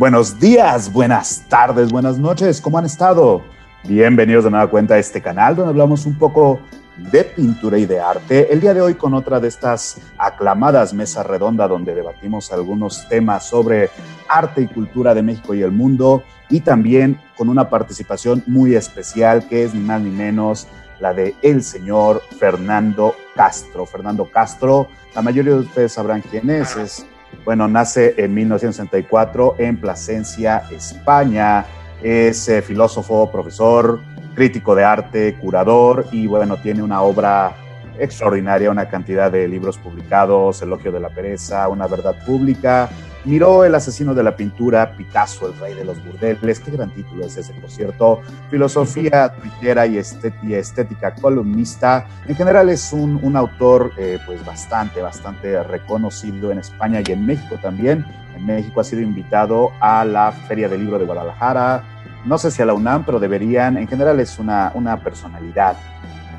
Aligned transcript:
Buenos 0.00 0.40
días, 0.40 0.90
buenas 0.90 1.44
tardes, 1.46 1.90
buenas 1.90 2.18
noches, 2.18 2.62
¿cómo 2.62 2.78
han 2.78 2.86
estado? 2.86 3.42
Bienvenidos 3.84 4.44
de 4.44 4.50
nueva 4.50 4.70
cuenta 4.70 4.94
a 4.94 4.98
este 4.98 5.20
canal 5.20 5.54
donde 5.54 5.72
hablamos 5.72 6.06
un 6.06 6.16
poco 6.16 6.58
de 6.96 7.22
pintura 7.22 7.76
y 7.76 7.84
de 7.84 8.00
arte. 8.00 8.50
El 8.50 8.62
día 8.62 8.72
de 8.72 8.80
hoy 8.80 8.94
con 8.94 9.12
otra 9.12 9.40
de 9.40 9.48
estas 9.48 10.00
aclamadas 10.16 10.94
mesas 10.94 11.26
redondas 11.26 11.68
donde 11.68 11.94
debatimos 11.94 12.50
algunos 12.50 13.06
temas 13.10 13.46
sobre 13.46 13.90
arte 14.26 14.62
y 14.62 14.68
cultura 14.68 15.12
de 15.12 15.22
México 15.22 15.52
y 15.52 15.60
el 15.60 15.70
mundo 15.70 16.22
y 16.48 16.60
también 16.60 17.20
con 17.36 17.50
una 17.50 17.68
participación 17.68 18.42
muy 18.46 18.76
especial 18.76 19.46
que 19.48 19.64
es 19.64 19.74
ni 19.74 19.80
más 19.80 20.00
ni 20.00 20.08
menos 20.08 20.66
la 20.98 21.12
de 21.12 21.34
el 21.42 21.62
señor 21.62 22.22
Fernando 22.38 23.14
Castro. 23.36 23.84
Fernando 23.84 24.30
Castro, 24.30 24.88
la 25.14 25.20
mayoría 25.20 25.52
de 25.52 25.60
ustedes 25.60 25.92
sabrán 25.92 26.22
quién 26.22 26.48
es, 26.48 26.74
es 26.78 27.06
bueno, 27.50 27.66
nace 27.66 28.14
en 28.16 28.32
1964 28.32 29.56
en 29.58 29.80
Plasencia, 29.80 30.62
España. 30.70 31.66
Es 32.00 32.48
eh, 32.48 32.62
filósofo, 32.62 33.28
profesor, 33.28 34.00
crítico 34.36 34.76
de 34.76 34.84
arte, 34.84 35.34
curador 35.34 36.06
y 36.12 36.28
bueno, 36.28 36.58
tiene 36.58 36.80
una 36.80 37.02
obra 37.02 37.56
extraordinaria, 37.98 38.70
una 38.70 38.88
cantidad 38.88 39.32
de 39.32 39.48
libros 39.48 39.78
publicados, 39.78 40.62
Elogio 40.62 40.92
de 40.92 41.00
la 41.00 41.08
Pereza, 41.08 41.66
Una 41.66 41.88
Verdad 41.88 42.24
Pública, 42.24 42.88
Miró 43.24 43.64
El 43.64 43.74
asesino 43.74 44.14
de 44.14 44.22
la 44.22 44.34
pintura, 44.34 44.96
Picasso, 44.96 45.48
el 45.48 45.58
rey 45.58 45.74
de 45.74 45.84
los 45.84 46.02
burdeles. 46.02 46.58
Qué 46.58 46.70
gran 46.70 46.90
título 46.90 47.26
es 47.26 47.36
ese, 47.36 47.52
por 47.52 47.70
cierto. 47.70 48.20
Filosofía 48.50 49.34
tuitera 49.34 49.86
y 49.86 49.98
estética 49.98 51.14
columnista. 51.14 52.06
En 52.26 52.34
general 52.34 52.70
es 52.70 52.94
un, 52.94 53.36
autor 53.36 53.92
eh, 53.98 54.18
pues 54.24 54.44
bastante, 54.44 55.02
bastante 55.02 55.62
reconocido 55.62 56.50
en 56.50 56.58
España 56.58 57.02
y 57.06 57.12
en 57.12 57.26
México 57.26 57.58
también. 57.60 58.06
En 58.34 58.46
México 58.46 58.80
ha 58.80 58.84
sido 58.84 59.02
invitado 59.02 59.70
a 59.80 60.04
la 60.06 60.32
Feria 60.32 60.70
del 60.70 60.80
Libro 60.80 60.98
de 60.98 61.04
Guadalajara. 61.04 61.84
No 62.24 62.38
sé 62.38 62.50
si 62.50 62.62
a 62.62 62.64
la 62.64 62.72
UNAM, 62.72 63.04
pero 63.04 63.20
deberían. 63.20 63.76
En 63.76 63.86
general 63.86 64.18
es 64.20 64.38
una, 64.38 64.72
una 64.74 64.96
personalidad 64.98 65.76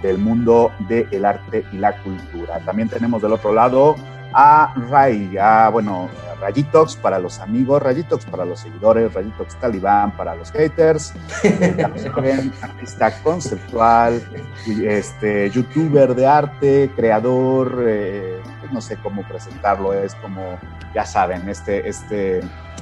del 0.02 0.18
mundo 0.18 0.72
del 0.90 1.26
arte 1.26 1.64
y 1.72 1.78
la 1.78 1.96
cultura. 2.02 2.60
También 2.66 2.90
tenemos 2.90 3.22
del 3.22 3.34
otro 3.34 3.54
lado 3.54 3.96
a 4.34 4.74
Ray, 4.90 5.38
a, 5.38 5.70
bueno, 5.70 6.10
Rayitox 6.40 6.96
para 6.96 7.20
los 7.20 7.40
amigos, 7.40 7.82
Rayitox 7.82 8.26
para 8.26 8.46
los 8.46 8.60
seguidores, 8.60 9.14
Rayitox 9.14 9.56
Talibán 9.60 10.12
para 10.18 10.36
los 10.36 10.52
haters, 10.52 11.14
artista 12.62 13.12
conceptual, 13.22 14.22
este, 14.84 15.50
youtuber 15.52 16.16
de 16.16 16.26
arte, 16.28 16.92
creador, 16.96 17.84
eh, 17.86 18.42
no 18.72 18.82
sé 18.82 18.98
cómo 18.98 19.24
presentarlo, 19.28 19.94
es 19.94 20.16
como, 20.16 20.58
ya 20.96 21.06
saben, 21.06 21.48
este, 21.48 21.88
este 21.88 22.42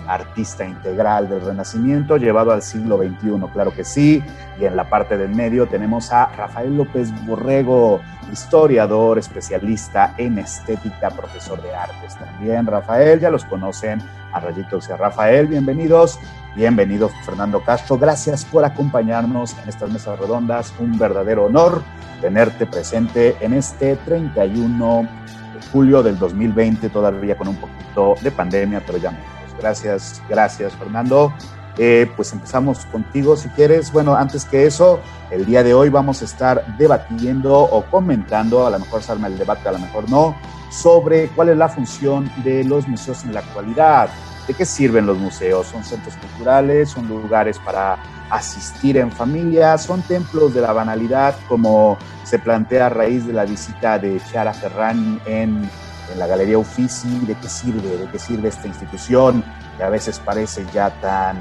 artista 0.10 0.66
integral 0.66 1.30
del 1.30 1.42
Renacimiento 1.42 2.18
llevado 2.18 2.52
al 2.52 2.62
siglo 2.62 2.98
XXI, 2.98 3.52
claro 3.54 3.74
que 3.74 3.84
sí. 3.84 4.24
Y 4.60 4.66
en 4.66 4.76
la 4.76 4.90
parte 4.90 5.18
del 5.18 5.30
medio 5.30 5.68
tenemos 5.68 6.12
a 6.12 6.26
Rafael 6.36 6.76
López 6.76 7.14
Borrego, 7.26 8.02
historiador, 8.32 9.18
especialista 9.18 10.14
en 10.18 10.40
estética, 10.40 11.10
profesor 11.12 11.62
de 11.62 11.74
artes 11.74 12.16
también. 12.18 12.66
Rafael, 12.66 13.20
ya 13.20 13.30
los 13.30 13.46
conocen, 13.46 14.02
a 14.34 14.40
Rayitos 14.40 14.90
y 14.90 14.92
a 14.92 14.98
Rafael, 14.98 15.48
bienvenidos. 15.48 16.20
Bienvenido 16.56 17.10
Fernando 17.23 17.64
Castro, 17.64 17.98
gracias 17.98 18.44
por 18.44 18.66
acompañarnos 18.66 19.56
en 19.62 19.70
estas 19.70 19.90
mesas 19.92 20.20
redondas. 20.20 20.73
Un 20.80 20.98
verdadero 20.98 21.46
honor 21.46 21.84
tenerte 22.22 22.66
presente 22.66 23.38
en 23.40 23.54
este 23.54 23.96
31 23.96 25.08
de 25.54 25.68
julio 25.72 26.04
del 26.04 26.18
2020, 26.18 26.90
todavía 26.90 27.38
con 27.38 27.50
un 27.50 27.56
poquito 27.56 28.16
de 28.22 28.32
pandemia, 28.32 28.82
pero 28.86 28.98
ya 28.98 29.12
Gracias, 29.59 30.21
gracias 30.30 30.73
Fernando. 30.75 31.33
Eh, 31.77 32.11
pues 32.15 32.33
empezamos 32.33 32.86
contigo 32.87 33.37
si 33.37 33.47
quieres. 33.49 33.92
Bueno, 33.92 34.15
antes 34.15 34.43
que 34.43 34.65
eso, 34.65 34.99
el 35.31 35.45
día 35.45 35.64
de 35.64 35.73
hoy 35.73 35.89
vamos 35.89 36.21
a 36.21 36.25
estar 36.25 36.77
debatiendo 36.77 37.58
o 37.58 37.86
comentando, 37.86 38.65
a 38.65 38.70
lo 38.70 38.80
mejor 38.80 39.02
se 39.02 39.14
arma 39.14 39.27
el 39.27 39.37
debate, 39.37 39.70
a 39.70 39.71
lo 39.71 39.80
mejor 39.80 40.09
no, 40.09 40.36
sobre 40.71 41.30
cuál 41.30 41.49
es 41.49 41.58
la 41.58 41.70
función 41.70 42.30
de 42.43 42.64
los 42.64 42.87
museos 42.87 43.23
en 43.23 43.33
la 43.33 43.39
actualidad. 43.39 44.09
¿De 44.47 44.53
qué 44.53 44.65
sirven 44.65 45.05
los 45.05 45.17
museos? 45.17 45.67
¿Son 45.67 45.83
centros 45.83 46.15
culturales? 46.17 46.89
¿Son 46.89 47.08
lugares 47.08 47.59
para 47.59 47.97
asistir 48.30 48.97
en 48.97 49.11
familia? 49.11 49.77
¿Son 49.77 50.02
templos 50.02 50.53
de 50.53 50.61
la 50.61 50.73
banalidad 50.73 51.36
como 51.47 51.97
se 52.23 52.39
plantea 52.39 52.87
a 52.87 52.89
raíz 52.89 53.26
de 53.26 53.33
la 53.33 53.45
visita 53.45 53.99
de 53.99 54.20
Chiara 54.20 54.53
Ferrani 54.53 55.20
en 55.26 55.70
en 56.11 56.20
la 56.20 56.27
Galería 56.27 56.58
Uffizi, 56.58 57.20
de 57.25 57.36
qué 57.36 57.49
sirve, 57.49 57.97
de 57.97 58.09
qué 58.11 58.20
sirve 58.20 58.49
esta 58.49 58.67
institución 58.67 59.43
que 59.77 59.83
a 59.83 59.89
veces 59.89 60.20
parece 60.20 60.65
ya 60.73 60.89
tan, 60.99 61.39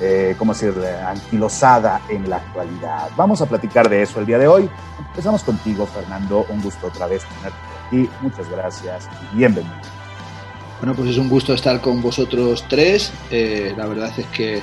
eh, 0.00 0.34
¿cómo 0.38 0.52
decirle?, 0.52 0.92
anquilosada 1.00 2.00
en 2.08 2.28
la 2.28 2.36
actualidad. 2.36 3.08
Vamos 3.16 3.40
a 3.42 3.46
platicar 3.46 3.88
de 3.88 4.02
eso 4.02 4.20
el 4.20 4.26
día 4.26 4.38
de 4.38 4.46
hoy. 4.46 4.70
Empezamos 5.08 5.42
contigo, 5.42 5.86
Fernando. 5.86 6.46
Un 6.48 6.62
gusto 6.62 6.86
otra 6.86 7.06
vez 7.06 7.24
tenerte 7.24 7.58
aquí. 7.86 8.10
Muchas 8.20 8.48
gracias 8.48 9.08
y 9.32 9.36
bienvenido. 9.36 9.74
Bueno, 10.80 10.94
pues 10.94 11.10
es 11.10 11.18
un 11.18 11.28
gusto 11.28 11.54
estar 11.54 11.80
con 11.80 12.02
vosotros 12.02 12.64
tres. 12.68 13.12
Eh, 13.30 13.74
la 13.76 13.86
verdad 13.86 14.12
es 14.16 14.26
que 14.26 14.62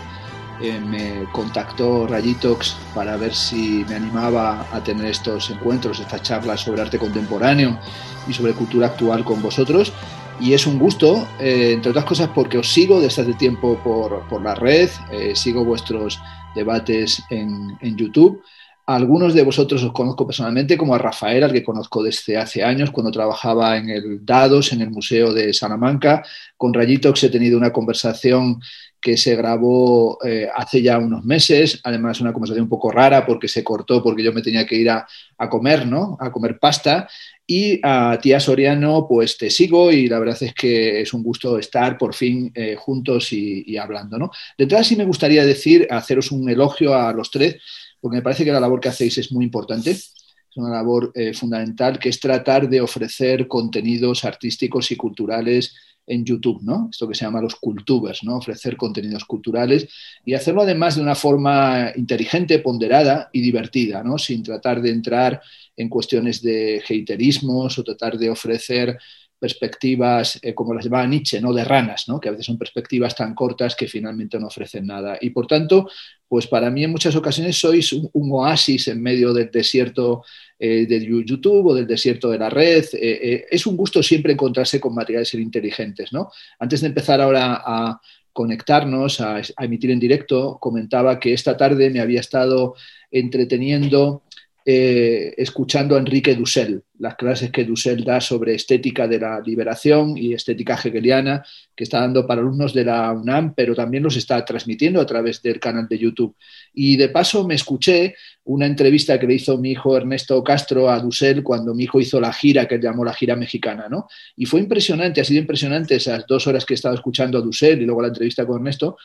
eh, 0.62 0.80
me 0.80 1.32
contactó 1.32 2.08
Rayitox 2.08 2.78
para 2.94 3.18
ver 3.18 3.34
si 3.34 3.86
me 3.90 3.96
animaba 3.96 4.68
a 4.72 4.84
tener 4.84 5.08
estos 5.08 5.50
encuentros, 5.50 6.00
estas 6.00 6.22
charlas 6.22 6.62
sobre 6.62 6.82
arte 6.82 6.98
contemporáneo 6.98 7.80
y 8.28 8.34
sobre 8.34 8.54
cultura 8.54 8.88
actual 8.88 9.24
con 9.24 9.42
vosotros. 9.42 9.94
Y 10.40 10.54
es 10.54 10.66
un 10.66 10.80
gusto, 10.80 11.28
eh, 11.40 11.72
entre 11.74 11.92
otras 11.92 12.06
cosas, 12.06 12.30
porque 12.34 12.58
os 12.58 12.68
sigo 12.68 13.00
desde 13.00 13.22
hace 13.22 13.34
tiempo 13.34 13.80
por, 13.84 14.28
por 14.28 14.42
la 14.42 14.56
red, 14.56 14.90
eh, 15.12 15.36
sigo 15.36 15.64
vuestros 15.64 16.20
debates 16.56 17.22
en, 17.30 17.78
en 17.82 17.96
YouTube. 17.96 18.42
algunos 18.88 19.34
de 19.34 19.44
vosotros 19.44 19.84
os 19.84 19.94
conozco 19.94 20.26
personalmente, 20.26 20.78
como 20.78 20.96
a 20.96 20.98
Rafael, 20.98 21.44
al 21.44 21.54
que 21.54 21.64
conozco 21.64 22.04
desde 22.04 22.38
hace 22.38 22.64
años, 22.64 22.92
cuando 22.92 23.12
trabajaba 23.12 23.78
en 23.78 23.90
el 23.90 24.26
Dados, 24.26 24.74
en 24.74 24.82
el 24.82 24.90
Museo 24.90 25.34
de 25.34 25.54
Salamanca. 25.54 26.24
Con 26.58 26.74
Rayitox 26.74 27.24
he 27.24 27.30
tenido 27.30 27.58
una 27.58 27.72
conversación 27.72 28.60
que 29.02 29.18
se 29.18 29.36
grabó 29.36 30.20
eh, 30.24 30.48
hace 30.54 30.82
ya 30.82 31.00
unos 31.00 31.26
meses, 31.26 31.80
además 31.84 32.22
una 32.22 32.32
conversación 32.32 32.64
un 32.64 32.70
poco 32.70 32.92
rara 32.92 33.26
porque 33.26 33.48
se 33.48 33.64
cortó 33.64 34.04
porque 34.04 34.24
yo 34.24 34.32
me 34.32 34.44
tenía 34.44 34.66
que 34.66 34.76
ir 34.76 34.90
a, 34.90 35.08
comer, 35.50 35.88
¿no? 35.88 36.18
A 36.20 36.32
comer 36.32 36.60
pasta. 36.60 37.10
Y 37.48 37.80
a 37.84 38.20
tía 38.22 38.40
Soriano, 38.40 39.08
pues 39.10 39.38
te 39.38 39.50
sigo 39.50 39.92
y 39.92 40.08
la 40.08 40.20
verdad 40.20 40.38
es 40.42 40.54
que 40.54 41.02
es 41.02 41.14
un 41.14 41.24
gusto 41.24 41.58
estar 41.58 41.98
por 41.98 42.14
fin 42.14 42.52
eh, 42.54 42.76
juntos 42.78 43.34
y, 43.34 43.76
hablando, 43.76 44.20
¿no? 44.20 44.32
De 44.56 44.66
entrada 44.66 44.84
sí 44.84 44.96
me 44.96 45.04
gustaría 45.04 45.44
decir, 45.44 45.88
haceros 45.90 46.32
un 46.32 46.48
elogio 46.48 46.94
a 46.94 47.12
los 47.12 47.32
tres, 47.32 47.58
porque 48.00 48.18
me 48.18 48.22
parece 48.22 48.46
que 48.46 48.52
la 48.52 48.60
labor 48.60 48.80
que 48.80 48.90
hacéis 48.90 49.18
es 49.18 49.32
muy 49.32 49.44
importante. 49.44 49.90
Es 49.90 50.14
una 50.56 50.70
labor 50.70 51.12
eh, 51.16 51.34
fundamental 51.34 51.98
que 51.98 52.10
es 52.10 52.20
tratar 52.20 52.70
de 52.70 52.82
ofrecer 52.82 53.48
contenidos 53.48 54.24
artísticos 54.26 54.92
y 54.92 54.96
culturales 54.96 55.74
en 56.08 56.26
YouTube, 56.26 56.62
¿no? 56.64 56.90
Esto 56.92 57.08
que 57.08 57.16
se 57.16 57.26
llama 57.26 57.42
los 57.42 57.56
cultubers, 57.56 58.24
¿no? 58.24 58.38
Ofrecer 58.38 58.76
contenidos 58.76 59.26
culturales 59.26 59.88
y 60.26 60.34
hacerlo 60.34 60.62
además 60.62 60.96
de 60.96 61.02
una 61.02 61.16
forma 61.16 61.92
inteligente, 61.96 62.60
ponderada 62.60 63.30
y 63.32 63.42
divertida, 63.42 64.04
¿no? 64.04 64.18
Sin 64.18 64.44
tratar 64.44 64.82
de 64.82 64.92
entrar 64.92 65.42
en 65.78 65.90
cuestiones 65.90 66.42
de 66.42 66.82
haterismos 66.84 67.78
o 67.78 67.84
tratar 67.84 68.18
de 68.18 68.30
ofrecer 68.30 68.98
perspectivas, 69.42 70.38
eh, 70.44 70.54
como 70.54 70.72
las 70.72 70.86
llamaba 70.86 71.08
Nietzsche, 71.08 71.42
¿no? 71.42 71.52
de 71.52 71.64
ranas, 71.64 72.08
¿no? 72.08 72.20
que 72.20 72.30
a 72.30 72.32
veces 72.32 72.46
son 72.46 72.60
perspectivas 72.60 73.16
tan 73.16 73.34
cortas 73.34 73.76
que 73.76 73.88
finalmente 73.88 74.40
no 74.40 74.46
ofrecen 74.46 74.86
nada. 74.86 75.18
Y 75.20 75.32
por 75.32 75.48
tanto, 75.48 75.90
pues 76.28 76.46
para 76.46 76.70
mí 76.70 76.84
en 76.84 76.92
muchas 76.92 77.16
ocasiones 77.16 77.58
sois 77.58 77.92
un, 77.92 78.10
oasis 78.14 78.88
en 78.90 79.02
medio 79.02 79.34
del 79.34 79.50
desierto 79.50 80.24
eh, 80.60 80.86
de 80.86 81.04
YouTube 81.04 81.66
o 81.66 81.74
del 81.74 81.88
desierto 81.88 82.30
de 82.30 82.38
la 82.38 82.52
red. 82.52 82.86
Eh, 82.94 83.46
es 83.50 83.66
un 83.66 83.76
gusto 83.76 84.04
siempre 84.04 84.34
encontrarse 84.34 84.80
con 84.80 84.94
materiales 84.94 85.34
inteligentes. 85.34 86.14
¿no? 86.14 86.30
Antes 86.60 86.82
de 86.82 86.88
empezar 86.88 87.20
ahora 87.20 87.64
a 87.66 88.00
conectarnos, 88.32 89.22
a 89.22 89.42
emitir 89.60 89.90
en 89.90 90.00
directo, 90.00 90.60
comentaba 90.62 91.20
que 91.20 91.34
esta 91.34 91.58
tarde 91.58 91.90
me 91.90 92.00
había 92.00 92.20
estado 92.20 92.76
entreteniendo 93.10 94.22
eh, 94.64 95.34
escuchando 95.38 95.96
a 95.96 96.00
Enrique 96.00 96.36
Dussel, 96.36 96.84
las 97.00 97.16
clases 97.16 97.50
que 97.50 97.64
Dussel 97.64 98.04
da 98.04 98.22
sobre 98.22 98.54
estética 98.54 99.08
de 99.08 99.20
la 99.20 99.40
liberación 99.40 100.16
y 100.16 100.34
estética 100.34 100.76
hegeliana, 100.76 101.44
que 101.76 101.84
está 101.84 102.00
dando 102.00 102.28
para 102.28 102.42
alumnos 102.42 102.72
de 102.72 102.86
la 102.86 103.12
UNAM, 103.12 103.56
pero 103.56 103.74
también 103.74 104.04
los 104.04 104.16
está 104.18 104.46
transmitiendo 104.46 105.02
a 105.02 105.06
través 105.08 105.42
del 105.42 105.60
canal 105.60 105.88
de 105.88 105.98
YouTube. 105.98 106.36
Y 106.76 106.96
de 106.96 107.10
paso 107.10 107.48
me 107.48 107.56
escuché 107.56 108.16
una 108.44 108.68
entrevista 108.68 109.20
que 109.20 109.26
le 109.26 109.34
hizo 109.34 109.58
mi 109.58 109.72
hijo 109.72 109.98
Ernesto 109.98 110.44
Castro 110.44 110.90
a 110.90 111.00
Dussel 111.00 111.42
cuando 111.42 111.74
mi 111.74 111.86
hijo 111.86 112.00
hizo 112.00 112.22
la 112.22 112.32
gira 112.32 112.68
que 112.68 112.78
llamó 112.78 113.04
la 113.04 113.14
gira 113.14 113.36
mexicana, 113.36 113.88
¿no? 113.90 114.08
Y 114.36 114.46
fue 114.46 114.60
impresionante, 114.60 115.22
ha 115.22 115.26
sido 115.26 115.42
impresionante 115.42 115.96
esas 115.96 116.28
dos 116.28 116.46
horas 116.46 116.66
que 116.66 116.74
he 116.74 116.76
estado 116.76 116.94
escuchando 116.94 117.40
a 117.40 117.42
Dussel 117.42 117.82
y 117.82 117.86
luego 117.86 118.04
la 118.04 118.10
entrevista 118.10 118.46
con 118.46 118.58
Ernesto, 118.58 118.98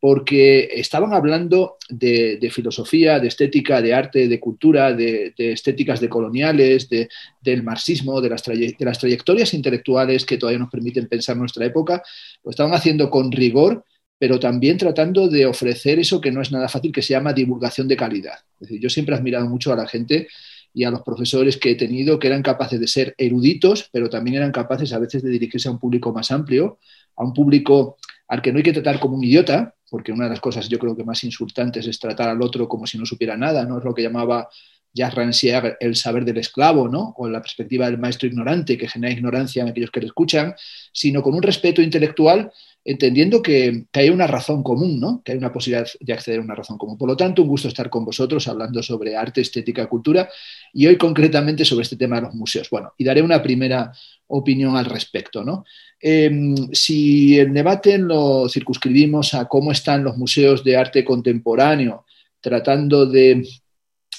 porque 0.00 0.70
estaban 0.72 1.12
hablando 1.12 1.76
de, 1.90 2.50
filosofía, 2.50 3.20
de 3.20 3.28
estética, 3.28 3.82
de 3.82 3.92
arte, 3.92 4.28
de 4.28 4.40
cultura, 4.40 4.94
de, 4.94 5.34
estéticas 5.36 6.00
decoloniales, 6.00 6.88
del 6.88 7.62
marxismo, 7.62 8.20
de 8.22 8.30
las, 8.30 8.42
de 8.44 8.76
las, 8.78 8.98
trayectorias 8.98 9.52
intelectuales 9.52 10.24
que 10.24 10.38
todavía 10.38 10.58
nos 10.58 10.70
permiten 10.70 11.06
pensar 11.06 11.36
nuestra 11.36 11.66
época. 11.66 12.02
Lo 12.42 12.50
estaban 12.50 12.72
haciendo 12.72 13.10
con 13.10 13.30
rigor 13.30 13.84
pero 14.20 14.38
también 14.38 14.76
tratando 14.76 15.28
de 15.28 15.46
ofrecer 15.46 15.98
eso 15.98 16.20
que 16.20 16.30
no 16.30 16.42
es 16.42 16.52
nada 16.52 16.68
fácil, 16.68 16.92
que 16.92 17.00
se 17.00 17.14
llama 17.14 17.32
divulgación 17.32 17.88
de 17.88 17.96
calidad. 17.96 18.34
Yo 18.60 18.90
siempre 18.90 19.14
he 19.14 19.18
admirado 19.18 19.48
mucho 19.48 19.72
a 19.72 19.76
la 19.76 19.88
gente 19.88 20.28
y 20.74 20.84
a 20.84 20.90
los 20.90 21.00
profesores 21.00 21.56
que 21.56 21.70
he 21.70 21.74
tenido 21.74 22.18
que 22.18 22.26
eran 22.26 22.42
capaces 22.42 22.78
de 22.78 22.86
ser 22.86 23.14
eruditos, 23.16 23.88
pero 23.90 24.10
también 24.10 24.36
eran 24.36 24.52
capaces 24.52 24.92
a 24.92 24.98
veces 24.98 25.22
de 25.22 25.30
dirigirse 25.30 25.68
a 25.68 25.72
un 25.72 25.78
público 25.78 26.12
más 26.12 26.30
amplio, 26.30 26.78
a 27.16 27.24
un 27.24 27.32
público 27.32 27.96
al 28.30 28.40
que 28.40 28.52
no 28.52 28.58
hay 28.58 28.62
que 28.62 28.72
tratar 28.72 29.00
como 29.00 29.16
un 29.16 29.24
idiota, 29.24 29.74
porque 29.90 30.12
una 30.12 30.24
de 30.24 30.30
las 30.30 30.40
cosas 30.40 30.68
yo 30.68 30.78
creo 30.78 30.96
que 30.96 31.02
más 31.02 31.24
insultantes 31.24 31.84
es 31.88 31.98
tratar 31.98 32.28
al 32.28 32.40
otro 32.40 32.68
como 32.68 32.86
si 32.86 32.96
no 32.96 33.04
supiera 33.04 33.36
nada, 33.36 33.64
¿no? 33.64 33.78
Es 33.78 33.84
lo 33.84 33.92
que 33.92 34.02
llamaba 34.02 34.48
Jacques 34.94 35.16
Rancière 35.16 35.76
el 35.80 35.96
saber 35.96 36.24
del 36.24 36.38
esclavo, 36.38 36.88
¿no? 36.88 37.12
O 37.18 37.28
la 37.28 37.40
perspectiva 37.40 37.86
del 37.86 37.98
maestro 37.98 38.28
ignorante 38.28 38.78
que 38.78 38.88
genera 38.88 39.12
ignorancia 39.12 39.62
en 39.62 39.68
aquellos 39.68 39.90
que 39.90 39.98
le 39.98 40.06
escuchan, 40.06 40.54
sino 40.92 41.24
con 41.24 41.34
un 41.34 41.42
respeto 41.42 41.82
intelectual 41.82 42.52
entendiendo 42.84 43.42
que, 43.42 43.84
hay 43.92 44.08
una 44.08 44.26
razón 44.26 44.62
común, 44.62 44.98
¿no? 44.98 45.22
que 45.22 45.32
hay 45.32 45.38
una 45.38 45.52
posibilidad 45.52 45.86
de 46.00 46.12
acceder 46.12 46.40
a 46.40 46.42
una 46.42 46.54
razón 46.54 46.78
común. 46.78 46.96
Por 46.96 47.08
lo 47.08 47.16
tanto, 47.16 47.42
un 47.42 47.48
gusto 47.48 47.68
estar 47.68 47.90
con 47.90 48.04
vosotros 48.04 48.48
hablando 48.48 48.82
sobre 48.82 49.16
arte, 49.16 49.42
estética, 49.42 49.86
cultura 49.86 50.28
y 50.72 50.86
hoy 50.86 50.96
concretamente 50.96 51.64
sobre 51.64 51.82
este 51.82 51.96
tema 51.96 52.16
de 52.16 52.22
los 52.22 52.34
museos. 52.34 52.70
Bueno, 52.70 52.94
y 52.96 53.04
daré 53.04 53.22
una 53.22 53.42
primera 53.42 53.92
opinión 54.28 54.76
al 54.76 54.86
respecto. 54.86 55.44
¿no? 55.44 55.64
Em, 56.00 56.54
si 56.72 57.38
el 57.38 57.52
debate 57.52 57.98
lo 57.98 58.48
circunscribimos 58.48 59.34
a 59.34 59.46
cómo 59.46 59.72
están 59.72 60.02
los 60.02 60.16
museos 60.16 60.64
de 60.64 60.76
arte 60.76 61.04
contemporáneo, 61.04 62.06
tratando 62.40 63.04
de 63.04 63.46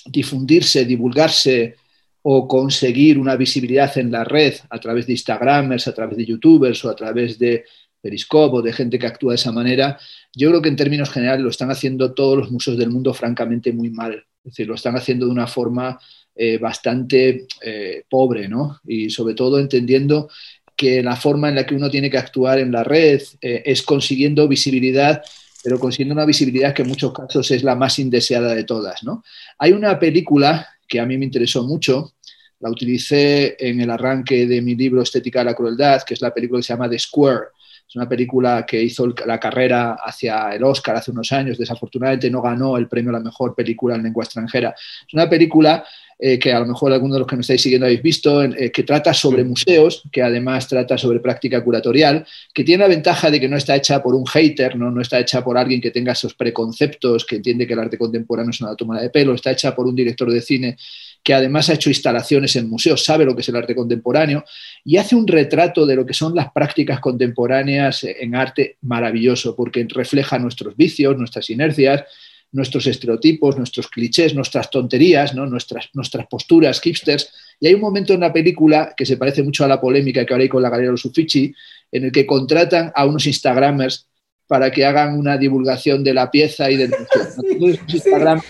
difundirse, 0.06 0.86
divulgarse 0.86 1.76
o 2.24 2.48
conseguir 2.48 3.18
una 3.18 3.36
visibilidad 3.36 3.98
en 3.98 4.12
la 4.12 4.24
red 4.24 4.54
a 4.70 4.80
través 4.80 5.08
de 5.08 5.14
Instagramers, 5.14 5.88
a 5.88 5.94
través 5.94 6.18
de 6.18 6.26
YouTubers 6.26 6.86
o 6.86 6.90
a 6.90 6.96
través 6.96 7.40
de 7.40 7.66
Periscope 8.02 8.58
o 8.58 8.62
de 8.62 8.74
gente 8.74 8.98
que 8.98 9.08
actúa 9.08 9.34
de 9.34 9.36
esa 9.36 9.52
manera, 9.52 10.00
yo 10.36 10.50
creo 10.50 10.62
que 10.62 10.70
en 10.70 10.76
términos 10.76 11.10
generales 11.10 11.44
lo 11.44 11.50
están 11.50 11.72
haciendo 11.72 12.14
todos 12.14 12.38
los 12.38 12.52
museos 12.52 12.78
del 12.78 12.90
mundo 12.90 13.14
francamente 13.14 13.72
muy 13.72 13.90
mal. 13.90 14.26
Es 14.44 14.54
decir, 14.54 14.68
lo 14.68 14.76
están 14.76 14.96
haciendo 14.96 15.26
de 15.28 15.32
una 15.32 15.48
forma 15.48 16.00
eh, 16.36 16.58
bastante 16.58 17.46
eh, 17.62 18.04
pobre, 18.10 18.48
¿no? 18.48 18.80
Y 18.88 19.10
sobre 19.10 19.36
todo 19.36 19.60
entendiendo 19.60 20.30
que 20.76 21.04
la 21.04 21.16
forma 21.16 21.50
en 21.50 21.56
la 21.56 21.66
que 21.66 21.76
uno 21.76 21.90
tiene 21.90 22.10
que 22.10 22.18
actuar 22.18 22.58
en 22.58 22.72
la 22.72 22.84
red 22.84 23.22
eh, 23.42 23.62
es 23.66 23.84
consiguiendo 23.84 24.48
visibilidad, 24.48 25.22
pero 25.64 25.80
consiguiendo 25.80 26.14
una 26.14 26.26
visibilidad 26.26 26.74
que 26.74 26.82
en 26.82 26.88
muchos 26.88 27.14
casos 27.14 27.52
es 27.52 27.64
la 27.64 27.76
más 27.76 28.00
indeseada 28.00 28.56
de 28.56 28.64
todas, 28.64 29.04
¿no? 29.04 29.24
Hay 29.60 29.74
una 29.74 30.00
película 30.00 30.68
que 30.88 31.00
a 31.00 31.06
mí 31.06 31.18
me 31.18 31.26
interesó 31.26 31.64
mucho, 31.64 32.14
la 32.62 32.70
utilicé 32.70 33.58
en 33.60 33.82
el 33.82 33.90
arranque 33.90 34.48
de 34.48 34.62
mi 34.62 34.76
libro 34.76 35.02
Estética 35.02 35.40
de 35.40 35.46
la 35.46 35.56
Crueldad, 35.56 36.02
que 36.04 36.14
es 36.14 36.22
la 36.22 36.34
película 36.34 36.60
que 36.60 36.64
se 36.64 36.74
llama 36.74 36.90
The 36.90 36.98
Square, 36.98 37.48
es 37.92 37.98
una 37.98 38.08
película 38.08 38.66
que 38.66 38.82
hizo 38.82 39.14
la 39.26 39.38
carrera 39.38 39.98
hacia 40.02 40.56
el 40.56 40.64
Oscar 40.64 40.96
hace 40.96 41.12
unos 41.12 41.30
años. 41.34 41.58
Desafortunadamente 41.58 42.32
no 42.32 42.42
ganó 42.42 42.78
el 42.78 42.88
premio 42.88 43.10
a 43.10 43.14
la 43.14 43.20
mejor 43.20 43.54
película 43.54 43.96
en 43.96 44.04
lengua 44.04 44.24
extranjera. 44.24 44.74
Es 45.06 45.14
una 45.14 45.30
película 45.30 45.84
eh, 46.18 46.40
que 46.40 46.54
a 46.54 46.60
lo 46.62 46.68
mejor 46.68 46.94
algunos 46.94 47.16
de 47.16 47.20
los 47.20 47.28
que 47.28 47.36
me 47.36 47.42
estáis 47.42 47.62
siguiendo 47.62 47.86
habéis 47.86 48.02
visto, 48.02 48.44
eh, 48.44 48.72
que 48.72 48.84
trata 48.84 49.14
sobre 49.14 49.44
museos, 49.44 50.04
que 50.10 50.22
además 50.22 50.70
trata 50.70 50.98
sobre 50.98 51.20
práctica 51.20 51.62
curatorial, 51.62 52.26
que 52.54 52.64
tiene 52.64 52.84
la 52.84 52.88
ventaja 52.88 53.30
de 53.30 53.42
que 53.42 53.50
no 53.50 53.58
está 53.58 53.76
hecha 53.76 54.02
por 54.02 54.16
un 54.16 54.26
hater, 54.26 54.78
no, 54.78 54.90
no 54.90 55.02
está 55.02 55.20
hecha 55.20 55.44
por 55.44 55.58
alguien 55.58 55.82
que 55.82 55.92
tenga 55.92 56.14
esos 56.14 56.34
preconceptos, 56.34 57.26
que 57.26 57.36
entiende 57.36 57.68
que 57.68 57.74
el 57.74 57.80
arte 57.80 57.98
contemporáneo 57.98 58.52
es 58.52 58.62
una 58.62 58.74
toma 58.78 59.02
de 59.02 59.10
pelo, 59.10 59.34
está 59.34 59.52
hecha 59.52 59.76
por 59.76 59.86
un 59.86 59.96
director 59.98 60.32
de 60.32 60.40
cine 60.40 60.78
que 61.24 61.34
además 61.34 61.70
ha 61.70 61.74
hecho 61.74 61.90
instalaciones 61.90 62.56
en 62.56 62.70
museos, 62.70 63.04
sabe 63.04 63.26
lo 63.26 63.36
que 63.36 63.42
es 63.42 63.50
el 63.50 63.56
arte 63.56 63.76
contemporáneo 63.76 64.44
y 64.84 64.98
hace 64.98 65.16
un 65.16 65.28
retrato 65.28 65.86
de 65.86 65.96
lo 65.96 66.06
que 66.06 66.14
son 66.14 66.36
las 66.36 66.52
prácticas 66.52 67.00
contemporáneas 67.00 68.04
en 68.04 68.36
arte 68.36 68.78
maravilloso, 68.82 69.56
porque 69.56 69.86
refleja 69.90 70.40
nuestros 70.40 70.76
vicios, 70.76 71.18
nuestras 71.18 71.50
inercias, 71.50 72.04
nuestros 72.52 72.86
estereotipos, 72.88 73.58
nuestros 73.58 73.88
clichés, 73.88 74.34
nuestras 74.36 74.70
tonterías, 74.70 75.34
¿no? 75.34 75.46
nuestras, 75.46 75.90
nuestras 75.94 76.28
posturas 76.28 76.82
hipsters. 76.82 77.32
Y 77.60 77.68
hay 77.68 77.76
un 77.76 77.82
momento 77.82 78.14
en 78.14 78.22
la 78.22 78.34
película 78.34 78.94
que 78.98 79.06
se 79.06 79.18
parece 79.18 79.44
mucho 79.44 79.64
a 79.64 79.68
la 79.68 79.80
polémica 79.80 80.26
que 80.26 80.34
ahora 80.34 80.44
hay 80.44 80.50
con 80.50 80.62
la 80.62 80.70
Galería 80.70 80.90
de 80.90 80.94
los 80.94 81.06
Uffizi, 81.06 81.54
en 81.92 82.06
el 82.06 82.12
que 82.12 82.26
contratan 82.26 82.92
a 82.96 83.06
unos 83.06 83.26
Instagramers 83.28 84.08
para 84.48 84.70
que 84.70 84.86
hagan 84.86 85.18
una 85.18 85.38
divulgación 85.38 86.04
de 86.04 86.14
la 86.14 86.30
pieza 86.30 86.70
y 86.70 86.78
del 86.78 86.90
museo. 87.60 87.84
Instagram 87.88 88.42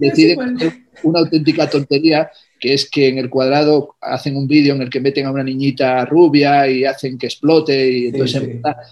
deciden 0.00 0.58
una 1.02 1.20
auténtica 1.20 1.68
tontería, 1.68 2.30
que 2.58 2.74
es 2.74 2.88
que 2.88 3.08
en 3.08 3.18
el 3.18 3.30
cuadrado 3.30 3.96
hacen 4.00 4.36
un 4.36 4.46
vídeo 4.46 4.74
en 4.74 4.82
el 4.82 4.90
que 4.90 5.00
meten 5.00 5.26
a 5.26 5.30
una 5.30 5.44
niñita 5.44 6.04
rubia 6.04 6.68
y 6.68 6.84
hacen 6.84 7.18
que 7.18 7.26
explote 7.26 7.90
y 7.90 8.06
entonces 8.06 8.42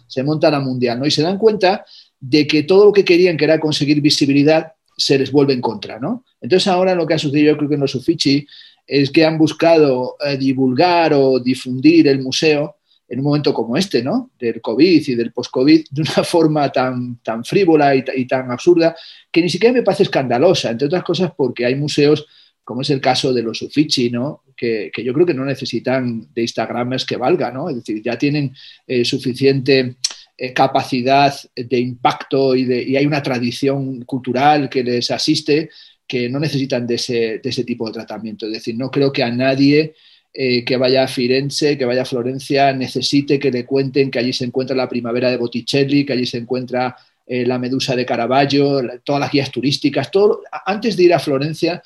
Se, 0.07 0.23
monta, 0.23 0.51
la 0.51 0.61
mundial, 0.61 0.99
¿no? 0.99 1.07
Y 1.07 1.11
se 1.11 1.23
dan 1.23 1.39
cuenta 1.39 1.85
de 2.21 2.47
que 2.47 2.63
todo 2.63 2.87
lo 2.87 2.93
que 2.93 3.05
querían, 3.05 3.37
que 3.37 3.45
era 3.45 3.61
conseguir 3.61 4.01
visibilidad, 4.01 4.73
se 4.97 5.19
les 5.19 5.31
vuelve 5.31 5.53
en 5.53 5.61
contra, 5.61 5.99
¿no? 5.99 6.25
Entonces 6.41 6.67
ahora 6.67 6.95
lo 6.95 7.07
que 7.07 7.15
ha 7.15 7.19
sucedido, 7.19 7.53
yo 7.53 7.57
creo 7.57 7.69
que 7.69 7.75
en 7.77 7.83
los 7.83 7.95
Uffizi, 7.95 8.47
es 8.87 9.11
que 9.11 9.25
han 9.25 9.37
buscado 9.37 10.17
eh, 10.25 10.37
divulgar 10.37 11.13
o 11.13 11.39
difundir 11.39 12.09
el 12.09 12.23
museo 12.23 12.78
en 13.09 13.21
un 13.21 13.25
momento 13.25 13.55
como 13.55 13.77
este, 13.77 14.03
¿no? 14.03 14.31
Del 14.39 14.61
COVID 14.61 15.09
y 15.09 15.15
del 15.15 15.33
post-COVID, 15.33 15.87
de 15.91 16.03
una 16.03 16.25
forma 16.25 16.71
tan, 16.71 17.17
tan 17.23 17.45
frívola 17.45 17.95
y, 17.95 18.27
tan 18.27 18.51
absurda, 18.51 18.95
que 19.31 19.43
ni 19.43 19.49
siquiera 19.49 19.73
me 19.73 19.83
parece 19.83 20.03
escandalosa, 20.05 20.71
entre 20.71 20.87
otras 20.87 21.03
cosas 21.03 21.33
porque 21.37 21.65
hay 21.65 21.75
museos, 21.75 22.27
como 22.63 22.83
es 22.83 22.91
el 22.91 23.01
caso 23.01 23.33
de 23.33 23.43
los 23.43 23.63
Uffizi, 23.63 24.11
¿no? 24.11 24.43
Que, 24.55 24.91
yo 25.03 25.15
creo 25.15 25.25
que 25.25 25.35
no 25.35 25.45
necesitan 25.45 26.29
de 26.35 26.43
Instagramers 26.43 27.07
que 27.07 27.17
valga, 27.17 27.51
¿no? 27.51 27.71
Es 27.71 27.77
decir, 27.77 28.03
ya 28.03 28.19
tienen 28.19 28.55
eh, 28.87 29.05
suficiente 29.05 29.97
eh, 30.37 30.53
capacidad 30.53 31.35
de 31.57 31.79
impacto 31.79 32.55
y, 32.55 32.65
de, 32.65 32.83
y 32.83 32.97
hay 32.97 33.07
una 33.07 33.23
tradición 33.23 34.03
cultural 34.03 34.69
que 34.69 34.85
les 34.85 35.11
asiste 35.11 35.71
que 36.07 36.29
no 36.29 36.41
necesitan 36.41 36.87
de 36.87 36.95
ese, 36.95 37.39
de 37.39 37.49
ese 37.51 37.65
tipo 37.65 37.87
de 37.87 37.93
tratamiento. 37.93 38.47
Es 38.47 38.53
decir, 38.53 38.77
no 38.77 38.91
creo 38.91 39.13
que 39.13 39.23
a 39.23 39.31
nadie 39.31 39.95
eh, 40.33 40.65
que 40.65 40.77
vaya 40.77 41.05
a 41.05 41.09
Firenze, 41.09 41.79
que 41.79 41.85
vaya 41.85 42.03
a 42.03 42.05
Florencia, 42.05 42.73
necesite 42.73 43.39
que 43.39 43.51
le 43.51 43.65
cuenten 43.65 44.11
que 44.11 44.19
allí 44.19 44.33
se 44.33 44.45
encuentra 44.45 44.77
la 44.77 44.89
primavera 44.89 45.31
de 45.31 45.37
Botticelli, 45.37 46.05
que 46.05 46.13
allí 46.13 46.27
se 46.27 46.39
encuentra 46.39 46.97
eh, 47.27 47.45
la 47.47 47.59
medusa 47.59 47.97
de 47.97 48.07
Caravaggio, 48.07 48.81
todas 49.05 49.21
las 49.21 49.33
guías 49.33 49.51
turísticas, 49.51 50.11
todo, 50.11 50.43
antes 50.67 50.97
de 50.97 51.05
ir 51.05 51.15
a 51.15 51.19
Florencia, 51.19 51.83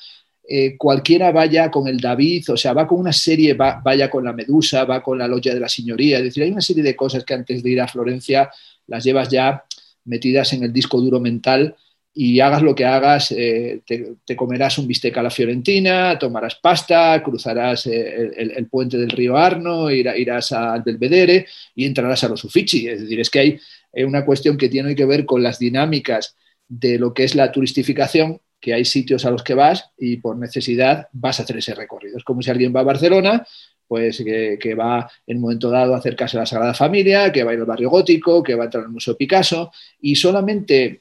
eh, 0.47 0.75
cualquiera 0.77 1.31
vaya 1.31 1.71
con 1.71 1.87
el 1.87 1.99
David, 1.99 2.51
o 2.51 2.57
sea, 2.57 2.73
va 2.73 2.85
con 2.85 2.99
una 2.99 3.13
serie, 3.13 3.53
vaya 3.53 4.09
con 4.09 4.25
la 4.25 4.33
medusa, 4.33 4.83
va 4.83 5.01
con 5.01 5.17
la 5.17 5.27
logia 5.27 5.53
de 5.53 5.59
la 5.59 5.69
señoría, 5.69 6.17
es 6.17 6.25
decir, 6.25 6.43
hay 6.43 6.51
una 6.51 6.61
serie 6.61 6.83
de 6.83 6.95
cosas 6.95 7.23
que 7.23 7.33
antes 7.33 7.63
de 7.63 7.69
ir 7.69 7.81
a 7.81 7.87
Florencia 7.87 8.49
las 8.87 9.03
llevas 9.03 9.29
ya 9.29 9.63
metidas 10.05 10.51
en 10.51 10.63
el 10.63 10.73
disco 10.73 10.99
duro 10.99 11.19
mental 11.19 11.75
y 12.15 12.39
hagas 12.39 12.61
lo 12.61 12.75
que 12.75 12.85
hagas, 12.85 13.31
eh, 13.31 13.81
te, 13.85 14.35
comerás 14.35 14.77
un 14.77 14.87
bistec 14.87 15.17
a 15.17 15.23
la 15.23 15.31
fiorentina, 15.31 16.17
tomarás 16.19 16.55
pasta, 16.55 17.21
cruzarás 17.23 17.87
eh, 17.87 18.31
el, 18.35 18.67
puente 18.67 18.97
del 18.97 19.09
río 19.09 19.35
Arno, 19.35 19.89
irás 19.89 20.51
al 20.51 20.83
Belvedere 20.83 21.47
y 21.73 21.85
entrarás 21.85 22.23
a 22.23 22.29
los 22.29 22.43
Uffizi. 22.43 22.87
Es 22.87 23.01
decir, 23.01 23.19
es 23.19 23.29
que 23.29 23.39
hay 23.39 23.59
una 24.03 24.25
cuestión 24.25 24.57
que 24.57 24.69
tiene 24.69 24.95
que 24.95 25.05
ver 25.05 25.25
con 25.25 25.41
las 25.41 25.57
dinámicas 25.57 26.35
de 26.67 26.99
lo 26.99 27.13
que 27.13 27.23
es 27.23 27.33
la 27.33 27.51
turistificación, 27.51 28.39
que 28.59 28.73
hay 28.73 28.85
sitios 28.85 29.25
a 29.25 29.31
los 29.31 29.43
que 29.43 29.55
vas 29.55 29.89
y 29.97 30.17
por 30.17 30.37
necesidad 30.37 31.09
vas 31.11 31.39
a 31.39 31.43
hacer 31.43 31.57
ese 31.57 31.75
recorrido. 31.75 32.17
Es 32.17 32.23
como 32.23 32.41
si 32.41 32.49
alguien 32.49 32.73
va 32.75 32.79
a 32.79 32.83
Barcelona 32.83 33.45
pues 33.87 34.23
que, 34.23 34.75
va 34.75 35.09
en 35.27 35.37
un 35.37 35.43
momento 35.43 35.69
dado 35.69 35.93
a 35.93 35.97
acercarse 35.97 36.37
a 36.37 36.41
la 36.41 36.45
Sagrada 36.45 36.73
Familia, 36.73 37.31
que 37.31 37.43
va 37.43 37.51
a 37.51 37.53
ir 37.53 37.59
al 37.59 37.65
barrio 37.65 37.89
gótico, 37.89 38.41
que 38.41 38.55
va 38.55 38.63
a 38.63 38.65
entrar 38.65 38.83
al 38.83 38.89
Museo 38.89 39.15
Picasso 39.15 39.71
y 40.01 40.15
solamente, 40.15 40.99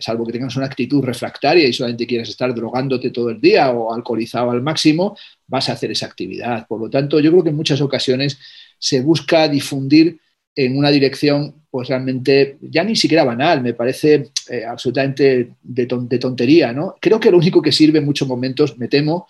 salvo 0.00 0.26
que 0.26 0.32
tengas 0.32 0.56
una 0.56 0.66
actitud 0.66 1.02
refractaria 1.02 1.66
y 1.66 1.72
solamente 1.72 2.06
quieras 2.06 2.28
estar 2.28 2.54
drogándote 2.54 3.10
todo 3.10 3.30
el 3.30 3.40
día 3.40 3.70
o 3.70 3.94
alcoholizado 3.94 4.50
al 4.50 4.62
máximo, 4.62 5.16
vas 5.46 5.68
a 5.68 5.72
hacer 5.72 5.90
esa 5.90 6.06
actividad. 6.06 6.66
Por 6.66 6.80
lo 6.80 6.90
tanto, 6.90 7.20
yo 7.20 7.30
creo 7.30 7.42
que 7.42 7.50
en 7.50 7.56
muchas 7.56 7.80
ocasiones 7.80 8.38
se 8.78 9.00
busca 9.00 9.48
difundir 9.48 10.18
en 10.56 10.76
una 10.76 10.90
dirección 10.90 11.54
pues 11.70 11.88
realmente 11.88 12.58
ya 12.60 12.84
ni 12.84 12.94
siquiera 12.94 13.24
banal, 13.24 13.60
me 13.60 13.74
parece 13.74 14.30
eh, 14.48 14.64
absolutamente 14.64 15.54
de, 15.60 15.88
de, 15.90 16.18
tontería. 16.20 16.72
¿no? 16.72 16.94
Creo 17.00 17.18
que 17.18 17.32
lo 17.32 17.38
único 17.38 17.60
que 17.60 17.72
sirve 17.72 17.98
en 17.98 18.04
muchos 18.04 18.28
momentos, 18.28 18.78
me 18.78 18.86
temo, 18.86 19.26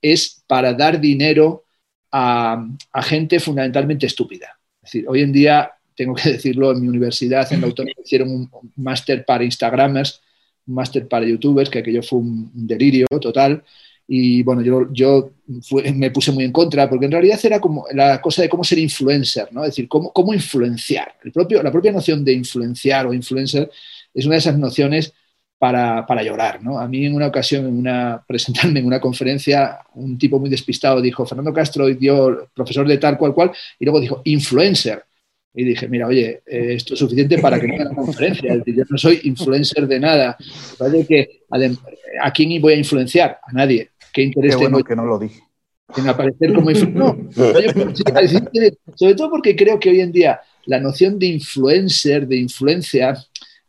es 0.00 0.42
para 0.46 0.72
dar 0.72 0.98
dinero 0.98 1.64
a, 2.12 3.02
gente 3.02 3.40
fundamentalmente 3.40 4.06
estúpida. 4.06 4.58
Es 4.82 4.92
decir, 4.92 5.04
hoy 5.08 5.22
en 5.22 5.32
día, 5.32 5.72
tengo 5.96 6.14
que 6.14 6.30
decirlo, 6.32 6.72
en 6.72 6.82
mi 6.82 6.88
universidad, 6.88 7.50
en 7.52 7.62
la 7.62 7.66
autónoma, 7.66 7.94
hicieron 8.04 8.30
un, 8.30 8.50
máster 8.76 9.24
para 9.24 9.44
Instagramers, 9.44 10.20
un 10.66 10.74
máster 10.74 11.08
para 11.08 11.26
YouTubers, 11.26 11.70
que 11.70 11.78
aquello 11.78 12.02
fue 12.02 12.20
un, 12.20 12.50
delirio 12.54 13.06
total. 13.20 13.64
Y 14.06 14.42
bueno, 14.42 14.62
yo, 14.62 14.92
yo 14.92 15.30
me 15.94 16.10
puse 16.10 16.32
muy 16.32 16.44
en 16.44 16.52
contra, 16.52 16.88
porque 16.90 17.06
en 17.06 17.12
realidad 17.12 17.40
era 17.42 17.60
como 17.60 17.86
la 17.92 18.20
cosa 18.20 18.42
de 18.42 18.48
cómo 18.48 18.62
ser 18.64 18.78
influencer, 18.78 19.48
¿no? 19.52 19.62
Es 19.62 19.70
decir, 19.70 19.88
cómo, 19.88 20.12
cómo 20.12 20.34
influenciar. 20.34 21.14
El 21.24 21.32
propio, 21.32 21.62
la 21.62 21.70
propia 21.70 21.92
noción 21.92 22.24
de 22.24 22.32
influenciar 22.32 23.06
o 23.06 23.14
influencer 23.14 23.70
es 24.12 24.26
una 24.26 24.34
de 24.34 24.40
esas 24.40 24.58
nociones 24.58 25.14
para, 25.62 26.24
llorar. 26.24 26.60
¿no? 26.60 26.76
A 26.76 26.88
mí 26.88 27.06
en 27.06 27.14
una 27.14 27.28
ocasión, 27.28 27.66
en 27.66 27.78
una, 27.78 28.20
presentarme 28.26 28.80
en 28.80 28.86
una 28.86 29.00
conferencia, 29.00 29.78
un 29.94 30.18
tipo 30.18 30.40
muy 30.40 30.50
despistado 30.50 31.00
dijo, 31.00 31.24
Fernando 31.24 31.52
Castro 31.52 31.86
dio 31.86 32.48
profesor 32.52 32.88
de 32.88 32.98
tal 32.98 33.16
cual 33.16 33.32
cual, 33.32 33.52
y 33.78 33.84
luego 33.84 34.00
dijo, 34.00 34.22
influencer. 34.24 35.04
y 35.54 35.62
dije, 35.62 35.86
mira, 35.86 36.08
oye, 36.08 36.42
eh, 36.44 36.74
esto 36.74 36.94
es 36.94 36.98
suficiente 36.98 37.38
para 37.38 37.60
que 37.60 37.68
no 37.68 37.74
haga 37.74 37.94
conferencia. 37.94 38.52
Es 38.52 38.58
decir, 38.58 38.74
yo 38.74 38.82
no 38.90 38.98
soy 38.98 39.20
influencer 39.22 39.86
de 39.86 40.00
nada. 40.00 40.36
Parece 40.76 41.06
que 41.06 41.42
¿A 42.22 42.32
quién 42.32 42.60
voy 42.60 42.72
a 42.72 42.76
influenciar? 42.76 43.38
A 43.46 43.52
nadie. 43.52 43.90
¿Qué 44.12 44.22
interés 44.22 44.56
Qué 44.56 44.62
bueno 44.62 44.82
que 44.82 44.96
no 44.96 45.04
lo 45.04 45.18
dije. 45.18 45.42
En 45.96 46.08
aparecer 46.08 46.54
como 46.54 46.70
influencer. 46.72 46.96
No. 46.96 47.16
sobre 48.96 49.14
todo 49.14 49.30
porque 49.30 49.54
creo 49.54 49.78
que 49.78 49.90
hoy 49.90 50.00
en 50.00 50.10
día 50.10 50.40
la 50.66 50.80
noción 50.80 51.18
de 51.18 51.26
influencer, 51.26 52.26
de 52.26 52.36
influencia, 52.36 53.16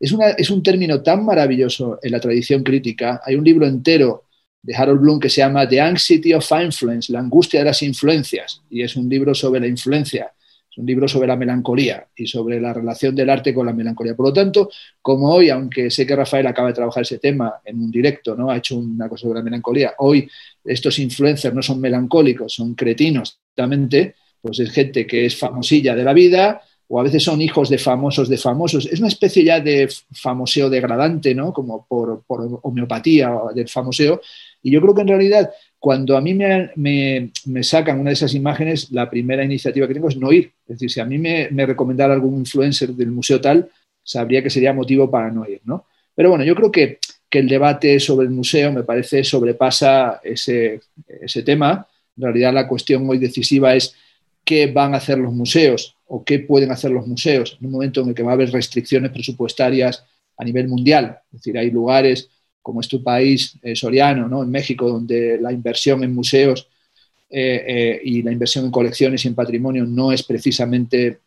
es, 0.04 0.12
una, 0.12 0.32
es 0.32 0.50
un 0.50 0.62
término 0.62 1.02
tan 1.02 1.24
maravilloso 1.24 1.98
en 2.04 2.12
la 2.12 2.20
tradición 2.20 2.62
crítica. 2.62 3.22
Hay 3.24 3.36
un 3.36 3.44
libro 3.46 3.66
entero 3.66 4.26
de 4.62 4.76
Harold 4.76 5.00
Bloom 5.00 5.18
que 5.18 5.30
se 5.30 5.38
llama 5.38 5.66
The 5.66 5.80
Anxiety 5.80 6.34
of 6.34 6.46
Influence, 6.62 7.10
la 7.14 7.20
angustia 7.20 7.62
de 7.62 7.68
las 7.68 7.82
influencias, 7.84 8.62
y 8.70 8.82
es 8.82 8.98
un 8.98 9.08
libro 9.08 9.34
sobre 9.34 9.62
la 9.62 9.68
influencia. 9.68 10.34
Es 10.70 10.78
un 10.78 10.86
libro 10.86 11.08
sobre 11.08 11.28
la 11.28 11.38
melancolía 11.38 12.06
y 12.18 12.28
sobre 12.28 12.60
la 12.60 12.74
relación 12.74 13.16
del 13.16 13.30
arte 13.30 13.54
con 13.54 13.66
la 13.66 13.72
melancolía. 13.72 14.14
Por 14.14 14.26
lo 14.26 14.34
tanto, 14.34 14.70
como 15.02 15.32
hoy, 15.32 15.50
aunque 15.50 15.90
sé 15.90 16.06
que 16.06 16.18
Rafael 16.18 16.48
acaba 16.48 16.68
de 16.68 16.74
trabajar 16.74 17.04
ese 17.04 17.20
tema 17.20 17.62
en 17.64 17.80
un 17.80 17.90
directo, 17.90 18.36
¿no? 18.36 18.52
ha 18.52 18.58
hecho 18.58 18.76
una 18.76 19.08
cosa 19.08 19.22
sobre 19.22 19.40
la 19.40 19.44
melancolía, 19.46 19.94
hoy 20.00 20.28
estos 20.66 21.00
influencers 21.00 21.56
no 21.56 21.62
son 21.62 21.80
melancólicos, 21.80 22.54
son 22.54 22.76
cretinos, 22.76 23.40
exactamente, 23.52 24.16
pues 24.42 24.60
es 24.60 24.70
gente 24.70 25.08
que 25.08 25.28
es 25.28 25.38
famosilla 25.38 25.96
de 25.96 26.04
la 26.04 26.12
vida, 26.12 26.62
o 26.88 27.00
a 27.00 27.04
veces 27.04 27.24
son 27.24 27.42
hijos 27.42 27.70
de 27.70 27.78
famosos 27.78 28.30
de 28.30 28.38
famosos. 28.38 28.86
Es 28.86 29.00
una 29.00 29.08
especie 29.08 29.44
ya 29.44 29.60
de 29.60 29.90
famoseo 30.12 30.70
degradante, 30.70 31.34
¿no? 31.34 31.54
Como 31.54 31.86
por, 31.88 32.24
homeopatía 32.28 33.32
del 33.56 33.68
famoseo. 33.70 34.22
Y 34.62 34.72
yo 34.72 34.82
creo 34.82 34.94
que 34.94 35.02
en 35.02 35.08
realidad 35.08 35.52
cuando 35.80 36.16
a 36.16 36.22
mí 36.22 36.34
me, 36.34 37.32
sacan 37.62 38.00
una 38.00 38.10
de 38.10 38.14
esas 38.14 38.34
imágenes, 38.34 38.92
la 38.92 39.10
primera 39.10 39.44
iniciativa 39.44 39.88
que 39.88 39.94
tengo 39.94 40.10
es 40.10 40.18
no 40.18 40.32
ir. 40.32 40.54
Es 40.68 40.76
decir, 40.76 40.92
si 40.92 41.00
a 41.00 41.06
mí 41.06 41.18
me, 41.18 41.50
me 41.52 41.66
recomendara 41.66 42.14
algún 42.14 42.40
influencer 42.40 42.90
del 42.90 43.12
museo 43.12 43.42
tal, 43.42 43.70
sabría 44.04 44.44
que 44.44 44.50
sería 44.50 44.74
motivo 44.74 45.10
para 45.10 45.32
no 45.32 45.46
ir, 45.48 45.62
¿no? 45.66 45.86
Pero 46.16 46.30
bueno, 46.30 46.44
yo 46.44 46.56
creo 46.56 46.72
que, 46.72 47.00
el 47.32 47.50
debate 47.50 48.00
sobre 48.00 48.28
el 48.28 48.32
museo 48.32 48.72
me 48.72 48.84
parece 48.84 49.24
sobrepasa 49.24 50.22
ese, 50.24 50.82
ese 51.08 51.42
tema. 51.42 51.88
En 52.16 52.26
realidad 52.26 52.54
la 52.54 52.68
cuestión 52.68 53.10
hoy 53.10 53.18
decisiva 53.18 53.74
es 53.74 53.96
qué 54.46 54.68
van 54.68 54.94
a 54.94 54.98
hacer 54.98 55.18
los 55.18 55.34
museos 55.34 55.98
o 56.16 56.24
qué 56.24 56.38
pueden 56.38 56.70
hacer 56.72 56.92
los 56.92 57.08
museos 57.08 57.58
en 57.60 57.66
un 57.66 57.72
momento 57.72 58.02
en 58.02 58.10
el 58.10 58.14
que 58.14 58.22
va 58.22 58.32
a 58.32 58.34
haber 58.36 58.52
restricciones 58.52 59.10
presupuestarias 59.10 60.06
a 60.38 60.44
nivel 60.44 60.68
mundial. 60.68 61.18
Es 61.32 61.40
decir, 61.40 61.58
hay 61.58 61.72
lugares 61.72 62.30
como 62.62 62.82
es 62.82 62.88
tu 62.88 63.02
país, 63.02 63.58
eh, 63.64 63.76
Soriano, 63.76 64.28
¿no? 64.30 64.44
en 64.44 64.52
México, 64.52 64.88
donde 64.88 65.40
la 65.42 65.52
inversión 65.52 66.04
en 66.04 66.14
museos 66.14 66.70
eh, 67.32 67.66
eh, 67.68 68.02
y 68.04 68.22
la 68.22 68.32
inversión 68.32 68.64
en 68.66 68.70
colecciones 68.70 69.26
y 69.26 69.28
en 69.28 69.34
patrimonio 69.34 69.86
no 69.86 70.12
es 70.12 70.22
precisamente 70.22 71.22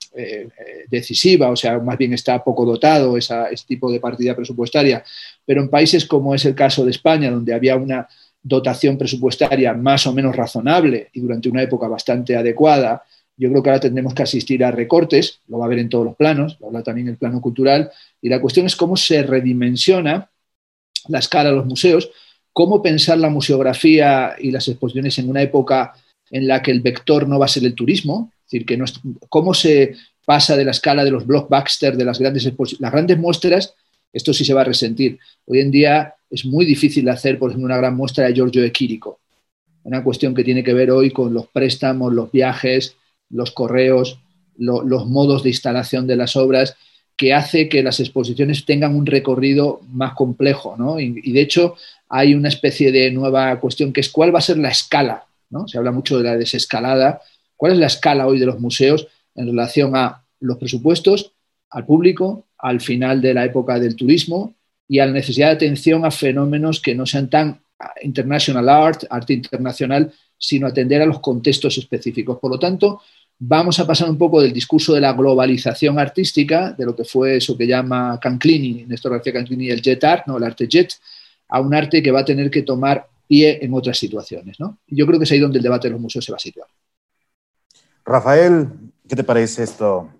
decisiva, 0.89 1.51
o 1.51 1.57
sea, 1.57 1.79
más 1.79 1.99
bien 1.99 2.15
está 2.15 2.43
poco 2.43 2.65
dotado 2.65 3.19
ese 3.19 3.35
tipo 3.67 3.93
de 3.93 4.01
partida 4.01 4.35
presupuestaria. 4.35 5.05
Pero 5.45 5.61
en 5.61 5.69
países 5.69 6.07
como 6.07 6.35
es 6.35 6.45
el 6.47 6.55
caso 6.55 6.87
de 6.87 6.93
España, 6.93 7.31
donde 7.31 7.53
había 7.53 7.77
una 7.77 8.09
dotación 8.43 8.97
presupuestaria 8.97 9.75
más 9.75 10.07
o 10.07 10.15
menos 10.15 10.35
razonable 10.35 11.11
y 11.13 11.21
durante 11.21 11.51
una 11.51 11.63
época 11.63 11.87
bastante 11.87 12.35
adecuada, 12.35 13.03
yo 13.37 13.51
creo 13.51 13.63
que 13.63 13.71
ahora 13.71 13.81
tendremos 13.81 14.15
que 14.15 14.23
asistir 14.23 14.65
a 14.65 14.71
recortes, 14.71 15.41
lo 15.49 15.59
va 15.59 15.65
a 15.65 15.67
haber 15.67 15.79
en 15.79 15.89
todos 15.89 16.05
los 16.05 16.17
planos, 16.17 16.57
lo 16.61 16.69
habla 16.69 16.83
también 16.83 17.09
el 17.09 17.17
plano 17.17 17.41
cultural, 17.41 17.91
y 18.21 18.29
la 18.29 18.41
cuestión 18.41 18.67
es 18.67 18.77
cómo 18.77 18.97
se 18.97 19.23
redimensiona 19.23 20.31
la 21.09 21.19
escala 21.19 21.51
de 21.51 21.57
los 21.57 21.67
museos, 21.67 22.11
cómo 22.53 22.83
pensar 22.83 23.19
la 23.19 23.29
museografía 23.29 24.35
y 24.39 24.51
las 24.51 24.67
exposiciones 24.69 25.19
en 25.19 25.29
una 25.29 25.43
época 25.43 25.93
en 26.31 26.49
la 26.49 26.63
que 26.63 26.71
el 26.71 26.81
vector 26.81 27.29
no 27.29 27.39
va 27.39 27.45
a 27.45 27.49
ser 27.49 27.65
el 27.65 27.75
turismo, 27.75 28.33
es 28.47 28.51
decir, 28.51 28.67
que 28.67 28.83
cómo 29.29 29.53
se 29.53 29.95
pasa 30.25 30.57
de 30.57 30.65
la 30.65 30.71
escala 30.71 31.05
de 31.05 31.11
los 31.11 31.27
blockbusters, 31.27 31.97
de 31.97 32.05
las 32.05 32.19
grandes, 32.19 32.51
las 32.81 32.93
grandes 32.93 33.19
muestras, 33.19 33.75
esto 34.13 34.33
sí 34.33 34.45
se 34.45 34.55
va 34.55 34.63
a 34.63 34.65
resentir. 34.65 35.19
Hoy 35.45 35.61
en 35.61 35.71
día 35.71 36.15
es 36.31 36.45
muy 36.45 36.65
difícil 36.65 37.09
hacer, 37.09 37.39
por 37.39 37.51
ejemplo, 37.51 37.67
una 37.67 37.77
gran 37.77 37.95
muestra 37.95 38.25
de 38.25 38.35
Giorgio 38.35 38.63
de 38.63 38.73
Quirico, 38.73 39.21
una 39.85 40.03
cuestión 40.03 40.35
que 40.35 40.43
tiene 40.43 40.65
que 40.65 40.73
ver 40.73 40.91
hoy 40.91 41.11
con 41.11 41.33
los 41.33 41.47
préstamos, 41.49 42.13
los 42.13 42.33
viajes, 42.33 42.97
los 43.31 43.51
correos, 43.51 44.21
los 44.57 45.07
modos 45.07 45.43
de 45.43 45.51
instalación 45.51 46.07
de 46.07 46.17
las 46.17 46.37
obras 46.37 46.77
que 47.17 47.33
hace 47.33 47.69
que 47.69 47.83
las 47.83 47.99
exposiciones 47.99 48.65
tengan 48.65 48.95
un 48.95 49.07
recorrido 49.07 49.81
más 49.91 50.15
complejo, 50.15 50.77
¿no? 50.77 51.01
Y, 51.01 51.33
de 51.33 51.41
hecho 51.41 51.77
hay 52.09 52.35
una 52.35 52.49
especie 52.49 52.93
de 52.93 53.11
nueva 53.11 53.59
cuestión 53.59 53.93
que 53.93 54.01
es 54.01 54.11
cuál 54.11 54.35
va 54.35 54.39
a 54.39 54.43
ser 54.43 54.59
la 54.59 54.69
escala, 54.69 55.25
¿no? 55.51 55.67
Se 55.67 55.79
habla 55.79 55.93
mucho 55.93 56.19
de 56.19 56.25
la 56.25 56.37
desescalada. 56.37 57.21
¿Cuál 57.57 57.73
es 57.73 57.79
la 57.79 57.87
escala 57.87 58.27
hoy 58.27 58.39
de 58.39 58.47
los 58.47 58.61
museos 58.61 59.09
en 59.35 59.47
relación 59.47 59.97
a 59.97 60.23
los 60.41 60.59
presupuestos, 60.59 61.33
al 61.71 61.87
público, 61.87 62.47
al 62.59 62.81
final 62.81 63.21
de 63.21 63.35
la 63.35 63.45
época 63.45 63.81
del 63.81 63.97
turismo 63.97 64.55
y 64.87 64.99
a 64.99 65.07
la 65.07 65.13
necesidad 65.13 65.49
de 65.49 65.55
atención 65.55 66.05
a 66.05 66.11
fenómenos 66.11 66.81
que 66.81 66.95
no 66.95 67.07
sean 67.07 67.29
tan 67.29 67.61
international 68.03 68.69
art, 68.69 69.05
arte 69.11 69.33
internacional, 69.33 70.13
sino 70.39 70.67
atender 70.67 71.03
a 71.03 71.07
los 71.07 71.21
contextos 71.21 71.79
específicos. 71.79 72.39
Por 72.39 72.51
lo 72.51 72.59
tanto, 72.59 73.01
vamos 73.39 73.79
a 73.79 73.87
pasar 73.87 74.09
un 74.09 74.19
poco 74.19 74.41
del 74.41 74.53
discurso 74.53 74.95
de 74.95 75.01
la 75.01 75.13
globalización 75.13 75.99
artística, 75.99 76.73
de 76.73 76.85
lo 76.85 76.97
que 76.97 77.05
fue 77.05 77.37
eso 77.37 77.57
que 77.57 77.67
llama 77.67 78.19
Canclini, 78.21 78.85
Néstor 78.87 79.13
García 79.13 79.33
Canclini, 79.33 79.71
el 79.71 79.83
jet 79.83 80.03
art, 80.05 80.27
¿no? 80.27 80.39
el 80.39 80.45
arte 80.45 80.67
jet, 80.69 80.93
a 81.49 81.61
un 81.61 81.75
arte 81.75 82.03
que 82.03 82.11
va 82.11 82.21
a 82.21 82.25
tener 82.25 82.51
que 82.51 82.63
tomar 82.63 83.07
pie 83.27 83.59
en 83.63 83.75
otras 83.75 83.99
situaciones. 83.99 84.59
¿no? 84.61 84.79
Yo 84.87 85.07
creo 85.07 85.19
que 85.19 85.25
es 85.25 85.33
ahí 85.33 85.41
donde 85.41 85.59
el 85.59 85.65
debate 85.65 85.89
de 85.89 85.93
los 85.93 86.01
museos 86.01 86.25
se 86.25 86.33
va 86.33 86.37
a 86.37 86.41
situar. 86.41 86.69
Rafael, 88.05 88.69
¿qué 89.09 89.17
te 89.17 89.25
parece 89.25 89.65
esto? 89.65 90.11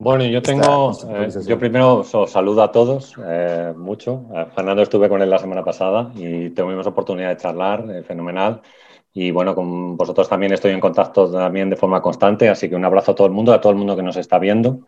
Bueno, 0.00 0.24
yo 0.24 0.40
tengo, 0.40 0.92
eh, 1.10 1.28
yo 1.44 1.58
primero 1.58 2.04
os 2.12 2.30
saludo 2.30 2.62
a 2.62 2.70
todos 2.70 3.14
eh, 3.26 3.74
mucho. 3.76 4.26
Eh, 4.32 4.46
Fernando 4.54 4.82
estuve 4.82 5.08
con 5.08 5.20
él 5.20 5.28
la 5.28 5.40
semana 5.40 5.64
pasada 5.64 6.12
y 6.14 6.50
tuvimos 6.50 6.86
oportunidad 6.86 7.30
de 7.30 7.36
charlar, 7.36 8.04
fenomenal. 8.04 8.62
Y 9.20 9.32
bueno, 9.32 9.52
con 9.52 9.96
vosotros 9.96 10.28
también 10.28 10.52
estoy 10.52 10.70
en 10.70 10.78
contacto 10.78 11.28
también 11.28 11.68
de 11.68 11.74
forma 11.74 12.00
constante, 12.00 12.48
así 12.48 12.68
que 12.68 12.76
un 12.76 12.84
abrazo 12.84 13.10
a 13.10 13.14
todo 13.16 13.26
el 13.26 13.32
mundo, 13.32 13.52
a 13.52 13.60
todo 13.60 13.72
el 13.72 13.76
mundo 13.76 13.96
que 13.96 14.02
nos 14.04 14.16
está 14.16 14.38
viendo. 14.38 14.86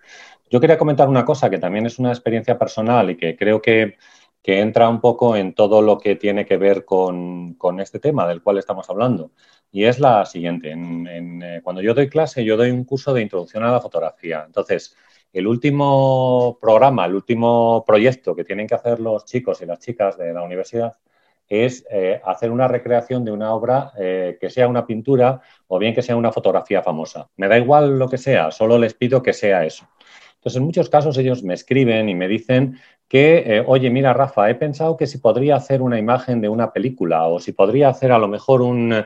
Yo 0.49 0.61
quería 0.61 0.79
comentar 0.79 1.09
una 1.09 1.25
cosa 1.25 1.51
que 1.51 1.59
también 1.59 1.85
es 1.87 1.99
una 1.99 2.11
experiencia 2.11 2.57
personal 2.57 3.11
y 3.11 3.17
que 3.17 3.37
creo 3.37 3.61
que, 3.61 3.97
que 4.41 4.61
entra 4.61 4.89
un 4.89 5.01
poco 5.01 5.35
en 5.35 5.53
todo 5.53 5.83
lo 5.83 5.99
que 5.99 6.15
tiene 6.15 6.47
que 6.47 6.59
ver 6.59 6.85
con, 6.85 7.55
con 7.55 7.81
este 7.81 7.99
tema 7.99 8.29
del 8.29 8.41
cual 8.41 8.59
estamos 8.59 8.89
hablando. 8.89 9.33
Y 9.73 9.83
es 9.83 9.99
la 9.99 10.25
siguiente. 10.25 10.71
En, 10.71 11.43
eh, 11.43 11.61
cuando 11.65 11.83
yo 11.83 11.93
doy 11.93 12.09
clase, 12.09 12.45
yo 12.45 12.57
doy 12.57 12.71
un 12.71 12.85
curso 12.85 13.13
de 13.13 13.23
introducción 13.23 13.65
a 13.65 13.73
la 13.73 13.81
fotografía. 13.81 14.45
Entonces, 14.47 14.97
el 15.33 15.49
último 15.49 16.57
programa, 16.61 17.05
el 17.05 17.17
último 17.17 17.83
proyecto 17.85 18.37
que 18.37 18.45
tienen 18.45 18.69
que 18.69 18.77
hacer 18.77 19.01
los 19.01 19.25
chicos 19.25 19.61
y 19.61 19.67
las 19.67 19.81
chicas 19.81 20.17
de 20.17 20.33
la 20.33 20.45
universidad 20.45 20.95
es 21.51 21.85
eh, 21.91 22.21
hacer 22.25 22.53
una 22.53 22.69
recreación 22.69 23.25
de 23.25 23.33
una 23.33 23.53
obra 23.53 23.93
eh, 23.99 24.39
que 24.41 24.49
sea 24.49 24.69
una 24.69 24.87
pintura 24.87 25.41
o 25.67 25.81
bien 25.81 25.93
que 25.93 26.01
sea 26.01 26.15
una 26.15 26.31
fotografía 26.31 26.81
famosa. 26.81 27.29
Me 27.37 27.49
da 27.49 27.59
igual 27.59 27.99
lo 27.99 28.09
que 28.09 28.19
sea, 28.19 28.53
solo 28.53 28.79
les 28.79 28.95
pido 28.95 29.21
que 29.21 29.33
sea 29.33 29.67
eso. 29.67 29.87
Entonces, 30.37 30.59
en 30.59 30.65
muchos 30.65 30.89
casos 30.89 31.19
ellos 31.19 31.43
me 31.43 31.55
escriben 31.55 32.09
y 32.09 32.15
me 32.15 32.29
dicen 32.29 32.79
que, 33.09 33.39
eh, 33.45 33.65
oye, 33.67 33.91
mira, 33.91 34.15
Rafa, 34.15 34.49
he 34.49 34.55
pensado 34.55 34.97
que 34.97 35.09
si 35.09 35.19
podría 35.19 35.57
hacer 35.57 35.83
una 35.83 35.99
imagen 35.99 36.41
de 36.41 36.49
una 36.49 36.73
película 36.73 37.27
o 37.27 37.41
si 37.41 37.53
podría 37.53 37.89
hacer 37.89 38.13
a 38.13 38.19
lo 38.19 38.29
mejor 38.29 38.63
un, 38.63 39.05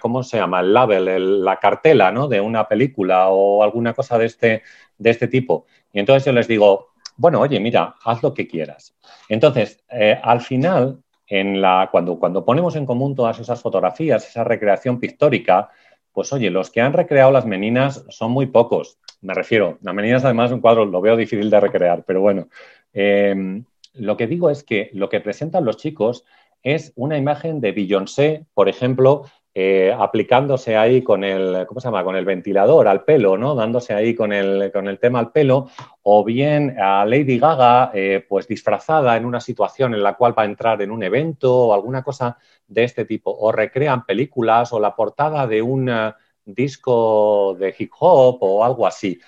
¿cómo 0.00 0.22
se 0.22 0.38
llama? 0.38 0.60
El 0.60 0.72
label, 0.72 1.44
la 1.44 1.58
cartela, 1.58 2.10
¿no? 2.10 2.26
De 2.26 2.40
una 2.40 2.66
película 2.66 3.28
o 3.28 3.62
alguna 3.62 3.92
cosa 3.92 4.16
de 4.16 4.24
este, 4.24 4.62
de 4.96 5.10
este 5.10 5.28
tipo. 5.28 5.66
Y 5.92 6.00
entonces 6.00 6.24
yo 6.24 6.32
les 6.32 6.48
digo, 6.48 6.88
bueno, 7.18 7.38
oye, 7.38 7.60
mira, 7.60 7.96
haz 8.02 8.22
lo 8.22 8.32
que 8.32 8.48
quieras. 8.48 8.96
Entonces, 9.28 9.84
al 10.22 10.40
final, 10.40 11.02
la, 11.30 11.88
cuando, 11.90 12.18
cuando 12.18 12.44
ponemos 12.44 12.76
en 12.76 12.86
común 12.86 13.14
todas 13.14 13.38
esas 13.38 13.62
fotografías, 13.62 14.28
esa 14.28 14.44
recreación 14.44 14.98
pictórica, 14.98 15.70
pues 16.12 16.32
oye, 16.32 16.50
los 16.50 16.70
que 16.70 16.80
han 16.80 16.92
recreado 16.92 17.30
las 17.30 17.46
meninas 17.46 18.04
son 18.08 18.32
muy 18.32 18.46
pocos. 18.46 18.98
Me 19.20 19.34
refiero, 19.34 19.78
las 19.82 19.94
meninas 19.94 20.24
además 20.24 20.50
un 20.50 20.60
cuadro 20.60 20.84
lo 20.84 21.00
veo 21.00 21.16
difícil 21.16 21.48
de 21.48 21.60
recrear, 21.60 22.04
pero 22.04 22.20
bueno, 22.20 22.48
eh, 22.92 23.62
lo 23.94 24.16
que 24.16 24.26
digo 24.26 24.50
es 24.50 24.64
que 24.64 24.90
lo 24.92 25.08
que 25.08 25.20
presentan 25.20 25.64
los 25.64 25.76
chicos 25.76 26.24
es 26.62 26.92
una 26.96 27.16
imagen 27.16 27.60
de 27.60 27.72
Beyoncé, 27.72 28.46
por 28.54 28.68
ejemplo, 28.68 29.24
eh, 29.52 29.92
aplicándose 29.98 30.76
ahí 30.76 31.02
con 31.02 31.24
el, 31.24 31.66
¿cómo 31.66 31.80
se 31.80 31.88
llama? 31.88 32.04
Con 32.04 32.14
el 32.14 32.24
ventilador 32.24 32.86
al 32.86 33.02
pelo, 33.02 33.36
¿no? 33.36 33.56
Dándose 33.56 33.92
ahí 33.92 34.14
con 34.14 34.32
el, 34.32 34.70
con 34.72 34.86
el 34.86 35.00
tema 35.00 35.18
al 35.18 35.32
pelo, 35.32 35.68
o 36.02 36.22
bien 36.22 36.76
a 36.78 37.04
Lady 37.04 37.36
Gaga, 37.36 37.90
eh, 37.92 38.24
pues 38.28 38.46
disfrazada 38.46 39.16
en 39.16 39.24
una 39.24 39.40
situación 39.40 39.92
en 39.94 40.04
la 40.04 40.14
cual 40.14 40.38
va 40.38 40.44
a 40.44 40.46
entrar 40.46 40.80
en 40.82 40.92
un 40.92 41.02
evento 41.02 41.52
o 41.52 41.74
alguna 41.74 42.04
cosa 42.04 42.38
de 42.68 42.84
este 42.84 43.04
tipo, 43.04 43.36
o 43.36 43.50
recrean 43.50 44.06
películas 44.06 44.72
o 44.72 44.78
la 44.78 44.94
portada 44.94 45.48
de 45.48 45.60
un 45.60 45.88
eh, 45.88 46.12
disco 46.44 47.56
de 47.58 47.74
hip 47.76 47.90
hop 47.98 48.38
o 48.42 48.64
algo 48.64 48.86
así. 48.86 49.18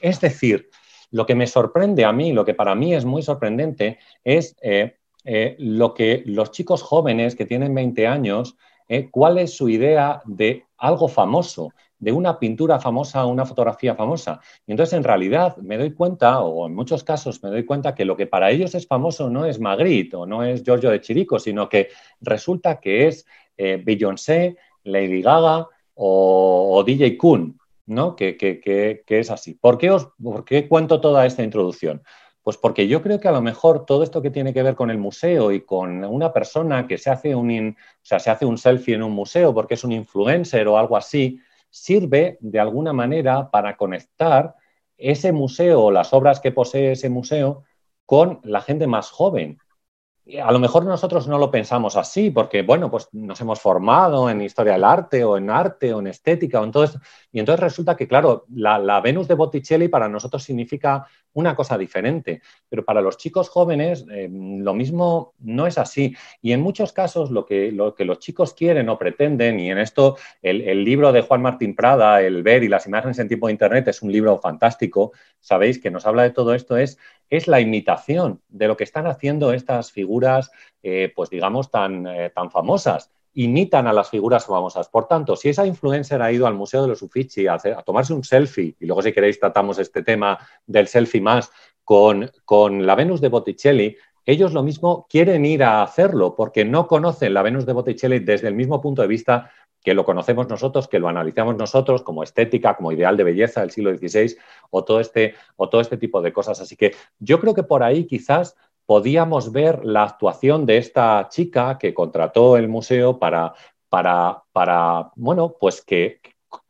Es 0.00 0.20
decir, 0.20 0.70
lo 1.10 1.26
que 1.26 1.34
me 1.34 1.48
sorprende 1.48 2.04
a 2.04 2.12
mí, 2.12 2.32
lo 2.32 2.44
que 2.44 2.54
para 2.54 2.76
mí 2.76 2.94
es 2.94 3.04
muy 3.04 3.22
sorprendente, 3.22 3.98
es 4.22 4.56
lo 5.58 5.94
que 5.94 6.22
los 6.24 6.52
chicos 6.52 6.82
jóvenes 6.82 7.34
que 7.34 7.46
tienen 7.46 7.74
20 7.74 8.06
años, 8.06 8.56
¿eh? 8.92 9.08
cuál 9.10 9.38
es 9.38 9.56
su 9.56 9.68
idea 9.68 10.20
de 10.26 10.66
algo 10.76 11.08
famoso. 11.08 11.72
de 11.98 12.10
una 12.10 12.36
pintura 12.40 12.80
famosa 12.80 13.24
una 13.26 13.46
fotografía 13.46 13.94
famosa. 13.94 14.40
Y 14.66 14.72
entonces, 14.72 14.94
en 14.94 15.04
realidad, 15.04 15.56
me 15.58 15.78
doy 15.78 15.94
cuenta, 15.94 16.40
o 16.40 16.66
en 16.66 16.74
muchos 16.74 17.04
casos 17.04 17.40
me 17.44 17.48
doy 17.48 17.64
cuenta, 17.64 17.94
que 17.94 18.04
lo 18.04 18.16
que 18.16 18.26
para 18.26 18.50
ellos 18.50 18.74
es 18.74 18.88
famoso 18.88 19.30
no 19.30 19.46
es 19.46 19.60
Magritte 19.60 20.16
o 20.16 20.26
no 20.26 20.42
es 20.42 20.64
Giorgio 20.64 20.90
de 20.90 21.00
Chirico, 21.00 21.38
sino 21.38 21.68
que 21.68 21.90
resulta 22.20 22.80
que 22.80 23.06
es 23.06 23.24
eh, 23.56 23.80
Beyoncé, 23.84 24.56
Lady 24.82 25.22
Gaga 25.22 25.68
o, 25.94 26.82
DJ 26.84 27.16
Kun, 27.16 27.56
¿no? 27.86 28.16
Que, 28.16 28.36
que, 28.36 29.04
es 29.06 29.30
así. 29.30 29.54
¿Por 29.54 29.78
qué, 29.78 29.92
os, 29.92 30.08
¿Por 30.20 30.44
qué 30.44 30.66
cuento 30.66 31.00
toda 31.00 31.24
esta 31.24 31.44
introducción? 31.44 32.02
Pues 32.42 32.56
porque 32.56 32.88
yo 32.88 33.02
creo 33.02 33.20
que 33.20 33.28
a 33.28 33.32
lo 33.32 33.40
mejor 33.40 33.86
todo 33.86 34.02
esto 34.02 34.20
que 34.20 34.30
tiene 34.30 34.52
que 34.52 34.62
ver 34.62 34.74
con 34.74 34.90
el 34.90 34.98
museo 34.98 35.52
y 35.52 35.60
con 35.64 36.04
una 36.04 36.32
persona 36.32 36.86
que 36.86 36.98
se 36.98 37.10
hace 37.10 37.34
un, 37.34 37.76
se 38.02 38.16
hace 38.16 38.44
un 38.44 38.58
selfie 38.58 38.96
en 38.96 39.02
un 39.02 39.12
museo 39.12 39.54
porque 39.54 39.74
es 39.74 39.84
un 39.84 39.92
influencer 39.92 40.66
o 40.66 40.76
algo 40.76 40.96
así, 40.96 41.40
sirve 41.70 42.38
de 42.40 42.60
alguna 42.60 42.92
manera 42.92 43.50
para 43.50 43.76
conectar 43.76 44.56
ese 44.96 45.32
museo 45.32 45.82
o 45.84 45.90
las 45.90 46.12
obras 46.12 46.40
que 46.40 46.52
posee 46.52 46.92
ese 46.92 47.08
museo 47.08 47.64
con 48.06 48.40
la 48.42 48.60
gente 48.60 48.86
más 48.86 49.10
joven 49.10 49.58
a 50.40 50.52
lo 50.52 50.60
mejor 50.60 50.84
nosotros 50.84 51.26
no 51.26 51.36
lo 51.36 51.50
pensamos 51.50 51.96
así, 51.96 52.30
porque, 52.30 52.62
bueno, 52.62 52.90
pues 52.90 53.08
nos 53.12 53.40
hemos 53.40 53.60
formado 53.60 54.30
en 54.30 54.40
historia 54.40 54.74
del 54.74 54.84
arte 54.84 55.24
o 55.24 55.36
en 55.36 55.50
arte 55.50 55.92
o 55.92 55.98
en 55.98 56.06
estética 56.06 56.60
o 56.60 56.64
en 56.64 56.70
todo 56.70 56.84
esto. 56.84 57.00
Y 57.32 57.40
entonces 57.40 57.60
resulta 57.60 57.96
que, 57.96 58.06
claro, 58.06 58.46
la, 58.54 59.00
Venus 59.00 59.26
de 59.26 59.34
Botticelli 59.34 59.88
para 59.88 60.08
nosotros 60.08 60.42
significa 60.44 61.06
una 61.34 61.54
cosa 61.54 61.78
diferente, 61.78 62.42
pero 62.68 62.84
para 62.84 63.00
los 63.00 63.16
chicos 63.16 63.48
jóvenes 63.48 64.04
eh, 64.10 64.28
lo 64.30 64.74
mismo 64.74 65.34
no 65.40 65.66
es 65.66 65.78
así. 65.78 66.14
Y 66.40 66.52
en 66.52 66.60
muchos 66.60 66.92
casos 66.92 67.30
lo 67.30 67.46
que, 67.46 67.72
lo 67.72 67.94
que 67.94 68.04
los 68.04 68.18
chicos 68.18 68.54
quieren 68.54 68.88
o 68.88 68.98
pretenden, 68.98 69.60
y 69.60 69.70
en 69.70 69.78
esto 69.78 70.16
el, 70.42 70.84
libro 70.84 71.12
de 71.12 71.22
Juan 71.22 71.42
Martín 71.42 71.74
Prada, 71.74 72.22
El 72.22 72.42
ver 72.42 72.64
y 72.64 72.68
las 72.68 72.86
imágenes 72.86 73.18
en 73.18 73.28
tiempo 73.28 73.46
de 73.46 73.52
Internet, 73.52 73.88
es 73.88 74.02
un 74.02 74.12
libro 74.12 74.38
fantástico, 74.38 75.12
sabéis, 75.40 75.80
que 75.80 75.90
nos 75.90 76.06
habla 76.06 76.22
de 76.24 76.30
todo 76.30 76.54
esto, 76.54 76.76
es 76.76 76.98
es 77.32 77.48
la 77.48 77.60
imitación 77.60 78.42
de 78.50 78.68
lo 78.68 78.76
que 78.76 78.84
están 78.84 79.06
haciendo 79.06 79.54
estas 79.54 79.90
figuras, 79.90 80.50
eh, 80.82 81.10
pues 81.16 81.30
digamos, 81.30 81.70
tan, 81.70 82.06
eh, 82.06 82.28
tan 82.28 82.50
famosas. 82.50 83.10
Imitan 83.34 83.86
a 83.86 83.92
las 83.92 84.10
figuras 84.10 84.46
famosas. 84.46 84.88
Por 84.88 85.06
tanto, 85.06 85.36
si 85.36 85.48
esa 85.48 85.66
influencer 85.66 86.20
ha 86.22 86.32
ido 86.32 86.46
al 86.46 86.54
Museo 86.54 86.82
de 86.82 86.88
los 86.88 87.02
Uffizi 87.02 87.46
a, 87.46 87.58
tomarse 87.84 88.12
un 88.12 88.24
selfie, 88.24 88.76
y 88.78 88.86
luego 88.86 89.02
si 89.02 89.12
queréis 89.12 89.40
tratamos 89.40 89.78
este 89.78 90.02
tema 90.02 90.38
del 90.66 90.88
selfie 90.88 91.20
más, 91.20 91.50
con, 91.84 92.30
con 92.44 92.86
la 92.86 92.94
Venus 92.94 93.20
de 93.20 93.28
Botticelli, 93.28 93.96
ellos 94.24 94.52
lo 94.52 94.62
mismo 94.62 95.06
quieren 95.10 95.44
ir 95.44 95.64
a 95.64 95.82
hacerlo 95.82 96.36
porque 96.36 96.64
no 96.64 96.86
conocen 96.86 97.34
la 97.34 97.42
Venus 97.42 97.66
de 97.66 97.72
Botticelli 97.72 98.20
desde 98.20 98.48
el 98.48 98.54
mismo 98.54 98.80
punto 98.80 99.02
de 99.02 99.08
vista 99.08 99.50
que 99.82 99.94
lo 99.94 100.04
conocemos 100.04 100.48
nosotros, 100.48 100.88
que 100.88 101.00
lo 101.00 101.08
analizamos 101.08 101.56
nosotros 101.56 102.02
como 102.02 102.22
estética, 102.22 102.76
como 102.76 102.92
ideal 102.92 103.16
de 103.16 103.24
belleza 103.24 103.60
del 103.60 103.70
siglo 103.70 103.96
XVI 103.96 104.36
o 104.70 104.84
todo 104.84 105.00
este, 105.00 105.34
o 105.56 105.68
todo 105.68 105.80
este 105.80 105.96
tipo 105.96 106.22
de 106.22 106.32
cosas. 106.32 106.60
Así 106.60 106.76
que 106.76 106.94
yo 107.18 107.40
creo 107.40 107.54
que 107.54 107.64
por 107.64 107.82
ahí 107.82 108.06
quizás 108.06 108.56
podíamos 108.92 109.52
ver 109.52 109.86
la 109.86 110.02
actuación 110.02 110.66
de 110.66 110.76
esta 110.76 111.26
chica 111.30 111.78
que 111.78 111.94
contrató 111.94 112.58
el 112.58 112.68
museo 112.68 113.18
para, 113.18 113.54
para, 113.88 114.42
para 114.52 115.12
bueno, 115.16 115.56
pues 115.58 115.80
que, 115.80 116.20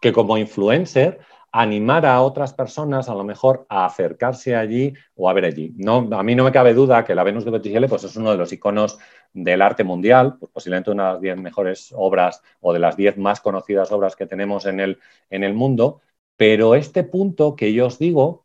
que 0.00 0.12
como 0.12 0.38
influencer 0.38 1.18
animar 1.50 2.06
a 2.06 2.22
otras 2.22 2.54
personas 2.54 3.08
a 3.08 3.14
lo 3.14 3.24
mejor 3.24 3.66
a 3.68 3.86
acercarse 3.86 4.54
allí 4.54 4.94
o 5.16 5.28
a 5.28 5.32
ver 5.32 5.46
allí. 5.46 5.74
No, 5.76 6.08
a 6.12 6.22
mí 6.22 6.36
no 6.36 6.44
me 6.44 6.52
cabe 6.52 6.74
duda 6.74 7.04
que 7.04 7.16
la 7.16 7.24
Venus 7.24 7.44
de 7.44 7.50
Botticelli 7.50 7.88
pues, 7.88 8.04
es 8.04 8.14
uno 8.14 8.30
de 8.30 8.38
los 8.38 8.52
iconos 8.52 9.00
del 9.32 9.60
arte 9.60 9.82
mundial, 9.82 10.36
pues 10.38 10.52
posiblemente 10.52 10.92
una 10.92 11.06
de 11.06 11.12
las 11.14 11.20
diez 11.22 11.36
mejores 11.36 11.92
obras 11.96 12.40
o 12.60 12.72
de 12.72 12.78
las 12.78 12.96
diez 12.96 13.18
más 13.18 13.40
conocidas 13.40 13.90
obras 13.90 14.14
que 14.14 14.28
tenemos 14.28 14.64
en 14.66 14.78
el, 14.78 15.00
en 15.28 15.42
el 15.42 15.54
mundo, 15.54 16.02
pero 16.36 16.76
este 16.76 17.02
punto 17.02 17.56
que 17.56 17.72
yo 17.72 17.86
os 17.86 17.98
digo, 17.98 18.44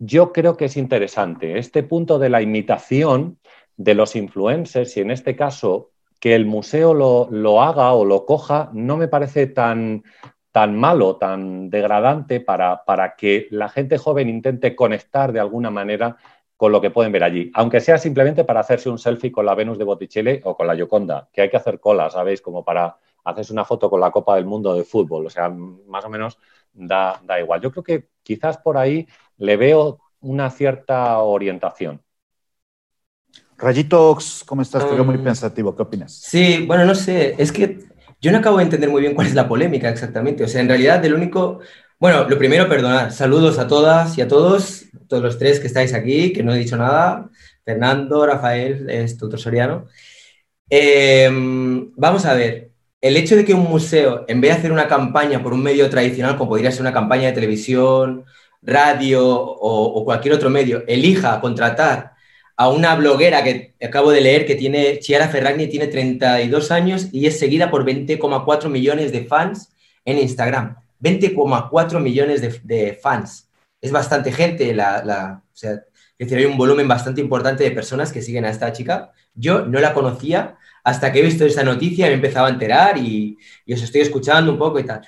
yo 0.00 0.32
creo 0.32 0.56
que 0.56 0.64
es 0.64 0.78
interesante, 0.78 1.58
este 1.58 1.82
punto 1.82 2.18
de 2.18 2.30
la 2.30 2.40
imitación 2.40 3.38
de 3.76 3.94
los 3.94 4.16
influencers 4.16 4.96
y 4.96 5.00
en 5.00 5.10
este 5.10 5.36
caso 5.36 5.90
que 6.18 6.34
el 6.34 6.46
museo 6.46 6.94
lo, 6.94 7.28
lo 7.30 7.62
haga 7.62 7.92
o 7.92 8.06
lo 8.06 8.24
coja, 8.24 8.70
no 8.72 8.96
me 8.96 9.08
parece 9.08 9.46
tan, 9.46 10.02
tan 10.52 10.74
malo, 10.74 11.16
tan 11.16 11.68
degradante 11.68 12.40
para, 12.40 12.82
para, 12.84 13.14
que 13.14 13.46
la 13.50 13.68
gente 13.68 13.98
joven 13.98 14.30
intente 14.30 14.74
conectar 14.74 15.32
de 15.32 15.40
alguna 15.40 15.70
manera 15.70 16.16
con 16.56 16.72
lo 16.72 16.80
que 16.80 16.90
pueden 16.90 17.12
ver 17.12 17.24
allí, 17.24 17.50
aunque 17.54 17.80
sea 17.80 17.98
simplemente 17.98 18.44
para 18.44 18.60
hacerse 18.60 18.88
un 18.88 18.98
selfie 18.98 19.32
con 19.32 19.44
la 19.44 19.54
Venus 19.54 19.78
de 19.78 19.84
Botticelli 19.84 20.40
o 20.44 20.56
con 20.56 20.66
la 20.66 20.74
Gioconda, 20.74 21.28
que 21.30 21.42
hay 21.42 21.50
que 21.50 21.56
hacer 21.58 21.78
cola, 21.78 22.08
¿sabéis? 22.08 22.40
Como 22.40 22.64
para 22.64 22.96
hacerse 23.24 23.52
una 23.52 23.66
foto 23.66 23.90
con 23.90 24.00
la 24.00 24.10
Copa 24.10 24.36
del 24.36 24.46
Mundo 24.46 24.74
de 24.74 24.84
fútbol, 24.84 25.26
o 25.26 25.30
sea, 25.30 25.50
más 25.50 26.04
o 26.06 26.08
menos 26.08 26.38
da, 26.72 27.20
da 27.24 27.38
igual. 27.38 27.60
Yo 27.60 27.70
creo 27.70 27.82
que 27.84 28.08
quizás 28.22 28.58
por 28.58 28.78
ahí 28.78 29.06
le 29.40 29.56
veo 29.56 29.98
una 30.20 30.50
cierta 30.50 31.18
orientación. 31.18 32.00
Rayitox, 33.58 34.44
¿cómo 34.46 34.62
estás? 34.62 34.88
Te 34.88 34.94
veo 34.94 35.04
muy 35.04 35.16
um, 35.16 35.24
pensativo, 35.24 35.74
¿qué 35.74 35.82
opinas? 35.82 36.14
Sí, 36.14 36.64
bueno, 36.66 36.84
no 36.84 36.94
sé, 36.94 37.34
es 37.36 37.52
que 37.52 37.90
yo 38.20 38.30
no 38.32 38.38
acabo 38.38 38.58
de 38.58 38.64
entender 38.64 38.88
muy 38.90 39.00
bien 39.00 39.14
cuál 39.14 39.26
es 39.26 39.34
la 39.34 39.48
polémica 39.48 39.88
exactamente. 39.88 40.44
O 40.44 40.48
sea, 40.48 40.60
en 40.60 40.68
realidad, 40.68 41.04
el 41.04 41.14
único. 41.14 41.60
Bueno, 41.98 42.28
lo 42.28 42.38
primero, 42.38 42.68
perdonar. 42.68 43.12
Saludos 43.12 43.58
a 43.58 43.66
todas 43.66 44.16
y 44.18 44.22
a 44.22 44.28
todos, 44.28 44.84
todos 45.08 45.22
los 45.22 45.38
tres 45.38 45.60
que 45.60 45.66
estáis 45.66 45.94
aquí, 45.94 46.32
que 46.32 46.42
no 46.42 46.54
he 46.54 46.58
dicho 46.58 46.76
nada. 46.76 47.30
Fernando, 47.64 48.26
Rafael, 48.26 48.88
es 48.90 49.16
tutor 49.16 49.38
soriano. 49.38 49.86
Em, 50.68 51.92
vamos 51.96 52.26
a 52.26 52.34
ver. 52.34 52.70
El 53.00 53.16
hecho 53.16 53.34
de 53.34 53.46
que 53.46 53.54
un 53.54 53.64
museo, 53.64 54.26
en 54.28 54.42
vez 54.42 54.50
de 54.52 54.58
hacer 54.58 54.72
una 54.72 54.86
campaña 54.86 55.42
por 55.42 55.54
un 55.54 55.62
medio 55.62 55.88
tradicional, 55.88 56.36
como 56.36 56.50
podría 56.50 56.70
ser 56.70 56.82
una 56.82 56.92
campaña 56.92 57.28
de 57.28 57.32
televisión, 57.32 58.26
radio 58.62 59.24
o, 59.26 60.04
cualquier 60.04 60.34
otro 60.34 60.50
medio, 60.50 60.84
elija 60.86 61.40
contratar 61.40 62.12
a 62.56 62.68
una 62.68 62.94
bloguera 62.94 63.42
que 63.42 63.74
acabo 63.82 64.10
de 64.10 64.20
leer 64.20 64.44
que 64.44 64.54
tiene, 64.54 64.98
Chiara 64.98 65.28
Ferragni 65.28 65.66
tiene 65.66 65.86
32 65.86 66.70
años 66.70 67.08
y 67.10 67.26
es 67.26 67.38
seguida 67.38 67.70
por 67.70 67.86
20,4 67.86 68.68
millones 68.68 69.12
de 69.12 69.24
fans 69.24 69.72
en 70.04 70.18
Instagram. 70.18 70.76
20,4 71.00 72.00
millones 72.00 72.42
de, 72.42 72.98
fans. 73.00 73.48
Es 73.80 73.90
bastante 73.90 74.30
gente, 74.30 74.74
la, 74.74 75.42
o 75.42 75.56
sea, 75.56 75.72
es 76.18 76.28
decir, 76.28 76.36
hay 76.36 76.44
un 76.44 76.58
volumen 76.58 76.86
bastante 76.86 77.22
importante 77.22 77.64
de 77.64 77.70
personas 77.70 78.12
que 78.12 78.20
siguen 78.20 78.44
a 78.44 78.50
esta 78.50 78.72
chica. 78.74 79.10
Yo 79.34 79.64
no 79.64 79.80
la 79.80 79.94
conocía 79.94 80.58
hasta 80.84 81.10
que 81.10 81.20
he 81.20 81.22
visto 81.22 81.46
esta 81.46 81.62
noticia 81.62 82.06
me 82.06 82.12
he 82.12 82.14
empezado 82.14 82.46
a 82.46 82.50
enterar 82.50 82.98
y, 82.98 83.38
y 83.64 83.72
os 83.72 83.82
estoy 83.82 84.02
escuchando 84.02 84.52
un 84.52 84.58
poco 84.58 84.78
y 84.78 84.84
tal 84.84 85.00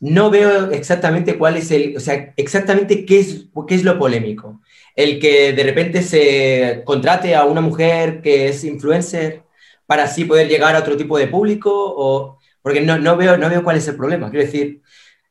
no 0.00 0.30
veo 0.30 0.70
exactamente 0.70 1.38
cuál 1.38 1.56
es 1.56 1.70
el, 1.70 1.96
o 1.96 2.00
sea, 2.00 2.32
exactamente 2.36 3.04
qué 3.04 3.20
es, 3.20 3.46
qué 3.68 3.74
es 3.74 3.84
lo 3.84 3.98
polémico 3.98 4.60
el 4.96 5.18
que 5.18 5.52
de 5.52 5.62
repente 5.62 6.02
se 6.02 6.82
contrate 6.84 7.34
a 7.34 7.44
una 7.44 7.60
mujer 7.60 8.20
que 8.22 8.48
es 8.48 8.64
influencer 8.64 9.42
para 9.86 10.04
así 10.04 10.24
poder 10.24 10.48
llegar 10.48 10.76
a 10.76 10.80
otro 10.80 10.96
tipo 10.96 11.18
de 11.18 11.26
público 11.28 11.70
o 11.72 12.38
porque 12.62 12.80
no, 12.82 12.98
no 12.98 13.16
veo, 13.16 13.38
no 13.38 13.48
veo 13.48 13.64
cuál 13.64 13.76
es 13.78 13.88
el 13.88 13.96
problema. 13.96 14.30
Quiero 14.30 14.44
decir, 14.44 14.82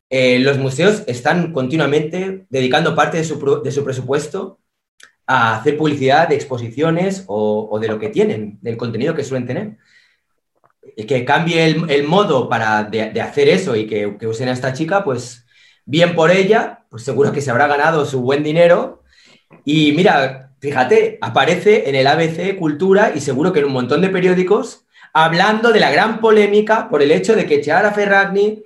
eh, 0.09 0.39
los 0.39 0.57
museos 0.57 1.03
están 1.07 1.53
continuamente 1.53 2.47
dedicando 2.49 2.95
parte 2.95 3.17
de 3.17 3.23
su, 3.23 3.61
de 3.63 3.71
su, 3.71 3.83
presupuesto 3.83 4.59
a 5.27 5.57
hacer 5.57 5.77
publicidad 5.77 6.27
de 6.27 6.35
exposiciones 6.35 7.23
o, 7.27 7.69
o, 7.71 7.79
de 7.79 7.87
lo 7.87 7.99
que 7.99 8.09
tienen, 8.09 8.57
del 8.61 8.77
contenido 8.77 9.13
que 9.13 9.23
suelen 9.23 9.47
tener. 9.47 9.77
Que 10.95 11.25
cambie 11.25 11.65
el, 11.65 12.03
modo 12.03 12.49
para 12.49 12.83
de, 12.83 13.21
hacer 13.21 13.49
eso 13.49 13.75
y 13.75 13.87
que, 13.87 14.17
que 14.19 14.27
usen 14.27 14.49
a 14.49 14.53
esta 14.53 14.73
chica, 14.73 15.03
pues 15.03 15.45
bien 15.85 16.15
por 16.15 16.31
ella, 16.31 16.85
pues 16.89 17.03
seguro 17.03 17.31
que 17.31 17.41
se 17.41 17.51
habrá 17.51 17.67
ganado 17.67 18.05
su 18.05 18.21
buen 18.21 18.43
dinero 18.43 18.99
y 19.65 19.91
mira, 19.93 20.51
fíjate, 20.59 21.17
aparece 21.21 21.89
en 21.89 21.95
el 21.95 22.07
ABC 22.07 22.57
Cultura 22.57 23.13
y 23.15 23.21
seguro 23.21 23.53
que 23.53 23.59
en 23.59 23.65
un 23.65 23.73
montón 23.73 24.01
de 24.01 24.09
periódicos 24.09 24.85
hablando 25.13 25.71
de 25.71 25.79
la 25.79 25.91
gran 25.91 26.19
polémica 26.19 26.89
por 26.89 27.01
el 27.01 27.11
hecho 27.11 27.35
de 27.35 27.45
que 27.45 27.61
Chiara 27.61 27.91
Ferragni, 27.91 28.63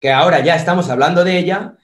que 0.00 0.12
ahora 0.12 0.40
ya 0.40 0.56
estamos 0.56 0.88
hablando 0.90 1.24
de 1.24 1.38
ella, 1.38 1.76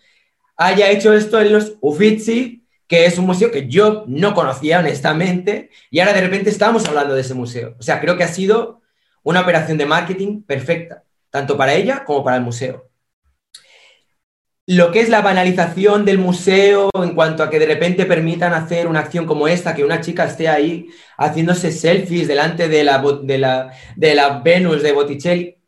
haya 0.56 0.90
hecho 0.90 1.12
esto 1.12 1.40
en 1.40 1.52
los 1.52 1.76
Uffizi, 1.80 2.66
que 2.86 3.06
es 3.06 3.18
un 3.18 3.26
museo 3.26 3.50
que 3.50 3.68
yo 3.68 4.04
no 4.06 4.34
conocía 4.34 4.80
honestamente, 4.80 5.70
y 5.90 6.00
ahora 6.00 6.12
de 6.12 6.20
repente 6.20 6.50
estamos 6.50 6.86
hablando 6.86 7.14
de 7.14 7.22
ese 7.22 7.34
museo. 7.34 7.76
O 7.78 7.82
sea, 7.82 8.00
creo 8.00 8.16
que 8.16 8.24
ha 8.24 8.28
sido 8.28 8.81
una 9.22 9.40
operación 9.40 9.78
de 9.78 9.86
marketing 9.86 10.42
perfecta, 10.42 11.04
tanto 11.30 11.56
para 11.56 11.74
ella 11.74 12.04
como 12.04 12.24
para 12.24 12.36
el 12.36 12.42
museo 12.42 12.92
lo 14.66 14.92
que 14.92 15.00
es 15.00 15.08
la 15.08 15.22
banalización 15.22 16.04
del 16.04 16.18
museo 16.18 16.90
en 16.94 17.14
cuanto 17.14 17.42
a 17.42 17.50
que 17.50 17.58
de 17.58 17.66
repente 17.66 18.06
permitan 18.06 18.54
hacer 18.54 18.86
una 18.86 19.00
acción 19.00 19.26
como 19.26 19.48
esta, 19.48 19.74
que 19.74 19.84
una 19.84 20.00
chica 20.00 20.24
esté 20.24 20.48
ahí 20.48 20.88
haciéndose 21.18 21.72
selfies 21.72 22.28
delante 22.28 22.68
de 22.68 22.84
la, 22.84 23.02
de 23.22 23.38
la, 23.38 23.72
de 23.96 24.14
la 24.14 24.40
Venus 24.40 24.82
de 24.82 24.92
Botticelli, 24.92 25.58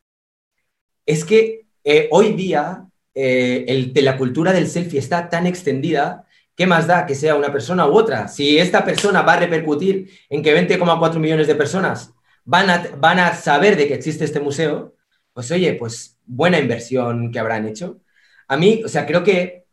es 1.05 1.25
que 1.25 1.67
eh, 1.83 2.09
hoy 2.13 2.33
día 2.33 2.87
eh, 3.15 3.93
la 3.97 4.17
cultura 4.17 4.53
del 4.53 4.69
selfie 4.69 5.01
está 5.01 5.29
tan 5.29 5.47
extendida, 5.47 6.27
¿qué 6.57 6.67
más 6.67 6.87
da 6.87 7.05
que 7.05 7.17
sea 7.17 7.35
una 7.35 7.53
persona 7.53 7.87
u 7.87 7.95
otra? 7.99 8.29
Si 8.29 8.59
esta 8.59 8.85
persona 8.85 9.23
va 9.23 9.35
a 9.35 9.41
repercutir 9.41 10.09
en 10.31 10.43
que 10.43 10.57
20,4 10.57 11.19
millones 11.19 11.49
de 11.49 11.57
personas 11.57 12.14
van 12.45 12.71
a, 12.71 12.89
van 12.99 13.19
a 13.19 13.35
saber 13.35 13.77
de 13.77 13.89
que 13.89 13.95
existe 13.95 14.25
este 14.25 14.41
museo, 14.41 14.95
pues 15.33 15.51
oye, 15.51 15.75
pues 15.75 16.19
buena 16.25 16.59
inversión 16.59 17.33
que 17.33 17.39
habrán 17.39 17.67
hecho. 17.67 18.01
A 18.49 18.57
mí, 18.57 18.83
o 18.85 18.89
sea, 18.89 19.07
creo 19.07 19.25
que 19.25 19.67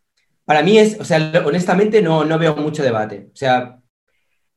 para 0.45 0.63
mí 0.63 0.77
es, 0.77 0.99
o 0.99 1.05
sea, 1.05 1.43
honestamente 1.45 2.01
no, 2.01 2.25
no 2.25 2.39
veo 2.39 2.55
mucho 2.55 2.83
debate. 2.83 3.29
O 3.33 3.35
sea, 3.35 3.79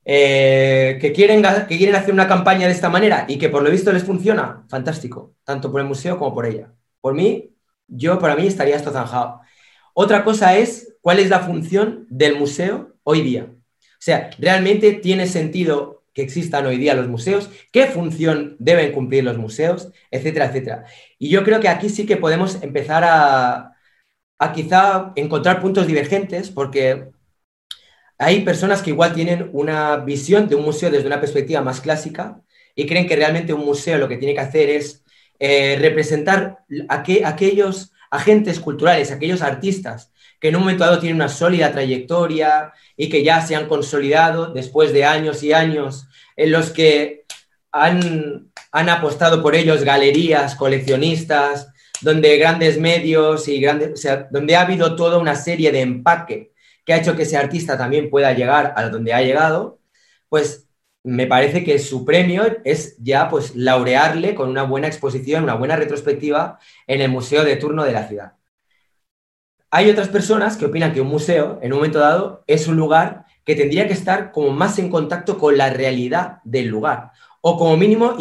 eh, 0.04 0.98
que, 1.00 1.12
quieren, 1.12 1.42
que 1.68 1.78
quieren 1.78 1.94
hacer 1.94 2.12
una 2.12 2.28
campaña 2.28 2.66
de 2.66 2.72
esta 2.72 2.90
manera 2.90 3.24
y 3.28 3.38
que 3.38 3.48
por 3.48 3.62
lo 3.62 3.70
visto 3.70 3.92
les 3.92 4.04
funciona, 4.04 4.64
fantástico, 4.68 5.34
tanto 5.44 5.70
por 5.70 5.80
el 5.80 5.86
museo 5.86 6.18
como 6.18 6.34
por 6.34 6.46
ella. 6.46 6.72
Por 7.00 7.14
mí, 7.14 7.54
yo 7.86 8.18
para 8.18 8.36
mí 8.36 8.46
estaría 8.46 8.76
esto 8.76 8.92
zanjado. 8.92 9.40
Otra 9.94 10.24
cosa 10.24 10.56
es 10.56 10.96
cuál 11.00 11.18
es 11.20 11.30
la 11.30 11.40
función 11.40 12.06
del 12.10 12.36
museo 12.36 12.94
hoy 13.02 13.22
día. 13.22 13.48
O 13.50 14.04
sea, 14.04 14.30
¿realmente 14.38 14.92
tiene 14.92 15.26
sentido 15.26 16.03
que 16.14 16.22
existan 16.22 16.66
hoy 16.66 16.78
día 16.78 16.94
los 16.94 17.08
museos? 17.08 17.50
¿Qué 17.72 17.86
función 17.86 18.56
deben 18.58 18.92
cumplir 18.92 19.24
los 19.24 19.36
museos? 19.36 19.90
Etcétera, 20.10 20.46
etcétera. 20.46 20.84
Y 21.18 21.28
yo 21.28 21.44
creo 21.44 21.60
que 21.60 21.68
aquí 21.68 21.88
sí 21.88 22.06
que 22.06 22.16
podemos 22.16 22.62
empezar 22.62 23.04
a, 23.04 23.72
a 24.38 24.52
quizá 24.52 25.12
encontrar 25.16 25.60
puntos 25.60 25.86
divergentes 25.86 26.50
porque 26.50 27.10
hay 28.18 28.42
personas 28.42 28.82
que 28.82 28.90
igual 28.90 29.12
tienen 29.12 29.50
una 29.52 29.96
visión 29.96 30.48
de 30.48 30.54
un 30.54 30.64
museo 30.64 30.90
desde 30.90 31.06
una 31.06 31.20
perspectiva 31.20 31.60
más 31.62 31.80
clásica 31.80 32.40
y 32.74 32.86
creen 32.86 33.06
que 33.06 33.16
realmente 33.16 33.52
un 33.52 33.64
museo 33.64 33.98
lo 33.98 34.08
que 34.08 34.16
tiene 34.16 34.34
que 34.34 34.40
hacer 34.40 34.70
es 34.70 35.04
eh, 35.38 35.76
representar 35.80 36.58
a 36.88 37.04
aquellos 37.24 37.92
agentes 38.10 38.60
culturales, 38.60 39.10
aquellos 39.10 39.42
artistas 39.42 40.12
que 40.44 40.48
en 40.48 40.56
un 40.56 40.60
momento 40.64 40.84
dado 40.84 40.98
tienen 40.98 41.16
una 41.16 41.30
sólida 41.30 41.72
trayectoria 41.72 42.74
y 42.98 43.08
que 43.08 43.24
ya 43.24 43.40
se 43.40 43.56
han 43.56 43.66
consolidado 43.66 44.52
después 44.52 44.92
de 44.92 45.06
años 45.06 45.42
y 45.42 45.54
años 45.54 46.06
en 46.36 46.52
los 46.52 46.68
que 46.68 47.24
han, 47.72 48.52
han 48.70 48.88
apostado 48.90 49.42
por 49.42 49.54
ellos 49.54 49.84
galerías, 49.84 50.54
coleccionistas, 50.54 51.72
donde 52.02 52.36
grandes 52.36 52.78
medios 52.78 53.48
y 53.48 53.58
grandes, 53.58 53.92
o 53.94 53.96
sea, 53.96 54.28
donde 54.30 54.54
ha 54.54 54.60
habido 54.60 54.96
toda 54.96 55.16
una 55.16 55.34
serie 55.34 55.72
de 55.72 55.80
empaque 55.80 56.52
que 56.84 56.92
ha 56.92 56.98
hecho 56.98 57.16
que 57.16 57.22
ese 57.22 57.38
artista 57.38 57.78
también 57.78 58.10
pueda 58.10 58.34
llegar 58.34 58.74
a 58.76 58.90
donde 58.90 59.14
ha 59.14 59.22
llegado, 59.22 59.78
pues 60.28 60.68
me 61.04 61.26
parece 61.26 61.64
que 61.64 61.78
su 61.78 62.04
premio 62.04 62.44
es 62.64 62.98
ya 62.98 63.30
pues 63.30 63.56
laurearle 63.56 64.34
con 64.34 64.50
una 64.50 64.64
buena 64.64 64.88
exposición, 64.88 65.44
una 65.44 65.54
buena 65.54 65.76
retrospectiva 65.76 66.58
en 66.86 67.00
el 67.00 67.10
museo 67.10 67.44
de 67.44 67.56
turno 67.56 67.82
de 67.82 67.92
la 67.92 68.06
ciudad. 68.06 68.34
Hay 69.76 69.90
otras 69.90 70.06
personas 70.06 70.56
que 70.56 70.66
opinan 70.66 70.92
que 70.92 71.00
un 71.00 71.08
museo, 71.08 71.58
en 71.60 71.72
un 71.72 71.78
momento 71.78 71.98
dado, 71.98 72.44
es 72.46 72.68
un 72.68 72.76
lugar 72.76 73.24
que 73.44 73.56
tendría 73.56 73.88
que 73.88 73.92
estar 73.92 74.30
como 74.30 74.50
más 74.50 74.78
en 74.78 74.88
contacto 74.88 75.36
con 75.36 75.58
la 75.58 75.68
realidad 75.68 76.38
del 76.44 76.68
lugar, 76.68 77.10
o 77.40 77.58
como 77.58 77.76
mínimo 77.76 78.16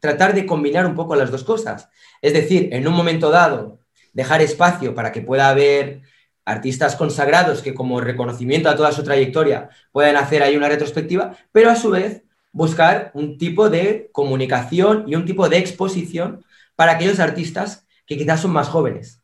tratar 0.00 0.34
de 0.34 0.46
combinar 0.46 0.86
un 0.86 0.96
poco 0.96 1.14
las 1.14 1.30
dos 1.30 1.44
cosas. 1.44 1.88
Es 2.20 2.32
decir, 2.32 2.70
en 2.72 2.88
un 2.88 2.92
momento 2.92 3.30
dado, 3.30 3.78
dejar 4.14 4.42
espacio 4.42 4.92
para 4.92 5.12
que 5.12 5.20
pueda 5.20 5.48
haber 5.48 6.02
artistas 6.44 6.96
consagrados 6.96 7.62
que 7.62 7.72
como 7.72 8.00
reconocimiento 8.00 8.68
a 8.68 8.74
toda 8.74 8.90
su 8.90 9.04
trayectoria 9.04 9.68
puedan 9.92 10.16
hacer 10.16 10.42
ahí 10.42 10.56
una 10.56 10.68
retrospectiva, 10.68 11.36
pero 11.52 11.70
a 11.70 11.76
su 11.76 11.90
vez 11.90 12.24
buscar 12.50 13.12
un 13.14 13.38
tipo 13.38 13.70
de 13.70 14.10
comunicación 14.10 15.04
y 15.06 15.14
un 15.14 15.24
tipo 15.24 15.48
de 15.48 15.58
exposición 15.58 16.44
para 16.74 16.94
aquellos 16.94 17.20
artistas 17.20 17.86
que 18.06 18.18
quizás 18.18 18.40
son 18.40 18.50
más 18.50 18.66
jóvenes. 18.66 19.22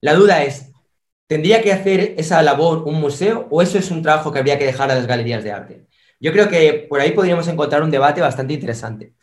La 0.00 0.14
duda 0.14 0.44
es, 0.44 0.69
¿tendría 1.30 1.62
que 1.62 1.72
hacer 1.72 2.14
esa 2.18 2.42
labor 2.42 2.82
un 2.86 3.00
museo 3.00 3.46
o 3.50 3.62
eso 3.62 3.78
es 3.78 3.92
un 3.92 4.02
trabajo 4.02 4.32
que 4.32 4.40
habría 4.40 4.58
que 4.58 4.66
dejar 4.66 4.90
a 4.90 4.96
las 4.96 5.06
galerías 5.06 5.44
de 5.44 5.52
arte? 5.52 5.86
Yo 6.18 6.32
creo 6.32 6.48
que 6.48 6.88
por 6.90 7.00
ahí 7.00 7.12
podríamos 7.12 7.46
encontrar 7.46 7.84
un 7.84 7.90
debate 7.92 8.20
bastante 8.20 8.52
interesante. 8.52 9.14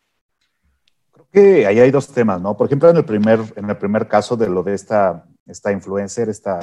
Creo 1.12 1.28
que 1.30 1.68
ahí 1.68 1.82
hay 1.82 1.92
dos 1.92 2.08
temas, 2.08 2.40
¿no? 2.40 2.56
Por 2.56 2.68
ejemplo, 2.68 2.90
en 2.90 2.96
el 2.96 3.04
primer, 3.04 3.42
en 3.58 3.70
el 3.70 3.76
primer 3.76 4.08
caso 4.08 4.38
de 4.38 4.48
lo 4.48 4.64
de 4.64 4.74
esta, 4.74 5.26
esta 5.46 5.74
influencer, 5.74 6.30
esta 6.30 6.62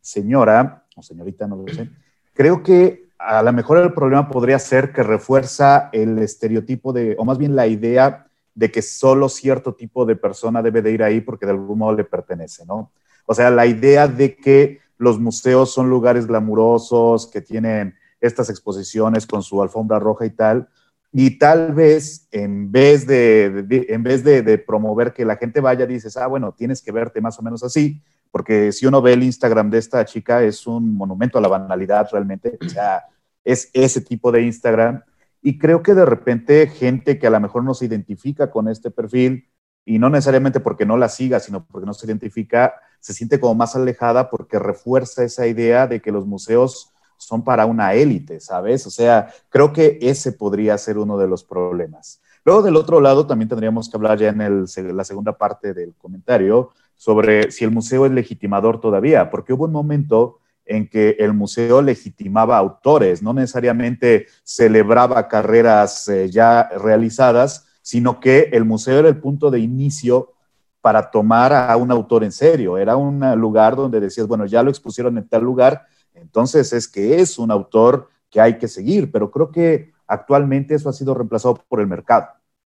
señora 0.00 0.86
o 0.96 1.02
señorita, 1.02 1.46
no 1.46 1.56
lo 1.56 1.70
sé, 1.70 1.90
creo 2.32 2.62
que 2.62 3.10
a 3.18 3.42
lo 3.42 3.52
mejor 3.52 3.76
el 3.76 3.92
problema 3.92 4.30
podría 4.30 4.58
ser 4.58 4.94
que 4.94 5.02
refuerza 5.02 5.90
el 5.92 6.18
estereotipo 6.18 6.94
de, 6.94 7.14
o 7.18 7.26
más 7.26 7.36
bien 7.36 7.54
la 7.54 7.66
idea 7.66 8.26
de 8.54 8.70
que 8.70 8.80
solo 8.80 9.28
cierto 9.28 9.74
tipo 9.74 10.06
de 10.06 10.16
persona 10.16 10.62
debe 10.62 10.80
de 10.80 10.92
ir 10.92 11.02
ahí 11.02 11.20
porque 11.20 11.44
de 11.44 11.52
algún 11.52 11.76
modo 11.76 11.92
le 11.92 12.04
pertenece, 12.04 12.64
¿no? 12.64 12.90
O 13.30 13.34
sea, 13.34 13.50
la 13.50 13.66
idea 13.66 14.08
de 14.08 14.36
que 14.36 14.80
los 14.96 15.20
museos 15.20 15.70
son 15.70 15.90
lugares 15.90 16.26
glamurosos, 16.26 17.26
que 17.26 17.42
tienen 17.42 17.94
estas 18.22 18.48
exposiciones 18.48 19.26
con 19.26 19.42
su 19.42 19.60
alfombra 19.60 19.98
roja 19.98 20.24
y 20.24 20.30
tal, 20.30 20.66
y 21.12 21.38
tal 21.38 21.74
vez 21.74 22.26
en 22.30 22.72
vez 22.72 23.06
de, 23.06 23.66
en 23.90 24.02
vez 24.02 24.24
de, 24.24 24.40
de, 24.40 24.56
promover 24.56 25.12
que 25.12 25.26
la 25.26 25.36
gente 25.36 25.60
vaya, 25.60 25.84
dices, 25.84 26.16
ah, 26.16 26.26
bueno, 26.26 26.52
tienes 26.52 26.80
que 26.80 26.90
verte 26.90 27.20
más 27.20 27.38
o 27.38 27.42
menos 27.42 27.62
así, 27.62 28.00
porque 28.30 28.72
si 28.72 28.86
uno 28.86 29.02
ve 29.02 29.12
el 29.12 29.22
Instagram 29.22 29.68
de 29.68 29.78
esta 29.78 30.02
chica, 30.06 30.42
es 30.42 30.66
un 30.66 30.94
monumento 30.96 31.36
a 31.36 31.42
la 31.42 31.48
banalidad 31.48 32.08
realmente, 32.10 32.58
o 32.64 32.68
sea, 32.70 33.04
es 33.44 33.68
ese 33.74 34.00
tipo 34.00 34.32
de 34.32 34.40
Instagram. 34.40 35.02
Y 35.42 35.58
creo 35.58 35.82
que 35.82 35.92
de 35.92 36.06
repente 36.06 36.66
gente 36.66 37.18
que 37.18 37.26
a 37.26 37.30
lo 37.30 37.40
mejor 37.40 37.62
no 37.62 37.74
se 37.74 37.84
identifica 37.84 38.50
con 38.50 38.68
este 38.68 38.90
perfil, 38.90 39.50
y 39.84 39.98
no 39.98 40.08
necesariamente 40.08 40.60
porque 40.60 40.86
no 40.86 40.96
la 40.96 41.10
siga, 41.10 41.40
sino 41.40 41.66
porque 41.66 41.86
no 41.86 41.92
se 41.92 42.06
identifica, 42.06 42.74
se 43.00 43.14
siente 43.14 43.40
como 43.40 43.54
más 43.54 43.76
alejada 43.76 44.30
porque 44.30 44.58
refuerza 44.58 45.24
esa 45.24 45.46
idea 45.46 45.86
de 45.86 46.00
que 46.00 46.12
los 46.12 46.26
museos 46.26 46.92
son 47.16 47.42
para 47.42 47.66
una 47.66 47.94
élite, 47.94 48.40
¿sabes? 48.40 48.86
O 48.86 48.90
sea, 48.90 49.28
creo 49.48 49.72
que 49.72 49.98
ese 50.00 50.32
podría 50.32 50.78
ser 50.78 50.98
uno 50.98 51.18
de 51.18 51.28
los 51.28 51.44
problemas. 51.44 52.20
Luego, 52.44 52.62
del 52.62 52.76
otro 52.76 53.00
lado, 53.00 53.26
también 53.26 53.48
tendríamos 53.48 53.90
que 53.90 53.96
hablar 53.96 54.18
ya 54.18 54.28
en 54.28 54.40
el, 54.40 54.64
la 54.96 55.04
segunda 55.04 55.36
parte 55.36 55.74
del 55.74 55.94
comentario 55.94 56.70
sobre 56.96 57.50
si 57.50 57.64
el 57.64 57.70
museo 57.70 58.06
es 58.06 58.12
legitimador 58.12 58.80
todavía, 58.80 59.30
porque 59.30 59.52
hubo 59.52 59.64
un 59.64 59.72
momento 59.72 60.38
en 60.64 60.88
que 60.88 61.16
el 61.18 61.32
museo 61.32 61.82
legitimaba 61.82 62.58
autores, 62.58 63.22
no 63.22 63.32
necesariamente 63.32 64.26
celebraba 64.44 65.28
carreras 65.28 66.08
eh, 66.08 66.28
ya 66.30 66.68
realizadas, 66.78 67.66
sino 67.82 68.20
que 68.20 68.50
el 68.52 68.64
museo 68.64 68.98
era 68.98 69.08
el 69.08 69.18
punto 69.18 69.50
de 69.50 69.60
inicio 69.60 70.32
para 70.88 71.10
tomar 71.10 71.52
a 71.52 71.76
un 71.76 71.90
autor 71.90 72.24
en 72.24 72.32
serio. 72.32 72.78
Era 72.78 72.96
un 72.96 73.20
lugar 73.38 73.76
donde 73.76 74.00
decías, 74.00 74.26
bueno, 74.26 74.46
ya 74.46 74.62
lo 74.62 74.70
expusieron 74.70 75.18
en 75.18 75.28
tal 75.28 75.42
lugar, 75.42 75.84
entonces 76.14 76.72
es 76.72 76.88
que 76.88 77.20
es 77.20 77.38
un 77.38 77.50
autor 77.50 78.08
que 78.30 78.40
hay 78.40 78.56
que 78.56 78.68
seguir, 78.68 79.12
pero 79.12 79.30
creo 79.30 79.50
que 79.50 79.92
actualmente 80.06 80.74
eso 80.74 80.88
ha 80.88 80.94
sido 80.94 81.12
reemplazado 81.12 81.62
por 81.68 81.82
el 81.82 81.88
mercado. 81.88 82.28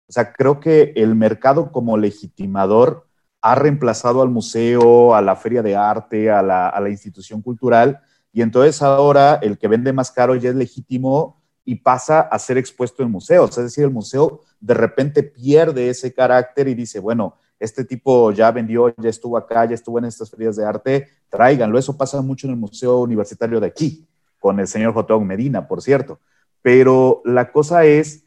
O 0.10 0.12
sea, 0.12 0.34
creo 0.34 0.60
que 0.60 0.94
el 0.96 1.14
mercado 1.14 1.72
como 1.72 1.96
legitimador 1.96 3.06
ha 3.40 3.54
reemplazado 3.54 4.24
al 4.24 4.30
museo, 4.30 5.14
a 5.14 5.22
la 5.22 5.36
feria 5.36 5.62
de 5.62 5.76
arte, 5.76 6.32
a 6.32 6.42
la, 6.42 6.90
institución 6.90 7.44
cultural, 7.44 8.00
y 8.34 8.42
entonces 8.42 8.82
ahora 8.82 9.36
el 9.44 9.60
que 9.60 9.68
vende 9.68 9.94
más 9.94 10.10
caro 10.10 10.34
ya 10.34 10.50
es 10.50 10.56
legítimo 10.56 11.40
y 11.64 11.76
pasa 11.76 12.22
a 12.22 12.40
ser 12.40 12.58
expuesto 12.58 13.04
en 13.04 13.12
museos. 13.12 13.56
Es 13.60 13.66
decir, 13.66 13.84
el 13.84 13.92
museo 13.92 14.42
de 14.60 14.74
repente 14.74 15.22
pierde 15.22 15.92
ese 15.92 16.12
carácter 16.16 16.68
y 16.68 16.74
dice, 16.74 16.98
bueno, 16.98 17.36
este 17.60 17.84
tipo 17.84 18.32
ya 18.32 18.52
vendió, 18.52 18.94
ya 18.98 19.10
estuvo 19.10 19.38
acá, 19.38 19.66
ya 19.66 19.76
estuvo 19.76 19.98
en 20.00 20.06
estas 20.06 20.30
ferias 20.30 20.56
de 20.56 20.66
arte, 20.66 21.10
tráiganlo. 21.30 21.78
Eso 21.78 21.98
pasa 21.98 22.22
mucho 22.22 22.48
en 22.48 22.54
el 22.54 22.60
Museo 22.60 23.00
Universitario 23.00 23.60
de 23.60 23.68
aquí, 23.68 24.08
con 24.40 24.60
el 24.60 24.68
señor 24.68 24.94
Jotón 24.94 25.26
Medina, 25.26 25.68
por 25.68 25.82
cierto. 25.82 26.20
Pero 26.62 27.22
la 27.26 27.52
cosa 27.52 27.86
es 27.86 28.24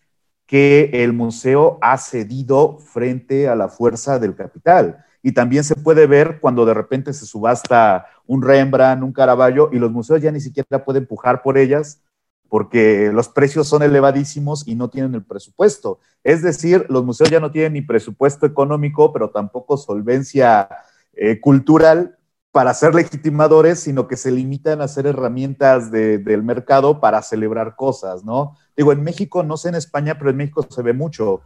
que 0.46 0.90
el 0.92 1.12
museo 1.12 1.78
ha 1.80 1.96
cedido 1.96 2.78
frente 2.78 3.48
a 3.48 3.54
la 3.54 3.68
fuerza 3.68 4.18
del 4.18 4.34
capital. 4.34 5.04
Y 5.22 5.32
también 5.32 5.62
se 5.62 5.76
puede 5.76 6.06
ver 6.06 6.40
cuando 6.40 6.64
de 6.64 6.74
repente 6.74 7.12
se 7.12 7.26
subasta 7.26 8.06
un 8.26 8.42
Rembrandt, 8.42 9.04
un 9.04 9.12
Caravaggio, 9.12 9.70
y 9.72 9.78
los 9.78 9.92
museos 9.92 10.20
ya 10.20 10.32
ni 10.32 10.40
siquiera 10.40 10.84
pueden 10.84 11.04
empujar 11.04 11.42
por 11.42 11.56
ellas 11.56 12.02
porque 12.50 13.10
los 13.12 13.28
precios 13.28 13.68
son 13.68 13.82
elevadísimos 13.84 14.66
y 14.66 14.74
no 14.74 14.90
tienen 14.90 15.14
el 15.14 15.24
presupuesto. 15.24 16.00
Es 16.24 16.42
decir, 16.42 16.84
los 16.88 17.04
museos 17.04 17.30
ya 17.30 17.38
no 17.38 17.52
tienen 17.52 17.74
ni 17.74 17.80
presupuesto 17.80 18.44
económico, 18.44 19.12
pero 19.12 19.30
tampoco 19.30 19.76
solvencia 19.76 20.68
eh, 21.14 21.40
cultural 21.40 22.18
para 22.50 22.74
ser 22.74 22.92
legitimadores, 22.92 23.78
sino 23.78 24.08
que 24.08 24.16
se 24.16 24.32
limitan 24.32 24.82
a 24.82 24.88
ser 24.88 25.06
herramientas 25.06 25.92
del 25.92 26.42
mercado 26.42 27.00
para 27.00 27.22
celebrar 27.22 27.76
cosas, 27.76 28.24
¿no? 28.24 28.56
Digo, 28.76 28.90
en 28.90 29.04
México, 29.04 29.44
no 29.44 29.56
sé 29.56 29.68
en 29.68 29.76
España, 29.76 30.18
pero 30.18 30.30
en 30.30 30.36
México 30.36 30.66
se 30.68 30.82
ve 30.82 30.92
mucho. 30.92 31.42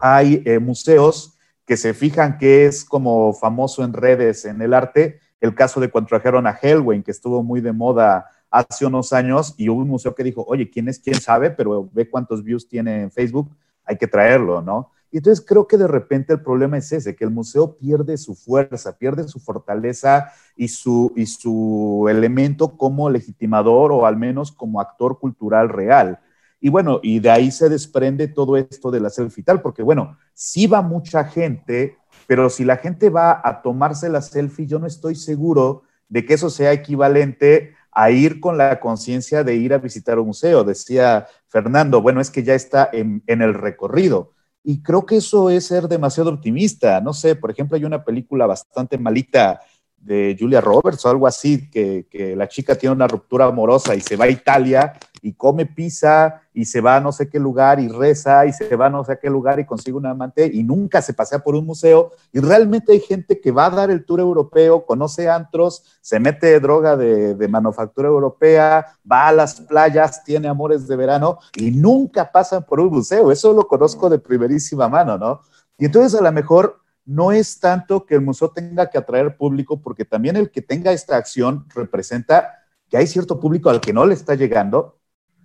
Hay 0.00 0.42
eh, 0.44 0.58
museos 0.58 1.38
que 1.64 1.76
se 1.76 1.94
fijan 1.94 2.38
que 2.38 2.66
es 2.66 2.84
como 2.84 3.32
famoso 3.34 3.84
en 3.84 3.92
redes, 3.92 4.44
en 4.44 4.60
el 4.60 4.74
arte, 4.74 5.20
el 5.40 5.54
caso 5.54 5.78
de 5.78 5.88
cuando 5.88 6.08
trajeron 6.08 6.48
a 6.48 6.58
Hellwayne, 6.60 7.04
que 7.04 7.12
estuvo 7.12 7.44
muy 7.44 7.60
de 7.60 7.72
moda 7.72 8.26
hace 8.50 8.84
unos 8.84 9.12
años, 9.12 9.54
y 9.56 9.68
hubo 9.68 9.80
un 9.80 9.88
museo 9.88 10.14
que 10.14 10.24
dijo, 10.24 10.44
oye, 10.48 10.68
¿quién 10.68 10.88
es? 10.88 10.98
¿Quién 10.98 11.20
sabe? 11.20 11.50
Pero 11.50 11.88
ve 11.92 12.08
cuántos 12.10 12.42
views 12.42 12.68
tiene 12.68 13.02
en 13.02 13.10
Facebook, 13.10 13.50
hay 13.84 13.96
que 13.96 14.06
traerlo, 14.06 14.60
¿no? 14.60 14.90
Y 15.12 15.18
entonces 15.18 15.44
creo 15.44 15.66
que 15.66 15.76
de 15.76 15.88
repente 15.88 16.32
el 16.32 16.40
problema 16.40 16.78
es 16.78 16.92
ese, 16.92 17.16
que 17.16 17.24
el 17.24 17.30
museo 17.30 17.76
pierde 17.76 18.16
su 18.16 18.34
fuerza, 18.34 18.96
pierde 18.96 19.26
su 19.26 19.40
fortaleza 19.40 20.32
y 20.56 20.68
su, 20.68 21.12
y 21.16 21.26
su 21.26 22.06
elemento 22.08 22.76
como 22.76 23.10
legitimador 23.10 23.90
o 23.90 24.06
al 24.06 24.16
menos 24.16 24.52
como 24.52 24.80
actor 24.80 25.18
cultural 25.18 25.68
real. 25.68 26.20
Y 26.60 26.68
bueno, 26.68 27.00
y 27.02 27.18
de 27.18 27.30
ahí 27.30 27.50
se 27.50 27.68
desprende 27.68 28.28
todo 28.28 28.56
esto 28.56 28.90
de 28.90 29.00
la 29.00 29.10
selfie 29.10 29.42
tal, 29.42 29.62
porque 29.62 29.82
bueno, 29.82 30.16
sí 30.32 30.66
va 30.66 30.82
mucha 30.82 31.24
gente, 31.24 31.96
pero 32.28 32.48
si 32.48 32.64
la 32.64 32.76
gente 32.76 33.10
va 33.10 33.40
a 33.42 33.62
tomarse 33.62 34.08
la 34.08 34.22
selfie, 34.22 34.66
yo 34.66 34.78
no 34.78 34.86
estoy 34.86 35.16
seguro 35.16 35.82
de 36.08 36.24
que 36.24 36.34
eso 36.34 36.50
sea 36.50 36.72
equivalente 36.72 37.74
a 37.92 38.10
ir 38.10 38.40
con 38.40 38.56
la 38.56 38.80
conciencia 38.80 39.42
de 39.44 39.56
ir 39.56 39.74
a 39.74 39.78
visitar 39.78 40.18
un 40.18 40.28
museo. 40.28 40.64
Decía 40.64 41.26
Fernando, 41.48 42.00
bueno, 42.02 42.20
es 42.20 42.30
que 42.30 42.42
ya 42.42 42.54
está 42.54 42.88
en, 42.92 43.22
el 43.26 43.54
recorrido. 43.54 44.32
Y 44.62 44.82
creo 44.82 45.06
que 45.06 45.16
eso 45.16 45.50
es 45.50 45.66
ser 45.66 45.88
demasiado 45.88 46.30
optimista. 46.30 47.00
No 47.00 47.12
sé, 47.12 47.34
por 47.34 47.50
ejemplo, 47.50 47.76
hay 47.76 47.84
una 47.84 48.04
película 48.04 48.46
bastante 48.46 48.98
malita 48.98 49.60
de 49.96 50.36
Julia 50.38 50.60
Roberts 50.60 51.04
o 51.04 51.10
algo 51.10 51.26
así, 51.26 51.70
que, 51.70 52.06
que, 52.10 52.34
la 52.36 52.48
chica 52.48 52.74
tiene 52.74 52.94
una 52.94 53.08
ruptura 53.08 53.46
amorosa 53.46 53.94
y 53.94 54.00
se 54.00 54.16
va 54.16 54.26
a 54.26 54.30
Italia 54.30 54.92
y 55.22 55.34
come 55.34 55.66
pizza 55.66 56.42
y 56.52 56.64
se 56.64 56.80
va 56.80 56.96
a 56.96 57.00
no 57.00 57.12
sé 57.12 57.28
qué 57.28 57.38
lugar 57.38 57.80
y 57.80 57.88
reza 57.88 58.46
y 58.46 58.52
se 58.52 58.74
va 58.76 58.86
a 58.86 58.90
no 58.90 59.04
sé 59.04 59.18
qué 59.20 59.30
lugar 59.30 59.60
y 59.60 59.66
consigue 59.66 59.96
un 59.96 60.06
amante 60.06 60.50
y 60.52 60.62
nunca 60.62 61.02
se 61.02 61.14
pasea 61.14 61.38
por 61.40 61.54
un 61.54 61.66
museo. 61.66 62.12
Y 62.32 62.40
realmente 62.40 62.92
hay 62.92 63.00
gente 63.00 63.40
que 63.40 63.50
va 63.50 63.66
a 63.66 63.70
dar 63.70 63.90
el 63.90 64.04
tour 64.04 64.20
europeo, 64.20 64.84
conoce 64.86 65.28
antros, 65.28 65.84
se 66.00 66.20
mete 66.20 66.58
droga 66.60 66.96
de, 66.96 67.34
de 67.34 67.48
manufactura 67.48 68.08
europea, 68.08 68.86
va 69.10 69.28
a 69.28 69.32
las 69.32 69.60
playas, 69.60 70.24
tiene 70.24 70.48
amores 70.48 70.86
de 70.86 70.96
verano 70.96 71.38
y 71.54 71.70
nunca 71.70 72.30
pasan 72.30 72.64
por 72.64 72.80
un 72.80 72.90
museo. 72.90 73.30
Eso 73.30 73.52
lo 73.52 73.66
conozco 73.66 74.08
de 74.08 74.18
primerísima 74.18 74.88
mano, 74.88 75.18
¿no? 75.18 75.40
Y 75.78 75.86
entonces 75.86 76.18
a 76.20 76.22
lo 76.22 76.30
mejor 76.30 76.80
no 77.06 77.32
es 77.32 77.58
tanto 77.58 78.06
que 78.06 78.14
el 78.14 78.20
museo 78.20 78.50
tenga 78.50 78.88
que 78.88 78.98
atraer 78.98 79.36
público, 79.36 79.80
porque 79.80 80.04
también 80.04 80.36
el 80.36 80.50
que 80.50 80.62
tenga 80.62 80.92
esta 80.92 81.16
acción 81.16 81.66
representa 81.74 82.60
que 82.88 82.96
hay 82.96 83.06
cierto 83.06 83.40
público 83.40 83.70
al 83.70 83.80
que 83.80 83.92
no 83.92 84.06
le 84.06 84.14
está 84.14 84.34
llegando. 84.34 84.99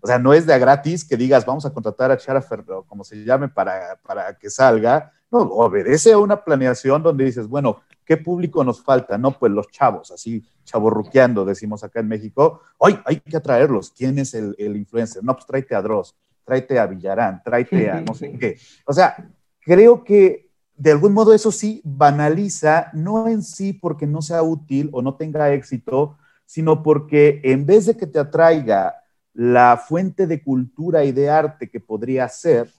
O 0.05 0.07
sea, 0.07 0.19
no 0.19 0.35
es 0.35 0.45
de 0.45 0.53
a 0.53 0.59
gratis 0.59 1.03
que 1.03 1.17
digas, 1.17 1.47
vamos 1.47 1.65
a 1.65 1.73
contratar 1.73 2.11
a 2.11 2.17
Chara 2.17 2.39
Ferro, 2.39 2.83
como 2.83 3.03
se 3.03 3.25
llame, 3.25 3.49
para, 3.49 3.99
para 4.05 4.37
que 4.37 4.51
salga. 4.51 5.11
No, 5.31 5.39
obedece 5.39 6.11
a 6.11 6.19
una 6.19 6.43
planeación 6.43 7.01
donde 7.01 7.25
dices, 7.25 7.47
bueno, 7.47 7.81
¿qué 8.05 8.15
público 8.15 8.63
nos 8.63 8.83
falta? 8.83 9.17
No, 9.17 9.31
pues 9.31 9.51
los 9.51 9.67
chavos, 9.71 10.11
así 10.11 10.47
chaborruqueando, 10.63 11.43
decimos 11.43 11.83
acá 11.83 12.01
en 12.01 12.07
México. 12.07 12.61
Hoy 12.77 12.99
hay 13.03 13.19
que 13.19 13.35
atraerlos. 13.35 13.89
¿Quién 13.97 14.19
es 14.19 14.35
el, 14.35 14.55
el 14.59 14.77
influencer? 14.77 15.23
No, 15.23 15.33
pues 15.33 15.47
tráete 15.47 15.73
a 15.73 15.81
Dross, 15.81 16.15
tráete 16.43 16.77
a 16.77 16.85
Villarán, 16.85 17.41
tráete 17.43 17.89
a 17.89 18.01
no 18.01 18.13
sé 18.13 18.31
qué. 18.39 18.59
O 18.85 18.93
sea, 18.93 19.27
creo 19.59 20.03
que 20.03 20.51
de 20.77 20.91
algún 20.91 21.13
modo 21.13 21.33
eso 21.33 21.51
sí 21.51 21.81
banaliza, 21.83 22.91
no 22.93 23.27
en 23.27 23.41
sí 23.41 23.73
porque 23.73 24.05
no 24.05 24.21
sea 24.21 24.43
útil 24.43 24.91
o 24.93 25.01
no 25.01 25.15
tenga 25.15 25.51
éxito, 25.51 26.15
sino 26.45 26.83
porque 26.83 27.41
en 27.43 27.65
vez 27.65 27.87
de 27.87 27.97
que 27.97 28.05
te 28.05 28.19
atraiga 28.19 29.01
la 29.35 29.75
fuente 29.77 30.27
de 30.27 30.41
cultura 30.41 31.03
y 31.03 31.11
de 31.11 31.29
arte 31.29 31.69
que 31.69 31.81
podría 31.81 32.27
ser, 32.29 32.71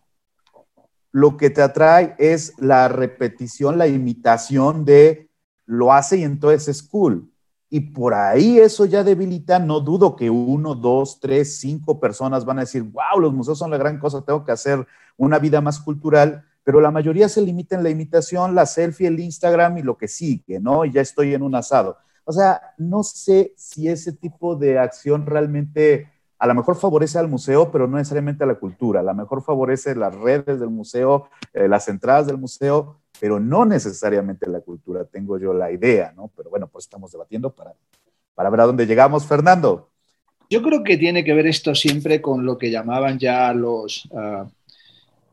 lo 1.12 1.37
que 1.37 1.51
te 1.51 1.62
atrae 1.62 2.14
es 2.19 2.55
la 2.59 2.88
repetición, 2.88 3.79
la 3.79 3.87
imitación 3.87 4.85
de 4.85 5.31
lo 5.66 5.92
hace 5.92 6.19
y 6.19 6.23
entonces 6.25 6.69
es 6.69 6.83
cool. 6.83 7.31
Y 7.69 7.81
por 7.81 8.14
ahí 8.14 8.59
eso 8.59 8.87
ya 8.87 9.05
debilita, 9.05 9.59
no 9.59 9.81
dudo 9.81 10.16
que 10.16 10.31
uno, 10.31 10.75
dos, 10.75 11.21
tres, 11.21 11.59
cinco 11.59 12.01
personas 12.01 12.45
van 12.45 12.59
a 12.59 12.62
decir, 12.62 12.83
wow, 12.83 13.21
los 13.21 13.35
museos 13.35 13.59
son 13.59 13.71
la 13.71 13.77
gran 13.77 13.99
cosa, 13.99 14.25
tengo 14.25 14.45
que 14.45 14.53
hacer 14.53 14.87
una 15.19 15.38
vida 15.38 15.61
más 15.61 15.79
cultural, 15.79 16.45
pero 16.64 16.81
la 16.81 16.90
mayoría 16.90 17.29
se 17.29 17.42
limita 17.42 17.77
en 17.77 17.83
la 17.83 17.90
imitación, 17.90 18.55
la 18.55 18.64
selfie, 18.64 19.09
el 19.09 19.21
Instagram 19.21 19.79
y 19.79 19.83
lo 19.83 19.99
que 19.99 20.09
sigue, 20.09 20.59
¿no? 20.59 20.85
Y 20.85 20.92
ya 20.92 21.03
estoy 21.03 21.35
en 21.35 21.42
un 21.42 21.55
asado. 21.55 21.99
O 22.25 22.33
sea, 22.33 22.61
no 22.79 23.03
sé 23.03 23.53
si 23.57 23.88
ese 23.88 24.12
tipo 24.12 24.57
de 24.57 24.79
acción 24.79 25.27
realmente 25.27 26.15
a 26.38 26.46
lo 26.46 26.55
mejor 26.55 26.77
favorece 26.77 27.18
al 27.18 27.29
museo, 27.29 27.70
pero 27.70 27.87
no 27.87 27.96
necesariamente 27.96 28.44
a 28.44 28.46
la 28.46 28.57
cultura. 28.57 29.01
A 29.01 29.03
lo 29.03 29.14
mejor 29.14 29.42
favorece 29.42 29.94
las 29.94 30.14
redes 30.14 30.61
del 30.61 30.68
museo, 30.68 31.29
eh, 31.55 31.68
las 31.68 31.88
entradas 31.88 32.27
del 32.27 32.37
museo, 32.37 33.01
pero 33.18 33.40
no 33.40 33.64
necesariamente 33.64 34.49
la 34.49 34.61
cultura. 34.61 35.05
Tengo 35.05 35.38
yo 35.38 35.55
la 35.55 35.70
idea, 35.70 36.12
¿no? 36.14 36.31
Pero 36.37 36.51
bueno, 36.51 36.68
pues 36.68 36.85
estamos 36.85 37.11
debatiendo 37.11 37.51
para, 37.55 37.72
para 38.35 38.51
ver 38.51 38.61
a 38.61 38.66
dónde 38.66 38.87
llegamos. 38.87 39.25
Fernando. 39.27 39.88
Yo 40.49 40.62
creo 40.62 40.85
que 40.85 40.96
tiene 40.96 41.25
que 41.25 41.35
ver 41.35 41.46
esto 41.46 41.75
siempre 41.75 42.20
con 42.20 42.44
lo 42.44 42.57
que 42.57 42.70
llamaban 42.70 43.18
ya 43.18 43.53
los 43.53 44.07
uh, 44.12 44.46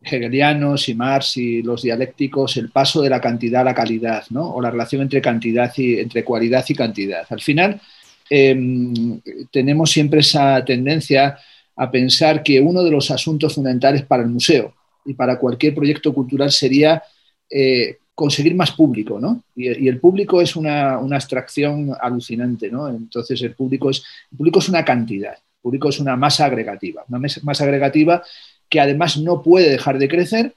hegelianos 0.01 0.89
y 0.89 0.95
Marx 0.95 1.37
y 1.37 1.61
los 1.61 1.83
dialécticos 1.83 2.57
el 2.57 2.71
paso 2.71 3.01
de 3.01 3.09
la 3.09 3.21
cantidad 3.21 3.61
a 3.61 3.65
la 3.65 3.75
calidad, 3.75 4.23
¿no? 4.31 4.53
o 4.53 4.61
la 4.61 4.71
relación 4.71 5.01
entre 5.01 5.21
cantidad 5.21 5.71
y 5.77 5.99
entre 5.99 6.23
cualidad 6.23 6.65
y 6.67 6.73
cantidad. 6.73 7.25
Al 7.29 7.41
final 7.41 7.79
em, 8.35 9.21
tenemos 9.51 9.91
siempre 9.91 10.21
esa 10.21 10.65
tendencia 10.65 11.37
a 11.75 11.91
pensar 11.91 12.41
que 12.41 12.59
uno 12.59 12.81
de 12.83 12.89
los 12.89 13.11
asuntos 13.11 13.53
fundamentales 13.53 14.03
para 14.05 14.23
el 14.23 14.29
museo 14.29 14.73
y 15.05 15.13
para 15.13 15.37
cualquier 15.37 15.75
proyecto 15.75 16.11
cultural 16.13 16.51
sería 16.51 17.03
eh, 17.49 17.97
conseguir 18.15 18.55
más 18.55 18.71
público, 18.71 19.19
¿no? 19.19 19.43
Y, 19.55 19.87
el 19.87 19.99
público 19.99 20.41
es 20.41 20.55
una, 20.55 20.97
una, 20.97 21.17
abstracción 21.17 21.91
alucinante, 21.99 22.71
¿no? 22.71 22.89
Entonces 22.89 23.39
el 23.43 23.53
público 23.53 23.91
es, 23.91 24.03
el 24.31 24.37
público 24.37 24.59
es 24.59 24.69
una 24.69 24.83
cantidad, 24.83 25.33
el 25.33 25.61
público 25.61 25.89
es 25.89 25.99
una 25.99 26.15
masa 26.15 26.45
agregativa, 26.45 27.03
una 27.09 27.19
masa 27.43 27.63
agregativa 27.63 28.23
que 28.67 28.79
además 28.79 29.17
no 29.17 29.43
puede 29.43 29.69
dejar 29.69 29.99
de 29.99 30.07
crecer, 30.07 30.55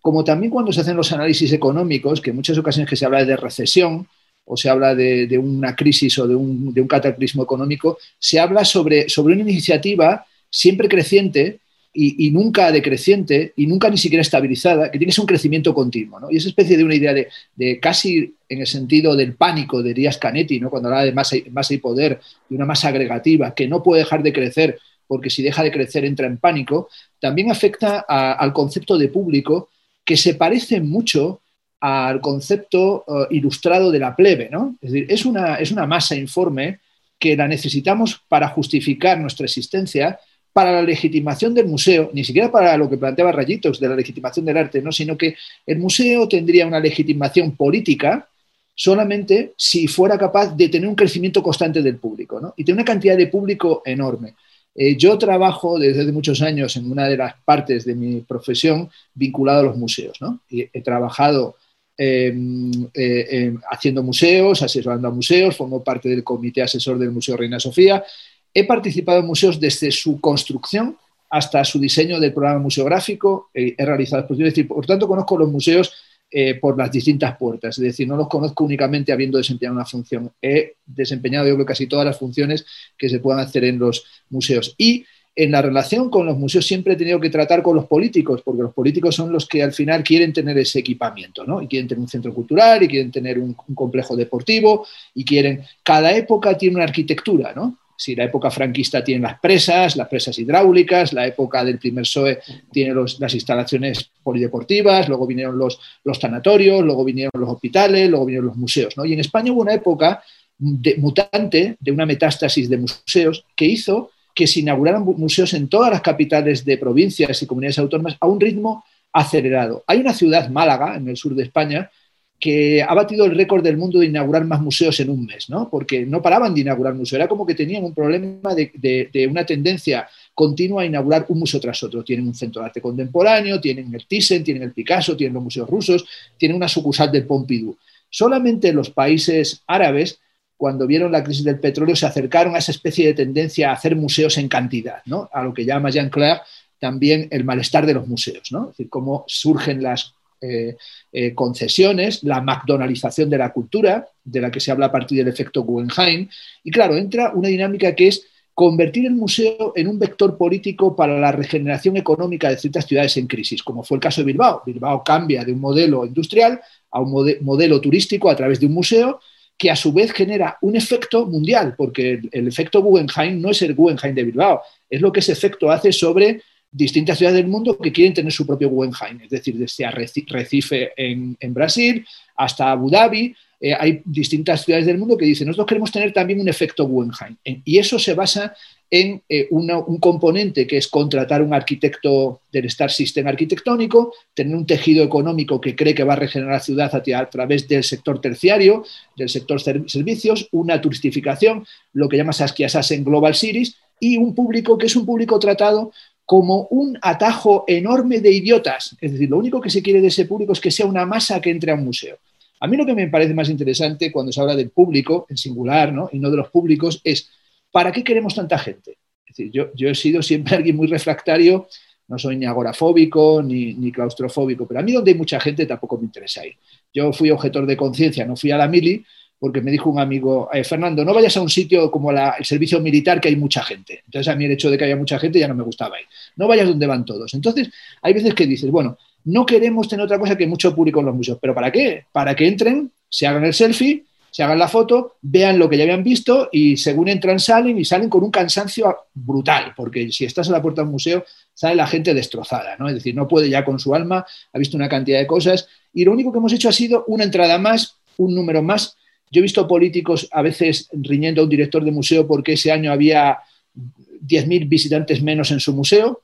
como 0.00 0.22
también 0.22 0.52
cuando 0.52 0.72
se 0.72 0.80
hacen 0.80 0.96
los 0.96 1.12
análisis 1.12 1.52
económicos, 1.52 2.20
que 2.20 2.30
en 2.30 2.36
muchas 2.36 2.56
ocasiones 2.58 2.88
que 2.88 2.94
se 2.94 3.04
habla 3.04 3.24
de 3.24 3.36
recesión 3.36 4.06
o 4.46 4.56
se 4.56 4.70
habla 4.70 4.94
de, 4.94 5.38
una 5.38 5.74
crisis 5.74 6.18
o 6.18 6.26
de 6.26 6.34
un, 6.34 6.72
cataclismo 6.88 7.42
económico, 7.42 7.98
se 8.18 8.38
habla 8.38 8.64
sobre, 8.64 9.06
una 9.18 9.42
iniciativa 9.42 10.24
siempre 10.48 10.88
creciente 10.88 11.60
y, 11.92 12.30
nunca 12.30 12.70
decreciente 12.70 13.52
y 13.56 13.66
nunca 13.66 13.90
ni 13.90 13.98
siquiera 13.98 14.22
estabilizada, 14.22 14.90
que 14.90 14.98
tiene 14.98 15.12
un 15.18 15.26
crecimiento 15.26 15.74
continuo. 15.74 16.30
Y 16.30 16.36
esa 16.36 16.48
especie 16.48 16.76
de 16.76 16.84
una 16.84 16.94
idea 16.94 17.12
de, 17.12 17.80
casi 17.80 18.34
en 18.48 18.60
el 18.60 18.66
sentido 18.66 19.16
del 19.16 19.34
pánico 19.34 19.82
de 19.82 19.94
Díaz 19.94 20.18
Canetti, 20.18 20.60
¿no? 20.60 20.70
cuando 20.70 20.88
habla 20.88 21.04
de 21.04 21.12
masa, 21.12 21.36
masa 21.50 21.74
y 21.74 21.78
poder, 21.78 22.20
de 22.48 22.56
una 22.56 22.66
masa 22.66 22.88
agregativa 22.88 23.54
que 23.54 23.66
no 23.66 23.82
puede 23.82 24.02
dejar 24.02 24.22
de 24.22 24.32
crecer 24.32 24.78
porque 25.08 25.30
si 25.30 25.42
deja 25.42 25.62
de 25.62 25.70
crecer 25.70 26.04
entra 26.04 26.26
en 26.26 26.38
pánico, 26.38 26.88
también 27.20 27.50
afecta 27.50 28.00
al 28.00 28.52
concepto 28.52 28.98
de 28.98 29.08
público 29.08 29.70
que 30.04 30.16
se 30.16 30.34
parece 30.34 30.80
mucho 30.80 31.40
al 31.86 32.20
concepto 32.20 33.04
eh, 33.06 33.36
ilustrado 33.36 33.92
de 33.92 34.00
la 34.00 34.16
plebe, 34.16 34.48
¿no? 34.50 34.74
Es 34.82 34.90
decir, 34.90 35.06
es 35.08 35.24
una, 35.24 35.54
es 35.54 35.70
una 35.70 35.86
masa 35.86 36.16
informe 36.16 36.80
que 37.16 37.36
la 37.36 37.46
necesitamos 37.46 38.20
para 38.28 38.48
justificar 38.48 39.20
nuestra 39.20 39.46
existencia, 39.46 40.18
para 40.52 40.72
la 40.72 40.82
legitimación 40.82 41.54
del 41.54 41.66
museo, 41.66 42.10
ni 42.12 42.24
siquiera 42.24 42.50
para 42.50 42.76
lo 42.76 42.90
que 42.90 42.96
planteaba 42.96 43.30
Rayitos 43.30 43.78
de 43.78 43.88
la 43.88 43.94
legitimación 43.94 44.44
del 44.44 44.56
arte, 44.56 44.82
¿no? 44.82 44.90
sino 44.90 45.16
que 45.16 45.36
el 45.64 45.78
museo 45.78 46.26
tendría 46.26 46.66
una 46.66 46.80
legitimación 46.80 47.52
política 47.52 48.26
solamente 48.74 49.52
si 49.56 49.86
fuera 49.86 50.18
capaz 50.18 50.56
de 50.56 50.68
tener 50.68 50.88
un 50.88 50.96
crecimiento 50.96 51.40
constante 51.40 51.82
del 51.82 51.98
público 51.98 52.40
¿no? 52.40 52.52
y 52.56 52.64
tener 52.64 52.78
una 52.78 52.84
cantidad 52.84 53.16
de 53.16 53.28
público 53.28 53.82
enorme. 53.84 54.34
Eh, 54.74 54.96
yo 54.96 55.16
trabajo 55.16 55.78
desde 55.78 56.10
muchos 56.10 56.42
años 56.42 56.76
en 56.76 56.90
una 56.90 57.06
de 57.06 57.16
las 57.16 57.34
partes 57.44 57.84
de 57.84 57.94
mi 57.94 58.22
profesión 58.22 58.90
vinculado 59.14 59.60
a 59.60 59.64
los 59.64 59.76
museos. 59.76 60.20
¿no? 60.20 60.40
he 60.50 60.82
trabajado 60.82 61.56
em, 61.96 62.70
eh, 62.94 63.26
em, 63.30 63.58
haciendo 63.70 64.02
museos, 64.02 64.62
asesorando 64.62 65.08
a 65.08 65.10
museos, 65.10 65.56
formo 65.56 65.82
parte 65.82 66.08
del 66.08 66.22
comité 66.22 66.62
asesor 66.62 66.98
del 66.98 67.10
Museo 67.10 67.36
Reina 67.36 67.58
Sofía. 67.58 68.04
He 68.52 68.64
participado 68.64 69.20
en 69.20 69.26
museos 69.26 69.60
desde 69.60 69.90
su 69.90 70.20
construcción 70.20 70.96
hasta 71.30 71.64
su 71.64 71.78
diseño 71.78 72.20
del 72.20 72.32
programa 72.32 72.60
museográfico, 72.60 73.50
he 73.52 73.74
realizado 73.84 74.20
exposiciones, 74.20 74.66
por 74.66 74.86
tanto 74.86 75.08
conozco 75.08 75.36
los 75.36 75.50
museos 75.50 75.92
eh, 76.28 76.56
por 76.56 76.76
las 76.76 76.90
distintas 76.90 77.36
puertas. 77.36 77.78
Es 77.78 77.84
decir, 77.84 78.08
no 78.08 78.16
los 78.16 78.28
conozco 78.28 78.64
únicamente 78.64 79.12
habiendo 79.12 79.38
desempeñado 79.38 79.76
una 79.76 79.84
función. 79.84 80.32
He 80.42 80.74
desempeñado 80.84 81.46
yo 81.46 81.54
creo 81.54 81.64
casi 81.64 81.86
todas 81.86 82.04
las 82.04 82.18
funciones 82.18 82.66
que 82.98 83.08
se 83.08 83.20
puedan 83.20 83.40
hacer 83.40 83.62
en 83.64 83.78
los 83.78 84.04
museos. 84.28 84.74
Y 84.76 85.06
en 85.38 85.50
la 85.50 85.60
relación 85.60 86.08
con 86.08 86.24
los 86.24 86.38
museos 86.38 86.66
siempre 86.66 86.94
he 86.94 86.96
tenido 86.96 87.20
que 87.20 87.28
tratar 87.28 87.62
con 87.62 87.76
los 87.76 87.84
políticos, 87.84 88.40
porque 88.42 88.62
los 88.62 88.72
políticos 88.72 89.14
son 89.14 89.30
los 89.30 89.46
que 89.46 89.62
al 89.62 89.74
final 89.74 90.02
quieren 90.02 90.32
tener 90.32 90.56
ese 90.56 90.78
equipamiento, 90.78 91.44
¿no? 91.44 91.60
Y 91.60 91.66
quieren 91.66 91.86
tener 91.86 92.00
un 92.00 92.08
centro 92.08 92.32
cultural, 92.32 92.82
y 92.82 92.88
quieren 92.88 93.10
tener 93.10 93.38
un, 93.38 93.54
complejo 93.74 94.16
deportivo, 94.16 94.86
y 95.14 95.24
quieren... 95.24 95.62
Cada 95.82 96.16
época 96.16 96.56
tiene 96.56 96.76
una 96.76 96.84
arquitectura, 96.84 97.52
¿no? 97.54 97.76
Si 97.98 98.14
la 98.14 98.24
época 98.24 98.50
franquista 98.50 99.04
tiene 99.04 99.22
las 99.22 99.38
presas, 99.38 99.96
las 99.96 100.08
presas 100.08 100.38
hidráulicas, 100.38 101.12
la 101.12 101.26
época 101.26 101.62
del 101.64 101.78
primer 101.78 102.04
PSOE 102.04 102.40
tiene 102.72 102.94
las 102.94 103.34
instalaciones 103.34 104.10
polideportivas, 104.22 105.08
luego 105.08 105.26
vinieron 105.26 105.58
los, 105.58 105.78
los 106.04 106.18
sanatorios, 106.18 106.82
luego 106.82 107.04
vinieron 107.04 107.32
los 107.38 107.50
hospitales, 107.50 108.08
luego 108.08 108.24
vinieron 108.24 108.48
los 108.48 108.56
museos. 108.56 108.94
Y 109.04 109.12
en 109.12 109.20
España 109.20 109.52
hubo 109.52 109.62
una 109.62 109.74
época 109.74 110.22
mutante 110.58 111.76
de 111.78 111.92
una 111.92 112.06
metástasis 112.06 112.68
de 112.68 112.78
museos 112.78 113.44
que 113.54 113.66
hizo 113.66 114.10
que 114.36 114.46
se 114.46 114.60
inauguraran 114.60 115.02
museos 115.02 115.54
en 115.54 115.66
todas 115.66 115.90
las 115.90 116.02
capitales 116.02 116.62
de 116.62 116.76
provincias 116.76 117.42
y 117.42 117.46
comunidades 117.46 117.78
autónomas 117.78 118.18
a 118.20 118.26
un 118.26 118.38
ritmo 118.38 118.84
acelerado. 119.10 119.82
Hay 119.86 120.00
una 120.00 120.12
ciudad, 120.12 120.50
Málaga, 120.50 120.94
en 120.94 121.08
el 121.08 121.16
sur 121.16 121.34
de 121.34 121.44
España, 121.44 121.90
que 122.38 122.82
ha 122.82 122.92
batido 122.92 123.24
el 123.24 123.34
récord 123.34 123.64
del 123.64 123.78
mundo 123.78 123.98
de 123.98 124.06
inaugurar 124.06 124.44
más 124.44 124.60
museos 124.60 125.00
en 125.00 125.08
un 125.08 125.24
mes, 125.24 125.48
¿no? 125.48 125.70
Porque 125.70 126.04
no 126.04 126.20
paraban 126.20 126.52
de 126.52 126.60
inaugurar 126.60 126.94
museos, 126.94 127.18
era 127.18 127.28
como 127.28 127.46
que 127.46 127.54
tenían 127.54 127.82
un 127.82 127.94
problema 127.94 128.54
de, 128.54 129.26
una 129.30 129.46
tendencia 129.46 130.06
continua 130.34 130.82
a 130.82 130.84
inaugurar 130.84 131.24
un 131.30 131.38
museo 131.38 131.58
tras 131.58 131.82
otro. 131.82 132.04
Tienen 132.04 132.26
un 132.28 132.34
centro 132.34 132.60
de 132.60 132.66
arte 132.66 132.82
contemporáneo, 132.82 133.58
tienen 133.58 133.94
el 133.94 134.06
Thyssen, 134.06 134.44
tienen 134.44 134.64
el 134.64 134.72
Picasso, 134.72 135.16
tienen 135.16 135.32
los 135.32 135.44
museos 135.44 135.70
rusos, 135.70 136.04
tienen 136.36 136.58
una 136.58 136.68
sucursal 136.68 137.10
del 137.10 137.24
Pompidou. 137.24 137.74
Solamente 138.10 138.70
los 138.70 138.90
países 138.90 139.62
árabes, 139.66 140.20
cuando 140.56 140.86
vieron 140.86 141.12
la 141.12 141.22
crisis 141.22 141.44
del 141.44 141.60
petróleo, 141.60 141.94
se 141.94 142.06
acercaron 142.06 142.54
a 142.54 142.58
esa 142.58 142.72
especie 142.72 143.06
de 143.06 143.14
tendencia 143.14 143.70
a 143.70 143.74
hacer 143.74 143.94
museos 143.94 144.38
en 144.38 144.48
cantidad, 144.48 145.02
¿no? 145.06 145.28
a 145.32 145.42
lo 145.42 145.52
que 145.52 145.64
llama 145.64 145.90
Jean 145.90 146.10
Claire 146.10 146.40
también 146.78 147.28
el 147.30 147.44
malestar 147.44 147.86
de 147.86 147.94
los 147.94 148.06
museos, 148.06 148.52
¿no? 148.52 148.64
es 148.64 148.68
decir, 148.70 148.88
cómo 148.88 149.24
surgen 149.26 149.82
las 149.82 150.14
eh, 150.40 150.76
eh, 151.12 151.34
concesiones, 151.34 152.22
la 152.22 152.40
McDonaldización 152.40 153.30
de 153.30 153.38
la 153.38 153.52
cultura, 153.52 154.06
de 154.22 154.40
la 154.40 154.50
que 154.50 154.60
se 154.60 154.70
habla 154.70 154.86
a 154.86 154.92
partir 154.92 155.18
del 155.18 155.28
efecto 155.28 155.62
Guggenheim, 155.62 156.28
y 156.62 156.70
claro, 156.70 156.96
entra 156.96 157.32
una 157.34 157.48
dinámica 157.48 157.94
que 157.94 158.08
es 158.08 158.26
convertir 158.52 159.06
el 159.06 159.14
museo 159.14 159.72
en 159.76 159.88
un 159.88 159.98
vector 159.98 160.38
político 160.38 160.96
para 160.96 161.18
la 161.18 161.32
regeneración 161.32 161.96
económica 161.98 162.48
de 162.48 162.56
ciertas 162.56 162.86
ciudades 162.86 163.16
en 163.18 163.26
crisis, 163.26 163.62
como 163.62 163.82
fue 163.82 163.96
el 163.96 164.00
caso 164.00 164.22
de 164.22 164.26
Bilbao. 164.26 164.62
Bilbao 164.64 165.04
cambia 165.04 165.44
de 165.44 165.52
un 165.52 165.60
modelo 165.60 166.06
industrial 166.06 166.60
a 166.90 167.00
un 167.00 167.36
modelo 167.42 167.80
turístico 167.80 168.30
a 168.30 168.36
través 168.36 168.58
de 168.58 168.66
un 168.66 168.72
museo 168.72 169.20
que 169.58 169.70
a 169.70 169.76
su 169.76 169.92
vez 169.92 170.12
genera 170.12 170.58
un 170.60 170.76
efecto 170.76 171.26
mundial, 171.26 171.74
porque 171.76 172.20
el, 172.30 172.48
efecto 172.48 172.82
Guggenheim 172.82 173.40
no 173.40 173.50
es 173.50 173.62
el 173.62 173.74
Guggenheim 173.74 174.14
de 174.14 174.24
Bilbao, 174.24 174.62
es 174.88 175.00
lo 175.00 175.10
que 175.10 175.20
ese 175.20 175.32
efecto 175.32 175.70
hace 175.70 175.92
sobre 175.92 176.42
distintas 176.70 177.16
ciudades 177.16 177.38
del 177.38 177.50
mundo 177.50 177.78
que 177.78 177.92
quieren 177.92 178.12
tener 178.12 178.32
su 178.32 178.46
propio 178.46 178.68
Guggenheim, 178.68 179.22
es 179.22 179.30
decir, 179.30 179.56
desde 179.56 179.90
Recife 179.90 180.92
en, 180.96 181.36
en 181.40 181.54
Brasil 181.54 182.06
hasta 182.36 182.70
Abu 182.70 182.90
Dhabi, 182.90 183.34
eh, 183.58 183.74
hay 183.74 184.02
distintas 184.04 184.64
ciudades 184.64 184.86
del 184.86 184.98
mundo 184.98 185.16
que 185.16 185.24
dicen, 185.24 185.46
nosotros 185.46 185.68
queremos 185.68 185.90
tener 185.90 186.12
también 186.12 186.40
un 186.40 186.48
efecto 186.48 186.86
Guggenheim. 186.86 187.36
Y 187.64 187.78
eso 187.78 187.98
se 187.98 188.14
basa 188.14 188.54
en 188.90 189.22
eh, 189.28 189.48
un 189.50 189.98
componente 189.98 190.66
que 190.66 190.76
es 190.76 190.86
contratar 190.88 191.42
un 191.42 191.52
arquitecto 191.52 192.42
del 192.52 192.66
Star 192.66 192.90
System 192.90 193.26
arquitectónico, 193.26 194.12
tener 194.32 194.54
un 194.54 194.66
tejido 194.66 195.02
económico 195.02 195.60
que 195.60 195.74
cree 195.74 195.94
que 195.94 196.04
va 196.04 196.12
a 196.12 196.16
regenerar 196.16 196.54
la 196.54 196.60
ciudad 196.60 196.94
a, 196.94 197.30
través 197.30 197.66
del 197.66 197.82
sector 197.82 198.20
terciario, 198.20 198.84
del 199.16 199.28
sector 199.28 199.60
servicios, 199.60 200.48
una 200.52 200.80
turistificación, 200.80 201.66
lo 201.92 202.08
que 202.08 202.16
llama 202.16 202.32
Saskia 202.32 202.68
Sassen 202.68 203.04
Global 203.04 203.34
Cities, 203.34 203.76
y 203.98 204.18
un 204.18 204.34
público 204.34 204.78
que 204.78 204.86
es 204.86 204.94
un 204.94 205.06
público 205.06 205.38
tratado 205.38 205.90
como 206.24 206.66
un 206.70 206.98
atajo 207.02 207.64
enorme 207.66 208.20
de 208.20 208.32
idiotas. 208.32 208.96
Es 209.00 209.12
decir, 209.12 209.30
lo 209.30 209.38
único 209.38 209.60
que 209.60 209.70
se 209.70 209.82
quiere 209.82 210.00
de 210.00 210.08
ese 210.08 210.26
público 210.26 210.52
es 210.52 210.60
que 210.60 210.70
sea 210.70 210.86
una 210.86 211.06
masa 211.06 211.40
que 211.40 211.50
entre 211.50 211.72
a 211.72 211.74
un 211.74 211.84
museo. 211.84 212.18
A 212.60 212.66
mí 212.66 212.76
lo 212.76 212.86
que 212.86 212.94
me 212.94 213.08
parece 213.08 213.34
más 213.34 213.48
interesante 213.48 214.10
cuando 214.10 214.32
se 214.32 214.40
habla 214.40 214.56
del 214.56 214.70
público, 214.70 215.26
en 215.28 215.36
singular, 215.36 215.92
¿no? 215.92 216.08
y 216.12 216.18
no 216.18 216.30
de 216.30 216.38
los 216.38 216.48
públicos, 216.48 217.00
es 217.04 217.28
¿para 217.70 217.92
qué 217.92 218.02
queremos 218.02 218.34
tanta 218.34 218.58
gente? 218.58 218.98
Es 219.26 219.36
decir, 219.36 219.50
yo, 219.52 219.88
he 219.88 219.94
sido 219.94 220.22
siempre 220.22 220.56
alguien 220.56 220.76
muy 220.76 220.86
refractario, 220.86 221.68
no 222.08 222.18
soy 222.18 222.36
ni 222.36 222.46
agorafóbico 222.46 223.42
ni, 223.42 223.74
ni, 223.74 223.90
claustrofóbico, 223.90 224.66
pero 224.66 224.80
a 224.80 224.82
mí 224.82 224.92
donde 224.92 225.10
hay 225.10 225.16
mucha 225.16 225.40
gente 225.40 225.66
tampoco 225.66 225.98
me 225.98 226.04
interesa 226.04 226.46
ir. 226.46 226.54
Yo 226.94 227.12
fui 227.12 227.30
objetor 227.30 227.66
de 227.66 227.76
conciencia, 227.76 228.24
no 228.24 228.36
fui 228.36 228.50
a 228.52 228.56
la 228.56 228.68
mili, 228.68 229.04
porque 229.38 229.60
me 229.60 229.70
dijo 229.70 229.90
un 229.90 229.98
amigo, 229.98 230.48
eh, 230.52 230.64
Fernando, 230.64 231.04
no 231.04 231.12
vayas 231.12 231.36
a 231.36 231.42
un 231.42 231.50
sitio 231.50 231.90
como 231.90 232.10
el 232.10 232.44
servicio 232.44 232.80
militar 232.80 233.20
que 233.20 233.28
hay 233.28 233.36
mucha 233.36 233.62
gente. 233.62 234.02
Entonces 234.06 234.32
a 234.32 234.36
mí 234.36 234.46
el 234.46 234.52
hecho 234.52 234.70
de 234.70 234.78
que 234.78 234.84
haya 234.84 234.96
mucha 234.96 235.18
gente 235.18 235.38
ya 235.38 235.48
no 235.48 235.54
me 235.54 235.62
gustaba 235.62 236.00
ir. 236.00 236.06
No 236.36 236.48
vayas 236.48 236.68
donde 236.68 236.86
van 236.86 237.04
todos. 237.04 237.34
Entonces 237.34 237.70
hay 238.00 238.14
veces 238.14 238.34
que 238.34 238.46
dices, 238.46 238.70
bueno, 238.70 238.96
no 239.24 239.44
queremos 239.44 239.88
tener 239.88 240.04
otra 240.04 240.18
cosa 240.18 240.36
que 240.36 240.46
mucho 240.46 240.74
público 240.74 241.00
en 241.00 241.06
los 241.06 241.14
museos. 241.14 241.38
¿Pero 241.40 241.54
para 241.54 241.70
qué? 241.70 242.04
Para 242.12 242.34
que 242.34 242.46
entren, 242.46 242.90
se 243.08 243.26
hagan 243.26 243.44
el 243.44 243.52
selfie, 243.52 244.04
se 244.36 244.42
hagan 244.42 244.58
la 244.58 244.68
foto, 244.68 245.16
vean 245.22 245.58
lo 245.58 245.66
que 245.66 245.78
ya 245.78 245.84
habían 245.84 246.04
visto 246.04 246.50
y 246.52 246.76
según 246.76 247.08
entran 247.08 247.40
salen 247.40 247.78
y 247.78 247.86
salen 247.86 248.10
con 248.10 248.22
un 248.22 248.30
cansancio 248.30 248.94
brutal, 249.14 249.72
porque 249.74 250.12
si 250.12 250.26
estás 250.26 250.50
a 250.50 250.52
la 250.52 250.60
puerta 250.60 250.82
de 250.82 250.88
un 250.88 250.92
museo 250.92 251.24
sale 251.54 251.74
la 251.74 251.86
gente 251.86 252.12
destrozada, 252.12 252.76
¿no? 252.78 252.86
Es 252.86 252.96
decir, 252.96 253.14
no 253.14 253.26
puede 253.26 253.48
ya 253.48 253.64
con 253.64 253.78
su 253.78 253.94
alma, 253.94 254.26
ha 254.52 254.58
visto 254.58 254.76
una 254.76 254.90
cantidad 254.90 255.18
de 255.18 255.26
cosas 255.26 255.66
y 255.94 256.04
lo 256.04 256.12
único 256.12 256.32
que 256.32 256.36
hemos 256.36 256.52
hecho 256.52 256.68
ha 256.68 256.72
sido 256.72 257.06
una 257.06 257.24
entrada 257.24 257.56
más, 257.56 257.96
un 258.18 258.34
número 258.34 258.60
más. 258.60 258.98
Yo 259.30 259.38
he 259.38 259.42
visto 259.42 259.66
políticos 259.66 260.28
a 260.30 260.42
veces 260.42 260.90
riñendo 260.92 261.40
a 261.40 261.44
un 261.44 261.50
director 261.50 261.82
de 261.82 261.92
museo 261.92 262.26
porque 262.26 262.52
ese 262.52 262.70
año 262.70 262.92
había 262.92 263.38
10.000 263.74 264.68
visitantes 264.68 265.22
menos 265.22 265.50
en 265.50 265.60
su 265.60 265.72
museo, 265.72 266.20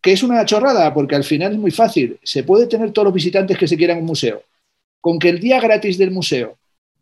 que 0.00 0.12
es 0.12 0.22
una 0.22 0.44
chorrada, 0.44 0.94
porque 0.94 1.16
al 1.16 1.24
final 1.24 1.54
es 1.54 1.58
muy 1.58 1.72
fácil. 1.72 2.20
Se 2.22 2.44
puede 2.44 2.68
tener 2.68 2.92
todos 2.92 3.06
los 3.06 3.14
visitantes 3.14 3.58
que 3.58 3.66
se 3.66 3.76
quieran 3.76 3.96
en 3.96 4.04
un 4.04 4.10
museo. 4.10 4.44
Con 5.00 5.18
que 5.18 5.28
el 5.28 5.40
día 5.40 5.60
gratis 5.60 5.98
del 5.98 6.12
museo 6.12 6.57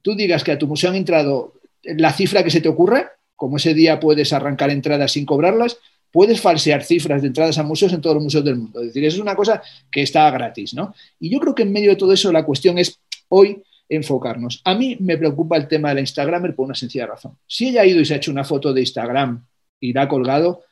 tú 0.07 0.15
digas 0.15 0.45
que 0.45 0.53
a 0.53 0.59
tu 0.59 0.69
museo 0.69 0.91
han 0.91 0.95
entrado 0.95 1.55
la 1.83 2.13
cifra 2.13 2.45
que 2.45 2.51
se 2.53 2.61
te 2.61 2.69
ocurra, 2.69 3.11
como 3.35 3.57
ese 3.57 3.75
día 3.75 3.99
puedes 3.99 4.33
arrancar 4.33 4.71
entradas 4.71 5.11
sin 5.11 5.27
cobrarlas, 5.27 5.79
puedes 6.13 6.41
falsear 6.41 6.85
cifras 6.85 7.23
de 7.23 7.27
entradas 7.27 7.59
a 7.59 7.65
museos 7.65 7.93
en 7.93 8.01
todos 8.01 8.15
los 8.15 8.23
museos 8.23 8.45
del 8.45 8.55
mundo. 8.55 8.79
Es 8.79 8.87
decir, 8.87 9.05
eso 9.05 9.17
es 9.17 9.21
una 9.21 9.35
cosa 9.35 9.61
que 9.91 10.03
está 10.03 10.31
gratis, 10.31 10.75
¿no? 10.75 10.95
Y 11.19 11.29
yo 11.29 11.41
creo 11.41 11.57
que 11.57 11.65
en 11.65 11.73
medio 11.73 11.91
de 11.91 11.97
todo 11.97 12.13
eso 12.13 12.31
la 12.31 12.45
cuestión 12.45 12.79
es 12.79 13.01
hoy 13.31 13.61
enfocarnos. 13.89 14.61
A 14.63 14.77
mí 14.77 14.97
me 15.01 15.19
preocupa 15.19 15.57
el 15.57 15.67
tema 15.67 15.89
de 15.89 15.97
la 15.97 16.01
Instagramer 16.03 16.55
por 16.55 16.67
una 16.67 16.77
sencilla 16.77 17.07
razón. 17.07 17.37
Si 17.45 17.71
ella 17.71 17.81
ha 17.81 17.87
ido 17.87 17.99
y 17.99 18.05
se 18.05 18.15
ha 18.15 18.19
hecho 18.19 18.31
una 18.31 18.45
foto 18.45 18.73
de 18.73 18.83
Instagram 18.83 19.45
y 19.81 19.93
la 19.93 20.03
ha 20.03 20.09
colgado, 20.09 20.63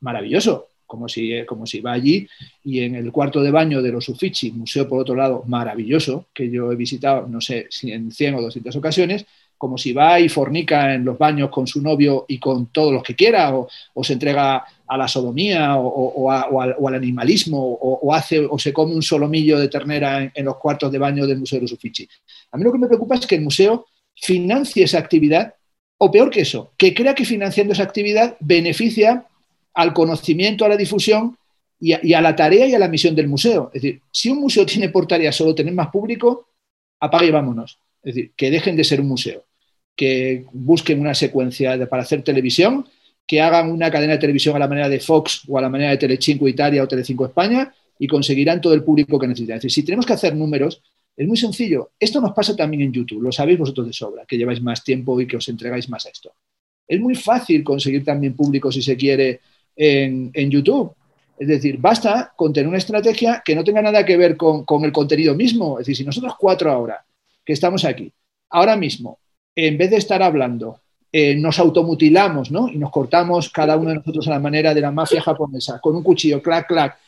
maravilloso 0.00 0.68
como 0.86 1.08
si, 1.08 1.32
eh, 1.32 1.46
como 1.46 1.66
si 1.66 1.80
va 1.80 1.92
allí, 1.92 2.28
y 2.62 2.80
en 2.80 2.94
el 2.94 3.10
cuarto 3.12 3.42
de 3.42 3.50
baño 3.50 3.82
de 3.82 3.92
los 3.92 4.08
Uffizi, 4.08 4.52
museo 4.52 4.88
por 4.88 5.00
otro 5.00 5.14
lado 5.14 5.44
maravilloso, 5.46 6.26
que 6.34 6.50
yo 6.50 6.70
he 6.72 6.76
visitado, 6.76 7.26
no 7.26 7.40
sé, 7.40 7.66
si 7.70 7.92
en 7.92 8.10
100 8.10 8.34
o 8.36 8.42
200 8.42 8.76
ocasiones, 8.76 9.26
como 9.56 9.78
si 9.78 9.92
va 9.92 10.20
y 10.20 10.28
fornica 10.28 10.94
en 10.94 11.04
los 11.04 11.16
baños 11.16 11.48
con 11.48 11.66
su 11.66 11.80
novio 11.80 12.26
y 12.28 12.38
con 12.38 12.66
todos 12.66 12.92
los 12.92 13.02
que 13.02 13.14
quiera, 13.14 13.54
o, 13.54 13.68
se 14.02 14.12
entrega 14.12 14.62
a 14.86 14.96
la 14.98 15.08
sodomía 15.08 15.76
o, 15.76 16.30
al, 16.30 16.94
animalismo, 16.94 17.78
o, 17.80 18.12
hace, 18.12 18.40
o 18.40 18.58
se 18.58 18.72
come 18.72 18.94
un 18.94 19.02
solomillo 19.02 19.58
de 19.58 19.68
ternera 19.68 20.30
en, 20.34 20.44
los 20.44 20.56
cuartos 20.56 20.92
de 20.92 20.98
baño 20.98 21.26
del 21.26 21.38
Museo 21.38 21.58
de 21.58 21.62
los 21.62 21.72
Uffizi. 21.72 22.06
A 22.52 22.58
mí 22.58 22.64
lo 22.64 22.72
que 22.72 22.78
me 22.78 22.88
preocupa 22.88 23.14
es 23.14 23.26
que 23.26 23.36
el 23.36 23.42
museo 23.42 23.86
financie 24.14 24.84
esa 24.84 24.98
actividad, 24.98 25.54
o 25.96 26.10
peor 26.10 26.30
que 26.30 26.42
eso, 26.42 26.72
que 26.76 26.92
crea 26.92 27.14
que 27.14 27.24
financiando 27.24 27.72
esa 27.72 27.84
actividad 27.84 28.36
beneficia 28.40 29.26
al 29.74 29.92
conocimiento, 29.92 30.64
a 30.64 30.68
la 30.68 30.76
difusión 30.76 31.36
y 31.80 32.14
a, 32.14 32.20
la 32.22 32.34
tarea 32.34 32.66
y 32.66 32.74
a 32.74 32.78
la 32.78 32.88
misión 32.88 33.14
del 33.14 33.28
museo. 33.28 33.70
Es 33.74 33.82
decir, 33.82 34.00
si 34.10 34.30
un 34.30 34.40
museo 34.40 34.64
tiene 34.64 34.88
por 34.88 35.06
tarea 35.06 35.32
solo 35.32 35.54
tener 35.54 35.74
más 35.74 35.88
público, 35.88 36.48
apague 37.00 37.26
y 37.26 37.30
vámonos. 37.30 37.78
Es 38.02 38.14
decir, 38.14 38.32
que 38.36 38.50
dejen 38.50 38.76
de 38.76 38.84
ser 38.84 39.00
un 39.00 39.08
museo, 39.08 39.44
que 39.94 40.44
busquen 40.52 41.00
una 41.00 41.14
secuencia 41.14 41.86
para 41.88 42.02
hacer 42.02 42.22
televisión, 42.22 42.86
que 43.26 43.40
hagan 43.40 43.70
una 43.70 43.90
cadena 43.90 44.14
de 44.14 44.18
televisión 44.18 44.56
a 44.56 44.58
la 44.58 44.68
manera 44.68 44.88
de 44.88 45.00
Fox 45.00 45.42
o 45.48 45.58
a 45.58 45.62
la 45.62 45.68
manera 45.68 45.90
de 45.90 45.96
Telecinco 45.96 46.46
Italia 46.48 46.82
o 46.82 46.88
Telecinco 46.88 47.26
España 47.26 47.74
y 47.98 48.06
conseguirán 48.06 48.60
todo 48.60 48.74
el 48.74 48.82
público 48.82 49.18
que 49.18 49.26
necesitan. 49.26 49.56
Es 49.56 49.62
decir, 49.62 49.82
si 49.82 49.84
tenemos 49.84 50.06
que 50.06 50.12
hacer 50.12 50.34
números, 50.34 50.82
es 51.16 51.26
muy 51.26 51.36
sencillo. 51.36 51.92
Esto 51.98 52.20
nos 52.20 52.32
pasa 52.32 52.56
también 52.56 52.82
en 52.82 52.92
YouTube, 52.92 53.22
lo 53.22 53.32
sabéis 53.32 53.58
vosotros 53.58 53.86
de 53.86 53.92
sobra, 53.92 54.24
que 54.26 54.36
lleváis 54.36 54.60
más 54.62 54.82
tiempo 54.82 55.20
y 55.20 55.26
que 55.26 55.36
os 55.36 55.48
entregáis 55.48 55.88
más 55.88 56.06
a 56.06 56.10
esto. 56.10 56.32
Es 56.86 57.00
muy 57.00 57.14
fácil 57.14 57.62
conseguir 57.64 58.04
también 58.04 58.34
público 58.34 58.70
si 58.70 58.82
se 58.82 58.96
quiere 58.96 59.40
en, 59.76 60.50
YouTube. 60.50 60.94
Es 61.38 61.48
decir, 61.48 61.78
basta 61.78 62.32
con 62.36 62.52
tener 62.52 62.68
una 62.68 62.78
estrategia 62.78 63.42
que 63.44 63.54
no 63.54 63.64
tenga 63.64 63.82
nada 63.82 64.04
que 64.04 64.16
ver 64.16 64.36
con, 64.36 64.64
el 64.84 64.92
contenido 64.92 65.34
mismo. 65.34 65.78
Es 65.78 65.86
decir, 65.86 65.96
si 65.96 66.04
nosotros 66.04 66.34
cuatro 66.38 66.70
ahora, 66.70 67.04
que 67.44 67.52
estamos 67.52 67.84
aquí, 67.84 68.12
ahora 68.50 68.76
mismo, 68.76 69.18
en 69.54 69.76
vez 69.76 69.90
de 69.90 69.96
estar 69.96 70.22
hablando, 70.22 70.80
eh, 71.12 71.34
nos 71.36 71.58
automutilamos, 71.58 72.50
¿no? 72.50 72.68
Y 72.68 72.76
nos 72.76 72.90
cortamos 72.90 73.48
cada 73.50 73.76
uno 73.76 73.90
de 73.90 73.96
nosotros 73.96 74.26
a 74.26 74.30
la 74.30 74.40
manera 74.40 74.74
de 74.74 74.80
la 74.80 74.90
mafia 74.90 75.22
japonesa, 75.22 75.80
con 75.80 75.94
un 75.94 76.02
cuchillo, 76.02 76.42
clac, 76.42 76.66
clac, 76.66 76.98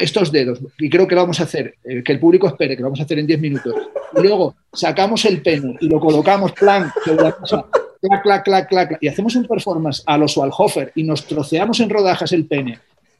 estos 0.00 0.30
dedos, 0.30 0.58
y 0.78 0.90
creo 0.90 1.06
que 1.06 1.14
lo 1.14 1.22
vamos 1.22 1.40
a 1.40 1.44
hacer, 1.44 1.76
eh, 1.82 2.02
que 2.04 2.12
el 2.12 2.20
público 2.20 2.46
espere, 2.46 2.76
que 2.76 2.82
lo 2.82 2.88
vamos 2.88 3.00
a 3.00 3.04
hacer 3.04 3.18
en 3.20 3.26
10 3.26 3.40
minutos, 3.40 3.74
y 4.16 4.20
luego 4.20 4.54
sacamos 4.72 5.24
el 5.24 5.40
pene 5.40 5.76
y 5.80 5.88
lo 5.88 5.98
colocamos 5.98 6.52
plan 6.52 6.92
sobre 7.04 7.22
la 7.22 7.36
mesa 7.40 7.64
clac, 8.00 8.22
clac, 8.22 8.44
clac, 8.44 8.68
clac, 8.68 8.98
y 9.00 9.08
hacemos 9.08 9.34
un 9.36 9.46
performance 9.46 10.02
a 10.06 10.16
los 10.18 10.36
Walhofer 10.36 10.92
y 10.94 11.02
nos 11.02 11.26
troceamos 11.26 11.80
en 11.80 11.90
rodajas 11.90 12.32
el 12.32 12.46
pene 12.46 12.78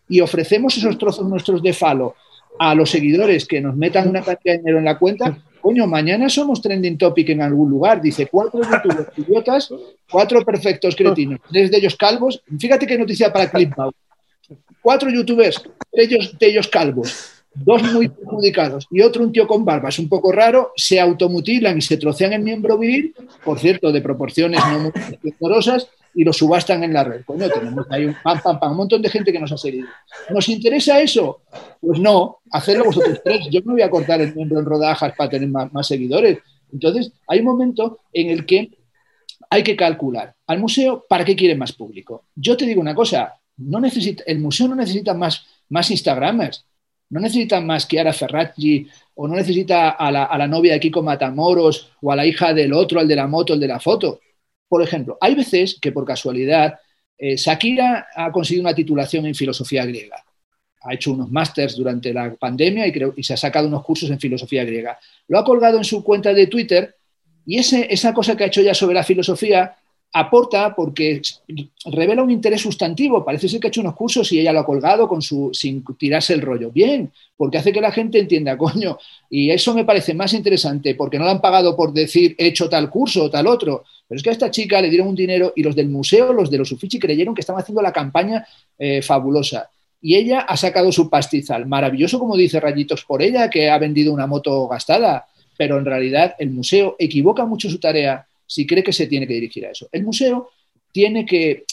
y 0.08 0.20
ofrecemos 0.20 0.76
esos 0.76 0.96
trozos 0.98 1.26
nuestros 1.28 1.62
de 1.62 1.72
falo 1.72 2.14
a 2.58 2.74
los 2.74 2.90
seguidores 2.90 3.46
que 3.46 3.60
nos 3.60 3.76
metan 3.76 4.08
una 4.08 4.22
cantidad 4.22 4.54
de 4.54 4.58
dinero 4.58 4.78
en 4.78 4.84
la 4.84 4.98
cuenta, 4.98 5.38
coño, 5.60 5.86
mañana 5.86 6.28
somos 6.28 6.60
trending 6.60 6.98
topic 6.98 7.28
en 7.28 7.42
algún 7.42 7.70
lugar. 7.70 8.00
Dice, 8.00 8.26
cuatro 8.26 8.60
youtubers 8.62 9.18
idiotas, 9.18 9.72
cuatro 10.10 10.44
perfectos 10.44 10.96
cretinos, 10.96 11.40
tres 11.50 11.70
de 11.70 11.76
ellos 11.76 11.94
calvos. 11.96 12.42
Fíjate 12.58 12.86
qué 12.86 12.98
noticia 12.98 13.32
para 13.32 13.50
Clipbout. 13.50 13.94
Cuatro 14.80 15.10
youtubers, 15.10 15.62
ellos, 15.92 16.36
de 16.38 16.46
ellos 16.46 16.68
calvos 16.68 17.37
dos 17.64 17.82
muy 17.92 18.08
perjudicados 18.08 18.86
y 18.90 19.00
otro 19.00 19.24
un 19.24 19.32
tío 19.32 19.46
con 19.46 19.64
barba, 19.64 19.88
es 19.88 19.98
un 19.98 20.08
poco 20.08 20.32
raro, 20.32 20.72
se 20.76 21.00
automutilan 21.00 21.78
y 21.78 21.80
se 21.80 21.96
trocean 21.96 22.32
el 22.32 22.42
miembro 22.42 22.78
viril, 22.78 23.14
por 23.44 23.58
cierto, 23.58 23.92
de 23.92 24.00
proporciones 24.00 24.60
no 24.70 24.78
muy 24.78 24.92
esplendorosas, 24.94 25.88
y 26.14 26.24
lo 26.24 26.32
subastan 26.32 26.82
en 26.82 26.92
la 26.92 27.04
red. 27.04 27.24
Coño, 27.24 27.48
tenemos 27.48 27.86
ahí 27.90 28.06
un 28.06 28.16
pam, 28.22 28.40
pam, 28.42 28.72
un 28.72 28.76
montón 28.76 29.02
de 29.02 29.08
gente 29.08 29.30
que 29.30 29.38
nos 29.38 29.52
ha 29.52 29.58
seguido. 29.58 29.86
¿Nos 30.30 30.48
interesa 30.48 31.00
eso? 31.00 31.42
Pues 31.80 32.00
no, 32.00 32.38
hacerlo 32.50 32.86
vosotros 32.86 33.20
tres. 33.22 33.46
Yo 33.50 33.60
no 33.64 33.74
voy 33.74 33.82
a 33.82 33.90
cortar 33.90 34.20
el 34.20 34.34
miembro 34.34 34.58
en 34.58 34.64
rodajas 34.64 35.12
para 35.16 35.30
tener 35.30 35.48
más, 35.48 35.72
más 35.72 35.86
seguidores. 35.86 36.38
Entonces, 36.72 37.12
hay 37.26 37.38
un 37.40 37.44
momento 37.44 38.00
en 38.12 38.30
el 38.30 38.46
que 38.46 38.70
hay 39.50 39.62
que 39.62 39.76
calcular 39.76 40.34
al 40.46 40.58
museo 40.58 41.04
para 41.08 41.24
qué 41.24 41.36
quiere 41.36 41.54
más 41.54 41.72
público. 41.72 42.24
Yo 42.34 42.56
te 42.56 42.66
digo 42.66 42.80
una 42.80 42.94
cosa, 42.94 43.34
No 43.56 43.80
necesita, 43.80 44.22
el 44.26 44.38
museo 44.40 44.68
no 44.68 44.74
necesita 44.74 45.14
más, 45.14 45.44
más 45.68 45.90
Instagramers, 45.90 46.64
no 47.10 47.20
necesita 47.20 47.60
más 47.60 47.86
que 47.86 48.00
Ara 48.00 48.12
Ferraggi 48.12 48.86
o 49.14 49.26
no 49.26 49.34
necesita 49.34 49.90
a 49.90 50.10
la, 50.10 50.24
a 50.24 50.38
la, 50.38 50.46
novia 50.46 50.74
de 50.74 50.80
Kiko 50.80 51.02
Matamoros 51.02 51.92
o 52.00 52.12
a 52.12 52.16
la 52.16 52.26
hija 52.26 52.52
del 52.52 52.72
otro, 52.72 53.00
al 53.00 53.08
de 53.08 53.16
la 53.16 53.26
moto, 53.26 53.54
el 53.54 53.60
de 53.60 53.68
la 53.68 53.80
foto. 53.80 54.20
Por 54.68 54.82
ejemplo, 54.82 55.16
hay 55.20 55.34
veces 55.34 55.78
que 55.80 55.92
por 55.92 56.04
casualidad 56.04 56.78
eh, 57.16 57.36
Shakira 57.36 58.06
ha 58.14 58.30
conseguido 58.30 58.62
una 58.62 58.74
titulación 58.74 59.26
en 59.26 59.34
filosofía 59.34 59.84
griega. 59.84 60.22
Ha 60.82 60.94
hecho 60.94 61.12
unos 61.12 61.30
másters 61.30 61.74
durante 61.74 62.12
la 62.12 62.34
pandemia 62.36 62.86
y, 62.86 62.92
creo, 62.92 63.12
y 63.16 63.24
se 63.24 63.34
ha 63.34 63.36
sacado 63.36 63.66
unos 63.66 63.84
cursos 63.84 64.08
en 64.10 64.20
filosofía 64.20 64.64
griega. 64.64 64.98
Lo 65.26 65.38
ha 65.38 65.44
colgado 65.44 65.78
en 65.78 65.84
su 65.84 66.04
cuenta 66.04 66.32
de 66.32 66.46
Twitter 66.46 66.94
y 67.44 67.58
esa 67.58 68.14
cosa 68.14 68.36
que 68.36 68.44
ha 68.44 68.46
hecho 68.46 68.60
ya 68.60 68.74
sobre 68.74 68.94
la 68.94 69.02
filosofía 69.02 69.74
aporta 70.12 70.74
porque 70.74 71.20
revela 71.84 72.22
un 72.22 72.30
interés 72.30 72.62
sustantivo. 72.62 73.24
Parece 73.24 73.48
ser 73.48 73.60
que 73.60 73.66
ha 73.66 73.70
hecho 73.70 73.80
unos 73.80 73.94
cursos 73.94 74.32
y 74.32 74.40
ella 74.40 74.52
lo 74.52 74.60
ha 74.60 74.66
colgado 74.66 75.08
con 75.08 75.20
su, 75.20 75.50
sin 75.52 75.84
tirarse 75.96 76.34
el 76.34 76.40
rollo. 76.40 76.70
Bien, 76.70 77.12
porque 77.36 77.58
hace 77.58 77.72
que 77.72 77.80
la 77.80 77.92
gente 77.92 78.18
entienda, 78.18 78.56
coño. 78.58 78.98
Y 79.30 79.50
eso 79.50 79.74
me 79.74 79.84
parece 79.84 80.14
más 80.14 80.32
interesante 80.32 80.94
porque 80.94 81.18
no 81.18 81.24
le 81.24 81.32
han 81.32 81.40
pagado 81.40 81.76
por 81.76 81.92
decir 81.92 82.34
he 82.38 82.46
hecho 82.46 82.68
tal 82.68 82.90
curso 82.90 83.24
o 83.24 83.30
tal 83.30 83.46
otro. 83.46 83.84
Pero 84.08 84.16
es 84.16 84.22
que 84.22 84.30
a 84.30 84.32
esta 84.32 84.50
chica 84.50 84.80
le 84.80 84.88
dieron 84.88 85.08
un 85.08 85.14
dinero 85.14 85.52
y 85.54 85.62
los 85.62 85.76
del 85.76 85.88
museo, 85.88 86.32
los 86.32 86.50
de 86.50 86.58
los 86.58 86.72
Uffizi, 86.72 86.98
creyeron 86.98 87.34
que 87.34 87.42
estaban 87.42 87.60
haciendo 87.60 87.82
la 87.82 87.92
campaña 87.92 88.46
eh, 88.78 89.02
fabulosa. 89.02 89.68
Y 90.00 90.14
ella 90.14 90.40
ha 90.40 90.56
sacado 90.56 90.92
su 90.92 91.10
pastizal. 91.10 91.66
Maravilloso, 91.66 92.18
como 92.18 92.36
dice 92.36 92.60
Rayitos 92.60 93.04
por 93.04 93.20
ella, 93.20 93.50
que 93.50 93.68
ha 93.68 93.78
vendido 93.78 94.12
una 94.14 94.26
moto 94.26 94.68
gastada. 94.68 95.26
Pero 95.58 95.76
en 95.76 95.84
realidad 95.84 96.36
el 96.38 96.50
museo 96.50 96.94
equivoca 97.00 97.44
mucho 97.44 97.68
su 97.68 97.80
tarea 97.80 98.27
si 98.48 98.66
cree 98.66 98.82
que 98.82 98.92
se 98.92 99.06
tiene 99.06 99.26
que 99.26 99.34
dirigir 99.34 99.66
a 99.66 99.70
eso. 99.70 99.88
El 99.92 100.04
museo 100.04 100.48
tiene 100.90 101.26
que, 101.26 101.64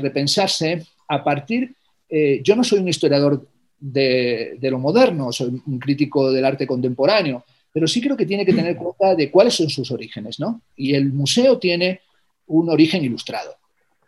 repensarse 0.00 0.82
a 1.08 1.22
partir, 1.22 1.74
eh, 2.08 2.40
yo 2.42 2.56
no 2.56 2.64
soy 2.64 2.80
un 2.80 2.88
historiador 2.88 3.46
de, 3.78 4.58
lo 4.60 4.78
moderno, 4.78 5.32
soy 5.32 5.60
un 5.66 5.78
crítico 5.78 6.32
del 6.32 6.44
arte 6.44 6.66
contemporáneo, 6.66 7.44
pero 7.72 7.86
sí 7.86 8.00
creo 8.00 8.16
que 8.16 8.26
tiene 8.26 8.44
que 8.44 8.52
tener 8.52 8.76
cuenta 8.76 9.14
de 9.14 9.30
cuáles 9.30 9.54
son 9.54 9.70
sus 9.70 9.90
orígenes, 9.90 10.38
¿no? 10.38 10.62
Y 10.76 10.94
el 10.94 11.12
museo 11.12 11.58
tiene 11.58 12.00
un 12.48 12.68
origen 12.68 13.04
ilustrado. 13.04 13.56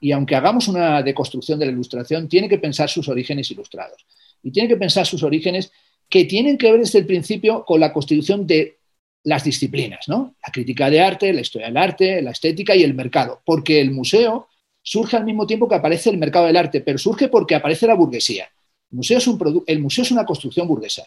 Y 0.01 0.13
aunque 0.13 0.37
hagamos 0.37 0.69
una 0.69 1.03
deconstrucción 1.03 1.59
de 1.59 1.67
la 1.67 1.73
ilustración, 1.73 2.29
tiene 2.29 2.49
que 2.49 2.59
pensar 2.59 2.91
sus 2.91 3.09
orígenes 3.09 3.51
ilustrados. 3.51 4.05
Y 4.43 4.51
tiene 4.51 4.69
que 4.69 4.77
pensar 4.77 5.07
sus 5.07 5.23
orígenes 5.23 5.73
que 6.09 6.25
tienen 6.25 6.59
que 6.59 6.71
ver 6.71 6.81
desde 6.81 6.99
el 6.99 7.07
principio 7.07 7.65
con 7.65 7.81
la 7.81 7.93
constitución 7.93 8.47
de 8.47 8.77
las 9.25 9.43
disciplinas, 9.43 10.09
¿no? 10.09 10.35
La 10.47 10.53
crítica 10.53 10.91
de 10.91 11.01
arte, 11.01 11.33
la 11.33 11.41
historia 11.41 11.69
del 11.69 11.77
arte, 11.77 12.23
la 12.23 12.31
estética 12.31 12.77
y 12.77 12.83
el 12.83 12.95
mercado, 12.95 13.41
porque 13.45 13.81
el 13.81 13.91
museo 13.91 14.49
surge 14.83 15.17
al 15.17 15.25
mismo 15.25 15.47
tiempo 15.47 15.67
que 15.69 15.75
aparece 15.75 16.11
el 16.11 16.19
mercado 16.19 16.47
del 16.47 16.57
arte, 16.57 16.83
pero 16.83 16.99
surge 16.99 17.29
porque 17.29 17.55
aparece 17.55 17.87
la 17.87 17.95
burguesía. 17.95 18.47
El 18.91 18.97
museo 18.97 19.19
es, 19.19 19.29
el 19.67 19.81
museo 19.81 20.03
es 20.03 20.11
una 20.11 20.27
construcción 20.27 20.69
burguesa. 20.69 21.05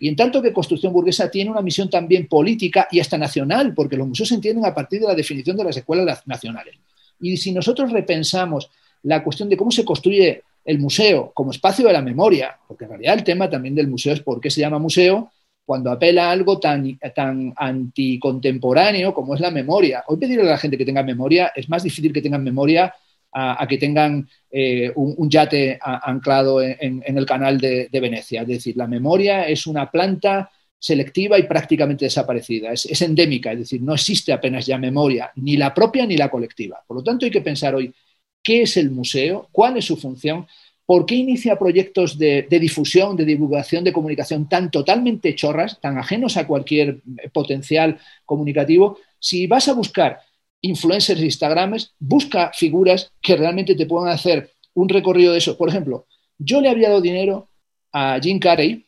Y 0.00 0.08
en 0.08 0.16
tanto 0.16 0.40
que 0.40 0.54
construcción 0.54 0.94
burguesa 0.94 1.30
tiene 1.30 1.50
una 1.50 1.60
misión 1.60 1.90
también 1.90 2.26
política 2.26 2.88
y 2.90 2.98
hasta 3.00 3.18
nacional, 3.18 3.74
porque 3.74 3.98
los 3.98 4.08
museos 4.08 4.30
se 4.30 4.36
entienden 4.36 4.64
a 4.64 4.74
partir 4.74 5.00
de 5.00 5.08
la 5.08 5.14
definición 5.14 5.58
de 5.58 5.64
las 5.64 5.76
escuelas 5.76 6.26
nacionales. 6.26 6.76
Y 7.20 7.36
si 7.36 7.52
nosotros 7.52 7.92
repensamos 7.92 8.70
la 9.02 9.22
cuestión 9.22 9.50
de 9.50 9.58
cómo 9.58 9.70
se 9.70 9.84
construye 9.84 10.42
el 10.64 10.78
museo 10.78 11.32
como 11.34 11.50
espacio 11.50 11.86
de 11.86 11.92
la 11.92 12.00
memoria, 12.00 12.58
porque 12.66 12.84
en 12.84 12.90
realidad 12.90 13.14
el 13.14 13.24
tema 13.24 13.50
también 13.50 13.74
del 13.74 13.88
museo 13.88 14.14
es 14.14 14.20
por 14.20 14.40
qué 14.40 14.50
se 14.50 14.62
llama 14.62 14.78
museo, 14.78 15.30
cuando 15.70 15.92
apela 15.92 16.26
a 16.26 16.32
algo 16.32 16.58
tan, 16.58 16.98
tan 17.14 17.54
anticontemporáneo 17.56 19.14
como 19.14 19.36
es 19.36 19.40
la 19.40 19.52
memoria. 19.52 20.02
Hoy 20.08 20.16
pedirle 20.16 20.42
a 20.42 20.54
la 20.54 20.58
gente 20.58 20.76
que 20.76 20.84
tenga 20.84 21.04
memoria 21.04 21.52
es 21.54 21.68
más 21.68 21.84
difícil 21.84 22.12
que 22.12 22.20
tengan 22.20 22.42
memoria 22.42 22.92
a, 23.30 23.64
que 23.68 23.78
tengan 23.78 24.28
eh, 24.50 24.90
un, 24.96 25.30
yate 25.30 25.78
anclado 25.80 26.60
en, 26.60 27.04
el 27.04 27.24
canal 27.24 27.58
de, 27.58 27.88
Venecia. 27.92 28.42
Es 28.42 28.48
decir, 28.48 28.76
la 28.76 28.88
memoria 28.88 29.46
es 29.46 29.64
una 29.68 29.88
planta 29.88 30.50
selectiva 30.76 31.38
y 31.38 31.44
prácticamente 31.44 32.04
desaparecida. 32.06 32.72
Es, 32.72 32.86
es, 32.86 33.00
endémica, 33.02 33.52
es 33.52 33.60
decir, 33.60 33.80
no 33.80 33.94
existe 33.94 34.32
apenas 34.32 34.66
ya 34.66 34.76
memoria, 34.76 35.30
ni 35.36 35.56
la 35.56 35.72
propia 35.72 36.04
ni 36.04 36.16
la 36.16 36.28
colectiva. 36.28 36.82
Por 36.84 36.96
lo 36.96 37.04
tanto, 37.04 37.26
hay 37.26 37.30
que 37.30 37.42
pensar 37.42 37.76
hoy 37.76 37.94
qué 38.42 38.62
es 38.62 38.76
el 38.76 38.90
museo, 38.90 39.48
cuál 39.52 39.76
es 39.76 39.84
su 39.84 39.96
función 39.96 40.48
¿Por 40.90 41.06
qué 41.06 41.14
inicia 41.14 41.56
proyectos 41.56 42.18
de, 42.18 42.48
difusión, 42.50 43.14
de 43.14 43.24
divulgación, 43.24 43.84
de 43.84 43.92
comunicación 43.92 44.48
tan 44.48 44.72
totalmente 44.72 45.36
chorras, 45.36 45.80
tan 45.80 45.96
ajenos 45.98 46.36
a 46.36 46.48
cualquier 46.48 47.00
potencial 47.32 48.00
comunicativo? 48.26 48.98
Si 49.20 49.46
vas 49.46 49.68
a 49.68 49.72
buscar 49.74 50.18
influencers 50.62 51.20
e 51.20 51.26
Instagrams, 51.26 51.94
busca 52.00 52.50
figuras 52.52 53.12
que 53.22 53.36
realmente 53.36 53.76
te 53.76 53.86
puedan 53.86 54.08
hacer 54.12 54.50
un 54.74 54.88
recorrido 54.88 55.30
de 55.30 55.38
eso. 55.38 55.56
Por 55.56 55.68
ejemplo, 55.68 56.08
yo 56.36 56.60
le 56.60 56.68
había 56.68 56.88
dado 56.88 57.00
dinero 57.00 57.50
a 57.92 58.18
Jim 58.20 58.40
Carrey 58.40 58.84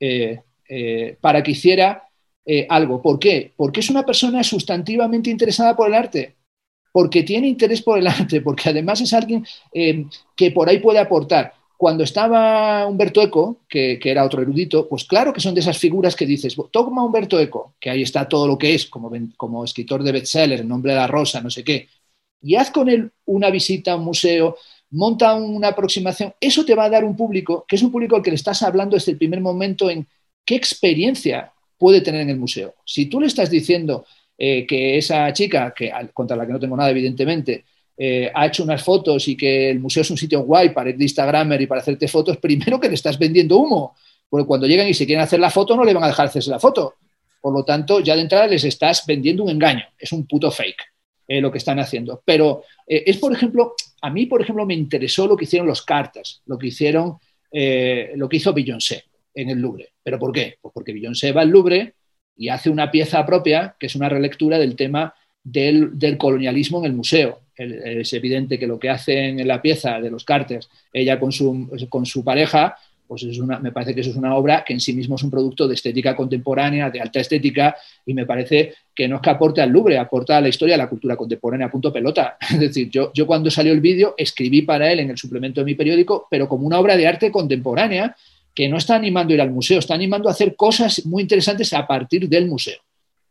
eh, 0.00 0.40
eh, 0.68 1.18
para 1.20 1.40
que 1.44 1.52
hiciera 1.52 2.08
eh, 2.44 2.66
algo. 2.68 3.00
¿Por 3.00 3.20
qué? 3.20 3.52
Porque 3.56 3.78
es 3.78 3.90
una 3.90 4.04
persona 4.04 4.42
sustantivamente 4.42 5.30
interesada 5.30 5.76
por 5.76 5.86
el 5.86 5.94
arte 5.94 6.37
porque 6.98 7.22
tiene 7.22 7.46
interés 7.46 7.80
por 7.80 7.96
el 7.96 8.08
arte, 8.08 8.40
porque 8.40 8.70
además 8.70 9.00
es 9.00 9.12
alguien 9.12 9.46
eh, 9.72 10.04
que 10.34 10.50
por 10.50 10.68
ahí 10.68 10.80
puede 10.80 10.98
aportar. 10.98 11.54
Cuando 11.76 12.02
estaba 12.02 12.88
Humberto 12.88 13.22
Eco, 13.22 13.60
que, 13.68 14.00
era 14.02 14.24
otro 14.24 14.42
erudito, 14.42 14.88
pues 14.88 15.04
claro 15.04 15.32
que 15.32 15.40
son 15.40 15.54
de 15.54 15.60
esas 15.60 15.78
figuras 15.78 16.16
que 16.16 16.26
dices, 16.26 16.56
toma 16.72 17.04
Humberto 17.04 17.38
Eco, 17.38 17.74
que 17.78 17.88
ahí 17.88 18.02
está 18.02 18.26
todo 18.26 18.48
lo 18.48 18.58
que 18.58 18.74
es, 18.74 18.86
como, 18.86 19.12
como 19.36 19.62
escritor 19.62 20.02
de 20.02 20.10
bestseller, 20.10 20.58
El 20.58 20.66
nombre 20.66 20.90
de 20.90 20.98
la 20.98 21.06
rosa, 21.06 21.40
no 21.40 21.50
sé 21.50 21.62
qué, 21.62 21.86
y 22.42 22.56
haz 22.56 22.72
con 22.72 22.88
él 22.88 23.12
una 23.26 23.48
visita 23.50 23.92
a 23.92 23.96
un 23.96 24.02
museo, 24.02 24.56
monta 24.90 25.36
una 25.36 25.68
aproximación, 25.68 26.34
eso 26.40 26.64
te 26.64 26.74
va 26.74 26.86
a 26.86 26.90
dar 26.90 27.04
un 27.04 27.16
público, 27.16 27.64
que 27.68 27.76
es 27.76 27.82
un 27.84 27.92
público 27.92 28.16
al 28.16 28.22
que 28.22 28.30
le 28.30 28.34
estás 28.42 28.60
hablando 28.64 28.96
desde 28.96 29.12
el 29.12 29.18
primer 29.18 29.40
momento 29.40 29.88
en 29.88 30.04
qué 30.44 30.56
experiencia 30.56 31.52
puede 31.78 32.00
tener 32.00 32.22
en 32.22 32.30
el 32.30 32.40
museo. 32.40 32.74
Si 32.84 33.06
tú 33.06 33.20
le 33.20 33.28
estás 33.28 33.50
diciendo, 33.50 34.04
eh, 34.40 34.64
que 34.64 34.96
esa 34.96 35.32
chica, 35.32 35.74
que, 35.74 35.90
contra 36.14 36.36
la 36.36 36.46
que 36.46 36.52
no 36.52 36.60
tengo 36.60 36.76
nada, 36.76 36.90
evidentemente, 36.90 37.64
eh, 37.96 38.30
ha 38.32 38.46
hecho 38.46 38.62
unas 38.62 38.84
fotos 38.84 39.26
y 39.26 39.36
que 39.36 39.68
el 39.68 39.80
museo 39.80 40.02
es 40.02 40.10
un 40.12 40.16
sitio 40.16 40.42
guay 40.42 40.68
para 40.68 40.90
ir 40.90 40.96
de 40.96 41.02
Instagramer 41.02 41.60
y 41.60 41.66
para 41.66 41.80
hacerte 41.80 42.06
fotos, 42.06 42.36
primero 42.36 42.78
que 42.78 42.88
le 42.88 42.94
estás 42.94 43.18
vendiendo 43.18 43.58
humo, 43.58 43.96
porque 44.28 44.46
cuando 44.46 44.68
llegan 44.68 44.86
y 44.86 44.94
se 44.94 45.06
quieren 45.06 45.24
hacer 45.24 45.40
la 45.40 45.50
foto 45.50 45.74
no 45.74 45.82
le 45.82 45.92
van 45.92 46.04
a 46.04 46.06
dejar 46.06 46.26
hacerse 46.26 46.50
la 46.50 46.60
foto. 46.60 46.94
Por 47.40 47.52
lo 47.52 47.64
tanto, 47.64 47.98
ya 47.98 48.14
de 48.14 48.22
entrada 48.22 48.46
les 48.46 48.62
estás 48.62 49.04
vendiendo 49.06 49.42
un 49.42 49.50
engaño, 49.50 49.84
es 49.98 50.12
un 50.12 50.24
puto 50.24 50.52
fake 50.52 50.84
eh, 51.26 51.40
lo 51.40 51.50
que 51.50 51.58
están 51.58 51.80
haciendo. 51.80 52.22
Pero 52.24 52.62
es, 52.86 53.16
por 53.16 53.32
ejemplo, 53.32 53.74
a 54.02 54.10
mí, 54.10 54.26
por 54.26 54.40
ejemplo, 54.40 54.64
me 54.66 54.74
interesó 54.74 55.26
lo 55.26 55.36
que 55.36 55.44
hicieron 55.44 55.66
los 55.66 55.82
cartas, 55.82 56.42
lo 56.46 56.56
que 56.56 56.68
hicieron, 56.68 57.18
lo 57.50 58.28
que 58.28 58.36
hizo 58.36 58.52
Beyoncé 58.52 59.04
en 59.34 59.50
el 59.50 59.58
Louvre. 59.58 59.88
¿Pero 60.02 60.18
por 60.18 60.32
qué? 60.32 60.56
Pues 60.60 60.72
porque 60.72 60.92
Beyoncé 60.92 61.32
va 61.32 61.42
al 61.42 61.48
Louvre, 61.48 61.94
y 62.38 62.48
hace 62.48 62.70
una 62.70 62.90
pieza 62.90 63.26
propia 63.26 63.74
que 63.78 63.86
es 63.86 63.96
una 63.96 64.08
relectura 64.08 64.58
del 64.58 64.76
tema 64.76 65.12
del, 65.42 66.16
colonialismo 66.18 66.78
en 66.78 66.84
el 66.86 66.92
museo. 66.92 67.40
es 67.56 68.12
evidente 68.12 68.58
que 68.58 68.66
lo 68.66 68.78
que 68.78 68.88
hacen 68.88 69.40
en 69.40 69.48
la 69.48 69.60
pieza 69.60 70.00
de 70.00 70.10
los 70.10 70.24
Carters, 70.24 70.70
ella 70.92 71.18
con 71.18 71.32
su, 71.32 71.68
con 71.90 72.06
su 72.06 72.22
pareja, 72.22 72.76
pues 73.08 73.22
es 73.22 73.38
una, 73.38 73.58
me 73.58 73.72
parece 73.72 73.94
que 73.94 74.02
eso 74.02 74.10
es 74.10 74.16
una 74.16 74.36
obra 74.36 74.62
que 74.64 74.74
en 74.74 74.80
sí 74.80 74.92
mismo 74.92 75.16
es 75.16 75.22
un 75.22 75.30
producto 75.30 75.66
de 75.66 75.74
estética 75.74 76.14
contemporánea, 76.14 76.90
de 76.90 77.00
alta 77.00 77.20
estética, 77.20 77.74
y 78.04 78.12
me 78.12 78.26
parece 78.26 78.74
que 78.94 79.08
no 79.08 79.16
es 79.16 79.22
que 79.22 79.30
aporte 79.30 79.62
al 79.62 79.70
Louvre, 79.70 79.98
aporta 79.98 80.36
a 80.36 80.40
la 80.42 80.48
historia 80.48 80.74
de 80.74 80.82
la 80.82 80.90
cultura 80.90 81.16
contemporánea, 81.16 81.70
punto 81.70 81.90
pelota. 81.90 82.36
Es 82.50 82.60
decir, 82.60 82.90
yo, 82.90 83.10
yo 83.14 83.26
cuando 83.26 83.50
salió 83.50 83.72
el 83.72 83.80
vídeo 83.80 84.14
escribí 84.18 84.62
para 84.62 84.92
él 84.92 85.00
en 85.00 85.10
el 85.10 85.16
suplemento 85.16 85.62
de 85.62 85.64
mi 85.64 85.74
periódico, 85.74 86.28
pero 86.30 86.48
como 86.48 86.66
una 86.66 86.78
obra 86.78 86.96
de 86.96 87.06
arte 87.06 87.32
contemporánea 87.32 88.14
que 88.58 88.68
no 88.68 88.76
está 88.76 88.96
animando 88.96 89.32
a 89.32 89.34
ir 89.36 89.40
al 89.40 89.52
museo, 89.52 89.78
está 89.78 89.94
animando 89.94 90.28
a 90.28 90.32
hacer 90.32 90.56
cosas 90.56 91.06
muy 91.06 91.22
interesantes 91.22 91.72
a 91.72 91.86
partir 91.86 92.28
del 92.28 92.48
museo. 92.48 92.80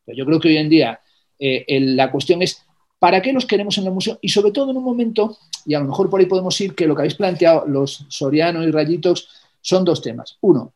yo 0.06 0.26
creo 0.26 0.40
que 0.40 0.48
hoy 0.48 0.56
en 0.56 0.70
día 0.70 1.02
eh, 1.38 1.66
la 1.82 2.10
cuestión 2.10 2.42
es, 2.42 2.64
¿para 2.98 3.22
qué 3.22 3.34
los 3.34 3.46
queremos 3.46 3.78
en 3.78 3.88
el 3.88 3.92
museo? 3.92 4.18
Y 4.22 4.30
sobre 4.30 4.54
todo 4.54 4.72
en 4.72 4.78
un 4.78 4.86
momento, 4.86 5.38
y 5.66 5.74
a 5.74 5.80
lo 5.80 5.86
mejor 5.88 6.10
por 6.10 6.22
ahí 6.22 6.28
podemos 6.28 6.62
ir, 6.62 6.74
que 6.74 6.88
lo 6.88 6.96
que 6.96 7.02
habéis 7.02 7.16
planteado 7.16 7.68
los 7.68 8.06
Soriano 8.08 8.64
y 8.64 8.72
Rayitos 8.72 9.28
son 9.60 9.84
dos 9.84 10.02
temas. 10.02 10.38
Uno, 10.40 10.72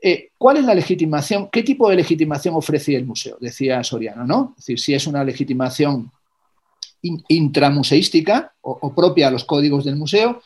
eh, 0.00 0.28
¿cuál 0.38 0.58
es 0.58 0.66
la 0.66 0.74
legitimación? 0.76 1.48
¿Qué 1.50 1.64
tipo 1.64 1.90
de 1.90 1.96
legitimación 1.96 2.54
ofrece 2.54 2.94
el 2.94 3.04
museo? 3.04 3.38
Decía 3.40 3.82
Soriano, 3.82 4.24
¿no? 4.24 4.54
Es 4.56 4.66
decir, 4.66 4.78
si 4.78 4.94
es 4.94 5.08
una 5.08 5.24
legitimación 5.24 6.12
intramuseística 7.02 8.54
o 8.60 8.94
propia 8.94 9.26
a 9.26 9.30
los 9.32 9.44
códigos 9.44 9.84
del 9.84 9.96
museo, 9.96 10.40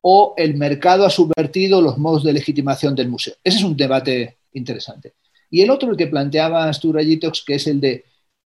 o 0.00 0.34
el 0.36 0.54
mercado 0.54 1.04
ha 1.04 1.10
subvertido 1.10 1.80
los 1.80 1.98
modos 1.98 2.24
de 2.24 2.32
legitimación 2.32 2.94
del 2.94 3.08
museo. 3.08 3.34
Ese 3.42 3.58
es 3.58 3.64
un 3.64 3.76
debate 3.76 4.38
interesante. 4.52 5.14
Y 5.50 5.62
el 5.62 5.70
otro, 5.70 5.90
el 5.90 5.96
que 5.96 6.06
planteaba 6.06 6.70
tú, 6.72 6.92
Rayitox, 6.92 7.44
que 7.44 7.54
es 7.54 7.66
el 7.66 7.80
de 7.80 8.04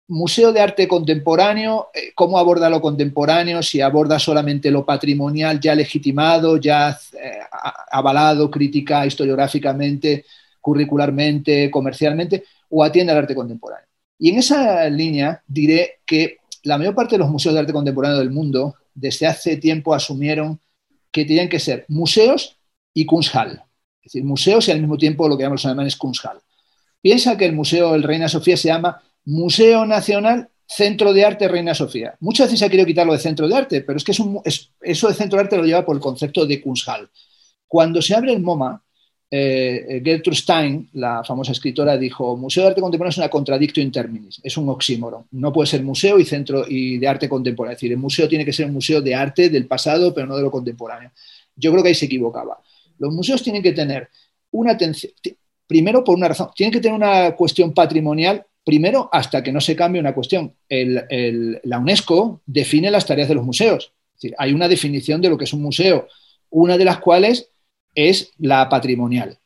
Museo 0.08 0.54
de 0.54 0.62
Arte 0.62 0.88
Contemporáneo, 0.88 1.88
eh, 1.94 2.12
¿cómo 2.14 2.38
aborda 2.38 2.70
lo 2.70 2.80
contemporáneo? 2.80 3.64
Si 3.64 3.82
aborda 3.82 4.20
solamente 4.20 4.70
lo 4.70 4.86
patrimonial 4.86 5.60
ya 5.60 5.74
legitimado, 5.74 6.58
ya 6.58 6.92
eh, 7.14 7.40
avalado, 7.92 8.52
crítica 8.52 9.06
historiográficamente, 9.06 10.26
curricularmente, 10.62 11.72
comercialmente, 11.72 12.44
o 12.70 12.84
atiende 12.84 13.14
al 13.14 13.20
arte 13.20 13.34
contemporáneo. 13.34 13.88
Y 14.20 14.30
en 14.30 14.40
esa 14.40 14.88
línea 14.90 15.42
diré 15.48 16.00
que 16.06 16.38
la 16.64 16.78
mayor 16.78 16.96
parte 16.96 17.16
de 17.16 17.20
los 17.20 17.30
museos 17.30 17.54
de 17.54 17.62
arte 17.62 17.74
contemporáneo 17.74 18.20
del 18.20 18.32
mundo 18.32 18.76
desde 18.94 19.28
hace 19.28 19.58
tiempo 19.58 19.94
asumieron 19.94 20.60
que 21.16 21.24
tenían 21.24 21.48
que 21.48 21.60
ser 21.62 21.86
museos 21.88 22.58
y 22.94 23.06
Kunsthal. 23.06 23.64
Es 24.02 24.12
decir, 24.12 24.26
museos 24.26 24.68
y 24.68 24.72
al 24.72 24.82
mismo 24.82 24.98
tiempo 24.98 25.30
lo 25.30 25.38
que 25.38 25.44
llaman 25.44 25.56
los 25.56 25.66
alemanes 25.66 25.96
Kunsthal. 25.96 26.40
Piensa 27.02 27.38
que 27.38 27.46
el 27.46 27.54
Museo 27.54 27.94
del 27.94 28.04
Reina 28.04 28.28
Sofía 28.28 28.58
se 28.58 28.68
llama 28.68 29.02
Museo 29.24 29.86
Nacional 29.86 30.50
Centro 30.68 31.14
de 31.14 31.24
Arte 31.24 31.48
Reina 31.48 31.74
Sofía. 31.74 32.18
Muchas 32.20 32.48
veces 32.48 32.64
ha 32.64 32.70
querido 32.70 32.86
quitarlo 32.86 33.14
de 33.14 33.20
Centro 33.20 33.48
de 33.48 33.56
Arte, 33.56 33.80
pero 33.80 33.96
es 33.96 34.04
que 34.04 34.12
eso 34.12 35.08
de 35.08 35.14
Centro 35.14 35.38
de 35.38 35.44
Arte 35.46 35.56
lo 35.56 35.64
lleva 35.64 35.86
por 35.86 35.96
el 35.96 36.02
concepto 36.02 36.46
de 36.46 36.62
Kunsthal. 36.62 37.10
Cuando 37.66 38.02
se 38.02 38.14
abre 38.14 38.34
el 38.34 38.42
MoMA, 38.42 38.84
eh, 39.38 40.02
Gertrude 40.02 40.38
Stein, 40.38 40.88
la 40.94 41.22
famosa 41.24 41.52
escritora, 41.52 41.98
dijo, 41.98 42.38
Museo 42.38 42.64
de 42.64 42.70
Arte 42.70 42.82
Contemporáneo 42.82 43.10
es 43.10 43.18
una 43.18 43.30
contradictio 43.30 43.84
in 43.84 43.92
terminis, 43.92 44.40
es 44.42 44.56
un 44.56 44.70
oxímoro. 44.70 45.26
No 45.32 45.52
puede 45.52 45.68
ser 45.68 45.84
museo 45.84 46.18
y 46.18 46.24
centro 46.24 46.64
y 46.66 46.98
de 46.98 47.08
arte 47.08 47.28
contemporáneo. 47.28 47.74
Es 47.74 47.78
decir, 47.80 47.92
el 47.92 47.98
museo 47.98 48.30
tiene 48.30 48.46
que 48.46 48.54
ser 48.54 48.68
un 48.68 48.74
museo 48.74 49.02
de 49.02 49.14
arte 49.14 49.50
del 49.50 49.68
pasado, 49.68 50.14
pero 50.14 50.26
no 50.26 50.38
de 50.38 50.44
lo 50.44 50.50
contemporáneo. 50.50 51.12
Yo 51.56 51.72
creo 51.72 51.84
que 51.84 51.90
ahí 51.90 51.96
se 51.96 52.06
equivocaba. 52.06 52.62
Los 52.98 53.14
museos 53.14 53.44
tienen 53.44 53.62
que 53.62 53.74
tener 53.74 54.08
una 54.52 54.72
atención, 54.72 55.12
primero 55.68 56.02
por 56.02 56.16
una 56.16 56.30
razón, 56.30 56.50
tienen 56.56 56.72
que 56.72 56.80
tener 56.80 56.96
una 56.96 57.36
cuestión 57.36 57.74
patrimonial, 57.74 58.46
primero 58.64 59.10
hasta 59.12 59.44
que 59.44 59.52
no 59.52 59.60
se 59.60 59.76
cambie 59.76 60.00
una 60.00 60.14
cuestión. 60.14 60.54
la 60.70 61.80
UNESCO 61.80 62.42
define 62.46 62.90
las 62.90 63.06
tareas 63.06 63.28
de 63.28 63.36
los 63.36 63.44
museos. 63.44 63.92
Es 64.16 64.22
decir, 64.22 64.36
hay 64.38 64.54
una 64.54 64.70
definición 64.70 65.22
de 65.22 65.28
lo 65.30 65.38
que 65.38 65.44
es 65.44 65.52
un 65.52 65.62
museo, 65.62 66.08
una 66.52 66.78
de 66.78 66.86
las 66.86 67.00
cuales 67.00 67.50
es 67.96 68.34
la 68.38 68.70
patrimonial. 68.70 69.38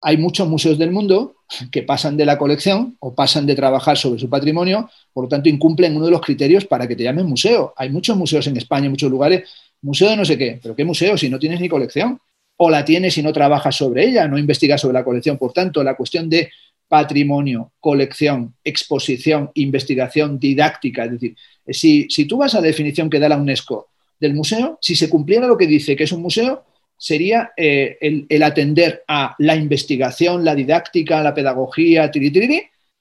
Hay 0.00 0.16
muchos 0.16 0.48
museos 0.48 0.78
del 0.78 0.90
mundo 0.90 1.36
que 1.70 1.82
pasan 1.82 2.16
de 2.16 2.24
la 2.24 2.38
colección 2.38 2.96
o 3.00 3.14
pasan 3.14 3.46
de 3.46 3.54
trabajar 3.54 3.96
sobre 3.96 4.20
su 4.20 4.28
patrimonio, 4.28 4.88
por 5.12 5.24
lo 5.24 5.28
tanto 5.28 5.48
incumplen 5.48 5.96
uno 5.96 6.04
de 6.04 6.10
los 6.10 6.20
criterios 6.20 6.64
para 6.64 6.86
que 6.86 6.94
te 6.94 7.04
llamen 7.04 7.26
museo. 7.26 7.74
Hay 7.76 7.90
muchos 7.90 8.16
museos 8.16 8.46
en 8.46 8.56
España, 8.56 8.88
muchos 8.88 9.10
lugares, 9.10 9.48
museo 9.82 10.10
de 10.10 10.16
no 10.16 10.24
sé 10.24 10.38
qué, 10.38 10.58
pero 10.62 10.76
¿qué 10.76 10.84
museo 10.84 11.16
si 11.16 11.28
no 11.28 11.38
tienes 11.38 11.60
ni 11.60 11.68
colección? 11.68 12.20
O 12.56 12.70
la 12.70 12.84
tienes 12.84 13.16
y 13.18 13.22
no 13.22 13.32
trabajas 13.32 13.76
sobre 13.76 14.06
ella, 14.06 14.28
no 14.28 14.38
investigas 14.38 14.80
sobre 14.80 14.94
la 14.94 15.04
colección. 15.04 15.38
Por 15.38 15.52
tanto, 15.52 15.82
la 15.82 15.96
cuestión 15.96 16.28
de 16.28 16.50
patrimonio, 16.86 17.72
colección, 17.80 18.54
exposición, 18.64 19.50
investigación, 19.54 20.38
didáctica, 20.38 21.04
es 21.04 21.12
decir, 21.12 21.36
si, 21.68 22.06
si 22.08 22.24
tú 22.24 22.38
vas 22.38 22.54
a 22.54 22.60
la 22.60 22.68
definición 22.68 23.10
que 23.10 23.18
da 23.18 23.28
la 23.28 23.36
UNESCO 23.36 23.88
del 24.18 24.34
museo, 24.34 24.78
si 24.80 24.96
se 24.96 25.08
cumpliera 25.08 25.46
lo 25.46 25.56
que 25.56 25.66
dice 25.66 25.94
que 25.94 26.04
es 26.04 26.12
un 26.12 26.22
museo, 26.22 26.64
sería 26.98 27.52
eh, 27.56 27.96
el, 28.28 28.42
atender 28.42 29.04
a 29.06 29.34
la 29.38 29.54
investigación, 29.54 30.44
la 30.44 30.54
didáctica, 30.54 31.22
la 31.22 31.32
pedagogía, 31.32 32.10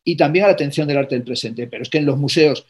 y 0.03 0.15
también 0.15 0.45
a 0.45 0.47
la 0.47 0.53
atención 0.53 0.87
del 0.87 0.99
arte 0.99 1.15
del 1.15 1.25
presente. 1.25 1.67
Pero 1.67 1.83
es 1.83 1.89
que 1.89 1.97
en 1.97 2.05
los 2.05 2.17
museos 2.17 2.65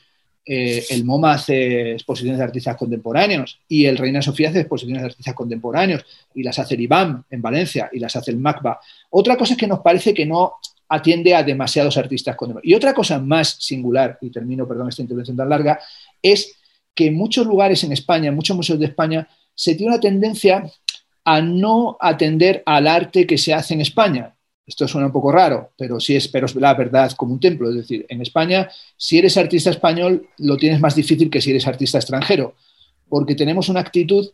eh, 0.45 0.85
el 0.89 1.03
MoMA 1.03 1.33
hace 1.33 1.91
exposiciones 1.91 2.37
de 2.37 2.45
artistas 2.45 2.77
contemporáneos 2.77 3.59
y 3.67 3.85
el 3.85 3.97
Reina 3.97 4.21
Sofía 4.21 4.49
hace 4.49 4.61
exposiciones 4.61 5.01
de 5.01 5.09
artistas 5.09 5.35
contemporáneos 5.35 6.05
y 6.33 6.41
las 6.41 6.57
hace 6.57 6.75
el 6.75 6.81
IBAM 6.81 7.23
en 7.29 7.41
Valencia 7.41 7.89
y 7.91 7.99
las 7.99 8.15
hace 8.15 8.31
el 8.31 8.37
MACBA. 8.37 8.79
Otra 9.09 9.35
cosa 9.35 9.53
es 9.53 9.59
que 9.59 9.67
nos 9.67 9.81
parece 9.81 10.13
que 10.13 10.25
no 10.25 10.53
atiende 10.87 11.35
a 11.35 11.43
demasiados 11.43 11.97
artistas 11.97 12.37
contemporáneos. 12.37 12.71
Y 12.71 12.75
otra 12.75 12.93
cosa 12.93 13.19
más 13.19 13.57
singular, 13.59 14.17
y 14.21 14.29
termino, 14.29 14.65
perdón, 14.65 14.87
esta 14.87 15.01
intervención 15.01 15.35
tan 15.35 15.49
larga, 15.49 15.79
es 16.21 16.55
que 16.95 17.07
en 17.07 17.15
muchos 17.15 17.45
lugares 17.45 17.83
en 17.83 17.91
España, 17.91 18.29
en 18.29 18.35
muchos 18.35 18.55
museos 18.55 18.79
de 18.79 18.85
España, 18.85 19.27
se 19.53 19.75
tiene 19.75 19.91
una 19.91 19.99
tendencia 19.99 20.63
a 21.29 21.41
no 21.41 21.97
atender 21.99 22.63
al 22.65 22.87
arte 22.87 23.27
que 23.27 23.37
se 23.37 23.53
hace 23.53 23.73
en 23.73 23.81
España. 23.81 24.33
Esto 24.65 24.87
suena 24.87 25.07
un 25.07 25.11
poco 25.11 25.29
raro, 25.29 25.71
pero 25.77 25.99
sí 25.99 26.15
es, 26.15 26.29
pero 26.29 26.45
es 26.45 26.55
la 26.55 26.73
verdad 26.73 27.11
como 27.17 27.33
un 27.33 27.39
templo. 27.41 27.69
Es 27.69 27.75
decir, 27.75 28.05
en 28.07 28.21
España, 28.21 28.69
si 28.95 29.17
eres 29.17 29.35
artista 29.35 29.69
español, 29.69 30.29
lo 30.37 30.55
tienes 30.55 30.79
más 30.79 30.95
difícil 30.95 31.29
que 31.29 31.41
si 31.41 31.49
eres 31.49 31.67
artista 31.67 31.97
extranjero, 31.97 32.55
porque 33.09 33.35
tenemos 33.35 33.67
una 33.67 33.81
actitud 33.81 34.29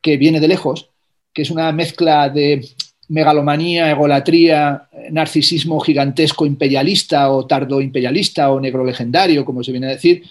que 0.00 0.16
viene 0.16 0.40
de 0.40 0.48
lejos, 0.48 0.88
que 1.34 1.42
es 1.42 1.50
una 1.50 1.70
mezcla 1.70 2.30
de 2.30 2.66
megalomanía, 3.08 3.90
egolatría, 3.90 4.88
narcisismo 5.10 5.78
gigantesco 5.80 6.46
imperialista 6.46 7.30
o 7.30 7.46
tardo 7.46 7.82
imperialista 7.82 8.50
o 8.50 8.58
negro 8.58 8.86
legendario, 8.86 9.44
como 9.44 9.62
se 9.62 9.72
viene 9.72 9.88
a 9.88 9.90
decir, 9.90 10.22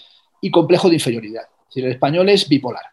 y 0.41 0.49
complejo 0.49 0.89
de 0.89 0.95
inferioridad. 0.95 1.43
Es 1.43 1.67
decir, 1.75 1.85
el 1.85 1.91
español 1.91 2.27
es 2.29 2.49
bipolar. 2.49 2.85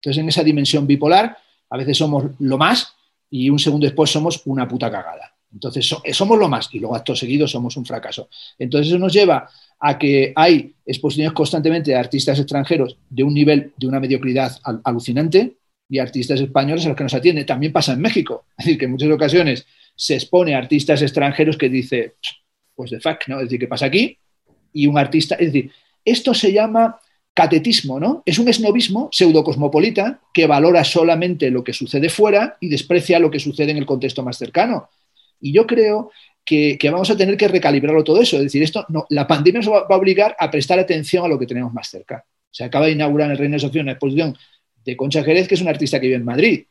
Entonces, 0.00 0.20
en 0.20 0.28
esa 0.28 0.42
dimensión 0.42 0.88
bipolar, 0.88 1.38
a 1.74 1.76
veces 1.76 1.98
somos 1.98 2.26
lo 2.38 2.56
más 2.56 2.94
y 3.28 3.50
un 3.50 3.58
segundo 3.58 3.84
después 3.84 4.08
somos 4.08 4.42
una 4.44 4.68
puta 4.68 4.88
cagada. 4.92 5.34
Entonces 5.52 5.92
somos 6.12 6.38
lo 6.38 6.48
más 6.48 6.68
y 6.72 6.78
luego 6.78 6.94
acto 6.94 7.16
seguido 7.16 7.48
somos 7.48 7.76
un 7.76 7.84
fracaso. 7.84 8.28
Entonces 8.56 8.92
eso 8.92 8.98
nos 8.98 9.12
lleva 9.12 9.50
a 9.80 9.98
que 9.98 10.32
hay 10.36 10.72
exposiciones 10.86 11.32
constantemente 11.32 11.90
de 11.90 11.96
artistas 11.96 12.38
extranjeros 12.38 12.96
de 13.10 13.24
un 13.24 13.34
nivel 13.34 13.72
de 13.76 13.88
una 13.88 13.98
mediocridad 13.98 14.56
alucinante 14.84 15.56
y 15.88 15.98
artistas 15.98 16.40
españoles 16.40 16.84
a 16.84 16.90
los 16.90 16.96
que 16.96 17.02
nos 17.02 17.14
atiende. 17.14 17.44
También 17.44 17.72
pasa 17.72 17.94
en 17.94 18.00
México. 18.00 18.44
Es 18.56 18.66
decir, 18.66 18.78
que 18.78 18.84
en 18.84 18.92
muchas 18.92 19.10
ocasiones 19.10 19.66
se 19.96 20.14
expone 20.14 20.54
a 20.54 20.58
artistas 20.58 21.02
extranjeros 21.02 21.56
que 21.56 21.68
dice, 21.68 22.14
pues 22.76 22.92
de 22.92 23.00
fuck, 23.00 23.26
¿no? 23.26 23.38
Es 23.38 23.46
decir, 23.46 23.58
¿qué 23.58 23.66
pasa 23.66 23.86
aquí? 23.86 24.16
Y 24.72 24.86
un 24.86 24.96
artista, 24.96 25.34
es 25.34 25.52
decir, 25.52 25.72
esto 26.04 26.34
se 26.34 26.52
llama 26.52 27.00
catetismo, 27.34 27.98
¿no? 27.98 28.22
Es 28.24 28.38
un 28.38 28.48
esnovismo 28.48 29.08
pseudocosmopolita 29.10 30.20
que 30.32 30.46
valora 30.46 30.84
solamente 30.84 31.50
lo 31.50 31.64
que 31.64 31.72
sucede 31.72 32.08
fuera 32.08 32.56
y 32.60 32.68
desprecia 32.68 33.18
lo 33.18 33.30
que 33.30 33.40
sucede 33.40 33.72
en 33.72 33.78
el 33.78 33.86
contexto 33.86 34.22
más 34.22 34.38
cercano. 34.38 34.88
Y 35.40 35.52
yo 35.52 35.66
creo 35.66 36.12
que, 36.44 36.78
vamos 36.84 37.10
a 37.10 37.16
tener 37.16 37.36
que 37.36 37.48
recalibrarlo 37.48 38.04
todo 38.04 38.20
eso. 38.20 38.36
Es 38.36 38.44
decir, 38.44 38.62
esto 38.62 38.86
no, 38.88 39.06
la 39.10 39.26
pandemia 39.26 39.60
nos 39.60 39.70
va, 39.70 39.86
a 39.88 39.96
obligar 39.96 40.36
a 40.38 40.50
prestar 40.50 40.78
atención 40.78 41.24
a 41.24 41.28
lo 41.28 41.38
que 41.38 41.46
tenemos 41.46 41.72
más 41.72 41.88
cerca. 41.88 42.24
Se 42.50 42.62
acaba 42.62 42.86
de 42.86 42.92
inaugurar 42.92 43.26
en 43.26 43.32
el 43.32 43.38
Reino 43.38 43.54
de 43.54 43.60
Sofía 43.60 43.82
una 43.82 43.92
exposición 43.92 44.36
de 44.84 44.96
Concha 44.96 45.24
Jerez, 45.24 45.48
que 45.48 45.56
es 45.56 45.60
una 45.60 45.70
artista 45.70 45.98
que 45.98 46.06
vive 46.06 46.18
en 46.18 46.24
Madrid. 46.24 46.64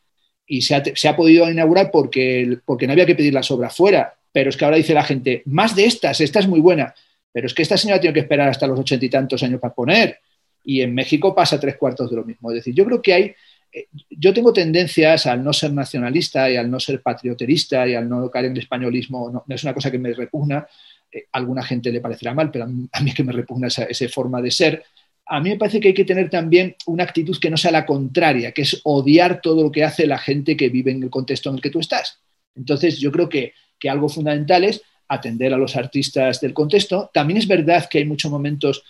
Y 0.46 0.62
se 0.62 0.74
ha, 0.74 1.16
podido 1.16 1.50
inaugurar 1.50 1.90
porque, 1.90 2.58
porque 2.64 2.86
no 2.86 2.92
había 2.92 3.06
que 3.06 3.14
pedir 3.14 3.34
las 3.34 3.50
obras 3.50 3.76
fuera. 3.76 4.14
Pero 4.32 4.48
es 4.48 4.56
que 4.56 4.64
ahora 4.64 4.78
dice 4.78 4.94
la 4.94 5.04
gente, 5.04 5.42
más 5.46 5.76
de 5.76 5.84
estas, 5.84 6.20
esta 6.20 6.40
es 6.40 6.48
muy 6.48 6.60
buena. 6.60 6.94
Pero 7.32 7.46
es 7.46 7.54
que 7.54 7.62
esta 7.62 7.76
señora 7.76 8.00
tiene 8.00 8.14
que 8.14 8.20
esperar 8.20 8.48
hasta 8.48 8.66
los 8.66 8.78
ochenta 8.78 9.04
y 9.04 9.10
tantos 9.10 9.42
años 9.42 9.60
para 9.60 9.74
poner 9.74 10.20
y 10.64 10.80
en 10.80 10.94
México 10.94 11.34
pasa 11.34 11.60
tres 11.60 11.76
cuartos 11.76 12.10
de 12.10 12.16
lo 12.16 12.24
mismo. 12.24 12.50
Es 12.50 12.56
decir, 12.56 12.74
yo 12.74 12.84
creo 12.84 13.02
que 13.02 13.12
hay, 13.12 13.34
eh, 13.72 13.86
yo 14.10 14.32
tengo 14.32 14.52
tendencias 14.52 15.26
al 15.26 15.44
no 15.44 15.52
ser 15.52 15.72
nacionalista 15.72 16.50
y 16.50 16.56
al 16.56 16.70
no 16.70 16.80
ser 16.80 17.02
patrioterista 17.02 17.86
y 17.86 17.94
al 17.94 18.08
no 18.08 18.30
caer 18.30 18.46
en 18.46 18.52
el 18.52 18.58
españolismo, 18.58 19.30
no, 19.30 19.54
es 19.54 19.62
una 19.62 19.74
cosa 19.74 19.90
que 19.90 19.98
me 19.98 20.12
repugna, 20.14 20.66
eh, 21.12 21.26
a 21.30 21.38
alguna 21.38 21.62
gente 21.62 21.92
le 21.92 22.00
parecerá 22.00 22.32
mal, 22.34 22.50
pero 22.50 22.64
a 22.64 22.66
mí, 22.66 22.88
es 23.06 23.14
que 23.14 23.24
me 23.24 23.32
repugna 23.32 23.68
esa, 23.68 23.84
esa, 23.84 24.08
forma 24.08 24.40
de 24.40 24.50
ser. 24.50 24.82
A 25.26 25.40
mí 25.40 25.50
me 25.50 25.56
parece 25.56 25.80
que 25.80 25.88
hay 25.88 25.94
que 25.94 26.04
tener 26.04 26.30
también 26.30 26.76
una 26.86 27.04
actitud 27.04 27.38
que 27.38 27.50
no 27.50 27.56
sea 27.56 27.70
la 27.70 27.86
contraria, 27.86 28.52
que 28.52 28.62
es 28.62 28.80
odiar 28.84 29.40
todo 29.40 29.62
lo 29.62 29.72
que 29.72 29.84
hace 29.84 30.06
la 30.06 30.18
gente 30.18 30.56
que 30.56 30.68
vive 30.70 30.90
en 30.92 31.02
el 31.02 31.10
contexto 31.10 31.50
en 31.50 31.56
el 31.56 31.62
que 31.62 31.70
tú 31.70 31.80
estás. 31.80 32.18
Entonces, 32.56 32.98
yo 32.98 33.10
creo 33.10 33.28
que, 33.28 33.52
que 33.78 33.90
algo 33.90 34.08
fundamental 34.08 34.64
es 34.64 34.82
atender 35.08 35.52
a 35.52 35.58
los 35.58 35.76
artistas 35.76 36.40
del 36.40 36.54
contexto. 36.54 37.10
También 37.12 37.38
es 37.38 37.46
verdad 37.46 37.88
que 37.88 37.98
hay 37.98 38.04
muchos 38.04 38.30
momentos 38.30 38.84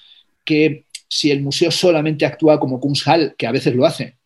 que 0.44 0.84
si 1.14 1.30
el 1.30 1.42
museo 1.42 1.70
solamente 1.70 2.26
actúa 2.26 2.58
como 2.58 2.80
Kunsthal, 2.80 3.36
que 3.38 3.46
a 3.46 3.52
veces 3.52 3.72
lo 3.72 3.86
hace, 3.86 4.18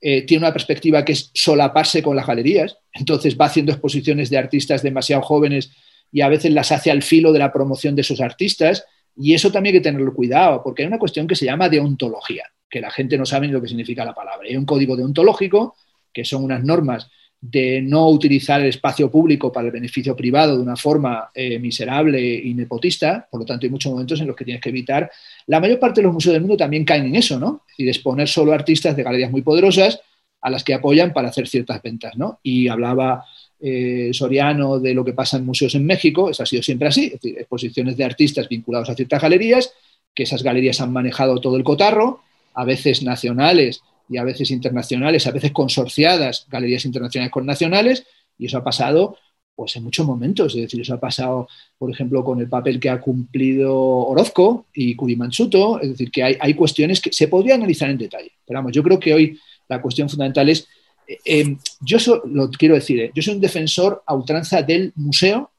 eh, 0.00 0.22
tiene 0.22 0.44
una 0.44 0.52
perspectiva 0.52 1.04
que 1.04 1.14
es 1.14 1.32
solaparse 1.34 2.00
con 2.00 2.14
las 2.14 2.28
galerías, 2.28 2.78
entonces 2.92 3.36
va 3.36 3.46
haciendo 3.46 3.72
exposiciones 3.72 4.30
de 4.30 4.38
artistas 4.38 4.84
demasiado 4.84 5.20
jóvenes 5.22 5.72
y 6.12 6.20
a 6.20 6.28
veces 6.28 6.52
las 6.52 6.70
hace 6.70 6.92
al 6.92 7.02
filo 7.02 7.32
de 7.32 7.40
la 7.40 7.52
promoción 7.52 7.96
de 7.96 8.02
esos 8.02 8.20
artistas, 8.20 8.84
y 9.16 9.34
eso 9.34 9.50
también 9.50 9.74
hay 9.74 9.80
que 9.80 9.84
tenerlo 9.88 10.14
cuidado, 10.14 10.62
porque 10.62 10.82
hay 10.82 10.86
una 10.86 11.00
cuestión 11.00 11.26
que 11.26 11.34
se 11.34 11.44
llama 11.44 11.68
deontología, 11.68 12.44
que 12.70 12.80
la 12.80 12.92
gente 12.92 13.18
no 13.18 13.26
sabe 13.26 13.48
ni 13.48 13.52
lo 13.52 13.60
que 13.60 13.66
significa 13.66 14.04
la 14.04 14.14
palabra. 14.14 14.46
Hay 14.48 14.56
un 14.56 14.64
código 14.64 14.94
deontológico, 14.94 15.74
que 16.12 16.24
son 16.24 16.44
unas 16.44 16.62
normas 16.62 17.10
de 17.42 17.82
no 17.82 18.08
utilizar 18.08 18.60
el 18.60 18.68
espacio 18.68 19.10
público 19.10 19.50
para 19.50 19.66
el 19.66 19.72
beneficio 19.72 20.14
privado 20.14 20.56
de 20.56 20.62
una 20.62 20.76
forma 20.76 21.28
eh, 21.34 21.58
miserable 21.58 22.22
y 22.22 22.54
nepotista, 22.54 23.26
por 23.28 23.40
lo 23.40 23.46
tanto 23.46 23.66
hay 23.66 23.70
muchos 23.70 23.90
momentos 23.90 24.20
en 24.20 24.28
los 24.28 24.36
que 24.36 24.44
tienes 24.44 24.62
que 24.62 24.68
evitar. 24.68 25.10
La 25.48 25.58
mayor 25.58 25.80
parte 25.80 26.00
de 26.00 26.04
los 26.04 26.14
museos 26.14 26.34
del 26.34 26.42
mundo 26.42 26.56
también 26.56 26.84
caen 26.84 27.06
en 27.06 27.16
eso, 27.16 27.40
¿no? 27.40 27.62
Es 27.66 27.72
decir, 27.72 27.88
exponer 27.88 28.28
solo 28.28 28.52
artistas 28.52 28.96
de 28.96 29.02
galerías 29.02 29.32
muy 29.32 29.42
poderosas 29.42 30.00
a 30.40 30.50
las 30.50 30.62
que 30.62 30.72
apoyan 30.72 31.12
para 31.12 31.30
hacer 31.30 31.48
ciertas 31.48 31.82
ventas, 31.82 32.16
¿no? 32.16 32.38
Y 32.44 32.68
hablaba 32.68 33.24
eh, 33.58 34.10
Soriano 34.12 34.78
de 34.78 34.94
lo 34.94 35.04
que 35.04 35.12
pasa 35.12 35.36
en 35.36 35.44
museos 35.44 35.74
en 35.74 35.84
México, 35.84 36.30
eso 36.30 36.44
ha 36.44 36.46
sido 36.46 36.62
siempre 36.62 36.86
así, 36.86 37.06
es 37.06 37.12
decir, 37.14 37.38
exposiciones 37.38 37.96
de 37.96 38.04
artistas 38.04 38.48
vinculados 38.48 38.88
a 38.88 38.94
ciertas 38.94 39.20
galerías, 39.20 39.74
que 40.14 40.22
esas 40.22 40.44
galerías 40.44 40.80
han 40.80 40.92
manejado 40.92 41.40
todo 41.40 41.56
el 41.56 41.64
cotarro, 41.64 42.20
a 42.54 42.64
veces 42.64 43.02
nacionales 43.02 43.82
y 44.12 44.18
a 44.18 44.24
veces 44.24 44.50
internacionales, 44.50 45.26
a 45.26 45.30
veces 45.30 45.52
consorciadas, 45.52 46.46
galerías 46.48 46.84
internacionales 46.84 47.32
con 47.32 47.46
nacionales, 47.46 48.06
y 48.38 48.46
eso 48.46 48.58
ha 48.58 48.64
pasado 48.64 49.16
pues 49.54 49.76
en 49.76 49.84
muchos 49.84 50.06
momentos, 50.06 50.54
es 50.54 50.62
decir, 50.62 50.80
eso 50.80 50.94
ha 50.94 51.00
pasado, 51.00 51.46
por 51.78 51.90
ejemplo, 51.90 52.24
con 52.24 52.40
el 52.40 52.48
papel 52.48 52.80
que 52.80 52.88
ha 52.88 53.00
cumplido 53.00 53.76
Orozco 53.76 54.66
y 54.72 54.96
Kurimatsuto, 54.96 55.80
es 55.80 55.90
decir, 55.90 56.10
que 56.10 56.22
hay, 56.22 56.54
cuestiones 56.54 57.00
que 57.00 57.12
se 57.12 57.28
podría 57.28 57.54
analizar 57.54 57.90
en 57.90 57.98
detalle. 57.98 58.32
Pero 58.46 58.58
vamos, 58.58 58.72
yo 58.72 58.82
creo 58.82 58.98
que 58.98 59.12
hoy 59.12 59.38
la 59.68 59.80
cuestión 59.80 60.08
fundamental 60.08 60.48
es, 60.48 60.66
eh, 61.06 61.18
eh, 61.24 61.56
yo 61.80 61.98
lo 62.24 62.50
quiero 62.50 62.74
decir, 62.74 63.00
eh, 63.00 63.12
yo 63.14 63.22
soy 63.22 63.34
un 63.34 63.40
defensor 63.40 64.02
a 64.06 64.14
ultranza 64.14 64.62
del 64.62 64.92
museo 64.96 65.50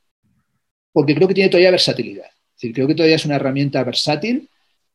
porque 0.92 1.16
creo 1.16 1.28
que 1.28 1.36
tiene 1.36 1.50
todavía 1.50 1.72
versatilidad. 1.72 2.26
Es 2.26 2.62
decir, 2.62 2.74
creo 2.74 2.88
que 2.88 2.96
todavía 2.96 3.16
es 3.16 3.26
una 3.26 3.36
herramienta 3.36 3.84
versátil 3.84 4.50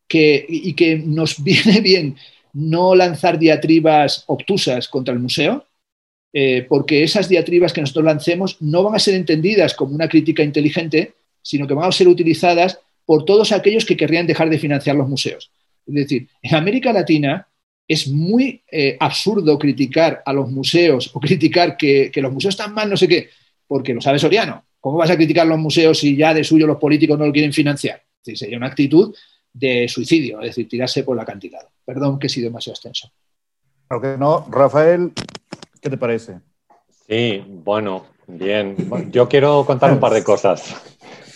que, 0.06 0.44
y 0.48 0.74
que 0.74 0.96
nos 0.96 1.42
viene 1.42 1.80
bien 1.80 2.16
no 2.59 2.96
lanzar 2.96 3.38
diatribas 3.38 4.24
obtusas 4.26 4.88
contra 4.88 5.14
el 5.14 5.20
museo, 5.20 5.64
eh, 6.32 6.66
porque 6.68 7.04
esas 7.04 7.28
diatribas 7.28 7.72
que 7.72 7.80
nosotros 7.80 8.04
lancemos 8.04 8.56
no 8.61 8.82
van 8.82 8.96
a 8.96 8.98
ser 8.98 9.14
entendidas 9.14 9.74
como 9.74 9.94
una 9.94 10.09
crítica 10.09 10.42
inteligente, 10.42 11.14
sino 11.40 11.68
que 11.68 11.74
van 11.74 11.88
a 11.88 11.92
ser 11.92 12.09
utilizadas 12.09 12.80
por 13.06 13.24
todos 13.24 13.52
aquellos 13.52 13.84
que 13.84 13.96
querrían 13.96 14.26
dejar 14.26 14.50
de 14.50 14.59
financiar 14.59 14.96
los 14.96 15.09
museos. 15.09 15.52
Es 15.86 15.94
decir, 15.94 16.28
en 16.42 16.54
América 16.56 16.92
Latina 16.92 17.46
es 17.86 18.09
muy 18.09 18.61
eh, 18.70 18.96
absurdo 18.98 19.56
criticar 19.59 20.22
a 20.26 20.32
los 20.32 20.50
museos 20.50 21.11
o 21.14 21.20
criticar 21.20 21.76
que, 21.76 22.11
los 22.16 22.32
museos 22.32 22.54
están 22.54 22.74
mal, 22.74 22.90
no 22.90 22.96
sé 22.96 23.06
qué, 23.06 23.30
porque 23.66 23.94
lo 23.94 24.00
sabe 24.00 24.18
Soriano. 24.18 24.64
¿Cómo 24.80 24.98
vas 24.98 25.11
a 25.11 25.16
criticar 25.16 25.46
los 25.46 25.59
museos 25.59 25.98
si 25.98 26.16
ya 26.16 26.34
de 26.34 26.44
suyo 26.44 26.66
los 26.66 26.78
políticos 26.78 27.18
no 27.18 27.26
lo 27.26 27.32
quieren 27.32 27.52
financiar? 27.52 28.02
sería 28.22 28.59
una 28.59 28.66
actitud 28.66 29.14
de 29.59 29.88
suicidio, 29.88 30.40
es 30.40 30.48
decir, 30.48 30.68
tirarse 30.68 31.04
por 31.04 31.16
la 31.16 31.24
cantidad. 31.24 31.66
Perdón 31.84 32.18
que 32.18 32.26
he 32.26 32.30
sido 32.30 32.48
demasiado 32.48 32.74
extenso. 32.74 33.11
Aunque 33.88 34.16
no, 34.18 34.46
Rafael, 34.50 35.12
¿qué 35.80 35.90
te 35.90 35.96
parece? 35.96 36.40
Sí, 37.09 37.42
bueno, 37.46 38.06
bien. 38.26 38.76
Yo 39.11 39.28
quiero 39.28 39.64
contar 39.64 39.92
un 39.92 40.00
par 40.00 40.12
de 40.12 40.22
cosas. 40.22 40.76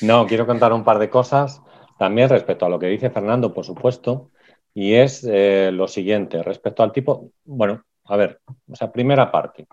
No, 0.03 0.27
quiero 0.27 0.47
contar 0.47 0.73
un 0.73 0.85
par 0.85 0.99
de 0.99 1.09
cosas 1.09 1.63
también 1.99 2.29
respecto 2.29 2.67
a 2.67 2.69
lo 2.69 2.79
que 2.79 2.89
dice 2.89 3.11
Fernando, 3.11 3.55
por 3.55 3.65
supuesto, 3.65 4.31
y 4.75 4.95
es 4.95 5.25
eh, 5.29 5.71
lo 5.73 5.87
siguiente, 5.87 6.43
respecto 6.43 6.83
al 6.83 6.93
tipo, 6.93 7.31
bueno, 7.45 7.85
a 8.05 8.17
ver, 8.17 8.41
o 8.71 8.75
sea, 8.75 8.91
primera 8.91 9.31
parte. 9.31 9.67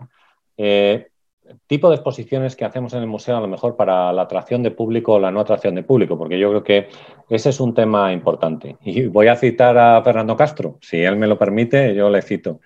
Eh, 0.56 1.08
tipo 1.66 1.88
de 1.88 1.96
exposiciones 1.96 2.56
que 2.56 2.64
hacemos 2.64 2.92
en 2.92 3.00
el 3.00 3.06
museo 3.06 3.36
a 3.36 3.40
lo 3.40 3.48
mejor 3.48 3.76
para 3.76 4.12
la 4.12 4.22
atracción 4.22 4.62
de 4.62 4.70
público 4.70 5.14
o 5.14 5.18
la 5.18 5.30
no 5.30 5.40
atracción 5.40 5.74
de 5.74 5.82
público, 5.82 6.18
porque 6.18 6.38
yo 6.38 6.50
creo 6.50 6.64
que 6.64 6.88
ese 7.28 7.50
es 7.50 7.60
un 7.60 7.74
tema 7.74 8.12
importante. 8.12 8.76
Y 8.82 9.06
voy 9.06 9.28
a 9.28 9.36
citar 9.36 9.76
a 9.78 10.02
Fernando 10.02 10.36
Castro, 10.36 10.78
si 10.80 11.02
él 11.02 11.16
me 11.16 11.26
lo 11.26 11.38
permite, 11.38 11.94
yo 11.94 12.10
le 12.10 12.22
cito, 12.22 12.60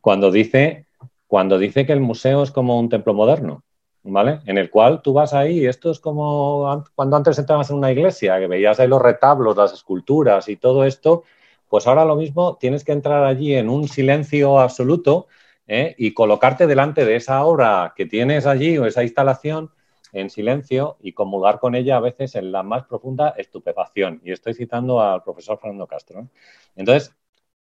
cuando 0.00 0.30
dice, 0.30 0.86
cuando 1.26 1.58
dice 1.58 1.86
que 1.86 1.92
el 1.92 2.00
museo 2.00 2.42
es 2.42 2.50
como 2.50 2.78
un 2.78 2.88
templo 2.88 3.14
moderno. 3.14 3.62
¿vale? 4.02 4.40
En 4.46 4.58
el 4.58 4.70
cual 4.70 5.02
tú 5.02 5.12
vas 5.12 5.34
ahí, 5.34 5.66
esto 5.66 5.90
es 5.90 6.00
como 6.00 6.84
cuando 6.94 7.16
antes 7.16 7.38
entrabas 7.38 7.70
en 7.70 7.76
una 7.76 7.92
iglesia, 7.92 8.38
que 8.38 8.46
veías 8.46 8.80
ahí 8.80 8.88
los 8.88 9.02
retablos, 9.02 9.56
las 9.56 9.72
esculturas 9.72 10.48
y 10.48 10.56
todo 10.56 10.84
esto, 10.84 11.24
pues 11.68 11.86
ahora 11.86 12.04
lo 12.04 12.16
mismo, 12.16 12.56
tienes 12.58 12.84
que 12.84 12.92
entrar 12.92 13.24
allí 13.24 13.54
en 13.54 13.68
un 13.68 13.88
silencio 13.88 14.58
absoluto 14.58 15.28
¿eh? 15.70 15.94
y 15.96 16.12
colocarte 16.12 16.66
delante 16.66 17.04
de 17.04 17.14
esa 17.14 17.44
obra 17.44 17.94
que 17.96 18.04
tienes 18.04 18.44
allí 18.44 18.76
o 18.76 18.86
esa 18.86 19.04
instalación 19.04 19.70
en 20.12 20.28
silencio 20.28 20.96
y 21.00 21.12
comulgar 21.12 21.60
con 21.60 21.76
ella 21.76 21.96
a 21.96 22.00
veces 22.00 22.34
en 22.34 22.50
la 22.50 22.64
más 22.64 22.84
profunda 22.86 23.34
estupefacción. 23.38 24.20
Y 24.24 24.32
estoy 24.32 24.54
citando 24.54 25.00
al 25.00 25.22
profesor 25.22 25.58
Fernando 25.60 25.86
Castro. 25.86 26.28
Entonces, 26.74 27.14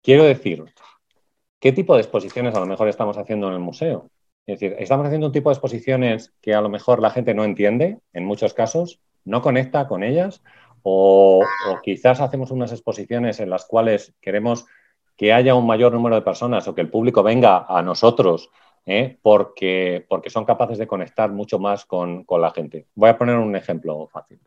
quiero 0.02 0.24
decir, 0.24 0.64
¿qué 1.60 1.70
tipo 1.70 1.94
de 1.94 2.00
exposiciones 2.00 2.56
a 2.56 2.60
lo 2.60 2.66
mejor 2.66 2.88
estamos 2.88 3.16
haciendo 3.16 3.46
en 3.46 3.54
el 3.54 3.60
museo? 3.60 4.10
Es 4.46 4.58
decir, 4.58 4.74
estamos 4.80 5.06
haciendo 5.06 5.28
un 5.28 5.32
tipo 5.32 5.50
de 5.50 5.54
exposiciones 5.54 6.34
que 6.42 6.54
a 6.54 6.60
lo 6.60 6.68
mejor 6.68 7.00
la 7.00 7.10
gente 7.10 7.34
no 7.34 7.44
entiende, 7.44 8.00
en 8.12 8.24
muchos 8.24 8.52
casos, 8.52 9.00
no 9.24 9.40
conecta 9.42 9.86
con 9.86 10.02
ellas, 10.02 10.42
o, 10.82 11.44
quizás 11.84 12.20
hacemos 12.20 12.50
unas 12.50 12.72
exposiciones 12.72 13.38
en 13.38 13.48
las 13.48 13.64
cuales 13.64 14.12
queremos 14.20 14.66
que 15.16 15.32
haya 15.32 15.54
un 15.54 15.66
mayor 15.66 15.92
número 15.92 16.16
de 16.16 16.22
personas 16.22 16.66
o 16.68 16.74
que 16.74 16.80
el 16.80 16.90
público 16.90 17.22
venga 17.22 17.66
a 17.68 17.82
nosotros 17.82 18.50
¿eh? 18.86 19.18
porque, 19.22 20.04
porque 20.08 20.30
son 20.30 20.44
capaces 20.44 20.78
de 20.78 20.86
conectar 20.86 21.30
mucho 21.30 21.58
más 21.58 21.84
con, 21.84 22.24
la 22.28 22.50
gente. 22.50 22.86
Voy 22.94 23.10
a 23.10 23.18
poner 23.18 23.36
un 23.36 23.54
ejemplo 23.56 24.08
fácil. 24.12 24.40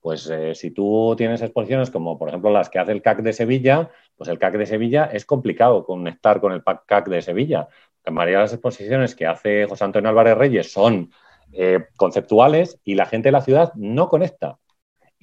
Pues 0.00 0.28
eh, 0.28 0.54
si 0.54 0.70
tú 0.70 1.14
tienes 1.16 1.40
exposiciones 1.40 1.90
como 1.90 2.18
por 2.18 2.28
ejemplo 2.28 2.50
las 2.50 2.68
que 2.68 2.78
hace 2.78 2.92
el 2.92 3.00
CAC 3.00 3.22
de 3.22 3.32
Sevilla, 3.32 3.90
pues 4.16 4.28
el 4.28 4.38
CAC 4.38 4.58
de 4.58 4.66
Sevilla 4.66 5.06
es 5.06 5.24
complicado 5.24 5.84
conectar 5.86 6.40
con 6.40 6.52
el 6.52 6.62
CAC 6.62 7.08
de 7.08 7.22
Sevilla, 7.22 7.68
la 8.04 8.12
mayoría 8.12 8.38
de 8.38 8.44
las 8.44 8.52
exposiciones 8.52 9.14
que 9.14 9.26
hace 9.26 9.66
José 9.66 9.84
Antonio 9.84 10.10
Álvarez 10.10 10.36
Reyes 10.36 10.70
son 10.70 11.10
eh, 11.52 11.86
conceptuales 11.96 12.78
y 12.84 12.96
la 12.96 13.06
gente 13.06 13.28
de 13.28 13.32
la 13.32 13.40
ciudad 13.40 13.72
no 13.76 14.08
conecta. 14.08 14.58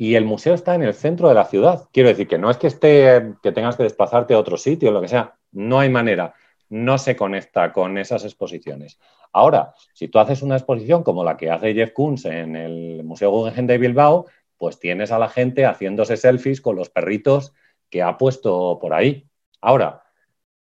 Y 0.02 0.16
el 0.16 0.26
museo 0.26 0.56
está 0.56 0.74
en 0.74 0.82
el 0.82 0.96
centro 0.96 1.30
de 1.30 1.36
la 1.36 1.46
ciudad. 1.46 1.88
Quiero 1.94 2.10
decir 2.10 2.28
que 2.28 2.40
no 2.40 2.50
es 2.50 2.58
que 2.58 2.66
esté, 2.66 3.36
que 3.44 3.52
tengas 3.52 3.76
que 3.76 3.84
desplazarte 3.84 4.34
a 4.34 4.40
otro 4.40 4.58
sitio, 4.58 4.90
o 4.90 4.92
lo 4.92 5.00
que 5.00 5.08
sea. 5.08 5.36
No 5.52 5.80
hay 5.80 5.90
manera. 5.90 6.34
No 6.70 6.98
se 6.98 7.16
conecta 7.16 7.72
con 7.72 8.00
esas 8.00 8.24
exposiciones. 8.24 8.98
Ahora, 9.32 9.76
si 9.94 10.08
tú 10.08 10.18
haces 10.18 10.42
una 10.42 10.56
exposición 10.56 11.04
como 11.04 11.24
la 11.24 11.38
que 11.38 11.52
hace 11.52 11.76
Jeff 11.76 11.92
Koons 11.92 12.26
en 12.26 12.56
el 12.56 13.04
Museo 13.04 13.30
Guggenheim 13.30 13.68
de 13.68 13.78
Bilbao, 13.78 14.26
pues 14.58 14.80
tienes 14.80 15.12
a 15.12 15.20
la 15.20 15.30
gente 15.30 15.68
haciéndose 15.68 16.18
selfies 16.18 16.62
con 16.62 16.76
los 16.76 16.90
perritos 16.90 17.54
que 17.92 18.02
ha 18.02 18.18
puesto 18.18 18.80
por 18.82 18.96
ahí. 18.96 19.28
Ahora, 19.62 20.02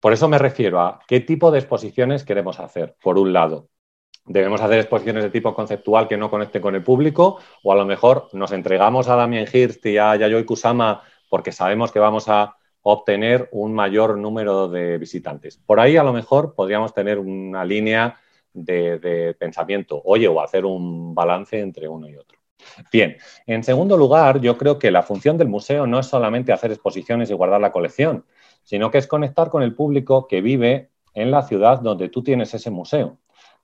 por 0.01 0.13
eso 0.13 0.29
me 0.29 0.37
refiero 0.37 0.83
a 0.83 1.01
qué 1.09 1.21
tipo 1.21 1.51
de 1.51 1.61
exposiciones 1.61 2.25
queremos 2.25 2.61
hacer, 2.61 2.95
por 3.03 3.17
un 3.17 3.33
lado. 3.33 3.71
Debemos 4.33 4.61
hacer 4.61 4.79
exposiciones 4.79 5.25
de 5.25 5.31
tipo 5.31 5.53
conceptual 5.53 6.07
que 6.07 6.17
no 6.17 6.31
conecten 6.31 6.63
con 6.63 6.77
el 6.77 6.85
público, 6.85 7.41
o 7.65 7.73
a 7.73 7.75
lo 7.75 7.85
mejor 7.85 8.29
nos 8.33 8.53
entregamos 8.53 9.09
a 9.09 9.17
Damien 9.17 9.49
Hirst 9.53 9.85
y 9.87 9.99
a 9.99 10.15
Yayoi 10.15 10.45
Kusama 10.45 11.03
porque 11.29 11.51
sabemos 11.51 11.91
que 11.91 11.99
vamos 11.99 12.29
a 12.29 12.55
obtener 12.83 13.49
un 13.51 13.75
mayor 13.75 14.17
número 14.17 14.69
de 14.69 14.99
visitantes. 14.99 15.57
Por 15.57 15.81
ahí 15.81 15.97
a 15.97 16.05
lo 16.05 16.13
mejor 16.13 16.55
podríamos 16.55 16.95
tener 16.95 17.19
una 17.19 17.65
línea 17.65 18.21
de, 18.53 19.01
de, 19.01 19.35
pensamiento, 19.35 20.01
oye, 20.05 20.29
o 20.29 20.41
hacer 20.41 20.65
un 20.65 21.13
balance 21.13 21.59
entre 21.59 21.89
uno 21.89 22.09
y 22.09 22.15
otro. 22.15 22.39
Bien, 22.93 23.17
en 23.49 23.65
segundo 23.65 23.97
lugar, 23.97 24.41
yo 24.41 24.57
creo 24.57 24.79
que 24.79 24.93
la 24.93 25.03
función 25.03 25.39
del 25.39 25.49
museo 25.49 25.89
no 25.89 25.99
es 25.99 26.07
solamente 26.07 26.53
hacer 26.53 26.71
exposiciones 26.71 27.31
y 27.31 27.35
guardar 27.35 27.61
la 27.61 27.73
colección, 27.73 28.25
sino 28.63 28.93
que 28.93 28.99
es 28.99 29.09
conectar 29.09 29.51
con 29.51 29.65
el 29.65 29.75
público 29.75 30.29
que 30.29 30.41
vive 30.41 30.91
en 31.15 31.33
la 31.33 31.43
ciudad 31.43 31.81
donde 31.81 32.11
tú 32.11 32.23
tienes 32.23 32.55
ese 32.55 32.71
museo. 32.71 33.19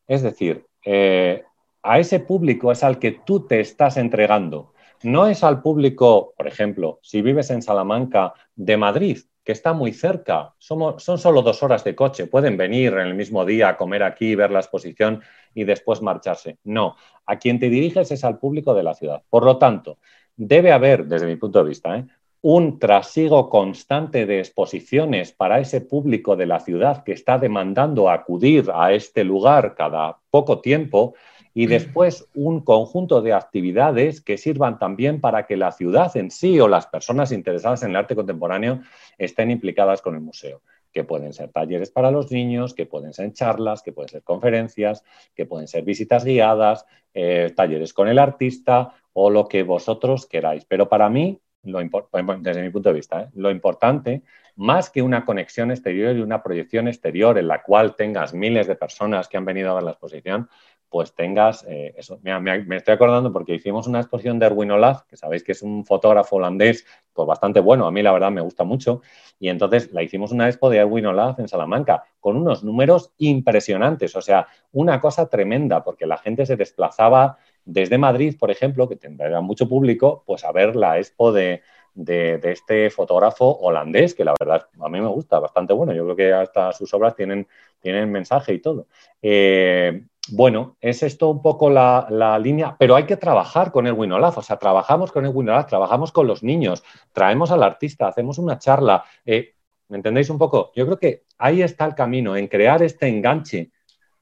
Es 0.07 0.23
decir, 0.23 0.67
eh, 0.85 1.45
a 1.83 1.99
ese 1.99 2.21
público 2.21 2.73
es 2.73 2.83
al 2.83 2.99
que 2.99 3.13
tú 3.13 3.47
te 3.47 3.61
estás 3.61 3.97
entregando. 3.97 4.73
No 5.03 5.27
es 5.27 5.45
al 5.45 5.63
público, 5.63 6.35
por 6.37 6.49
ejemplo, 6.49 6.99
si 7.03 7.23
vives 7.23 7.51
en 7.51 7.63
Salamanca 7.63 8.35
de 8.55 8.77
Madrid, 8.77 9.19
que 9.45 9.53
está 9.53 9.73
muy 9.73 9.93
cerca, 9.93 10.55
son 10.59 10.99
solo 10.99 11.43
dos 11.43 11.63
horas 11.63 11.85
de 11.85 11.95
coche, 11.95 12.27
pueden 12.27 12.57
venir 12.57 12.95
en 12.95 13.07
el 13.07 13.15
mismo 13.15 13.45
día 13.45 13.69
a 13.69 13.77
comer 13.77 14.03
aquí, 14.03 14.35
ver 14.35 14.51
la 14.51 14.59
exposición 14.59 15.23
y 15.55 15.63
después 15.63 16.03
marcharse. 16.03 16.59
No, 16.65 16.97
a 17.25 17.39
quien 17.39 17.61
te 17.61 17.69
diriges 17.69 18.11
es 18.11 18.25
al 18.25 18.39
público 18.39 18.75
de 18.75 18.83
la 18.83 18.95
ciudad. 18.95 19.23
Por 19.31 19.45
lo 19.45 19.59
tanto, 19.59 19.99
debe 20.37 20.73
haber, 20.73 21.07
desde 21.07 21.27
mi 21.27 21.37
punto 21.37 21.63
de 21.63 21.69
vista, 21.69 21.97
¿eh? 21.97 22.07
Un 22.49 22.79
trasiego 22.79 23.51
constante 23.51 24.25
de 24.25 24.39
exposiciones 24.39 25.33
para 25.33 25.59
ese 25.59 25.81
público 25.81 26.37
de 26.37 26.47
la 26.47 26.61
ciudad 26.61 27.03
que 27.03 27.11
está 27.11 27.39
demandando 27.39 28.09
acudir 28.09 28.71
a 28.73 28.93
este 28.93 29.25
lugar 29.25 29.75
cada 29.75 30.19
poco 30.31 30.61
tiempo 30.61 31.15
y 31.55 31.67
después 31.67 32.29
un 32.37 32.61
conjunto 32.61 33.21
de 33.21 33.33
actividades 33.33 34.21
que 34.21 34.39
sirvan 34.39 34.79
también 34.79 35.21
para 35.21 35.45
que 35.45 35.57
la 35.57 35.73
ciudad 35.73 36.17
en 36.17 36.31
sí 36.31 36.61
o 36.61 36.69
las 36.69 36.87
personas 36.87 37.33
interesadas 37.33 37.83
en 37.83 37.91
el 37.91 37.97
arte 37.97 38.15
contemporáneo 38.15 38.79
estén 39.19 39.51
implicadas 39.51 40.01
con 40.01 40.15
el 40.15 40.21
museo 40.21 40.63
que 40.93 41.03
pueden 41.03 41.33
ser 41.33 41.51
talleres 41.51 41.91
para 41.91 42.13
los 42.13 42.31
niños, 42.31 42.75
que 42.75 42.87
pueden 42.87 43.13
ser 43.13 43.33
charlas, 43.33 43.83
que 43.83 43.93
pueden 43.93 44.09
ser 44.09 44.23
conferencias, 44.23 45.03
que 45.35 45.47
pueden 45.47 45.67
ser 45.67 45.83
visitas 45.83 46.25
guiadas, 46.25 46.87
eh, 47.13 47.53
talleres 47.57 47.93
con 47.93 48.07
el 48.07 48.21
artista 48.21 48.95
o 49.13 49.31
lo 49.31 49.49
que 49.49 49.65
vosotros 49.65 50.27
queráis. 50.27 50.65
Pero 50.65 50.89
para 50.89 51.11
mí 51.11 51.41
desde 51.67 52.63
mi 52.63 52.71
punto 52.71 52.89
de 52.89 52.95
vista, 52.95 53.23
¿eh? 53.23 53.29
lo 53.35 53.51
importante, 53.51 54.23
más 54.57 54.89
que 54.89 55.03
una 55.03 55.25
conexión 55.25 55.71
exterior 55.71 56.17
y 56.17 56.21
una 56.21 56.43
proyección 56.43 56.89
exterior 56.89 57.39
en 57.39 57.49
la 57.49 57.63
cual 57.63 57.95
tengas 57.95 58.33
miles 58.33 58.67
de 58.67 58.77
personas 58.77 59.29
que 59.29 59.37
han 59.37 59.45
venido 59.45 59.71
a 59.71 59.75
ver 59.75 59.83
la 59.83 59.91
exposición, 59.91 60.49
pues 60.89 61.15
tengas 61.15 61.65
eh, 61.69 61.95
eso. 61.97 62.21
me 62.23 62.77
estoy 62.77 62.95
acordando 62.95 63.33
porque 63.33 63.55
hicimos 63.55 63.87
una 63.87 64.01
exposición 64.01 64.39
de 64.39 64.47
Erwin 64.47 64.71
Olaf, 64.71 65.03
que 65.03 65.17
sabéis 65.17 65.43
que 65.43 65.53
es 65.53 65.63
un 65.63 65.85
fotógrafo 65.85 66.37
holandés, 66.37 66.87
pues 67.13 67.27
bastante 67.27 67.61
bueno, 67.61 67.87
a 67.87 67.91
mí 67.91 68.03
la 68.03 68.13
verdad 68.13 68.31
me 68.31 68.41
gusta 68.41 68.65
mucho, 68.65 69.03
y 69.39 69.49
entonces 69.49 69.93
la 69.93 70.03
hicimos 70.03 70.33
una 70.33 70.47
expo 70.47 70.71
de 70.71 70.79
Erwin 70.79 71.07
Olaf 71.07 71.39
en 71.39 71.49
Salamanca, 71.49 72.05
con 72.21 72.37
unos 72.37 72.63
números 72.63 73.13
impresionantes, 73.19 74.15
o 74.17 74.23
sea, 74.23 74.47
una 74.73 75.01
cosa 75.01 75.29
tremenda, 75.29 75.83
porque 75.83 76.07
la 76.07 76.19
gente 76.19 76.47
se 76.47 76.57
desplazaba 76.57 77.39
desde 77.67 77.99
Madrid, 77.99 78.37
por 78.39 78.51
ejemplo, 78.51 78.89
que 78.89 78.97
tendrá 78.97 79.41
mucho 79.41 79.69
público, 79.69 80.23
pues 80.25 80.45
a 80.45 80.53
ver 80.53 80.77
la 80.77 80.99
expo 80.99 81.33
de, 81.33 81.63
este 81.95 82.91
fotógrafo 82.91 83.59
holandés, 83.59 84.15
que 84.15 84.25
la 84.25 84.35
verdad 84.39 84.69
a 84.81 84.89
mí 84.89 85.01
me 85.01 85.09
gusta, 85.09 85.41
bastante 85.41 85.73
bueno. 85.73 85.93
Yo 85.93 86.05
creo 86.05 86.17
que 86.17 86.33
hasta 86.33 86.73
sus 86.73 86.95
obras 86.95 87.17
tienen, 87.17 87.47
tienen 87.81 88.11
mensaje 88.11 88.55
y 88.55 88.61
todo. 88.61 88.87
Eh, 89.21 90.05
bueno, 90.29 90.77
es 90.81 91.03
esto 91.03 91.29
un 91.29 91.43
poco 91.43 91.69
la, 91.69 92.39
línea, 92.41 92.77
pero 92.79 92.95
hay 92.95 93.05
que 93.05 93.17
trabajar 93.17 93.73
con 93.73 93.87
Erwin 93.87 94.13
Olaf, 94.13 94.39
o 94.39 94.43
sea, 94.43 94.59
trabajamos 94.59 95.11
con 95.11 95.25
Erwin 95.25 95.49
Olaf, 95.49 95.67
trabajamos 95.67 96.13
con 96.13 96.27
los 96.27 96.43
niños, 96.43 96.85
traemos 97.13 97.51
al 97.51 97.63
artista, 97.63 98.09
hacemos 98.09 98.39
una 98.39 98.59
charla. 98.59 99.05
Eh, 99.25 99.55
¿Me 99.89 99.97
entendéis 99.97 100.31
un 100.31 100.39
poco? 100.39 100.73
Yo 100.75 100.85
creo 100.87 100.99
que 100.99 101.25
ahí 101.39 101.63
está 101.63 101.85
el 101.85 101.95
camino, 101.95 102.37
en 102.37 102.47
crear 102.47 102.83
este 102.83 103.09
enganche 103.09 103.71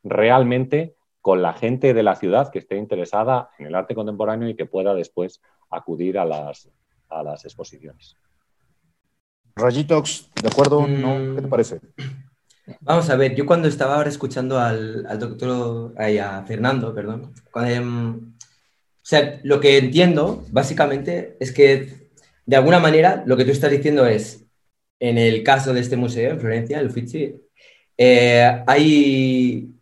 realmente 0.02 0.93
con 1.24 1.40
la 1.40 1.54
gente 1.54 1.94
de 1.94 2.02
la 2.02 2.16
ciudad 2.16 2.50
que 2.50 2.58
esté 2.58 2.76
interesada 2.76 3.48
en 3.58 3.64
el 3.64 3.74
arte 3.74 3.94
contemporáneo 3.94 4.46
y 4.46 4.54
que 4.54 4.66
pueda 4.66 4.92
después 4.92 5.40
acudir 5.70 6.18
a 6.18 6.26
las, 6.26 6.68
a 7.08 7.22
las 7.22 7.46
exposiciones. 7.46 8.18
Rayitox, 9.56 10.28
¿de 10.42 10.48
acuerdo? 10.48 10.86
¿No? 10.86 11.34
¿Qué 11.34 11.40
te 11.40 11.48
parece? 11.48 11.80
Vamos 12.80 13.08
a 13.08 13.16
ver, 13.16 13.34
yo 13.34 13.46
cuando 13.46 13.68
estaba 13.68 13.94
ahora 13.94 14.10
escuchando 14.10 14.58
al, 14.58 15.18
doctor, 15.18 15.94
a 15.98 16.42
Fernando, 16.42 16.94
perdón, 16.94 17.32
em, 17.54 18.34
o 18.34 19.00
sea, 19.00 19.40
lo 19.44 19.60
que 19.60 19.78
entiendo 19.78 20.44
básicamente 20.50 21.38
es 21.40 21.52
que 21.52 22.10
de 22.44 22.56
alguna 22.56 22.80
manera 22.80 23.22
lo 23.24 23.38
que 23.38 23.46
tú 23.46 23.50
estás 23.50 23.70
diciendo 23.70 24.04
es, 24.06 24.44
en 25.00 25.16
el 25.16 25.42
caso 25.42 25.72
de 25.72 25.80
este 25.80 25.96
museo 25.96 26.32
en 26.32 26.40
Florencia, 26.40 26.80
el 26.80 26.88
Uffizi, 26.88 27.34
eh, 27.96 28.62
hay, 28.66 29.73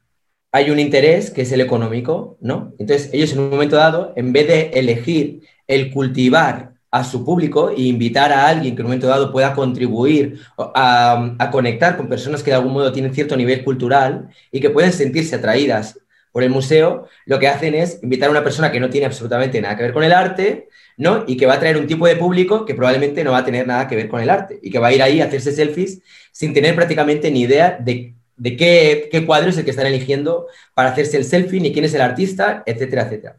hay 0.53 0.71
un 0.71 0.79
interés 0.79 1.31
que 1.31 1.43
es 1.43 1.53
el 1.53 1.63
económico, 1.63 2.37
¿no? 2.41 2.75
Entonces 2.79 3.11
ellos 3.13 3.33
en 3.33 3.41
un 3.41 3.51
momento 3.51 3.77
dado, 3.77 4.13
en 4.17 4.33
vez 4.33 4.47
de 4.47 4.71
elegir 4.75 5.41
el 5.67 5.91
cultivar 5.91 6.75
a 6.91 7.05
su 7.05 7.25
público 7.25 7.71
e 7.71 7.83
invitar 7.83 8.33
a 8.33 8.49
alguien 8.49 8.77
que 8.77 8.83
en 8.83 8.87
un 8.87 8.91
momento 8.91 9.07
dado 9.07 9.33
pueda 9.33 9.55
contribuir 9.55 10.41
a, 10.59 11.49
conectar 11.51 11.97
con 11.97 12.07
personas 12.07 12.43
que 12.43 12.51
de 12.51 12.57
algún 12.57 12.75
modo 12.75 12.93
tienen 12.93 13.15
cierto 13.15 13.35
nivel 13.35 13.65
cultural 13.65 14.29
y 14.51 14.61
que 14.61 14.69
pueden 14.69 14.93
sentirse 14.93 15.35
atraídas 15.35 15.99
por 16.33 16.43
el 16.43 16.51
museo, 16.51 17.09
lo 17.27 17.39
que 17.39 17.49
hacen 17.49 17.75
es 17.75 17.99
invitar 18.03 18.29
a 18.29 18.31
una 18.31 18.45
persona 18.45 18.71
que 18.71 18.81
no 18.81 18.91
tiene 18.91 19.07
absolutamente 19.07 19.61
nada 19.61 19.77
que 19.77 19.83
ver 19.83 19.93
con 19.93 20.05
el 20.05 20.13
arte, 20.13 20.69
¿no? 20.97 21.25
Y 21.27 21.37
que 21.37 21.47
va 21.47 21.55
a 21.55 21.61
traer 21.61 21.77
un 21.77 21.87
tipo 21.87 22.07
de 22.07 22.17
público 22.17 22.65
que 22.65 22.75
probablemente 22.75 23.23
no 23.25 23.33
va 23.33 23.39
a 23.39 23.45
tener 23.45 23.67
nada 23.67 23.87
que 23.89 23.97
ver 23.97 24.09
con 24.09 24.21
el 24.21 24.31
arte 24.31 24.59
y 24.63 24.71
que 24.71 24.79
va 24.79 24.89
a 24.89 24.93
ir 24.93 25.03
ahí 25.03 25.21
a 25.21 25.27
hacerse 25.27 25.53
selfies 25.53 26.01
sin 26.31 26.55
tener 26.55 26.75
prácticamente 26.75 27.31
ni 27.31 27.43
idea 27.43 27.79
de, 27.79 28.15
qué, 28.43 29.09
qué 29.11 29.27
cuadro 29.27 29.51
es 29.51 29.59
el 29.59 29.65
que 29.65 29.71
están 29.71 29.87
eligiendo 29.87 30.47
para 30.75 30.91
hacerse 30.91 31.17
el 31.17 31.25
selfie, 31.25 31.61
ni 31.61 31.73
quién 31.73 31.85
es 31.85 31.95
el 31.95 32.01
artista, 32.01 32.63
etcétera, 32.67 33.03
etcétera. 33.03 33.39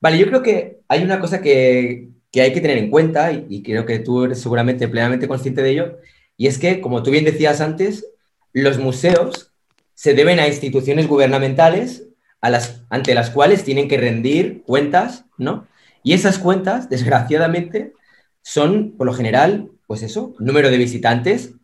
Vale, 0.00 0.18
yo 0.18 0.26
creo 0.26 0.42
que 0.42 0.80
hay 0.88 1.02
una 1.02 1.18
cosa 1.18 1.40
que, 1.40 2.10
que 2.34 2.42
hay 2.42 2.52
que 2.52 2.60
tener 2.60 2.78
en 2.78 2.90
cuenta, 2.90 3.32
y, 3.32 3.62
creo 3.62 3.86
que 3.86 4.00
tú 4.00 4.24
eres 4.24 4.40
seguramente 4.40 4.88
plenamente 4.88 5.28
consciente 5.28 5.62
de 5.62 5.70
ello, 5.70 5.98
y 6.36 6.48
es 6.48 6.58
que, 6.58 6.80
como 6.80 7.02
tú 7.02 7.12
bien 7.12 7.24
decías 7.24 7.60
antes, 7.60 8.06
los 8.52 8.78
museos 8.78 9.52
se 9.94 10.14
deben 10.14 10.40
a 10.40 10.48
instituciones 10.48 11.06
gubernamentales 11.06 12.08
a 12.40 12.50
las, 12.50 12.82
ante 12.90 13.14
las 13.14 13.30
cuales 13.30 13.62
tienen 13.62 13.86
que 13.86 13.98
rendir 13.98 14.62
cuentas, 14.66 15.26
¿no? 15.38 15.68
Y 16.02 16.12
esas 16.12 16.38
cuentas, 16.38 16.88
desgraciadamente, 16.88 17.92
son, 18.42 18.96
por 18.96 19.06
lo 19.06 19.14
general, 19.14 19.70
pues 19.86 20.02
eso, 20.02 20.34
número 20.40 20.70
de 20.70 20.76
visitantes, 20.76 21.54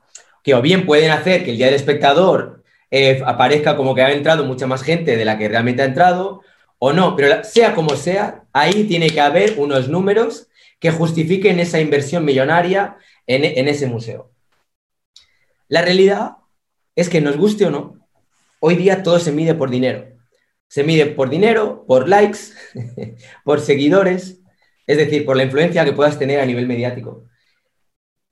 que 0.42 0.54
o 0.54 0.62
bien 0.62 0.86
pueden 0.86 1.10
hacer 1.10 1.44
que 1.44 1.50
el 1.50 1.56
día 1.56 1.66
del 1.66 1.74
espectador 1.74 2.62
eh, 2.90 3.22
aparezca 3.24 3.76
como 3.76 3.94
que 3.94 4.02
ha 4.02 4.12
entrado 4.12 4.44
mucha 4.44 4.66
más 4.66 4.82
gente 4.82 5.16
de 5.16 5.24
la 5.24 5.38
que 5.38 5.48
realmente 5.48 5.82
ha 5.82 5.86
entrado, 5.86 6.42
o 6.78 6.92
no, 6.92 7.14
pero 7.14 7.44
sea 7.44 7.74
como 7.74 7.96
sea, 7.96 8.44
ahí 8.52 8.84
tiene 8.84 9.10
que 9.10 9.20
haber 9.20 9.54
unos 9.58 9.88
números 9.88 10.48
que 10.80 10.90
justifiquen 10.90 11.60
esa 11.60 11.80
inversión 11.80 12.24
millonaria 12.24 12.96
en, 13.26 13.68
ese 13.68 13.86
museo. 13.86 14.32
La 15.68 15.82
realidad 15.82 16.38
es 16.96 17.08
que 17.08 17.20
nos 17.20 17.36
guste 17.36 17.66
o 17.66 17.70
no, 17.70 18.08
hoy 18.60 18.76
día 18.76 19.02
todo 19.02 19.20
se 19.20 19.30
mide 19.30 19.54
por 19.54 19.70
dinero. 19.70 20.08
Se 20.66 20.82
mide 20.82 21.06
por 21.06 21.28
dinero, 21.30 21.84
por 21.86 22.08
likes, 22.08 22.38
por 23.44 23.60
seguidores, 23.60 24.40
es 24.86 24.96
decir, 24.96 25.24
por 25.24 25.36
la 25.36 25.44
influencia 25.44 25.84
que 25.84 25.92
puedas 25.92 26.18
tener 26.18 26.40
a 26.40 26.46
nivel 26.46 26.66
mediático. 26.66 27.24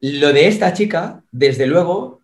Lo 0.01 0.32
de 0.32 0.46
esta 0.46 0.72
chica, 0.72 1.24
desde 1.32 1.66
luego, 1.66 2.20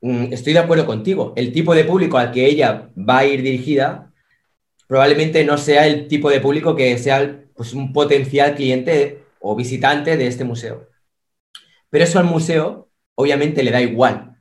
mm, 0.00 0.32
estoy 0.32 0.52
de 0.52 0.60
acuerdo 0.60 0.86
contigo. 0.86 1.32
El 1.36 1.52
tipo 1.52 1.74
de 1.74 1.84
público 1.84 2.18
al 2.18 2.32
que 2.32 2.46
ella 2.46 2.90
va 2.96 3.18
a 3.18 3.26
ir 3.26 3.42
dirigida 3.42 4.12
probablemente 4.86 5.44
no 5.44 5.58
sea 5.58 5.86
el 5.86 6.06
tipo 6.08 6.30
de 6.30 6.40
público 6.40 6.76
que 6.76 6.96
sea 6.98 7.44
pues, 7.54 7.72
un 7.74 7.92
potencial 7.92 8.54
cliente 8.54 9.24
o 9.40 9.56
visitante 9.56 10.16
de 10.16 10.26
este 10.28 10.44
museo. 10.44 10.88
Pero 11.90 12.04
eso 12.04 12.18
al 12.18 12.26
museo 12.26 12.90
obviamente 13.16 13.62
le 13.64 13.72
da 13.72 13.80
igual. 13.80 14.36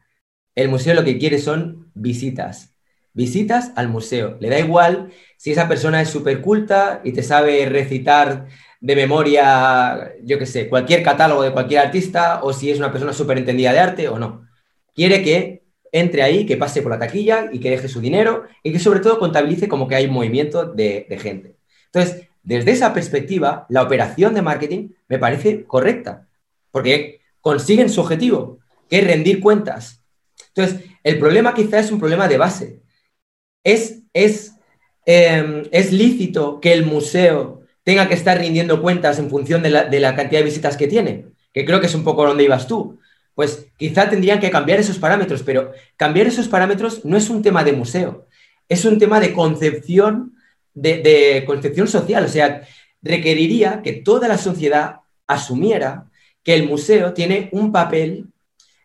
El 0.55 0.69
museo 0.69 0.93
lo 0.93 1.03
que 1.03 1.17
quiere 1.17 1.39
son 1.39 1.91
visitas. 1.95 2.75
Visitas 3.13 3.71
al 3.75 3.89
museo. 3.89 4.37
Le 4.39 4.49
da 4.49 4.59
igual 4.59 5.11
si 5.37 5.51
esa 5.51 5.67
persona 5.67 6.01
es 6.01 6.09
súper 6.09 6.41
culta 6.41 7.01
y 7.03 7.13
te 7.13 7.23
sabe 7.23 7.65
recitar 7.67 8.47
de 8.81 8.95
memoria, 8.95 10.13
yo 10.23 10.37
qué 10.37 10.45
sé, 10.45 10.69
cualquier 10.69 11.03
catálogo 11.03 11.43
de 11.43 11.51
cualquier 11.51 11.81
artista 11.81 12.41
o 12.43 12.53
si 12.53 12.71
es 12.71 12.77
una 12.77 12.91
persona 12.91 13.13
súper 13.13 13.37
entendida 13.37 13.73
de 13.73 13.79
arte 13.79 14.07
o 14.09 14.19
no. 14.19 14.47
Quiere 14.93 15.23
que 15.23 15.63
entre 15.91 16.23
ahí, 16.23 16.45
que 16.45 16.57
pase 16.57 16.81
por 16.81 16.91
la 16.91 16.99
taquilla 16.99 17.49
y 17.53 17.59
que 17.59 17.69
deje 17.69 17.87
su 17.87 18.01
dinero 18.01 18.43
y 18.63 18.73
que 18.73 18.79
sobre 18.79 18.99
todo 18.99 19.17
contabilice 19.17 19.69
como 19.69 19.87
que 19.87 19.95
hay 19.95 20.07
movimiento 20.09 20.65
de, 20.65 21.05
de 21.09 21.17
gente. 21.17 21.55
Entonces, 21.85 22.27
desde 22.43 22.71
esa 22.71 22.93
perspectiva, 22.93 23.65
la 23.69 23.81
operación 23.81 24.33
de 24.33 24.41
marketing 24.41 24.89
me 25.07 25.19
parece 25.19 25.63
correcta, 25.65 26.27
porque 26.71 27.21
consiguen 27.39 27.89
su 27.89 28.01
objetivo, 28.01 28.59
que 28.89 28.99
es 28.99 29.07
rendir 29.07 29.39
cuentas. 29.39 30.03
Entonces, 30.49 30.85
el 31.03 31.17
problema 31.17 31.53
quizá 31.53 31.79
es 31.79 31.91
un 31.91 31.99
problema 31.99 32.27
de 32.27 32.37
base. 32.37 32.81
Es, 33.63 34.01
es, 34.13 34.53
em, 35.05 35.63
es 35.71 35.91
lícito 35.91 36.59
que 36.59 36.73
el 36.73 36.85
museo 36.85 37.54
tenga 37.85 38.09
que 38.09 38.15
estar 38.15 38.37
rindiendo 38.37 38.81
cuentas 38.81 39.19
en 39.19 39.29
función 39.29 39.63
de 39.63 39.69
la, 39.69 39.85
de 39.85 40.01
la 40.01 40.15
cantidad 40.15 40.41
de 40.41 40.45
visitas 40.45 40.75
que 40.75 40.87
tiene, 40.87 41.27
que 41.53 41.63
creo 41.63 41.79
que 41.79 41.85
es 41.85 41.95
un 41.95 42.03
poco 42.03 42.25
donde 42.25 42.43
ibas 42.43 42.67
tú. 42.67 42.99
Pues 43.35 43.67
quizá 43.77 44.09
tendrían 44.09 44.39
que 44.39 44.49
cambiar 44.49 44.79
esos 44.79 44.97
parámetros, 44.97 45.43
pero 45.43 45.71
cambiar 45.95 46.27
esos 46.27 46.47
parámetros 46.47 47.05
no 47.05 47.15
es 47.15 47.29
un 47.29 47.41
tema 47.41 47.63
de 47.63 47.73
museo, 47.73 48.27
es 48.67 48.83
un 48.83 48.97
tema 48.97 49.19
de 49.19 49.33
concepción 49.33 50.35
de, 50.73 51.43
concepción 51.45 51.87
social, 51.87 52.25
o 52.25 52.27
sea, 52.27 52.67
requeriría 53.01 53.81
que 53.83 53.93
toda 53.93 54.27
la 54.27 54.37
sociedad 54.37 54.97
asumiera 55.27 56.05
que 56.43 56.53
el 56.53 56.67
museo 56.67 57.13
tiene 57.13 57.49
un 57.51 57.71
papel 57.71 58.27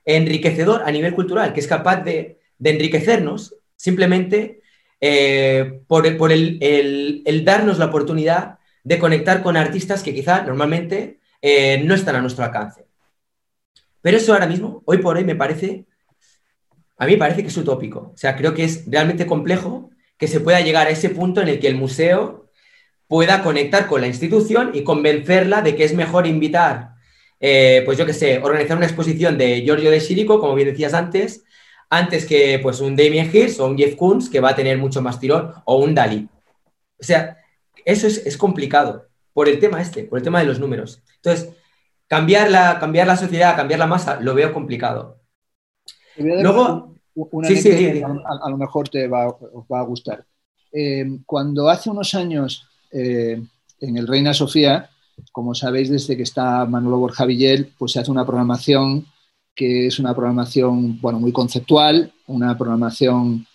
enriquecedor 0.04 0.82
a 0.84 0.90
nivel 0.90 1.14
cultural, 1.14 1.52
que 1.52 1.60
es 1.60 1.66
capaz 1.66 2.02
de, 2.02 2.38
enriquecernos 2.62 3.56
simplemente 3.76 4.60
eh, 5.00 5.80
por, 5.86 6.06
el, 6.06 7.42
darnos 7.44 7.78
la 7.78 7.86
oportunidad 7.86 8.58
de 8.90 8.98
conectar 8.98 9.40
con 9.40 9.56
artistas 9.56 10.02
que 10.02 10.12
quizá 10.12 10.42
normalmente 10.42 11.20
eh, 11.40 11.80
no 11.84 11.94
están 11.94 12.16
a 12.16 12.20
nuestro 12.20 12.44
alcance. 12.44 12.86
Pero 14.02 14.16
eso 14.16 14.32
ahora 14.32 14.48
mismo, 14.48 14.82
hoy 14.84 14.98
por 14.98 15.16
hoy, 15.16 15.22
me 15.22 15.36
parece, 15.36 15.84
a 16.98 17.06
mí 17.06 17.12
me 17.12 17.18
parece 17.18 17.42
que 17.42 17.50
es 17.50 17.56
utópico. 17.56 18.10
O 18.12 18.16
sea, 18.16 18.34
creo 18.34 18.52
que 18.52 18.64
es 18.64 18.82
realmente 18.90 19.26
complejo 19.26 19.90
que 20.18 20.26
se 20.26 20.40
pueda 20.40 20.60
llegar 20.60 20.88
a 20.88 20.90
ese 20.90 21.10
punto 21.10 21.40
en 21.40 21.46
el 21.46 21.60
que 21.60 21.68
el 21.68 21.76
museo 21.76 22.50
pueda 23.06 23.44
conectar 23.44 23.86
con 23.86 24.00
la 24.00 24.08
institución 24.08 24.72
y 24.74 24.82
convencerla 24.82 25.62
de 25.62 25.76
que 25.76 25.84
es 25.84 25.94
mejor 25.94 26.26
invitar, 26.26 26.94
eh, 27.38 27.82
pues 27.84 27.96
yo 27.96 28.04
qué 28.06 28.12
sé, 28.12 28.40
organizar 28.42 28.76
una 28.76 28.86
exposición 28.86 29.38
de 29.38 29.62
Giorgio 29.62 29.92
de 29.92 30.00
Chirico, 30.00 30.40
como 30.40 30.56
bien 30.56 30.66
decías 30.66 30.94
antes, 30.94 31.44
antes 31.90 32.26
que 32.26 32.58
pues 32.60 32.80
un 32.80 32.96
Damien 32.96 33.30
Hirst 33.32 33.60
o 33.60 33.66
un 33.66 33.78
Jeff 33.78 33.94
Koons, 33.94 34.28
que 34.28 34.40
va 34.40 34.48
a 34.48 34.56
tener 34.56 34.78
mucho 34.78 35.00
más 35.00 35.20
tirón, 35.20 35.52
o 35.64 35.76
un 35.76 35.94
Dalí. 35.94 36.28
O 36.98 37.04
sea, 37.04 37.36
eso 37.84 38.06
es, 38.06 38.36
complicado 38.36 39.06
por 39.32 39.48
el 39.48 39.58
tema 39.58 39.80
este, 39.80 40.04
por 40.04 40.18
el 40.18 40.24
tema 40.24 40.40
de 40.40 40.46
los 40.46 40.60
números. 40.60 41.02
Entonces, 41.16 41.50
cambiar 42.06 42.50
la, 42.50 42.78
cambiar 42.78 43.06
la 43.06 43.16
sociedad, 43.16 43.56
cambiar 43.56 43.80
la 43.80 43.86
masa, 43.86 44.20
lo 44.20 44.34
veo 44.34 44.52
complicado. 44.52 45.20
Luego, 46.16 46.96
sí, 47.44 47.56
sí, 47.56 48.02
a, 48.02 48.50
lo 48.50 48.56
mejor 48.56 48.88
te 48.88 49.08
va, 49.08 49.28
os 49.28 49.64
va 49.72 49.80
a 49.80 49.84
gustar. 49.84 50.26
Eh, 50.72 51.18
cuando 51.26 51.68
hace 51.68 51.90
unos 51.90 52.14
años 52.14 52.66
eh, 52.92 53.40
en 53.80 53.96
el 53.96 54.06
Reina 54.06 54.34
Sofía, 54.34 54.90
como 55.32 55.54
sabéis, 55.54 55.90
desde 55.90 56.16
que 56.16 56.22
está 56.22 56.64
Manolo 56.66 56.98
Borja 56.98 57.24
Villel, 57.24 57.72
pues 57.78 57.92
se 57.92 58.00
hace 58.00 58.10
una 58.10 58.26
programación 58.26 59.06
que 59.54 59.88
es 59.88 59.98
una 59.98 60.14
programación 60.14 61.00
bueno, 61.00 61.18
muy 61.18 61.32
conceptual, 61.32 62.12
una 62.26 62.56
programación 62.56 63.46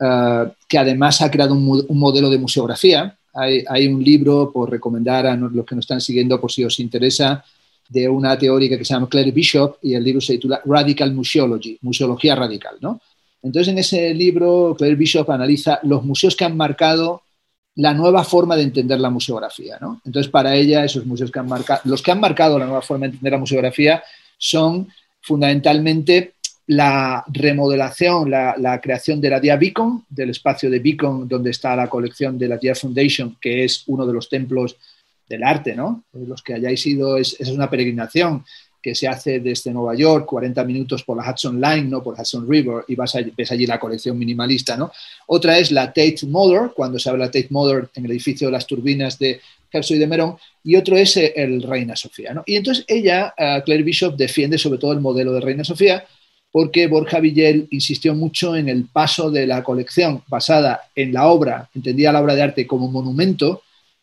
eh, 0.00 0.52
que 0.68 0.78
además 0.78 1.20
ha 1.20 1.30
creado 1.30 1.54
un, 1.54 1.86
modelo 1.90 2.30
de 2.30 2.38
museografía. 2.38 3.18
Hay, 3.34 3.86
un 3.86 4.02
libro 4.02 4.50
por 4.52 4.70
recomendar 4.70 5.26
a 5.26 5.36
los 5.36 5.64
que 5.64 5.74
nos 5.74 5.84
están 5.84 6.00
siguiendo 6.00 6.40
por 6.40 6.50
si 6.50 6.64
os 6.64 6.80
interesa, 6.80 7.44
de 7.88 8.08
una 8.08 8.38
teórica 8.38 8.78
que 8.78 8.84
se 8.84 8.94
llama 8.94 9.08
Claire 9.08 9.32
Bishop 9.32 9.78
y 9.82 9.94
el 9.94 10.04
libro 10.04 10.20
se 10.20 10.34
titula 10.34 10.60
Radical 10.64 11.12
Museology, 11.12 11.76
Museología 11.82 12.36
Radical. 12.36 12.76
¿no? 12.80 13.00
Entonces, 13.42 13.72
en 13.72 13.78
ese 13.78 14.14
libro, 14.14 14.76
Claire 14.78 14.96
Bishop 14.96 15.28
analiza 15.30 15.80
los 15.82 16.04
museos 16.04 16.36
que 16.36 16.44
han 16.44 16.56
marcado 16.56 17.22
la 17.76 17.92
nueva 17.92 18.22
forma 18.22 18.56
de 18.56 18.62
entender 18.62 19.00
la 19.00 19.10
museografía. 19.10 19.78
¿no? 19.80 20.00
Entonces, 20.04 20.30
para 20.30 20.54
ella, 20.54 20.84
esos 20.84 21.04
museos 21.04 21.32
que 21.32 21.40
han 21.40 21.48
marcado, 21.48 21.80
los 21.84 22.00
que 22.00 22.12
han 22.12 22.20
marcado 22.20 22.58
la 22.58 22.66
nueva 22.66 22.82
forma 22.82 23.06
de 23.06 23.12
entender 23.12 23.32
la 23.32 23.38
museografía 23.38 24.02
son 24.38 24.88
fundamentalmente 25.20 26.34
la 26.70 27.24
remodelación, 27.26 28.30
la, 28.30 28.80
creación 28.80 29.20
de 29.20 29.28
la 29.28 29.40
Dia 29.40 29.56
Beacon, 29.56 30.04
del 30.08 30.30
espacio 30.30 30.70
de 30.70 30.78
Beacon 30.78 31.26
donde 31.26 31.50
está 31.50 31.74
la 31.74 31.88
colección 31.88 32.38
de 32.38 32.46
la 32.46 32.58
Dia 32.58 32.76
Foundation, 32.76 33.36
que 33.40 33.64
es 33.64 33.82
uno 33.88 34.06
de 34.06 34.12
los 34.12 34.28
templos 34.28 34.76
del 35.28 35.42
arte, 35.42 35.74
¿no? 35.74 36.04
Los 36.12 36.44
que 36.44 36.54
hayáis 36.54 36.86
ido, 36.86 37.16
es, 37.16 37.36
es 37.40 37.48
una 37.48 37.68
peregrinación 37.68 38.44
que 38.80 38.94
se 38.94 39.08
hace 39.08 39.40
desde 39.40 39.72
Nueva 39.72 39.96
York, 39.96 40.26
40 40.26 40.62
minutos 40.62 41.02
por 41.02 41.16
la 41.16 41.28
Hudson 41.28 41.60
Line, 41.60 41.88
¿no? 41.88 42.04
por 42.04 42.14
Hudson 42.18 42.48
River, 42.48 42.84
y 42.86 42.94
vas 42.94 43.16
ves 43.36 43.50
allí 43.50 43.66
la 43.66 43.80
colección 43.80 44.16
minimalista. 44.16 44.76
¿no? 44.76 44.92
Otra 45.26 45.58
es 45.58 45.72
la 45.72 45.88
Tate 45.88 46.20
Modern, 46.28 46.70
cuando 46.72 47.00
se 47.00 47.10
habla 47.10 47.28
de 47.28 47.42
Tate 47.42 47.52
Modern 47.52 47.90
en 47.96 48.04
el 48.04 48.12
edificio 48.12 48.46
de 48.46 48.52
las 48.52 48.66
turbinas 48.66 49.18
de 49.18 49.40
Herzog 49.72 49.96
y 49.96 50.00
de 50.00 50.06
Merón, 50.06 50.36
y 50.62 50.76
otro 50.76 50.96
es 50.96 51.16
el 51.16 51.62
Reina 51.64 51.96
Sofía. 51.96 52.32
¿no? 52.32 52.44
Y 52.46 52.54
entonces 52.54 52.84
ella, 52.86 53.34
eh, 53.36 53.60
Claire 53.64 53.82
Bishop, 53.82 54.16
defiende 54.16 54.56
sobre 54.56 54.78
todo 54.78 54.92
el 54.92 55.00
modelo 55.00 55.32
de 55.32 55.40
Reina 55.40 55.64
Sofía, 55.64 56.06
porque 56.52 56.86
Borja 56.86 57.20
Villel 57.20 57.68
insistió 57.70 58.14
mucho 58.14 58.56
en 58.56 58.68
el 58.68 58.86
paso 58.86 59.30
de 59.30 59.46
la 59.46 59.62
colección 59.62 60.22
basada 60.28 60.80
en 60.94 61.12
la 61.12 61.28
obra, 61.28 61.68
entendía 61.74 62.12
la 62.12 62.20
obra 62.20 62.34
de 62.34 62.42
arte 62.42 62.66
como 62.66 62.90
monumento, 62.90 63.62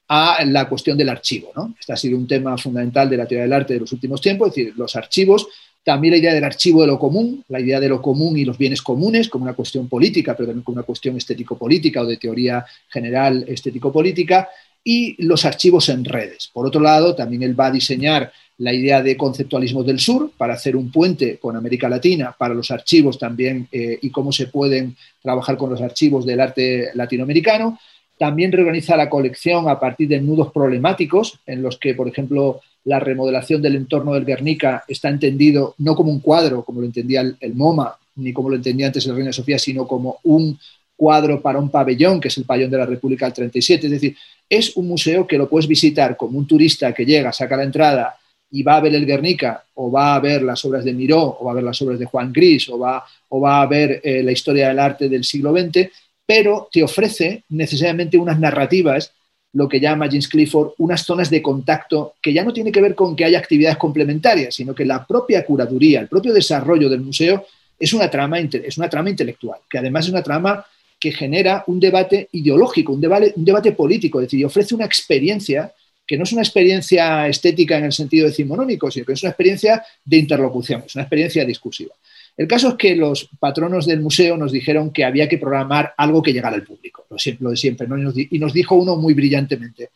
a 0.09 0.43
la 0.45 0.69
cuestión 0.69 0.97
del 0.97 1.09
archivo. 1.09 1.51
¿no? 1.55 1.75
Este 1.79 1.93
ha 1.93 1.97
sido 1.97 2.17
un 2.17 2.27
tema 2.27 2.57
fundamental 2.57 3.09
de 3.09 3.17
la 3.17 3.25
teoría 3.25 3.43
del 3.43 3.53
arte 3.53 3.73
de 3.73 3.81
los 3.81 3.91
últimos 3.91 4.21
tiempos, 4.21 4.49
es 4.49 4.55
decir, 4.55 4.73
los 4.77 4.95
archivos, 4.95 5.47
también 5.83 6.13
la 6.13 6.17
idea 6.17 6.33
del 6.33 6.43
archivo 6.43 6.81
de 6.81 6.87
lo 6.87 6.99
común, 6.99 7.43
la 7.47 7.59
idea 7.59 7.79
de 7.79 7.89
lo 7.89 8.01
común 8.01 8.37
y 8.37 8.45
los 8.45 8.57
bienes 8.57 8.81
comunes 8.81 9.29
como 9.29 9.43
una 9.43 9.53
cuestión 9.53 9.87
política, 9.87 10.35
pero 10.35 10.47
también 10.47 10.63
como 10.63 10.75
una 10.75 10.85
cuestión 10.85 11.15
estético-política 11.15 12.01
o 12.01 12.05
de 12.05 12.17
teoría 12.17 12.65
general 12.89 13.45
estético-política, 13.47 14.49
y 14.83 15.21
los 15.23 15.43
archivos 15.43 15.89
en 15.89 16.05
redes. 16.05 16.49
Por 16.53 16.65
otro 16.65 16.81
lado, 16.81 17.15
también 17.15 17.43
él 17.43 17.59
va 17.59 17.67
a 17.67 17.71
diseñar 17.71 18.31
la 18.59 18.73
idea 18.73 19.03
de 19.03 19.15
conceptualismo 19.15 19.83
del 19.83 19.99
sur 19.99 20.31
para 20.35 20.53
hacer 20.53 20.75
un 20.75 20.91
puente 20.91 21.37
con 21.37 21.55
América 21.55 21.87
Latina 21.87 22.35
para 22.37 22.53
los 22.53 22.71
archivos 22.71 23.19
también 23.19 23.67
eh, 23.71 23.99
y 24.01 24.09
cómo 24.09 24.31
se 24.31 24.47
pueden 24.47 24.95
trabajar 25.21 25.57
con 25.57 25.69
los 25.69 25.81
archivos 25.81 26.25
del 26.25 26.39
arte 26.39 26.89
latinoamericano. 26.95 27.79
También 28.17 28.51
reorganiza 28.51 28.97
la 28.97 29.09
colección 29.09 29.69
a 29.69 29.79
partir 29.79 30.07
de 30.07 30.19
nudos 30.19 30.51
problemáticos 30.51 31.39
en 31.45 31.61
los 31.61 31.77
que, 31.77 31.93
por 31.93 32.07
ejemplo, 32.07 32.61
la 32.83 32.99
remodelación 32.99 33.61
del 33.61 33.75
entorno 33.75 34.13
del 34.13 34.25
Guernica 34.25 34.83
está 34.87 35.09
entendido 35.09 35.75
no 35.77 35.95
como 35.95 36.11
un 36.11 36.19
cuadro, 36.19 36.63
como 36.63 36.79
lo 36.79 36.87
entendía 36.87 37.21
el, 37.21 37.53
MoMA, 37.53 37.95
ni 38.15 38.33
como 38.33 38.49
lo 38.49 38.55
entendía 38.55 38.87
antes 38.87 39.05
el 39.05 39.15
Reina 39.15 39.31
Sofía, 39.31 39.59
sino 39.59 39.85
como 39.85 40.17
un 40.23 40.57
cuadro 40.95 41.41
para 41.41 41.59
un 41.59 41.69
pabellón, 41.69 42.19
que 42.19 42.29
es 42.29 42.37
el 42.37 42.45
pabellón 42.45 42.71
de 42.71 42.77
la 42.77 42.87
República 42.87 43.25
del 43.25 43.33
37. 43.33 43.85
Es 43.85 43.91
decir, 43.91 44.15
es 44.49 44.75
un 44.77 44.87
museo 44.87 45.27
que 45.27 45.37
lo 45.37 45.47
puedes 45.47 45.67
visitar 45.67 46.17
como 46.17 46.39
un 46.39 46.47
turista 46.47 46.91
que 46.93 47.05
llega, 47.05 47.31
saca 47.31 47.55
la 47.55 47.63
entrada 47.63 48.15
y 48.51 48.63
va 48.63 48.77
a 48.77 48.81
ver 48.81 48.95
el 48.95 49.05
Guernica, 49.05 49.63
o 49.75 49.91
va 49.91 50.15
a 50.15 50.19
ver 50.19 50.41
las 50.41 50.63
obras 50.65 50.85
de 50.85 50.93
Miró, 50.93 51.37
o 51.39 51.45
va 51.45 51.51
a 51.51 51.55
ver 51.55 51.63
las 51.63 51.81
obras 51.81 51.99
de 51.99 52.05
Juan 52.05 52.31
Gris, 52.31 52.69
o 52.69 52.79
va, 52.79 53.03
o 53.29 53.41
va 53.41 53.61
a 53.61 53.65
ver 53.65 54.01
eh, 54.03 54.23
la 54.23 54.31
historia 54.31 54.69
del 54.69 54.79
arte 54.79 55.09
del 55.09 55.23
siglo 55.23 55.51
XX, 55.51 55.89
pero 56.25 56.69
te 56.71 56.83
ofrece 56.83 57.43
necesariamente 57.49 58.17
unas 58.17 58.39
narrativas, 58.39 59.13
lo 59.53 59.67
que 59.67 59.79
llama 59.79 60.07
James 60.07 60.27
Clifford, 60.27 60.71
unas 60.77 61.03
zonas 61.03 61.29
de 61.29 61.41
contacto 61.41 62.15
que 62.21 62.33
ya 62.33 62.43
no 62.43 62.53
tiene 62.53 62.71
que 62.71 62.81
ver 62.81 62.95
con 62.95 63.15
que 63.15 63.25
haya 63.25 63.39
actividades 63.39 63.77
complementarias, 63.77 64.53
sino 64.53 64.75
que 64.75 64.85
la 64.85 65.05
propia 65.05 65.45
curaduría, 65.45 66.01
el 66.01 66.07
propio 66.07 66.33
desarrollo 66.33 66.89
del 66.89 67.01
museo 67.01 67.45
es 67.79 67.93
una 67.93 68.09
trama, 68.09 68.39
es 68.39 68.77
una 68.77 68.89
trama 68.89 69.09
intelectual, 69.09 69.59
que 69.69 69.77
además 69.77 70.05
es 70.05 70.11
una 70.11 70.23
trama 70.23 70.65
que 70.99 71.11
genera 71.11 71.63
un 71.67 71.79
debate 71.79 72.27
ideológico, 72.31 72.93
un 72.93 73.01
debate, 73.01 73.33
un 73.35 73.45
debate 73.45 73.71
político, 73.71 74.19
es 74.19 74.25
decir, 74.25 74.45
ofrece 74.45 74.75
una 74.75 74.85
experiencia 74.85 75.71
que 76.07 76.17
no 76.17 76.23
es 76.23 76.31
una 76.31 76.41
experiencia 76.41 77.27
estética 77.27 77.77
en 77.77 77.85
el 77.85 77.91
sentido 77.91 78.27
decimonónico, 78.27 78.89
sino 78.89 79.05
que 79.05 79.13
es 79.13 79.23
una 79.23 79.31
experiencia 79.31 79.83
de 80.05 80.17
interlocución, 80.17 80.83
es 80.85 80.95
una 80.95 81.03
experiencia 81.03 81.43
discursiva. 81.43 81.93
El 82.37 82.47
caso 82.47 82.69
es 82.69 82.75
que 82.75 82.95
los 82.95 83.29
patronos 83.39 83.85
del 83.85 83.99
museo 83.99 84.37
nos 84.37 84.51
dijeron 84.51 84.91
que 84.91 85.03
había 85.03 85.27
que 85.27 85.37
programar 85.37 85.93
algo 85.97 86.21
que 86.21 86.31
llegara 86.31 86.55
al 86.55 86.63
público, 86.63 87.05
lo, 87.09 87.49
de 87.49 87.57
siempre, 87.57 87.87
y 88.29 88.39
nos 88.39 88.53
dijo 88.53 88.75
uno 88.75 88.95
muy 88.95 89.13
brillantemente, 89.13 89.89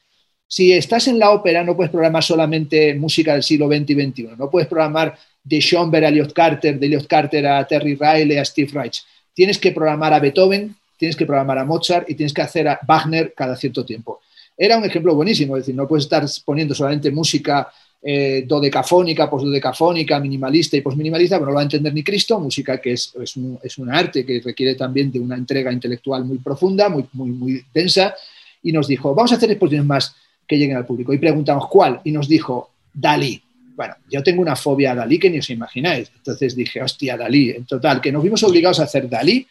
si 0.48 0.74
estás 0.74 1.08
en 1.08 1.18
la 1.18 1.30
ópera 1.30 1.64
no 1.64 1.78
puedes 1.78 1.92
programar 1.92 2.24
solamente 2.24 2.94
música 2.96 3.34
del 3.34 3.44
siglo 3.44 3.68
XX 3.68 3.92
y 3.92 3.94
XXI, 3.94 4.30
no 4.38 4.50
puedes 4.50 4.68
programar 4.68 5.18
de 5.42 5.62
Schoenberg 5.62 6.04
a 6.04 6.10
Elliot 6.10 6.34
Carter, 6.34 6.78
de 6.78 6.86
Elliot 6.88 7.08
Carter 7.08 7.48
a 7.48 7.66
Terry 7.66 7.96
Riley, 7.96 8.38
a 8.38 8.44
Steve 8.44 8.70
Reich. 8.74 9.02
Tienes 9.34 9.58
que 9.58 9.72
programar 9.72 10.14
a 10.14 10.20
Beethoven, 10.20 10.76
tienes 10.98 11.16
que 11.16 11.26
programar 11.26 11.58
a 11.58 11.64
Mozart 11.64 12.10
y 12.10 12.16
tienes 12.16 12.34
que 12.34 12.42
hacer 12.42 12.68
a 12.68 12.80
Wagner 12.86 13.34
cada 13.34 13.56
cierto 13.56 13.86
tiempo. 13.86 14.20
Era 14.64 14.78
un 14.78 14.86
ejemplo 14.86 15.16
buenísimo, 15.16 15.58
es 15.58 15.64
decir, 15.64 15.74
no 15.74 15.88
puedes 15.88 16.06
estar 16.06 16.24
poniendo 16.46 16.76
solamente 16.76 17.10
música 17.10 17.68
eh, 18.00 18.44
dodecafónica, 18.48 19.28
postdodecafónica, 19.28 20.20
minimalista 20.20 20.78
y 20.78 20.82
postminimalista, 20.82 21.38
pero 21.38 21.46
no 21.46 21.52
lo 21.54 21.56
va 21.56 21.62
a 21.62 21.64
entender 21.64 21.92
ni 21.92 22.04
Cristo, 22.04 22.40
música 22.40 22.80
que 22.80 22.94
es, 22.94 23.12
es, 23.20 23.36
un, 23.38 23.58
es, 23.64 23.80
un, 23.80 23.92
arte 23.92 24.24
que 24.24 24.40
requiere 24.40 24.76
también 24.76 25.12
de 25.12 25.20
una 25.20 25.36
entrega 25.36 25.74
intelectual 25.74 26.26
muy 26.26 26.38
profunda, 26.38 26.90
muy, 26.90 27.06
muy, 27.14 27.32
muy 27.32 27.66
densa, 27.74 28.14
y 28.62 28.72
nos 28.72 28.88
dijo, 28.88 29.16
vamos 29.16 29.32
a 29.32 29.38
hacer 29.38 29.50
exposiciones 29.50 29.88
más 29.88 30.16
que 30.48 30.60
lleguen 30.60 30.78
al 30.78 30.86
público. 30.86 31.12
Y 31.12 31.18
preguntamos, 31.18 31.68
¿cuál? 31.68 32.00
Y 32.04 32.12
nos 32.12 32.30
dijo, 32.30 32.70
Dalí. 32.94 33.42
Bueno, 33.76 33.96
yo 34.12 34.22
tengo 34.22 34.44
una 34.44 34.56
fobia 34.56 34.92
a 34.92 34.96
Dalí 34.96 35.18
que 35.18 35.32
ni 35.32 35.40
os 35.40 35.50
imagináis. 35.50 36.12
Entonces 36.16 36.56
dije, 36.56 36.84
hostia, 36.84 37.18
Dalí. 37.18 37.50
En 37.50 37.66
total, 37.66 38.00
que 38.00 38.12
nos 38.12 38.22
vimos 38.22 38.44
obligados 38.44 38.80
a 38.80 38.84
hacer 38.84 39.10
Dalí 39.10 39.48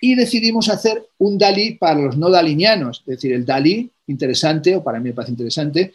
y 0.00 0.16
decidimos 0.16 0.68
hacer 0.68 1.06
un 1.18 1.38
Dalí 1.38 1.74
para 1.74 2.00
los 2.00 2.16
no 2.16 2.30
dalinianos, 2.30 3.00
es 3.00 3.06
decir, 3.06 3.32
el 3.32 3.44
Dalí 3.44 3.90
interesante, 4.10 4.76
o 4.76 4.82
para 4.82 4.98
mí 4.98 5.10
me 5.10 5.14
parece 5.14 5.32
interesante, 5.32 5.94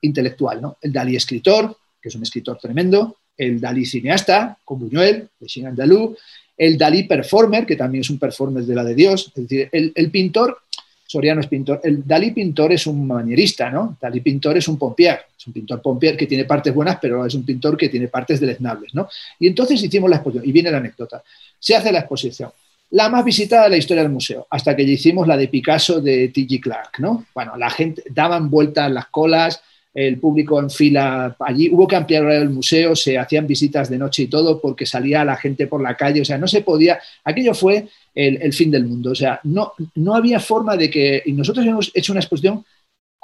intelectual, 0.00 0.60
¿no? 0.60 0.78
El 0.80 0.92
Dalí 0.92 1.16
escritor, 1.16 1.76
que 2.00 2.08
es 2.08 2.14
un 2.14 2.22
escritor 2.22 2.58
tremendo, 2.58 3.16
el 3.36 3.60
Dalí 3.60 3.84
cineasta, 3.84 4.58
con 4.64 4.80
Buñuel, 4.80 5.28
de 5.38 5.48
Xin 5.48 5.66
Andalú, 5.66 6.16
el 6.56 6.78
Dalí 6.78 7.04
performer, 7.04 7.66
que 7.66 7.76
también 7.76 8.00
es 8.00 8.10
un 8.10 8.18
performer 8.18 8.64
de 8.64 8.74
la 8.74 8.84
de 8.84 8.94
Dios, 8.94 9.32
es 9.34 9.48
decir, 9.48 9.68
el, 9.72 10.10
pintor, 10.10 10.58
Soriano 11.06 11.40
es 11.40 11.46
pintor, 11.46 11.80
el 11.84 12.06
Dalí 12.06 12.30
pintor 12.30 12.72
es 12.72 12.86
un 12.86 13.06
manierista, 13.06 13.70
¿no? 13.70 13.96
Dalí 14.00 14.20
pintor 14.20 14.56
es 14.56 14.66
un 14.68 14.78
pompier, 14.78 15.20
es 15.36 15.46
un 15.46 15.52
pintor 15.52 15.82
pompier 15.82 16.16
que 16.16 16.26
tiene 16.26 16.44
partes 16.44 16.74
buenas, 16.74 16.98
pero 17.00 17.26
es 17.26 17.34
un 17.34 17.44
pintor 17.44 17.76
que 17.76 17.88
tiene 17.88 18.08
partes 18.08 18.40
deleznables, 18.40 18.94
¿no? 18.94 19.08
Y 19.38 19.48
entonces 19.48 19.82
hicimos 19.82 20.08
la 20.08 20.16
exposición, 20.16 20.48
y 20.48 20.52
viene 20.52 20.70
la 20.70 20.78
anécdota, 20.78 21.22
se 21.58 21.74
hace 21.76 21.92
la 21.92 22.00
exposición, 22.00 22.50
la 22.90 23.08
más 23.08 23.24
visitada 23.24 23.64
de 23.64 23.70
la 23.70 23.76
historia 23.76 24.02
del 24.02 24.12
museo, 24.12 24.46
hasta 24.50 24.76
que 24.76 24.82
hicimos 24.82 25.26
la 25.26 25.36
de 25.36 25.48
Picasso 25.48 26.00
de 26.00 26.28
T.G. 26.28 26.60
Clark, 26.60 26.98
¿no? 26.98 27.26
Bueno, 27.34 27.56
la 27.56 27.70
gente 27.70 28.02
daban 28.10 28.48
vueltas 28.48 28.90
las 28.90 29.06
colas, 29.06 29.60
el 29.96 30.18
público 30.18 30.60
en 30.60 30.68
fila 30.68 31.34
allí, 31.40 31.70
hubo 31.72 31.88
que 31.88 31.96
ampliar 31.96 32.30
el 32.30 32.50
museo, 32.50 32.94
se 32.94 33.16
hacían 33.16 33.46
visitas 33.46 33.88
de 33.88 33.96
noche 33.96 34.24
y 34.24 34.26
todo 34.26 34.60
porque 34.60 34.84
salía 34.84 35.24
la 35.24 35.36
gente 35.36 35.66
por 35.66 35.82
la 35.82 35.96
calle, 35.96 36.20
o 36.20 36.24
sea, 36.24 36.36
no 36.36 36.46
se 36.46 36.60
podía, 36.60 37.00
aquello 37.24 37.54
fue 37.54 37.88
el, 38.14 38.40
el 38.42 38.52
fin 38.52 38.70
del 38.70 38.84
mundo, 38.84 39.12
o 39.12 39.14
sea, 39.14 39.40
no, 39.44 39.72
no 39.94 40.14
había 40.14 40.38
forma 40.38 40.76
de 40.76 40.90
que, 40.90 41.22
y 41.24 41.32
nosotros 41.32 41.64
hemos 41.64 41.90
hecho 41.94 42.12
una 42.12 42.20
exposición 42.20 42.62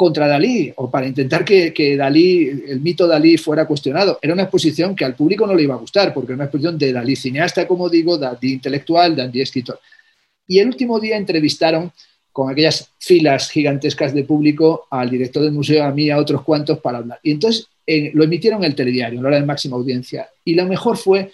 contra 0.03 0.27
Dalí 0.27 0.73
o 0.75 0.91
para 0.91 1.07
intentar 1.07 1.45
que, 1.45 1.73
que, 1.73 1.97
Dalí, 1.97 2.49
el 2.67 2.81
mito 2.81 3.07
Dalí 3.07 3.37
fuera 3.37 3.67
cuestionado. 3.67 4.19
Era 4.21 4.33
una 4.33 4.43
exposición 4.43 4.97
que 4.97 5.05
al 5.05 5.15
público 5.15 5.47
no 5.47 5.55
le 5.55 5.63
iba 5.63 5.75
a 5.75 5.79
gustar, 5.79 6.13
porque 6.13 6.33
era 6.33 6.35
una 6.35 6.45
exposición 6.47 6.77
de 6.77 6.93
Dalí 6.93 7.15
cineasta, 7.15 7.69
como 7.69 7.89
digo, 7.89 8.19
Dalí 8.19 8.55
intelectual, 8.55 9.15
Dalí 9.15 9.41
escritor. 9.41 9.79
Y 10.49 10.59
el 10.59 10.67
último 10.67 10.99
día 10.99 11.17
entrevistaron 11.17 11.93
con 12.33 12.51
aquellas 12.51 12.91
filas 12.99 13.49
gigantescas 13.49 14.13
de 14.13 14.25
público 14.25 14.89
al 14.91 15.09
director 15.09 15.45
del 15.45 15.53
museo, 15.53 15.85
a 15.85 15.93
mí, 15.93 16.11
a 16.11 16.19
otros 16.19 16.43
cuantos 16.43 16.81
para 16.81 16.99
hablar. 16.99 17.21
Y 17.23 17.31
entonces 17.31 17.69
eh, 17.87 18.11
lo 18.13 18.25
emitieron 18.25 18.65
en 18.65 18.71
el 18.71 18.75
telediario, 18.75 19.19
en 19.19 19.23
la 19.23 19.29
hora 19.29 19.39
de 19.39 19.47
máxima 19.47 19.77
audiencia. 19.77 20.29
Y 20.45 20.57
lo 20.57 20.67
mejor 20.67 20.97
fue 20.97 21.31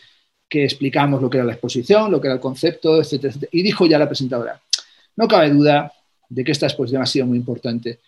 que 0.47 0.64
explicamos 0.64 1.23
lo 1.23 1.31
que 1.31 1.39
era 1.39 1.47
la 1.47 1.53
exposición, 1.53 2.11
lo 2.11 2.21
que 2.21 2.27
era 2.27 2.35
el 2.35 2.41
concepto, 2.41 3.01
etcétera, 3.01 3.31
etcétera. 3.31 3.51
Y 3.51 3.62
dijo 3.62 3.87
ya 3.87 3.99
la 3.99 4.07
presentadora, 4.07 4.61
no 5.16 5.27
cabe 5.27 5.49
duda 5.49 5.91
de 6.29 6.45
que 6.45 6.53
esta 6.53 6.66
exposición 6.66 7.01
ha 7.01 7.07
sido 7.07 7.25
muy 7.25 7.39
importante 7.39 8.01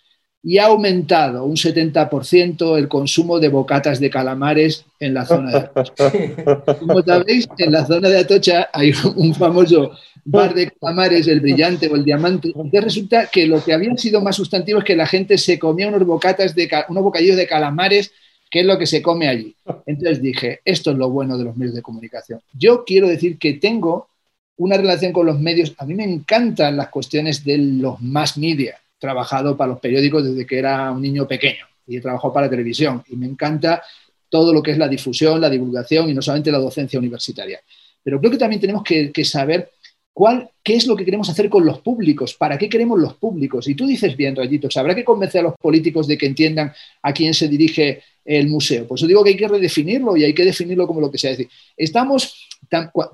y 0.43 0.59
ha 0.59 0.67
aumentado 0.67 1.45
un 1.45 1.57
70% 1.57 2.79
el 2.79 2.89
consumo 2.89 3.39
de 3.39 3.49
bocatas 3.49 4.01
de 4.01 4.09
calamares 4.09 4.87
en 4.99 5.15
la 5.15 5.27
zona 5.27 5.51
de 5.51 5.59
Atocha. 5.59 6.13
Como 6.81 7.03
sabéis, 7.03 7.49
en 7.59 7.73
la 7.73 7.85
zona 7.85 8.09
de 8.09 8.19
Atocha 8.19 8.71
hay 8.73 8.93
un 9.17 9.35
famoso 9.35 9.93
bar 10.25 10.55
de 10.55 10.71
calamares, 10.71 11.27
el 11.29 11.41
brillante 11.41 11.89
o 11.89 11.97
el 11.97 12.05
diamante, 12.05 12.53
resulta 12.73 13.27
que 13.27 13.47
lo 13.47 13.63
que 13.63 13.73
había 13.73 13.95
sido 13.97 14.21
más 14.21 14.37
sustantivo 14.37 14.79
es 14.79 14.85
que 14.85 14.97
la 14.97 15.07
gente 15.07 15.37
se 15.37 15.59
comía 15.59 15.89
unos 15.89 16.07
bocatas 16.07 16.55
de 16.55 16.71
unos 16.89 17.05
bocadillos 17.05 17.37
de 17.37 17.47
calamares, 17.47 18.13
que 18.51 18.61
es 18.61 18.67
lo 18.67 18.79
que 18.79 18.87
se 18.87 19.03
come 19.03 19.29
allí. 19.29 19.55
Entonces 19.87 20.23
dije, 20.23 20.61
esto 20.65 20.91
es 20.91 20.97
lo 20.97 21.11
bueno 21.11 21.37
de 21.37 21.45
los 21.45 21.57
medios 21.57 21.75
de 21.75 21.83
comunicación. 21.83 22.41
Yo 22.53 22.85
quiero 22.85 23.09
decir 23.09 23.39
que 23.39 23.55
tengo 23.55 24.09
una 24.57 24.77
relación 24.77 25.13
con 25.13 25.27
los 25.27 25.39
medios, 25.39 25.75
a 25.79 25.87
mí 25.87 25.95
me 25.95 26.05
encantan 26.05 26.77
las 26.77 26.89
cuestiones 26.89 27.45
de 27.45 27.59
los 27.59 28.01
más 28.01 28.37
media 28.37 28.79
trabajado 29.01 29.57
para 29.57 29.73
los 29.73 29.81
periódicos 29.81 30.25
desde 30.25 30.47
que 30.47 30.59
era 30.59 30.93
un 30.93 31.03
niño 31.03 31.27
pequeño 31.27 31.67
y 31.87 31.97
he 31.97 32.01
trabajado 32.01 32.33
para 32.33 32.49
televisión 32.49 33.03
y 33.09 33.17
me 33.17 33.27
encanta 33.27 33.83
todo 34.29 34.53
lo 34.53 34.63
que 34.63 34.71
es 34.71 34.79
la 34.79 34.87
difusión, 34.87 35.41
la 35.41 35.51
divulgación 35.51 36.09
y 36.09 36.15
no 36.15 36.23
solamente 36.23 36.53
la 36.53 36.59
docencia 36.59 36.99
universitaria. 36.99 37.61
Pero 38.03 38.21
creo 38.21 38.31
que 38.31 38.39
también 38.39 38.61
tenemos 38.61 38.85
que, 38.85 39.25
saber 39.25 39.71
cuál, 40.13 40.49
qué 40.63 40.77
es 40.77 40.87
lo 40.87 40.95
que 40.95 41.05
queremos 41.05 41.29
hacer 41.29 41.51
con 41.51 41.67
los 41.67 41.81
públicos, 41.81 42.35
para 42.35 42.57
qué 42.57 42.69
queremos 42.69 42.99
los 42.99 43.15
públicos. 43.15 43.67
Y 43.67 43.75
tú 43.75 43.87
dices 43.87 44.17
bien, 44.17 44.37
Rayito, 44.37 44.69
habrá 44.77 44.95
que 44.95 45.05
convencer 45.05 45.41
a 45.41 45.45
los 45.45 45.55
políticos 45.61 46.07
de 46.07 46.17
que 46.17 46.27
entiendan 46.27 46.73
a 47.03 47.13
quién 47.13 47.35
se 47.35 47.49
dirige 47.49 48.03
el 48.25 48.49
museo. 48.49 48.87
Por 48.87 48.99
eso 48.99 49.07
digo 49.07 49.25
que 49.25 49.31
hay 49.31 49.37
que 49.37 49.49
redefinirlo 49.49 50.17
y 50.17 50.25
hay 50.25 50.33
que 50.33 50.45
definirlo 50.45 50.87
como 50.87 51.01
lo 51.01 51.11
que 51.11 51.19
sea. 51.19 51.37
Estamos, 51.77 52.49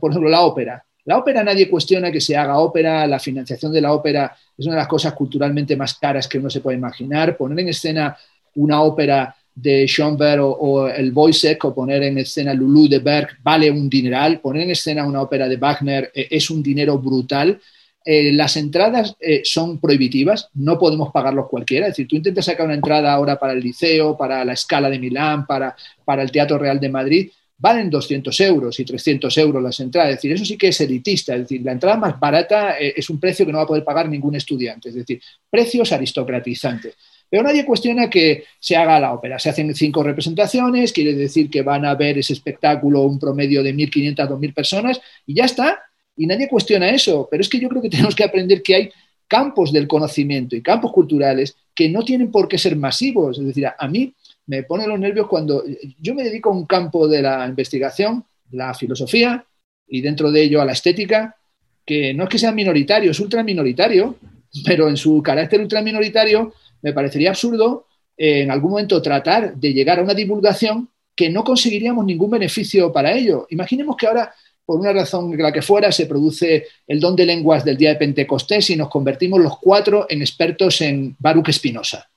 por 0.00 0.10
ejemplo, 0.10 0.28
la 0.28 0.42
ópera. 0.42 0.84
La 1.06 1.18
ópera 1.18 1.42
nadie 1.42 1.70
cuestiona 1.70 2.10
que 2.10 2.20
se 2.20 2.36
haga 2.36 2.58
ópera, 2.58 3.06
la 3.06 3.20
financiación 3.20 3.72
de 3.72 3.80
la 3.80 3.92
ópera 3.92 4.36
es 4.58 4.66
una 4.66 4.74
de 4.74 4.80
las 4.80 4.88
cosas 4.88 5.12
culturalmente 5.12 5.76
más 5.76 5.94
caras 5.94 6.26
que 6.26 6.38
uno 6.38 6.50
se 6.50 6.60
puede 6.60 6.76
imaginar. 6.76 7.36
Poner 7.36 7.60
en 7.60 7.68
escena 7.68 8.16
una 8.56 8.82
ópera 8.82 9.34
de 9.54 9.86
Schoenberg 9.86 10.42
o, 10.42 10.88
el 10.88 11.12
Boisek 11.12 11.64
o 11.64 11.74
poner 11.74 12.02
en 12.02 12.18
escena 12.18 12.52
Lulu 12.52 12.88
de 12.88 12.98
Berg 12.98 13.38
vale 13.42 13.70
un 13.70 13.88
dineral. 13.88 14.40
Poner 14.40 14.64
en 14.64 14.70
escena 14.70 15.06
una 15.06 15.22
ópera 15.22 15.48
de 15.48 15.56
Wagner 15.56 16.10
eh, 16.12 16.26
es 16.30 16.50
un 16.50 16.62
dinero 16.62 16.98
brutal. 16.98 17.60
Eh, 18.04 18.32
las 18.32 18.56
entradas 18.56 19.16
eh, 19.20 19.42
son 19.44 19.80
prohibitivas, 19.80 20.48
no 20.54 20.76
podemos 20.76 21.12
pagarlos 21.12 21.48
cualquiera. 21.48 21.86
Es 21.86 21.92
decir, 21.92 22.08
tú 22.08 22.16
intentas 22.16 22.44
sacar 22.44 22.66
una 22.66 22.74
entrada 22.74 23.12
ahora 23.12 23.38
para 23.38 23.52
el 23.52 23.60
Liceo, 23.60 24.16
para 24.16 24.44
la 24.44 24.54
Escala 24.54 24.90
de 24.90 24.98
Milán, 24.98 25.46
para, 25.46 25.76
para 26.04 26.22
el 26.22 26.32
Teatro 26.32 26.58
Real 26.58 26.80
de 26.80 26.88
Madrid, 26.88 27.30
valen 27.58 27.88
200 27.88 28.38
euros 28.40 28.78
y 28.78 28.84
300 28.84 29.36
euros 29.38 29.62
las 29.62 29.80
entradas. 29.80 30.10
Es 30.10 30.16
decir, 30.16 30.32
eso 30.32 30.44
sí 30.44 30.56
que 30.56 30.68
es 30.68 30.80
elitista. 30.80 31.34
Es 31.34 31.42
decir, 31.42 31.62
la 31.62 31.72
entrada 31.72 31.96
más 31.96 32.18
barata 32.18 32.78
eh, 32.78 32.94
es 32.96 33.08
un 33.08 33.18
precio 33.18 33.46
que 33.46 33.52
no 33.52 33.58
va 33.58 33.64
a 33.64 33.68
poder 33.68 33.84
pagar 33.84 34.08
ningún 34.08 34.34
estudiante. 34.34 34.90
Es 34.90 34.94
decir, 34.94 35.20
precios 35.48 35.90
aristocratizantes. 35.92 36.94
Pero 37.28 37.42
nadie 37.42 37.64
cuestiona 37.64 38.08
que 38.08 38.44
se 38.60 38.76
haga 38.76 39.00
la 39.00 39.12
ópera. 39.12 39.38
Se 39.38 39.48
hacen 39.48 39.74
cinco 39.74 40.02
representaciones, 40.02 40.92
quiere 40.92 41.14
decir 41.14 41.50
que 41.50 41.62
van 41.62 41.84
a 41.84 41.94
ver 41.94 42.18
ese 42.18 42.34
espectáculo 42.34 43.02
un 43.02 43.18
promedio 43.18 43.62
de 43.62 43.74
1.500, 43.74 44.28
2.000 44.28 44.54
personas 44.54 45.00
y 45.26 45.34
ya 45.34 45.44
está. 45.44 45.80
Y 46.16 46.26
nadie 46.26 46.48
cuestiona 46.48 46.90
eso. 46.90 47.26
Pero 47.30 47.40
es 47.40 47.48
que 47.48 47.58
yo 47.58 47.68
creo 47.68 47.82
que 47.82 47.90
tenemos 47.90 48.14
que 48.14 48.24
aprender 48.24 48.62
que 48.62 48.74
hay 48.74 48.90
campos 49.26 49.72
del 49.72 49.88
conocimiento 49.88 50.54
y 50.54 50.62
campos 50.62 50.92
culturales 50.92 51.56
que 51.74 51.88
no 51.88 52.04
tienen 52.04 52.30
por 52.30 52.48
qué 52.48 52.58
ser 52.58 52.76
masivos. 52.76 53.38
Es 53.38 53.46
decir, 53.46 53.66
a 53.66 53.88
mí 53.88 54.14
me 54.46 54.62
pone 54.62 54.86
los 54.86 54.98
nervios 54.98 55.26
cuando 55.26 55.64
yo 55.98 56.14
me 56.14 56.24
dedico 56.24 56.50
a 56.50 56.54
un 56.54 56.66
campo 56.66 57.08
de 57.08 57.22
la 57.22 57.46
investigación, 57.46 58.24
la 58.52 58.74
filosofía, 58.74 59.44
y 59.88 60.00
dentro 60.00 60.30
de 60.30 60.42
ello 60.42 60.60
a 60.60 60.64
la 60.64 60.72
estética, 60.72 61.36
que 61.84 62.14
no 62.14 62.24
es 62.24 62.30
que 62.30 62.38
sea 62.38 62.52
minoritario, 62.52 63.10
es 63.10 63.20
ultra 63.20 63.42
minoritario, 63.42 64.16
pero 64.64 64.88
en 64.88 64.96
su 64.96 65.22
carácter 65.22 65.60
ultra 65.60 65.82
minoritario 65.82 66.54
me 66.82 66.92
parecería 66.92 67.30
absurdo 67.30 67.86
eh, 68.16 68.42
en 68.42 68.50
algún 68.50 68.70
momento 68.70 69.02
tratar 69.02 69.56
de 69.56 69.72
llegar 69.72 69.98
a 69.98 70.02
una 70.02 70.14
divulgación 70.14 70.88
que 71.14 71.30
no 71.30 71.44
conseguiríamos 71.44 72.04
ningún 72.04 72.30
beneficio 72.30 72.92
para 72.92 73.12
ello. 73.12 73.46
Imaginemos 73.50 73.96
que 73.96 74.06
ahora, 74.06 74.32
por 74.64 74.80
una 74.80 74.92
razón 74.92 75.36
la 75.38 75.52
que 75.52 75.62
fuera, 75.62 75.90
se 75.90 76.06
produce 76.06 76.66
el 76.86 77.00
don 77.00 77.16
de 77.16 77.26
lenguas 77.26 77.64
del 77.64 77.76
día 77.76 77.90
de 77.90 77.96
Pentecostés 77.96 78.70
y 78.70 78.76
nos 78.76 78.88
convertimos 78.88 79.40
los 79.40 79.58
cuatro 79.58 80.06
en 80.08 80.20
expertos 80.20 80.80
en 80.82 81.16
Baruch 81.18 81.48
Espinosa 81.48 82.08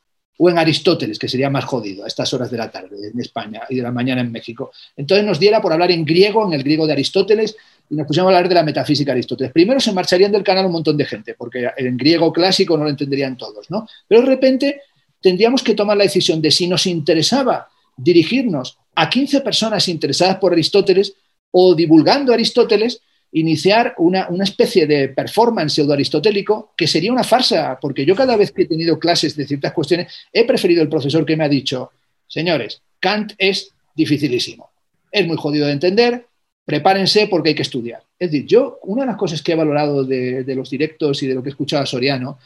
o 0.42 0.50
en 0.50 0.58
Aristóteles, 0.58 1.20
que 1.20 1.28
sería 1.28 1.50
más 1.50 1.66
jodido 1.66 2.06
a 2.06 2.08
estas 2.08 2.34
horas 2.34 2.50
de 2.50 2.58
la 2.58 2.72
tarde 2.72 3.10
en 3.14 3.20
España 3.20 3.64
y 3.70 3.76
de 3.76 3.82
la 3.82 3.92
mañana 3.92 4.22
en 4.22 4.32
México. 4.32 4.72
Entonces 4.96 5.26
nos 5.26 5.38
diera 5.38 5.62
por 5.62 5.74
hablar 5.74 5.92
en 5.92 6.06
griego, 6.06 6.48
en 6.48 6.54
el 6.54 6.64
griego 6.64 6.88
de 6.88 6.94
Aristóteles, 6.94 7.58
y 7.90 7.96
nos 7.96 8.08
pusimos 8.08 8.28
a 8.28 8.30
hablar 8.30 8.48
de 8.48 8.56
la 8.56 8.64
metafísica 8.64 9.12
de 9.12 9.18
Aristóteles. 9.18 9.52
Primero 9.52 9.82
se 9.82 9.92
marcharían 9.92 10.32
del 10.32 10.44
canal 10.44 10.68
un 10.68 10.72
montón 10.72 10.96
de 10.96 11.04
gente, 11.04 11.36
porque 11.38 11.70
en 11.76 11.98
griego 11.98 12.32
clásico 12.32 12.78
no 12.78 12.86
lo 12.86 12.90
entenderían 12.90 13.36
todos, 13.36 13.70
¿no? 13.70 13.86
Pero 14.08 14.22
de 14.22 14.28
repente 14.28 14.82
tendríamos 15.20 15.62
que 15.62 15.76
tomar 15.76 15.98
la 15.98 16.06
decisión 16.06 16.42
de 16.42 16.52
si 16.52 16.68
nos 16.68 16.88
interesaba 16.88 17.68
dirigirnos 17.98 18.78
a 18.96 19.10
15 19.10 19.42
personas 19.42 19.90
interesadas 19.90 20.38
por 20.38 20.54
Aristóteles 20.54 21.16
o 21.52 21.76
divulgando 21.76 22.32
Aristóteles, 22.32 23.02
iniciar 23.32 23.94
una, 23.98 24.28
especie 24.44 24.88
de 24.88 25.10
performance 25.10 25.74
pseudo-aristotélico 25.74 26.74
que 26.76 26.88
sería 26.88 27.12
una 27.12 27.24
farsa, 27.24 27.78
porque 27.80 28.06
yo 28.06 28.16
cada 28.16 28.36
vez 28.36 28.52
que 28.52 28.64
he 28.64 28.68
tenido 28.68 28.98
clases 28.98 29.36
de 29.36 29.46
ciertas 29.46 29.74
cuestiones 29.74 30.12
he 30.34 30.46
preferido 30.46 30.82
el 30.82 30.90
profesor 30.90 31.26
que 31.26 31.38
me 31.38 31.44
ha 31.44 31.50
dicho, 31.50 31.92
señores, 32.28 32.82
Kant 33.00 33.34
es 33.38 33.72
dificilísimo, 33.96 34.70
es 35.12 35.28
muy 35.28 35.38
jodido 35.38 35.68
de 35.68 35.74
entender, 35.74 36.26
prepárense 36.66 37.28
porque 37.28 37.50
hay 37.50 37.56
que 37.56 37.62
estudiar. 37.62 38.04
Es 38.18 38.32
decir, 38.32 38.48
yo, 38.48 38.80
una 38.84 39.04
de 39.04 39.08
las 39.08 39.18
cosas 39.18 39.42
que 39.42 39.52
he 39.52 39.56
valorado 39.56 40.04
de, 40.04 40.44
de 40.44 40.56
los 40.56 40.70
directos 40.70 41.22
y 41.24 41.28
de 41.28 41.36
lo 41.36 41.44
que 41.44 41.50
he 41.50 41.52
escuchado 41.52 41.84
a 41.84 41.86
Soriano, 41.86 42.40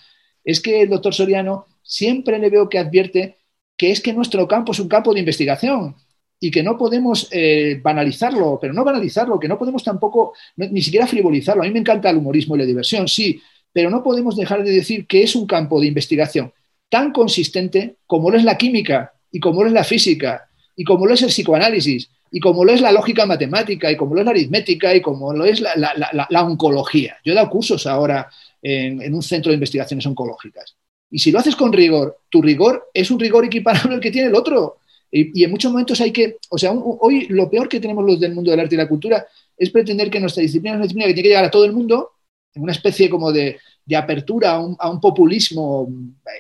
es 0.44 0.60
que 0.60 0.82
el 0.82 0.90
doctor 0.90 1.14
Soriano 1.14 1.66
siempre 1.82 2.40
le 2.40 2.50
veo 2.50 2.68
que 2.70 2.80
advierte 2.80 3.38
que 3.78 3.92
es 3.92 4.02
que 4.02 4.14
nuestro 4.14 4.48
campo 4.48 4.72
es 4.72 4.80
un 4.80 4.88
campo 4.88 5.14
de 5.14 5.20
investigación 5.20 5.96
y 6.44 6.52
que 6.52 6.62
no 6.62 6.78
podemos 6.78 7.30
eh, 7.32 7.80
banalizarlo, 7.82 8.60
pero 8.60 8.74
no 8.74 8.84
banalizarlo, 8.84 9.39
que 9.39 9.48
no 9.48 9.58
podemos 9.58 9.82
tampoco 9.82 10.34
ni 10.58 10.82
siquiera 10.82 11.08
frivolizarlo. 11.08 11.64
A 11.64 11.66
mí 11.66 11.72
me 11.72 11.80
encanta 11.80 12.10
el 12.10 12.18
humorismo 12.18 12.58
y 12.58 12.60
la 12.60 12.66
diversión, 12.66 13.08
sí, 13.08 13.41
pero 13.72 13.89
no 13.89 14.04
podemos 14.04 14.36
dejar 14.36 14.62
de 14.62 14.72
decir 14.72 15.08
que 15.08 15.24
es 15.24 15.38
un 15.38 15.48
campo 15.48 15.80
de 15.80 15.88
investigación 15.88 16.52
tan 16.89 17.14
consistente 17.14 17.96
como 18.06 18.30
lo 18.30 18.36
es 18.36 18.44
la 18.44 18.58
química 18.58 19.14
y 19.32 19.39
como 19.39 19.62
lo 19.62 19.70
es 19.70 19.74
la 19.74 19.86
física 19.86 20.50
y 20.76 20.84
como 20.84 21.08
lo 21.08 21.14
es 21.14 21.22
el 21.22 21.30
psicoanálisis 21.30 22.10
y 22.30 22.41
como 22.41 22.66
lo 22.66 22.74
es 22.74 22.82
la 22.82 22.91
lógica 22.91 23.26
matemática 23.26 23.89
y 23.89 23.96
como 23.96 24.14
lo 24.14 24.20
es 24.20 24.26
la 24.26 24.32
aritmética 24.32 24.94
y 24.94 25.00
como 25.00 25.32
lo 25.32 25.46
es 25.46 25.62
la, 25.62 26.44
oncología. 26.44 27.16
Yo 27.24 27.32
he 27.32 27.36
dado 27.36 27.50
cursos 27.50 27.88
ahora 27.88 28.30
en, 28.62 29.02
en, 29.02 29.14
un 29.16 29.24
centro 29.24 29.52
de 29.52 29.54
investigaciones 29.54 30.06
oncológicas. 30.08 30.76
Y 31.10 31.20
si 31.20 31.32
lo 31.32 31.39
haces 31.39 31.56
con 31.56 31.72
rigor, 31.72 32.18
tu 32.28 32.41
rigor 32.41 32.89
es 32.94 33.12
un 33.12 33.20
rigor 33.22 33.46
equiparable 33.46 33.96
al 33.96 34.02
que 34.02 34.12
tiene 34.12 34.28
el 34.28 34.36
otro. 34.36 34.80
Y, 35.16 35.43
en 35.43 35.51
muchos 35.51 35.72
momentos 35.72 36.01
hay 36.01 36.11
que, 36.11 36.38
o 36.49 36.57
sea, 36.57 36.72
hoy 36.72 37.28
lo 37.30 37.47
peor 37.47 37.70
que 37.70 37.80
tenemos 37.80 38.03
los 38.03 38.20
del 38.20 38.34
mundo 38.34 38.49
del 38.49 38.59
arte 38.59 38.74
y 38.74 38.80
la 38.80 38.89
cultura 38.89 39.26
es 39.55 39.70
pretender 39.70 40.09
que 40.09 40.20
nuestra 40.20 40.41
disciplina 40.41 40.74
es 40.74 40.78
una 40.78 40.84
disciplina 40.86 41.07
que 41.07 41.14
tiene 41.14 41.24
que 41.24 41.30
llegar 41.30 41.45
a 41.45 41.51
todo 41.51 41.66
el 41.66 41.74
mundo, 41.74 42.14
en 42.55 42.64
una 42.64 42.72
especie 42.72 43.09
como 43.09 43.32
de, 43.32 43.59
apertura 43.95 44.53
a 44.53 44.89
un, 44.89 44.99
populismo, 44.99 45.88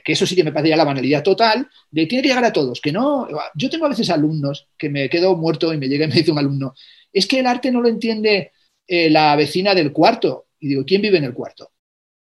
que 0.03 0.13
eso 0.13 0.25
sí 0.25 0.35
que 0.35 0.43
me 0.43 0.51
parece 0.51 0.69
ya 0.69 0.77
la 0.77 0.85
banalidad 0.85 1.21
total, 1.21 1.67
de 1.91 2.07
tiene 2.07 2.23
que 2.23 2.29
llegar 2.29 2.45
a 2.45 2.53
todos, 2.53 2.81
que 2.81 2.91
no, 2.91 3.27
yo 3.53 3.69
tengo 3.69 3.85
a 3.85 3.89
veces 3.89 4.09
alumnos 4.09 4.67
que 4.77 4.89
me 4.89 5.07
quedo 5.07 5.35
muerto 5.35 5.71
y 5.71 5.77
me 5.77 5.87
llega 5.87 6.05
y 6.05 6.07
me 6.07 6.15
dice 6.15 6.31
un 6.31 6.39
alumno, 6.39 6.73
es 7.11 7.27
que 7.27 7.39
el 7.39 7.45
arte 7.47 7.71
no 7.71 7.79
lo 7.79 7.89
entiende 7.89 8.53
eh, 8.87 9.09
la 9.09 9.35
vecina 9.35 9.73
del 9.75 9.91
cuarto. 9.91 10.47
Y 10.59 10.69
digo, 10.69 10.83
¿quién 10.85 11.01
vive 11.01 11.17
en 11.17 11.25
el 11.25 11.33
cuarto? 11.33 11.71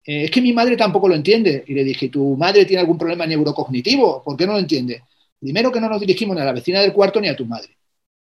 Eh, 0.04 0.24
es 0.24 0.30
que 0.30 0.40
mi 0.40 0.52
madre 0.52 0.76
tampoco 0.76 1.08
lo 1.08 1.14
entiende. 1.14 1.64
Y 1.66 1.74
le 1.74 1.84
dije, 1.84 2.08
¿tu 2.08 2.36
madre 2.36 2.64
tiene 2.64 2.80
algún 2.80 2.98
problema 2.98 3.26
neurocognitivo? 3.26 4.22
¿Por 4.24 4.36
qué 4.36 4.46
no 4.46 4.54
lo 4.54 4.58
entiende? 4.58 5.02
Primero 5.40 5.70
que 5.70 5.80
no 5.80 5.88
nos 5.88 6.00
dirigimos 6.00 6.36
ni 6.36 6.42
a 6.42 6.46
la 6.46 6.52
vecina 6.52 6.80
del 6.80 6.92
cuarto 6.92 7.20
ni 7.20 7.28
a 7.28 7.36
tu 7.36 7.46
madre. 7.46 7.76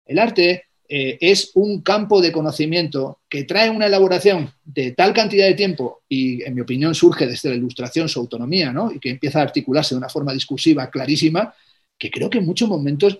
El 0.04 0.18
arte 0.18 0.64
eh, 0.86 1.16
es 1.20 1.52
un 1.54 1.80
campo 1.80 2.20
de 2.20 2.30
conocimiento 2.30 3.20
que 3.28 3.44
trae 3.44 3.70
una 3.70 3.86
elaboración 3.86 4.52
de 4.64 4.92
tal 4.92 5.14
cantidad 5.14 5.46
de 5.46 5.54
tiempo 5.54 6.02
y, 6.08 6.42
en 6.42 6.54
mi 6.54 6.60
opinión, 6.60 6.94
surge 6.94 7.26
desde 7.26 7.50
la 7.50 7.54
ilustración 7.54 8.08
su 8.08 8.20
autonomía, 8.20 8.72
¿no? 8.72 8.92
Y 8.92 9.00
que 9.00 9.10
empieza 9.10 9.40
a 9.40 9.44
articularse 9.44 9.94
de 9.94 9.98
una 9.98 10.10
forma 10.10 10.32
discursiva 10.32 10.90
clarísima, 10.90 11.54
que 11.98 12.10
creo 12.10 12.28
que 12.28 12.38
en 12.38 12.46
muchos 12.46 12.68
momentos 12.68 13.18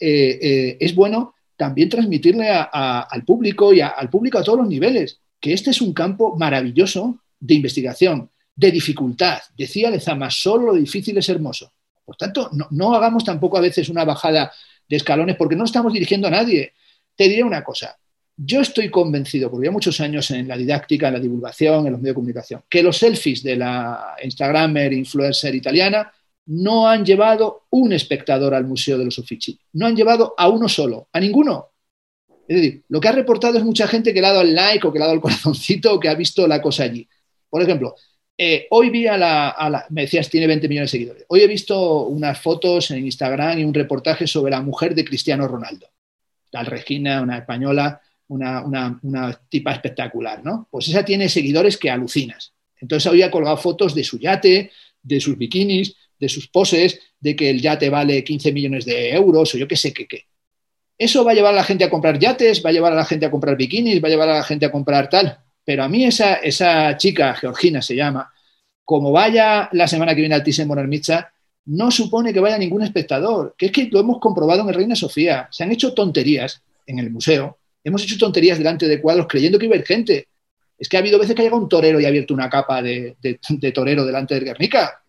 eh, 0.00 0.38
eh, 0.40 0.76
es 0.80 0.94
bueno 0.94 1.34
también 1.56 1.88
transmitirle 1.88 2.48
al 2.50 3.24
público 3.24 3.72
y 3.72 3.80
al 3.80 4.10
público 4.10 4.38
a 4.38 4.42
todos 4.42 4.58
los 4.58 4.68
niveles, 4.68 5.20
que 5.38 5.52
este 5.52 5.70
es 5.70 5.80
un 5.80 5.92
campo 5.92 6.36
maravilloso 6.36 7.20
de 7.38 7.54
investigación, 7.54 8.30
de 8.56 8.70
dificultad. 8.70 9.38
Decía 9.56 9.90
Lezama, 9.90 10.30
solo 10.30 10.66
lo 10.68 10.74
difícil 10.74 11.16
es 11.18 11.28
hermoso. 11.28 11.70
Por 12.04 12.16
tanto, 12.16 12.50
no, 12.70 12.94
hagamos 12.94 13.24
tampoco 13.24 13.56
a 13.56 13.60
veces 13.60 13.88
una 13.88 14.04
bajada 14.04 14.52
de 14.88 14.96
escalones 14.96 15.36
porque 15.36 15.56
no 15.56 15.64
estamos 15.64 15.92
dirigiendo 15.92 16.28
a 16.28 16.30
nadie. 16.30 16.74
Te 17.16 17.28
diré 17.28 17.42
una 17.42 17.64
cosa. 17.64 17.96
Yo 18.36 18.60
estoy 18.60 18.90
convencido, 18.90 19.50
porque 19.50 19.64
llevo 19.64 19.74
muchos 19.74 20.00
años 20.00 20.30
en 20.32 20.48
la 20.48 20.56
didáctica, 20.56 21.08
en 21.08 21.14
la 21.14 21.20
divulgación, 21.20 21.86
en 21.86 21.92
los 21.92 22.00
medios 22.00 22.14
de 22.14 22.14
comunicación, 22.14 22.62
que 22.68 22.82
los 22.82 22.98
selfies 22.98 23.42
de 23.42 23.56
la 23.56 24.16
Instagramer, 24.22 24.92
influencer 24.92 25.54
italiana, 25.54 26.12
no 26.46 26.88
han 26.88 27.04
llevado 27.04 27.66
un 27.70 27.92
espectador 27.92 28.54
al 28.54 28.66
Museo 28.66 28.98
de 28.98 29.04
los 29.04 29.18
Uffizi. 29.18 29.58
No 29.74 29.86
han 29.86 29.96
llevado 29.96 30.34
a 30.36 30.48
uno 30.48 30.68
solo, 30.68 31.08
a 31.12 31.20
ninguno. 31.20 31.70
Es 32.46 32.56
decir, 32.56 32.84
lo 32.88 33.00
que 33.00 33.08
ha 33.08 33.12
reportado 33.12 33.56
es 33.56 33.64
mucha 33.64 33.86
gente 33.86 34.12
que 34.12 34.20
le 34.20 34.26
ha 34.26 34.30
dado 34.30 34.42
el 34.42 34.54
like 34.54 34.86
o 34.86 34.92
que 34.92 34.98
le 34.98 35.04
ha 35.04 35.06
dado 35.06 35.14
el 35.14 35.22
corazoncito 35.22 35.94
o 35.94 36.00
que 36.00 36.08
ha 36.08 36.14
visto 36.14 36.46
la 36.46 36.60
cosa 36.60 36.82
allí. 36.82 37.08
Por 37.48 37.62
ejemplo, 37.62 37.94
eh, 38.36 38.66
hoy 38.70 38.90
vi 38.90 39.06
a 39.06 39.16
la, 39.16 39.86
me 39.90 40.02
decías, 40.02 40.28
tiene 40.28 40.46
20 40.46 40.68
millones 40.68 40.90
de 40.90 40.98
seguidores. 40.98 41.24
Hoy 41.28 41.40
he 41.40 41.46
visto 41.46 42.06
unas 42.06 42.40
fotos 42.40 42.90
en 42.90 43.04
Instagram 43.04 43.58
y 43.58 43.64
un 43.64 43.74
reportaje 43.74 44.26
sobre 44.26 44.50
la 44.50 44.60
mujer 44.60 44.94
de 44.94 45.04
Cristiano 45.04 45.46
Ronaldo. 45.46 45.88
Tal 46.50 46.66
Regina, 46.66 47.22
una 47.22 47.38
española, 47.38 48.00
una, 48.28 49.40
tipa 49.48 49.72
espectacular, 49.72 50.44
¿no? 50.44 50.68
Pues 50.70 50.88
esa 50.88 51.04
tiene 51.04 51.28
seguidores 51.28 51.76
que 51.76 51.90
alucinas. 51.90 52.52
Entonces 52.80 53.06
había 53.06 53.30
colgado 53.30 53.56
fotos 53.56 53.94
de 53.94 54.02
su 54.02 54.18
yate, 54.18 54.70
de 55.02 55.20
sus 55.20 55.38
bikinis, 55.38 55.94
de 56.18 56.28
sus 56.28 56.48
poses, 56.48 57.00
de 57.20 57.36
que 57.36 57.50
el 57.50 57.60
yate 57.60 57.88
vale 57.88 58.24
15 58.24 58.52
millones 58.52 58.84
de 58.84 59.10
euros 59.10 59.54
o 59.54 59.58
yo 59.58 59.68
qué 59.68 59.76
sé 59.76 59.92
qué 59.92 60.06
qué. 60.06 60.26
¿Eso 60.98 61.24
va 61.24 61.32
a 61.32 61.34
llevar 61.34 61.52
a 61.54 61.56
la 61.56 61.64
gente 61.64 61.84
a 61.84 61.90
comprar 61.90 62.18
yates? 62.18 62.64
¿Va 62.64 62.70
a 62.70 62.72
llevar 62.72 62.92
a 62.92 62.96
la 62.96 63.04
gente 63.04 63.26
a 63.26 63.30
comprar 63.30 63.56
bikinis? 63.56 64.02
¿Va 64.02 64.08
a 64.08 64.10
llevar 64.10 64.28
a 64.28 64.38
la 64.38 64.44
gente 64.44 64.66
a 64.66 64.72
comprar 64.72 65.08
tal? 65.08 65.43
Pero 65.64 65.84
a 65.84 65.88
mí 65.88 66.04
esa, 66.04 66.34
esa 66.34 66.96
chica, 66.96 67.34
Georgina 67.34 67.80
se 67.80 67.96
llama, 67.96 68.30
como 68.84 69.12
vaya 69.12 69.68
la 69.72 69.88
semana 69.88 70.14
que 70.14 70.20
viene 70.20 70.34
al 70.34 70.42
Thyssen 70.42 70.68
Bonarmitza, 70.68 71.32
no 71.66 71.90
supone 71.90 72.32
que 72.32 72.40
vaya 72.40 72.58
ningún 72.58 72.82
espectador, 72.82 73.54
que 73.56 73.66
es 73.66 73.72
que 73.72 73.88
lo 73.90 74.00
hemos 74.00 74.20
comprobado 74.20 74.62
en 74.62 74.68
el 74.68 74.74
Reina 74.74 74.94
Sofía. 74.94 75.48
Se 75.50 75.64
han 75.64 75.72
hecho 75.72 75.94
tonterías 75.94 76.62
en 76.86 76.98
el 76.98 77.10
museo, 77.10 77.58
hemos 77.82 78.02
hecho 78.02 78.18
tonterías 78.18 78.58
delante 78.58 78.86
de 78.86 79.00
cuadros 79.00 79.26
creyendo 79.28 79.58
que 79.58 79.66
iba 79.66 79.74
a 79.74 79.76
haber 79.76 79.86
gente. 79.86 80.28
Es 80.78 80.88
que 80.88 80.96
ha 80.96 81.00
habido 81.00 81.18
veces 81.18 81.34
que 81.34 81.42
ha 81.42 81.44
llegado 81.44 81.62
un 81.62 81.68
torero 81.68 82.00
y 82.00 82.04
ha 82.04 82.08
abierto 82.08 82.34
una 82.34 82.50
capa 82.50 82.82
de, 82.82 83.16
torero 83.72 84.04
delante 84.04 84.34
del 84.34 84.44
Guernica. 84.44 85.02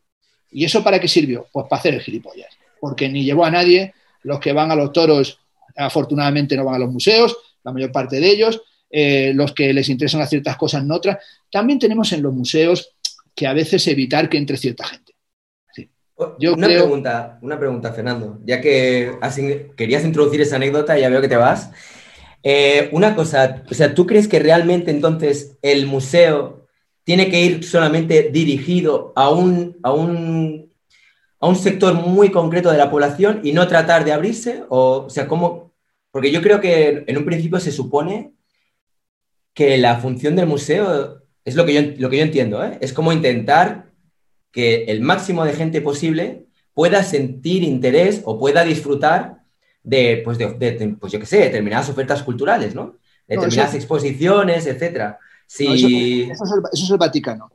¿Y 0.52 0.64
eso 0.64 0.84
para 0.84 1.00
qué 1.00 1.08
sirvió? 1.08 1.48
Pues 1.52 1.66
para 1.68 1.80
hacer 1.80 1.96
el 1.96 2.02
gilipollas. 2.02 2.50
Porque 2.80 3.10
ni 3.10 3.26
llevó 3.26 3.44
a 3.46 3.52
nadie, 3.52 3.94
los 4.24 4.40
que 4.40 4.54
van 4.54 4.72
a 4.72 4.76
los 4.76 4.94
toros 4.94 5.40
afortunadamente 5.76 6.56
no 6.56 6.64
van 6.64 6.76
a 6.76 6.80
los 6.80 6.92
museos, 6.92 7.36
la 7.64 7.74
mayor 7.74 7.92
parte 7.92 8.20
de 8.20 8.30
ellos, 8.30 8.62
eh, 8.98 9.34
los 9.34 9.52
que 9.52 9.74
les 9.74 9.90
interesan 9.90 10.22
a 10.22 10.26
ciertas 10.26 10.56
cosas, 10.56 10.86
no 10.86 10.96
otras. 10.96 11.18
También 11.52 11.80
tenemos 11.80 12.14
en 12.14 12.22
los 12.22 12.34
museos 12.34 12.96
que 13.36 13.46
a 13.46 13.52
veces 13.52 13.86
evitar 13.90 14.30
que 14.30 14.38
entre 14.38 14.56
cierta 14.56 14.86
gente. 14.86 15.12
Oh, 16.16 16.38
una, 16.54 16.68
pregunta, 16.68 17.38
una 17.42 17.60
pregunta, 17.60 17.92
Fernando, 17.92 18.40
ya 18.46 18.62
que 18.62 19.12
querías 19.76 20.06
introducir 20.06 20.40
esa 20.40 20.56
anécdota, 20.56 20.98
ya 20.98 21.10
veo 21.10 21.20
que 21.20 21.28
te 21.28 21.36
vas. 21.36 21.72
Eh, 22.42 22.88
una 22.94 23.18
cosa, 23.18 23.66
o 23.70 23.74
sea, 23.74 23.94
¿tú 23.94 24.08
crees 24.08 24.30
que 24.30 24.40
realmente 24.40 24.92
entonces 24.92 25.58
el 25.62 25.88
museo 25.88 26.66
tiene 27.04 27.30
que 27.30 27.42
ir 27.42 27.66
solamente 27.66 28.30
dirigido 28.32 29.12
a 29.18 29.30
un, 29.30 29.76
a 29.84 29.92
un, 29.92 30.72
a 31.42 31.48
un 31.50 31.56
sector 31.58 31.96
muy 31.96 32.32
concreto 32.32 32.72
de 32.72 32.78
la 32.78 32.90
población 32.90 33.42
y 33.44 33.52
no 33.52 33.68
tratar 33.68 34.06
de 34.06 34.14
abrirse? 34.14 34.64
O, 34.70 35.08
o 35.08 35.10
sea, 35.10 35.28
¿cómo, 35.28 35.74
Porque 36.12 36.32
yo 36.32 36.42
creo 36.42 36.62
que 36.62 37.04
en 37.06 37.18
un 37.18 37.26
principio 37.26 37.60
se 37.60 37.74
supone 37.74 38.32
que 39.56 39.78
la 39.80 39.98
función 39.98 40.36
del 40.36 40.46
museo 40.46 41.24
es 41.44 41.56
lo 41.56 41.66
que 41.66 41.74
yo, 41.74 41.82
lo 41.98 42.10
que 42.12 42.18
yo 42.18 42.24
entiendo, 42.24 42.64
¿eh? 42.64 42.78
es 42.82 42.94
como 42.94 43.12
intentar 43.12 43.92
que 44.52 44.84
el 44.86 45.02
máximo 45.02 45.44
de 45.46 45.54
gente 45.54 45.82
posible 45.82 46.46
pueda 46.74 47.04
sentir 47.04 47.64
interés 47.64 48.22
o 48.26 48.38
pueda 48.38 48.64
disfrutar 48.64 49.44
de, 49.82 50.22
pues, 50.24 50.38
de, 50.38 50.98
pues 51.00 51.12
yo 51.14 51.20
qué 51.20 51.26
sé, 51.26 51.38
determinadas 51.38 51.90
ofertas 51.90 52.22
culturales, 52.22 52.76
¿no? 52.76 52.98
Determinadas 53.28 53.76
exposiciones, 53.76 54.68
etcétera. 54.68 55.20
Sí. 55.48 56.30
eso, 56.30 56.44
es 56.74 56.90
el, 56.90 56.98
Vaticano. 56.98 57.50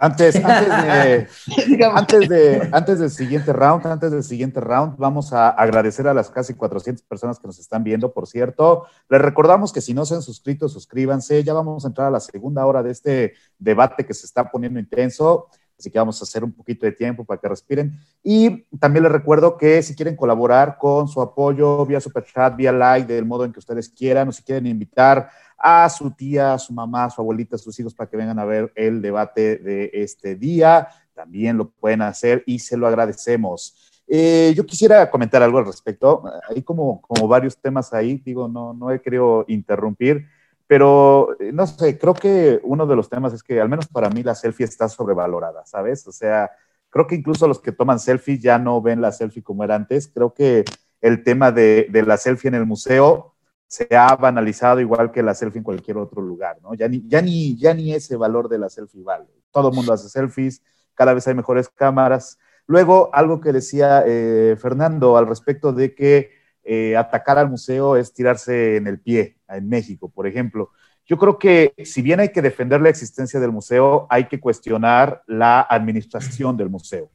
Antes, 0.00 0.36
antes, 0.44 2.28
de, 2.28 2.68
antes, 2.70 2.98
del 3.00 3.10
siguiente 3.10 3.52
round, 3.52 3.84
antes 3.84 4.12
del 4.12 4.22
siguiente 4.22 4.60
round, 4.60 4.96
vamos 4.96 5.32
a 5.32 5.48
agradecer 5.48 6.06
a 6.06 6.14
las 6.14 6.30
casi 6.30 6.54
400 6.54 7.04
personas 7.04 7.40
que 7.40 7.48
nos 7.48 7.58
están 7.58 7.82
viendo, 7.82 8.12
por 8.12 8.28
cierto. 8.28 8.86
Les 9.08 9.20
recordamos 9.20 9.72
que 9.72 9.80
si 9.80 9.94
no 9.94 10.06
se 10.06 10.14
han 10.14 10.22
suscrito, 10.22 10.68
suscríbanse. 10.68 11.42
Ya 11.42 11.52
vamos 11.52 11.84
a 11.84 11.88
entrar 11.88 12.06
a 12.06 12.10
la 12.12 12.20
segunda 12.20 12.64
hora 12.64 12.84
de 12.84 12.92
este 12.92 13.34
debate 13.58 14.06
que 14.06 14.14
se 14.14 14.26
está 14.26 14.48
poniendo 14.48 14.78
intenso. 14.78 15.48
Así 15.76 15.90
que 15.90 15.98
vamos 15.98 16.20
a 16.20 16.24
hacer 16.24 16.42
un 16.42 16.52
poquito 16.52 16.86
de 16.86 16.92
tiempo 16.92 17.24
para 17.24 17.40
que 17.40 17.48
respiren. 17.48 17.98
Y 18.22 18.64
también 18.78 19.04
les 19.04 19.12
recuerdo 19.12 19.56
que 19.56 19.80
si 19.82 19.94
quieren 19.94 20.16
colaborar 20.16 20.76
con 20.76 21.06
su 21.06 21.20
apoyo 21.20 21.86
vía 21.86 22.00
Super 22.00 22.24
Chat, 22.24 22.56
vía 22.56 22.72
like, 22.72 23.12
del 23.12 23.24
modo 23.24 23.44
en 23.44 23.52
que 23.52 23.60
ustedes 23.60 23.88
quieran, 23.88 24.28
o 24.28 24.32
si 24.32 24.42
quieren 24.42 24.66
invitar 24.66 25.30
a 25.58 25.88
su 25.90 26.10
tía, 26.12 26.54
a 26.54 26.58
su 26.58 26.72
mamá, 26.72 27.04
a 27.04 27.10
su 27.10 27.20
abuelita, 27.20 27.56
a 27.56 27.58
sus 27.58 27.78
hijos 27.80 27.94
para 27.94 28.08
que 28.08 28.16
vengan 28.16 28.38
a 28.38 28.44
ver 28.44 28.72
el 28.76 29.02
debate 29.02 29.56
de 29.56 29.90
este 29.92 30.36
día, 30.36 30.88
también 31.12 31.56
lo 31.56 31.68
pueden 31.68 32.02
hacer 32.02 32.44
y 32.46 32.60
se 32.60 32.76
lo 32.76 32.86
agradecemos. 32.86 33.88
Eh, 34.06 34.54
yo 34.56 34.64
quisiera 34.64 35.10
comentar 35.10 35.42
algo 35.42 35.58
al 35.58 35.66
respecto. 35.66 36.22
Hay 36.48 36.62
como, 36.62 37.02
como 37.02 37.28
varios 37.28 37.58
temas 37.58 37.92
ahí, 37.92 38.22
digo, 38.24 38.48
no, 38.48 38.72
no 38.72 38.90
he 38.90 39.00
querido 39.02 39.44
interrumpir. 39.48 40.26
Pero, 40.66 41.36
eh, 41.40 41.50
no 41.52 41.66
sé, 41.66 41.98
creo 41.98 42.14
que 42.14 42.60
uno 42.62 42.86
de 42.86 42.96
los 42.96 43.08
temas 43.08 43.32
es 43.32 43.42
que, 43.42 43.60
al 43.60 43.68
menos 43.68 43.88
para 43.88 44.10
mí, 44.10 44.22
la 44.22 44.34
selfie 44.34 44.64
está 44.64 44.88
sobrevalorada, 44.88 45.64
¿sabes? 45.66 46.06
O 46.06 46.12
sea, 46.12 46.50
creo 46.90 47.06
que 47.06 47.16
incluso 47.16 47.48
los 47.48 47.60
que 47.60 47.72
toman 47.72 47.98
selfie 47.98 48.38
ya 48.38 48.58
no 48.58 48.80
ven 48.80 49.00
la 49.00 49.12
selfie 49.12 49.42
como 49.42 49.64
era 49.64 49.74
antes. 49.74 50.08
Creo 50.08 50.32
que 50.32 50.64
el 51.00 51.22
tema 51.22 51.52
de, 51.52 51.88
de 51.90 52.02
la 52.02 52.16
selfie 52.16 52.48
en 52.48 52.54
el 52.54 52.66
museo 52.66 53.34
se 53.68 53.86
ha 53.94 54.16
banalizado 54.16 54.80
igual 54.80 55.12
que 55.12 55.22
la 55.22 55.34
selfie 55.34 55.58
en 55.58 55.64
cualquier 55.64 55.98
otro 55.98 56.22
lugar, 56.22 56.56
¿no? 56.62 56.74
Ya 56.74 56.88
ni, 56.88 57.06
ya 57.06 57.20
ni, 57.20 57.54
ya 57.56 57.74
ni 57.74 57.92
ese 57.94 58.16
valor 58.16 58.48
de 58.48 58.58
la 58.58 58.70
selfie 58.70 59.02
vale. 59.02 59.26
Todo 59.52 59.68
el 59.68 59.74
mundo 59.74 59.92
hace 59.92 60.08
selfies, 60.08 60.62
cada 60.94 61.12
vez 61.12 61.28
hay 61.28 61.34
mejores 61.34 61.68
cámaras. 61.68 62.38
Luego, 62.66 63.10
algo 63.12 63.40
que 63.40 63.52
decía 63.52 64.02
eh, 64.06 64.56
Fernando 64.58 65.18
al 65.18 65.26
respecto 65.26 65.72
de 65.74 65.94
que 65.94 66.30
eh, 66.64 66.96
atacar 66.96 67.38
al 67.38 67.50
museo 67.50 67.96
es 67.96 68.12
tirarse 68.14 68.76
en 68.76 68.86
el 68.86 69.00
pie 69.00 69.36
en 69.48 69.68
México, 69.68 70.10
por 70.10 70.26
ejemplo. 70.26 70.70
Yo 71.04 71.18
creo 71.18 71.38
que 71.38 71.74
si 71.84 72.00
bien 72.00 72.20
hay 72.20 72.30
que 72.30 72.42
defender 72.42 72.80
la 72.80 72.88
existencia 72.88 73.38
del 73.38 73.52
museo, 73.52 74.06
hay 74.08 74.28
que 74.28 74.40
cuestionar 74.40 75.22
la 75.26 75.60
administración 75.60 76.56
del 76.56 76.70
museo, 76.70 77.10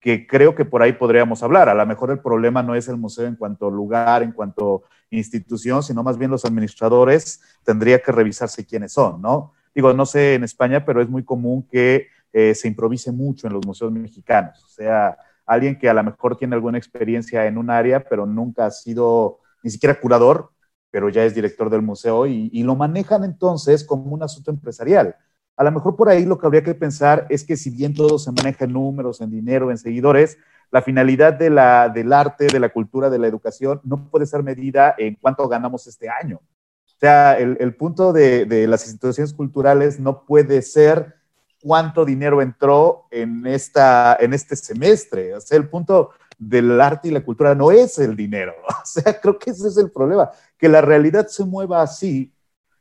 que 0.00 0.26
creo 0.26 0.54
que 0.54 0.64
por 0.66 0.82
ahí 0.82 0.92
podríamos 0.92 1.42
hablar. 1.42 1.70
A 1.70 1.74
lo 1.74 1.86
mejor 1.86 2.10
el 2.10 2.20
problema 2.20 2.62
no 2.62 2.74
es 2.74 2.88
el 2.88 2.96
museo 2.96 3.26
en 3.26 3.36
cuanto 3.36 3.70
lugar, 3.70 4.22
en 4.22 4.32
cuanto 4.32 4.84
institución, 5.10 5.82
sino 5.82 6.02
más 6.02 6.18
bien 6.18 6.30
los 6.30 6.44
administradores 6.44 7.40
tendría 7.64 8.00
que 8.00 8.12
revisarse 8.12 8.66
quiénes 8.66 8.92
son, 8.92 9.22
¿no? 9.22 9.52
Digo, 9.74 9.92
no 9.92 10.06
sé 10.06 10.34
en 10.34 10.44
España, 10.44 10.84
pero 10.84 11.02
es 11.02 11.08
muy 11.08 11.22
común 11.24 11.66
que 11.70 12.08
eh, 12.32 12.54
se 12.54 12.68
improvise 12.68 13.12
mucho 13.12 13.46
en 13.46 13.52
los 13.52 13.66
museos 13.66 13.92
mexicanos. 13.92 14.64
O 14.64 14.68
sea, 14.68 15.16
alguien 15.46 15.78
que 15.78 15.88
a 15.88 15.94
lo 15.94 16.02
mejor 16.02 16.36
tiene 16.36 16.54
alguna 16.54 16.78
experiencia 16.78 17.46
en 17.46 17.58
un 17.58 17.70
área, 17.70 18.04
pero 18.04 18.26
nunca 18.26 18.66
ha 18.66 18.70
sido 18.70 19.40
ni 19.62 19.70
siquiera 19.70 20.00
curador, 20.00 20.50
pero 20.90 21.08
ya 21.08 21.24
es 21.24 21.34
director 21.34 21.70
del 21.70 21.82
museo 21.82 22.26
y, 22.26 22.62
lo 22.62 22.74
manejan 22.74 23.24
entonces 23.24 23.84
como 23.84 24.14
un 24.14 24.22
asunto 24.22 24.50
empresarial. 24.50 25.16
A 25.56 25.64
lo 25.64 25.72
mejor 25.72 25.96
por 25.96 26.08
ahí 26.08 26.24
lo 26.24 26.38
que 26.38 26.46
habría 26.46 26.62
que 26.62 26.74
pensar 26.74 27.26
es 27.28 27.44
que 27.44 27.56
si 27.56 27.70
bien 27.70 27.94
todo 27.94 28.18
se 28.18 28.32
maneja 28.32 28.64
en 28.64 28.72
números, 28.72 29.20
en 29.20 29.30
dinero, 29.30 29.70
en 29.70 29.78
seguidores, 29.78 30.38
la 30.70 30.82
finalidad 30.82 31.34
de 31.34 31.50
la, 31.50 31.88
del 31.88 32.12
arte, 32.12 32.46
de 32.46 32.60
la 32.60 32.68
cultura, 32.68 33.10
de 33.10 33.18
la 33.18 33.26
educación 33.26 33.80
no 33.84 34.08
puede 34.10 34.26
ser 34.26 34.42
medida 34.42 34.94
en 34.98 35.16
cuánto 35.20 35.48
ganamos 35.48 35.86
este 35.86 36.08
año. 36.08 36.36
O 36.38 36.98
sea, 36.98 37.38
el, 37.38 37.74
punto 37.74 38.12
de, 38.12 38.46
de, 38.46 38.66
las 38.66 38.84
instituciones 38.84 39.34
culturales 39.34 40.00
no 40.00 40.24
puede 40.24 40.62
ser 40.62 41.16
cuánto 41.62 42.04
dinero 42.04 42.40
entró 42.40 43.06
en, 43.10 43.46
esta, 43.46 44.16
en 44.18 44.32
este 44.32 44.56
semestre. 44.56 45.34
O 45.34 45.40
sea, 45.40 45.58
el 45.58 45.68
punto 45.68 46.10
del 46.38 46.80
arte 46.80 47.08
y 47.08 47.10
la 47.10 47.24
cultura 47.24 47.54
no 47.54 47.70
es 47.70 47.98
el 47.98 48.16
dinero. 48.16 48.54
O 48.86 48.88
sea, 48.88 49.20
creo 49.20 49.36
que 49.36 49.50
ese 49.50 49.66
es 49.66 49.76
el 49.78 49.90
problema. 49.90 50.30
Que 50.56 50.68
la 50.68 50.80
realidad 50.80 51.26
se 51.26 51.44
mueva 51.44 51.82
así 51.82 52.32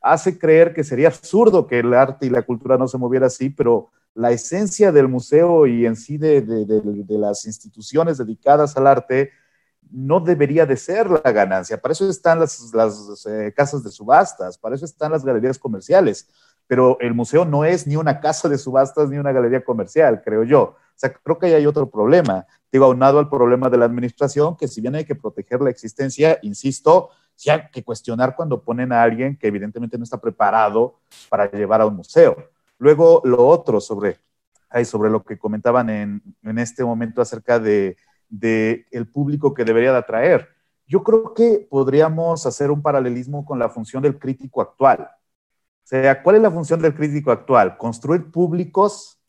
hace 0.06 0.38
creer 0.38 0.72
que 0.72 0.84
sería 0.84 1.08
absurdo 1.08 1.66
que 1.66 1.80
el 1.80 1.92
arte 1.94 2.28
y 2.28 2.30
la 2.30 2.44
cultura 2.44 2.78
no 2.78 2.88
se 2.88 3.00
moviera 3.00 3.26
así, 3.26 3.50
pero 3.50 3.90
la 4.16 4.32
esencia 4.32 4.92
del 4.92 5.08
museo 5.08 5.68
y 5.68 5.86
en 5.86 5.96
sí 5.96 6.18
de, 6.18 6.44
las 7.10 7.46
instituciones 7.46 8.18
dedicadas 8.18 8.76
al 8.76 8.88
arte 8.88 9.32
no 9.92 10.20
debería 10.20 10.66
de 10.66 10.78
ser 10.78 11.10
la 11.12 11.32
ganancia. 11.32 11.80
Para 11.80 11.92
eso 11.92 12.10
están 12.10 12.40
las, 12.40 12.74
las 12.74 13.26
eh, 13.28 13.54
casas 13.56 13.84
de 13.84 13.92
subastas, 13.92 14.58
para 14.58 14.76
eso 14.76 14.86
están 14.86 15.12
las 15.12 15.24
galerías 15.24 15.60
comerciales 15.60 16.28
pero 16.68 16.98
el 17.00 17.14
museo 17.14 17.46
no 17.46 17.64
es 17.64 17.86
ni 17.88 17.96
una 17.96 18.20
casa 18.20 18.50
de 18.50 18.58
subastas 18.58 19.10
ni 19.10 19.18
una 19.18 19.32
galería 19.32 19.64
comercial, 19.64 20.22
creo 20.24 20.44
yo. 20.44 20.62
O 20.62 20.98
sea, 20.98 21.14
creo 21.14 21.38
que 21.38 21.48
ahí 21.48 21.54
hay 21.54 21.66
otro 21.66 21.90
problema. 21.90 22.46
Digo, 22.72 22.86
aunado 22.86 23.20
al 23.20 23.30
problema 23.30 23.70
de 23.70 23.78
la 23.78 23.86
administración, 23.86 24.56
que 24.58 24.68
si 24.68 24.82
bien 24.82 24.96
hay 24.96 25.06
que 25.06 25.16
proteger 25.16 25.62
la 25.62 25.70
existencia, 25.70 26.40
insisto, 26.42 27.10
sí 27.36 27.50
hay 27.50 27.70
que 27.72 27.84
cuestionar 27.84 28.36
cuando 28.36 28.64
ponen 28.64 28.92
a 28.92 29.04
alguien 29.04 29.38
que 29.38 29.48
evidentemente 29.48 29.98
no 29.98 30.04
está 30.04 30.20
preparado 30.20 31.00
para 31.30 31.52
llevar 31.52 31.82
a 31.82 31.86
un 31.86 31.96
museo. 31.96 32.36
Luego, 32.78 33.22
lo 33.24 33.48
otro 33.48 33.80
sobre, 33.80 34.20
sobre 34.84 35.10
lo 35.10 35.24
que 35.24 35.38
comentaban 35.38 35.90
en, 35.90 36.22
en 36.44 36.60
este 36.60 36.84
momento 36.84 37.22
acerca 37.22 37.60
de, 37.60 37.98
de 38.30 38.86
el 38.92 39.08
público 39.08 39.54
que 39.54 39.66
debería 39.66 39.92
de 39.92 40.00
atraer. 40.00 40.50
Yo 40.88 41.04
creo 41.04 41.34
que 41.34 41.68
podríamos 41.70 42.46
hacer 42.46 42.72
un 42.72 42.82
paralelismo 42.82 43.46
con 43.46 43.58
la 43.60 43.70
función 43.70 44.04
del 44.04 44.20
crítico 44.20 44.62
actual. 44.62 45.10
O 45.86 45.88
sea, 45.88 46.22
¿cuál 46.24 46.38
es 46.38 46.42
la 46.42 46.52
función 46.52 46.82
del 46.82 46.96
crítico 46.96 47.32
actual? 47.32 47.78
¿Construir 47.78 48.32
públicos 48.32 49.20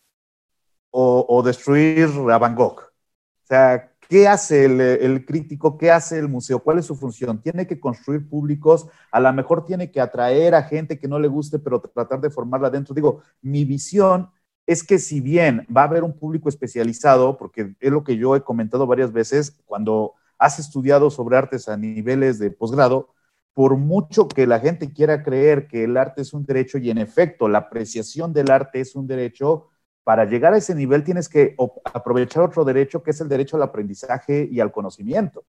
o, 0.90 1.42
destruir 1.44 2.08
a 2.30 2.38
Van 2.38 2.54
Gogh? 2.54 2.80
O 2.80 3.46
sea, 3.46 3.92
¿qué 4.08 4.28
hace 4.28 4.64
el, 4.64 5.24
crítico? 5.24 5.76
¿Qué 5.78 5.90
hace 5.90 6.18
el 6.18 6.28
museo? 6.28 6.60
¿Cuál 6.60 6.78
es 6.78 6.86
su 6.86 6.96
función? 6.96 7.40
Tiene 7.42 7.66
que 7.66 7.80
construir 7.80 8.28
públicos, 8.28 8.88
a 9.10 9.20
lo 9.20 9.32
mejor 9.32 9.64
tiene 9.64 9.90
que 9.90 10.00
atraer 10.00 10.54
a 10.54 10.62
gente 10.62 10.98
que 10.98 11.08
no 11.08 11.18
le 11.18 11.28
guste, 11.28 11.58
pero 11.58 11.80
tratar 11.80 12.20
de 12.20 12.30
formarla 12.30 12.70
dentro. 12.70 12.94
Digo, 12.94 13.22
mi 13.42 13.64
visión 13.64 14.30
es 14.66 14.82
que 14.82 14.98
si 14.98 15.20
bien 15.20 15.66
va 15.74 15.82
a 15.82 15.84
haber 15.84 16.02
un 16.04 16.18
público 16.18 16.48
especializado, 16.48 17.38
porque 17.38 17.74
es 17.80 17.90
lo 17.90 18.04
que 18.04 18.16
yo 18.16 18.34
he 18.36 18.42
comentado 18.42 18.86
varias 18.86 19.12
veces, 19.12 19.56
cuando 19.64 20.14
has 20.38 20.58
estudiado 20.58 21.10
sobre 21.10 21.36
artes 21.36 21.68
a 21.68 21.76
niveles 21.76 22.38
de 22.38 22.50
posgrado, 22.50 23.10
por 23.54 23.76
mucho 23.76 24.28
que 24.28 24.46
la 24.46 24.60
gente 24.60 24.92
quiera 24.92 25.22
creer 25.22 25.66
que 25.66 25.84
el 25.84 25.96
arte 25.96 26.20
es 26.20 26.34
un 26.34 26.44
derecho 26.44 26.76
y 26.76 26.90
en 26.90 26.98
efecto 26.98 27.48
la 27.48 27.58
apreciación 27.58 28.34
del 28.34 28.50
arte 28.50 28.80
es 28.80 28.94
un 28.94 29.06
derecho, 29.06 29.68
para 30.06 30.24
llegar 30.24 30.54
a 30.54 30.58
ese 30.58 30.72
nivel 30.72 31.02
tienes 31.02 31.28
que 31.28 31.56
aprovechar 31.92 32.44
otro 32.44 32.64
derecho 32.64 33.02
que 33.02 33.10
es 33.10 33.20
el 33.20 33.28
derecho 33.28 33.56
al 33.56 33.64
aprendizaje 33.64 34.48
y 34.48 34.60
al 34.60 34.70
conocimiento. 34.70 35.44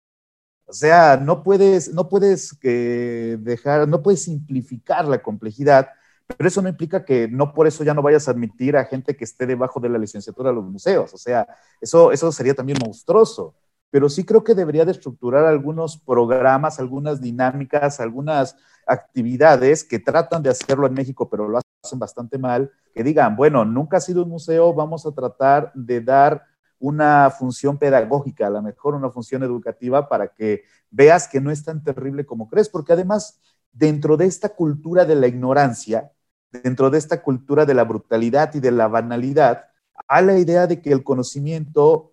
O 0.67 0.75
sea, 0.75 1.17
no 1.17 1.43
puedes, 1.43 1.95
no 1.95 2.07
puedes 2.07 2.59
eh, 2.63 3.39
dejar, 3.41 3.89
no 3.89 4.03
puedes 4.03 4.25
simplificar 4.25 5.09
la 5.09 5.23
complejidad, 5.23 5.89
pero 6.27 6.47
eso 6.47 6.61
no 6.61 6.69
implica 6.69 7.03
que 7.03 7.29
no 7.29 7.55
por 7.55 7.67
eso 7.67 7.83
ya 7.83 7.95
no 7.95 8.03
vayas 8.03 8.29
a 8.29 8.33
admitir 8.33 8.77
a 8.77 8.85
gente 8.85 9.17
que 9.17 9.25
esté 9.25 9.47
debajo 9.47 9.81
de 9.81 9.89
la 9.89 9.97
licenciatura 9.97 10.51
de 10.51 10.57
los 10.57 10.65
museos. 10.67 11.15
O 11.15 11.19
sea, 11.19 11.47
eso, 11.81 12.13
eso 12.13 12.31
sería 12.31 12.53
también 12.53 12.77
monstruoso 12.85 13.55
pero 13.93 14.09
sí 14.09 14.25
creo 14.25 14.43
que 14.43 14.55
debería 14.55 14.87
de 14.87 14.93
estructurar 14.93 15.45
algunos 15.45 15.99
programas, 15.99 16.81
algunas 16.81 17.21
dinámicas, 17.21 18.01
algunas 18.01 18.57
actividades 18.87 19.85
que 19.85 19.99
tratan 19.99 20.43
de 20.43 20.49
hacerlo 20.49 20.87
en 20.87 20.95
México, 20.95 21.29
pero 21.29 21.47
lo 21.47 21.59
hacen 21.59 21.99
bastante 21.99 22.39
mal, 22.39 22.73
que 22.93 23.05
digan, 23.05 23.37
bueno, 23.37 23.65
nunca 23.65 23.99
ha 23.99 24.01
sido 24.01 24.23
un 24.23 24.31
museo, 24.31 24.75
vamos 24.75 25.07
a 25.07 25.13
tratar 25.13 25.73
de 25.75 26.01
dar 26.01 26.45
una 26.79 27.31
función 27.31 27.79
pedagógica, 27.79 28.49
a 28.49 28.51
lo 28.51 28.61
mejor 28.61 28.95
una 28.95 29.11
función 29.11 29.43
educativa 29.43 30.09
para 30.09 30.29
que 30.29 30.65
veas 30.91 31.29
que 31.29 31.41
no 31.41 31.51
es 31.51 31.65
tan 31.65 31.83
terrible 31.85 32.27
como 32.27 32.49
crees, 32.49 32.69
porque 32.69 32.93
además 32.93 33.41
dentro 33.73 34.17
de 34.17 34.27
esta 34.27 34.51
cultura 34.51 35.05
de 35.05 35.15
la 35.15 35.29
ignorancia, 35.29 36.13
dentro 36.51 36.91
de 36.91 36.99
esta 36.99 37.23
cultura 37.23 37.65
de 37.65 37.75
la 37.75 37.85
brutalidad 37.85 38.53
y 38.55 38.61
de 38.61 38.73
la 38.73 38.89
banalidad, 38.89 39.67
hay 40.09 40.27
la 40.27 40.39
idea 40.39 40.67
de 40.67 40.83
que 40.83 40.93
el 40.93 41.05
conocimiento 41.05 42.13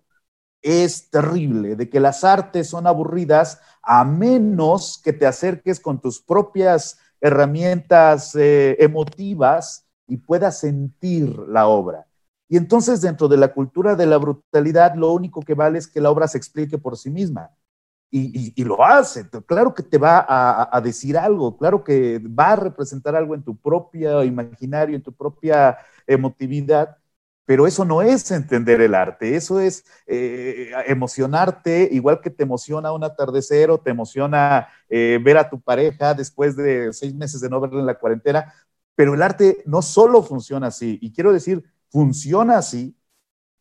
es 0.62 1.10
terrible, 1.10 1.76
de 1.76 1.88
que 1.88 2.00
las 2.00 2.22
artes 2.22 2.68
son 2.68 2.86
aburridas 2.86 3.60
a 3.82 4.04
menos 4.04 5.00
que 5.02 5.12
te 5.12 5.26
acerques 5.26 5.80
con 5.80 6.00
tus 6.00 6.20
propias 6.20 6.98
herramientas 7.20 8.34
eh, 8.34 8.76
emotivas 8.78 9.89
y 10.10 10.18
puedas 10.18 10.60
sentir 10.60 11.38
la 11.48 11.66
obra. 11.68 12.06
Y 12.48 12.56
entonces 12.56 13.00
dentro 13.00 13.28
de 13.28 13.36
la 13.36 13.52
cultura 13.54 13.94
de 13.94 14.06
la 14.06 14.18
brutalidad, 14.18 14.94
lo 14.96 15.12
único 15.12 15.40
que 15.40 15.54
vale 15.54 15.78
es 15.78 15.86
que 15.86 16.00
la 16.00 16.10
obra 16.10 16.26
se 16.28 16.38
explique 16.38 16.78
por 16.78 16.96
sí 16.98 17.08
misma. 17.10 17.50
y, 18.12 18.64
lo 18.64 18.84
hace. 18.84 19.28
Claro 19.46 19.72
que 19.74 19.84
te 19.84 19.98
va 19.98 20.26
a, 20.28 20.80
decir 20.80 21.16
algo, 21.16 21.56
claro 21.56 21.84
que 21.84 22.18
va 22.18 22.52
a 22.52 22.56
representar 22.56 23.14
algo 23.14 23.34
en 23.36 23.44
tu 23.44 23.56
propio 23.56 24.24
imaginario, 24.24 24.96
en 24.96 25.02
tu 25.02 25.12
propia 25.12 25.78
emotividad, 26.08 26.96
pero 27.50 27.66
eso 27.66 27.84
no 27.84 28.00
es 28.02 28.30
entender 28.30 28.80
el 28.80 28.94
arte, 28.94 29.34
eso 29.36 29.60
es 29.60 29.84
eh, 30.06 30.70
emocionarte, 30.86 31.88
igual 31.90 32.20
que 32.20 32.30
te 32.30 32.44
emociona 32.44 32.92
un 32.92 33.04
atardecer 33.04 33.70
o 33.70 33.78
te 33.78 33.90
emociona 33.90 34.68
eh, 34.88 35.18
ver 35.22 35.36
a 35.36 35.50
tu 35.50 35.60
pareja 35.60 36.14
después 36.14 36.54
de 36.56 36.92
seis 36.92 37.14
meses 37.14 37.40
de 37.40 37.48
no 37.50 37.60
verla 37.60 37.80
en 37.80 37.86
la 37.86 37.98
cuarentena, 37.98 38.54
pero 39.00 39.14
el 39.14 39.22
arte 39.22 39.62
no 39.64 39.80
solo 39.80 40.22
funciona 40.22 40.66
así, 40.66 40.98
y 41.00 41.10
quiero 41.10 41.32
decir, 41.32 41.64
funciona 41.88 42.58
así, 42.58 42.94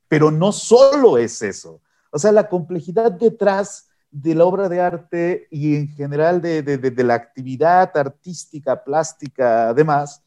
pero 0.09 0.31
no 0.31 0.51
solo 0.51 1.17
es 1.17 1.41
eso. 1.41 1.81
O 2.11 2.19
sea, 2.19 2.33
la 2.33 2.49
complejidad 2.49 3.09
detrás 3.09 3.87
de 4.11 4.35
la 4.35 4.43
obra 4.43 4.67
de 4.67 4.81
arte 4.81 5.47
y 5.49 5.77
en 5.77 5.87
general 5.87 6.41
de, 6.41 6.93
la 7.05 7.13
actividad 7.13 7.95
artística, 7.95 8.83
plástica, 8.83 9.69
además, 9.69 10.25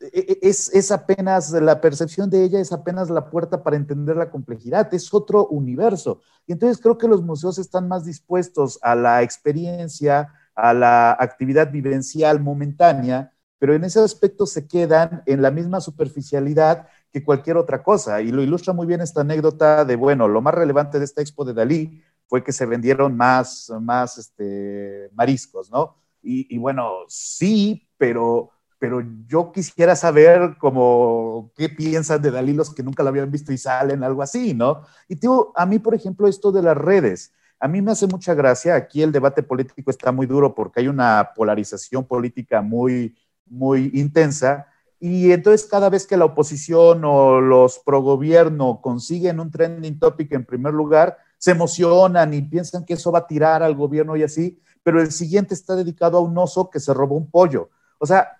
e, 0.00 0.08
e, 0.12 0.38
es, 0.42 0.74
es, 0.74 0.90
apenas 0.90 1.52
la 1.52 1.80
percepción 1.80 2.28
de 2.28 2.42
ella, 2.42 2.58
es 2.58 2.72
apenas 2.72 3.08
la 3.08 3.30
puerta 3.30 3.62
para 3.62 3.76
entender 3.76 4.16
la 4.16 4.32
complejidad, 4.32 4.92
es 4.92 5.14
otro 5.14 5.46
universo. 5.46 6.20
Y 6.48 6.52
entonces 6.52 6.82
creo 6.82 6.98
que 6.98 7.06
los 7.06 7.22
museos 7.22 7.58
están 7.58 7.86
más 7.86 8.04
dispuestos 8.04 8.80
a 8.82 8.96
la 8.96 9.22
experiencia, 9.22 10.34
a 10.56 10.74
la 10.74 11.12
actividad 11.12 11.70
vivencial 11.70 12.40
momentánea, 12.40 13.30
pero 13.58 13.74
en 13.74 13.84
ese 13.84 14.00
aspecto 14.00 14.46
se 14.46 14.66
quedan 14.66 15.22
en 15.26 15.42
la 15.42 15.50
misma 15.50 15.80
superficialidad 15.80 16.88
que 17.12 17.24
cualquier 17.24 17.56
otra 17.56 17.82
cosa. 17.82 18.20
Y 18.20 18.30
lo 18.30 18.42
ilustra 18.42 18.72
muy 18.72 18.86
bien 18.86 19.00
esta 19.00 19.22
anécdota 19.22 19.84
de, 19.84 19.96
bueno, 19.96 20.28
lo 20.28 20.42
más 20.42 20.54
relevante 20.54 20.98
de 20.98 21.04
esta 21.04 21.22
expo 21.22 21.44
de 21.44 21.54
Dalí 21.54 22.02
fue 22.28 22.44
que 22.44 22.52
se 22.52 22.66
vendieron 22.66 23.16
más, 23.16 23.72
más 23.80 24.18
este, 24.18 25.10
mariscos, 25.14 25.70
¿no? 25.70 25.96
Y, 26.28 26.58
bueno, 26.58 27.04
sí, 27.06 27.86
pero, 27.96 28.50
pero 28.80 29.00
yo 29.28 29.52
quisiera 29.52 29.94
saber 29.94 30.56
como 30.58 31.52
qué 31.54 31.68
piensan 31.68 32.20
de 32.20 32.32
Dalí 32.32 32.52
los 32.52 32.74
que 32.74 32.82
nunca 32.82 33.04
lo 33.04 33.10
habían 33.10 33.30
visto 33.30 33.52
y 33.52 33.58
salen, 33.58 34.02
algo 34.02 34.22
así, 34.22 34.52
¿no? 34.52 34.82
Y 35.08 35.14
digo, 35.14 35.52
a 35.54 35.64
mí, 35.66 35.78
por 35.78 35.94
ejemplo, 35.94 36.26
esto 36.26 36.50
de 36.50 36.62
las 36.62 36.76
redes, 36.76 37.32
a 37.60 37.68
mí 37.68 37.80
me 37.80 37.92
hace 37.92 38.08
mucha 38.08 38.34
gracia, 38.34 38.74
aquí 38.74 39.02
el 39.02 39.12
debate 39.12 39.44
político 39.44 39.88
está 39.88 40.10
muy 40.10 40.26
duro 40.26 40.52
porque 40.52 40.80
hay 40.80 40.88
una 40.88 41.30
polarización 41.36 42.04
política 42.04 42.60
muy, 42.60 43.16
muy 43.46 43.90
intensa, 43.94 44.66
y 44.98 45.32
entonces 45.32 45.68
cada 45.68 45.90
vez 45.90 46.06
que 46.06 46.16
la 46.16 46.24
oposición 46.24 47.02
o 47.04 47.40
los 47.40 47.78
pro 47.80 48.00
gobierno 48.00 48.80
consiguen 48.80 49.40
un 49.40 49.50
trending 49.50 49.98
topic 49.98 50.32
en 50.32 50.44
primer 50.44 50.72
lugar, 50.72 51.18
se 51.38 51.50
emocionan 51.50 52.32
y 52.32 52.42
piensan 52.42 52.84
que 52.84 52.94
eso 52.94 53.12
va 53.12 53.20
a 53.20 53.26
tirar 53.26 53.62
al 53.62 53.74
gobierno 53.74 54.16
y 54.16 54.22
así, 54.22 54.58
pero 54.82 55.00
el 55.00 55.12
siguiente 55.12 55.54
está 55.54 55.76
dedicado 55.76 56.18
a 56.18 56.22
un 56.22 56.36
oso 56.38 56.70
que 56.70 56.80
se 56.80 56.94
robó 56.94 57.16
un 57.16 57.30
pollo. 57.30 57.70
O 57.98 58.06
sea, 58.06 58.38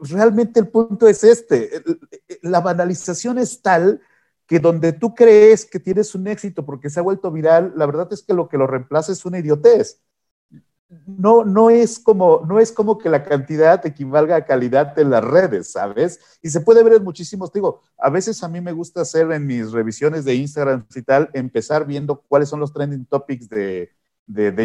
realmente 0.00 0.60
el 0.60 0.68
punto 0.68 1.06
es 1.06 1.24
este, 1.24 1.82
la 2.42 2.60
banalización 2.60 3.38
es 3.38 3.60
tal 3.60 4.00
que 4.46 4.60
donde 4.60 4.94
tú 4.94 5.14
crees 5.14 5.66
que 5.66 5.78
tienes 5.78 6.14
un 6.14 6.26
éxito 6.26 6.64
porque 6.64 6.88
se 6.88 7.00
ha 7.00 7.02
vuelto 7.02 7.30
viral, 7.30 7.74
la 7.76 7.84
verdad 7.84 8.08
es 8.12 8.22
que 8.22 8.32
lo 8.32 8.48
que 8.48 8.56
lo 8.56 8.66
reemplaza 8.66 9.12
es 9.12 9.26
una 9.26 9.38
idiotez 9.38 10.00
no, 11.06 11.44
no, 11.44 11.68
es 11.68 11.98
como, 11.98 12.44
no 12.48 12.58
es 12.58 12.72
como 12.72 12.96
que 12.96 13.10
la 13.10 13.22
cantidad 13.22 13.84
equivalga 13.84 14.36
a 14.36 14.44
calidad 14.46 14.98
en 14.98 15.10
las 15.10 15.22
redes, 15.22 15.72
¿sabes? 15.72 16.18
Y 16.42 16.48
se 16.48 16.62
puede 16.62 16.82
ver 16.82 17.02
muchísimos, 17.02 17.52
digo, 17.52 17.82
a 17.98 18.08
veces 18.08 18.42
a 18.42 18.48
mí 18.48 18.60
me 18.62 18.72
gusta 18.72 19.02
hacer 19.02 19.30
en 19.32 19.46
mis 19.46 19.70
revisiones 19.70 20.24
de 20.24 20.34
Instagram 20.34 20.86
y 20.94 21.02
tal, 21.02 21.28
empezar 21.34 21.86
viendo 21.86 22.22
cuáles 22.22 22.48
son 22.48 22.60
los 22.60 22.72
trending 22.72 23.04
topics 23.04 23.48
de, 23.48 23.90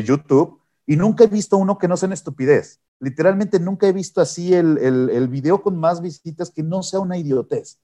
YouTube 0.06 0.60
y 0.86 0.96
nunca 0.96 1.26
he 1.26 1.28
visto 1.28 1.58
uno 1.58 1.78
que 1.78 1.88
no 1.88 1.98
sea 1.98 2.08
una 2.08 2.16
estupidez. 2.16 2.82
Literalmente 3.00 3.60
nunca 3.60 3.88
he 3.88 3.94
visto 3.94 4.22
así 4.22 4.54
el, 4.54 4.78
el, 4.78 5.10
el 5.10 5.28
video 5.28 5.62
con 5.62 5.78
más 5.78 6.02
visitas 6.02 6.52
que 6.52 6.64
no 6.64 6.84
sea 6.84 7.02
una 7.02 7.18
idiotez. 7.18 7.80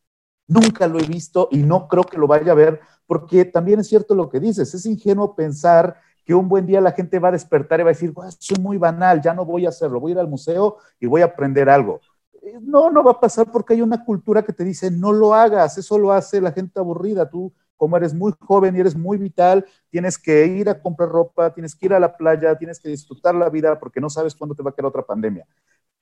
Nunca 0.47 0.87
lo 0.87 0.99
he 0.99 1.05
visto 1.05 1.49
y 1.51 1.57
no 1.57 1.87
creo 1.87 2.03
que 2.03 2.17
lo 2.17 2.27
vaya 2.27 2.53
a 2.53 2.55
ver 2.55 2.79
porque 3.05 3.43
también 3.43 3.79
es 3.79 3.87
cierto 3.87 4.13
lo 4.13 4.29
que 4.29 4.39
dices, 4.39 4.73
es 4.73 4.85
ingenuo 4.85 5.35
pensar 5.35 5.99
que 6.29 6.35
un 6.35 6.47
buen 6.47 6.67
día 6.67 6.79
la 6.79 6.91
gente 6.91 7.17
va 7.17 7.29
a 7.29 7.31
despertar 7.31 7.79
y 7.79 7.83
va 7.83 7.89
a 7.89 7.93
decir, 7.93 8.13
soy 8.37 8.61
muy 8.61 8.77
banal, 8.77 9.19
ya 9.19 9.33
no 9.33 9.45
voy 9.45 9.65
a 9.65 9.69
hacerlo, 9.69 9.99
voy 9.99 10.11
a 10.11 10.13
ir 10.13 10.19
al 10.19 10.27
museo 10.27 10.77
y 10.99 11.07
voy 11.07 11.23
a 11.23 11.25
aprender 11.25 11.67
algo. 11.67 12.01
Eh, 12.43 12.59
no, 12.61 12.91
no 12.91 13.03
va 13.03 13.13
a 13.13 13.19
pasar 13.19 13.51
porque 13.51 13.73
hay 13.73 13.81
una 13.81 14.05
cultura 14.05 14.43
que 14.43 14.53
te 14.53 14.63
dice, 14.63 14.91
no 14.91 15.11
lo 15.11 15.33
hagas, 15.33 15.79
eso 15.79 15.97
lo 15.97 16.11
hace 16.11 16.39
la 16.39 16.51
gente 16.51 16.79
aburrida. 16.79 17.27
Tú, 17.27 17.51
como 17.75 17.97
eres 17.97 18.13
muy 18.13 18.31
joven 18.41 18.75
y 18.75 18.79
eres 18.79 18.95
muy 18.95 19.17
vital, 19.17 19.65
tienes 19.89 20.19
que 20.19 20.45
ir 20.45 20.69
a 20.69 20.79
comprar 20.79 21.09
ropa, 21.09 21.51
tienes 21.51 21.75
que 21.75 21.87
ir 21.87 21.95
a 21.95 21.99
la 21.99 22.15
playa, 22.15 22.55
tienes 22.55 22.79
que 22.79 22.89
disfrutar 22.89 23.33
la 23.33 23.49
vida 23.49 23.79
porque 23.79 23.99
no 23.99 24.11
sabes 24.11 24.35
cuándo 24.35 24.53
te 24.53 24.61
va 24.61 24.69
a 24.69 24.73
quedar 24.75 24.85
otra 24.85 25.01
pandemia. 25.01 25.47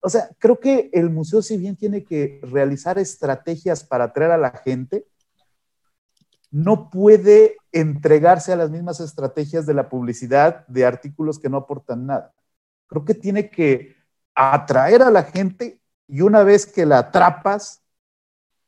O 0.01 0.09
sea, 0.09 0.29
creo 0.39 0.59
que 0.59 0.89
el 0.91 1.09
museo, 1.09 1.41
si 1.41 1.55
bien 1.55 1.77
tiene 1.77 2.03
que 2.03 2.41
realizar 2.43 2.99
estrategias 2.99 3.85
para 3.85 4.03
atraer 4.03 4.31
a 4.31 4.37
la 4.37 4.51
gente, 4.51 5.07
no 6.51 6.89
puede 6.89 7.55
entregarse 7.72 8.53
a 8.53 8.56
las 8.56 8.69
mismas 8.69 8.99
estrategias 8.99 9.65
de 9.65 9.73
la 9.73 9.89
publicidad 9.89 10.65
de 10.68 10.85
artículos 10.85 11.39
que 11.39 11.49
no 11.49 11.57
aportan 11.57 12.06
nada. 12.06 12.34
Creo 12.88 13.06
que 13.06 13.14
tiene 13.14 13.49
que 13.49 13.95
atraer 14.34 15.02
a 15.02 15.11
la 15.11 15.23
gente 15.23 15.81
y 16.07 16.22
una 16.22 16.44
vez 16.44 16.65
que 16.65 16.85
la 16.85 16.99
atrapas, 16.99 17.84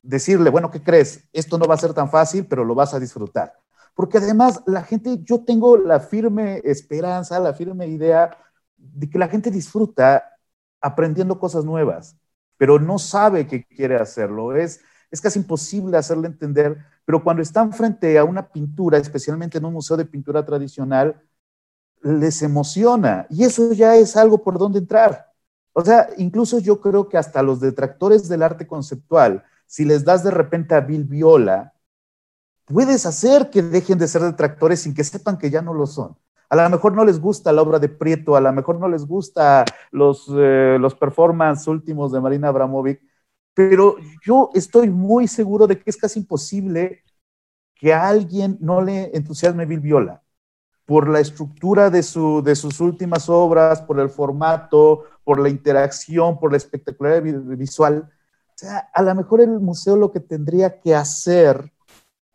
decirle, 0.02 0.50
bueno, 0.50 0.72
¿qué 0.72 0.82
crees? 0.82 1.28
Esto 1.34 1.58
no 1.58 1.66
va 1.66 1.76
a 1.76 1.78
ser 1.78 1.94
tan 1.94 2.10
fácil, 2.10 2.46
pero 2.46 2.64
lo 2.64 2.76
vas 2.76 2.94
a 2.94 3.00
disfrutar. 3.00 3.54
Porque 3.94 4.18
además 4.18 4.62
la 4.66 4.84
gente, 4.84 5.20
yo 5.24 5.44
tengo 5.44 5.78
la 5.78 6.00
firme 6.00 6.62
esperanza, 6.64 7.40
la 7.40 7.54
firme 7.54 7.88
idea 7.88 8.38
de 8.78 9.10
que 9.10 9.20
la 9.20 9.28
gente 9.28 9.52
disfruta 9.52 10.38
aprendiendo 10.82 11.40
cosas 11.40 11.66
nuevas, 11.66 12.18
pero 12.58 12.80
no 12.80 12.98
sabe 13.00 13.48
que 13.48 13.66
quiere 13.66 13.98
hacerlo. 13.98 14.56
Es, 14.56 14.82
es 15.12 15.22
casi 15.22 15.40
imposible 15.40 15.98
hacerle 15.98 16.28
entender 16.28 16.78
pero 17.10 17.24
cuando 17.24 17.42
están 17.42 17.74
frente 17.74 18.20
a 18.20 18.24
una 18.24 18.50
pintura, 18.50 19.00
especialmente 19.00 19.58
en 19.58 19.66
un 19.66 19.74
museo 19.74 19.98
de 19.98 20.06
pintura 20.06 20.46
tradicional, 20.46 21.20
les 22.04 22.44
emociona 22.44 23.26
y 23.32 23.46
eso 23.46 23.74
ya 23.74 23.96
es 23.96 24.16
algo 24.16 24.44
por 24.44 24.60
donde 24.60 24.78
entrar. 24.78 25.34
O 25.74 25.84
sea, 25.84 26.08
incluso 26.18 26.60
yo 26.60 26.80
creo 26.80 27.10
que 27.10 27.18
hasta 27.18 27.42
los 27.42 27.62
detractores 27.62 28.30
del 28.30 28.44
arte 28.44 28.68
conceptual, 28.68 29.44
si 29.66 29.86
les 29.86 30.06
das 30.06 30.24
de 30.24 30.30
repente 30.30 30.76
a 30.76 30.82
Bill 30.82 31.04
Viola, 31.04 31.74
puedes 32.66 33.08
hacer 33.08 33.50
que 33.50 33.64
dejen 33.64 33.98
de 33.98 34.08
ser 34.08 34.22
detractores 34.22 34.82
sin 34.82 34.94
que 34.94 35.04
sepan 35.04 35.40
que 35.40 35.50
ya 35.50 35.64
no 35.64 35.74
lo 35.74 35.88
son. 35.88 36.16
A 36.48 36.56
lo 36.56 36.70
mejor 36.70 36.94
no 36.94 37.04
les 37.04 37.20
gusta 37.20 37.52
la 37.52 37.64
obra 37.64 37.80
de 37.80 37.90
Prieto, 37.90 38.36
a 38.36 38.42
lo 38.42 38.54
mejor 38.54 38.80
no 38.80 38.88
les 38.88 39.08
gusta 39.08 39.66
los, 39.90 40.32
eh, 40.38 40.78
los 40.80 40.94
performances 40.94 41.68
últimos 41.68 42.12
de 42.12 42.22
Marina 42.22 42.50
Abramovic, 42.50 43.02
pero 43.54 43.98
yo 44.26 44.50
estoy 44.54 44.90
muy 44.90 45.28
seguro 45.28 45.68
de 45.68 45.80
que 45.80 45.90
es 45.90 45.98
casi 45.98 46.20
imposible 46.20 47.04
que 47.76 47.94
a 47.94 48.08
alguien 48.08 48.58
no 48.60 48.82
le 48.82 49.16
entusiasme 49.16 49.66
Bill 49.66 49.80
Viola 49.80 50.24
por 50.86 51.08
la 51.08 51.20
estructura 51.20 51.92
de, 51.92 52.02
su, 52.02 52.42
de 52.42 52.56
sus 52.56 52.80
últimas 52.80 53.30
obras, 53.30 53.80
por 53.80 54.00
el 54.00 54.10
formato, 54.10 55.04
por 55.24 55.40
la 55.40 55.48
interacción, 55.48 56.40
por 56.40 56.50
la 56.50 56.58
espectacularidad 56.58 57.42
visual. 57.42 58.10
O 58.10 58.52
sea, 58.56 58.90
a 58.92 59.04
lo 59.04 59.14
mejor 59.14 59.42
el 59.42 59.60
museo 59.60 59.96
lo 59.96 60.12
que 60.12 60.20
tendría 60.20 60.80
que 60.80 60.96
hacer, 60.96 61.72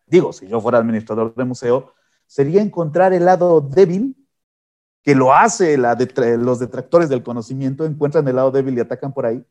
digo, 0.06 0.32
si 0.32 0.46
yo 0.46 0.60
fuera 0.60 0.78
administrador 0.78 1.34
de 1.34 1.44
museo, 1.44 1.94
sería 2.26 2.62
encontrar 2.62 3.12
el 3.12 3.24
lado 3.24 3.60
débil, 3.60 4.16
que 5.02 5.16
lo 5.16 5.34
hace 5.34 5.76
los 5.76 6.58
detractores 6.60 7.08
del 7.08 7.24
conocimiento, 7.24 7.84
encuentran 7.84 8.26
el 8.28 8.36
lado 8.36 8.52
débil 8.52 8.78
y 8.78 8.80
atacan 8.80 9.12
por 9.12 9.26
ahí, 9.26 9.44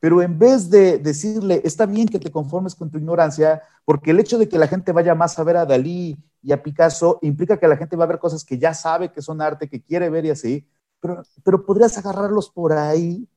pero 0.00 0.22
en 0.22 0.38
vez 0.38 0.70
de 0.70 0.98
decirle, 0.98 1.60
está 1.64 1.86
bien 1.86 2.08
que 2.08 2.18
te 2.18 2.30
conformes 2.30 2.74
con 2.74 2.90
tu 2.90 2.98
ignorancia, 2.98 3.62
porque 3.84 4.10
el 4.10 4.20
hecho 4.20 4.38
de 4.38 4.48
que 4.48 4.58
la 4.58 4.68
gente 4.68 4.92
vaya 4.92 5.14
más 5.14 5.38
a 5.38 5.44
ver 5.44 5.56
a 5.56 5.66
Dalí 5.66 6.18
y 6.42 6.52
a 6.52 6.62
Picasso 6.62 7.18
implica 7.22 7.58
que 7.58 7.68
la 7.68 7.76
gente 7.76 7.96
va 7.96 8.04
a 8.04 8.08
ver 8.08 8.18
cosas 8.18 8.44
que 8.44 8.58
ya 8.58 8.74
sabe 8.74 9.12
que 9.12 9.22
son 9.22 9.40
arte, 9.40 9.68
que 9.68 9.82
quiere 9.82 10.10
ver 10.10 10.24
y 10.26 10.30
así, 10.30 10.66
pero, 11.00 11.22
pero 11.42 11.64
podrías 11.64 11.96
agarrarlos 11.98 12.50
por 12.50 12.72
ahí 12.72 13.28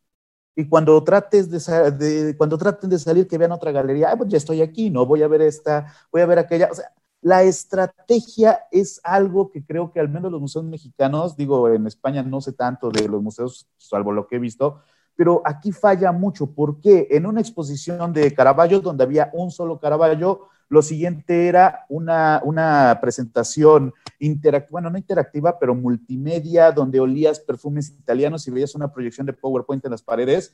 y 0.57 0.67
cuando 0.67 1.03
trates 1.03 1.51
de, 1.51 2.35
cuando 2.35 2.57
traten 2.57 2.89
de 2.89 2.97
salir 2.97 3.27
que 3.27 3.37
vean 3.37 3.51
otra 3.51 3.71
galería, 3.71 4.15
pues 4.17 4.29
ya 4.29 4.37
estoy 4.37 4.61
aquí, 4.63 4.89
no 4.89 5.05
voy 5.05 5.21
a 5.21 5.27
ver 5.27 5.41
esta, 5.43 5.93
voy 6.11 6.21
a 6.23 6.25
ver 6.25 6.39
aquella, 6.39 6.69
o 6.71 6.73
sea, 6.73 6.91
la 7.21 7.43
estrategia 7.43 8.61
es 8.71 8.99
algo 9.03 9.51
que 9.51 9.63
creo 9.63 9.91
que 9.91 9.99
al 9.99 10.09
menos 10.09 10.31
los 10.31 10.41
museos 10.41 10.65
mexicanos, 10.65 11.35
digo, 11.37 11.69
en 11.69 11.85
España 11.85 12.23
no 12.23 12.41
sé 12.41 12.53
tanto 12.53 12.89
de 12.89 13.07
los 13.07 13.21
museos, 13.21 13.67
salvo 13.77 14.11
lo 14.11 14.27
que 14.27 14.37
he 14.37 14.39
visto, 14.39 14.81
pero 15.17 15.41
aquí 15.43 15.73
falla 15.73 16.13
mucho. 16.13 16.45
porque 16.45 17.07
En 17.09 17.25
una 17.25 17.41
exposición 17.41 18.13
de 18.13 18.33
Caravaggio, 18.33 18.79
donde 18.79 19.03
había 19.03 19.29
un 19.33 19.51
solo 19.51 19.79
Caravaggio, 19.79 20.47
lo 20.69 20.81
siguiente 20.81 21.47
era 21.47 21.85
una, 21.89 22.39
una 22.43 22.99
presentación 23.01 23.93
interactiva, 24.19 24.71
bueno, 24.71 24.89
no 24.89 24.97
interactiva, 24.97 25.57
pero 25.59 25.73
multimedia, 25.73 26.71
donde 26.71 26.99
olías 26.99 27.39
perfumes 27.39 27.89
italianos 27.89 28.47
y 28.47 28.51
veías 28.51 28.75
una 28.75 28.93
proyección 28.93 29.25
de 29.25 29.33
PowerPoint 29.33 29.83
en 29.85 29.91
las 29.91 30.03
paredes. 30.03 30.53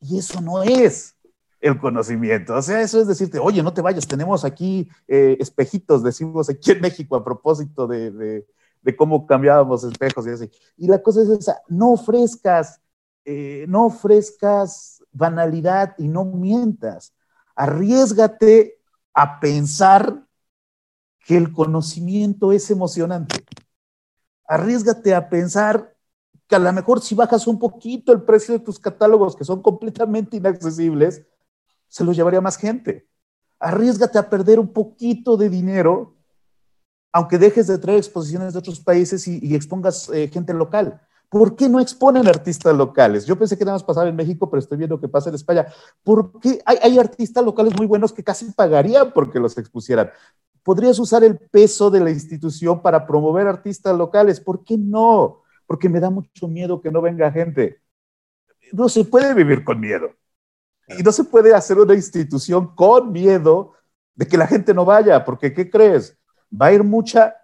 Y 0.00 0.18
eso 0.18 0.40
no 0.40 0.62
es 0.62 1.14
el 1.60 1.78
conocimiento. 1.78 2.54
O 2.54 2.62
sea, 2.62 2.80
eso 2.80 3.00
es 3.00 3.06
decirte, 3.06 3.38
oye, 3.38 3.62
no 3.62 3.74
te 3.74 3.82
vayas, 3.82 4.06
tenemos 4.06 4.44
aquí 4.44 4.88
eh, 5.06 5.36
espejitos, 5.38 6.02
decimos 6.02 6.48
aquí 6.48 6.70
en 6.70 6.80
México 6.80 7.16
a 7.16 7.24
propósito 7.24 7.86
de, 7.86 8.46
de 8.82 8.96
cómo 8.96 9.26
cambiábamos 9.26 9.84
espejos 9.84 10.26
y 10.26 10.30
así. 10.30 10.50
Y 10.76 10.88
la 10.88 11.02
cosa 11.02 11.22
es 11.22 11.28
esa, 11.28 11.60
no 11.68 11.92
ofrezcas, 11.92 12.80
eh, 13.24 13.66
no 13.68 13.86
ofrezcas 13.86 15.02
banalidad 15.12 15.94
y 15.98 16.08
no 16.08 16.24
mientas. 16.24 17.14
Arriesgate 17.54 18.78
a 19.14 19.38
pensar 19.40 20.26
que 21.24 21.36
el 21.36 21.52
conocimiento 21.52 22.52
es 22.52 22.70
emocionante. 22.70 23.44
Arriesgate 24.46 25.14
a 25.14 25.28
pensar 25.28 25.94
que 26.48 26.56
a 26.56 26.58
lo 26.58 26.72
mejor 26.72 27.00
si 27.00 27.14
bajas 27.14 27.46
un 27.46 27.58
poquito 27.58 28.12
el 28.12 28.22
precio 28.22 28.54
de 28.54 28.64
tus 28.64 28.78
catálogos, 28.78 29.36
que 29.36 29.44
son 29.44 29.62
completamente 29.62 30.36
inaccesibles, 30.36 31.24
se 31.88 32.04
los 32.04 32.16
llevaría 32.16 32.40
más 32.40 32.56
gente. 32.56 33.06
Arriesgate 33.60 34.18
a 34.18 34.28
perder 34.28 34.58
un 34.58 34.72
poquito 34.72 35.36
de 35.36 35.48
dinero, 35.48 36.16
aunque 37.12 37.38
dejes 37.38 37.68
de 37.68 37.78
traer 37.78 37.98
exposiciones 37.98 38.52
de 38.52 38.58
otros 38.58 38.80
países 38.80 39.28
y, 39.28 39.54
expongas 39.54 40.08
eh, 40.08 40.28
gente 40.28 40.52
local. 40.52 41.00
¿Por 41.32 41.56
qué 41.56 41.66
no 41.66 41.80
exponen 41.80 42.28
artistas 42.28 42.76
locales? 42.76 43.24
Yo 43.24 43.38
pensé 43.38 43.56
que 43.56 43.64
nada 43.64 43.76
más 43.76 43.82
pasaba 43.82 44.06
en 44.06 44.14
México, 44.14 44.50
pero 44.50 44.60
estoy 44.60 44.76
viendo 44.76 45.00
que 45.00 45.08
pasa 45.08 45.30
en 45.30 45.34
España. 45.34 45.66
¿Por 46.04 46.38
qué 46.38 46.60
hay, 46.66 46.76
hay 46.82 46.98
artistas 46.98 47.42
locales 47.42 47.74
muy 47.74 47.86
buenos 47.86 48.12
que 48.12 48.22
casi 48.22 48.52
pagarían 48.52 49.14
porque 49.14 49.40
los 49.40 49.56
expusieran? 49.56 50.10
Podrías 50.62 50.98
usar 50.98 51.24
el 51.24 51.38
peso 51.38 51.90
de 51.90 52.00
la 52.00 52.10
institución 52.10 52.82
para 52.82 53.06
promover 53.06 53.46
artistas 53.46 53.96
locales. 53.96 54.40
¿Por 54.40 54.62
qué 54.62 54.76
no? 54.76 55.40
Porque 55.66 55.88
me 55.88 56.00
da 56.00 56.10
mucho 56.10 56.48
miedo 56.48 56.82
que 56.82 56.90
no 56.90 57.00
venga 57.00 57.32
gente. 57.32 57.80
No 58.70 58.90
se 58.90 59.02
puede 59.02 59.32
vivir 59.32 59.64
con 59.64 59.80
miedo. 59.80 60.10
Y 60.86 61.02
no 61.02 61.12
se 61.12 61.24
puede 61.24 61.54
hacer 61.54 61.78
una 61.78 61.94
institución 61.94 62.74
con 62.74 63.10
miedo 63.10 63.72
de 64.14 64.26
que 64.26 64.36
la 64.36 64.46
gente 64.46 64.74
no 64.74 64.84
vaya, 64.84 65.24
porque 65.24 65.54
¿qué 65.54 65.70
crees? 65.70 66.14
Va 66.52 66.66
a 66.66 66.72
ir 66.74 66.84
mucha 66.84 67.34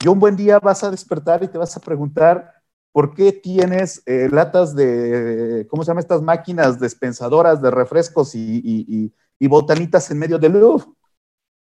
y 0.00 0.08
un 0.08 0.18
buen 0.18 0.34
día 0.34 0.58
vas 0.58 0.82
a 0.82 0.90
despertar 0.90 1.44
y 1.44 1.48
te 1.48 1.58
vas 1.58 1.76
a 1.76 1.80
preguntar, 1.80 2.55
¿por 2.96 3.12
qué 3.12 3.30
tienes 3.30 4.02
eh, 4.06 4.26
latas 4.32 4.74
de, 4.74 5.66
¿cómo 5.68 5.82
se 5.82 5.88
llaman 5.88 6.00
estas 6.00 6.22
máquinas 6.22 6.80
dispensadoras 6.80 7.60
de 7.60 7.70
refrescos 7.70 8.34
y, 8.34 9.12
botanitas 9.38 10.10
en 10.10 10.18
medio 10.18 10.38
del 10.38 10.52
Louvre? 10.52 10.86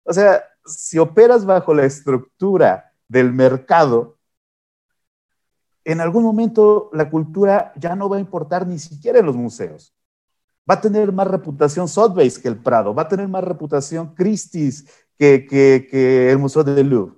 O 0.04 0.14
sea, 0.14 0.44
si 0.64 1.00
operas 1.00 1.44
bajo 1.44 1.74
la 1.74 1.84
estructura 1.84 2.94
del 3.08 3.34
mercado, 3.34 4.20
en 5.84 6.00
algún 6.00 6.24
momento 6.24 6.92
la 6.94 7.10
cultura 7.10 7.74
ya 7.76 7.96
no 7.96 8.08
va 8.08 8.18
a 8.18 8.20
importar 8.20 8.68
ni 8.68 8.78
siquiera 8.78 9.18
en 9.18 9.26
los 9.26 9.36
museos. 9.36 9.96
Va 10.70 10.76
a 10.76 10.82
tener 10.82 11.12
más 11.12 11.26
reputación 11.26 11.88
Sotheby's 11.88 12.38
que 12.38 12.50
el 12.50 12.62
Prado, 12.62 12.94
va 12.94 13.02
a 13.02 13.08
tener 13.08 13.28
más 13.28 13.44
reputación 13.44 14.14
Christie's 14.14 14.86
que, 15.18 15.48
que 15.48 16.30
el 16.30 16.38
Museo 16.38 16.64
del 16.64 16.88
Louvre, 16.88 17.18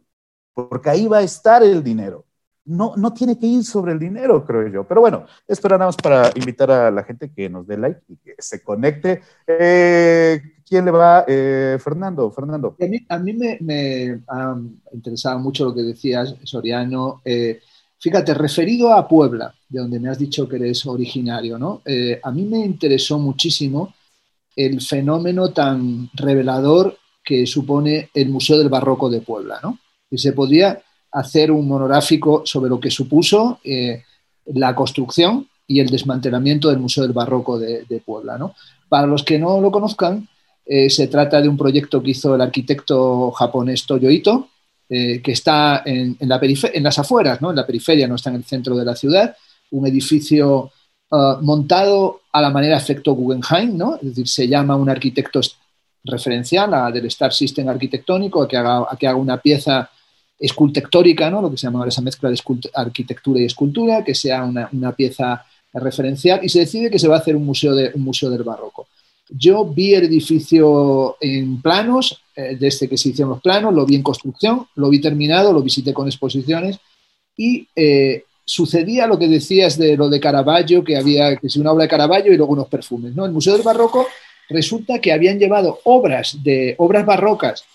porque 0.53 0.89
ahí 0.89 1.07
va 1.07 1.17
a 1.17 1.23
estar 1.23 1.61
el 1.61 1.83
dinero 1.83 2.26
no, 2.67 2.93
no 2.97 3.13
tiene 3.13 3.39
que 3.39 3.47
ir 3.47 3.63
sobre 3.63 3.93
el 3.93 3.99
dinero, 3.99 4.45
creo 4.45 4.67
yo. 4.67 4.83
Pero 4.83 5.01
bueno, 5.01 5.25
esto 5.47 5.69
nada 5.69 5.85
más 5.85 5.95
para 5.95 6.31
invitar 6.35 6.69
a 6.69 6.91
la 6.91 7.03
gente 7.03 7.31
que 7.31 7.49
nos 7.49 7.65
dé 7.65 7.77
like 7.77 8.01
y 8.09 8.17
que 8.17 8.35
se 8.37 8.61
conecte. 8.61 9.21
Eh, 9.47 10.41
¿Quién 10.67 10.85
le 10.85 10.91
va? 10.91 11.23
Eh, 11.27 11.77
Fernando, 11.81 12.29
Fernando. 12.29 12.75
A 13.09 13.17
mí, 13.19 13.33
me, 13.33 14.21
ha 14.27 14.55
interesado 14.93 15.39
mucho 15.39 15.65
lo 15.65 15.73
que 15.73 15.81
decías, 15.81 16.35
Soriano. 16.43 17.21
Eh, 17.23 17.61
fíjate, 17.97 18.33
referido 18.33 18.93
a 18.93 19.07
Puebla, 19.07 19.53
de 19.69 19.79
donde 19.79 19.99
me 19.99 20.09
has 20.09 20.19
dicho 20.19 20.47
que 20.47 20.57
eres 20.57 20.85
originario, 20.85 21.57
¿no? 21.57 21.81
a 22.21 22.31
mí 22.31 22.45
me 22.45 22.59
interesó 22.59 23.17
muchísimo 23.17 23.93
el 24.55 24.81
fenómeno 24.81 25.53
tan 25.53 26.09
revelador 26.13 26.97
que 27.23 27.45
supone 27.45 28.09
el 28.13 28.29
Museo 28.29 28.57
del 28.57 28.69
Barroco 28.69 29.09
de 29.09 29.21
Puebla, 29.21 29.59
¿no? 29.61 29.77
Y 30.09 30.17
se 30.17 30.31
podría 30.31 30.81
hacer 31.11 31.51
un 31.51 31.67
monográfico 31.67 32.43
sobre 32.45 32.69
lo 32.69 32.79
que 32.79 32.91
supuso 32.91 33.59
eh, 33.63 34.03
la 34.45 34.75
construcción 34.75 35.47
y 35.65 35.79
el 35.79 35.89
desmantelamiento 35.89 36.69
del 36.69 36.79
Museo 36.79 37.03
del 37.03 37.13
Barroco 37.13 37.59
de, 37.59 38.01
Puebla. 38.05 38.39
Para 38.87 39.07
los 39.07 39.23
que 39.23 39.37
no 39.37 39.59
lo 39.59 39.71
conozcan, 39.71 40.27
eh, 40.65 40.89
se 40.89 41.07
trata 41.07 41.41
de 41.41 41.49
un 41.49 41.57
proyecto 41.57 42.01
que 42.01 42.11
hizo 42.11 42.35
el 42.35 42.41
arquitecto 42.41 43.31
japonés 43.31 43.85
Toyo 43.85 44.09
Ito, 44.09 44.49
eh, 44.89 45.21
que 45.21 45.33
está 45.33 45.83
en, 45.85 46.17
la 46.21 46.39
en, 46.41 46.83
las 46.83 46.99
afueras, 46.99 47.41
¿no? 47.41 47.49
en 47.49 47.57
la 47.57 47.65
periferia, 47.65 48.07
no 48.07 48.15
está 48.15 48.29
en 48.29 48.37
el 48.37 48.45
centro 48.45 48.75
de 48.75 48.85
la 48.85 48.95
ciudad, 48.95 49.35
un 49.71 49.87
edificio 49.87 50.71
montado 51.41 52.21
a 52.33 52.41
la 52.41 52.49
manera 52.49 52.75
efecto 52.75 53.13
Guggenheim, 53.13 53.77
¿no? 53.77 53.95
es 53.95 54.09
decir, 54.09 54.27
se 54.27 54.47
llama 54.47 54.75
un 54.75 54.89
arquitecto 54.89 55.39
referencial 56.03 56.73
a, 56.73 56.91
del 56.91 57.05
Star 57.05 57.33
System 57.33 57.67
arquitectónico, 57.69 58.43
a 58.43 58.47
que 58.47 58.57
haga, 58.57 58.85
a 58.89 58.97
que 58.97 59.07
haga 59.07 59.17
una 59.17 59.37
pieza 59.37 59.89
escultectórica, 60.39 61.29
¿no? 61.29 61.41
lo 61.41 61.49
que 61.49 61.57
se 61.57 61.67
llama 61.67 61.87
esa 61.87 62.01
mezcla 62.01 62.29
de 62.29 62.39
arquitectura 62.73 63.39
y 63.39 63.45
escultura, 63.45 64.03
que 64.03 64.13
sea 64.13 64.43
una, 64.43 64.91
pieza 64.93 65.45
referencial, 65.73 66.39
y 66.43 66.49
se 66.49 66.59
decide 66.59 66.89
que 66.89 66.99
se 66.99 67.07
va 67.07 67.15
a 67.15 67.19
hacer 67.19 67.35
un 67.35 67.45
museo, 67.45 67.75
de, 67.75 67.91
un 67.93 68.01
museo 68.01 68.29
del 68.29 68.43
barroco. 68.43 68.87
Yo 69.29 69.65
vi 69.65 69.93
el 69.93 70.05
edificio 70.05 71.17
en 71.19 71.61
planos, 71.61 72.21
eh, 72.35 72.55
desde 72.59 72.87
que 72.87 72.97
se 72.97 73.09
hicieron 73.09 73.31
los 73.31 73.41
planos, 73.41 73.73
lo 73.73 73.85
vi 73.85 73.95
en 73.95 74.03
construcción, 74.03 74.67
lo 74.75 74.89
vi 74.89 75.01
terminado, 75.01 75.51
lo 75.51 75.61
visité 75.61 75.93
con 75.93 76.07
exposiciones 76.07 76.79
y 77.35 77.67
eh, 77.75 78.23
sucedía 78.45 79.05
lo 79.05 79.19
que 79.19 79.27
decías 79.27 79.77
de 79.77 79.97
lo 79.97 80.09
de 80.09 80.21
Caravaggio, 80.21 80.83
que 80.83 80.95
había 80.95 81.35
que 81.35 81.49
si 81.49 81.59
una 81.59 81.73
obra 81.73 81.83
de 81.83 81.89
Caravaggio 81.89 82.31
y 82.31 82.37
luego 82.37 82.53
unos 82.53 82.69
perfumes. 82.69 83.13
¿no? 83.13 83.25
El 83.25 83.33
Museo 83.33 83.53
del 83.53 83.63
Barroco 83.63 84.07
resulta 84.49 84.99
que 84.99 85.11
habían 85.11 85.37
llevado 85.37 85.79
obras 85.83 86.37
de 86.41 86.75
obras 86.77 87.05
barrocas 87.05 87.65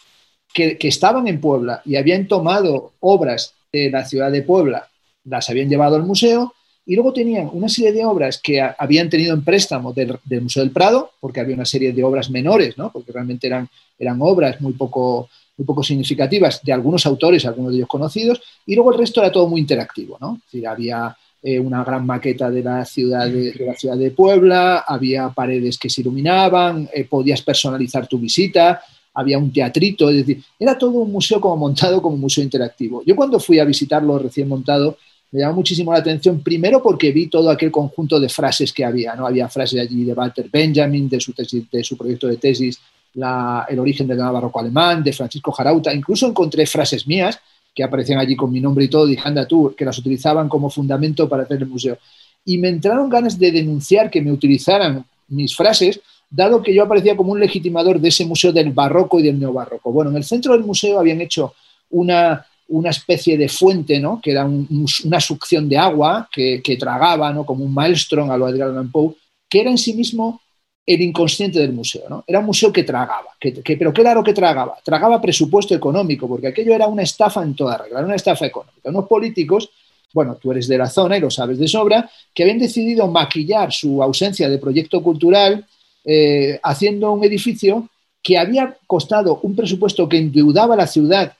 que, 0.52 0.76
estaban 0.80 1.28
en 1.28 1.40
Puebla 1.40 1.82
y 1.84 1.96
habían 1.96 2.26
tomado 2.26 2.92
obras 3.00 3.54
de 3.72 3.90
la 3.90 4.04
ciudad 4.04 4.30
de 4.30 4.42
Puebla, 4.42 4.88
las 5.24 5.48
habían 5.50 5.68
llevado 5.68 5.96
al 5.96 6.04
museo 6.04 6.54
y 6.84 6.94
luego 6.94 7.12
tenían 7.12 7.48
una 7.52 7.68
serie 7.68 7.92
de 7.92 8.04
obras 8.04 8.40
que 8.42 8.60
habían 8.60 9.08
tenido 9.08 9.34
en 9.34 9.44
préstamo 9.44 9.92
del, 9.92 10.18
Museo 10.40 10.62
del 10.62 10.72
Prado, 10.72 11.12
porque 11.20 11.40
había 11.40 11.54
una 11.54 11.64
serie 11.64 11.92
de 11.92 12.04
obras 12.04 12.30
menores, 12.30 12.76
¿no? 12.76 12.90
porque 12.90 13.12
realmente 13.12 13.46
eran, 13.46 13.68
eran 13.98 14.20
obras 14.20 14.60
muy 14.60 14.72
poco, 14.72 15.28
muy 15.56 15.64
poco 15.64 15.82
significativas 15.82 16.60
de 16.62 16.72
algunos 16.72 17.06
autores, 17.06 17.46
algunos 17.46 17.70
de 17.70 17.78
ellos 17.78 17.88
conocidos, 17.88 18.42
y 18.66 18.74
luego 18.74 18.92
el 18.92 18.98
resto 18.98 19.20
era 19.20 19.30
todo 19.30 19.48
muy 19.48 19.60
interactivo. 19.60 20.18
¿no? 20.20 20.40
había 20.68 21.16
eh, 21.44 21.58
una 21.58 21.82
gran 21.82 22.06
maqueta 22.06 22.50
de 22.50 22.62
la, 22.62 22.84
ciudad 22.84 23.28
de, 23.28 23.52
la 23.66 23.74
ciudad 23.74 23.96
de 23.96 24.10
Puebla, 24.10 24.84
había 24.86 25.28
paredes 25.30 25.78
que 25.78 25.90
se 25.90 26.00
iluminaban, 26.00 26.88
eh, 26.92 27.04
podías 27.04 27.42
personalizar 27.42 28.06
tu 28.06 28.18
visita, 28.18 28.80
había 29.14 29.38
un 29.38 29.52
teatrito, 29.52 30.08
es 30.10 30.16
decir, 30.16 30.42
era 30.58 30.76
todo 30.76 30.92
un 30.92 31.12
museo 31.12 31.40
como 31.40 31.56
montado 31.56 32.00
como 32.00 32.16
museo 32.16 32.42
interactivo. 32.42 33.02
Yo 33.04 33.14
cuando 33.14 33.38
fui 33.38 33.58
a 33.58 33.64
visitarlo 33.64 34.18
recién 34.18 34.48
montado, 34.48 34.96
me 35.30 35.40
llamó 35.40 35.56
muchísimo 35.56 35.92
la 35.92 35.98
atención, 35.98 36.40
primero 36.40 36.82
porque 36.82 37.10
vi 37.10 37.26
todo 37.26 37.50
aquel 37.50 37.70
conjunto 37.70 38.20
de 38.20 38.28
frases 38.28 38.72
que 38.72 38.84
había, 38.84 39.14
¿no? 39.14 39.26
Había 39.26 39.48
frases 39.48 39.80
allí 39.80 40.04
de 40.04 40.12
Walter 40.12 40.48
Benjamin, 40.52 41.08
de 41.08 41.20
su, 41.20 41.32
de 41.72 41.84
su 41.84 41.96
proyecto 41.96 42.26
de 42.26 42.36
tesis, 42.36 42.78
El 43.14 43.78
origen 43.78 44.06
del 44.06 44.18
barroco 44.18 44.60
alemán, 44.60 45.02
de 45.02 45.12
Francisco 45.12 45.52
Jarauta, 45.52 45.92
incluso 45.92 46.26
encontré 46.26 46.66
frases 46.66 47.06
mías 47.06 47.38
que 47.74 47.82
aparecían 47.82 48.18
allí 48.18 48.36
con 48.36 48.52
mi 48.52 48.60
nombre 48.60 48.84
y 48.84 48.88
todo, 48.88 49.06
dije, 49.06 49.22
anda 49.24 49.46
tú, 49.46 49.74
que 49.76 49.84
las 49.84 49.98
utilizaban 49.98 50.48
como 50.48 50.68
fundamento 50.68 51.28
para 51.28 51.44
hacer 51.44 51.58
el 51.58 51.66
museo. 51.66 51.96
Y 52.44 52.58
me 52.58 52.68
entraron 52.68 53.08
ganas 53.08 53.38
de 53.38 53.50
denunciar 53.50 54.10
que 54.10 54.20
me 54.20 54.32
utilizaran 54.32 55.04
mis 55.28 55.56
frases 55.56 56.00
dado 56.32 56.62
que 56.62 56.74
yo 56.74 56.82
aparecía 56.82 57.16
como 57.16 57.32
un 57.32 57.40
legitimador 57.40 58.00
de 58.00 58.08
ese 58.08 58.24
museo 58.24 58.52
del 58.52 58.72
barroco 58.72 59.20
y 59.20 59.22
del 59.22 59.38
neobarroco. 59.38 59.92
Bueno, 59.92 60.10
en 60.10 60.16
el 60.16 60.24
centro 60.24 60.54
del 60.54 60.64
museo 60.64 60.98
habían 60.98 61.20
hecho 61.20 61.54
una, 61.90 62.44
una 62.68 62.88
especie 62.88 63.36
de 63.36 63.50
fuente, 63.50 64.00
¿no? 64.00 64.18
que 64.20 64.30
era 64.30 64.46
una 64.46 65.20
succión 65.20 65.68
de 65.68 65.76
agua 65.76 66.28
que, 66.32 66.76
tragaba, 66.80 67.32
¿no? 67.32 67.44
como 67.44 67.64
un 67.64 67.74
maelstrom 67.74 68.30
a 68.30 68.36
lo 68.38 68.48
Edgar 68.48 68.68
Allan 68.68 68.90
Poe, 68.90 69.14
que 69.48 69.60
era 69.60 69.70
en 69.70 69.76
sí 69.76 69.92
mismo 69.92 70.40
el 70.86 71.02
inconsciente 71.02 71.58
del 71.58 71.74
museo. 71.74 72.04
¿no? 72.08 72.24
Era 72.26 72.38
un 72.38 72.46
museo 72.46 72.72
que 72.72 72.82
tragaba. 72.82 73.28
Que, 73.38 73.52
¿Pero 73.52 73.92
qué 73.92 74.00
era 74.00 74.14
lo 74.14 74.24
que 74.24 74.32
tragaba? 74.32 74.78
Tragaba 74.82 75.20
presupuesto 75.20 75.74
económico, 75.74 76.26
porque 76.26 76.48
aquello 76.48 76.74
era 76.74 76.86
una 76.86 77.02
estafa 77.02 77.42
en 77.42 77.54
toda 77.54 77.76
regla, 77.76 78.00
una 78.00 78.14
estafa 78.14 78.46
económica. 78.46 78.88
Unos 78.88 79.06
políticos, 79.06 79.68
bueno, 80.14 80.36
tú 80.36 80.50
eres 80.50 80.66
de 80.66 80.78
la 80.78 80.88
zona 80.88 81.18
y 81.18 81.20
lo 81.20 81.30
sabes 81.30 81.58
de 81.58 81.68
sobra, 81.68 82.10
que 82.32 82.42
habían 82.42 82.58
decidido 82.58 83.06
maquillar 83.06 83.70
su 83.70 84.02
ausencia 84.02 84.48
de 84.48 84.56
proyecto 84.56 85.02
cultural 85.02 85.66
eh, 86.04 86.58
haciendo 86.62 87.12
un 87.12 87.24
edificio 87.24 87.88
que 88.22 88.38
había 88.38 88.76
costado 88.86 89.40
un 89.42 89.56
presupuesto 89.56 90.08
que 90.08 90.18
endeudaba 90.18 90.74
a 90.74 90.78
la 90.78 90.86
ciudad 90.86 91.34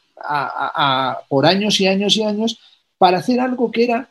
por 1.29 1.47
años 1.47 1.81
y 1.81 1.87
años 1.87 2.17
y 2.17 2.23
años 2.23 2.59
para 2.99 3.19
hacer 3.19 3.41
algo 3.41 3.71
que 3.71 3.85
era 3.85 4.09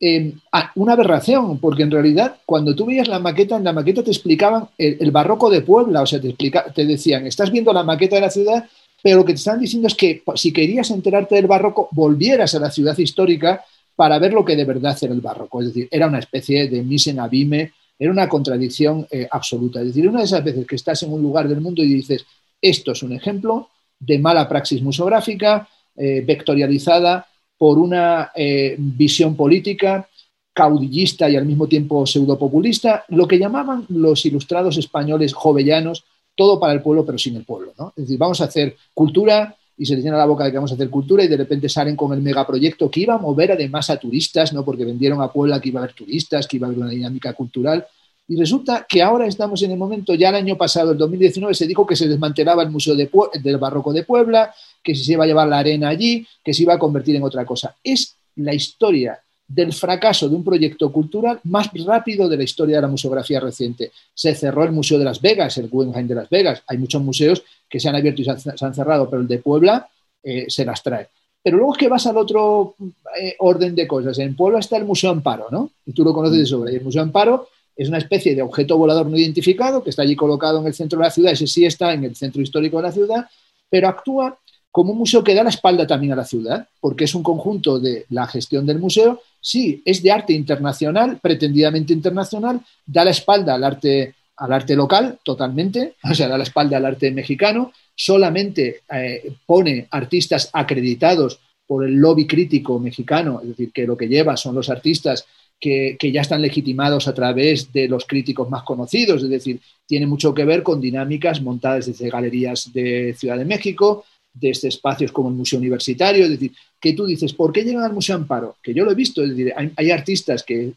eh, 0.00 0.34
una 0.74 0.92
aberración, 0.92 1.58
porque 1.58 1.82
en 1.82 1.90
realidad 1.90 2.36
cuando 2.44 2.74
tú 2.74 2.84
veías 2.84 3.08
la 3.08 3.18
maqueta, 3.18 3.56
en 3.56 3.64
la 3.64 3.72
maqueta 3.72 4.02
te 4.02 4.10
explicaban 4.10 4.68
el, 4.76 5.10
barroco 5.10 5.48
de 5.48 5.62
Puebla, 5.62 6.02
o 6.02 6.06
sea, 6.06 6.20
te, 6.20 6.34
te 6.34 6.84
decían, 6.84 7.26
estás 7.26 7.50
viendo 7.50 7.72
la 7.72 7.84
maqueta 7.84 8.16
de 8.16 8.22
la 8.22 8.30
ciudad, 8.30 8.68
pero 9.02 9.18
lo 9.18 9.24
que 9.24 9.32
te 9.32 9.38
están 9.38 9.60
diciendo 9.60 9.88
es 9.88 9.94
que 9.94 10.22
si 10.34 10.52
querías 10.52 10.90
enterarte 10.90 11.36
del 11.36 11.46
barroco, 11.46 11.88
volvieras 11.92 12.54
a 12.54 12.58
la 12.58 12.70
ciudad 12.70 12.98
histórica 12.98 13.64
para 13.96 14.18
ver 14.18 14.32
lo 14.32 14.44
que 14.44 14.56
de 14.56 14.64
verdad 14.64 14.98
era 15.00 15.14
el 15.14 15.20
barroco. 15.20 15.60
Es 15.60 15.68
decir, 15.68 15.88
era 15.90 16.06
una 16.06 16.18
especie 16.18 16.68
de 16.68 16.82
mise 16.82 17.10
en 17.10 17.20
abime 17.20 17.72
era 17.98 18.10
una 18.10 18.28
contradicción 18.28 19.06
eh, 19.10 19.26
absoluta. 19.30 19.80
Es 19.80 19.88
decir, 19.88 20.08
una 20.08 20.20
de 20.20 20.24
esas 20.24 20.44
veces 20.44 20.66
que 20.66 20.76
estás 20.76 21.02
en 21.02 21.12
un 21.12 21.22
lugar 21.22 21.48
del 21.48 21.60
mundo 21.60 21.82
y 21.82 21.94
dices, 21.94 22.26
esto 22.60 22.92
es 22.92 23.02
un 23.02 23.12
ejemplo 23.12 23.68
de 23.98 24.18
mala 24.18 24.48
praxis 24.48 24.82
museográfica, 24.82 25.68
eh, 25.96 26.22
vectorializada, 26.26 27.26
por 27.56 27.78
una 27.78 28.32
eh, 28.34 28.74
visión 28.78 29.36
política 29.36 30.08
caudillista 30.52 31.28
y 31.28 31.36
al 31.36 31.46
mismo 31.46 31.66
tiempo 31.66 32.06
pseudopopulista, 32.06 33.04
lo 33.08 33.26
que 33.26 33.38
llamaban 33.38 33.86
los 33.88 34.24
ilustrados 34.24 34.76
españoles 34.76 35.34
jovellanos, 35.34 36.04
todo 36.34 36.60
para 36.60 36.72
el 36.72 36.82
pueblo 36.82 37.04
pero 37.04 37.18
sin 37.18 37.36
el 37.36 37.44
pueblo. 37.44 37.72
¿no? 37.78 37.88
Es 37.96 38.04
decir, 38.04 38.18
vamos 38.18 38.40
a 38.40 38.44
hacer 38.44 38.76
cultura 38.94 39.56
y 39.76 39.86
se 39.86 39.96
les 39.96 40.04
llena 40.04 40.16
la 40.16 40.26
boca 40.26 40.44
de 40.44 40.50
que 40.50 40.56
vamos 40.56 40.70
a 40.70 40.74
hacer 40.74 40.88
cultura 40.88 41.24
y 41.24 41.28
de 41.28 41.36
repente 41.36 41.68
salen 41.68 41.96
con 41.96 42.12
el 42.12 42.22
megaproyecto 42.22 42.90
que 42.90 43.00
iba 43.00 43.14
a 43.14 43.18
mover 43.18 43.52
además 43.52 43.90
a 43.90 43.96
turistas, 43.96 44.52
¿no? 44.52 44.64
porque 44.64 44.84
vendieron 44.84 45.20
a 45.20 45.32
Puebla 45.32 45.60
que 45.60 45.70
iba 45.70 45.80
a 45.80 45.84
haber 45.84 45.94
turistas, 45.94 46.46
que 46.46 46.56
iba 46.56 46.66
a 46.66 46.70
haber 46.70 46.82
una 46.82 46.90
dinámica 46.90 47.32
cultural. 47.32 47.84
Y 48.26 48.36
resulta 48.36 48.86
que 48.88 49.02
ahora 49.02 49.26
estamos 49.26 49.62
en 49.62 49.72
el 49.72 49.76
momento, 49.76 50.14
ya 50.14 50.30
el 50.30 50.36
año 50.36 50.56
pasado, 50.56 50.92
el 50.92 50.98
2019, 50.98 51.54
se 51.54 51.66
dijo 51.66 51.86
que 51.86 51.96
se 51.96 52.08
desmantelaba 52.08 52.62
el 52.62 52.70
Museo 52.70 52.94
del 52.94 53.58
Barroco 53.58 53.92
de 53.92 54.04
Puebla, 54.04 54.54
que 54.82 54.94
se 54.94 55.12
iba 55.12 55.24
a 55.24 55.26
llevar 55.26 55.48
la 55.48 55.58
arena 55.58 55.88
allí, 55.88 56.26
que 56.42 56.54
se 56.54 56.62
iba 56.62 56.74
a 56.74 56.78
convertir 56.78 57.16
en 57.16 57.22
otra 57.24 57.44
cosa. 57.44 57.76
Es 57.84 58.16
la 58.36 58.54
historia 58.54 59.20
del 59.46 59.72
fracaso 59.72 60.28
de 60.28 60.36
un 60.36 60.44
proyecto 60.44 60.90
cultural 60.90 61.40
más 61.44 61.70
rápido 61.84 62.28
de 62.28 62.36
la 62.36 62.44
historia 62.44 62.76
de 62.76 62.82
la 62.82 62.88
museografía 62.88 63.40
reciente. 63.40 63.92
Se 64.14 64.34
cerró 64.34 64.64
el 64.64 64.72
Museo 64.72 64.98
de 64.98 65.04
Las 65.04 65.20
Vegas, 65.20 65.58
el 65.58 65.68
Guggenheim 65.68 66.08
de 66.08 66.14
Las 66.14 66.30
Vegas. 66.30 66.62
Hay 66.66 66.78
muchos 66.78 67.02
museos 67.02 67.42
que 67.68 67.78
se 67.78 67.88
han 67.88 67.96
abierto 67.96 68.22
y 68.22 68.24
se 68.24 68.30
han, 68.30 68.74
cerrado, 68.74 69.08
pero 69.08 69.22
el 69.22 69.28
de 69.28 69.38
Puebla 69.38 69.88
eh, 70.22 70.46
se 70.48 70.64
las 70.64 70.82
trae. 70.82 71.08
Pero 71.42 71.58
luego 71.58 71.74
es 71.74 71.78
que 71.78 71.88
vas 71.88 72.06
al 72.06 72.16
otro 72.16 72.74
eh, 73.20 73.36
orden 73.38 73.74
de 73.74 73.86
cosas. 73.86 74.18
En 74.18 74.34
Puebla 74.34 74.60
está 74.60 74.78
el 74.78 74.86
Museo 74.86 75.10
Amparo, 75.10 75.48
¿no? 75.50 75.70
Y 75.84 75.92
tú 75.92 76.02
lo 76.02 76.14
conoces 76.14 76.38
de 76.38 76.46
sobra. 76.46 76.72
Y 76.72 76.76
el 76.76 76.84
Museo 76.84 77.02
Amparo 77.02 77.48
es 77.76 77.88
una 77.88 77.98
especie 77.98 78.34
de 78.34 78.42
objeto 78.42 78.78
volador 78.78 79.06
no 79.06 79.18
identificado 79.18 79.82
que 79.82 79.90
está 79.90 80.02
allí 80.02 80.16
colocado 80.16 80.60
en 80.60 80.66
el 80.66 80.74
centro 80.74 80.98
de 80.98 81.04
la 81.04 81.10
ciudad, 81.10 81.32
ese 81.32 81.46
sí 81.46 81.66
está 81.66 81.92
en 81.92 82.04
el 82.04 82.16
centro 82.16 82.40
histórico 82.40 82.76
de 82.76 82.84
la 82.84 82.92
ciudad, 82.92 83.28
pero 83.68 83.88
actúa 83.88 84.38
como 84.70 84.92
un 84.92 84.98
museo 84.98 85.22
que 85.22 85.34
da 85.34 85.42
la 85.42 85.50
espalda 85.50 85.86
también 85.86 86.12
a 86.12 86.16
la 86.16 86.24
ciudad, 86.24 86.68
porque 86.80 87.04
es 87.04 87.14
un 87.14 87.22
conjunto 87.22 87.78
de 87.78 88.06
la 88.10 88.26
gestión 88.26 88.66
del 88.66 88.78
museo, 88.78 89.20
sí, 89.44 89.82
es 89.84 90.02
de 90.02 90.10
arte 90.10 90.32
internacional, 90.32 91.18
pretendidamente 91.20 91.92
internacional, 91.92 92.62
da 92.86 93.04
la 93.04 93.10
espalda 93.10 93.54
al 93.54 93.64
arte, 93.64 94.14
al 94.38 94.52
arte 94.54 94.74
local 94.74 95.18
totalmente, 95.22 95.96
o 96.10 96.14
sea, 96.14 96.28
da 96.28 96.38
la 96.38 96.44
espalda 96.44 96.78
al 96.78 96.86
arte 96.86 97.10
mexicano, 97.10 97.70
solamente 97.94 98.80
eh, 98.90 99.34
pone 99.44 99.86
artistas 99.90 100.48
acreditados 100.52 101.38
por 101.66 101.84
el 101.84 101.94
lobby 101.94 102.26
crítico 102.26 102.80
mexicano, 102.80 103.40
es 103.42 103.48
decir, 103.48 103.70
que 103.70 103.86
lo 103.86 103.96
que 103.96 104.08
lleva 104.08 104.36
son 104.36 104.54
los 104.54 104.70
artistas 104.70 105.26
que, 105.60 106.12
ya 106.12 106.20
están 106.20 106.42
legitimados 106.42 107.06
a 107.08 107.14
través 107.14 107.72
de 107.72 107.88
los 107.88 108.06
críticos 108.06 108.48
más 108.50 108.62
conocidos, 108.62 109.22
es 109.22 109.30
decir, 109.30 109.60
tiene 109.86 110.06
mucho 110.06 110.34
que 110.34 110.44
ver 110.44 110.62
con 110.62 110.80
dinámicas 110.80 111.40
montadas 111.40 111.86
desde 111.86 112.10
galerías 112.10 112.72
de 112.72 113.14
Ciudad 113.16 113.38
de 113.38 113.44
México, 113.44 114.04
desde 114.34 114.68
espacios 114.68 115.12
como 115.12 115.28
el 115.28 115.36
Museo 115.36 115.60
Universitario, 115.60 116.24
es 116.24 116.30
decir, 116.30 116.52
que 116.80 116.92
tú 116.92 117.06
dices, 117.06 117.32
¿por 117.32 117.52
qué 117.52 117.62
llegan 117.62 117.84
al 117.84 117.92
Museo 117.92 118.16
Amparo? 118.16 118.56
Que 118.60 118.74
yo 118.74 118.84
lo 118.84 118.90
he 118.90 118.96
visto, 118.96 119.22
es 119.22 119.30
decir, 119.30 119.54
hay, 119.76 119.90
artistas, 119.90 120.42
que 120.42 120.72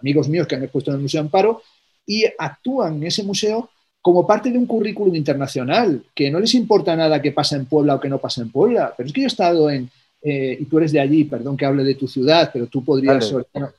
amigos 0.00 0.28
míos 0.28 0.46
que 0.46 0.56
han 0.56 0.64
expuesto 0.64 0.90
en 0.90 0.96
el 0.96 1.02
Museo 1.02 1.20
Amparo 1.20 1.62
y 2.04 2.24
actúan 2.38 2.96
en 2.96 3.04
ese 3.04 3.22
museo 3.22 3.70
como 4.02 4.26
parte 4.26 4.50
de 4.50 4.58
un 4.58 4.66
currículum 4.66 5.14
internacional, 5.14 6.02
que 6.14 6.30
no 6.30 6.38
les 6.38 6.54
importa 6.54 6.94
nada 6.94 7.22
que 7.22 7.32
pasa 7.32 7.56
en 7.56 7.66
Puebla 7.66 7.94
o 7.94 8.00
que 8.00 8.08
no 8.08 8.18
pasa 8.18 8.42
en 8.42 8.50
Puebla, 8.50 8.92
pero 8.96 9.06
es 9.06 9.12
que 9.12 9.22
yo 9.22 9.26
he 9.26 9.28
estado 9.28 9.70
en, 9.70 9.90
eh, 10.22 10.58
y 10.60 10.64
tú 10.64 10.78
eres 10.78 10.92
de 10.92 11.00
allí, 11.00 11.24
perdón 11.24 11.56
que 11.56 11.64
hable 11.64 11.84
de 11.84 11.94
tu 11.94 12.08
ciudad, 12.08 12.50
pero 12.52 12.66
tú 12.66 12.84
podrías 12.84 13.32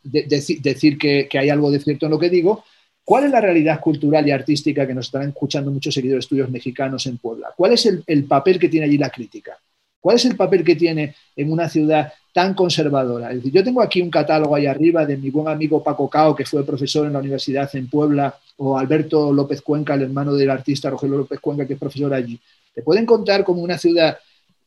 decir 0.04 0.98
que, 0.98 1.28
hay 1.34 1.50
algo 1.50 1.70
de 1.70 1.80
cierto 1.80 2.06
en 2.06 2.12
lo 2.12 2.20
que 2.20 2.30
digo. 2.30 2.64
¿Cuál 3.08 3.24
es 3.24 3.32
la 3.32 3.40
realidad 3.40 3.80
cultural 3.80 4.28
y 4.28 4.32
artística 4.32 4.86
que 4.86 4.94
nos 4.94 5.06
están 5.06 5.30
escuchando 5.30 5.72
muchos 5.72 5.94
seguidores 5.94 6.26
estudios 6.26 6.50
mexicanos 6.50 7.06
en 7.08 7.18
Puebla? 7.18 7.54
¿Cuál 7.56 7.72
es 7.72 7.86
el, 7.86 8.26
papel 8.26 8.60
que 8.60 8.68
tiene 8.68 8.86
allí 8.86 8.98
la 8.98 9.10
crítica? 9.10 9.58
¿Cuál 10.02 10.18
es 10.18 10.26
el 10.26 10.36
papel 10.36 10.62
que 10.62 10.76
tiene 10.76 11.16
en 11.34 11.50
una 11.50 11.70
ciudad 11.70 12.12
tan 12.34 12.54
conservadora? 12.54 13.34
Yo 13.34 13.64
tengo 13.64 13.82
aquí 13.82 14.02
un 14.02 14.10
catálogo 14.10 14.56
ahí 14.56 14.66
arriba 14.66 15.06
de 15.06 15.16
mi 15.16 15.30
buen 15.30 15.48
amigo 15.48 15.82
Paco 15.82 16.10
Cao, 16.10 16.36
que 16.36 16.44
fue 16.44 16.66
profesor 16.66 17.08
en 17.08 17.14
la 17.14 17.20
universidad 17.20 17.74
en 17.78 17.90
Puebla, 17.90 18.38
o 18.58 18.78
Alberto 18.78 19.32
López 19.32 19.62
Cuenca, 19.62 19.94
el 19.94 20.02
hermano 20.02 20.34
del 20.34 20.50
artista 20.50 20.90
Rogelio 20.90 21.20
López 21.20 21.40
Cuenca, 21.40 21.66
que 21.66 21.76
es 21.76 21.80
profesor 21.80 22.14
allí. 22.14 22.38
Te 22.76 22.82
pueden 22.82 23.06
contar 23.06 23.46
como 23.46 23.62
una 23.62 23.78
ciudad 23.78 24.18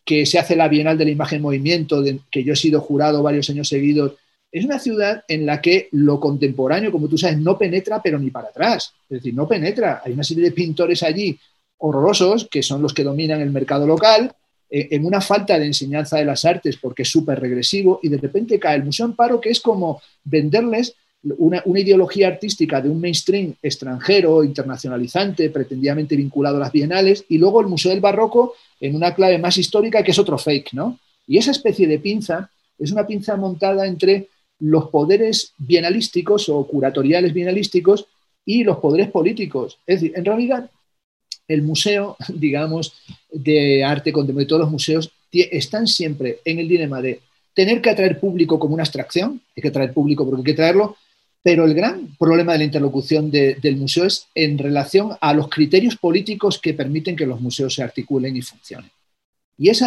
que 0.02 0.24
se 0.24 0.38
hace 0.38 0.56
la 0.56 0.68
Bienal 0.68 0.96
de 0.96 1.04
la 1.04 1.10
Imagen 1.10 1.42
Movimiento, 1.42 2.00
de, 2.00 2.20
que 2.30 2.42
yo 2.42 2.54
he 2.54 2.56
sido 2.56 2.80
jurado 2.80 3.22
varios 3.22 3.50
años 3.50 3.68
seguidos, 3.68 4.14
es 4.52 4.64
una 4.64 4.78
ciudad 4.78 5.24
en 5.28 5.46
la 5.46 5.60
que 5.60 5.88
lo 5.92 6.18
contemporáneo, 6.18 6.90
como 6.90 7.08
tú 7.08 7.16
sabes, 7.16 7.38
no 7.38 7.56
penetra, 7.56 8.02
pero 8.02 8.18
ni 8.18 8.30
para 8.30 8.48
atrás. 8.48 8.92
Es 9.08 9.18
decir, 9.18 9.34
no 9.34 9.46
penetra. 9.46 10.02
Hay 10.04 10.12
una 10.12 10.24
serie 10.24 10.44
de 10.44 10.52
pintores 10.52 11.02
allí 11.02 11.38
horrorosos, 11.78 12.48
que 12.50 12.62
son 12.62 12.82
los 12.82 12.92
que 12.92 13.04
dominan 13.04 13.40
el 13.40 13.50
mercado 13.50 13.86
local, 13.86 14.34
eh, 14.68 14.88
en 14.90 15.06
una 15.06 15.20
falta 15.20 15.58
de 15.58 15.66
enseñanza 15.66 16.18
de 16.18 16.24
las 16.24 16.44
artes, 16.44 16.76
porque 16.76 17.02
es 17.02 17.08
súper 17.08 17.40
regresivo, 17.40 18.00
y 18.02 18.08
de 18.08 18.18
repente 18.18 18.58
cae 18.58 18.76
el 18.76 18.84
Museo 18.84 19.06
Amparo, 19.06 19.40
que 19.40 19.50
es 19.50 19.60
como 19.60 20.02
venderles 20.24 20.94
una, 21.38 21.62
una, 21.66 21.80
ideología 21.80 22.28
artística 22.28 22.80
de 22.80 22.88
un 22.88 23.00
mainstream 23.00 23.54
extranjero, 23.62 24.42
internacionalizante, 24.42 25.50
pretendidamente 25.50 26.16
vinculado 26.16 26.56
a 26.56 26.60
las 26.60 26.72
bienales, 26.72 27.24
y 27.28 27.38
luego 27.38 27.60
el 27.60 27.66
Museo 27.66 27.90
del 27.92 28.00
Barroco, 28.00 28.54
en 28.80 28.96
una 28.96 29.14
clave 29.14 29.38
más 29.38 29.58
histórica 29.58 30.02
que 30.02 30.10
es 30.10 30.18
otro 30.18 30.38
fake, 30.38 30.72
¿no? 30.72 30.98
Y 31.26 31.38
esa 31.38 31.50
especie 31.50 31.86
de 31.86 31.98
pinza 31.98 32.50
es 32.78 32.90
una 32.90 33.06
pinza 33.06 33.36
montada 33.36 33.86
entre 33.86 34.28
los 34.60 34.88
poderes 34.88 35.54
bienalísticos 35.58 36.48
o 36.48 36.66
curatoriales 36.66 37.32
bienalísticos 37.32 38.06
y 38.44 38.64
los 38.64 38.78
poderes 38.78 39.10
políticos. 39.10 39.78
Es 39.86 40.00
decir, 40.00 40.16
en 40.16 40.24
realidad, 40.24 40.70
el 41.48 41.62
museo, 41.62 42.16
digamos, 42.34 42.94
de 43.30 43.84
arte 43.84 44.12
contemporáneo, 44.12 44.48
todos 44.48 44.62
los 44.62 44.70
museos 44.70 45.12
están 45.32 45.86
siempre 45.86 46.40
en 46.44 46.58
el 46.58 46.68
dilema 46.68 47.00
de 47.00 47.20
tener 47.54 47.80
que 47.80 47.90
atraer 47.90 48.18
público 48.18 48.58
como 48.58 48.74
una 48.74 48.82
abstracción, 48.82 49.40
hay 49.56 49.62
que 49.62 49.68
atraer 49.68 49.92
público 49.92 50.24
porque 50.24 50.40
hay 50.40 50.44
que 50.44 50.54
traerlo, 50.54 50.96
pero 51.42 51.64
el 51.64 51.74
gran 51.74 52.16
problema 52.18 52.52
de 52.52 52.58
la 52.58 52.64
interlocución 52.64 53.30
del 53.30 53.76
museo 53.76 54.04
es 54.04 54.26
en 54.34 54.58
relación 54.58 55.16
a 55.20 55.32
los 55.32 55.48
criterios 55.48 55.96
políticos 55.96 56.58
que 56.58 56.74
permiten 56.74 57.16
que 57.16 57.26
los 57.26 57.40
museos 57.40 57.74
se 57.74 57.82
articulen 57.82 58.36
y 58.36 58.42
funcionen. 58.42 58.90
Y 59.56 59.70
es 59.70 59.82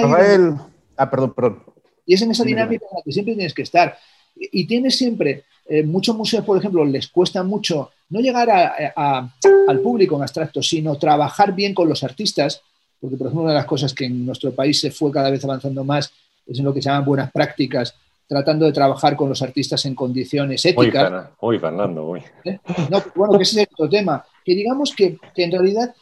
Ah, 0.95 1.09
perdón, 1.09 1.33
perdón. 1.33 1.63
Y 2.05 2.13
es 2.13 2.21
en 2.21 2.31
esa 2.31 2.43
dinámica 2.43 2.85
en 2.89 2.97
la 2.97 3.03
que 3.03 3.11
siempre 3.11 3.35
tienes 3.35 3.53
que 3.53 3.61
estar. 3.61 3.97
Y 4.35 4.65
tienes 4.65 4.97
siempre, 4.97 5.43
eh, 5.67 5.83
muchos 5.83 6.15
museos, 6.15 6.43
por 6.43 6.57
ejemplo, 6.57 6.83
les 6.85 7.07
cuesta 7.07 7.43
mucho 7.43 7.91
no 8.09 8.19
llegar 8.19 8.49
al 8.95 9.79
público 9.79 10.15
en 10.15 10.21
abstracto, 10.21 10.61
sino 10.61 10.97
trabajar 10.97 11.53
bien 11.53 11.73
con 11.73 11.89
los 11.89 12.03
artistas, 12.03 12.61
porque, 12.99 13.17
por 13.17 13.27
ejemplo, 13.27 13.43
una 13.43 13.51
de 13.51 13.57
las 13.57 13.65
cosas 13.65 13.93
que 13.93 14.05
en 14.05 14.25
nuestro 14.25 14.53
país 14.53 14.79
se 14.79 14.91
fue 14.91 15.11
cada 15.11 15.29
vez 15.29 15.43
avanzando 15.43 15.83
más 15.83 16.11
es 16.45 16.59
en 16.59 16.65
lo 16.65 16.73
que 16.73 16.81
se 16.81 16.89
llaman 16.89 17.05
buenas 17.05 17.31
prácticas 17.31 17.95
tratando 18.27 18.65
de 18.65 18.71
trabajar 18.71 19.15
con 19.15 19.29
los 19.29 19.41
artistas 19.41 19.85
en 19.85 19.95
condiciones 19.95 20.65
éticas. 20.65 21.29
Uy, 21.39 21.59
Fernando, 21.59 22.07
uy. 22.07 22.21
¿Eh? 22.45 22.57
No, 22.89 23.03
bueno, 23.15 23.37
que 23.37 23.43
ese 23.43 23.61
es 23.61 23.67
otro 23.73 23.89
tema. 23.89 24.25
Que 24.43 24.55
digamos 24.55 24.93
que, 24.95 25.17
en 25.35 25.51
realidad, 25.51 25.93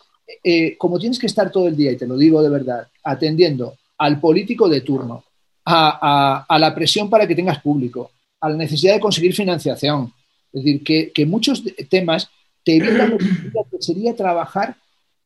eh, 0.44 0.78
como 0.78 1.00
tienes 1.00 1.20
que 1.20 1.28
estar 1.28 1.52
todo 1.52 1.68
el 1.68 1.76
día, 1.76 1.92
y 1.92 1.98
te 1.98 2.08
lo 2.08 2.18
digo 2.18 2.42
de 2.42 2.50
verdad, 2.50 2.88
atendiendo 3.04 3.76
al 3.98 4.20
político 4.20 4.70
de 4.70 4.82
turno, 4.82 5.24
a, 5.66 6.58
la 6.60 6.74
presión 6.74 7.10
para 7.10 7.28
que 7.28 7.36
tengas 7.36 7.62
público, 7.62 8.12
a 8.42 8.50
la 8.50 8.58
necesidad 8.58 8.96
de 8.96 9.00
conseguir 9.00 9.34
financiación, 9.34 10.12
es 10.52 10.64
decir, 10.64 10.84
que, 11.14 11.26
muchos 11.26 11.64
temas 11.90 12.30
te 12.64 12.76
evitan 12.76 13.18
que 13.18 13.78
sería 13.80 14.16
trabajar 14.16 14.76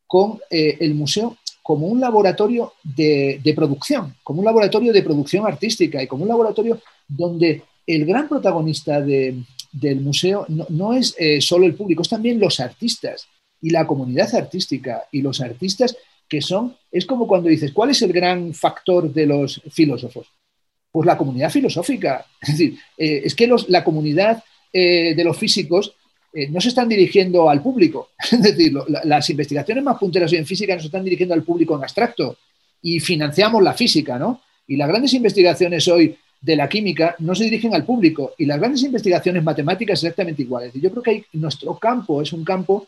con 0.06 0.40
eh, 0.50 0.78
el 0.80 0.94
museo 0.94 1.38
como 1.64 1.88
un 1.88 2.00
laboratorio 2.00 2.74
de, 2.84 3.54
producción, 3.56 4.14
como 4.24 4.40
un 4.40 4.46
laboratorio 4.46 4.94
de 4.94 5.02
producción 5.02 5.48
artística 5.48 6.02
y 6.04 6.06
como 6.06 6.22
un 6.22 6.30
laboratorio 6.30 6.80
donde 7.08 7.64
el 7.88 8.06
gran 8.06 8.30
protagonista 8.30 9.02
del 9.02 10.02
museo 10.02 10.46
no, 10.48 10.94
es 10.94 11.16
eh, 11.18 11.42
solo 11.42 11.66
el 11.66 11.74
público, 11.74 12.04
es 12.04 12.10
también 12.10 12.40
los 12.40 12.60
artistas 12.60 13.28
y 13.62 13.72
la 13.72 13.88
comunidad 13.88 14.34
artística 14.36 15.06
y 15.12 15.24
los 15.24 15.42
artistas 15.42 15.98
que 16.28 16.42
son, 16.42 16.76
es 16.92 17.06
como 17.06 17.28
cuando 17.28 17.50
dices, 17.50 17.72
¿cuál 17.72 17.90
es 17.90 18.02
el 18.04 18.14
gran 18.14 18.54
factor 18.54 19.12
de 19.12 19.26
los 19.26 19.62
filósofos? 19.72 20.28
Pues 20.96 21.08
la 21.08 21.18
comunidad 21.18 21.50
filosófica. 21.50 22.26
Es 22.42 22.58
decir, 22.58 22.80
eh, 22.98 23.24
es 23.26 23.36
que 23.36 23.54
la 23.68 23.84
comunidad 23.84 24.42
eh, 24.72 25.14
de 25.14 25.24
los 25.26 25.38
físicos 25.38 25.94
eh, 26.32 26.48
no 26.48 26.62
se 26.62 26.70
están 26.70 26.88
dirigiendo 26.88 27.50
al 27.50 27.62
público. 27.62 28.12
Es 28.32 28.42
decir, 28.42 28.74
las 29.04 29.30
investigaciones 29.30 29.84
más 29.84 29.98
punteras 29.98 30.32
hoy 30.32 30.38
en 30.38 30.46
física 30.46 30.74
no 30.74 30.80
se 30.80 30.86
están 30.86 31.04
dirigiendo 31.04 31.34
al 31.34 31.44
público 31.44 31.76
en 31.76 31.84
abstracto 31.84 32.38
y 32.82 33.02
financiamos 33.02 33.62
la 33.62 33.74
física, 33.74 34.18
¿no? 34.18 34.40
Y 34.68 34.78
las 34.78 34.88
grandes 34.88 35.14
investigaciones 35.14 35.86
hoy 35.90 36.16
de 36.40 36.56
la 36.56 36.70
química 36.70 37.18
no 37.20 37.36
se 37.36 37.44
dirigen 37.44 37.76
al 37.76 37.84
público 37.84 38.34
y 38.38 38.46
las 38.46 38.58
grandes 38.58 38.82
investigaciones 38.84 39.44
matemáticas 39.44 40.02
exactamente 40.02 40.44
iguales. 40.44 40.72
Yo 40.76 40.92
creo 40.92 41.04
que 41.04 41.26
nuestro 41.34 41.78
campo 41.78 42.22
es 42.22 42.32
un 42.32 42.46
campo 42.46 42.88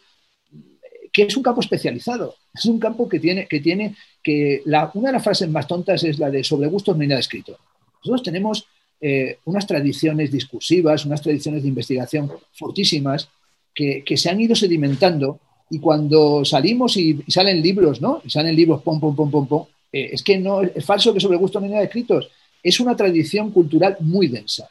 que 1.12 1.24
es 1.24 1.36
un 1.36 1.44
campo 1.44 1.60
especializado, 1.60 2.36
es 2.54 2.64
un 2.68 2.80
campo 2.80 3.10
que 3.10 3.20
tiene 3.20 3.48
que, 3.48 3.60
tiene, 3.60 3.96
que 4.24 4.62
una 4.94 5.10
de 5.10 5.14
las 5.14 5.24
frases 5.26 5.50
más 5.50 5.68
tontas 5.68 6.06
es 6.06 6.18
la 6.20 6.30
de 6.30 6.42
sobre 6.42 6.70
gustos 6.70 6.96
no 6.96 7.02
hay 7.02 7.10
nada 7.10 7.20
escrito. 7.20 7.60
Nosotros 8.08 8.24
tenemos 8.24 8.66
eh, 9.02 9.40
unas 9.46 9.68
tradiciones 9.68 10.32
discursivas, 10.32 11.06
unas 11.06 11.22
tradiciones 11.22 11.64
de 11.64 11.70
investigación 11.70 12.32
fortísimas 12.54 13.30
que, 13.76 14.04
se 14.16 14.30
han 14.30 14.40
ido 14.42 14.56
sedimentando 14.56 15.40
y 15.70 15.80
cuando 15.80 16.44
salimos 16.46 16.98
y, 16.98 17.22
salen 17.28 17.62
libros, 17.62 18.02
¿no? 18.02 18.22
Y 18.24 18.30
salen 18.30 18.56
libros, 18.56 18.82
pom, 18.82 19.00
pom, 19.00 19.16
pom, 19.16 19.30
pom, 19.30 19.48
pom, 19.48 19.66
eh, 19.92 20.10
es 20.14 20.24
que 20.24 20.40
no 20.40 20.62
es 20.64 20.84
falso 20.84 21.14
que 21.14 21.20
sobre 21.20 21.38
gusto 21.38 21.60
no 21.60 21.66
hay 21.66 21.74
nada 21.74 21.84
escritos. 21.84 22.30
es 22.64 22.80
una 22.80 22.96
tradición 22.96 23.52
cultural 23.52 23.98
muy 24.00 24.28
densa, 24.28 24.68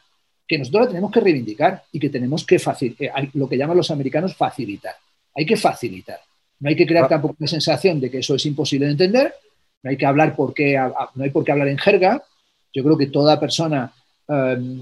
que 0.47 0.57
nosotros 0.57 0.85
la 0.85 0.89
tenemos 0.89 1.11
que 1.11 1.21
reivindicar 1.21 1.83
y 1.91 1.99
que 1.99 2.09
tenemos 2.09 2.45
que 2.45 2.59
facilitar, 2.59 3.23
eh, 3.23 3.29
lo 3.33 3.47
que 3.47 3.57
llaman 3.57 3.77
los 3.77 3.91
americanos 3.91 4.35
facilitar. 4.35 4.95
Hay 5.35 5.45
que 5.45 5.55
facilitar. 5.55 6.19
No 6.59 6.69
hay 6.69 6.75
que 6.75 6.87
crear 6.87 7.05
ah. 7.05 7.09
tampoco 7.09 7.35
la 7.39 7.47
sensación 7.47 7.99
de 8.01 8.09
que 8.09 8.19
eso 8.19 8.35
es 8.35 8.45
imposible 8.45 8.87
de 8.87 8.91
entender, 8.93 9.33
no 9.83 9.91
hay 9.91 9.97
que 9.97 10.05
hablar 10.05 10.35
por 10.35 10.53
qué, 10.53 10.75
no 11.15 11.23
hay 11.23 11.29
por 11.29 11.43
qué 11.43 11.51
hablar 11.51 11.67
en 11.67 11.77
jerga. 11.77 12.23
Yo 12.77 12.83
creo 12.83 12.95
que 12.95 13.07
toda 13.07 13.39
persona, 13.39 13.91
em, 14.29 14.79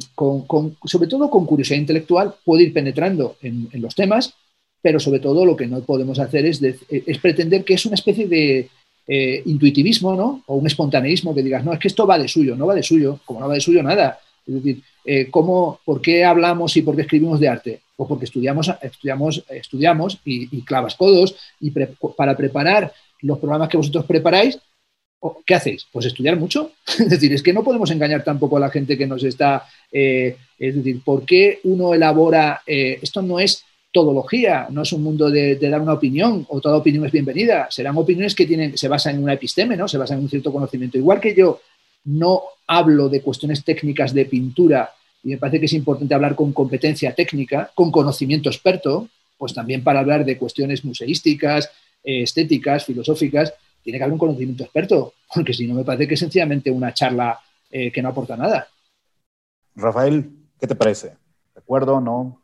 sobre 0.84 1.07
todo 1.07 1.30
con 1.30 1.45
curiosidad 1.45 1.80
intelectual, 1.80 2.35
puede 2.43 2.63
ir 2.63 2.73
penetrando 2.73 3.38
en, 3.41 3.69
los 3.81 3.95
temas, 3.95 4.34
pero 4.81 4.99
sobre 4.99 5.22
todo 5.22 5.45
lo 5.45 5.55
que 5.55 5.65
no 5.65 5.80
podemos 5.80 6.19
hacer 6.19 6.45
es, 6.45 6.61
es 6.61 7.17
pretender 7.19 7.63
que 7.63 7.76
es 7.76 7.85
una 7.85 7.95
especie 7.95 8.27
de 8.27 8.69
eh, 9.07 9.41
intuitivismo, 9.45 10.13
¿no? 10.13 10.43
O 10.47 10.55
un 10.55 10.67
espontaneísmo 10.67 11.34
que 11.34 11.41
digas, 11.41 11.63
no, 11.63 11.72
es 11.72 11.80
que 11.80 11.88
esto 11.88 12.05
va 12.05 12.19
de 12.19 12.27
suyo, 12.27 12.57
no 12.57 12.67
va 12.67 12.76
de 12.76 12.84
suyo, 12.84 13.22
como 13.23 13.39
no 13.39 13.47
va 13.47 13.53
de 13.53 13.61
suyo 13.61 13.81
nada. 13.81 14.19
Es 14.45 14.55
decir, 14.55 14.81
eh, 15.05 15.30
¿cómo, 15.31 15.80
¿por 15.85 16.01
qué 16.01 16.26
hablamos 16.26 16.76
y 16.76 16.81
por 16.81 16.97
qué 16.97 17.03
escribimos 17.03 17.39
de 17.39 17.47
arte? 17.47 17.81
Pues 17.95 18.09
porque 18.09 18.26
estudiamos, 18.26 18.69
estudiamos, 18.81 19.41
estudiamos 19.47 20.19
y, 20.26 20.61
clavas 20.63 20.95
codos 20.95 21.34
y 21.61 21.72
para 21.72 22.35
preparar 22.35 22.91
los 23.22 23.39
programas 23.39 23.69
que 23.69 23.77
vosotros 23.77 24.03
preparáis, 24.03 24.59
¿qué 25.45 25.56
hacéis? 25.56 25.88
Pues 25.91 26.06
estudiar 26.06 26.38
mucho. 26.38 26.72
es 26.99 27.10
decir, 27.10 27.34
es 27.34 27.41
que 27.41 27.53
no 27.53 27.64
podemos 27.64 27.89
engañar 27.91 28.23
tampoco 28.23 28.57
a 28.57 28.60
la 28.60 28.69
gente 28.69 28.97
que 28.97 29.07
nos 29.07 29.23
está... 29.23 29.65
Eh, 29.91 30.38
es 30.57 30.76
decir, 30.76 31.02
¿por 31.03 31.26
qué 31.26 31.60
uno 31.64 31.93
elabora... 31.93 32.61
esto 32.65 33.22
no 33.22 33.39
es 33.39 33.65
todología, 33.95 34.68
no 34.72 34.81
es 34.81 34.91
un 34.91 35.03
mundo 35.03 35.31
de, 35.31 35.56
dar 35.56 35.80
una 35.80 35.93
opinión 35.93 36.45
o 36.49 36.60
toda 36.60 36.76
opinión 36.76 37.06
es 37.06 37.14
bienvenida. 37.14 37.68
Serán 37.72 37.97
opiniones 37.97 38.35
que 38.35 38.45
tienen, 38.45 38.77
se 38.77 38.89
basan 38.89 39.15
en 39.15 39.23
una 39.23 39.34
episteme, 39.34 39.77
¿no? 39.77 39.88
se 39.88 39.97
basan 39.97 40.18
en 40.18 40.23
un 40.26 40.30
cierto 40.30 40.52
conocimiento. 40.52 40.97
Igual 40.97 41.22
que 41.22 41.34
yo 41.34 41.61
no 42.03 42.41
hablo 42.68 43.07
de 43.07 43.22
cuestiones 43.22 43.64
técnicas 43.64 44.14
de 44.14 44.26
pintura 44.26 44.93
y 45.23 45.30
me 45.30 45.38
parece 45.38 45.61
que 45.61 45.68
es 45.68 45.73
importante 45.73 46.14
hablar 46.14 46.35
con 46.35 46.52
competencia 46.52 47.15
técnica, 47.15 47.72
con 47.73 47.89
conocimiento 47.89 48.49
experto, 48.49 49.07
pues 49.38 49.53
también 49.53 49.81
para 49.81 50.02
hablar 50.02 50.26
de 50.26 50.38
cuestiones 50.38 50.84
museísticas, 50.84 51.72
eh, 52.03 52.23
estéticas, 52.23 52.84
filosóficas, 52.84 53.53
tiene 53.86 53.99
que 53.99 54.03
haber 54.03 54.14
un 54.14 54.20
conocimiento 54.20 54.64
experto, 54.64 55.14
porque 55.34 55.53
si 55.53 55.68
no 55.68 55.76
me 55.76 55.84
parece 55.84 56.07
que 56.07 56.16
es 56.16 56.20
sencillamente 56.20 56.72
una 56.72 56.91
charla 56.91 57.40
eh, 57.70 57.91
que 57.91 58.02
no 58.02 58.10
aporta 58.10 58.36
nada. 58.36 58.68
Rafael, 59.76 60.28
¿qué 60.60 60.66
te 60.66 60.74
parece? 60.74 61.10
¿De 61.53 61.60
acuerdo? 61.60 62.02
¿No? 62.02 62.41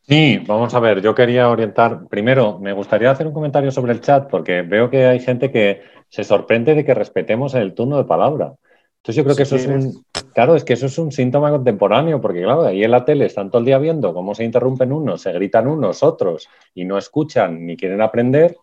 Sí, 0.00 0.38
vamos 0.46 0.72
a 0.72 0.80
ver, 0.80 1.02
yo 1.02 1.14
quería 1.14 1.50
orientar, 1.50 2.06
primero, 2.08 2.58
me 2.58 2.72
gustaría 2.72 3.10
hacer 3.10 3.26
un 3.26 3.34
comentario 3.34 3.70
sobre 3.70 3.92
el 3.92 4.00
chat 4.00 4.30
porque 4.30 4.62
veo 4.62 4.88
que 4.88 5.04
hay 5.04 5.20
gente 5.20 5.52
que 5.52 5.82
se 6.08 6.24
sorprende 6.24 6.74
de 6.74 6.86
que 6.86 6.94
respetemos 6.94 7.54
el 7.54 7.74
turno 7.74 7.98
de 7.98 8.04
palabra. 8.04 8.54
Entonces 8.96 9.16
yo 9.16 9.24
creo 9.24 9.36
que 9.36 9.42
eso 9.42 9.56
es 9.56 9.66
un, 9.66 10.04
claro, 10.32 10.56
es 10.56 10.64
que 10.64 10.72
eso 10.72 10.86
es 10.86 10.96
un 10.96 11.12
síntoma 11.12 11.50
contemporáneo, 11.50 12.18
porque 12.22 12.40
claro, 12.42 12.62
ahí 12.62 12.82
en 12.82 12.90
la 12.90 13.04
tele 13.04 13.26
están 13.26 13.50
todo 13.50 13.58
el 13.58 13.66
día 13.66 13.76
viendo 13.76 14.14
cómo 14.14 14.34
se 14.34 14.44
interrumpen 14.44 14.92
unos, 14.92 15.20
se 15.20 15.32
gritan 15.32 15.68
unos, 15.68 16.02
otros, 16.02 16.48
y 16.74 16.86
no 16.86 16.96
escuchan 16.96 17.66
ni 17.66 17.76
quieren 17.76 18.00
aprender. 18.00 18.56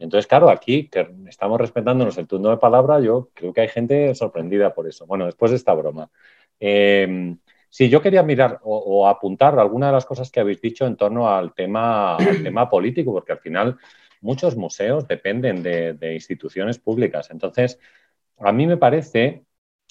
Entonces, 0.00 0.26
claro, 0.26 0.50
aquí 0.50 0.88
que 0.88 1.08
estamos 1.28 1.60
respetándonos 1.60 2.18
el 2.18 2.26
turno 2.26 2.50
de 2.50 2.56
palabra, 2.56 3.00
yo 3.00 3.30
creo 3.34 3.52
que 3.52 3.60
hay 3.60 3.68
gente 3.68 4.14
sorprendida 4.14 4.74
por 4.74 4.88
eso. 4.88 5.06
Bueno, 5.06 5.26
después 5.26 5.52
de 5.52 5.58
esta 5.58 5.74
broma. 5.74 6.10
Eh, 6.58 7.36
Sí, 7.70 7.88
yo 7.88 8.02
quería 8.02 8.24
mirar 8.24 8.58
o, 8.64 9.06
apuntar 9.08 9.58
algunas 9.58 9.90
de 9.90 9.92
las 9.94 10.04
cosas 10.04 10.30
que 10.30 10.40
habéis 10.40 10.60
dicho 10.60 10.86
en 10.86 10.96
torno 10.96 11.30
al 11.30 11.54
tema, 11.54 12.16
tema 12.42 12.68
político, 12.68 13.12
porque 13.12 13.32
al 13.32 13.38
final 13.38 13.78
muchos 14.20 14.56
museos 14.56 15.06
dependen 15.06 15.62
de, 15.62 16.14
instituciones 16.14 16.78
públicas. 16.80 17.30
Entonces, 17.30 17.78
a 18.38 18.52
mí 18.52 18.66
me 18.66 18.76
parece, 18.76 19.44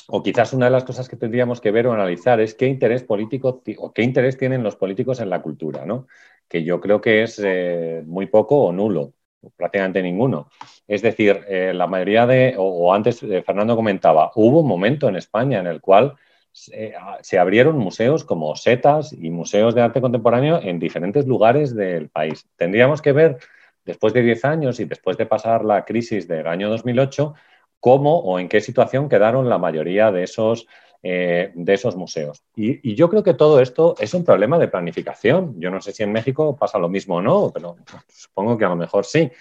o 0.08 0.22
quizás 0.24 0.54
una 0.54 0.66
de 0.66 0.72
las 0.72 0.84
cosas 0.84 1.08
que 1.10 1.16
tendríamos 1.16 1.62
que 1.62 1.72
ver 1.72 1.88
o 1.88 1.94
analizar 1.94 2.42
es 2.42 2.54
qué 2.56 2.68
interés 2.68 3.04
político 3.04 3.64
o 3.78 3.94
qué 3.94 4.04
interés 4.04 4.38
tienen 4.38 4.64
los 4.64 4.76
políticos 4.76 5.22
en 5.22 5.30
la 5.30 5.42
cultura, 5.42 5.86
¿no? 5.86 6.08
Que 6.50 6.64
yo 6.64 6.82
creo 6.82 7.02
que 7.02 7.24
es 7.24 7.40
eh, 7.44 8.04
muy 8.06 8.28
poco 8.28 8.64
o 8.64 8.72
nulo 8.74 9.14
prácticamente 9.56 10.02
ninguno. 10.02 10.50
Es 10.88 11.02
decir, 11.02 11.42
eh, 11.48 11.74
la 11.74 11.88
mayoría 11.88 12.26
de, 12.26 12.56
o, 12.58 12.94
antes 12.94 13.22
eh, 13.24 13.42
Fernando 13.46 13.76
comentaba, 13.76 14.32
hubo 14.36 14.62
un 14.62 14.68
momento 14.68 15.08
en 15.08 15.16
España 15.16 15.60
en 15.60 15.68
el 15.68 15.82
cual 15.82 16.16
se, 16.52 17.40
abrieron 17.40 17.78
museos 17.78 18.24
como 18.26 18.56
setas 18.56 19.14
y 19.14 19.30
museos 19.30 19.76
de 19.76 19.82
arte 19.82 20.02
contemporáneo 20.02 20.60
en 20.62 20.80
diferentes 20.80 21.26
lugares 21.26 21.76
del 21.76 22.10
país. 22.10 22.48
Tendríamos 22.56 23.02
que 23.02 23.14
ver, 23.14 23.38
después 23.86 24.14
de 24.14 24.24
10 24.24 24.46
años 24.46 24.80
y 24.80 24.86
después 24.86 25.18
de 25.18 25.26
pasar 25.26 25.64
la 25.64 25.86
crisis 25.86 26.28
del 26.28 26.48
año 26.48 26.70
2008, 26.70 27.34
cómo 27.80 28.20
o 28.20 28.40
en 28.40 28.50
qué 28.50 28.62
situación 28.62 29.10
quedaron 29.10 29.48
la 29.48 29.58
mayoría 29.58 30.12
de 30.12 30.24
esos, 30.24 30.68
eh, 31.02 31.52
de 31.54 31.74
esos 31.74 31.96
museos. 31.96 32.44
Y, 32.56 32.96
yo 32.96 33.10
creo 33.10 33.24
que 33.24 33.34
todo 33.34 33.62
esto 33.62 33.96
es 34.00 34.14
un 34.14 34.26
problema 34.26 34.60
de 34.60 34.68
planificación. 34.68 35.56
Yo 35.60 35.72
no 35.72 35.82
sé 35.82 35.94
si 35.94 36.04
en 36.04 36.12
México 36.12 36.58
pasa 36.58 36.78
lo 36.78 36.90
mismo 36.90 37.16
o 37.16 37.22
no, 37.22 37.52
pero 37.54 37.78
supongo 38.08 38.58
que 38.58 38.66
a 38.66 38.70
lo 38.70 38.76
mejor 38.76 39.06
sí. 39.06 39.32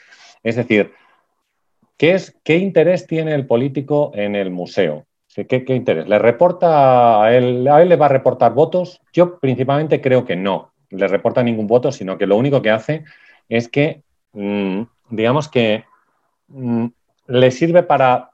Es 0.43 0.57
decir, 0.57 0.93
¿qué, 1.97 2.13
es, 2.13 2.39
qué 2.45 2.59
interés 2.59 3.07
tiene 3.07 3.35
el 3.35 3.47
político 3.47 4.13
en 4.15 4.37
el 4.37 4.51
museo? 4.51 5.07
¿Qué, 5.35 5.65
interés? 5.69 6.09
¿Le 6.09 6.19
reporta 6.19 7.23
a 7.23 7.37
él, 7.37 7.67
a 7.69 7.83
él 7.83 7.89
le 7.89 7.97
va 7.97 8.07
a 8.07 8.11
reportar 8.11 8.55
votos? 8.55 9.01
Yo 9.13 9.39
principalmente 9.39 10.01
creo 10.01 10.25
que 10.25 10.37
no 10.37 10.73
le 10.91 11.09
reporta 11.09 11.43
ningún 11.43 11.67
voto, 11.67 11.93
sino 11.93 12.17
que 12.17 12.27
lo 12.27 12.37
único 12.37 12.63
que 12.63 12.71
hace 12.71 13.05
es 13.49 13.69
que, 13.69 14.03
mm, 14.33 14.83
digamos 15.11 15.49
que 15.49 15.85
mm, 16.49 16.87
le 17.27 17.51
sirve 17.51 17.83
para 17.83 18.31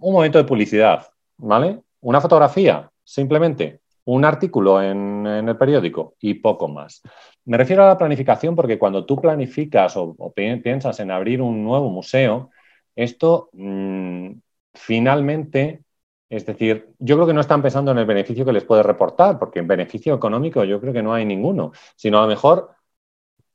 un 0.00 0.12
momento 0.12 0.38
de 0.38 0.44
publicidad, 0.44 1.06
¿vale? 1.36 1.80
Una 2.00 2.20
fotografía, 2.20 2.90
simplemente, 3.02 3.80
un 4.04 4.24
artículo 4.24 4.82
en, 4.82 5.26
el 5.26 5.56
periódico 5.56 6.14
y 6.20 6.34
poco 6.34 6.68
más. 6.68 7.02
Me 7.44 7.56
refiero 7.56 7.84
a 7.84 7.88
la 7.88 7.98
planificación 7.98 8.54
porque 8.56 8.78
cuando 8.78 9.04
tú 9.04 9.16
planificas 9.16 9.96
o, 9.96 10.32
piensas 10.34 11.00
en 11.00 11.10
abrir 11.10 11.42
un 11.42 11.64
nuevo 11.64 11.90
museo, 11.90 12.50
esto 12.96 13.50
mm, 13.52 14.32
finalmente 14.74 15.82
es 16.28 16.44
decir, 16.44 16.90
yo 16.98 17.16
creo 17.16 17.26
que 17.26 17.32
no 17.32 17.40
están 17.40 17.62
pensando 17.62 17.90
en 17.90 17.98
el 17.98 18.04
beneficio 18.04 18.44
que 18.44 18.52
les 18.52 18.64
puede 18.64 18.82
reportar, 18.82 19.38
porque 19.38 19.60
en 19.60 19.66
beneficio 19.66 20.14
económico 20.14 20.62
yo 20.64 20.80
creo 20.80 20.92
que 20.92 21.02
no 21.02 21.14
hay 21.14 21.24
ninguno, 21.24 21.72
sino 21.96 22.18
a 22.18 22.22
lo 22.22 22.28
mejor 22.28 22.70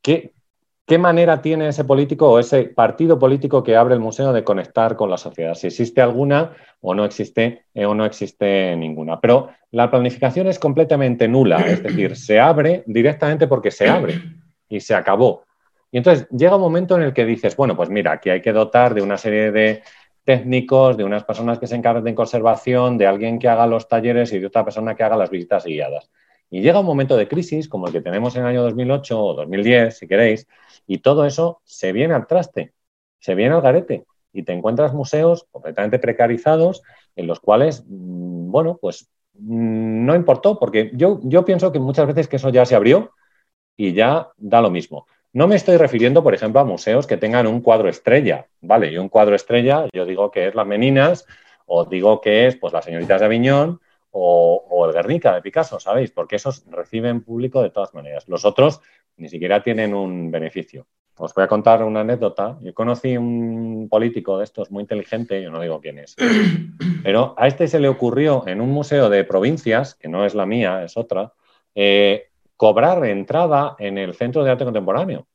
qué, 0.02 0.34
qué 0.86 0.98
manera 0.98 1.42
tiene 1.42 1.70
ese 1.70 1.86
político 1.86 2.30
o 2.30 2.40
ese 2.40 2.66
partido 2.66 3.18
político 3.18 3.64
que 3.64 3.76
abre 3.76 3.94
el 3.94 4.00
museo 4.00 4.34
de 4.34 4.44
conectar 4.44 4.96
con 4.96 5.10
la 5.10 5.18
sociedad, 5.18 5.54
si 5.54 5.68
existe 5.68 6.02
alguna 6.02 6.52
o 6.82 6.94
no 6.94 7.06
existe 7.06 7.66
eh, 7.74 7.86
o 7.86 7.96
no 7.96 8.06
existe 8.06 8.76
ninguna. 8.76 9.20
Pero 9.20 9.50
la 9.72 9.90
planificación 9.90 10.48
es 10.48 10.60
completamente 10.60 11.28
nula, 11.28 11.58
es 11.62 11.82
decir, 11.82 12.16
se 12.18 12.40
abre 12.40 12.84
directamente 12.86 13.48
porque 13.48 13.72
se 13.72 13.88
abre 13.88 14.22
y 14.68 14.80
se 14.80 14.96
acabó. 14.96 15.44
Y 15.92 15.98
entonces 15.98 16.28
llega 16.30 16.56
un 16.56 16.62
momento 16.62 16.96
en 16.96 17.04
el 17.04 17.14
que 17.14 17.26
dices, 17.26 17.56
bueno, 17.56 17.76
pues 17.76 17.90
mira, 17.90 18.14
aquí 18.14 18.30
hay 18.30 18.42
que 18.42 18.52
dotar 18.52 18.94
de 18.94 19.02
una 19.02 19.18
serie 19.18 19.52
de 19.52 19.84
técnicos, 20.24 20.98
de 20.98 21.04
unas 21.04 21.24
personas 21.24 21.60
que 21.60 21.68
se 21.68 21.76
encarguen 21.76 22.04
de 22.04 22.16
conservación, 22.16 22.98
de 22.98 23.08
alguien 23.08 23.38
que 23.40 23.48
haga 23.48 23.68
los 23.68 23.88
talleres 23.88 24.34
y 24.34 24.40
de 24.40 24.48
otra 24.48 24.64
persona 24.64 24.96
que 24.96 25.04
haga 25.04 25.18
las 25.18 25.30
visitas 25.30 25.66
guiadas. 25.66 26.10
Y 26.50 26.62
llega 26.62 26.80
un 26.80 26.86
momento 26.86 27.18
de 27.18 27.28
crisis 27.28 27.68
como 27.68 27.88
el 27.88 27.94
que 27.94 28.02
tenemos 28.02 28.36
en 28.36 28.44
el 28.44 28.50
año 28.50 28.64
2008 28.64 29.24
o 29.24 29.34
2010, 29.34 29.98
si 29.98 30.08
queréis, 30.08 30.48
y 30.86 31.00
todo 31.00 31.26
eso 31.26 31.62
se 31.64 31.92
viene 31.92 32.14
al 32.14 32.28
traste, 32.28 32.74
se 33.20 33.36
viene 33.36 33.56
al 33.56 33.62
garete 33.62 34.06
y 34.34 34.44
te 34.44 34.54
encuentras 34.54 34.94
museos 34.94 35.48
completamente 35.52 36.00
precarizados 36.00 36.82
en 37.16 37.28
los 37.28 37.40
cuales, 37.40 37.84
mm, 37.88 38.52
bueno, 38.52 38.78
pues 38.82 39.10
mm, 39.34 40.06
no 40.06 40.16
importó, 40.16 40.60
porque 40.60 40.92
yo, 40.94 41.20
yo 41.24 41.46
pienso 41.46 41.72
que 41.72 41.80
muchas 41.80 42.08
veces 42.08 42.28
que 42.28 42.36
eso 42.38 42.50
ya 42.50 42.66
se 42.66 42.76
abrió 42.76 43.12
y 43.78 43.94
ya 43.94 44.30
da 44.38 44.62
lo 44.62 44.70
mismo. 44.70 45.08
No 45.32 45.48
me 45.48 45.56
estoy 45.56 45.78
refiriendo, 45.78 46.24
por 46.24 46.36
ejemplo, 46.36 46.62
a 46.62 46.66
museos 46.66 47.08
que 47.08 47.18
tengan 47.18 47.48
un 47.48 47.62
cuadro 47.62 47.90
estrella, 47.90 48.48
¿vale? 48.62 48.92
Y 48.92 48.98
un 49.00 49.10
cuadro 49.10 49.36
estrella, 49.36 49.88
yo 49.92 50.06
digo 50.06 50.30
que 50.30 50.48
es 50.48 50.56
Las 50.56 50.68
Meninas, 50.68 51.26
o 51.66 51.86
digo 51.86 52.22
que 52.22 52.48
es 52.48 52.56
pues 52.56 52.74
Las 52.74 52.86
Señoritas 52.86 53.20
de 53.20 53.26
Aviñón, 53.26 53.80
o, 54.16 54.86
el 54.88 54.94
Guernica 54.94 55.34
de 55.34 55.42
Picasso, 55.42 55.80
¿sabéis? 55.80 56.12
Porque 56.12 56.36
esos 56.36 56.66
reciben 56.70 57.24
público 57.24 57.62
de 57.62 57.72
todas 57.72 57.94
maneras. 57.94 58.28
Los 58.28 58.46
otros 58.46 58.82
ni 59.18 59.28
siquiera 59.28 59.64
tienen 59.64 59.94
un 59.94 60.30
beneficio. 60.32 60.88
Os 61.18 61.34
voy 61.34 61.44
a 61.44 61.48
contar 61.48 61.84
una 61.84 62.02
anécdota. 62.02 62.58
Yo 62.62 62.74
conocí 62.74 63.18
un 63.18 63.88
político 63.90 64.38
de 64.38 64.44
estos 64.44 64.72
muy 64.72 64.82
inteligente, 64.82 65.42
yo 65.42 65.52
no 65.52 65.62
digo 65.62 65.82
quién 65.82 66.00
es, 66.00 66.16
pero 67.04 67.34
a 67.38 67.48
este 67.48 67.68
se 67.68 67.80
le 67.80 67.88
ocurrió 67.88 68.48
en 68.48 68.62
un 68.62 68.70
museo 68.70 69.10
de 69.10 69.24
provincias, 69.24 69.96
que 69.96 70.08
no 70.08 70.26
es 70.26 70.36
la 70.36 70.46
mía, 70.46 70.84
es 70.84 70.96
otra, 70.98 71.34
eh, 71.76 72.30
cobrar 72.56 73.06
entrada 73.06 73.76
en 73.80 73.98
el 73.98 74.14
centro 74.14 74.44
de 74.44 74.52
arte 74.52 74.64
contemporáneo. 74.64 75.28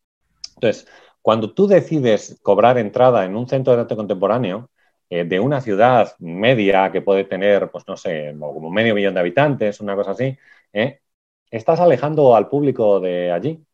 Entonces, 0.55 0.89
cuando 1.23 1.53
tú 1.53 1.67
decides 1.67 2.39
cobrar 2.43 2.79
entrada 2.79 3.25
en 3.25 3.37
un 3.37 3.49
centro 3.49 3.75
de 3.75 3.81
arte 3.81 3.97
contemporáneo 3.97 4.71
eh, 5.11 5.25
de 5.25 5.41
una 5.41 5.61
ciudad 5.61 6.15
media 6.19 6.91
que 6.93 7.03
puede 7.03 7.25
tener, 7.25 7.71
pues 7.71 7.87
no 7.89 7.97
sé, 7.97 8.35
como 8.39 8.71
medio 8.71 8.95
millón 8.95 9.15
de 9.15 9.21
habitantes, 9.21 9.81
una 9.81 9.97
cosa 9.97 10.13
así, 10.13 10.37
eh, 10.73 11.01
estás 11.51 11.81
alejando 11.81 12.37
al 12.37 12.49
público 12.49 13.01
de 13.01 13.33
allí. 13.33 13.65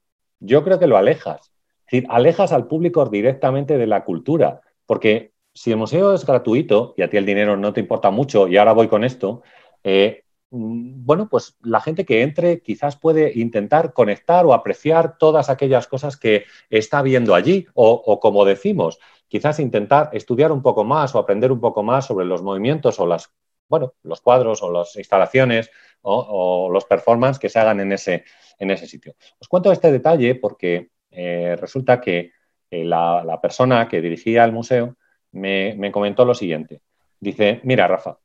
Yo 0.41 0.65
creo 0.65 0.79
que 0.79 0.87
lo 0.87 0.97
alejas. 0.97 1.53
Es 1.87 1.93
decir, 1.93 2.07
alejas 2.11 2.53
al 2.53 2.67
público 2.67 3.05
directamente 3.07 3.79
de 3.79 3.87
la 3.87 4.05
cultura, 4.05 4.61
porque 4.87 5.33
si 5.53 5.71
el 5.71 5.77
museo 5.77 6.15
es 6.15 6.27
gratuito 6.27 6.95
y 6.97 7.03
a 7.03 7.11
ti 7.11 7.17
el 7.17 7.27
dinero 7.27 7.57
no 7.57 7.73
te 7.73 7.81
importa 7.81 8.11
mucho, 8.11 8.49
y 8.49 8.57
ahora 8.57 8.73
voy 8.73 8.89
con 8.89 9.05
esto, 9.05 9.43
eh, 9.85 10.24
bueno, 10.57 11.29
pues 11.29 11.57
la 11.63 11.81
gente 11.81 12.05
que 12.05 12.23
entre 12.23 12.61
quizás 12.61 12.97
puede 12.97 13.33
intentar 13.39 13.93
conectar 13.93 14.47
o 14.47 14.55
apreciar 14.55 15.19
todas 15.19 15.51
aquellas 15.51 15.89
cosas 15.89 16.17
que 16.17 16.45
está 16.71 17.03
viendo 17.03 17.35
allí 17.35 17.67
o, 17.75 18.21
como 18.21 18.45
decimos, 18.45 19.01
quizás 19.27 19.59
intentar 19.59 20.11
estudiar 20.13 20.53
un 20.53 20.63
poco 20.63 20.85
más 20.85 21.15
o 21.15 21.19
aprender 21.19 21.51
un 21.51 21.61
poco 21.61 21.83
más 21.83 22.07
sobre 22.07 22.25
los 22.25 22.43
movimientos 22.43 23.01
o 23.01 23.07
las, 23.07 23.33
bueno, 23.69 23.95
los 24.05 24.21
cuadros 24.21 24.63
o 24.63 24.71
las 24.71 24.95
instalaciones 24.97 25.71
o, 26.03 26.71
los 26.71 26.85
performances 26.85 27.41
que 27.41 27.49
se 27.49 27.59
hagan 27.59 27.81
en 27.81 27.93
ese, 27.93 28.25
en 28.59 28.71
ese 28.71 28.87
sitio. 28.87 29.17
Os 29.41 29.49
cuento 29.49 29.73
este 29.73 29.91
detalle 29.91 30.37
porque 30.37 30.91
eh, 31.11 31.57
resulta 31.59 32.01
que 32.01 32.31
eh, 32.71 32.85
la, 32.85 33.39
persona 33.43 33.89
que 33.89 34.01
dirigía 34.01 34.45
el 34.45 34.53
museo 34.53 34.97
me 35.33 35.91
comentó 35.91 36.25
lo 36.25 36.35
siguiente. 36.35 36.81
Dice, 37.19 37.61
mira, 37.65 37.89
Rafa, 37.89 38.19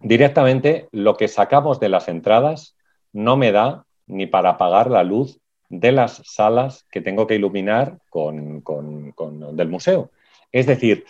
directamente 0.00 0.88
lo 0.92 1.16
que 1.16 1.28
sacamos 1.28 1.80
de 1.80 1.88
las 1.88 2.08
entradas 2.08 2.76
no 3.12 3.36
me 3.36 3.52
da 3.52 3.84
ni 4.06 4.26
para 4.26 4.58
pagar 4.58 4.90
la 4.90 5.04
luz 5.04 5.40
de 5.68 5.92
las 5.92 6.22
salas 6.24 6.86
que 6.90 7.00
tengo 7.00 7.26
que 7.26 7.36
iluminar 7.36 7.98
con, 8.10 8.62
del 9.56 9.68
museo. 9.68 10.10
Es 10.52 10.66
decir, 10.66 11.04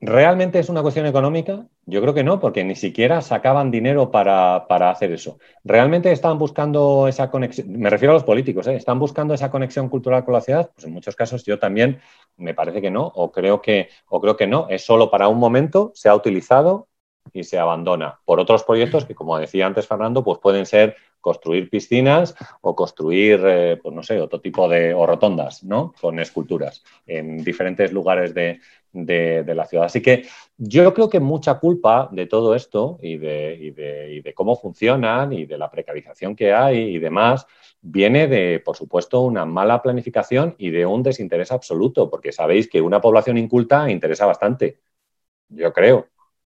¿realmente 0.00 0.58
es 0.58 0.68
una 0.68 0.82
cuestión 0.82 1.06
económica? 1.06 1.66
Yo 1.86 2.00
creo 2.00 2.14
que 2.14 2.24
no, 2.24 2.40
porque 2.40 2.64
ni 2.64 2.74
siquiera 2.74 3.20
sacaban 3.20 3.70
dinero 3.70 4.10
para, 4.10 4.56
hacer 4.90 5.12
eso. 5.12 5.38
¿Realmente 5.64 6.10
están 6.12 6.38
buscando 6.38 7.08
esa 7.08 7.30
conexión? 7.30 7.70
Me 7.72 7.90
refiero 7.90 8.12
a 8.12 8.14
los 8.14 8.24
políticos, 8.24 8.66
¿eh? 8.66 8.76
¿están 8.76 8.98
buscando 8.98 9.34
esa 9.34 9.50
conexión 9.50 9.88
cultural 9.88 10.24
con 10.24 10.34
la 10.34 10.40
ciudad? 10.40 10.70
Pues 10.74 10.86
en 10.86 10.92
muchos 10.92 11.16
casos 11.16 11.44
yo 11.44 11.58
también 11.58 12.00
me 12.36 12.54
parece 12.54 12.80
que 12.80 12.90
no, 12.90 13.06
o 13.06 13.30
creo 13.30 13.60
que, 13.60 13.88
o 14.08 14.20
creo 14.20 14.36
que 14.36 14.46
no. 14.46 14.66
Es 14.68 14.84
solo 14.84 15.10
para 15.10 15.28
un 15.28 15.38
momento, 15.38 15.92
se 15.94 16.08
ha 16.08 16.14
utilizado 16.14 16.88
y 17.32 17.44
se 17.44 17.58
abandona 17.58 18.20
por 18.24 18.40
otros 18.40 18.64
proyectos 18.64 19.04
que, 19.04 19.14
como 19.14 19.38
decía 19.38 19.66
antes 19.66 19.86
Fernando, 19.86 20.24
pues 20.24 20.38
pueden 20.38 20.66
ser 20.66 20.96
construir 21.20 21.68
piscinas 21.68 22.34
o 22.62 22.74
construir, 22.74 23.40
eh, 23.44 23.78
pues 23.82 23.94
no 23.94 24.02
sé, 24.02 24.20
otro 24.20 24.40
tipo 24.40 24.68
de, 24.68 24.94
o 24.94 25.06
rotondas, 25.06 25.62
¿no? 25.62 25.92
Con 26.00 26.18
esculturas 26.18 26.82
en 27.06 27.44
diferentes 27.44 27.92
lugares 27.92 28.32
de, 28.34 28.60
la 28.92 29.66
ciudad. 29.66 29.86
Así 29.86 30.02
que 30.02 30.26
yo 30.56 30.92
creo 30.94 31.08
que 31.08 31.20
mucha 31.20 31.58
culpa 31.58 32.08
de 32.12 32.26
todo 32.26 32.54
esto 32.54 32.98
y 33.02 33.16
de, 33.16 34.22
de, 34.24 34.34
cómo 34.34 34.56
funcionan 34.56 35.32
y 35.32 35.46
de 35.46 35.58
la 35.58 35.70
precarización 35.70 36.34
que 36.36 36.52
hay 36.52 36.96
y 36.96 36.98
demás, 36.98 37.46
viene 37.80 38.26
de, 38.26 38.60
por 38.64 38.76
supuesto, 38.76 39.20
una 39.20 39.44
mala 39.44 39.82
planificación 39.82 40.54
y 40.58 40.70
de 40.70 40.86
un 40.86 41.02
desinterés 41.02 41.52
absoluto, 41.52 42.10
porque 42.10 42.32
sabéis 42.32 42.68
que 42.68 42.80
una 42.80 43.00
población 43.00 43.38
inculta 43.38 43.90
interesa 43.90 44.26
bastante, 44.26 44.80
yo 45.48 45.72
creo. 45.72 46.08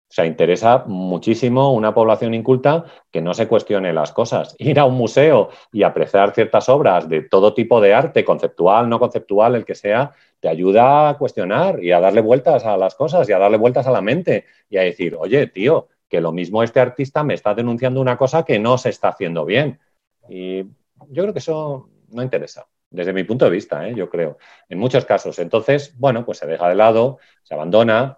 O 0.09 0.11
sea, 0.11 0.25
interesa 0.25 0.85
muchísimo 0.87 1.71
una 1.71 1.93
población 1.93 2.33
inculta 2.33 2.85
que 3.11 3.21
no 3.21 3.35
se 3.35 3.47
cuestione 3.47 3.93
las 3.93 4.11
cosas. 4.11 4.55
Ir 4.59 4.79
a 4.79 4.85
un 4.85 4.95
museo 4.95 5.49
y 5.71 5.83
apreciar 5.83 6.33
ciertas 6.33 6.67
obras 6.67 7.07
de 7.07 7.21
todo 7.21 7.53
tipo 7.53 7.79
de 7.79 7.93
arte, 7.93 8.25
conceptual, 8.25 8.89
no 8.89 8.97
conceptual, 8.99 9.53
el 9.53 9.65
que 9.65 9.75
sea, 9.75 10.11
te 10.39 10.49
ayuda 10.49 11.09
a 11.09 11.17
cuestionar 11.17 11.83
y 11.83 11.91
a 11.91 11.99
darle 11.99 12.21
vueltas 12.21 12.65
a 12.65 12.75
las 12.75 12.95
cosas 12.95 13.29
y 13.29 13.33
a 13.33 13.39
darle 13.39 13.57
vueltas 13.57 13.85
a 13.85 13.91
la 13.91 14.01
mente 14.01 14.45
y 14.67 14.77
a 14.77 14.81
decir, 14.81 15.15
oye, 15.15 15.45
tío, 15.47 15.89
que 16.07 16.21
lo 16.21 16.31
mismo 16.31 16.63
este 16.63 16.79
artista 16.79 17.23
me 17.23 17.35
está 17.35 17.53
denunciando 17.53 18.01
una 18.01 18.17
cosa 18.17 18.43
que 18.43 18.57
no 18.57 18.79
se 18.79 18.89
está 18.89 19.09
haciendo 19.09 19.45
bien. 19.45 19.79
Y 20.27 20.63
yo 20.63 21.23
creo 21.23 21.33
que 21.33 21.39
eso 21.39 21.87
no 22.09 22.23
interesa 22.23 22.67
desde 22.91 23.13
mi 23.13 23.23
punto 23.23 23.45
de 23.45 23.51
vista, 23.51 23.87
¿eh? 23.87 23.93
yo 23.95 24.09
creo, 24.09 24.37
en 24.67 24.79
muchos 24.79 25.05
casos. 25.05 25.39
Entonces, 25.39 25.95
bueno, 25.97 26.25
pues 26.25 26.39
se 26.39 26.47
deja 26.47 26.67
de 26.69 26.75
lado, 26.75 27.19
se 27.43 27.53
abandona, 27.53 28.17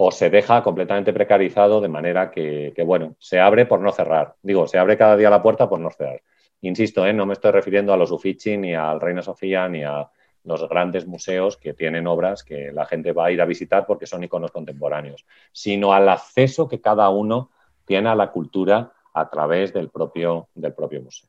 o 0.00 0.12
se 0.12 0.30
deja 0.30 0.62
completamente 0.62 1.12
precarizado 1.12 1.80
de 1.80 1.88
manera 1.88 2.30
que, 2.30 2.72
bueno, 2.86 3.16
se 3.18 3.40
abre 3.40 3.66
por 3.66 3.80
no 3.80 3.90
cerrar. 3.90 4.36
Digo, 4.42 4.68
se 4.68 4.78
abre 4.78 4.96
cada 4.96 5.16
día 5.16 5.28
la 5.28 5.42
puerta 5.42 5.68
por 5.68 5.80
no 5.80 5.90
cerrar. 5.90 6.22
Insisto, 6.60 7.04
¿eh? 7.04 7.12
no 7.12 7.26
me 7.26 7.32
estoy 7.32 7.50
refiriendo 7.50 7.92
a 7.92 7.96
los 7.96 8.12
Uffizi, 8.12 8.56
ni 8.56 8.76
al 8.76 9.00
Reina 9.00 9.22
Sofía, 9.22 9.68
ni 9.68 9.82
a 9.82 10.08
los 10.44 10.68
grandes 10.68 11.04
museos 11.04 11.56
que 11.56 11.74
tienen 11.74 12.06
obras 12.06 12.44
que 12.44 12.70
la 12.72 12.86
gente 12.86 13.10
va 13.10 13.26
a 13.26 13.32
ir 13.32 13.40
a 13.40 13.44
visitar 13.44 13.86
porque 13.86 14.06
son 14.06 14.22
iconos 14.22 14.52
contemporáneos, 14.52 15.26
sino 15.50 15.92
al 15.92 16.08
acceso 16.08 16.68
que 16.68 16.80
cada 16.80 17.08
uno 17.10 17.50
tiene 17.84 18.08
a 18.08 18.14
la 18.14 18.30
cultura 18.30 18.92
a 19.14 19.28
través 19.28 19.72
del 19.72 19.90
propio, 19.90 20.48
del 20.54 20.74
propio 20.74 21.02
museo. 21.02 21.28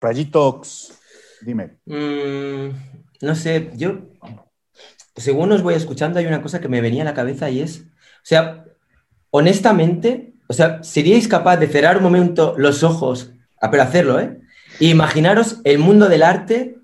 Rayitox, 0.00 1.38
dime. 1.42 1.78
Mm, 1.86 2.70
no 3.22 3.34
sé, 3.36 3.70
yo 3.76 3.92
según 5.16 5.52
os 5.52 5.62
voy 5.62 5.74
escuchando, 5.74 6.18
hay 6.18 6.26
una 6.26 6.42
cosa 6.42 6.60
que 6.60 6.68
me 6.68 6.80
venía 6.80 7.02
a 7.02 7.06
la 7.06 7.14
cabeza 7.14 7.50
y 7.50 7.60
es, 7.60 7.80
o 7.80 8.24
sea, 8.26 8.64
honestamente, 9.30 10.34
o 10.48 10.52
sea, 10.52 10.82
¿seríais 10.82 11.28
capaz 11.28 11.56
de 11.56 11.68
cerrar 11.68 11.96
un 11.96 12.02
momento 12.02 12.54
los 12.58 12.82
ojos, 12.82 13.32
ah, 13.60 13.70
pero 13.70 13.82
hacerlo, 13.82 14.20
¿eh? 14.20 14.38
E 14.80 14.86
imaginaros 14.86 15.60
el 15.64 15.78
mundo 15.78 16.08
del 16.08 16.22
arte 16.22 16.76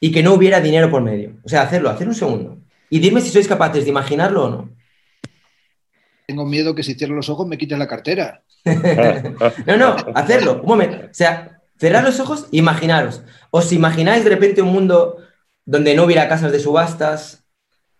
y 0.00 0.12
que 0.12 0.22
no 0.22 0.34
hubiera 0.34 0.60
dinero 0.60 0.90
por 0.90 1.02
medio. 1.02 1.36
O 1.42 1.48
sea, 1.48 1.62
hacerlo, 1.62 1.90
hacer 1.90 2.06
un 2.06 2.14
segundo. 2.14 2.58
Y 2.90 2.98
dime 3.00 3.20
si 3.20 3.30
sois 3.30 3.48
capaces 3.48 3.84
de 3.84 3.90
imaginarlo 3.90 4.44
o 4.44 4.50
no. 4.50 4.70
Tengo 6.26 6.44
miedo 6.44 6.74
que 6.74 6.82
si 6.82 6.94
cierro 6.94 7.14
los 7.14 7.30
ojos 7.30 7.46
me 7.46 7.56
quites 7.56 7.78
la 7.78 7.88
cartera. 7.88 8.42
no, 9.66 9.76
no, 9.76 9.96
hacerlo, 10.14 10.60
un 10.60 10.68
momento. 10.68 11.06
O 11.06 11.14
sea, 11.14 11.62
cerrar 11.78 12.04
los 12.04 12.20
ojos 12.20 12.48
e 12.52 12.58
imaginaros. 12.58 13.22
¿Os 13.50 13.72
imagináis 13.72 14.24
de 14.24 14.30
repente 14.30 14.60
un 14.60 14.72
mundo 14.72 15.16
donde 15.68 15.94
no 15.94 16.04
hubiera 16.04 16.30
casas 16.30 16.50
de 16.50 16.60
subastas, 16.60 17.44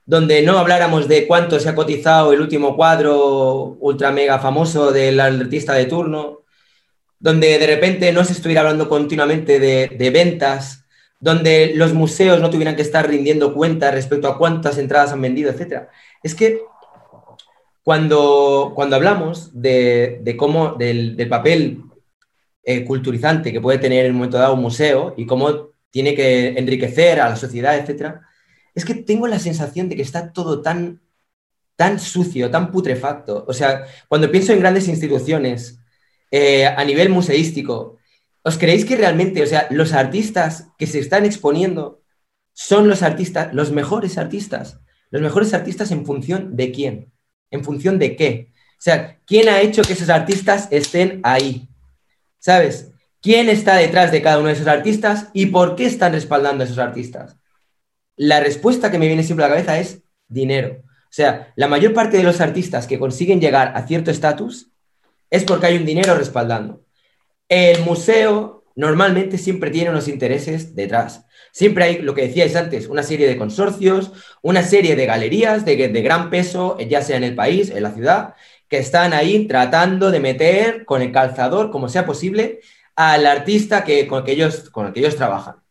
donde 0.07 0.41
no 0.41 0.59
habláramos 0.59 1.07
de 1.07 1.27
cuánto 1.27 1.61
se 1.61 1.69
ha 1.69 1.75
cotizado 1.75 2.33
el 2.33 2.41
último 2.41 2.75
cuadro 2.75 3.77
ultra 3.79 4.11
mega 4.11 4.39
famoso 4.39 4.91
del 4.91 5.21
artista 5.21 5.75
de 5.75 5.85
turno, 5.85 6.45
donde 7.19 7.59
de 7.59 7.67
repente 7.67 8.11
no 8.11 8.25
se 8.25 8.33
estuviera 8.33 8.63
hablando 8.63 8.89
continuamente 8.89 9.61
de, 9.61 10.11
ventas, 10.11 10.87
donde 11.21 11.73
los 11.75 11.93
museos 11.93 12.41
no 12.41 12.49
tuvieran 12.49 12.75
que 12.75 12.81
estar 12.81 13.07
rindiendo 13.07 13.53
cuentas 13.53 13.93
respecto 13.93 14.29
a 14.29 14.39
cuántas 14.39 14.79
entradas 14.79 15.13
han 15.13 15.21
vendido, 15.21 15.51
etc. 15.51 15.89
Es 16.23 16.35
que 16.35 16.63
cuando, 17.83 18.73
cuando 18.75 18.97
hablamos 18.97 19.51
de, 19.53 20.35
cómo, 20.39 20.73
del, 20.73 21.29
papel 21.29 21.83
eh, 22.65 22.83
culturizante 22.87 23.53
que 23.53 23.61
puede 23.61 23.77
tener 23.77 24.07
en 24.07 24.13
un 24.13 24.19
momento 24.21 24.39
dado 24.39 24.55
un 24.55 24.63
museo 24.63 25.13
y 25.19 25.27
cómo 25.27 25.77
tiene 25.91 26.15
que 26.15 26.49
enriquecer 26.59 27.21
a 27.21 27.29
la 27.29 27.37
sociedad, 27.37 27.77
etc., 27.77 28.17
es 28.75 28.85
que 28.85 28.95
tengo 28.95 29.27
la 29.27 29.39
sensación 29.39 29.89
de 29.89 29.97
que 29.97 30.03
está 30.03 30.33
todo 30.33 30.63
tan, 30.63 31.03
tan 31.75 31.99
sucio, 31.99 32.51
tan 32.51 32.71
putrefacto. 32.71 33.45
O 33.49 33.53
sea, 33.53 33.85
cuando 34.07 34.31
pienso 34.31 34.53
en 34.53 34.61
grandes 34.61 34.87
instituciones 34.87 35.81
eh, 36.31 36.67
a 36.67 36.85
nivel 36.85 37.09
museístico, 37.09 37.99
¿os 38.43 38.57
creéis 38.57 38.85
que 38.85 38.97
realmente, 38.97 39.43
o 39.43 39.47
sea, 39.47 39.67
los 39.71 39.93
artistas 39.93 40.69
que 40.79 40.87
se 40.87 41.01
están 41.01 41.25
exponiendo 41.25 42.03
son 42.53 42.89
los 42.89 43.03
artistas, 43.03 43.53
los 43.53 43.73
mejores 43.73 44.17
artistas? 44.17 44.79
Los 45.11 45.23
mejores 45.23 45.55
artistas 45.55 45.91
en 45.91 46.05
función 46.05 46.55
de 46.55 46.71
quién? 46.71 47.13
¿En 47.51 47.65
función 47.65 47.99
de 47.99 48.15
qué? 48.15 48.53
O 48.79 48.81
sea, 48.81 49.19
¿quién 49.27 49.49
ha 49.49 49.61
hecho 49.61 49.83
que 49.83 49.95
esos 49.95 50.09
artistas 50.09 50.69
estén 50.71 51.21
ahí? 51.25 51.69
¿Sabes? 52.39 52.93
¿Quién 53.29 53.51
está 53.51 53.77
detrás 53.77 54.11
de 54.11 54.23
cada 54.23 54.39
uno 54.39 54.49
de 54.49 54.55
esos 54.55 54.69
artistas 54.69 55.29
y 55.35 55.45
por 55.45 55.77
qué 55.77 55.85
están 55.85 56.15
respaldando 56.15 56.65
a 56.65 56.67
esos 56.67 56.79
artistas? 56.79 57.37
La 58.17 58.41
respuesta 58.41 58.91
que 58.91 58.99
me 58.99 59.07
viene 59.07 59.23
siempre 59.23 59.45
a 59.45 59.49
la 59.49 59.55
cabeza 59.55 59.79
es 59.79 60.03
dinero. 60.29 60.79
O 60.81 61.11
sea, 61.11 61.53
la 61.55 61.69
mayor 61.69 61.93
parte 61.93 62.17
de 62.17 62.23
los 62.23 62.41
artistas 62.41 62.87
que 62.87 62.99
consiguen 62.99 63.39
llegar 63.39 63.75
a 63.77 63.87
cierto 63.87 64.11
estatus 64.11 64.71
es 65.29 65.45
porque 65.45 65.67
hay 65.67 65.77
un 65.77 65.85
dinero 65.85 66.15
respaldando. 66.15 66.87
El 67.51 67.83
museo 67.83 68.65
normalmente 68.77 69.37
siempre 69.37 69.71
tiene 69.71 69.91
unos 69.91 70.09
intereses 70.09 70.75
detrás. 70.75 71.27
Siempre 71.53 71.85
hay, 71.85 71.99
lo 71.99 72.15
que 72.15 72.29
decíais 72.29 72.57
antes, 72.57 72.89
una 72.89 73.03
serie 73.03 73.29
de 73.29 73.37
consorcios, 73.37 74.11
una 74.41 74.63
serie 74.63 74.97
de 74.97 75.05
galerías 75.05 75.67
de, 75.67 75.77
de 75.77 76.01
gran 76.01 76.31
peso, 76.31 76.79
ya 76.79 77.03
sea 77.03 77.19
en 77.19 77.25
el 77.25 77.35
país, 77.35 77.69
en 77.69 77.83
la 77.83 77.93
ciudad, 77.93 78.37
que 78.69 78.79
están 78.79 79.13
ahí 79.13 79.47
tratando 79.47 80.11
de 80.11 80.21
meter 80.21 80.87
con 80.87 81.03
el 81.03 81.13
calzador, 81.13 81.71
como 81.71 81.91
sea 81.91 82.07
posible, 82.07 82.61
al 82.99 83.27
artista 83.27 83.85
que, 83.85 84.09
con, 84.09 84.19
el 84.19 84.25
que 84.25 84.33
ellos, 84.33 84.71
con 84.71 84.89
el 84.89 84.93
que 84.93 84.99
ellos 84.99 85.15
trabajan. 85.15 85.63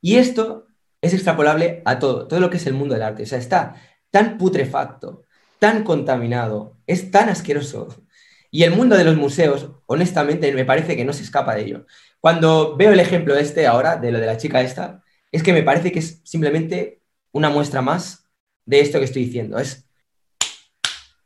Y 0.00 0.16
esto 0.16 0.66
es 1.02 1.12
extrapolable 1.12 1.82
a 1.84 1.98
todo, 1.98 2.26
todo 2.26 2.40
lo 2.40 2.48
que 2.48 2.56
es 2.56 2.66
el 2.66 2.72
mundo 2.72 2.94
del 2.94 3.02
arte. 3.02 3.24
O 3.24 3.26
sea, 3.26 3.38
está 3.38 3.74
tan 4.10 4.38
putrefacto, 4.38 5.24
tan 5.58 5.84
contaminado, 5.84 6.78
es 6.86 7.10
tan 7.10 7.28
asqueroso. 7.28 7.88
Y 8.50 8.62
el 8.62 8.74
mundo 8.74 8.96
de 8.96 9.04
los 9.04 9.16
museos, 9.16 9.72
honestamente, 9.84 10.50
me 10.52 10.64
parece 10.64 10.96
que 10.96 11.04
no 11.04 11.12
se 11.12 11.22
escapa 11.22 11.54
de 11.54 11.64
ello. 11.64 11.86
Cuando 12.18 12.78
veo 12.78 12.92
el 12.92 13.00
ejemplo 13.00 13.36
este 13.36 13.66
ahora, 13.66 13.96
de 13.96 14.10
lo 14.10 14.18
de 14.18 14.26
la 14.26 14.38
chica 14.38 14.62
esta, 14.62 15.02
es 15.30 15.42
que 15.42 15.52
me 15.52 15.62
parece 15.62 15.92
que 15.92 15.98
es 15.98 16.22
simplemente 16.24 17.02
una 17.32 17.50
muestra 17.50 17.82
más 17.82 18.24
de 18.64 18.80
esto 18.80 18.98
que 18.98 19.04
estoy 19.04 19.26
diciendo. 19.26 19.58
Es 19.58 19.85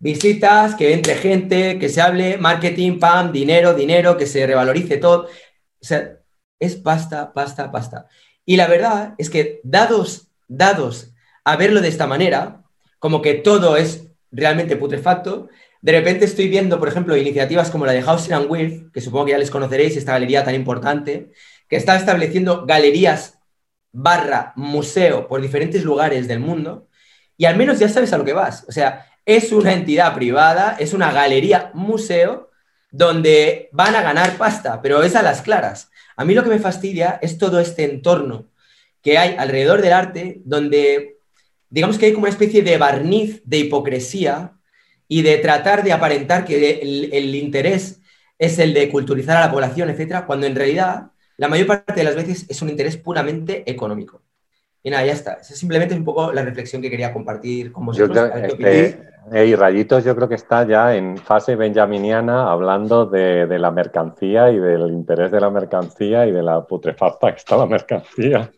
visitas, 0.01 0.75
que 0.75 0.93
entre 0.93 1.15
gente, 1.15 1.79
que 1.79 1.89
se 1.89 2.01
hable, 2.01 2.39
marketing, 2.39 2.99
pam, 2.99 3.31
dinero, 3.31 3.75
dinero, 3.75 4.17
que 4.17 4.27
se 4.27 4.45
revalorice 4.47 4.97
todo. 4.97 5.27
O 5.27 5.85
sea, 5.85 6.17
es 6.59 6.75
pasta, 6.75 7.33
pasta, 7.33 7.71
pasta. 7.71 8.09
Y 8.45 8.57
la 8.57 8.67
verdad 8.67 9.15
es 9.19 9.31
que 9.31 9.61
dados, 9.63 10.29
dados 10.49 11.13
a 11.45 11.57
verlo 11.57 11.81
de 11.81 11.89
esta 11.89 12.07
manera, 12.07 12.65
como 12.99 13.23
que 13.23 13.35
todo 13.35 13.77
es 13.77 14.09
realmente 14.33 14.77
putrefacto, 14.77 15.49
de 15.83 15.93
repente 15.93 16.25
estoy 16.25 16.49
viendo, 16.49 16.79
por 16.79 16.89
ejemplo, 16.89 17.17
iniciativas 17.17 17.71
como 17.71 17.87
la 17.87 17.93
de 17.93 18.03
Housing 18.03 18.35
and 18.35 18.51
Wealth, 18.51 18.93
que 18.93 19.01
supongo 19.01 19.27
que 19.27 19.33
ya 19.33 19.39
les 19.39 19.51
conoceréis, 19.51 19.97
esta 19.97 20.13
galería 20.13 20.45
tan 20.45 20.55
importante, 20.55 21.31
que 21.69 21.77
está 21.77 21.97
estableciendo 21.97 22.67
galerías 22.67 23.39
barra 23.93 24.53
museo 24.57 25.27
por 25.27 25.41
diferentes 25.41 25.83
lugares 25.85 26.29
del 26.29 26.41
mundo, 26.41 26.89
y 27.37 27.47
al 27.47 27.57
menos 27.57 27.79
ya 27.79 27.89
sabes 27.89 28.13
a 28.13 28.19
lo 28.19 28.25
que 28.25 28.35
vas. 28.35 28.65
O 28.69 28.73
sea, 28.73 29.07
es 29.25 29.53
una 29.53 29.73
entidad 29.73 30.15
privada, 30.15 30.77
es 30.79 30.93
una 30.93 31.13
galería 31.13 31.71
museo 31.75 32.51
donde 32.91 33.69
van 33.73 33.95
a 33.95 34.03
ganar 34.03 34.37
pasta, 34.37 34.83
pero 34.83 35.03
es 35.03 35.15
a 35.15 35.23
las 35.23 35.43
claras. 35.43 35.91
A 36.17 36.25
mí 36.25 36.35
lo 36.35 36.43
que 36.43 36.51
me 36.51 36.59
fastidia 36.59 37.19
es 37.23 37.39
todo 37.39 37.61
este 37.61 37.85
entorno 37.85 38.47
que 39.03 39.19
hay 39.19 39.37
alrededor 39.39 39.81
del 39.81 39.93
arte, 39.93 40.43
donde 40.45 41.19
digamos 41.71 41.99
que 41.99 42.07
hay 42.07 42.13
como 42.13 42.25
una 42.25 42.31
especie 42.31 42.63
de 42.63 42.77
barniz 42.77 43.43
de 43.45 43.59
hipocresía 43.59 44.53
y 45.09 45.23
de 45.23 45.39
tratar 45.39 45.83
de 45.83 45.93
aparentar 45.93 46.45
que 46.45 46.81
el, 46.83 47.35
interés 47.35 48.01
es 48.39 48.59
el 48.59 48.75
de 48.75 48.89
culturizar 48.91 49.37
a 49.37 49.47
la 49.47 49.53
población, 49.53 49.91
etcétera, 49.91 50.27
cuando 50.27 50.47
en 50.47 50.55
realidad 50.55 51.13
la 51.37 51.49
mayor 51.49 51.67
parte 51.67 51.95
de 51.95 52.05
las 52.05 52.17
veces 52.17 52.47
es 52.49 52.61
un 52.63 52.69
interés 52.69 52.97
puramente 52.97 53.69
económico. 53.71 54.20
Y 54.83 54.91
nada, 54.91 55.05
ya 55.05 55.13
está. 55.13 55.35
Esa 55.35 55.55
simplemente 55.55 55.95
es 55.95 55.99
un 55.99 56.05
poco 56.05 56.33
la 56.33 56.43
reflexión 56.43 56.81
que 56.81 56.91
quería 56.91 57.13
compartir 57.13 57.71
con 57.71 57.87
vosotros. 57.87 58.31
Yo 58.49 58.57
creo, 58.57 59.11
y 59.33 59.55
Rayitos 59.55 60.05
yo 60.05 60.17
creo 60.17 60.29
que 60.29 60.35
está 60.35 60.67
ya 60.67 60.97
en 60.97 61.17
fase 61.19 61.55
benjaminiana 61.55 62.51
hablando 62.51 63.07
de, 63.07 63.47
la 63.59 63.71
mercancía 63.71 64.51
y 64.51 64.59
del 64.59 64.89
interés 64.91 65.31
de 65.31 65.41
la 65.41 65.51
mercancía 65.51 66.27
y 66.27 66.33
de 66.33 66.43
la 66.43 66.65
putrefacta 66.65 67.31
que 67.33 67.39
está 67.39 67.57
la 67.57 67.67
mercancía 67.67 68.51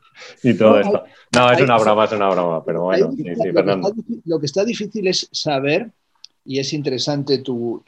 y 0.42 0.54
todo 0.54 0.80
esto. 0.80 1.04
No, 1.34 1.50
es 1.50 1.60
una 1.60 1.78
broma, 1.78 2.04
es 2.04 2.12
una 2.12 2.30
broma, 2.30 2.64
pero 2.64 2.82
bueno, 2.82 3.10
sí, 3.12 3.22
sí, 3.22 3.52
Fernando. 3.52 3.92
Lo 4.24 4.38
que 4.38 4.46
está 4.46 4.64
difícil 4.64 5.06
es 5.08 5.28
saber, 5.32 5.90
y 6.44 6.58
es 6.58 6.72
interesante 6.72 7.38
tu, 7.38 7.82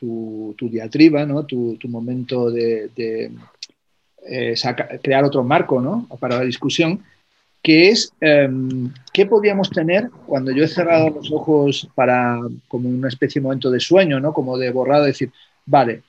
diatriba, 0.60 1.24
¿no? 1.24 1.44
tu, 1.44 1.78
momento 1.88 2.50
de, 2.50 2.90
eh, 4.26 4.54
crear 5.02 5.24
otro 5.24 5.44
marco 5.44 5.80
¿no? 5.80 6.08
para 6.18 6.38
la 6.38 6.44
discusión, 6.44 7.02
que 7.64 7.88
es 7.88 8.12
em, 8.20 8.92
qué 9.10 9.24
podríamos 9.24 9.70
tener 9.70 10.10
cuando 10.26 10.52
yo 10.52 10.64
he 10.64 10.68
cerrado 10.68 11.08
los 11.08 11.32
ojos 11.32 11.88
para 11.94 12.38
como 12.68 12.90
una 12.90 13.08
especie 13.08 13.40
de 13.40 13.44
momento 13.44 13.70
de 13.70 13.80
sueño, 13.80 14.20
¿no? 14.20 14.34
como 14.34 14.58
de 14.58 14.70
borrado, 14.70 15.04
decir, 15.06 15.30
vale, 15.64 16.02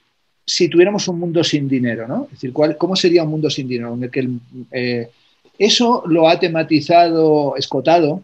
si 0.46 0.68
tuviéramos 0.68 1.08
un 1.08 1.18
mundo 1.18 1.46
sin 1.46 1.70
dinero, 1.70 2.10
¿no? 2.10 2.26
Es 2.26 2.32
decir, 2.32 2.52
¿cuál, 2.52 2.76
¿cómo 2.76 2.98
sería 2.98 3.24
un 3.24 3.30
mundo 3.30 3.50
sin 3.50 3.70
dinero? 3.70 3.94
En 3.94 4.04
el 4.04 4.12
que 4.12 4.30
eh, 4.72 5.10
eso 5.58 6.04
lo 6.06 6.28
ha 6.28 6.38
tematizado 6.38 7.56
Escotado, 7.56 8.22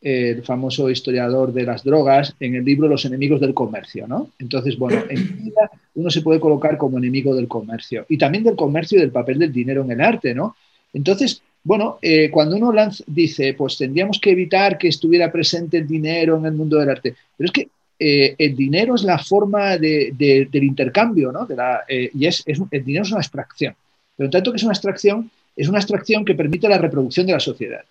el 0.00 0.42
famoso 0.44 0.88
historiador 0.88 1.52
de 1.52 1.64
las 1.64 1.82
drogas, 1.82 2.34
en 2.38 2.54
el 2.54 2.64
libro 2.64 2.88
Los 2.88 3.04
enemigos 3.04 3.40
del 3.40 3.54
comercio, 3.54 4.06
¿no? 4.06 4.30
Entonces, 4.38 4.78
bueno, 4.78 5.02
en 5.08 5.36
vida 5.44 5.68
uno 5.96 6.10
se 6.10 6.22
puede 6.22 6.38
colocar 6.38 6.78
como 6.78 6.98
enemigo 6.98 7.34
del 7.34 7.48
comercio 7.48 8.06
y 8.08 8.18
también 8.18 8.44
del 8.44 8.54
comercio 8.54 8.98
y 8.98 9.00
del 9.00 9.10
papel 9.10 9.40
del 9.40 9.52
dinero 9.52 9.82
en 9.82 9.90
el 9.90 10.00
arte, 10.00 10.32
¿no? 10.32 10.54
Entonces, 10.92 11.42
bueno, 11.64 11.98
eh, 12.02 12.30
cuando 12.30 12.56
uno 12.56 12.72
dice, 13.06 13.54
pues 13.54 13.78
tendríamos 13.78 14.18
que 14.18 14.30
evitar 14.30 14.76
que 14.76 14.88
estuviera 14.88 15.30
presente 15.30 15.78
el 15.78 15.86
dinero 15.86 16.36
en 16.36 16.46
el 16.46 16.52
mundo 16.52 16.78
del 16.78 16.90
arte, 16.90 17.14
pero 17.36 17.46
es 17.46 17.52
que 17.52 17.68
eh, 17.98 18.34
el 18.36 18.56
dinero 18.56 18.96
es 18.96 19.04
la 19.04 19.18
forma 19.18 19.78
del 19.78 20.48
intercambio, 20.52 21.30
¿no? 21.30 21.46
Eh, 21.86 22.10
y 22.14 22.26
es, 22.26 22.42
el 22.46 22.84
dinero 22.84 23.04
es 23.04 23.10
una 23.10 23.20
abstracción. 23.20 23.76
Pero 24.16 24.26
en 24.26 24.30
tanto 24.32 24.50
que 24.50 24.56
es 24.56 24.62
una 24.64 24.72
abstracción, 24.72 25.30
es 25.54 25.68
una 25.68 25.78
abstracción 25.78 26.24
que 26.24 26.34
permite 26.34 26.68
la 26.68 26.78
reproducción 26.78 27.26
de 27.26 27.32
la 27.34 27.40
sociedad. 27.40 27.82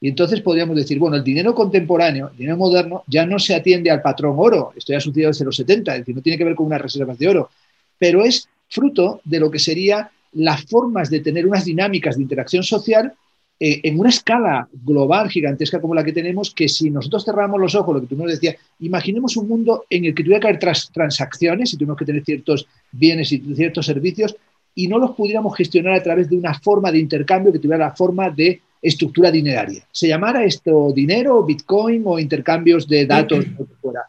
Y 0.00 0.08
entonces 0.08 0.40
podríamos 0.40 0.74
decir, 0.74 0.98
bueno, 0.98 1.16
el 1.16 1.22
dinero 1.22 1.54
contemporáneo, 1.54 2.30
el 2.32 2.36
dinero 2.36 2.56
moderno, 2.56 3.04
ya 3.06 3.26
no 3.26 3.38
se 3.38 3.54
atiende 3.54 3.90
al 3.90 4.02
patrón 4.02 4.34
oro, 4.38 4.72
esto 4.74 4.92
ya 4.92 4.98
ha 4.98 5.00
sucedido 5.00 5.28
desde 5.28 5.44
los 5.44 5.56
70, 5.56 5.92
es 5.92 5.98
decir, 6.00 6.16
no 6.16 6.22
tiene 6.22 6.38
que 6.38 6.44
ver 6.44 6.54
con 6.54 6.66
unas 6.66 6.80
reservas 6.80 7.18
de 7.18 7.28
oro, 7.28 7.50
pero 7.98 8.24
es 8.24 8.48
fruto 8.68 9.20
de 9.24 9.38
lo 9.38 9.50
que 9.50 9.58
sería 9.58 10.10
las 10.32 10.64
formas 10.64 11.10
de 11.10 11.20
tener 11.20 11.46
unas 11.46 11.64
dinámicas 11.64 12.16
de 12.16 12.22
interacción 12.22 12.62
social 12.62 13.14
eh, 13.62 13.80
en 13.82 14.00
una 14.00 14.08
escala 14.08 14.68
global 14.72 15.28
gigantesca 15.28 15.80
como 15.80 15.94
la 15.94 16.02
que 16.02 16.12
tenemos, 16.12 16.54
que 16.54 16.66
si 16.66 16.88
nosotros 16.88 17.26
cerramos 17.26 17.60
los 17.60 17.74
ojos, 17.74 17.94
lo 17.94 18.00
que 18.00 18.06
tú 18.06 18.16
nos 18.16 18.30
decías, 18.30 18.56
imaginemos 18.78 19.36
un 19.36 19.48
mundo 19.48 19.84
en 19.90 20.06
el 20.06 20.14
que 20.14 20.22
tuviera 20.22 20.40
que 20.40 20.48
haber 20.48 20.60
transacciones 20.92 21.72
y 21.72 21.76
tuviéramos 21.76 21.98
que 21.98 22.06
tener 22.06 22.24
ciertos 22.24 22.66
bienes 22.90 23.30
y 23.32 23.38
ciertos 23.54 23.84
servicios 23.84 24.34
y 24.74 24.88
no 24.88 24.98
los 24.98 25.10
pudiéramos 25.10 25.54
gestionar 25.56 25.94
a 25.94 26.02
través 26.02 26.30
de 26.30 26.36
una 26.36 26.54
forma 26.54 26.90
de 26.90 27.00
intercambio 27.00 27.52
que 27.52 27.58
tuviera 27.58 27.84
la 27.84 27.94
forma 27.94 28.30
de 28.30 28.62
estructura 28.80 29.30
dineraria. 29.30 29.84
Se 29.92 30.08
llamara 30.08 30.42
esto 30.44 30.90
dinero, 30.94 31.42
bitcoin 31.42 32.02
o 32.06 32.18
intercambios 32.18 32.88
de 32.88 33.04
datos, 33.04 33.46
lo 33.58 33.66
que 33.66 33.74
fuera. 33.74 34.00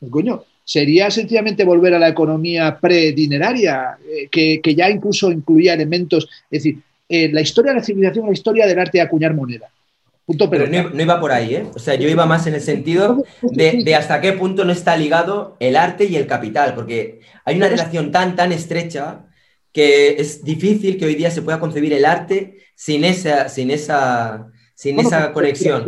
Pues, 0.00 0.10
coño, 0.10 0.44
sería 0.64 1.10
sencillamente 1.10 1.64
volver 1.64 1.94
a 1.94 1.98
la 1.98 2.08
economía 2.08 2.78
predineraria, 2.80 3.98
eh, 4.08 4.28
que, 4.30 4.60
que 4.62 4.74
ya 4.74 4.88
incluso 4.90 5.30
incluía 5.30 5.74
elementos, 5.74 6.28
es 6.50 6.62
decir, 6.62 6.78
eh, 7.08 7.30
la 7.32 7.42
historia 7.42 7.72
de 7.72 7.78
la 7.78 7.84
civilización 7.84 8.24
es 8.24 8.28
la 8.28 8.34
historia 8.34 8.66
del 8.66 8.78
arte 8.78 8.98
de 8.98 9.02
acuñar 9.02 9.34
moneda. 9.34 9.68
Punto 10.26 10.48
pero 10.48 10.66
no, 10.66 11.02
iba 11.02 11.20
por 11.20 11.32
ahí, 11.32 11.54
¿eh? 11.54 11.66
O 11.74 11.78
sea, 11.78 11.96
yo 11.96 12.08
iba 12.08 12.24
más 12.24 12.46
en 12.46 12.54
el 12.54 12.62
sentido 12.62 13.22
de, 13.42 13.82
de, 13.84 13.94
hasta 13.94 14.22
qué 14.22 14.32
punto 14.32 14.64
no 14.64 14.72
está 14.72 14.96
ligado 14.96 15.54
el 15.60 15.76
arte 15.76 16.06
y 16.06 16.16
el 16.16 16.26
capital, 16.26 16.74
porque 16.74 17.20
hay 17.44 17.56
una 17.56 17.68
relación 17.68 18.10
tan, 18.10 18.34
tan 18.34 18.50
estrecha 18.50 19.26
que 19.70 20.20
es 20.20 20.42
difícil 20.42 20.96
que 20.96 21.04
hoy 21.04 21.14
día 21.14 21.30
se 21.30 21.42
pueda 21.42 21.60
concebir 21.60 21.92
el 21.92 22.06
arte 22.06 22.58
sin 22.74 23.04
esa, 23.04 23.50
sin 23.50 23.70
esa, 23.70 24.46
sin 24.74 24.98
esa 24.98 25.32
conexión. 25.32 25.84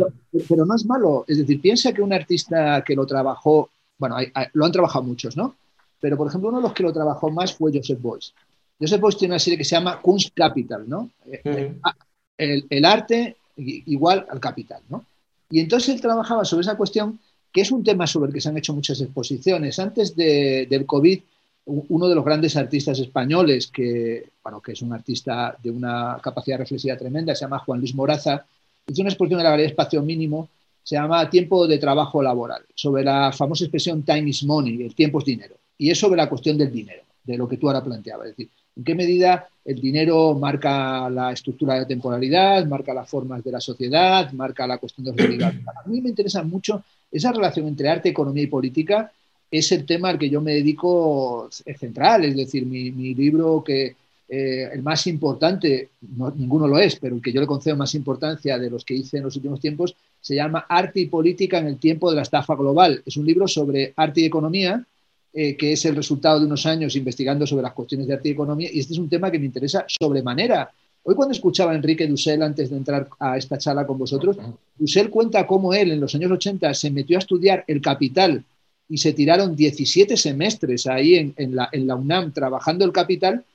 Pero, 0.47 0.65
no 0.65 0.75
es 0.75 0.85
malo, 0.85 1.25
es 1.27 1.39
decir, 1.39 1.59
piensa 1.59 1.91
que 1.91 2.03
un 2.03 2.13
artista 2.13 2.83
que 2.85 2.95
lo 2.95 3.07
trabajó, 3.07 3.71
bueno, 3.97 4.17
lo 4.53 4.65
han 4.65 4.71
trabajado 4.71 5.03
muchos, 5.03 5.35
¿no? 5.35 5.55
Pero, 5.99 6.17
por 6.17 6.27
ejemplo, 6.27 6.49
uno 6.49 6.59
de 6.59 6.63
los 6.63 6.73
que 6.73 6.83
lo 6.83 6.93
trabajó 6.93 7.29
más 7.31 7.53
fue 7.53 7.71
Joseph 7.73 7.99
Beuys. 8.01 8.33
Joseph 8.79 9.01
Beuys 9.01 9.17
tiene 9.17 9.33
una 9.33 9.39
serie 9.39 9.57
que 9.57 9.63
se 9.63 9.75
llama 9.75 9.99
Kunst 9.99 10.33
Capital, 10.35 10.87
¿no? 10.87 11.09
Eh, 11.25 11.79
ah, 11.83 11.95
el, 12.37 12.85
arte 12.85 13.37
igual 13.55 14.25
al 14.29 14.39
capital, 14.39 14.81
¿no? 14.89 15.03
Y 15.49 15.59
entonces 15.59 15.95
él 15.95 16.01
trabajaba 16.01 16.45
sobre 16.45 16.61
esa 16.61 16.77
cuestión, 16.77 17.19
que 17.51 17.61
es 17.61 17.71
un 17.71 17.83
tema 17.83 18.05
sobre 18.05 18.27
el 18.27 18.33
que 18.33 18.41
se 18.41 18.49
han 18.49 18.57
hecho 18.57 18.73
muchas 18.73 19.01
exposiciones. 19.01 19.79
Antes 19.79 20.15
del 20.15 20.85
COVID, 20.85 21.19
uno 21.65 22.07
de 22.07 22.15
los 22.15 22.23
grandes 22.23 22.55
artistas 22.55 22.99
españoles, 22.99 23.67
que, 23.67 24.29
bueno, 24.43 24.61
que 24.61 24.73
es 24.73 24.81
un 24.81 24.93
artista 24.93 25.57
de 25.61 25.71
una 25.71 26.19
capacidad 26.21 26.59
reflexiva 26.59 26.97
tremenda, 26.97 27.33
se 27.33 27.45
llama 27.45 27.59
Juan 27.59 27.79
Luis 27.79 27.95
Moraza, 27.95 28.45
hizo 28.87 29.01
una 29.01 29.09
exposición 29.09 29.39
en 29.39 29.45
la 29.45 29.49
Galería 29.51 29.69
Espacio 29.69 30.01
Mínimo, 30.01 30.49
se 30.87 30.95
llama 30.95 31.29
Tiempo 31.29 31.67
de 31.67 31.79
Trabajo 31.79 32.23
Laboral, 32.23 32.63
sobre 32.73 33.03
la 33.03 33.33
famosa 33.33 33.65
expresión 33.65 34.03
Time 34.03 34.29
is 34.29 34.45
Money, 34.45 34.83
el 34.83 34.95
tiempo 34.95 35.19
es 35.19 35.25
dinero, 35.25 35.57
y 35.77 35.91
es 35.91 35.99
sobre 35.99 36.15
la 36.15 36.29
cuestión 36.29 36.57
del 36.57 36.71
dinero, 36.71 37.01
de 37.25 37.35
lo 37.35 37.45
que 37.45 37.57
tú 37.57 37.67
ahora 37.67 37.83
planteabas, 37.83 38.27
es 38.27 38.37
decir, 38.37 38.49
en 38.73 38.85
qué 38.85 38.95
medida 38.95 39.49
el 39.65 39.81
dinero 39.81 40.33
marca 40.35 41.09
la 41.09 41.33
estructura 41.33 41.73
de 41.73 41.87
temporalidad, 41.87 42.65
marca 42.67 42.93
las 42.93 43.09
formas 43.09 43.43
de 43.43 43.51
la 43.51 43.59
sociedad, 43.59 44.31
marca 44.31 44.65
la 44.65 44.77
cuestión 44.77 45.13
de 45.13 45.27
los 45.27 45.43
A 45.83 45.89
mí 45.89 45.99
me 45.99 46.07
interesa 46.07 46.41
mucho 46.43 46.81
esa 47.11 47.33
relación 47.33 47.67
entre 47.67 47.89
arte, 47.89 48.07
economía 48.07 48.43
y 48.43 48.47
política, 48.47 49.11
es 49.51 49.69
el 49.73 49.85
tema 49.85 50.07
al 50.07 50.17
que 50.17 50.29
yo 50.29 50.39
me 50.39 50.53
dedico 50.53 51.49
central, 51.51 52.23
es 52.23 52.37
decir, 52.37 52.65
mi, 52.65 53.13
libro 53.13 53.61
que 53.61 53.97
eh, 54.29 54.69
el 54.73 54.83
más 54.83 55.07
importante, 55.07 55.89
ninguno 56.35 56.67
lo 56.67 56.77
es, 56.77 56.97
pero 56.97 57.15
el 57.15 57.21
que 57.21 57.31
yo 57.31 57.39
le 57.39 57.47
concedo 57.47 57.77
más 57.77 57.95
importancia 57.95 58.57
de 58.57 58.69
los 58.69 58.83
que 58.83 58.93
hice 58.93 59.17
en 59.17 59.23
los 59.23 59.35
últimos 59.37 59.59
tiempos, 59.59 59.95
se 60.19 60.35
llama 60.35 60.65
Arte 60.67 60.99
y 60.99 61.05
Política 61.05 61.59
en 61.59 61.67
el 61.67 61.77
tiempo 61.77 62.09
de 62.09 62.17
la 62.17 62.23
estafa 62.23 62.55
global. 62.55 63.01
Es 63.05 63.15
un 63.15 63.25
libro 63.25 63.47
sobre 63.47 63.93
arte 63.95 64.21
y 64.21 64.25
economía, 64.25 64.85
eh, 65.33 65.55
que 65.55 65.73
es 65.73 65.85
el 65.85 65.95
resultado 65.95 66.39
de 66.39 66.45
unos 66.45 66.65
años 66.65 66.95
investigando 66.95 67.47
sobre 67.47 67.63
las 67.63 67.73
cuestiones 67.73 68.07
de 68.07 68.15
arte 68.15 68.29
y 68.29 68.31
economía, 68.33 68.69
y 68.71 68.79
este 68.79 68.93
es 68.93 68.99
un 68.99 69.07
tema 69.07 69.31
que 69.31 69.39
me 69.39 69.45
interesa 69.45 69.85
sobremanera. 69.87 70.69
Hoy 71.03 71.15
cuando 71.15 71.31
escuchaba 71.31 71.71
a 71.71 71.75
Enrique 71.75 72.05
Dussel 72.05 72.41
antes 72.41 72.69
de 72.69 72.75
entrar 72.75 73.07
a 73.19 73.37
esta 73.37 73.57
charla 73.57 73.87
con 73.87 73.97
vosotros, 73.97 74.35
Dussel 74.77 75.09
cuenta 75.09 75.47
cómo 75.47 75.73
él 75.73 75.91
en 75.91 76.01
los 76.01 76.13
años 76.15 76.31
80 76.31 76.73
se 76.73 76.91
metió 76.91 77.17
a 77.17 77.19
estudiar 77.19 77.63
el 77.67 77.81
capital 77.81 78.43
y 78.89 78.97
se 78.97 79.13
tiraron 79.13 79.55
17 79.55 80.17
semestres 80.17 80.85
ahí 80.85 81.33
en, 81.37 81.55
la, 81.55 81.69
en 81.71 81.87
la, 81.87 81.95
UNAM 81.95 82.33
trabajando 82.33 82.83
el 82.83 82.91
capital 82.91 83.45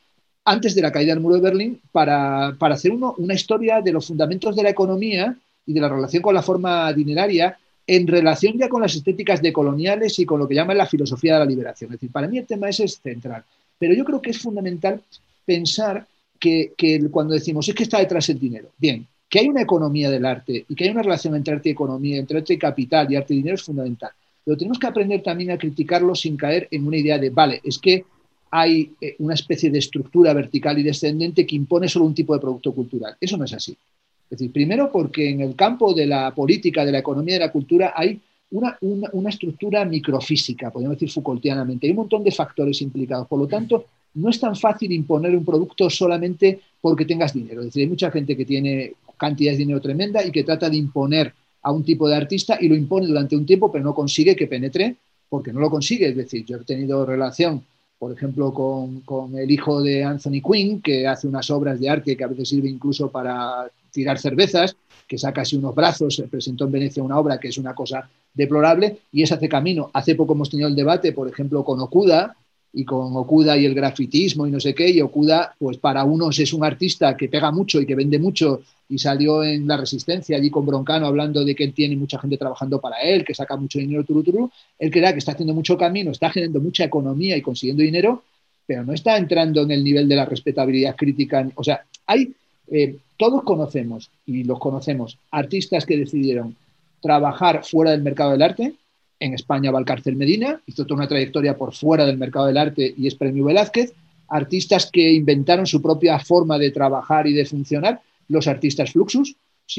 antes 0.44 0.74
de 0.74 0.82
la 0.82 0.92
caída 0.92 1.14
del 1.14 1.22
muro 1.22 1.36
de 1.36 1.42
Berlín 1.42 1.80
para, 1.92 2.48
hacer 2.48 2.92
una 2.92 3.34
historia 3.34 3.80
de 3.80 3.92
los 3.92 4.06
fundamentos 4.06 4.56
de 4.56 4.62
la 4.62 4.70
economía 4.70 5.36
y 5.66 5.72
de 5.72 5.80
la 5.80 5.88
relación 5.88 6.22
con 6.22 6.34
la 6.34 6.42
forma 6.42 6.92
dineraria 6.92 7.56
en 7.86 8.06
relación 8.06 8.56
ya 8.58 8.68
con 8.68 8.82
las 8.82 8.94
estéticas 8.94 9.42
decoloniales 9.42 10.18
y 10.18 10.26
con 10.26 10.38
lo 10.38 10.48
que 10.48 10.54
llaman 10.54 10.78
la 10.78 10.86
filosofía 10.86 11.34
de 11.34 11.38
la 11.40 11.46
liberación. 11.46 11.90
Es 11.90 12.00
decir, 12.00 12.12
para 12.12 12.28
mí 12.28 12.38
el 12.38 12.46
tema 12.46 12.68
ese 12.68 12.84
es 12.84 13.00
central. 13.00 13.44
Pero 13.78 13.94
yo 13.94 14.04
creo 14.04 14.22
que 14.22 14.30
es 14.30 14.38
fundamental 14.38 15.00
pensar 15.44 16.06
que 16.38 16.72
cuando 17.10 17.34
decimos 17.34 17.68
es 17.68 17.74
que 17.74 17.84
está 17.84 17.98
detrás 17.98 18.28
el 18.28 18.38
dinero, 18.38 18.68
bien, 18.78 19.06
que 19.28 19.40
hay 19.40 19.48
una 19.48 19.62
economía 19.62 20.10
del 20.10 20.26
arte 20.26 20.64
y 20.68 20.74
que 20.74 20.84
hay 20.84 20.90
una 20.90 21.02
relación 21.02 21.36
entre 21.36 21.54
arte 21.54 21.68
y 21.68 21.72
economía, 21.72 22.18
entre 22.18 22.38
arte 22.38 22.54
y 22.54 22.58
capital 22.58 23.10
y 23.10 23.16
arte 23.16 23.34
y 23.34 23.38
dinero 23.38 23.54
es 23.54 23.62
fundamental 23.62 24.10
pero 24.44 24.56
tenemos 24.56 24.78
que 24.78 24.86
aprender 24.86 25.22
también 25.22 25.50
a 25.50 25.58
criticarlo 25.58 26.14
sin 26.14 26.36
caer 26.36 26.68
en 26.70 26.86
una 26.86 26.96
idea 26.96 27.18
de, 27.18 27.30
vale, 27.30 27.60
es 27.64 27.78
que 27.78 28.04
hay 28.54 28.92
eh, 29.00 29.16
una 29.20 29.32
especie 29.32 29.70
de 29.70 29.78
estructura 29.78 30.34
vertical 30.34 30.78
y 30.78 30.82
descendente 30.82 31.46
que 31.46 31.56
impone 31.56 31.88
solo 31.88 32.04
un 32.04 32.14
tipo 32.14 32.34
de 32.34 32.40
producto 32.40 32.72
cultural. 32.72 33.16
Eso 33.18 33.38
no 33.38 33.46
es 33.46 33.54
así. 33.54 33.72
Es 33.72 34.38
decir, 34.38 34.52
primero 34.52 34.92
porque 34.92 35.30
en 35.30 35.40
el 35.40 35.56
campo 35.56 35.94
de 35.94 36.06
la 36.06 36.34
política, 36.34 36.84
de 36.84 36.92
la 36.92 36.98
economía 36.98 37.34
de 37.34 37.40
la 37.40 37.52
cultura 37.52 37.94
hay 37.96 38.20
una, 38.50 38.76
una, 39.12 39.30
estructura 39.30 39.86
microfísica, 39.86 40.70
podríamos 40.70 40.96
decir 40.96 41.10
Foucaultianamente. 41.10 41.86
Hay 41.86 41.92
un 41.92 41.98
montón 41.98 42.22
de 42.22 42.30
factores 42.30 42.82
implicados. 42.82 43.26
Por 43.26 43.38
lo 43.38 43.46
tanto, 43.46 43.86
no 44.14 44.28
es 44.28 44.38
tan 44.38 44.54
fácil 44.54 44.92
imponer 44.92 45.34
un 45.34 45.46
producto 45.46 45.88
solamente 45.88 46.60
porque 46.78 47.06
tengas 47.06 47.32
dinero. 47.32 47.60
Es 47.60 47.68
decir, 47.68 47.84
hay 47.84 47.88
mucha 47.88 48.10
gente 48.10 48.36
que 48.36 48.44
tiene 48.44 48.92
cantidades 49.16 49.56
de 49.56 49.64
dinero 49.64 49.80
tremenda 49.80 50.22
y 50.22 50.30
que 50.30 50.44
trata 50.44 50.68
de 50.68 50.76
imponer 50.76 51.32
a 51.62 51.72
un 51.72 51.82
tipo 51.82 52.06
de 52.06 52.16
artista 52.16 52.58
y 52.60 52.68
lo 52.68 52.74
impone 52.74 53.06
durante 53.06 53.34
un 53.34 53.46
tiempo, 53.46 53.72
pero 53.72 53.82
no 53.82 53.94
consigue 53.94 54.36
que 54.36 54.46
penetre 54.46 54.96
porque 55.30 55.54
no 55.54 55.60
lo 55.60 55.70
consigue. 55.70 56.08
Es 56.08 56.16
decir, 56.16 56.44
yo 56.44 56.58
he 56.58 56.64
tenido 56.64 57.06
relación, 57.06 57.64
por 58.02 58.10
ejemplo, 58.10 58.52
con, 58.52 59.02
con 59.02 59.38
el 59.38 59.48
hijo 59.48 59.80
de 59.80 60.02
Anthony 60.02 60.42
Quinn, 60.42 60.82
que 60.82 61.06
hace 61.06 61.28
unas 61.28 61.48
obras 61.50 61.78
de 61.78 61.88
arte 61.88 62.16
que 62.16 62.24
a 62.24 62.26
veces 62.26 62.48
sirve 62.48 62.68
incluso 62.68 63.12
para 63.12 63.70
tirar 63.92 64.18
cervezas, 64.18 64.74
que 65.06 65.16
saca 65.16 65.42
así 65.42 65.54
unos 65.54 65.72
brazos, 65.72 66.20
presentó 66.28 66.64
en 66.64 66.72
Venecia 66.72 67.00
una 67.00 67.16
obra 67.16 67.38
que 67.38 67.46
es 67.46 67.58
una 67.58 67.76
cosa 67.76 68.10
deplorable 68.34 68.98
y 69.12 69.22
es 69.22 69.30
hace 69.30 69.48
camino. 69.48 69.88
Hace 69.92 70.16
poco 70.16 70.32
hemos 70.32 70.50
tenido 70.50 70.68
el 70.68 70.74
debate, 70.74 71.12
por 71.12 71.28
ejemplo, 71.28 71.62
con 71.62 71.78
Okuda 71.78 72.34
y 72.72 72.84
con 72.84 73.14
Okuda 73.16 73.56
y 73.58 73.66
el 73.66 73.74
grafitismo 73.74 74.46
y 74.46 74.50
no 74.50 74.60
sé 74.60 74.74
qué, 74.74 74.90
y 74.90 75.00
Okuda, 75.00 75.54
pues 75.58 75.76
para 75.76 76.04
unos 76.04 76.38
es 76.38 76.52
un 76.52 76.64
artista 76.64 77.16
que 77.16 77.28
pega 77.28 77.50
mucho 77.50 77.80
y 77.80 77.86
que 77.86 77.94
vende 77.94 78.18
mucho 78.18 78.62
y 78.88 78.98
salió 78.98 79.42
en 79.42 79.66
La 79.66 79.78
Resistencia 79.78 80.36
allí 80.36 80.50
con 80.50 80.66
Broncano 80.66 81.06
hablando 81.06 81.44
de 81.44 81.54
que 81.54 81.64
él 81.64 81.72
tiene 81.72 81.96
mucha 81.96 82.18
gente 82.18 82.36
trabajando 82.36 82.78
para 82.78 83.00
él, 83.00 83.24
que 83.24 83.34
saca 83.34 83.56
mucho 83.56 83.78
dinero, 83.78 84.04
turuturu. 84.04 84.50
Él 84.78 84.90
crea 84.90 85.12
que 85.12 85.18
está 85.18 85.32
haciendo 85.32 85.54
mucho 85.54 85.78
camino, 85.78 86.10
está 86.10 86.30
generando 86.30 86.60
mucha 86.60 86.84
economía 86.84 87.34
y 87.36 87.40
consiguiendo 87.40 87.82
dinero, 87.82 88.22
pero 88.66 88.84
no 88.84 88.92
está 88.92 89.16
entrando 89.16 89.62
en 89.62 89.70
el 89.70 89.82
nivel 89.82 90.08
de 90.08 90.16
la 90.16 90.26
respetabilidad 90.26 90.94
crítica. 90.94 91.48
O 91.54 91.64
sea, 91.64 91.84
hay, 92.06 92.34
eh, 92.70 92.96
todos 93.16 93.42
conocemos, 93.44 94.10
y 94.26 94.44
los 94.44 94.58
conocemos, 94.58 95.16
artistas 95.30 95.86
que 95.86 95.96
decidieron 95.96 96.54
trabajar 97.00 97.64
fuera 97.64 97.92
del 97.92 98.02
mercado 98.02 98.32
del 98.32 98.42
arte. 98.42 98.74
En 99.22 99.34
España 99.34 99.70
va 99.70 99.78
al 99.78 99.84
Cárcel 99.84 100.16
Medina, 100.16 100.60
hizo 100.66 100.84
toda 100.84 100.96
una 100.96 101.06
trayectoria 101.06 101.56
por 101.56 101.72
fuera 101.72 102.04
del 102.04 102.18
mercado 102.18 102.46
del 102.46 102.56
arte 102.58 102.92
y 102.98 103.06
es 103.06 103.14
Premio 103.14 103.44
Velázquez. 103.44 103.92
Artistas 104.26 104.90
que 104.90 105.12
inventaron 105.12 105.64
su 105.64 105.80
propia 105.80 106.18
forma 106.18 106.58
de 106.58 106.72
trabajar 106.72 107.28
y 107.28 107.32
de 107.32 107.44
funcionar, 107.44 108.00
los 108.26 108.48
artistas 108.48 108.90
Fluxus, 108.90 109.36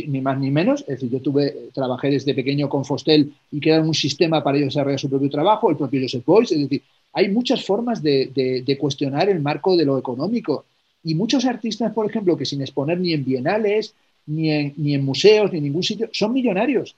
ni 0.07 0.21
más 0.21 0.39
ni 0.39 0.49
menos. 0.49 0.81
Es 0.83 0.95
decir, 0.95 1.09
yo 1.09 1.19
tuve, 1.19 1.71
trabajé 1.73 2.09
desde 2.09 2.33
pequeño 2.33 2.69
con 2.69 2.85
Fostel 2.85 3.33
y 3.51 3.59
crearon 3.59 3.89
un 3.89 3.93
sistema 3.93 4.41
para 4.41 4.57
ellos 4.57 4.73
desarrollar 4.73 4.99
su 5.01 5.09
propio 5.09 5.29
trabajo, 5.29 5.69
el 5.69 5.75
propio 5.75 5.99
Joseph 6.01 6.23
Beuys. 6.25 6.53
Es 6.53 6.59
decir, 6.59 6.81
hay 7.11 7.27
muchas 7.27 7.65
formas 7.65 8.01
de, 8.01 8.77
cuestionar 8.79 9.27
el 9.27 9.41
marco 9.41 9.75
de 9.75 9.83
lo 9.83 9.97
económico. 9.97 10.63
Y 11.03 11.15
muchos 11.15 11.43
artistas, 11.43 11.91
por 11.91 12.09
ejemplo, 12.09 12.37
que 12.37 12.45
sin 12.45 12.61
exponer 12.61 12.97
ni 12.97 13.11
en 13.11 13.25
bienales, 13.25 13.93
ni 14.25 14.51
en, 14.51 14.73
ni 14.77 14.93
en 14.93 15.03
museos, 15.03 15.51
ni 15.51 15.57
en 15.57 15.65
ningún 15.65 15.83
sitio, 15.83 16.07
son 16.13 16.31
millonarios 16.31 16.95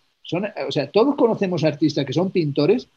o 0.67 0.71
sea, 0.71 0.89
todos 0.91 1.15
conocemos 1.15 1.63
artistas 1.63 2.05
que 2.05 2.13
son 2.13 2.31
pintores, 2.31 2.87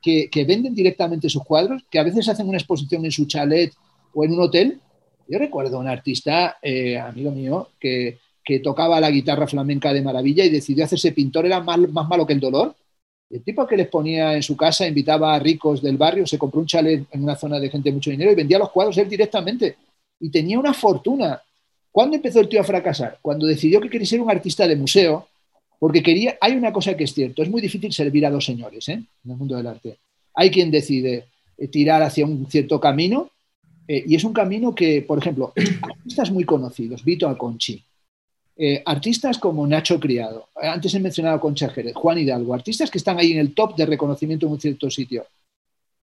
que, 0.00 0.44
venden 0.46 0.74
directamente 0.74 1.28
sus 1.28 1.44
cuadros, 1.44 1.82
que 1.90 1.98
a 1.98 2.02
veces 2.02 2.28
hacen 2.28 2.48
una 2.48 2.58
exposición 2.58 3.04
en 3.04 3.12
su 3.12 3.26
chalet 3.26 3.72
o 4.12 4.24
en 4.24 4.32
un 4.32 4.40
hotel. 4.40 4.80
Yo 5.28 5.38
recuerdo 5.38 5.76
a 5.76 5.80
un 5.80 5.88
artista, 5.88 6.56
eh, 6.60 6.98
amigo 6.98 7.30
mío, 7.30 7.68
que, 7.78 8.18
tocaba 8.62 9.00
la 9.00 9.10
guitarra 9.10 9.46
flamenca 9.46 9.94
de 9.94 10.02
maravilla 10.02 10.44
y 10.44 10.50
decidió 10.50 10.84
hacerse 10.84 11.12
pintor, 11.12 11.46
era 11.46 11.60
más, 11.60 11.78
más 11.78 12.08
malo 12.08 12.26
que 12.26 12.34
el 12.34 12.40
dolor. 12.40 12.74
El 13.30 13.42
tipo 13.42 13.66
que 13.66 13.78
les 13.78 13.88
ponía 13.88 14.34
en 14.34 14.42
su 14.42 14.56
casa, 14.56 14.86
invitaba 14.86 15.34
a 15.34 15.38
ricos 15.38 15.80
del 15.80 15.96
barrio, 15.96 16.26
se 16.26 16.36
compró 16.36 16.60
un 16.60 16.66
chalet 16.66 17.06
en 17.10 17.22
una 17.22 17.34
zona 17.34 17.58
de 17.58 17.70
gente 17.70 17.90
mucho 17.90 18.10
dinero 18.10 18.30
y 18.30 18.34
vendía 18.34 18.58
los 18.58 18.70
cuadros 18.70 18.98
él 18.98 19.08
directamente. 19.08 19.76
Y 20.20 20.28
tenía 20.28 20.58
una 20.58 20.74
fortuna. 20.74 21.40
¿Cuándo 21.90 22.16
empezó 22.16 22.40
el 22.40 22.48
tío 22.48 22.60
a 22.60 22.64
fracasar? 22.64 23.18
Cuando 23.22 23.46
decidió 23.46 23.80
que 23.80 23.88
quería 23.88 24.06
ser 24.06 24.20
un 24.20 24.30
artista 24.30 24.66
de 24.68 24.76
museo 24.76 25.28
porque 25.82 26.00
quería, 26.00 26.38
hay 26.40 26.54
una 26.54 26.72
cosa 26.72 26.96
que 26.96 27.02
es 27.02 27.12
cierto, 27.12 27.42
es 27.42 27.50
muy 27.50 27.60
difícil 27.60 27.92
servir 27.92 28.24
a 28.24 28.30
dos 28.30 28.44
señores 28.44 28.88
¿eh? 28.88 28.92
en 28.92 29.30
el 29.32 29.36
mundo 29.36 29.56
del 29.56 29.66
arte. 29.66 29.98
Hay 30.32 30.48
quien 30.48 30.70
decide 30.70 31.24
eh, 31.58 31.66
tirar 31.66 32.00
hacia 32.04 32.24
un 32.24 32.48
cierto 32.48 32.78
camino 32.78 33.30
eh, 33.88 34.04
y 34.06 34.14
es 34.14 34.22
un 34.22 34.32
camino 34.32 34.76
que, 34.76 35.02
por 35.02 35.18
ejemplo, 35.18 35.52
artistas 35.82 36.30
muy 36.30 36.44
conocidos, 36.44 37.04
Vito 37.04 37.26
Alconchi, 37.26 37.82
artistas 38.84 39.38
como 39.38 39.66
Nacho 39.66 39.98
Criado, 39.98 40.50
antes 40.54 40.94
he 40.94 41.00
mencionado 41.00 41.40
Concha 41.40 41.68
Jerez, 41.68 41.96
Juan 41.96 42.16
Hidalgo, 42.16 42.54
artistas 42.54 42.88
que 42.88 42.98
están 42.98 43.18
ahí 43.18 43.32
en 43.32 43.40
el 43.40 43.52
top 43.52 43.74
de 43.74 43.84
reconocimiento 43.84 44.46
en 44.46 44.52
un 44.52 44.60
cierto 44.60 44.88
sitio. 44.88 45.26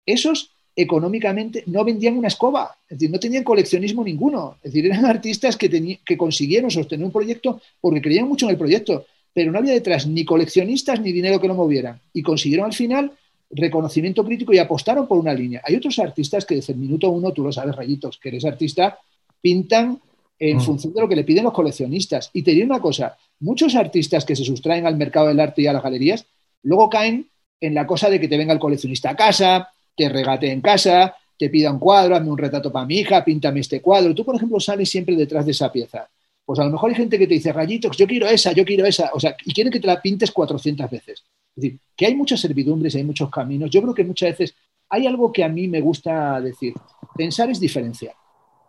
Esos 0.07 0.53
económicamente 0.75 1.65
no 1.67 1.85
vendían 1.85 2.17
una 2.17 2.29
escoba, 2.29 2.79
es 2.89 2.97
decir, 2.97 3.11
no 3.11 3.21
tenían 3.21 3.45
coleccionismo 3.45 4.03
ninguno, 4.03 4.57
es 4.63 4.73
decir, 4.73 4.87
eran 4.87 5.05
artistas 5.17 5.55
que, 5.55 5.99
que 6.03 6.17
consiguieron 6.17 6.71
sostener 6.71 7.05
un 7.05 7.13
proyecto 7.13 7.61
porque 7.79 8.01
creían 8.01 8.27
mucho 8.27 8.47
en 8.47 8.53
el 8.53 8.59
proyecto 8.59 9.05
pero 9.37 9.53
no 9.53 9.59
había 9.59 9.75
detrás 9.75 10.07
ni 10.07 10.25
coleccionistas 10.25 10.99
ni 10.99 11.13
dinero 11.13 11.39
que 11.39 11.47
lo 11.47 11.55
movieran. 11.55 12.01
Y 12.15 12.23
consiguieron 12.23 12.69
al 12.69 12.73
final 12.73 13.13
reconocimiento 13.51 14.25
crítico 14.25 14.55
y 14.55 14.59
apostaron 14.59 15.07
por 15.07 15.19
una 15.19 15.35
línea. 15.35 15.61
Hay 15.63 15.77
otros 15.77 15.99
artistas 15.99 16.47
que 16.47 16.55
desde 16.55 16.73
el 16.73 16.79
minuto 16.79 17.11
uno, 17.11 17.33
tú 17.33 17.43
lo 17.43 17.53
sabes, 17.53 17.77
Rayitos, 17.77 18.17
que 18.17 18.31
eres 18.31 18.47
artista, 18.47 18.99
pintan 19.43 20.01
en 20.39 20.57
mm. 20.57 20.61
función 20.63 20.95
de 20.95 21.03
lo 21.03 21.07
que 21.07 21.17
le 21.17 21.25
piden 21.25 21.45
los 21.45 21.53
coleccionistas. 21.53 22.31
Y 22.33 22.45
te 22.45 22.53
diré 22.53 22.65
una 22.65 22.81
cosa, 22.81 23.15
muchos 23.41 23.75
artistas 23.75 24.25
que 24.25 24.35
se 24.35 24.43
sustraen 24.43 24.87
al 24.87 24.97
mercado 24.97 25.27
del 25.27 25.39
arte 25.39 25.61
y 25.61 25.67
a 25.67 25.75
las 25.75 25.83
galerías, 25.83 26.25
luego 26.63 26.89
caen 26.89 27.29
en 27.61 27.75
la 27.75 27.87
cosa 27.87 28.09
de 28.09 28.19
que 28.19 28.29
te 28.29 28.39
venga 28.39 28.55
el 28.55 28.59
coleccionista 28.59 29.11
a 29.11 29.17
casa, 29.17 29.69
te 29.95 30.09
regate 30.09 30.51
en 30.51 30.63
casa, 30.63 31.15
te 31.39 31.51
pida 31.51 31.71
un 31.71 31.79
cuadro, 31.79 32.17
hazme 32.17 32.31
un 32.31 32.39
retrato 32.39 32.73
para 32.73 32.87
mi 32.87 33.01
hija, 33.01 33.23
píntame 33.23 33.61
este 33.61 33.83
cuadro. 33.83 34.15
Tú, 34.15 34.25
por 34.25 34.37
ejemplo, 34.37 34.59
sales 34.61 34.89
siempre 34.89 35.15
detrás 35.15 35.45
de 35.45 35.53
esa 35.53 35.71
pieza. 35.71 36.09
Pues 36.47 36.61
a 36.61 36.65
lo 36.65 36.71
mejor 36.71 36.91
hay 36.91 36.97
gente 36.97 37.19
que 37.19 37.27
te 37.27 37.35
dice, 37.35 37.53
rayitos, 37.53 37.97
yo 37.97 38.07
quiero 38.07 38.29
esa, 38.29 38.53
yo 38.53 38.65
quiero 38.65 38.87
esa, 38.87 39.11
o 39.13 39.19
sea, 39.19 39.37
y 39.45 39.53
quieren 39.53 39.73
que 39.73 39.81
te 39.81 39.89
la 39.89 40.01
pintes 40.01 40.31
400 40.31 40.89
veces. 40.89 41.25
Es 41.57 41.63
decir, 41.63 41.81
que 41.97 42.07
hay 42.07 42.15
muchas 42.15 42.41
servidumbres, 42.41 42.95
hay 42.95 43.03
muchos 43.03 43.29
caminos. 43.31 43.69
Yo 43.69 43.83
creo 43.83 43.93
que 43.93 44.05
muchas 44.05 44.31
veces 44.31 44.55
hay 44.89 45.09
algo 45.09 45.33
que 45.33 45.43
a 45.43 45.49
mí 45.49 45.67
me 45.67 45.81
gusta 45.81 46.41
decir. 46.41 46.73
Pensar 47.17 47.51
es 47.51 47.59
diferenciar 47.59 48.15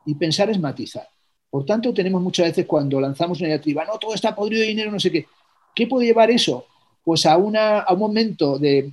y 0.08 0.16
pensar 0.16 0.49
es 0.49 0.60
matizar. 0.60 1.08
Por 1.49 1.66
tanto, 1.66 1.94
tenemos 1.94 2.22
muchas 2.22 2.48
veces 2.48 2.66
cuando 2.66 2.99
lanzamos 2.99 3.40
una 3.40 3.49
diatriba, 3.49 3.86
no, 3.86 3.99
todo 3.99 4.16
está 4.16 4.36
podrido 4.36 4.62
de 4.62 4.70
dinero, 4.70 4.91
no 4.91 4.99
sé 4.99 5.12
qué. 5.12 5.28
¿Qué 5.76 5.86
puede 5.86 6.08
llevar 6.08 6.32
eso? 6.32 6.66
Pues 7.04 7.26
a, 7.28 7.38
una, 7.38 7.80
a 7.82 7.94
un 7.94 7.99
momento 7.99 8.58
de, 8.58 8.91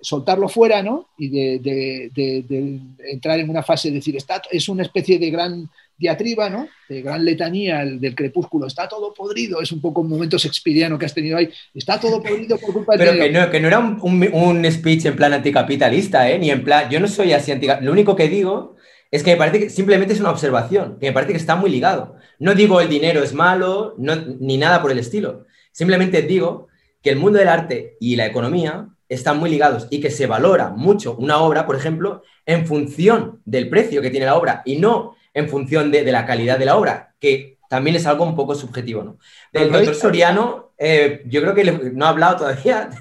soltarlo 0.00 0.48
fuera, 0.48 0.82
¿no? 0.82 1.10
Y 1.18 1.28
de, 1.28 1.58
de, 1.58 2.80
entrar 3.10 3.38
en 3.38 3.50
una 3.50 3.62
fase 3.62 3.88
de 3.88 3.96
decir, 3.96 4.16
está, 4.16 4.42
es 4.50 4.68
una 4.68 4.82
especie 4.82 5.18
de 5.18 5.30
gran 5.30 5.68
diatriba, 5.96 6.48
¿no? 6.48 6.66
De 6.88 7.02
gran 7.02 7.24
letanía 7.24 7.84
del 7.84 8.14
crepúsculo, 8.14 8.66
está 8.66 8.88
todo 8.88 9.12
podrido, 9.12 9.60
es 9.60 9.70
un 9.70 9.80
poco 9.80 10.00
un 10.00 10.08
momento 10.08 10.38
shakespeariano 10.38 10.98
que 10.98 11.04
has 11.04 11.14
tenido 11.14 11.36
ahí, 11.36 11.50
está 11.74 12.00
todo 12.00 12.22
podrido 12.22 12.56
por 12.58 12.72
culpa 12.72 12.96
de... 12.96 13.04
Pero 13.04 13.12
que 13.18 13.30
no, 13.30 13.50
que 13.50 13.60
no 13.60 13.68
era 13.68 13.78
un, 13.78 14.66
speech 14.70 15.04
en 15.04 15.16
plan 15.16 15.34
anticapitalista, 15.34 16.30
¿eh? 16.30 16.38
Ni 16.38 16.50
en 16.50 16.64
plan, 16.64 16.88
yo 16.90 17.00
no 17.00 17.06
soy 17.06 17.32
así 17.32 17.52
anticapitalista, 17.52 17.84
lo 17.84 17.92
único 17.92 18.16
que 18.16 18.28
digo 18.28 18.76
es 19.10 19.22
que 19.22 19.32
me 19.32 19.36
parece 19.36 19.58
que 19.58 19.70
simplemente 19.70 20.14
es 20.14 20.20
una 20.20 20.30
observación, 20.30 20.98
que 20.98 21.06
me 21.06 21.12
parece 21.12 21.32
que 21.32 21.38
está 21.38 21.56
muy 21.56 21.68
ligado. 21.68 22.14
No 22.38 22.54
digo 22.54 22.80
el 22.80 22.88
dinero 22.88 23.22
es 23.22 23.34
malo, 23.34 23.94
ni 23.98 24.56
nada 24.56 24.80
por 24.80 24.92
el 24.92 24.98
estilo, 24.98 25.46
simplemente 25.72 26.22
digo 26.22 26.68
que 27.02 27.10
el 27.10 27.18
mundo 27.18 27.38
del 27.38 27.48
arte 27.48 27.96
y 28.00 28.16
la 28.16 28.26
economía 28.26 28.88
están 29.10 29.38
muy 29.38 29.50
ligados 29.50 29.88
y 29.90 30.00
que 30.00 30.10
se 30.10 30.26
valora 30.26 30.70
mucho 30.70 31.16
una 31.16 31.38
obra, 31.38 31.66
por 31.66 31.76
ejemplo, 31.76 32.22
en 32.46 32.64
función 32.64 33.42
del 33.44 33.68
precio 33.68 34.00
que 34.00 34.10
tiene 34.10 34.26
la 34.26 34.36
obra 34.36 34.62
y 34.64 34.76
no 34.76 35.16
en 35.34 35.48
función 35.48 35.90
de, 35.90 36.04
la 36.04 36.24
calidad 36.24 36.58
de 36.58 36.64
la 36.64 36.76
obra, 36.76 37.14
que 37.18 37.58
también 37.68 37.96
es 37.96 38.06
algo 38.06 38.24
un 38.24 38.36
poco 38.36 38.54
subjetivo, 38.54 39.02
¿no? 39.02 39.18
Del 39.52 39.70
doctor 39.70 39.94
Soriano, 39.94 40.72
eh, 40.78 41.22
yo 41.26 41.40
creo 41.42 41.54
que 41.54 41.92
no 41.92 42.06
ha 42.06 42.10
hablado 42.10 42.38
todavía. 42.38 42.88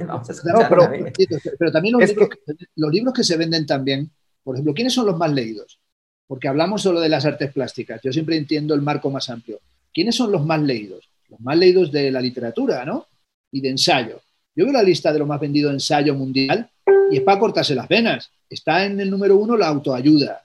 pero, 1.58 1.72
también 1.72 1.94
los, 1.94 2.08
libros 2.08 2.30
que... 2.30 2.54
los 2.76 2.92
libros 2.92 3.14
que 3.14 3.24
se 3.24 3.38
venden 3.38 3.66
también, 3.66 4.10
por 4.44 4.56
ejemplo, 4.56 4.74
¿quiénes 4.74 4.94
son 4.94 5.06
los 5.06 5.18
más 5.18 5.32
leídos? 5.32 5.80
Porque 6.28 6.48
hablamos 6.48 6.82
solo 6.82 7.00
de 7.00 7.10
las 7.10 7.26
artes 7.26 7.52
plásticas, 7.52 8.02
yo 8.04 8.12
siempre 8.12 8.36
entiendo 8.36 8.74
el 8.74 8.82
marco 8.82 9.12
más 9.12 9.30
amplio. 9.30 9.60
¿Quiénes 9.94 10.16
son 10.16 10.32
los 10.32 10.44
más 10.44 10.62
leídos? 10.62 11.10
Los 11.30 11.40
más 11.40 11.58
leídos 11.58 11.92
de 11.92 12.12
la 12.12 12.22
literatura, 12.22 12.84
¿no? 12.84 13.08
Y 13.52 13.62
de 13.62 13.70
ensayo. 13.70 14.22
Yo 14.56 14.66
veo 14.66 14.74
la 14.74 14.84
lista 14.84 15.14
de 15.14 15.20
lo 15.20 15.26
más 15.26 15.40
vendido 15.40 15.72
ensayo 15.72 16.16
mundial 16.16 16.70
y 17.12 17.18
es 17.18 17.24
para 17.24 17.40
cortarse 17.40 17.76
las 17.76 17.88
venas. 17.88 18.32
Está 18.50 18.86
en 18.86 19.00
el 19.00 19.10
número 19.10 19.38
uno 19.38 19.56
la 19.56 19.68
autoayuda, 19.68 20.44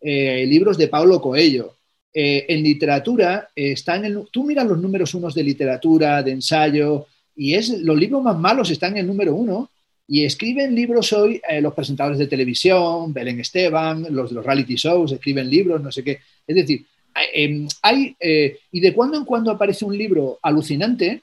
eh, 0.00 0.46
libros 0.46 0.78
de 0.78 0.88
Paulo 0.88 1.20
Coelho. 1.20 1.76
Eh, 2.14 2.44
en 2.48 2.62
literatura 2.62 3.48
eh, 3.56 3.72
están 3.72 4.04
en 4.04 4.12
el, 4.12 4.24
tú 4.30 4.44
miras 4.44 4.66
los 4.66 4.78
números 4.78 5.14
unos 5.14 5.34
de 5.34 5.42
literatura, 5.42 6.22
de 6.22 6.32
ensayo, 6.32 7.06
y 7.34 7.54
es 7.54 7.70
los 7.70 7.96
libros 7.96 8.22
más 8.22 8.38
malos 8.38 8.70
están 8.70 8.92
en 8.92 8.98
el 8.98 9.06
número 9.06 9.34
uno. 9.34 9.70
Y 10.08 10.24
escriben 10.24 10.74
libros 10.74 11.12
hoy 11.12 11.40
los 11.60 11.72
presentadores 11.72 12.18
de 12.18 12.26
televisión, 12.26 13.14
Belén 13.14 13.40
Esteban, 13.40 14.04
los 14.10 14.28
de 14.28 14.34
los 14.34 14.44
reality 14.44 14.74
shows, 14.74 15.12
escriben 15.12 15.48
libros, 15.48 15.80
no 15.80 15.90
sé 15.90 16.02
qué. 16.02 16.18
Es 16.46 16.56
decir, 16.56 16.84
hay, 17.14 18.14
em, 18.18 18.56
y 18.72 18.80
de 18.80 18.92
cuando 18.92 19.16
en 19.16 19.24
cuando 19.24 19.50
aparece 19.50 19.84
un 19.84 19.96
libro 19.96 20.38
alucinante 20.42 21.22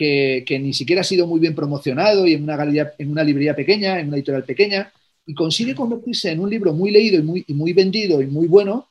que, 0.00 0.58
ni 0.58 0.72
siquiera 0.72 1.02
ha 1.02 1.04
sido 1.04 1.26
muy 1.26 1.40
bien 1.40 1.54
promocionado 1.54 2.26
y 2.26 2.32
en 2.32 2.42
una, 2.42 2.56
galería, 2.56 2.94
en 2.96 3.10
una 3.10 3.22
librería 3.22 3.54
pequeña, 3.54 4.00
en 4.00 4.08
una 4.08 4.16
editorial 4.16 4.44
pequeña, 4.44 4.90
y 5.26 5.34
consigue 5.34 5.74
convertirse 5.74 6.30
en 6.30 6.40
un 6.40 6.48
libro 6.48 6.72
muy 6.72 6.90
leído 6.90 7.18
y 7.18 7.22
muy, 7.22 7.44
muy 7.48 7.72
vendido 7.74 8.22
y 8.22 8.26
muy 8.26 8.48
bueno, 8.48 8.86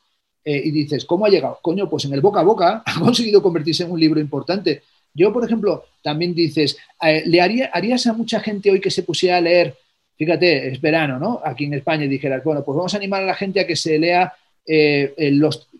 eh, 0.45 0.61
y 0.64 0.72
dices, 0.72 1.06
¿cómo 1.06 1.26
ha 1.26 1.30
llegado? 1.30 1.57
Coño, 1.61 1.90
pues 1.90 2.06
en 2.06 2.14
el 2.14 2.22
boca 2.22 2.41
a 2.41 2.44
boca 2.44 2.84
ha 2.86 2.99
conseguido 2.99 3.41
convertirse 3.41 3.84
en 3.84 3.91
un 3.91 3.99
libro 3.99 4.19
importante. 4.19 4.84
Yo, 5.14 5.34
por 5.34 5.44
ejemplo, 5.44 5.86
también 6.03 6.36
dices, 6.36 6.77
eh, 7.02 7.23
¿le 7.26 7.41
harías 7.41 8.06
a 8.06 8.14
mucha 8.14 8.40
gente 8.40 8.69
hoy 8.69 8.80
que 8.80 8.91
se 8.91 9.02
pusiera 9.02 9.38
a 9.38 9.41
leer, 9.41 9.76
fíjate, 10.15 10.68
es 10.72 10.80
verano, 10.80 11.18
¿no? 11.18 11.41
Aquí 11.44 11.65
en 11.65 11.73
España 11.73 12.06
y 12.06 12.07
dijeras, 12.07 12.44
bueno, 12.44 12.64
pues 12.64 12.76
vamos 12.76 12.94
a 12.94 12.98
animar 12.98 13.23
a 13.23 13.26
la 13.26 13.36
gente 13.36 13.60
a 13.60 13.65
que 13.65 13.76
se 13.76 13.98
lea 13.98 14.31
eh, 14.65 15.15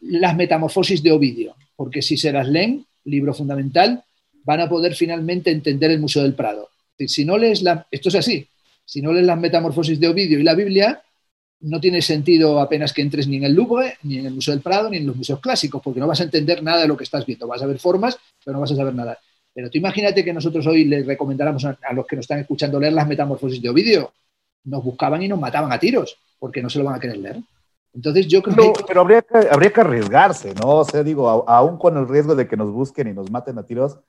las 0.02 0.36
metamorfosis 0.36 1.04
de 1.04 1.12
Ovidio, 1.12 1.56
porque 1.76 2.02
si 2.02 2.18
se 2.18 2.32
las 2.32 2.48
leen, 2.48 2.84
libro 3.06 3.34
fundamental, 3.34 4.04
van 4.50 4.62
a 4.62 4.68
poder 4.68 4.96
finalmente 4.96 5.52
entender 5.52 5.92
el 5.92 6.00
Museo 6.00 6.24
del 6.24 6.34
Prado. 6.34 6.70
Si 6.98 7.24
no 7.24 7.38
lees 7.38 7.62
la, 7.62 7.86
esto 7.92 8.10
es 8.10 8.16
así, 8.16 8.48
si 8.84 9.00
no 9.00 9.14
lees 9.14 9.28
las 9.28 9.40
metamorfosis 9.40 10.00
de 10.00 10.08
Ovidio 10.08 10.40
y 10.40 10.44
la 10.44 10.56
Biblia, 10.56 11.04
no 11.60 11.80
tiene 11.80 12.02
sentido 12.02 12.60
apenas 12.60 12.92
que 12.92 13.04
entres 13.04 13.28
ni 13.28 13.38
en 13.38 13.44
el 13.44 13.54
Louvre, 13.54 14.00
ni 14.02 14.18
en 14.18 14.26
el 14.26 14.34
Museo 14.34 14.56
del 14.56 14.64
Prado, 14.64 14.90
ni 14.90 14.98
en 14.98 15.06
los 15.06 15.16
museos 15.16 15.40
clásicos, 15.40 15.84
porque 15.84 16.00
no 16.00 16.08
vas 16.08 16.22
a 16.22 16.24
entender 16.24 16.64
nada 16.64 16.82
de 16.82 16.88
lo 16.88 16.98
que 16.98 17.04
estás 17.04 17.28
viendo. 17.28 17.46
Vas 17.46 17.62
a 17.62 17.68
ver 17.68 17.78
formas, 17.78 18.18
pero 18.44 18.56
no 18.56 18.62
vas 18.62 18.72
a 18.72 18.76
saber 18.76 18.96
nada. 18.96 19.20
Pero 19.54 19.70
tú 19.70 19.78
imagínate 19.78 20.26
que 20.26 20.34
nosotros 20.34 20.66
hoy 20.66 20.86
les 20.86 21.06
recomendáramos 21.06 21.64
a, 21.66 21.78
los 21.94 22.08
que 22.08 22.16
nos 22.16 22.24
están 22.24 22.40
escuchando 22.40 22.80
leer 22.80 22.94
las 22.94 23.08
metamorfosis 23.08 23.62
de 23.62 23.70
Ovidio. 23.70 24.12
Nos 24.64 24.84
buscaban 24.84 25.22
y 25.22 25.28
nos 25.28 25.40
mataban 25.40 25.72
a 25.72 25.80
tiros, 25.80 26.18
porque 26.40 26.64
no 26.64 26.72
se 26.72 26.80
lo 26.80 26.86
van 26.86 26.96
a 26.96 27.00
querer 27.00 27.18
leer. 27.18 27.38
Entonces 27.94 28.28
yo 28.28 28.42
creo 28.42 28.74
que... 28.74 28.84
Pero 28.88 29.02
habría 29.02 29.22
que, 29.22 29.48
habría 29.52 29.72
que 29.72 29.82
arriesgarse, 29.82 30.56
¿no? 30.56 30.78
O 30.78 30.86
sea, 30.86 31.04
digo, 31.04 31.30
aún 31.48 31.78
con 31.78 31.96
el 31.98 32.08
riesgo 32.08 32.34
de 32.34 32.48
que 32.48 32.58
nos 32.58 32.72
busquen 32.72 33.10
y 33.10 33.14
nos 33.14 33.30
maten 33.30 33.60
a 33.60 33.64
tiros, 33.64 34.00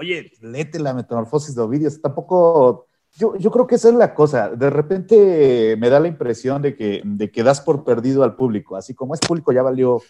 oye, 0.00 0.32
léete 0.40 0.78
la 0.78 0.94
metamorfosis 0.94 1.54
de 1.54 1.62
Ovidio. 1.62 1.90
Tampoco 2.00 2.86
yo, 3.16 3.36
yo, 3.36 3.50
creo 3.50 3.66
que 3.66 3.74
esa 3.74 3.88
es 3.88 3.94
la 3.94 4.14
cosa. 4.14 4.48
De 4.50 4.70
repente 4.70 5.76
me 5.78 5.90
da 5.90 6.00
la 6.00 6.08
impresión 6.08 6.62
de 6.62 6.74
que, 6.74 7.02
de 7.04 7.30
que 7.30 7.42
das 7.42 7.60
por 7.60 7.84
perdido 7.84 8.22
al 8.22 8.34
público. 8.34 8.76
Así 8.76 8.94
como 8.94 9.14
es 9.14 9.20
público, 9.20 9.52
ya 9.52 9.62
valió, 9.62 10.00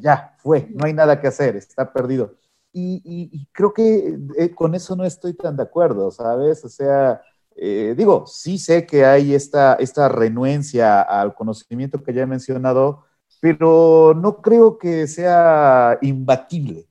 ya 0.00 0.34
fue, 0.38 0.68
no 0.74 0.86
hay 0.86 0.92
nada 0.92 1.20
que 1.20 1.28
hacer, 1.28 1.56
está 1.56 1.92
perdido. 1.92 2.34
Y, 2.78 3.46
creo 3.52 3.72
que 3.72 4.18
eh, 4.36 4.50
con 4.54 4.74
eso 4.74 4.94
no 4.96 5.04
estoy 5.04 5.32
tan 5.32 5.56
de 5.56 5.62
acuerdo, 5.62 6.10
¿sabes? 6.10 6.62
O 6.62 6.68
sea, 6.68 7.22
eh, 7.56 7.94
digo, 7.96 8.26
sí 8.26 8.58
sé 8.58 8.84
que 8.84 9.06
hay 9.06 9.34
esta, 9.34 9.74
esta 9.76 10.10
renuencia 10.10 11.00
al 11.00 11.34
conocimiento 11.34 12.02
que 12.02 12.12
ya 12.12 12.22
he 12.22 12.26
mencionado, 12.26 13.04
pero 13.40 14.12
no 14.14 14.42
creo 14.42 14.76
que 14.76 15.06
sea 15.06 15.98
imbatible. 16.02 16.86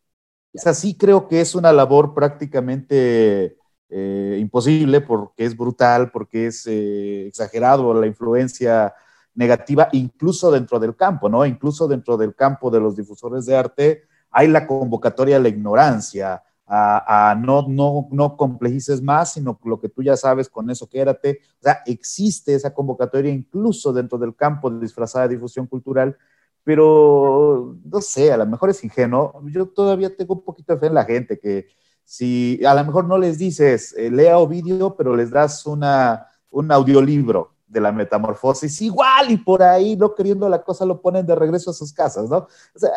O 0.56 0.60
sea, 0.60 0.74
creo 0.98 1.28
que 1.28 1.42
es 1.42 1.56
una 1.56 1.74
labor 1.74 2.14
prácticamente 2.14 3.58
eh, 3.90 4.38
imposible 4.40 5.02
porque 5.02 5.46
es 5.46 5.56
brutal, 5.56 6.12
porque 6.12 6.48
es 6.48 6.66
eh, 6.68 7.28
exagerado 7.28 7.94
la 7.94 8.08
influencia 8.08 8.94
negativa, 9.36 9.90
incluso 9.92 10.50
dentro 10.50 10.80
del 10.80 10.96
campo, 10.96 11.30
¿no? 11.30 11.46
Incluso 11.46 11.88
dentro 11.88 12.18
del 12.18 12.34
campo 12.36 12.72
de 12.72 12.80
los 12.80 12.96
difusores 12.96 13.46
de 13.46 13.56
arte 13.56 14.04
hay 14.32 14.48
la 14.48 14.66
convocatoria 14.66 15.38
a 15.38 15.40
la 15.40 15.50
ignorancia, 15.50 16.44
a, 16.68 17.40
no, 17.40 17.68
no, 17.68 18.08
no 18.12 18.36
complejices 18.36 19.02
más, 19.02 19.34
sino 19.34 19.60
lo 19.64 19.80
que 19.80 19.88
tú 19.88 20.02
ya 20.02 20.18
sabes, 20.18 20.50
con 20.50 20.70
eso 20.70 20.90
quédate. 20.90 21.40
O 21.60 21.64
sea, 21.64 21.82
existe 21.86 22.56
esa 22.56 22.74
convocatoria 22.74 23.32
incluso 23.32 23.94
dentro 23.94 24.18
del 24.18 24.36
campo 24.36 24.70
de 24.70 24.80
disfrazada 24.80 25.28
difusión 25.28 25.68
cultural, 25.68 26.18
pero 26.66 27.78
no 27.86 28.02
sé, 28.02 28.34
a 28.34 28.38
lo 28.38 28.46
mejor 28.46 28.72
es 28.72 28.84
ingenuo. 28.84 29.42
Yo 29.46 29.68
todavía 29.68 30.14
tengo 30.14 30.34
un 30.34 30.44
poquito 30.44 30.74
de 30.74 30.80
fe 30.80 30.88
en 30.88 30.96
la 30.96 31.06
gente 31.06 31.40
que, 31.40 31.68
si 32.04 32.60
a 32.66 32.74
lo 32.74 32.84
mejor 32.84 33.06
no 33.06 33.18
les 33.18 33.38
dices, 33.38 33.96
eh, 33.98 34.12
lea 34.12 34.38
Ovidio, 34.38 34.96
pero 34.98 35.16
les 35.16 35.32
das 35.32 35.66
una, 35.66 36.28
un 36.50 36.72
audiolibro 36.72 37.54
de 37.68 37.82
la 37.82 37.92
metamorfosis, 37.92 38.82
igual 38.82 39.32
y 39.32 39.38
por 39.38 39.62
ahí, 39.62 39.96
no 39.96 40.14
queriendo 40.14 40.50
la 40.50 40.64
cosa, 40.64 40.86
lo 40.86 41.02
ponen 41.02 41.26
de 41.26 41.36
regreso 41.36 41.72
a 41.72 41.74
sus 41.74 41.94
casas, 41.94 42.30
¿no? 42.30 42.38
O 42.38 42.80
sea, 42.80 42.92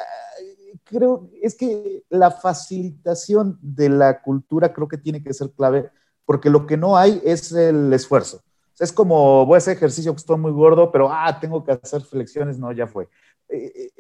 creo, 0.85 1.29
es 1.43 1.55
que 1.57 2.05
la 2.09 2.31
facilitación 2.31 3.59
de 3.61 3.89
la 3.89 4.23
cultura 4.23 4.73
creo 4.73 4.89
que 4.89 4.99
tiene 4.99 5.23
que 5.23 5.35
ser 5.35 5.51
clave, 5.51 5.91
porque 6.25 6.51
lo 6.51 6.67
que 6.67 6.77
no 6.77 6.97
hay 6.97 7.21
es 7.25 7.53
el 7.53 7.93
esfuerzo. 7.93 8.43
es 8.79 8.93
como, 8.93 9.45
voy 9.45 9.57
a 9.57 9.59
hacer 9.59 9.77
ejercicio 9.77 10.13
que 10.13 10.19
estoy 10.19 10.39
muy 10.39 10.53
gordo, 10.53 10.93
pero, 10.93 11.09
ah, 11.11 11.39
tengo 11.41 11.65
que 11.65 11.73
hacer 11.73 12.03
flexiones, 12.03 12.59
no, 12.59 12.71
ya 12.73 12.87
fue. 12.87 13.09
Eh, 13.49 13.91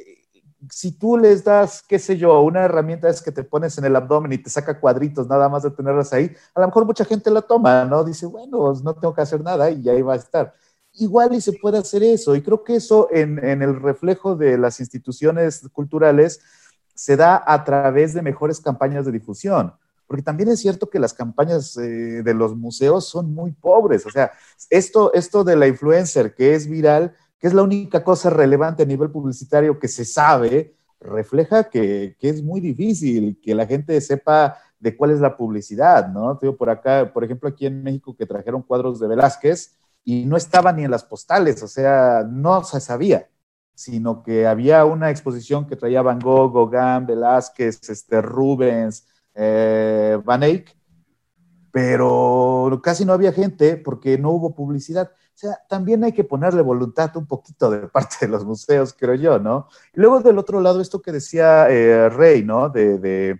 si 0.70 0.92
tú 0.92 1.16
les 1.16 1.44
das, 1.44 1.82
qué 1.86 1.98
sé 1.98 2.16
yo, 2.16 2.40
una 2.40 2.64
herramienta 2.64 3.08
es 3.08 3.22
que 3.22 3.32
te 3.32 3.44
pones 3.44 3.78
en 3.78 3.84
el 3.84 3.96
abdomen 3.96 4.32
y 4.32 4.38
te 4.38 4.50
saca 4.50 4.80
cuadritos 4.80 5.28
nada 5.28 5.48
más 5.48 5.62
de 5.62 5.70
tenerlas 5.70 6.12
ahí, 6.12 6.34
a 6.54 6.60
lo 6.60 6.66
mejor 6.66 6.84
mucha 6.84 7.04
gente 7.04 7.30
la 7.30 7.42
toma, 7.42 7.84
¿no? 7.84 8.04
Dice, 8.04 8.26
bueno, 8.26 8.58
pues, 8.58 8.82
no 8.82 8.94
tengo 8.94 9.14
que 9.14 9.22
hacer 9.22 9.42
nada 9.42 9.70
y 9.70 9.88
ahí 9.88 10.02
va 10.02 10.14
a 10.14 10.16
estar. 10.16 10.54
Igual 10.94 11.34
y 11.34 11.40
se 11.40 11.52
puede 11.52 11.78
hacer 11.78 12.02
eso. 12.02 12.34
Y 12.34 12.42
creo 12.42 12.64
que 12.64 12.76
eso 12.76 13.08
en, 13.12 13.38
el 13.62 13.80
reflejo 13.80 14.34
de 14.34 14.58
las 14.58 14.80
instituciones 14.80 15.68
culturales 15.72 16.40
se 16.94 17.16
da 17.16 17.42
a 17.46 17.62
través 17.64 18.14
de 18.14 18.22
mejores 18.22 18.60
campañas 18.60 19.06
de 19.06 19.12
difusión. 19.12 19.74
Porque 20.08 20.22
también 20.22 20.48
es 20.48 20.60
cierto 20.60 20.88
que 20.88 20.98
las 20.98 21.14
campañas 21.14 21.76
eh, 21.76 22.22
de 22.22 22.34
los 22.34 22.56
museos 22.56 23.06
son 23.06 23.32
muy 23.32 23.52
pobres. 23.52 24.06
O 24.06 24.10
sea, 24.10 24.32
esto, 24.70 25.12
esto 25.12 25.44
de 25.44 25.54
la 25.54 25.68
influencer 25.68 26.34
que 26.34 26.54
es 26.54 26.66
viral, 26.66 27.14
que 27.38 27.46
es 27.46 27.54
la 27.54 27.62
única 27.62 28.02
cosa 28.02 28.30
relevante 28.30 28.82
a 28.82 28.86
nivel 28.86 29.10
publicitario 29.10 29.78
que 29.78 29.88
se 29.88 30.04
sabe, 30.04 30.74
refleja 31.00 31.68
que, 31.68 32.16
es 32.20 32.42
muy 32.42 32.60
difícil 32.60 33.38
que 33.40 33.54
la 33.54 33.66
gente 33.66 34.00
sepa 34.00 34.56
de 34.80 34.96
cuál 34.96 35.12
es 35.12 35.20
la 35.20 35.36
publicidad, 35.36 36.08
¿no? 36.08 36.36
Tengo 36.38 36.56
por 36.56 36.70
acá, 36.70 37.12
por 37.12 37.24
ejemplo, 37.24 37.48
aquí 37.48 37.66
en 37.66 37.82
México 37.82 38.16
que 38.16 38.26
trajeron 38.26 38.62
cuadros 38.62 38.98
de 39.00 39.08
Velázquez 39.08 39.76
y 40.04 40.24
no 40.24 40.36
estaban 40.36 40.76
ni 40.76 40.84
en 40.84 40.90
las 40.90 41.04
postales, 41.04 41.62
o 41.62 41.68
sea, 41.68 42.24
no 42.28 42.64
se 42.64 42.80
sabía, 42.80 43.28
sino 43.74 44.22
que 44.22 44.46
había 44.46 44.84
una 44.84 45.10
exposición 45.10 45.66
que 45.66 45.76
traía 45.76 46.02
Van 46.02 46.18
Gogh, 46.18 46.52
Gauguin, 46.52 47.06
Velázquez, 47.06 47.88
este, 47.88 48.20
Rubens, 48.22 49.06
eh, 49.34 50.18
Van 50.24 50.42
Eyck, 50.42 50.76
pero 51.70 52.80
casi 52.82 53.04
no 53.04 53.12
había 53.12 53.32
gente 53.32 53.76
porque 53.76 54.18
no 54.18 54.30
hubo 54.30 54.54
publicidad. 54.54 55.12
O 55.38 55.40
sea, 55.40 55.56
también 55.68 56.02
hay 56.02 56.10
que 56.10 56.24
ponerle 56.24 56.62
voluntad 56.62 57.16
un 57.16 57.24
poquito 57.24 57.70
de 57.70 57.86
parte 57.86 58.16
de 58.22 58.26
los 58.26 58.44
museos, 58.44 58.92
creo 58.92 59.14
yo, 59.14 59.38
¿no? 59.38 59.68
Y 59.94 60.00
luego 60.00 60.18
del 60.18 60.36
otro 60.36 60.60
lado, 60.60 60.80
esto 60.80 61.00
que 61.00 61.12
decía 61.12 61.70
eh, 61.70 62.08
Rey, 62.08 62.42
¿no? 62.42 62.70
De, 62.70 62.98
de 62.98 63.30
eh, 63.30 63.36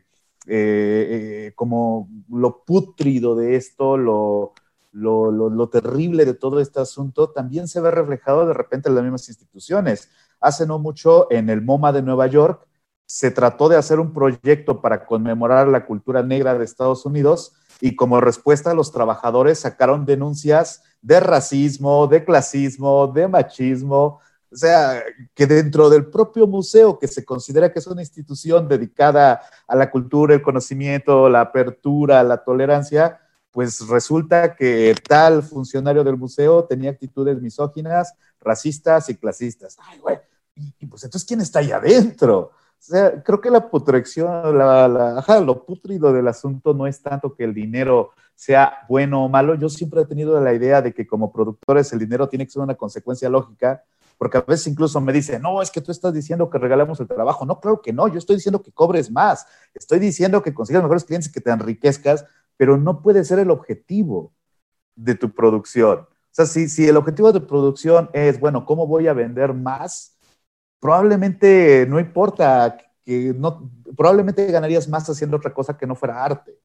eh, 0.47 1.53
como 1.57 2.09
lo 2.29 2.63
putrido 2.65 3.35
de 3.35 3.57
esto, 3.57 3.97
lo, 3.97 4.53
lo, 4.93 5.33
lo, 5.33 5.69
terrible 5.71 6.25
de 6.25 6.35
todo 6.35 6.61
este 6.61 6.79
asunto, 6.79 7.31
también 7.31 7.67
se 7.67 7.81
ve 7.81 7.91
reflejado 7.91 8.47
de 8.47 8.55
repente 8.55 8.89
en 8.89 8.95
las 8.95 9.03
mismas 9.03 9.29
instituciones. 9.29 10.09
Hace 10.41 10.69
no 10.69 10.79
mucho 10.79 11.27
en 11.33 11.51
el 11.51 11.63
MoMA 11.63 11.91
de 11.91 12.03
Nueva 12.03 12.29
York 12.29 12.68
se 13.09 13.31
trató 13.31 13.71
de 13.71 13.77
hacer 13.77 14.01
un 14.01 14.13
proyecto 14.13 14.83
para 14.83 15.07
conmemorar 15.07 15.67
la 15.67 15.87
cultura 15.87 16.23
negra 16.23 16.59
de 16.59 16.65
Estados 16.67 17.07
Unidos 17.07 17.55
y 17.81 17.97
como 17.97 18.21
respuesta 18.21 18.75
los 18.75 18.93
trabajadores 18.93 19.61
sacaron 19.61 20.05
denuncias 20.05 20.83
de 21.01 21.19
racismo, 21.19 22.07
de 22.07 22.23
clasismo, 22.23 23.07
de 23.07 23.27
machismo, 23.27 24.21
o 24.53 24.57
sea, 24.57 25.03
que 25.35 25.47
dentro 25.47 25.89
del 25.89 26.07
propio 26.07 26.47
museo, 26.47 26.99
que 26.99 27.09
se 27.09 27.25
considera 27.25 27.73
que 27.73 27.79
es 27.79 27.87
una 27.87 28.03
institución 28.03 28.69
dedicada 28.69 29.41
a 29.67 29.75
la 29.75 29.91
cultura, 29.91 30.35
el 30.35 30.43
conocimiento, 30.43 31.31
la 31.31 31.41
apertura, 31.41 32.23
la 32.23 32.45
tolerancia, 32.45 33.21
pues 33.51 33.89
resulta 33.89 34.55
que 34.55 34.95
tal 35.09 35.43
funcionario 35.43 36.05
del 36.05 36.19
museo 36.19 36.65
tenía 36.65 36.91
actitudes 36.91 37.41
misóginas, 37.41 38.13
racistas 38.39 39.09
y 39.09 39.17
clasistas. 39.17 39.79
Ay, 39.81 39.99
güey, 39.99 40.19
y, 40.79 40.87
pues 40.87 41.05
entonces, 41.05 41.27
¿quién 41.27 41.41
está 41.41 41.61
ahí 41.61 41.73
adentro? 41.73 42.51
Sea, 42.79 43.23
creo 43.23 43.41
que 43.41 43.51
la 43.51 43.69
putrección, 43.69 44.57
la, 44.57 45.19
ajá, 45.19 45.41
lo 45.41 45.65
putrido 45.65 46.13
del 46.13 46.29
asunto 46.29 46.73
no 46.75 46.87
es 46.87 47.03
tanto 47.03 47.35
que 47.35 47.45
el 47.45 47.53
dinero 47.53 48.13
sea 48.35 48.85
bueno 48.89 49.25
o 49.25 49.29
malo. 49.29 49.57
Yo 49.57 49.69
siempre 49.69 50.01
he 50.03 50.07
tenido 50.07 50.41
la 50.41 50.55
idea 50.55 50.81
de 50.81 50.95
que 50.95 51.07
como 51.07 51.33
productores 51.33 51.93
el 51.93 51.99
dinero 51.99 52.29
tiene 52.29 52.47
que 52.47 52.53
ser 52.53 52.63
una 52.63 52.77
consecuencia 52.77 53.29
lógica, 53.29 53.83
porque 54.17 54.39
a 54.39 54.43
veces 54.43 54.69
incluso 54.69 55.01
me 55.01 55.13
dicen, 55.13 55.43
no, 55.43 55.61
es 55.61 55.71
que 55.71 55.81
tú 55.81 55.91
estás 55.91 56.15
diciendo 56.15 56.49
que 56.49 56.59
regalamos 56.59 57.01
el 57.01 57.09
trabajo. 57.09 57.45
No, 57.45 57.61
claro 57.61 57.83
que 57.83 57.93
no, 57.93 58.09
yo 58.09 58.19
estoy 58.19 58.37
diciendo 58.37 58.63
que 58.63 58.73
cobres 58.73 59.11
más, 59.11 59.47
estoy 59.75 59.99
diciendo 59.99 60.43
que 60.43 60.55
consigas 60.55 60.83
mejores 60.83 61.05
clientes 61.05 61.33
que 61.33 61.41
te 61.41 61.51
enriquezcas, 61.51 62.25
pero 62.57 62.77
no 62.77 63.03
puede 63.03 63.25
ser 63.25 63.39
el 63.39 63.51
objetivo 63.51 64.33
de 64.95 65.15
tu 65.15 65.33
producción. 65.33 66.01
O 66.01 66.07
sea, 66.31 66.47
si, 66.47 66.69
si 66.69 66.87
el 66.87 66.97
objetivo 66.97 67.33
de 67.33 67.41
tu 67.41 67.47
producción 67.47 68.11
es, 68.13 68.39
bueno, 68.39 68.65
¿cómo 68.65 68.87
voy 68.87 69.09
a 69.09 69.13
vender 69.13 69.55
más? 69.55 70.18
Probablemente 70.81 71.87
no 71.89 71.99
importa 72.01 72.77
que 73.05 73.35
no, 73.37 73.71
probablemente 73.97 74.51
ganarías 74.51 74.89
más 74.89 75.09
haciendo 75.09 75.37
otra 75.37 75.53
cosa 75.53 75.77
que 75.77 75.87
no 75.87 75.95
fuera 75.95 76.25
arte. 76.25 76.59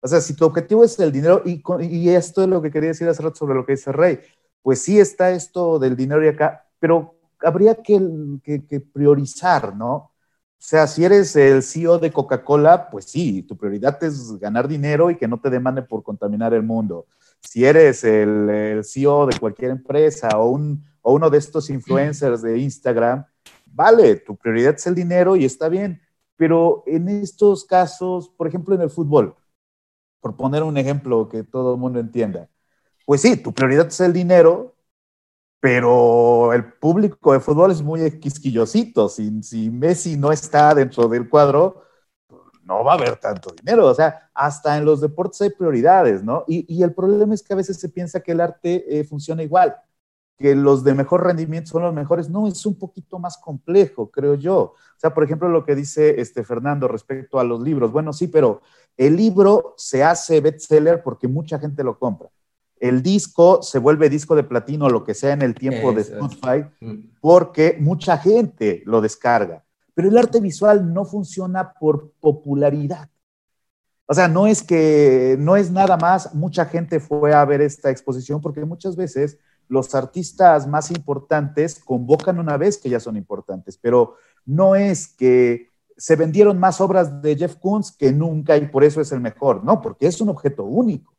O 0.00 0.08
sea, 0.08 0.20
si 0.20 0.34
tu 0.34 0.44
objetivo 0.44 0.84
es 0.84 0.98
el 0.98 1.12
dinero, 1.12 1.42
y, 1.44 1.62
y 1.80 2.08
esto 2.10 2.42
es 2.42 2.48
lo 2.48 2.60
que 2.60 2.70
quería 2.70 2.88
decir 2.88 3.08
hace 3.08 3.22
rato 3.22 3.36
sobre 3.36 3.54
lo 3.54 3.64
que 3.64 3.72
dice 3.72 3.92
Rey, 3.92 4.20
pues 4.62 4.82
sí 4.82 4.98
está 4.98 5.30
esto 5.30 5.78
del 5.78 5.96
dinero 5.96 6.24
y 6.24 6.28
acá, 6.28 6.66
pero 6.78 7.16
habría 7.40 7.74
que, 7.76 8.00
que, 8.42 8.80
priorizar, 8.80 9.76
¿no? 9.76 9.94
O 9.94 10.64
sea, 10.64 10.86
si 10.86 11.04
eres 11.04 11.34
el 11.34 11.62
CEO 11.62 11.98
de 11.98 12.12
Coca-Cola, 12.12 12.88
pues 12.88 13.06
sí, 13.06 13.42
tu 13.42 13.56
prioridad 13.56 14.02
es 14.04 14.38
ganar 14.38 14.68
dinero 14.68 15.10
y 15.10 15.16
que 15.16 15.26
no 15.26 15.40
te 15.40 15.50
demande 15.50 15.82
por 15.82 16.04
contaminar 16.04 16.54
el 16.54 16.62
mundo. 16.62 17.06
Si 17.40 17.64
eres 17.64 18.04
el, 18.04 18.48
el 18.48 18.84
CEO 18.84 19.26
de 19.26 19.38
cualquier 19.40 19.72
empresa 19.72 20.28
o, 20.38 20.50
un, 20.50 20.84
o 21.02 21.12
uno 21.14 21.30
de 21.30 21.38
estos 21.38 21.70
influencers 21.70 22.42
de 22.42 22.58
Instagram, 22.58 23.24
vale, 23.66 24.16
tu 24.16 24.36
prioridad 24.36 24.74
es 24.74 24.86
el 24.86 24.94
dinero 24.94 25.36
y 25.36 25.44
está 25.44 25.68
bien, 25.68 26.00
pero 26.36 26.82
en 26.86 27.08
estos 27.08 27.64
casos, 27.64 28.28
por 28.30 28.46
ejemplo, 28.46 28.74
en 28.74 28.82
el 28.82 28.90
fútbol, 28.90 29.36
por 30.20 30.36
poner 30.36 30.62
un 30.62 30.76
ejemplo 30.76 31.28
que 31.28 31.42
todo 31.42 31.74
el 31.74 31.80
mundo 31.80 31.98
entienda. 32.00 32.48
Pues 33.06 33.20
sí, 33.20 33.36
tu 33.36 33.52
prioridad 33.52 33.88
es 33.88 34.00
el 34.00 34.12
dinero, 34.12 34.76
pero 35.60 36.52
el 36.52 36.72
público 36.74 37.32
de 37.32 37.40
fútbol 37.40 37.72
es 37.72 37.82
muy 37.82 38.18
quisquillosito. 38.20 39.08
Si, 39.08 39.42
si 39.42 39.70
Messi 39.70 40.16
no 40.16 40.32
está 40.32 40.74
dentro 40.74 41.08
del 41.08 41.28
cuadro, 41.28 41.82
no 42.64 42.84
va 42.84 42.92
a 42.92 42.94
haber 42.94 43.16
tanto 43.16 43.52
dinero. 43.52 43.86
O 43.86 43.94
sea, 43.94 44.30
hasta 44.34 44.76
en 44.76 44.84
los 44.84 45.00
deportes 45.00 45.40
hay 45.42 45.50
prioridades, 45.50 46.22
¿no? 46.22 46.44
Y, 46.46 46.82
el 46.82 46.94
problema 46.94 47.34
es 47.34 47.42
que 47.42 47.52
a 47.52 47.56
veces 47.56 47.78
se 47.78 47.88
piensa 47.88 48.20
que 48.20 48.32
el 48.32 48.40
arte 48.40 48.84
eh, 48.88 49.04
funciona 49.04 49.42
igual, 49.42 49.76
que 50.38 50.54
los 50.54 50.82
de 50.84 50.94
mejor 50.94 51.24
rendimiento 51.24 51.70
son 51.70 51.82
los 51.82 51.94
mejores. 51.94 52.28
No, 52.28 52.48
es 52.48 52.64
un 52.66 52.78
poquito 52.78 53.18
más 53.18 53.38
complejo, 53.38 54.10
creo 54.10 54.34
yo. 54.34 54.58
O 54.58 54.76
sea, 54.96 55.14
por 55.14 55.24
ejemplo, 55.24 55.48
lo 55.48 55.64
que 55.64 55.74
dice 55.74 56.20
este 56.20 56.44
Fernando 56.44 56.88
respecto 56.88 57.38
a 57.38 57.44
los 57.44 57.60
libros. 57.60 57.92
Bueno, 57.92 58.12
sí, 58.12 58.28
pero 58.28 58.62
el 58.96 59.16
libro 59.16 59.74
se 59.76 60.02
hace 60.02 60.40
bestseller 60.40 61.02
porque 61.02 61.28
mucha 61.28 61.58
gente 61.58 61.84
lo 61.84 61.98
compra 61.98 62.28
el 62.82 63.00
disco 63.00 63.62
se 63.62 63.78
vuelve 63.78 64.10
disco 64.10 64.34
de 64.34 64.42
platino, 64.42 64.90
lo 64.90 65.04
que 65.04 65.14
sea 65.14 65.32
en 65.32 65.42
el 65.42 65.54
tiempo 65.54 65.92
de 65.92 66.00
Spotify, 66.00 66.64
mm. 66.80 66.94
porque 67.20 67.76
mucha 67.78 68.18
gente 68.18 68.82
lo 68.86 69.00
descarga. 69.00 69.64
Pero 69.94 70.08
el 70.08 70.18
arte 70.18 70.40
visual 70.40 70.92
no 70.92 71.04
funciona 71.04 71.74
por 71.74 72.10
popularidad. 72.18 73.08
O 74.06 74.14
sea, 74.14 74.26
no 74.26 74.48
es 74.48 74.64
que, 74.64 75.36
no 75.38 75.54
es 75.54 75.70
nada 75.70 75.96
más, 75.96 76.34
mucha 76.34 76.64
gente 76.64 76.98
fue 76.98 77.32
a 77.32 77.44
ver 77.44 77.60
esta 77.60 77.88
exposición 77.88 78.40
porque 78.40 78.64
muchas 78.64 78.96
veces 78.96 79.38
los 79.72 79.94
artistas 79.94 80.66
más 80.66 80.90
importantes 80.90 81.82
convocan 81.82 82.38
una 82.38 82.58
vez 82.58 82.76
que 82.76 82.90
ya 82.90 83.00
son 83.00 83.16
importantes, 83.16 83.78
pero 83.78 84.16
no 84.44 84.76
es 84.76 85.08
que 85.08 85.70
se 85.96 86.14
vendieron 86.14 86.58
más 86.58 86.78
obras 86.82 87.22
de 87.22 87.36
Jeff 87.36 87.56
Koons 87.56 87.90
que 87.90 88.12
nunca 88.12 88.54
y 88.58 88.66
por 88.66 88.84
eso 88.84 89.00
es 89.00 89.12
el 89.12 89.20
mejor, 89.20 89.64
no, 89.64 89.80
porque 89.80 90.06
es 90.06 90.20
un 90.20 90.28
objeto 90.28 90.64
único. 90.64 91.14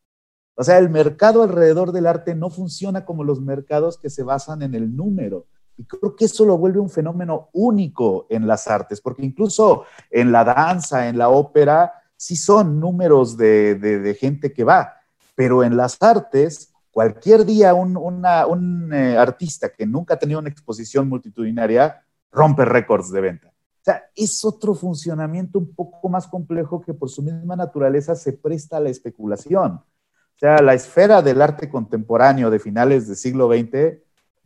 O 0.53 0.63
sea, 0.63 0.77
el 0.77 0.91
mercado 0.91 1.41
alrededor 1.41 1.93
del 1.93 2.05
arte 2.05 2.35
no 2.35 2.51
funciona 2.51 3.05
como 3.05 3.23
los 3.23 3.41
mercados 3.41 3.97
que 3.97 4.11
se 4.11 4.21
basan 4.21 4.61
en 4.61 4.75
el 4.75 4.95
número. 4.95 5.47
Y 5.75 5.85
creo 5.85 6.15
que 6.15 6.25
eso 6.25 6.45
lo 6.45 6.55
vuelve 6.55 6.80
un 6.80 6.91
fenómeno 6.91 7.49
único 7.53 8.27
en 8.30 8.45
las 8.45 8.67
artes, 8.67 9.01
porque 9.01 9.25
incluso 9.25 9.85
en 10.11 10.31
la 10.31 10.43
danza, 10.43 11.07
en 11.07 11.17
la 11.17 11.30
ópera, 11.30 11.91
sí 12.15 12.35
son 12.35 12.80
números 12.80 13.35
de, 13.35 14.15
gente 14.19 14.53
que 14.53 14.63
va, 14.63 14.93
pero 15.34 15.63
en 15.63 15.75
las 15.75 15.97
artes, 16.03 16.72
cualquier 16.93 17.43
día 17.43 17.73
un, 17.73 18.93
eh, 18.93 19.17
artista 19.17 19.69
que 19.69 19.85
nunca 19.85 20.13
ha 20.13 20.19
tenido 20.19 20.39
una 20.39 20.49
exposición 20.49 21.09
multitudinaria 21.09 22.05
rompe 22.31 22.65
récords 22.65 23.11
de 23.11 23.19
venta. 23.19 23.47
O 23.47 23.83
sea, 23.83 24.03
es 24.15 24.45
otro 24.45 24.75
funcionamiento 24.75 25.57
un 25.57 25.73
poco 25.73 26.07
más 26.07 26.27
complejo 26.27 26.81
que 26.81 26.93
por 26.93 27.09
su 27.09 27.23
misma 27.23 27.55
naturaleza 27.55 28.15
se 28.15 28.33
presta 28.33 28.77
a 28.77 28.79
la 28.79 28.89
especulación. 28.89 29.71
O 29.71 30.37
sea, 30.37 30.61
la 30.61 30.75
esfera 30.75 31.21
del 31.23 31.41
arte 31.41 31.67
contemporáneo 31.67 32.51
de 32.51 32.59
finales 32.59 33.07
del 33.07 33.17
siglo 33.17 33.49
XX 33.51 33.97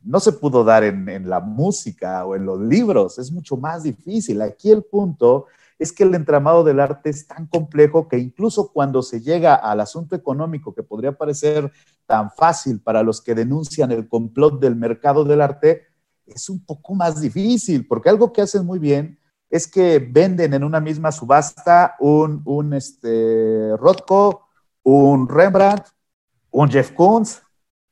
no 0.04 0.22
se 0.22 0.32
pudo 0.32 0.64
dar 0.64 0.86
en, 0.86 1.30
la 1.30 1.42
música 1.42 2.26
o 2.26 2.36
en 2.36 2.46
los 2.46 2.62
libros, 2.62 3.20
es 3.20 3.30
mucho 3.30 3.58
más 3.58 3.84
difícil. 3.84 4.42
Aquí 4.42 4.72
el 4.72 4.84
punto 4.84 5.48
es 5.80 5.92
que 5.92 6.04
el 6.04 6.16
entramado 6.16 6.64
del 6.64 6.80
arte 6.80 7.10
es 7.10 7.28
tan 7.28 7.48
complejo 7.48 8.08
que 8.08 8.18
incluso 8.18 8.72
cuando 8.72 9.02
se 9.02 9.22
llega 9.22 9.56
al 9.56 9.80
asunto 9.80 10.16
económico, 10.16 10.74
que 10.74 10.84
podría 10.84 11.12
parecer 11.12 11.72
tan 12.06 12.32
fácil 12.32 12.82
para 12.82 13.04
los 13.04 13.22
que 13.22 13.36
denuncian 13.36 13.92
el 13.92 14.08
complot 14.08 14.60
del 14.60 14.76
mercado 14.76 15.24
del 15.24 15.42
arte, 15.42 15.88
es 16.26 16.50
un 16.50 16.66
poco 16.66 16.96
más 16.96 17.22
difícil, 17.22 17.88
porque 17.88 18.10
algo 18.10 18.34
que 18.34 18.42
hacen 18.42 18.66
muy 18.66 18.80
bien 18.80 19.20
es 19.50 19.68
que 19.68 20.00
venden 20.00 20.54
en 20.54 20.64
una 20.64 20.80
misma 20.80 21.12
subasta 21.12 21.96
un, 22.00 22.42
un 22.46 22.74
este, 22.74 23.76
Rothko, 23.78 24.48
un 24.84 25.30
Rembrandt, 25.30 25.86
un 26.52 26.70
Jeff 26.70 26.92
Koons 26.92 27.42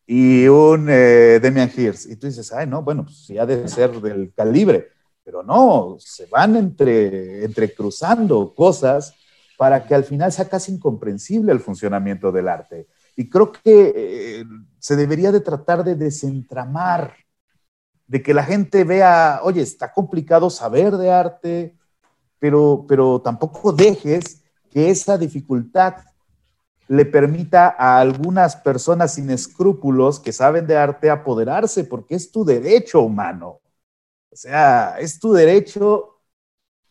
y 0.06 0.48
un 0.48 0.88
eh, 0.90 1.40
Demian 1.41 1.72
Hirst. 1.76 2.10
Y 2.10 2.16
tú 2.16 2.28
dices, 2.28 2.52
ay, 2.52 2.68
no, 2.68 2.82
bueno, 2.82 3.03
pues 3.03 3.26
sí 3.26 3.38
ha 3.38 3.45
de 3.45 3.68
ser 3.68 4.02
del 4.02 4.34
calibre, 4.34 4.90
pero 5.26 5.42
no, 5.42 5.98
se 6.00 6.28
van 6.28 6.56
entre, 6.56 7.44
entre 7.44 7.74
cruzando 7.74 8.54
cosas 8.54 9.16
para 9.58 9.86
que 9.86 9.96
al 9.96 10.04
final 10.04 10.32
sea 10.32 10.48
casi 10.48 10.72
incomprensible 10.72 11.52
el 11.52 11.60
funcionamiento 11.60 12.32
del 12.32 12.48
arte. 12.48 12.88
Y 13.16 13.28
creo 13.28 13.52
que 13.52 13.62
eh, 13.96 14.46
se 14.78 14.96
debería 14.96 15.32
de 15.32 15.40
tratar 15.40 15.84
de 15.84 15.96
desentramar, 15.96 17.16
de 18.06 18.22
que 18.22 18.36
la 18.36 18.44
gente 18.44 18.84
vea, 18.84 19.40
oye, 19.44 19.62
está 19.62 19.92
complicado 19.92 20.52
saber 20.52 20.96
de 20.96 21.12
arte, 21.12 21.76
pero, 22.38 22.86
pero 22.88 23.20
tampoco 23.20 23.72
dejes 23.74 24.44
que 24.70 24.92
esa 24.92 25.18
dificultad 25.18 25.96
le 26.88 27.06
permita 27.06 27.76
a 27.80 28.00
algunas 28.00 28.56
personas 28.58 29.16
sin 29.16 29.32
escrúpulos 29.32 30.20
que 30.20 30.32
saben 30.32 30.68
de 30.68 30.78
arte 30.78 31.10
apoderarse, 31.10 31.84
porque 31.84 32.14
es 32.14 32.32
tu 32.32 32.46
derecho 32.46 33.02
humano. 33.02 33.60
O 34.36 34.38
sea, 34.38 34.98
es 34.99 35.18
tu 35.18 35.32
derecho 35.32 36.20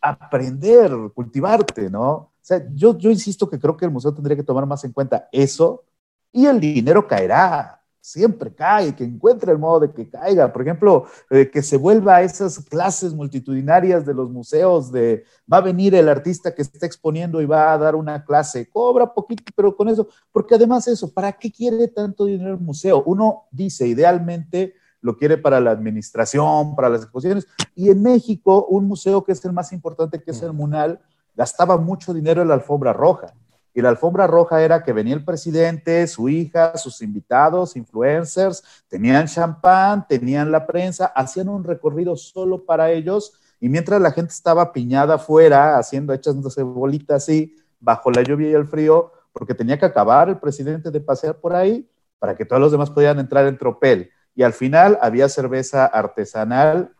aprender, 0.00 0.90
cultivarte, 1.14 1.90
¿no? 1.90 2.10
O 2.10 2.32
sea, 2.40 2.66
yo, 2.72 2.96
yo 2.96 3.10
insisto 3.10 3.50
que 3.50 3.58
creo 3.58 3.76
que 3.76 3.84
el 3.84 3.90
museo 3.90 4.14
tendría 4.14 4.34
que 4.34 4.42
tomar 4.42 4.64
más 4.64 4.82
en 4.84 4.92
cuenta 4.92 5.28
eso 5.30 5.84
y 6.32 6.46
el 6.46 6.58
dinero 6.58 7.06
caerá 7.06 7.82
siempre 8.00 8.54
cae, 8.54 8.96
que 8.96 9.04
encuentre 9.04 9.52
el 9.52 9.58
modo 9.58 9.80
de 9.80 9.92
que 9.92 10.08
caiga. 10.08 10.50
Por 10.54 10.62
ejemplo, 10.62 11.04
eh, 11.28 11.50
que 11.50 11.62
se 11.62 11.76
vuelva 11.76 12.16
a 12.16 12.22
esas 12.22 12.60
clases 12.60 13.12
multitudinarias 13.12 14.06
de 14.06 14.14
los 14.14 14.30
museos 14.30 14.90
de 14.90 15.24
va 15.50 15.58
a 15.58 15.62
venir 15.62 15.94
el 15.94 16.08
artista 16.08 16.54
que 16.54 16.62
está 16.62 16.86
exponiendo 16.86 17.42
y 17.42 17.46
va 17.46 17.74
a 17.74 17.78
dar 17.78 17.94
una 17.94 18.24
clase, 18.24 18.70
cobra 18.70 19.12
poquito, 19.12 19.52
pero 19.54 19.76
con 19.76 19.90
eso, 19.90 20.08
porque 20.32 20.54
además 20.54 20.88
eso, 20.88 21.12
¿para 21.12 21.32
qué 21.32 21.52
quiere 21.52 21.88
tanto 21.88 22.24
dinero 22.24 22.54
el 22.54 22.60
museo? 22.60 23.02
Uno 23.04 23.48
dice, 23.50 23.86
idealmente 23.86 24.74
lo 25.04 25.18
quiere 25.18 25.36
para 25.36 25.60
la 25.60 25.70
administración, 25.70 26.74
para 26.74 26.88
las 26.88 27.02
exposiciones, 27.02 27.46
y 27.74 27.90
en 27.90 28.02
México, 28.02 28.64
un 28.70 28.88
museo 28.88 29.22
que 29.22 29.32
es 29.32 29.44
el 29.44 29.52
más 29.52 29.70
importante, 29.70 30.22
que 30.22 30.30
es 30.30 30.40
el 30.40 30.54
MUNAL, 30.54 30.98
gastaba 31.34 31.76
mucho 31.76 32.14
dinero 32.14 32.40
en 32.40 32.48
la 32.48 32.54
alfombra 32.54 32.94
roja. 32.94 33.34
Y 33.74 33.82
la 33.82 33.90
alfombra 33.90 34.26
roja 34.26 34.62
era 34.62 34.82
que 34.82 34.94
venía 34.94 35.12
el 35.12 35.22
presidente, 35.22 36.06
su 36.06 36.30
hija, 36.30 36.78
sus 36.78 37.02
invitados, 37.02 37.76
influencers, 37.76 38.62
tenían 38.88 39.26
champán, 39.26 40.06
tenían 40.08 40.50
la 40.50 40.66
prensa, 40.66 41.04
hacían 41.04 41.50
un 41.50 41.64
recorrido 41.64 42.16
solo 42.16 42.64
para 42.64 42.90
ellos. 42.90 43.34
Y 43.60 43.68
mientras 43.68 44.00
la 44.00 44.10
gente 44.10 44.32
estaba 44.32 44.72
piñada 44.72 45.16
afuera, 45.16 45.76
haciendo, 45.76 46.14
echándose 46.14 46.62
bolitas 46.62 47.24
así, 47.24 47.54
bajo 47.78 48.10
la 48.10 48.22
lluvia 48.22 48.48
y 48.48 48.54
el 48.54 48.66
frío, 48.66 49.12
porque 49.34 49.52
tenía 49.52 49.78
que 49.78 49.84
acabar 49.84 50.30
el 50.30 50.38
presidente 50.38 50.90
de 50.90 51.00
pasear 51.02 51.36
por 51.36 51.54
ahí 51.54 51.86
para 52.18 52.34
que 52.34 52.46
todos 52.46 52.62
los 52.62 52.72
demás 52.72 52.88
pudieran 52.88 53.18
entrar 53.18 53.46
en 53.46 53.58
tropel. 53.58 54.08
Y 54.34 54.42
al 54.42 54.52
final 54.52 54.98
había 55.00 55.28
cerveza 55.28 55.86
artesanal 55.86 56.94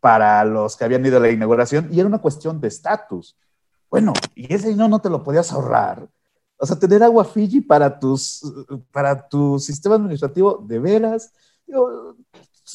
para 0.00 0.44
los 0.44 0.76
que 0.76 0.84
habían 0.84 1.04
ido 1.04 1.18
a 1.18 1.20
la 1.20 1.30
inauguración 1.30 1.88
y 1.92 2.00
era 2.00 2.08
una 2.08 2.18
cuestión 2.18 2.60
de 2.60 2.68
estatus. 2.68 3.36
Bueno, 3.90 4.12
y 4.34 4.52
ese 4.52 4.68
dinero 4.68 4.88
no 4.88 5.00
te 5.00 5.10
lo 5.10 5.22
podías 5.22 5.52
ahorrar. 5.52 6.08
O 6.56 6.66
sea, 6.66 6.78
tener 6.78 7.02
agua 7.02 7.24
Fiji 7.24 7.60
para, 7.60 7.98
tus, 7.98 8.42
para 8.90 9.28
tu 9.28 9.58
sistema 9.58 9.94
administrativo, 9.96 10.64
de 10.66 10.78
veras. 10.78 11.32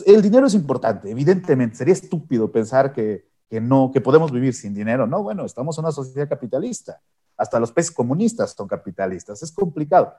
el 0.05 0.21
dinero 0.21 0.47
es 0.47 0.53
importante, 0.53 1.09
evidentemente. 1.09 1.75
Sería 1.77 1.93
estúpido 1.93 2.51
pensar 2.51 2.91
que, 2.93 3.27
que, 3.49 3.61
no, 3.61 3.91
que 3.93 4.01
podemos 4.01 4.31
vivir 4.31 4.53
sin 4.53 4.73
dinero. 4.73 5.07
No, 5.07 5.23
bueno, 5.23 5.45
estamos 5.45 5.77
en 5.77 5.85
una 5.85 5.91
sociedad 5.91 6.27
capitalista. 6.27 6.99
Hasta 7.37 7.59
los 7.59 7.71
países 7.71 7.93
comunistas 7.93 8.51
son 8.51 8.67
capitalistas. 8.67 9.41
Es 9.43 9.51
complicado. 9.51 10.13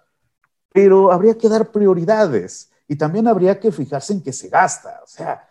Pero 0.73 1.11
habría 1.11 1.37
que 1.37 1.49
dar 1.49 1.73
prioridades 1.73 2.71
y 2.89 2.97
también 2.97 3.27
habría 3.27 3.59
que 3.59 3.73
fijarse 3.73 4.13
en 4.13 4.23
qué 4.23 4.33
se 4.33 4.49
gasta. 4.49 5.01
O 5.03 5.07
sea, 5.07 5.49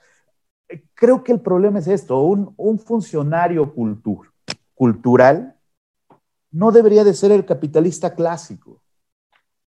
creo 0.93 1.23
que 1.23 1.31
el 1.31 1.41
problema 1.41 1.79
es 1.79 1.87
esto: 1.87 2.19
un, 2.21 2.53
un 2.57 2.79
funcionario 2.79 3.73
cultura 3.73 4.31
cultural 4.73 5.55
no 6.51 6.71
debería 6.71 7.03
de 7.03 7.13
ser 7.13 7.31
el 7.31 7.45
capitalista 7.45 8.15
clásico, 8.15 8.81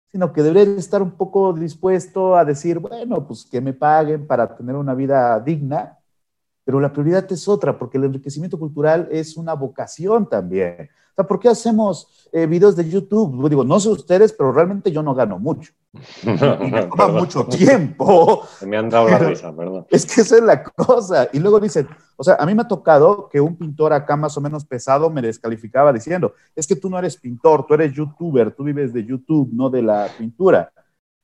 sino 0.10 0.32
que 0.32 0.42
debería 0.42 0.76
estar 0.76 1.02
un 1.02 1.12
poco 1.12 1.52
dispuesto 1.52 2.36
a 2.36 2.46
decir, 2.46 2.80
bueno, 2.80 3.28
pues 3.28 3.46
que 3.46 3.60
me 3.60 3.74
paguen 3.74 4.26
para 4.26 4.56
tener 4.56 4.76
una 4.76 4.94
vida 4.94 5.38
digna, 5.42 5.98
pero 6.64 6.80
la 6.80 6.92
prioridad 6.92 7.30
es 7.32 7.48
otra, 7.48 7.78
porque 7.78 7.98
el 7.98 8.06
enriquecimiento 8.06 8.58
cultural 8.58 9.10
es 9.12 9.36
una 9.36 9.54
vocación 9.54 10.30
también. 10.30 10.90
¿por 11.28 11.40
qué 11.40 11.50
hacemos 11.50 12.30
eh, 12.32 12.46
videos 12.46 12.76
de 12.76 12.88
YouTube? 12.90 13.50
Digo, 13.50 13.64
no 13.64 13.80
sé 13.80 13.90
ustedes, 13.90 14.34
pero 14.34 14.52
realmente 14.52 14.92
yo 14.92 15.02
no 15.02 15.16
gano 15.16 15.40
mucho. 15.40 15.74
Me 16.24 16.84
toma 16.88 17.08
mucho 17.20 17.46
tiempo. 17.46 18.44
Me 18.66 18.78
han 18.78 18.90
dado 18.90 19.10
la 19.10 19.20
risa, 19.20 19.56
perdón. 19.56 19.86
Es 19.90 20.06
que 20.06 20.22
esa 20.22 20.38
es 20.38 20.44
la 20.44 20.64
cosa. 20.64 21.30
Y 21.34 21.40
luego 21.40 21.60
dicen, 21.60 21.88
o 22.16 22.24
sea, 22.24 22.36
a 22.36 22.46
mí 22.46 22.54
me 22.54 22.64
ha 22.64 22.68
tocado 22.68 23.30
que 23.30 23.42
un 23.42 23.56
pintor 23.56 23.94
acá 23.94 24.16
más 24.16 24.38
o 24.38 24.42
menos 24.42 24.66
pesado 24.66 25.10
me 25.10 25.22
descalificaba 25.22 25.94
diciendo, 25.94 26.34
es 26.56 26.68
que 26.68 26.76
tú 26.76 26.90
no 26.90 27.00
eres 27.00 27.18
pintor, 27.18 27.66
tú 27.66 27.74
eres 27.74 27.94
youtuber, 27.94 28.52
tú 28.52 28.64
vives 28.64 28.94
de 28.94 29.06
YouTube, 29.06 29.50
no 29.54 29.70
de 29.70 29.82
la 29.82 30.08
pintura. 30.18 30.72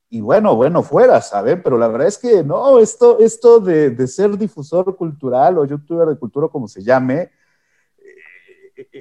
Y 0.09 0.21
bueno, 0.21 0.55
bueno, 0.55 0.83
fuera, 0.83 1.19
¿saben? 1.21 1.61
Pero 1.63 1.77
la 1.77 1.87
verdad 1.87 2.07
es 2.07 2.19
que 2.19 2.43
no, 2.43 2.77
esto, 2.79 3.19
esto 3.19 3.59
de, 3.59 3.89
de 3.89 4.07
ser 4.07 4.37
difusor 4.37 4.95
cultural 4.95 5.57
o 5.57 5.65
youtuber 5.65 6.07
de 6.07 6.17
cultura, 6.17 6.47
como 6.47 6.67
se 6.67 6.83
llame, 6.83 7.31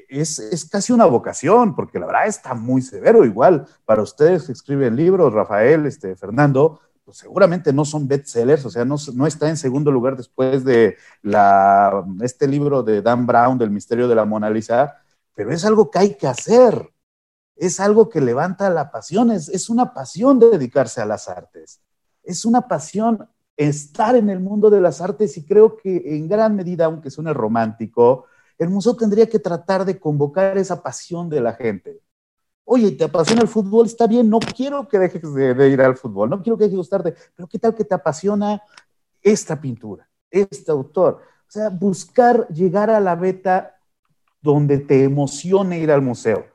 es, 0.09 0.39
es, 0.39 0.65
casi 0.65 0.93
una 0.93 1.07
vocación, 1.07 1.75
porque 1.75 1.99
la 1.99 2.07
verdad 2.07 2.27
está 2.27 2.55
muy 2.55 2.83
severo. 2.83 3.25
Igual, 3.25 3.67
para 3.85 4.03
ustedes 4.03 4.45
que 4.45 4.53
escriben 4.53 4.97
libros, 4.97 5.33
Rafael, 5.33 5.87
este, 5.87 6.17
Fernando, 6.17 6.81
pues 7.05 7.19
seguramente 7.19 7.73
no 7.73 7.85
son 7.85 8.07
bestsellers, 8.07 8.65
o 8.65 8.71
sea, 8.71 8.85
no, 8.85 8.97
no 9.15 9.27
está 9.27 9.49
en 9.49 9.57
segundo 9.57 9.91
lugar 9.91 10.17
después 10.17 10.65
de 10.65 10.97
la, 11.23 12.05
este 12.23 12.47
libro 12.47 12.83
de 12.83 13.03
Dan 13.03 13.27
Brown, 13.27 13.59
del 13.59 13.71
misterio 13.71 14.07
de 14.07 14.15
la 14.15 14.25
Mona 14.25 14.51
Lisa, 14.51 14.97
pero 15.35 15.53
es 15.53 15.65
algo 15.65 15.91
que 15.91 15.99
hay 15.99 16.15
que 16.15 16.29
hacer, 16.29 16.93
es 17.57 17.81
algo 17.81 18.09
que 18.09 18.21
levanta 18.21 18.71
la 18.71 18.91
pasión, 18.91 19.33
es, 19.33 19.49
es 19.49 19.69
una 19.69 19.93
pasión 19.95 20.39
de 20.39 20.51
dedicarse 20.51 21.01
a 21.01 21.07
las 21.07 21.29
artes, 21.29 21.81
es 22.23 22.45
una 22.45 22.69
pasión 22.69 23.29
estar 23.57 24.15
en 24.17 24.31
el 24.31 24.41
mundo 24.41 24.71
de 24.71 24.81
las 24.81 25.01
artes 25.01 25.37
y 25.37 25.45
creo 25.45 25.77
que 25.77 26.17
en 26.17 26.29
gran 26.29 26.55
medida, 26.55 26.85
aunque 26.85 27.11
suene 27.11 27.33
romántico, 27.33 28.27
el 28.59 28.71
museo 28.71 28.97
tendría 28.97 29.29
que 29.29 29.39
tratar 29.39 29.85
de 29.85 29.99
convocar 29.99 30.59
esa 30.59 30.83
pasión 30.83 31.29
de 31.29 31.41
la 31.41 31.55
gente. 31.55 32.01
Oye, 32.65 32.93
¿te 32.93 33.05
apasiona 33.05 33.43
el 33.43 33.49
fútbol? 33.49 33.87
Está 33.87 34.07
bien, 34.07 34.31
no 34.31 34.39
quiero 34.39 34.89
que 34.89 34.99
dejes 34.99 35.35
de, 35.35 35.69
ir 35.69 35.81
al 35.81 35.97
fútbol, 35.97 36.31
no 36.31 36.43
quiero 36.43 36.57
que 36.57 36.65
dejes 36.65 36.73
de 36.73 36.79
gustarte, 36.79 37.15
pero 37.35 37.49
¿qué 37.49 37.59
tal 37.59 37.75
que 37.75 37.85
te 37.85 37.95
apasiona 37.95 38.63
esta 39.21 39.61
pintura, 39.61 40.09
este 40.31 40.71
autor? 40.71 41.21
O 41.49 41.51
sea, 41.51 41.69
buscar 41.69 42.47
llegar 42.49 42.89
a 42.89 43.01
la 43.01 43.17
beta 43.17 43.77
donde 44.41 44.79
te 44.79 45.05
emocione 45.05 45.81
ir 45.81 45.91
al 45.91 46.03
museo. 46.03 46.47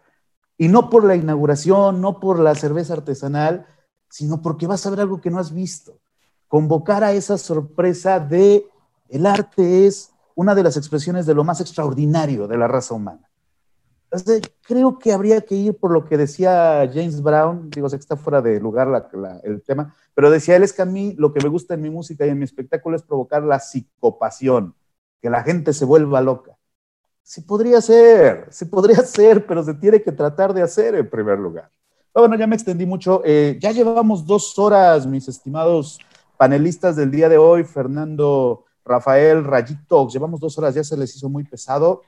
Y 0.57 0.69
no 0.69 0.89
por 0.89 1.03
la 1.03 1.15
inauguración, 1.15 2.01
no 2.01 2.19
por 2.19 2.39
la 2.39 2.55
cerveza 2.55 2.93
artesanal, 2.93 3.67
sino 4.09 4.41
porque 4.41 4.65
vas 4.65 4.85
a 4.85 4.89
ver 4.89 5.01
algo 5.01 5.21
que 5.21 5.29
no 5.29 5.39
has 5.39 5.53
visto. 5.53 5.99
Convocar 6.47 7.03
a 7.03 7.13
esa 7.13 7.37
sorpresa 7.37 8.19
de 8.19 8.65
el 9.09 9.25
arte 9.25 9.85
es 9.85 10.11
una 10.37 10.53
de 10.53 10.61
las 10.61 10.77
expresiones 10.77 11.25
de 11.25 11.33
lo 11.33 11.43
más 11.43 11.61
extraordinario 11.61 12.47
de 12.47 12.57
la 12.57 12.67
raza 12.67 12.93
humana. 12.93 13.27
Entonces, 14.03 14.43
creo 14.61 14.99
que 14.99 15.11
habría 15.11 15.41
que 15.41 15.55
ir 15.55 15.75
por 15.75 15.91
lo 15.91 16.05
que 16.05 16.15
decía 16.15 16.87
James 16.93 17.23
Brown, 17.23 17.71
digo, 17.71 17.89
sé 17.89 17.97
que 17.97 18.01
está 18.01 18.15
fuera 18.15 18.39
de 18.39 18.59
lugar 18.59 19.09
el 19.43 19.63
tema, 19.63 19.95
pero 20.13 20.29
decía 20.29 20.55
él 20.55 20.61
es 20.61 20.73
que 20.73 20.83
a 20.83 20.85
mí 20.85 21.15
lo 21.17 21.33
que 21.33 21.41
me 21.41 21.49
gusta 21.49 21.73
en 21.73 21.81
mi 21.81 21.89
música 21.89 22.23
y 22.23 22.29
en 22.29 22.37
mi 22.37 22.45
espectáculo 22.45 22.95
es 22.95 23.01
provocar 23.01 23.41
la 23.41 23.59
psicopasión, 23.59 24.75
que 25.19 25.31
la 25.31 25.41
gente 25.41 25.73
se 25.73 25.85
vuelva 25.85 26.21
loca. 26.21 26.55
Sí 27.23 27.41
podría 27.41 27.81
ser, 27.81 28.47
sí 28.51 28.65
podría 28.65 28.97
ser, 29.03 29.43
pero 29.47 29.63
se 29.63 29.73
tiene 29.73 30.03
que 30.03 30.11
tratar 30.11 30.53
de 30.53 30.61
hacer 30.61 30.93
en 30.93 31.09
primer 31.09 31.39
lugar. 31.39 31.71
Bueno, 32.13 32.35
ya 32.35 32.45
me 32.45 32.55
extendí 32.55 32.85
mucho. 32.85 33.23
Eh, 33.25 33.57
ya 33.59 33.71
llevamos 33.71 34.23
dos 34.23 34.57
horas, 34.59 35.07
mis 35.07 35.27
estimados 35.27 35.99
panelistas 36.37 36.95
del 36.95 37.09
día 37.09 37.27
de 37.27 37.39
hoy, 37.39 37.63
Fernando 37.63 38.66
Rafael, 38.87 39.43
Rayitos, 39.43 40.13
llevamos 40.13 40.39
dos 40.39 40.57
horas, 40.57 40.73
ya 40.73 40.83
se 40.83 40.97
les 40.97 41.15
hizo 41.15 41.29
muy 41.29 41.43
pesado. 41.43 42.01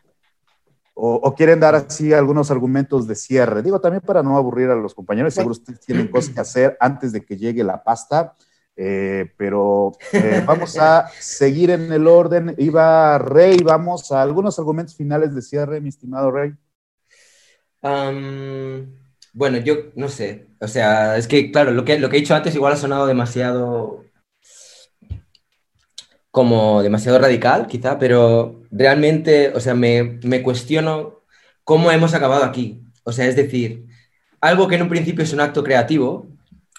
O, 1.02 1.34
quieren 1.34 1.62
dar 1.62 1.76
así 1.76 2.12
algunos 2.12 2.52
argumentos 2.52 3.08
de 3.08 3.16
cierre. 3.16 3.62
Digo, 3.64 3.80
también 3.80 4.02
para 4.02 4.22
no 4.22 4.36
aburrir 4.36 4.70
a 4.70 4.76
los 4.76 4.94
compañeros, 4.94 5.34
seguro 5.34 5.54
ustedes 5.54 5.80
tienen 5.80 6.10
cosas 6.10 6.34
que 6.34 6.42
hacer 6.42 6.78
antes 6.78 7.14
de 7.14 7.24
que 7.24 7.38
llegue 7.38 7.64
la 7.64 7.82
pasta. 7.82 8.36
Eh, 8.76 9.32
pero 9.38 9.94
eh, 10.12 10.44
vamos 10.46 10.78
a 10.78 11.08
seguir 11.20 11.70
en 11.70 11.92
el 11.94 12.06
orden. 12.06 12.54
Iba 12.58 13.18
Rey, 13.18 13.60
vamos 13.64 14.12
a 14.12 14.22
algunos 14.22 14.60
argumentos 14.60 14.96
finales 14.96 15.34
de 15.34 15.42
cierre, 15.42 15.80
mi 15.80 15.88
estimado 15.88 16.32
Rey. 16.32 16.54
bueno, 17.82 19.58
yo 19.60 19.76
no 19.96 20.10
sé. 20.10 20.48
O 20.60 20.68
sea, 20.68 21.16
es 21.16 21.30
que, 21.30 21.50
claro, 21.50 21.72
lo 21.72 21.86
que, 21.86 21.98
lo 21.98 22.10
que 22.10 22.18
he 22.18 22.20
dicho 22.20 22.36
antes 22.36 22.56
igual 22.56 22.74
ha 22.74 22.78
sonado 22.78 23.08
demasiado 23.08 24.04
como 26.32 26.84
demasiado 26.84 27.20
radical, 27.20 27.68
quizá, 27.68 27.98
pero 28.00 28.62
realmente, 28.72 29.52
o 29.56 29.60
sea, 29.60 29.74
me, 29.74 30.20
me 30.24 30.44
cuestiono 30.44 31.22
cómo 31.64 31.92
hemos 31.92 32.14
acabado 32.14 32.44
aquí. 32.44 32.82
O 33.04 33.12
sea, 33.12 33.28
es 33.28 33.36
decir, 33.36 33.86
algo 34.42 34.68
que 34.68 34.76
en 34.76 34.84
un 34.84 34.90
principio 34.90 35.24
es 35.24 35.34
un 35.34 35.42
acto 35.42 35.64
creativo, 35.64 36.28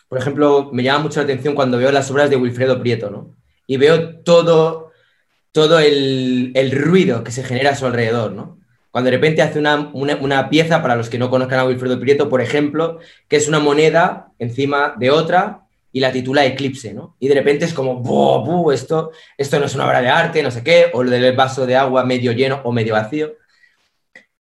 por 0.09 0.19
ejemplo, 0.19 0.71
me 0.73 0.83
llama 0.83 1.05
mucho 1.05 1.21
la 1.21 1.25
atención 1.25 1.55
cuando 1.55 1.79
veo 1.79 1.93
las 1.93 2.11
obras 2.11 2.31
de 2.31 2.37
Wilfredo 2.37 2.81
Prieto, 2.81 3.11
¿no? 3.11 3.37
Y 3.67 3.77
veo 3.77 4.17
todo, 4.23 4.91
todo 5.53 5.79
el, 5.79 6.53
el 6.55 6.73
ruido 6.73 7.23
que 7.23 7.31
se 7.31 7.45
genera 7.45 7.71
a 7.71 7.77
su 7.77 7.87
alrededor, 7.87 8.33
¿no? 8.33 8.59
Cuando 8.91 9.11
de 9.11 9.17
repente 9.17 9.43
hace 9.43 9.61
una, 9.61 9.91
una, 9.93 10.17
una, 10.17 10.49
pieza, 10.51 10.83
para 10.83 10.97
los 10.97 11.09
que 11.09 11.19
no 11.19 11.31
conozcan 11.31 11.61
a 11.61 11.65
Wilfredo 11.65 12.01
Prieto, 12.01 12.29
por 12.29 12.41
ejemplo, 12.41 12.99
que 13.29 13.37
es 13.37 13.47
una 13.47 13.61
moneda 13.61 14.33
encima 14.41 14.95
de 14.99 15.13
otra 15.13 15.63
y 15.93 16.01
la 16.01 16.13
titula 16.13 16.45
Eclipse, 16.45 16.95
¿no? 16.95 17.17
Y 17.19 17.29
de 17.29 17.35
repente 17.35 17.65
es 17.65 17.75
como, 17.75 17.97
¡buh, 17.97 18.73
Esto, 18.73 19.11
esto 19.37 19.59
no 19.59 19.67
es 19.67 19.75
una 19.75 19.87
obra 19.87 20.01
de 20.01 20.09
arte, 20.09 20.43
no 20.43 20.51
sé 20.51 20.63
qué, 20.63 20.87
o 20.93 21.03
lo 21.03 21.11
del 21.11 21.35
vaso 21.35 21.67
de 21.67 21.77
agua 21.77 22.05
medio 22.05 22.33
lleno 22.33 22.61
o 22.65 22.73
medio 22.73 22.95
vacío. 22.95 23.35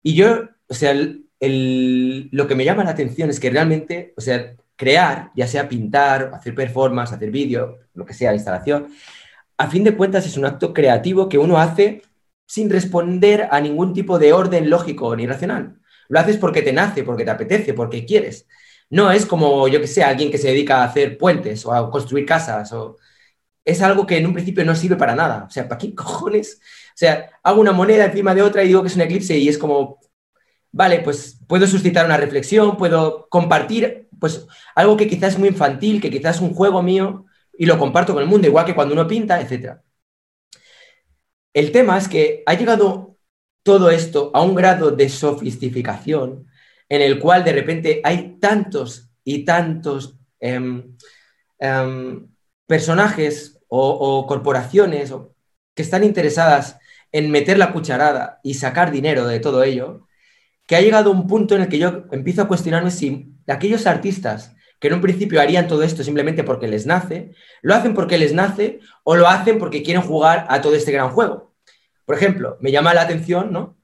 Y 0.03 0.15
yo, 0.15 0.49
o 0.69 0.75
sea, 0.75 0.93
el, 0.93 2.29
lo 2.33 2.47
que 2.47 2.55
me 2.55 2.65
llama 2.65 2.85
la 2.85 2.91
atención 2.91 3.31
es 3.31 3.41
que 3.41 3.51
realmente, 3.51 4.15
o 4.17 4.21
sea, 4.21 4.55
crear, 4.77 5.31
ya 5.35 5.47
sea 5.47 5.69
pintar, 5.69 6.33
hacer 6.35 6.55
performance, 6.55 7.13
hacer 7.13 7.31
vídeo, 7.31 7.79
lo 7.95 8.05
que 8.05 8.15
sea, 8.15 8.35
instalación, 8.35 8.89
a 9.59 9.69
fin 9.69 9.85
de 9.85 9.97
cuentas 9.97 10.27
es 10.27 10.37
un 10.37 10.45
acto 10.45 10.75
creativo 10.75 11.29
que 11.29 11.39
uno 11.39 11.59
hace 11.59 12.03
sin 12.47 12.71
responder 12.71 13.49
a 13.51 13.61
ningún 13.61 13.93
tipo 13.93 14.19
de 14.19 14.33
orden 14.33 14.71
lógico 14.71 15.15
ni 15.17 15.27
racional. 15.27 15.79
Lo 16.09 16.21
haces 16.21 16.37
porque 16.37 16.63
te 16.63 16.73
nace, 16.73 17.03
porque 17.03 17.25
te 17.25 17.31
apetece, 17.31 17.75
porque 17.75 18.05
quieres. 18.05 18.47
No 18.91 19.11
es 19.11 19.27
como, 19.27 19.69
yo 19.69 19.81
que 19.81 19.87
sé, 19.87 20.03
alguien 20.05 20.31
que 20.31 20.39
se 20.39 20.49
dedica 20.49 20.79
a 20.83 20.85
hacer 20.85 21.19
puentes 21.19 21.65
o 21.67 21.73
a 21.73 21.91
construir 21.91 22.27
casas. 22.27 22.73
O... 22.73 22.97
Es 23.65 23.83
algo 23.83 24.07
que 24.07 24.19
en 24.19 24.27
un 24.27 24.35
principio 24.35 24.65
no 24.65 24.75
sirve 24.75 24.97
para 24.97 25.15
nada. 25.15 25.45
O 25.49 25.51
sea, 25.51 25.69
¿para 25.69 25.79
qué 25.79 25.95
cojones? 25.95 26.61
O 26.91 26.97
sea, 26.99 27.31
hago 27.43 27.61
una 27.61 27.73
moneda 27.73 28.07
encima 28.07 28.35
de 28.35 28.43
otra 28.43 28.63
y 28.65 28.69
digo 28.69 28.83
que 28.83 28.89
es 28.89 28.97
un 28.97 29.03
eclipse 29.03 29.37
y 29.37 29.49
es 29.49 29.59
como, 29.59 30.01
vale, 30.73 31.01
pues 31.01 31.41
puedo 31.47 31.67
suscitar 31.67 32.07
una 32.07 32.17
reflexión, 32.17 32.77
puedo 32.77 33.29
compartir, 33.29 34.09
pues 34.21 34.47
algo 34.75 34.97
que 34.97 35.09
quizás 35.09 35.35
es 35.35 35.39
muy 35.39 35.49
infantil, 35.49 36.01
que 36.01 36.11
quizás 36.11 36.37
es 36.37 36.43
un 36.43 36.55
juego 36.55 36.83
mío 36.83 37.27
y 37.59 37.67
lo 37.67 37.79
comparto 37.79 38.13
con 38.15 38.23
el 38.23 38.29
mundo, 38.29 38.47
igual 38.47 38.67
que 38.67 38.75
cuando 38.75 38.95
uno 38.95 39.07
pinta, 39.07 39.41
etc. 39.41 39.81
El 41.53 41.73
tema 41.73 41.97
es 41.99 42.09
que 42.09 42.43
ha 42.47 42.55
llegado 42.55 43.17
todo 43.63 43.91
esto 43.91 44.31
a 44.35 44.43
un 44.43 44.55
grado 44.55 44.91
de 44.91 45.09
sofisticación 45.09 46.47
en 46.89 47.03
el 47.03 47.19
cual 47.19 47.45
de 47.45 47.53
repente 47.53 48.01
hay 48.05 48.37
tantos 48.41 49.11
y 49.25 49.45
tantos 49.45 50.17
em, 50.41 50.97
em, 51.59 52.29
personajes 52.67 53.61
o, 53.69 54.27
corporaciones 54.27 55.13
que 55.75 55.83
están 55.83 56.05
interesadas 56.05 56.79
en 57.13 57.31
meter 57.31 57.59
la 57.59 57.73
cucharada 57.73 58.41
y 58.43 58.55
sacar 58.55 58.91
dinero 58.91 59.27
de 59.27 59.41
todo 59.41 59.63
ello, 59.65 60.07
que 60.67 60.77
ha 60.77 60.81
llegado 60.81 61.11
un 61.11 61.27
punto 61.27 61.57
en 61.57 61.63
el 61.63 61.69
que 61.69 61.79
yo 61.79 62.05
empiezo 62.13 62.43
a 62.43 62.49
cuestionarme 62.49 62.91
si 62.91 63.33
aquellos 63.47 63.87
artistas 63.87 64.55
que 64.79 64.89
en 64.89 64.95
un 64.95 65.01
principio 65.01 65.41
harían 65.41 65.69
todo 65.69 65.83
esto 65.83 66.05
simplemente 66.05 66.45
porque 66.45 66.69
les 66.69 66.87
nace, 66.87 67.33
lo 67.63 67.75
hacen 67.75 67.95
porque 67.95 68.19
les 68.19 68.33
nace 68.33 68.81
o 69.05 69.17
lo 69.17 69.27
hacen 69.29 69.59
porque 69.59 69.83
quieren 69.83 70.03
jugar 70.03 70.47
a 70.49 70.61
todo 70.61 70.75
este 70.75 70.93
gran 70.93 71.11
juego. 71.11 71.55
Por 72.05 72.17
ejemplo, 72.17 72.59
me 72.61 72.71
llama 72.71 72.95
la 72.95 73.03
atención, 73.03 73.53
¿no? 73.53 73.77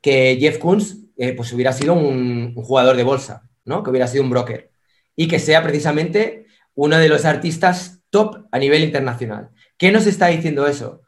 Que 0.00 0.36
Jeff 0.40 0.58
Koons 0.58 0.98
eh, 1.22 1.34
pues 1.34 1.52
hubiera 1.52 1.72
sido 1.72 1.94
un, 1.94 2.52
jugador 2.56 2.96
de 2.96 3.04
bolsa, 3.04 3.48
¿no? 3.64 3.84
Que 3.84 3.90
hubiera 3.90 4.08
sido 4.08 4.24
un 4.24 4.30
broker. 4.30 4.72
Y 5.14 5.28
que 5.28 5.38
sea 5.38 5.62
precisamente 5.62 6.46
uno 6.74 6.98
de 6.98 7.08
los 7.08 7.24
artistas 7.24 8.00
top 8.10 8.46
a 8.50 8.58
nivel 8.58 8.82
internacional. 8.82 9.50
¿Qué 9.78 9.92
nos 9.92 10.06
está 10.06 10.26
diciendo 10.26 10.66
eso? 10.66 11.02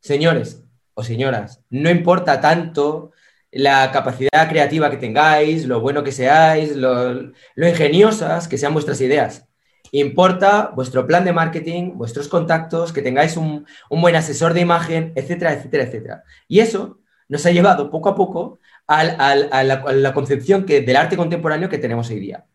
Señores 0.00 0.64
o 0.94 1.02
señoras, 1.02 1.62
no 1.68 1.90
importa 1.90 2.40
tanto 2.40 3.12
la 3.50 3.92
capacidad 3.92 4.48
creativa 4.48 4.90
que 4.90 4.96
tengáis, 4.96 5.66
lo 5.66 5.80
bueno 5.80 6.02
que 6.02 6.12
seáis, 6.12 6.74
lo, 6.74 7.30
ingeniosas 7.56 8.48
que 8.48 8.56
sean 8.56 8.72
vuestras 8.72 9.02
ideas. 9.02 9.46
Importa 9.92 10.72
vuestro 10.74 11.06
plan 11.06 11.26
de 11.26 11.34
marketing, 11.34 11.98
vuestros 11.98 12.28
contactos, 12.28 12.94
que 12.94 13.02
tengáis 13.02 13.36
un, 13.36 13.66
un, 13.90 14.00
buen 14.00 14.16
asesor 14.16 14.54
de 14.54 14.60
imagen, 14.62 15.12
etcétera, 15.16 15.52
etcétera, 15.52 15.84
etcétera. 15.84 16.24
Y 16.48 16.60
eso 16.60 17.00
nos 17.28 17.44
ha 17.44 17.50
llevado 17.50 17.90
poco 17.90 18.08
a 18.08 18.14
poco 18.14 18.58
a, 18.90 19.64
la, 19.64 20.12
concepción 20.12 20.66
que, 20.66 20.80
del 20.80 20.96
arte 20.96 21.16
contemporáneo 21.16 21.68
que 21.68 21.78
tenemos 21.78 22.10
hoy 22.10 22.18
día, 22.18 22.46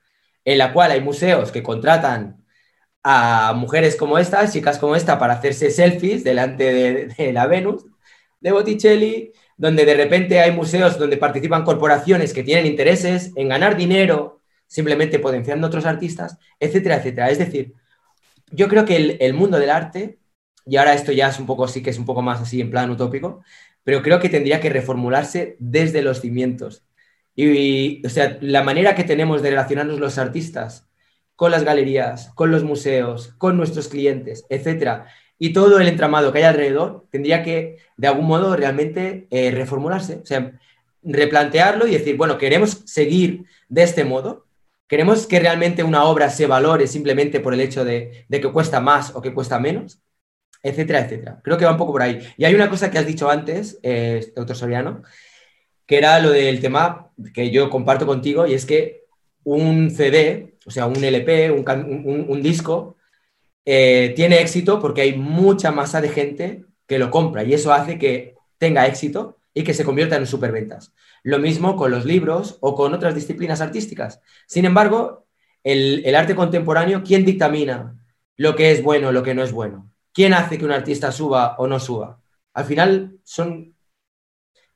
en 0.43 0.57
la 0.57 0.73
cual 0.73 0.91
hay 0.91 0.99
museos 0.99 1.51
que 1.51 1.63
contratan 1.63 2.43
a 3.03 3.53
mujeres 3.55 3.95
como 3.95 4.17
esta, 4.17 4.49
chicas 4.49 4.77
como 4.77 4.97
esta, 4.97 5.17
para 5.17 5.35
hacerse 5.35 5.71
selfies 5.71 6.25
delante 6.25 7.13
de, 7.17 7.33
la 7.33 7.47
Venus 7.47 7.85
de 8.41 8.51
Botticelli, 8.51 9.31
donde 9.55 9.85
de 9.85 9.93
repente 9.95 10.41
hay 10.41 10.51
museos 10.51 10.99
donde 10.99 11.15
participan 11.15 11.63
corporaciones 11.63 12.33
que 12.33 12.43
tienen 12.43 12.65
intereses 12.65 13.31
en 13.37 13.47
ganar 13.47 13.77
dinero, 13.77 14.41
simplemente 14.67 15.19
potenciando 15.19 15.67
a 15.67 15.69
otros 15.69 15.85
artistas, 15.85 16.37
etcétera, 16.59 16.97
etcétera. 16.97 17.29
Es 17.29 17.37
decir, 17.37 17.73
yo 18.51 18.67
creo 18.67 18.83
que 18.83 18.97
el, 18.97 19.17
el, 19.21 19.33
mundo 19.33 19.57
del 19.57 19.69
arte, 19.69 20.19
y 20.65 20.75
ahora 20.75 20.93
esto 20.93 21.13
ya 21.13 21.29
es 21.29 21.39
un 21.39 21.45
poco, 21.45 21.67
sí 21.69 21.81
que 21.81 21.91
es 21.91 21.97
un 21.97 22.05
poco 22.05 22.21
más 22.21 22.41
así 22.41 22.59
en 22.59 22.71
plan 22.71 22.89
utópico, 22.89 23.41
pero 23.85 24.01
creo 24.01 24.19
que 24.19 24.27
tendría 24.27 24.59
que 24.59 24.69
reformularse 24.69 25.55
desde 25.59 26.01
los 26.01 26.19
cimientos. 26.19 26.83
Y, 27.35 28.05
o 28.05 28.09
sea, 28.09 28.37
la 28.41 28.63
manera 28.63 28.95
que 28.95 29.05
tenemos 29.05 29.41
de 29.41 29.51
relacionarnos 29.51 29.99
los 29.99 30.17
artistas 30.17 30.89
con 31.37 31.51
las 31.51 31.63
galerías, 31.63 32.31
con 32.35 32.51
los 32.51 32.65
museos, 32.65 33.33
con 33.37 33.55
nuestros 33.55 33.87
clientes, 33.87 34.45
etcétera, 34.49 35.07
y 35.37 35.53
todo 35.53 35.79
el 35.79 35.87
entramado 35.87 36.31
que 36.31 36.39
hay 36.39 36.43
alrededor 36.45 37.05
tendría 37.11 37.43
que, 37.43 37.77
de 37.95 38.07
algún 38.07 38.25
modo, 38.25 38.55
realmente 38.55 39.27
eh, 39.29 39.51
reformularse, 39.51 40.15
o 40.23 40.25
sea, 40.25 40.59
replantearlo 41.03 41.87
y 41.87 41.91
decir, 41.91 42.17
bueno, 42.17 42.37
queremos 42.37 42.81
seguir 42.85 43.45
de 43.69 43.83
este 43.83 44.03
modo, 44.03 44.45
queremos 44.87 45.27
que 45.27 45.39
realmente 45.39 45.83
una 45.83 46.05
obra 46.05 46.29
se 46.29 46.47
valore 46.47 46.87
simplemente 46.87 47.39
por 47.39 47.53
el 47.53 47.61
hecho 47.61 47.85
de, 47.85 48.25
que 48.29 48.51
cuesta 48.51 48.79
más 48.79 49.15
o 49.15 49.21
que 49.21 49.33
cuesta 49.33 49.59
menos, 49.59 49.99
etcétera, 50.65 51.01
etcétera. 51.01 51.39
Creo 51.43 51.57
que 51.57 51.65
va 51.65 51.71
un 51.71 51.77
poco 51.77 51.91
por 51.91 52.01
ahí. 52.01 52.19
Y 52.37 52.45
hay 52.45 52.55
una 52.55 52.69
cosa 52.69 52.89
que 52.89 52.97
has 52.97 53.05
dicho 53.05 53.29
antes, 53.29 53.79
eh, 53.83 54.31
doctor 54.35 54.55
Soriano, 54.55 55.03
que 55.85 55.97
era 55.97 56.19
lo 56.19 56.31
del 56.31 56.59
tema 56.59 57.11
que 57.33 57.51
yo 57.51 57.69
comparto 57.69 58.07
contigo, 58.07 58.47
y 58.47 58.55
es 58.55 58.65
que 58.65 59.03
un 59.43 59.91
CD, 59.91 60.57
o 60.65 60.71
sea, 60.71 60.87
un 60.87 61.03
LP, 61.03 61.51
un, 61.51 62.41
disco, 62.41 62.97
eh, 63.63 64.13
tiene 64.15 64.41
éxito 64.41 64.79
porque 64.79 65.01
hay 65.01 65.15
mucha 65.15 65.71
masa 65.71 66.01
de 66.01 66.09
gente 66.09 66.65
que 66.87 66.97
lo 66.99 67.11
compra 67.11 67.43
y 67.43 67.53
eso 67.53 67.71
hace 67.71 67.99
que 67.99 68.35
tenga 68.57 68.87
éxito 68.87 69.37
y 69.53 69.63
que 69.63 69.75
se 69.75 69.85
convierta 69.85 70.15
en 70.15 70.25
superventas. 70.25 70.93
Lo 71.23 71.37
mismo 71.37 71.75
con 71.75 71.91
los 71.91 72.05
libros 72.05 72.57
o 72.61 72.75
con 72.75 72.93
otras 72.93 73.13
disciplinas 73.13 73.61
artísticas. 73.61 74.19
Sin 74.47 74.65
embargo, 74.65 75.27
el, 75.63 76.01
el 76.05 76.15
arte 76.15 76.35
contemporáneo, 76.35 77.03
¿quién 77.03 77.23
dictamina 77.23 77.95
lo 78.37 78.55
que 78.55 78.71
es 78.71 78.81
bueno 78.81 79.11
lo 79.11 79.21
que 79.21 79.35
no 79.35 79.43
es 79.43 79.51
bueno? 79.51 79.91
¿Quién 80.15 80.33
hace 80.33 80.57
que 80.57 80.65
un 80.65 80.71
artista 80.71 81.11
suba 81.11 81.55
o 81.57 81.67
no 81.67 81.79
suba? 81.79 82.21
Al 82.53 82.65
final 82.65 83.19
son 83.25 83.75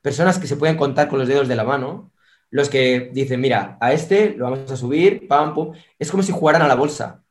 personas 0.02 0.38
que 0.38 0.46
se 0.46 0.56
pueden 0.56 0.76
contar 0.76 1.08
con 1.08 1.18
los 1.18 1.28
dedos 1.28 1.48
de 1.48 1.56
la 1.56 1.64
mano, 1.64 2.12
los 2.50 2.68
que 2.68 3.10
dicen, 3.14 3.40
mira, 3.40 3.78
a 3.80 3.92
este 3.94 4.34
lo 4.36 4.44
vamos 4.50 4.70
a 4.70 4.76
subir, 4.76 5.26
pam, 5.28 5.54
pum. 5.54 5.72
Es 5.98 6.10
como 6.10 6.22
si 6.22 6.32
jugaran 6.32 6.62
a 6.62 6.68
la 6.68 6.74
bolsa 6.74 7.24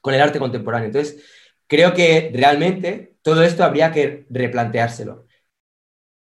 con 0.00 0.14
el 0.14 0.22
arte 0.22 0.38
contemporáneo. 0.38 0.86
Entonces, 0.86 1.22
creo 1.66 1.94
que 1.94 2.30
realmente 2.34 3.16
todo 3.22 3.42
esto 3.42 3.64
habría 3.64 3.92
que 3.92 4.26
replanteárselo. 4.30 5.26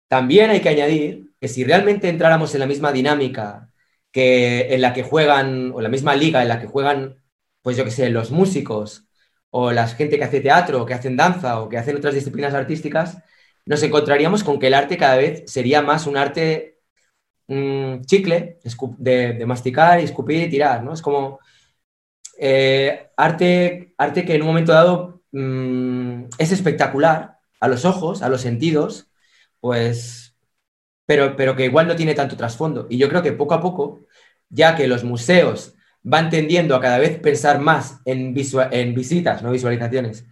También 0.09 0.51
hay 0.51 0.61
que 0.61 0.69
añadir 0.69 1.33
que 1.41 1.49
si 1.49 1.65
realmente 1.65 2.09
entráramos 2.09 2.55
en 2.55 2.61
la 2.61 2.67
misma 2.67 2.93
dinámica 2.93 3.73
que 4.13 4.75
en 4.75 4.81
la 4.81 4.93
que 4.95 5.03
juegan, 5.03 5.73
o 5.73 5.81
la 5.81 5.89
misma 5.89 6.17
liga 6.17 6.43
en 6.43 6.49
la 6.49 6.61
que 6.61 6.67
juegan, 6.67 7.23
pues 7.63 7.77
yo 7.77 7.85
que 7.85 7.91
sé, 7.93 8.11
los 8.11 8.31
músicos, 8.31 9.06
o 9.59 9.73
la 9.73 9.87
gente 9.89 10.19
que 10.19 10.25
hace 10.25 10.43
teatro, 10.43 10.83
o 10.83 10.87
que 10.87 10.93
hacen 10.95 11.17
danza, 11.17 11.61
o 11.63 11.69
que 11.71 11.79
hacen 11.79 11.97
otras 11.97 12.15
disciplinas 12.15 12.53
artísticas, 12.53 13.19
nos 13.65 13.83
encontraríamos 13.83 14.45
con 14.45 14.59
que 14.59 14.67
el 14.69 14.75
arte 14.75 14.99
cada 14.99 15.17
vez 15.17 15.45
sería 15.47 15.81
más 15.83 16.07
un 16.07 16.19
arte 16.19 16.81
mm, 17.49 18.03
chicle, 18.03 18.59
de, 18.99 19.47
masticar 19.47 20.01
y 20.01 20.05
escupir 20.05 20.43
y 20.43 20.51
tirar, 20.51 20.83
¿no? 20.85 20.93
Es 20.93 21.03
como 21.03 21.41
eh, 22.39 23.11
arte, 23.17 23.95
arte 23.99 24.25
que 24.27 24.35
en 24.35 24.43
un 24.43 24.49
momento 24.49 24.73
dado 24.73 25.23
mm, 25.33 26.25
es 26.39 26.53
espectacular 26.53 27.39
a 27.61 27.69
los 27.69 27.85
ojos, 27.87 28.23
a 28.23 28.29
los 28.29 28.43
sentidos, 28.43 29.11
pues, 29.61 30.37
pero, 31.07 31.37
pero 31.37 31.57
que 31.57 31.65
igual 31.67 31.89
no 31.89 31.97
tiene 31.97 32.15
tanto 32.15 32.37
trasfondo. 32.37 32.87
Y 32.91 32.99
yo 32.99 33.09
creo 33.09 33.23
que 33.23 33.33
poco 33.33 33.55
a 33.55 33.63
poco, 33.63 34.07
ya 34.51 34.77
que 34.77 34.87
los 34.89 35.05
museos 35.05 35.76
van 36.09 36.31
tendiendo 36.31 36.77
a 36.77 36.81
cada 36.81 36.99
vez 36.99 37.19
pensar 37.19 37.59
más 37.59 37.99
en, 38.05 38.33
en 38.71 38.95
visitas, 38.95 39.43
no 39.43 39.51
visualizaciones, 39.51 40.25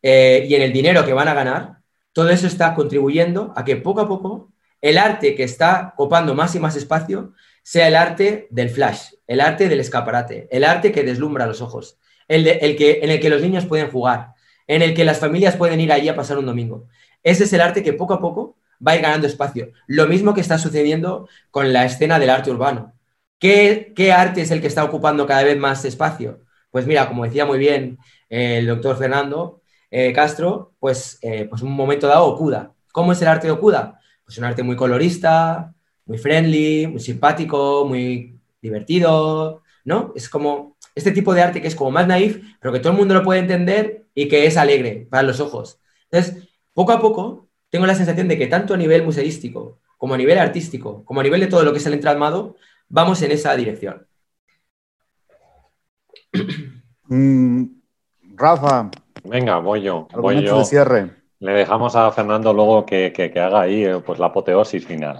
eh, 0.00 0.46
y 0.48 0.54
en 0.54 0.62
el 0.62 0.72
dinero 0.72 1.04
que 1.04 1.12
van 1.12 1.26
a 1.26 1.34
ganar, 1.34 1.78
todo 2.12 2.30
eso 2.30 2.46
está 2.46 2.74
contribuyendo 2.76 3.52
a 3.56 3.64
que 3.64 3.74
poco 3.74 4.02
a 4.02 4.08
poco 4.08 4.52
el 4.80 4.98
arte 4.98 5.34
que 5.34 5.42
está 5.42 5.94
copando 5.96 6.36
más 6.36 6.54
y 6.54 6.60
más 6.60 6.76
espacio 6.76 7.32
sea 7.64 7.88
el 7.88 7.96
arte 7.96 8.46
del 8.50 8.70
flash, 8.70 9.14
el 9.26 9.40
arte 9.40 9.68
del 9.68 9.80
escaparate, 9.80 10.46
el 10.52 10.62
arte 10.62 10.92
que 10.92 11.02
deslumbra 11.02 11.48
los 11.48 11.60
ojos, 11.60 11.98
el, 12.28 12.46
el 12.46 12.76
que, 12.76 13.00
en 13.02 13.10
el 13.10 13.18
que 13.18 13.28
los 13.28 13.42
niños 13.42 13.66
pueden 13.66 13.90
jugar, 13.90 14.34
en 14.68 14.80
el 14.80 14.94
que 14.94 15.04
las 15.04 15.18
familias 15.18 15.56
pueden 15.56 15.80
ir 15.80 15.90
allí 15.90 16.08
a 16.08 16.14
pasar 16.14 16.38
un 16.38 16.46
domingo. 16.46 16.86
Ese 17.24 17.44
es 17.44 17.52
el 17.52 17.62
arte 17.62 17.82
que 17.82 17.94
poco 17.94 18.14
a 18.14 18.20
poco 18.20 18.58
va 18.86 18.92
a 18.92 18.96
ir 18.96 19.02
ganando 19.02 19.26
espacio. 19.26 19.72
Lo 19.88 20.06
mismo 20.06 20.34
que 20.34 20.40
está 20.40 20.56
sucediendo 20.56 21.28
con 21.50 21.72
la 21.72 21.84
escena 21.84 22.20
del 22.20 22.30
arte 22.30 22.52
urbano. 22.52 22.95
¿Qué, 23.38 23.92
qué 23.94 24.12
arte 24.12 24.42
es 24.42 24.50
el 24.50 24.60
que 24.60 24.66
está 24.66 24.84
ocupando 24.84 25.26
cada 25.26 25.44
vez 25.44 25.58
más 25.58 25.84
espacio? 25.84 26.40
Pues 26.70 26.86
mira, 26.86 27.08
como 27.08 27.24
decía 27.24 27.46
muy 27.46 27.58
bien 27.58 27.98
el 28.28 28.66
doctor 28.66 28.96
Fernando, 28.96 29.62
eh, 29.90 30.12
Castro, 30.12 30.74
pues, 30.78 31.18
eh, 31.22 31.46
pues 31.48 31.62
un 31.62 31.72
momento 31.72 32.06
dado 32.06 32.26
Okuda. 32.26 32.72
¿Cómo 32.92 33.12
es 33.12 33.22
el 33.22 33.28
arte 33.28 33.46
de 33.46 33.52
Okuda? 33.52 34.00
Pues 34.24 34.38
un 34.38 34.44
arte 34.44 34.62
muy 34.62 34.76
colorista, 34.76 35.74
muy 36.06 36.18
friendly, 36.18 36.86
muy 36.86 37.00
simpático, 37.00 37.84
muy 37.86 38.38
divertido, 38.60 39.62
¿no? 39.84 40.12
Es 40.16 40.28
como 40.28 40.76
este 40.94 41.12
tipo 41.12 41.34
de 41.34 41.42
arte 41.42 41.60
que 41.60 41.68
es 41.68 41.76
como 41.76 41.90
más 41.90 42.06
naif, 42.06 42.42
pero 42.60 42.72
que 42.72 42.80
todo 42.80 42.92
el 42.92 42.98
mundo 42.98 43.14
lo 43.14 43.22
puede 43.22 43.40
entender 43.40 44.06
y 44.14 44.28
que 44.28 44.46
es 44.46 44.56
alegre 44.56 45.06
para 45.10 45.22
los 45.22 45.40
ojos. 45.40 45.78
Entonces, 46.10 46.48
poco 46.72 46.92
a 46.92 47.00
poco, 47.00 47.48
tengo 47.70 47.86
la 47.86 47.94
sensación 47.94 48.28
de 48.28 48.38
que 48.38 48.46
tanto 48.46 48.74
a 48.74 48.76
nivel 48.76 49.04
museístico, 49.04 49.78
como 49.98 50.14
a 50.14 50.18
nivel 50.18 50.38
artístico, 50.38 51.04
como 51.04 51.20
a 51.20 51.22
nivel 51.22 51.40
de 51.40 51.46
todo 51.46 51.62
lo 51.64 51.72
que 51.72 51.78
es 51.78 51.86
el 51.86 51.94
entramado, 51.94 52.56
vamos 52.88 53.22
en 53.22 53.32
esa 53.32 53.54
dirección. 53.56 54.06
Mm, 57.08 57.64
Rafa, 58.34 58.90
Venga, 59.28 59.58
voy 59.58 59.82
yo. 59.82 60.06
Voy 60.14 60.42
yo. 60.42 60.64
cierre. 60.64 61.10
Le 61.40 61.52
dejamos 61.52 61.94
a 61.96 62.10
Fernando 62.12 62.52
luego 62.52 62.86
que, 62.86 63.12
haga 63.36 63.62
ahí 63.62 63.84
eh, 63.84 64.00
pues, 64.04 64.18
la 64.18 64.26
apoteosis 64.26 64.86
final. 64.86 65.18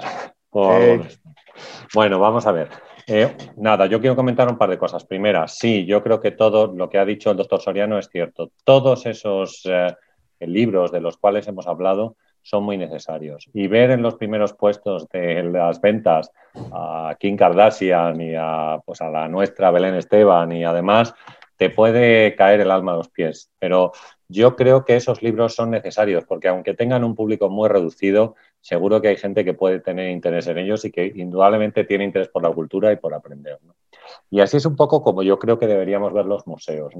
Bueno, 1.95 2.19
vamos 2.19 2.47
a 2.47 2.53
ver. 2.53 2.69
Eh, 3.07 3.37
nada, 3.57 3.87
yo 3.87 4.01
quiero 4.01 4.17
comentar 4.17 4.49
un 4.49 4.59
par 4.59 4.71
de 4.71 4.79
cosas. 4.79 5.05
Primera, 5.05 5.47
sí, 5.47 5.85
yo 5.85 6.03
creo 6.03 6.21
que 6.21 6.33
todo 6.33 6.73
lo 6.75 6.89
que 6.89 6.99
ha 6.99 7.05
dicho 7.05 7.31
el 7.31 7.37
doctor 7.37 7.61
Soriano 7.61 7.99
es 7.99 8.09
cierto. 8.09 8.51
Todos 8.65 9.07
esos 9.07 9.63
eh, 9.65 9.95
libros 10.41 10.91
de 10.91 11.01
los 11.01 11.17
cuales 11.17 11.47
hemos 11.47 11.67
hablado 11.67 12.17
son 12.47 12.63
muy 12.63 12.79
necesarios. 12.79 13.49
Y 13.53 13.67
ver 13.67 13.91
en 13.91 14.03
los 14.03 14.15
primeros 14.15 14.53
puestos 14.53 15.09
de 15.09 15.43
las 15.43 15.81
ventas 15.81 16.31
a 16.73 17.17
Kim 17.19 17.37
Kardashian 17.37 18.21
y 18.21 18.35
a, 18.39 18.79
pues 18.87 19.01
a 19.01 19.11
la 19.11 19.27
nuestra 19.27 19.73
Belén 19.73 19.97
Esteban 19.97 20.53
y 20.53 20.63
además 20.63 21.13
te 21.57 21.71
puede 21.71 22.37
caer 22.37 22.61
el 22.61 22.71
alma 22.71 22.93
a 22.93 22.97
los 22.99 23.09
pies. 23.09 23.51
Pero 23.59 23.91
yo 24.29 24.55
creo 24.55 24.85
que 24.85 24.95
esos 24.95 25.23
libros 25.23 25.57
son 25.57 25.73
necesarios 25.73 26.25
porque 26.25 26.47
aunque 26.47 26.75
tengan 26.75 27.03
un 27.03 27.17
público 27.17 27.51
muy 27.51 27.69
reducido, 27.69 28.37
seguro 28.67 29.01
que 29.01 29.07
hay 29.07 29.17
gente 29.17 29.45
que 29.45 29.55
puede 29.55 29.79
tener 29.79 30.11
interés 30.11 30.49
en 30.49 30.59
ellos 30.59 30.85
y 30.85 30.91
que 30.91 31.13
indudablemente 31.15 31.85
tiene 31.85 32.03
interés 32.03 32.27
por 32.27 32.43
la 32.43 32.51
cultura 32.51 32.91
y 32.91 32.97
por 32.97 33.15
aprender. 33.15 33.61
Y 34.29 34.41
así 34.41 34.57
es 34.57 34.67
un 34.67 34.75
poco 34.75 35.05
como 35.05 35.23
yo 35.23 35.39
creo 35.39 35.57
que 35.57 35.69
deberíamos 35.69 36.13
ver 36.13 36.27
los 36.27 36.49
museos. 36.49 36.93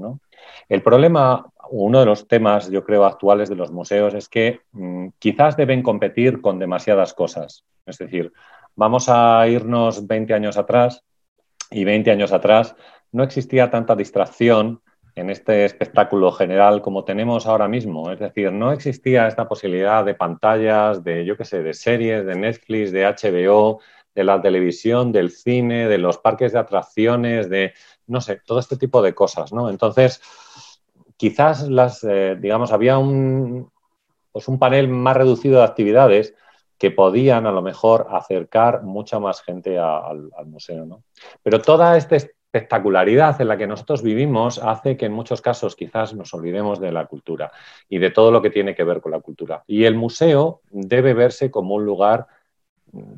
El 0.69 0.81
problema, 0.81 1.45
uno 1.69 1.99
de 1.99 2.05
los 2.05 2.25
temas, 2.25 2.71
yo 2.71 2.85
creo, 2.85 3.03
actuales 3.03 3.49
de 3.49 3.55
los 3.55 3.69
museos 3.69 4.13
es 4.13 4.29
que 4.29 4.61
mm, 4.71 5.07
quizás 5.19 5.57
deben 5.57 5.83
competir 5.83 6.39
con 6.39 6.57
demasiadas 6.57 7.13
cosas. 7.13 7.65
Es 7.85 7.97
decir, 7.97 8.31
vamos 8.77 9.09
a 9.09 9.45
irnos 9.49 10.07
20 10.07 10.33
años 10.33 10.55
atrás 10.55 11.03
y 11.69 11.83
20 11.83 12.11
años 12.11 12.31
atrás 12.31 12.77
no 13.11 13.23
existía 13.23 13.69
tanta 13.69 13.93
distracción 13.93 14.81
en 15.17 15.31
este 15.31 15.65
espectáculo 15.65 16.31
general 16.31 16.81
como 16.81 17.03
tenemos 17.03 17.47
ahora 17.47 17.67
mismo. 17.67 18.11
Es 18.11 18.19
decir, 18.19 18.51
no 18.51 18.71
existía 18.71 19.27
esta 19.27 19.47
posibilidad 19.47 20.05
de 20.05 20.13
pantallas, 20.13 21.03
de, 21.03 21.25
yo 21.25 21.35
qué 21.35 21.43
sé, 21.43 21.63
de 21.63 21.73
series, 21.73 22.25
de 22.25 22.35
Netflix, 22.35 22.91
de 22.91 23.05
HBO, 23.05 23.79
de 24.13 24.23
la 24.23 24.41
televisión, 24.41 25.11
del 25.11 25.31
cine, 25.31 25.87
de 25.87 25.97
los 25.97 26.19
parques 26.19 26.53
de 26.53 26.59
atracciones, 26.59 27.49
de, 27.49 27.73
no 28.05 28.21
sé, 28.21 28.41
todo 28.45 28.59
este 28.59 28.77
tipo 28.77 29.01
de 29.01 29.15
cosas, 29.15 29.51
¿no? 29.51 29.69
Entonces, 29.69 30.21
quizás 31.17 31.67
las, 31.67 32.03
eh, 32.03 32.37
digamos, 32.39 32.71
había 32.71 32.99
un, 32.99 33.71
pues 34.31 34.47
un 34.47 34.59
panel 34.59 34.87
más 34.87 35.17
reducido 35.17 35.59
de 35.59 35.65
actividades 35.65 36.35
que 36.77 36.91
podían 36.91 37.47
a 37.47 37.51
lo 37.51 37.63
mejor 37.63 38.07
acercar 38.11 38.83
mucha 38.83 39.19
más 39.19 39.41
gente 39.41 39.79
al, 39.79 40.29
al, 40.37 40.45
museo. 40.45 40.85
¿no? 40.85 41.03
Pero 41.41 41.59
toda 41.59 41.97
este 41.97 42.36
espectacularidad 42.57 43.39
en 43.39 43.47
la 43.47 43.57
que 43.57 43.67
nosotros 43.67 44.01
vivimos 44.01 44.59
hace 44.59 44.97
que 44.97 45.05
en 45.05 45.13
muchos 45.13 45.41
casos 45.41 45.75
quizás 45.75 46.13
nos 46.13 46.33
olvidemos 46.33 46.79
de 46.79 46.91
la 46.91 47.05
cultura 47.05 47.51
y 47.87 47.99
de 47.99 48.11
todo 48.11 48.31
lo 48.31 48.41
que 48.41 48.49
tiene 48.49 48.75
que 48.75 48.83
ver 48.83 49.01
con 49.01 49.11
la 49.11 49.19
cultura. 49.19 49.63
Y 49.67 49.85
el 49.85 49.95
museo 49.95 50.61
debe 50.69 51.13
verse 51.13 51.51
como 51.51 51.75
un 51.75 51.85
lugar 51.85 52.27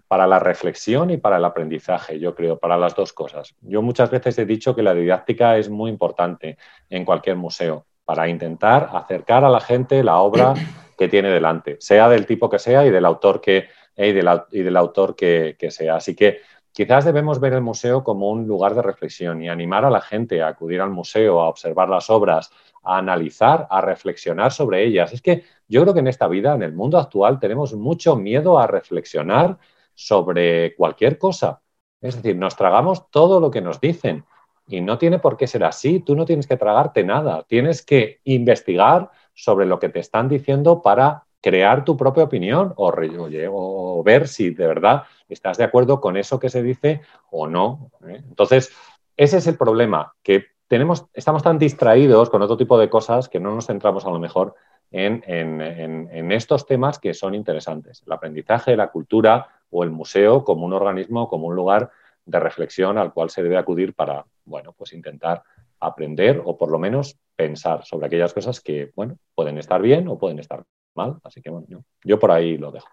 para 0.07 0.27
la 0.27 0.39
reflexión 0.39 1.09
y 1.09 1.17
para 1.17 1.37
el 1.37 1.45
aprendizaje, 1.45 2.19
yo 2.19 2.35
creo, 2.35 2.57
para 2.57 2.77
las 2.77 2.95
dos 2.95 3.13
cosas. 3.13 3.55
Yo 3.61 3.81
muchas 3.81 4.09
veces 4.09 4.37
he 4.39 4.45
dicho 4.45 4.75
que 4.75 4.83
la 4.83 4.93
didáctica 4.93 5.57
es 5.57 5.69
muy 5.69 5.89
importante 5.89 6.57
en 6.89 7.05
cualquier 7.05 7.35
museo 7.35 7.85
para 8.05 8.27
intentar 8.27 8.89
acercar 8.93 9.45
a 9.45 9.49
la 9.49 9.59
gente 9.59 10.03
la 10.03 10.17
obra 10.17 10.53
que 10.97 11.07
tiene 11.07 11.29
delante, 11.29 11.77
sea 11.79 12.09
del 12.09 12.25
tipo 12.25 12.49
que 12.49 12.59
sea 12.59 12.85
y 12.85 12.89
del 12.89 13.05
autor 13.05 13.39
que, 13.39 13.67
y 13.95 14.11
del, 14.11 14.77
autor 14.77 15.15
que, 15.15 15.55
que 15.57 15.71
sea. 15.71 15.95
Así 15.95 16.15
que 16.15 16.39
Quizás 16.71 17.05
debemos 17.05 17.39
ver 17.39 17.53
el 17.53 17.61
museo 17.61 18.03
como 18.03 18.29
un 18.29 18.47
lugar 18.47 18.75
de 18.75 18.81
reflexión 18.81 19.41
y 19.41 19.49
animar 19.49 19.85
a 19.85 19.89
la 19.89 20.01
gente 20.01 20.41
a 20.41 20.47
acudir 20.49 20.81
al 20.81 20.91
museo, 20.91 21.41
a 21.41 21.49
observar 21.49 21.89
las 21.89 22.09
obras, 22.09 22.51
a 22.83 22.97
analizar, 22.97 23.67
a 23.69 23.81
reflexionar 23.81 24.51
sobre 24.51 24.85
ellas. 24.85 25.11
Es 25.13 25.21
que 25.21 25.43
yo 25.67 25.81
creo 25.81 25.93
que 25.93 25.99
en 25.99 26.07
esta 26.07 26.27
vida, 26.27 26.53
en 26.53 26.63
el 26.63 26.73
mundo 26.73 26.97
actual, 26.97 27.39
tenemos 27.39 27.73
mucho 27.73 28.15
miedo 28.15 28.59
a 28.59 28.67
reflexionar 28.67 29.57
sobre 29.93 30.75
cualquier 30.75 31.17
cosa. 31.17 31.61
Es 32.01 32.15
decir, 32.15 32.37
nos 32.37 32.55
tragamos 32.55 33.09
todo 33.11 33.39
lo 33.39 33.51
que 33.51 33.61
nos 33.61 33.81
dicen 33.81 34.23
y 34.67 34.81
no 34.81 34.97
tiene 34.97 35.19
por 35.19 35.35
qué 35.35 35.47
ser 35.47 35.63
así. 35.63 35.99
Tú 35.99 36.15
no 36.15 36.25
tienes 36.25 36.47
que 36.47 36.55
tragarte 36.55 37.03
nada. 37.03 37.43
Tienes 37.47 37.83
que 37.83 38.21
investigar 38.23 39.09
sobre 39.33 39.65
lo 39.65 39.79
que 39.79 39.89
te 39.89 39.99
están 39.99 40.29
diciendo 40.29 40.81
para 40.81 41.25
crear 41.41 41.85
tu 41.85 41.95
propia 41.95 42.23
opinión 42.23 42.73
o, 42.75 44.03
ver 44.03 44.27
si 44.27 44.51
de 44.51 44.67
verdad 44.67 45.03
estás 45.27 45.57
de 45.57 45.63
acuerdo 45.63 46.01
con 46.01 46.17
eso 46.17 46.39
que 46.39 46.49
se 46.49 46.63
dice 46.63 47.01
o 47.31 47.47
no. 47.47 47.91
¿eh? 48.07 48.21
Entonces, 48.27 48.71
ese 49.15 49.37
es 49.37 49.47
el 49.47 49.57
problema, 49.57 50.13
que 50.23 50.45
tenemos, 50.67 51.05
estamos 51.13 51.43
tan 51.43 51.57
distraídos 51.57 52.29
con 52.29 52.41
otro 52.41 52.57
tipo 52.57 52.77
de 52.77 52.89
cosas 52.89 53.27
que 53.27 53.39
no 53.39 53.53
nos 53.55 53.67
centramos 53.67 54.05
a 54.05 54.11
lo 54.11 54.19
mejor 54.19 54.55
en, 54.91 55.23
en, 55.27 56.31
estos 56.31 56.65
temas 56.65 56.99
que 56.99 57.13
son 57.13 57.35
interesantes. 57.35 58.03
El 58.05 58.13
aprendizaje, 58.13 58.75
la 58.75 58.89
cultura 58.89 59.47
o 59.69 59.83
el 59.83 59.91
museo 59.91 60.43
como 60.43 60.65
un 60.65 60.73
organismo, 60.73 61.27
como 61.27 61.47
un 61.47 61.55
lugar 61.55 61.91
de 62.25 62.39
reflexión 62.39 62.97
al 62.97 63.13
cual 63.13 63.29
se 63.29 63.43
debe 63.43 63.57
acudir 63.57 63.93
para, 63.93 64.25
bueno, 64.45 64.73
pues 64.73 64.93
intentar 64.93 65.43
aprender 65.79 66.41
o 66.43 66.57
por 66.57 66.71
lo 66.71 66.79
menos 66.79 67.17
pensar 67.35 67.85
sobre 67.85 68.07
aquellas 68.07 68.33
cosas 68.33 68.61
que, 68.61 68.91
bueno, 68.95 69.17
pueden 69.35 69.57
estar 69.57 69.81
bien 69.81 70.07
o 70.07 70.17
pueden 70.17 70.39
estar 70.39 70.63
mal. 70.99 71.19
Así 71.23 71.41
que, 71.41 71.49
bueno, 71.49 71.67
yo, 72.03 72.19
por 72.19 72.31
ahí 72.31 72.57
lo 72.57 72.71
dejo. 72.71 72.87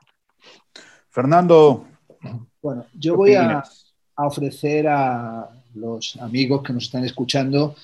Fernando. 1.11 1.87
Bueno, 2.63 2.87
yo 2.95 3.17
voy 3.17 3.35
a, 3.35 3.63
a 4.17 4.27
ofrecer 4.27 4.89
a 4.89 5.49
los 5.75 6.17
amigos 6.17 6.63
que 6.63 6.73
nos 6.73 6.85
están 6.85 7.05
escuchando 7.05 7.75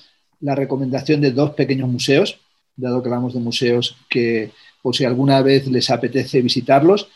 la 0.40 0.54
recomendación 0.54 1.20
de 1.20 1.30
dos 1.30 1.50
pequeños 1.50 1.88
museos, 1.88 2.40
dado 2.76 3.02
que 3.02 3.08
hablamos 3.08 3.34
de 3.34 3.40
museos 3.40 3.96
que, 4.08 4.50
por 4.82 4.94
si 4.96 5.04
alguna 5.04 5.40
vez 5.40 5.66
les 5.68 5.88
apetece 5.90 6.42
visitarlos, 6.42 7.08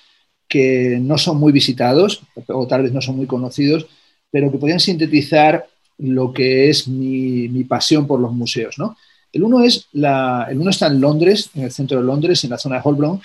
que 0.48 0.98
no 1.00 1.18
son 1.18 1.38
muy 1.38 1.52
visitados 1.52 2.22
o 2.46 2.66
tal 2.66 2.82
vez 2.82 2.92
no 2.92 3.00
son 3.00 3.16
muy 3.16 3.26
conocidos, 3.26 3.86
pero 4.30 4.50
que 4.50 4.58
podrían 4.58 4.80
sintetizar 4.80 5.66
lo 5.98 6.32
que 6.32 6.68
es 6.68 6.86
mi, 6.86 7.64
pasión 7.64 8.06
por 8.06 8.20
los 8.20 8.32
museos. 8.32 8.78
¿no? 8.78 8.96
El, 9.36 9.44
uno 9.44 9.62
es 9.62 9.86
el 9.92 10.58
uno 10.58 10.70
está 10.70 10.86
en 10.86 11.00
Londres, 11.00 11.50
en 11.54 11.64
el 11.64 11.72
centro 11.72 11.98
de 11.98 12.04
Londres, 12.04 12.42
en 12.44 12.50
la 12.50 12.58
zona 12.58 12.76
de 12.76 12.82
Holborn, 12.84 13.20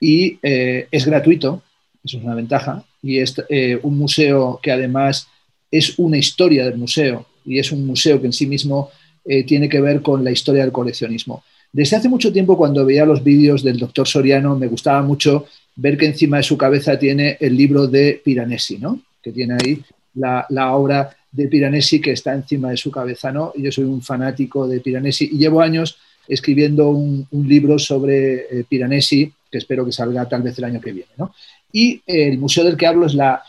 y 0.00 0.38
eh, 0.42 0.88
es 0.90 1.06
gratuito, 1.06 1.62
eso 2.04 2.18
es 2.18 2.24
una 2.24 2.34
ventaja, 2.34 2.84
y 3.02 3.18
es 3.18 3.34
eh, 3.48 3.78
un 3.82 3.98
museo 3.98 4.60
que 4.62 4.72
además 4.72 5.28
es 5.70 5.98
una 5.98 6.16
historia 6.16 6.64
del 6.64 6.76
museo 6.76 7.26
y 7.44 7.58
es 7.58 7.72
un 7.72 7.86
museo 7.86 8.20
que 8.20 8.26
en 8.26 8.32
sí 8.32 8.46
mismo 8.46 8.90
eh, 9.24 9.44
tiene 9.44 9.68
que 9.68 9.80
ver 9.80 10.02
con 10.02 10.22
la 10.22 10.30
historia 10.30 10.62
del 10.62 10.72
coleccionismo. 10.72 11.42
Desde 11.72 11.96
hace 11.96 12.08
mucho 12.08 12.32
tiempo, 12.32 12.56
cuando 12.56 12.86
veía 12.86 13.04
los 13.04 13.22
vídeos 13.24 13.64
del 13.64 13.78
doctor 13.78 14.06
Soriano, 14.06 14.56
me 14.56 14.68
gustaba 14.68 15.02
mucho 15.02 15.46
ver 15.76 15.96
que 15.96 16.06
encima 16.06 16.36
de 16.36 16.44
su 16.44 16.56
cabeza 16.56 16.98
tiene 16.98 17.36
el 17.40 17.56
libro 17.56 17.86
de 17.86 18.20
Piranesi, 18.24 18.78
¿no? 18.78 19.00
que 19.22 19.32
tiene 19.32 19.54
ahí 19.54 19.82
la, 20.14 20.74
obra 20.74 21.16
de 21.34 21.48
Piranesi 21.48 22.00
que 22.00 22.12
está 22.12 22.32
encima 22.32 22.70
de 22.70 22.76
su 22.76 22.90
cabeza. 22.90 23.32
¿no? 23.32 23.52
yo 23.56 23.70
soy 23.72 23.84
un 23.84 24.00
fanático 24.00 24.68
de 24.68 24.80
Piranesi 24.80 25.30
y 25.32 25.38
llevo 25.38 25.60
años 25.60 25.98
escribiendo 26.26 26.88
un, 26.88 27.26
libro 27.32 27.78
sobre 27.78 28.60
eh, 28.60 28.64
Piranesi, 28.66 29.30
que 29.50 29.58
espero 29.58 29.84
que 29.84 29.92
salga 29.92 30.26
tal 30.28 30.42
vez 30.42 30.56
el 30.58 30.64
año 30.64 30.80
que 30.80 30.92
viene. 30.92 31.10
¿no? 31.18 31.34
Y 31.72 32.00
el 32.06 32.38
museo 32.38 32.64
del 32.64 32.76
que 32.76 32.86
hablo 32.86 33.06
es 33.06 33.14
la 33.14 33.42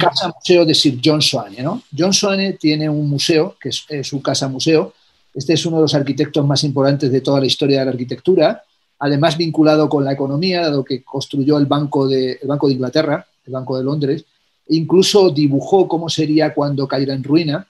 Casa 0.00 0.32
Museo 0.34 0.64
de 0.64 0.74
Sir 0.74 0.98
John 1.04 1.20
Swanee. 1.20 1.62
¿no? 1.62 1.82
John 1.96 2.12
Swanee 2.12 2.54
tiene 2.54 2.88
un 2.88 3.08
museo, 3.08 3.56
que 3.60 3.68
es, 3.68 3.86
su 4.02 4.22
casa 4.22 4.48
museo. 4.48 4.94
Este 5.34 5.52
es 5.52 5.66
uno 5.66 5.76
de 5.76 5.82
los 5.82 5.94
arquitectos 5.94 6.44
más 6.46 6.64
importantes 6.64 7.12
de 7.12 7.20
toda 7.20 7.40
la 7.40 7.46
historia 7.46 7.80
de 7.80 7.84
la 7.84 7.90
arquitectura, 7.90 8.62
además 8.98 9.36
vinculado 9.36 9.90
con 9.90 10.04
la 10.06 10.14
economía, 10.14 10.62
dado 10.62 10.82
que 10.82 11.04
construyó 11.04 11.58
el 11.58 11.66
Banco 11.66 12.08
de, 12.08 12.40
banco 12.44 12.66
de 12.66 12.72
Inglaterra, 12.72 13.26
el 13.44 13.52
Banco 13.52 13.76
de 13.76 13.84
Londres, 13.84 14.24
incluso 14.68 15.30
dibujó 15.30 15.88
cómo 15.88 16.08
sería 16.08 16.52
cuando 16.54 16.88
cayera 16.88 17.14
en 17.14 17.24
ruina. 17.24 17.66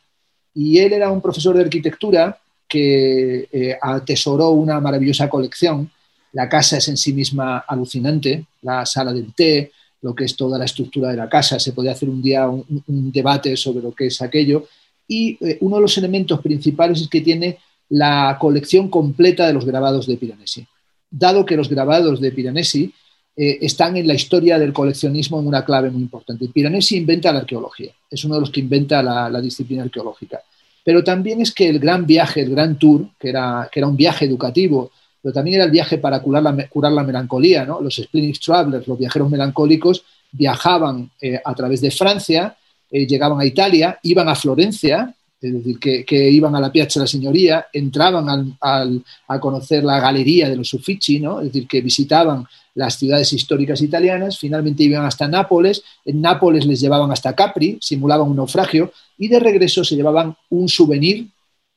Y 0.55 0.79
él 0.79 0.93
era 0.93 1.11
un 1.11 1.21
profesor 1.21 1.57
de 1.57 1.63
arquitectura 1.63 2.39
que 2.69 3.49
eh, 3.53 3.79
atesoró 3.81 4.51
una 4.51 4.81
maravillosa 4.81 5.29
colección. 5.29 5.91
La 6.33 6.49
casa 6.49 6.79
es 6.79 6.89
en 6.89 6.97
sí 6.97 7.13
misma 7.13 7.59
alucinante, 7.59 8.47
la 8.63 8.85
sala 8.85 9.13
del 9.13 9.33
té, 9.35 9.73
lo 10.03 10.15
que 10.15 10.25
es 10.25 10.37
toda 10.37 10.59
la 10.59 10.65
estructura 10.65 11.11
de 11.11 11.17
la 11.17 11.29
casa. 11.29 11.59
Se 11.59 11.73
podría 11.73 11.93
hacer 11.93 12.09
un 12.09 12.23
día 12.23 12.49
un, 12.49 13.13
debate 13.13 13.57
sobre 13.57 13.83
lo 13.83 13.93
que 13.93 14.07
es 14.07 14.21
aquello. 14.23 14.67
Y 15.09 15.39
eh, 15.41 15.59
uno 15.61 15.77
de 15.77 15.83
los 15.83 15.99
elementos 15.99 16.41
principales 16.41 17.01
es 17.01 17.09
que 17.09 17.21
tiene 17.21 17.59
la 17.89 18.37
colección 18.41 18.89
completa 18.89 19.47
de 19.47 19.53
los 19.53 19.65
grabados 19.65 20.07
de 20.07 20.17
Piranesi. 20.17 20.67
Dado 21.11 21.47
que 21.47 21.57
los 21.57 21.69
grabados 21.69 22.21
de 22.21 22.33
Piranesi 22.33 22.93
eh, 23.37 23.59
están 23.61 23.97
en 23.97 24.07
la 24.07 24.15
historia 24.15 24.59
del 24.59 24.73
coleccionismo 24.73 25.39
en 25.41 25.47
una 25.47 25.65
clave 25.65 25.91
muy 25.91 26.03
importante. 26.03 26.49
Piranesi 26.49 26.97
inventa 26.97 27.33
la 27.33 27.41
arqueología, 27.41 27.93
es 28.11 28.25
uno 28.25 28.37
de 28.37 28.41
los 28.41 28.51
que 28.51 28.61
inventa 28.61 29.03
la, 29.03 29.41
disciplina 29.41 29.83
arqueológica. 29.83 30.41
Pero 30.85 31.03
también 31.03 31.41
es 31.41 31.53
que 31.53 31.69
el 31.69 31.79
gran 31.79 32.07
viaje, 32.07 32.43
el 32.43 32.51
gran 32.51 32.79
tour, 32.79 33.09
que 33.19 33.29
era, 33.29 33.69
que 33.71 33.81
era 33.81 33.89
un 33.89 33.97
viaje 33.97 34.25
educativo 34.25 34.91
pero 35.27 35.35
también 35.35 35.57
era 35.57 35.65
el 35.65 35.73
viaje 35.73 35.99
para 35.99 36.21
curar 36.23 36.41
la, 36.45 36.69
curar 36.69 36.93
la 36.93 37.03
melancolía. 37.03 37.65
¿no? 37.65 37.81
Los 37.81 37.97
Splenic 37.97 38.39
Travelers, 38.39 38.87
los 38.87 38.97
viajeros 38.97 39.29
melancólicos, 39.29 40.05
viajaban 40.31 41.11
eh, 41.21 41.41
a 41.45 41.53
través 41.53 41.81
de 41.81 41.91
Francia, 41.91 42.57
eh, 42.89 43.09
llegaban 43.09 43.41
a 43.41 43.45
Italia, 43.45 43.99
iban 44.05 44.29
a 44.29 44.37
Florencia, 44.37 45.13
es 45.41 45.53
decir, 45.53 45.81
que, 45.81 46.31
iban 46.31 46.55
a 46.55 46.61
la 46.61 46.71
Piazza 46.71 47.01
de 47.01 47.05
la 47.05 47.09
Signoria, 47.09 47.67
entraban 47.73 48.57
a 48.61 49.41
conocer 49.41 49.83
la 49.83 49.99
galería 49.99 50.49
de 50.49 50.55
los 50.55 50.73
Uffizi, 50.73 51.19
¿no? 51.19 51.41
es 51.41 51.47
decir, 51.47 51.67
que 51.67 51.81
visitaban 51.81 52.47
las 52.77 52.99
ciudades 52.99 53.33
históricas 53.33 53.81
italianas, 53.81 54.39
finalmente 54.39 54.85
iban 54.85 55.05
hasta 55.05 55.27
Nápoles, 55.27 55.83
en 56.05 56.21
Nápoles 56.21 56.67
les 56.67 56.79
llevaban 56.79 57.11
hasta 57.11 57.35
Capri, 57.35 57.79
simulaban 57.81 58.29
un 58.29 58.37
naufragio, 58.37 58.93
y 59.17 59.29
de 59.29 59.41
regreso 59.41 59.83
se 59.83 59.97
llevaban 59.97 60.37
un 60.51 60.69
souvenir, 60.69 61.27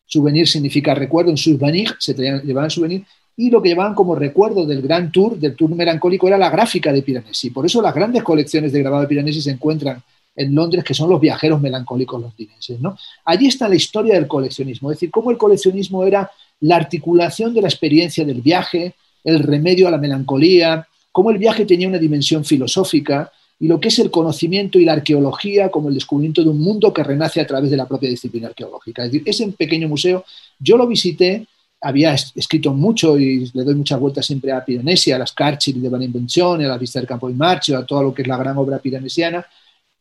souvenir 0.06 0.46
significa 0.46 0.94
recuerdo, 0.94 1.32
un 1.32 1.38
souvenir, 1.38 1.96
se 2.00 2.14
llevaban 2.14 2.70
souvenir, 2.70 3.06
y 3.38 3.50
lo 3.50 3.62
que 3.62 3.70
llevaban 3.70 3.96
como 3.96 4.14
recuerdo 4.14 4.66
del 4.66 4.82
gran 4.82 5.10
tour, 5.10 5.40
del 5.40 5.56
tour 5.56 5.74
melancólico, 5.74 6.28
era 6.28 6.38
la 6.38 6.50
gráfica 6.50 6.92
de 6.92 7.02
Piranesi. 7.02 7.52
Por 7.52 7.66
eso 7.66 7.82
las 7.82 7.96
grandes 7.96 8.22
colecciones 8.22 8.74
de 8.74 8.82
grabado 8.82 9.04
de 9.04 9.08
Piranesi 9.08 9.42
se 9.42 9.52
encuentran 9.52 10.04
en 10.36 10.54
Londres, 10.54 10.84
que 10.84 10.94
son 10.94 11.10
los 11.10 11.22
viajeros 11.22 11.62
melancólicos 11.62 12.22
londinenses. 12.22 12.82
¿no? 12.82 12.98
Allí 13.24 13.48
está 13.48 13.70
la 13.70 13.76
historia 13.76 14.16
del 14.16 14.28
coleccionismo, 14.28 14.92
es 14.92 14.98
decir, 14.98 15.12
cómo 15.12 15.32
el 15.32 15.38
coleccionismo 15.38 16.04
era 16.04 16.30
la 16.60 16.76
articulación 16.76 17.54
de 17.54 17.62
la 17.62 17.70
experiencia 17.70 18.26
del 18.26 18.42
viaje, 18.42 18.96
el 19.24 19.40
remedio 19.40 19.88
a 19.88 19.92
la 19.92 19.98
melancolía, 19.98 20.88
cómo 21.12 21.32
el 21.32 21.38
viaje 21.38 21.66
tenía 21.66 21.88
una 21.88 21.98
dimensión 21.98 22.46
filosófica 22.46 23.32
y 23.60 23.68
lo 23.68 23.80
que 23.80 23.90
es 23.90 24.00
el 24.00 24.10
conocimiento 24.10 24.80
y 24.80 24.86
la 24.86 24.94
arqueología 24.94 25.70
como 25.70 25.90
el 25.90 25.96
descubrimiento 25.96 26.44
de 26.44 26.50
un 26.50 26.60
mundo 26.60 26.94
que 26.94 27.04
renace 27.04 27.42
a 27.42 27.48
través 27.48 27.70
de 27.70 27.78
la 27.78 27.88
propia 27.88 28.10
disciplina 28.10 28.48
arqueológica. 28.48 29.04
Es 29.04 29.12
decir, 29.12 29.28
ese 29.28 29.48
pequeño 29.52 29.88
museo 29.88 30.24
yo 30.60 30.78
lo 30.78 30.88
visité 30.88 31.46
había 31.82 32.14
escrito 32.14 32.74
mucho 32.74 33.18
y 33.18 33.50
le 33.54 33.64
doy 33.64 33.76
muchas 33.76 34.00
vueltas 34.00 34.26
siempre 34.26 34.52
a 34.52 34.64
Piranesi, 34.64 35.12
a 35.12 35.20
las 35.20 35.32
Carchil 35.32 35.82
de 35.82 35.90
Van 35.90 36.02
Invención, 36.02 36.62
a 36.62 36.68
la 36.68 36.78
Vista 36.78 37.00
del 37.00 37.08
Campo 37.08 37.30
de 37.30 37.36
Marcho, 37.36 37.78
a 37.78 37.86
todo 37.86 38.04
lo 38.04 38.14
que 38.14 38.22
es 38.22 38.28
la 38.28 38.38
gran 38.38 38.58
obra 38.58 38.80
piranesiana, 38.80 39.46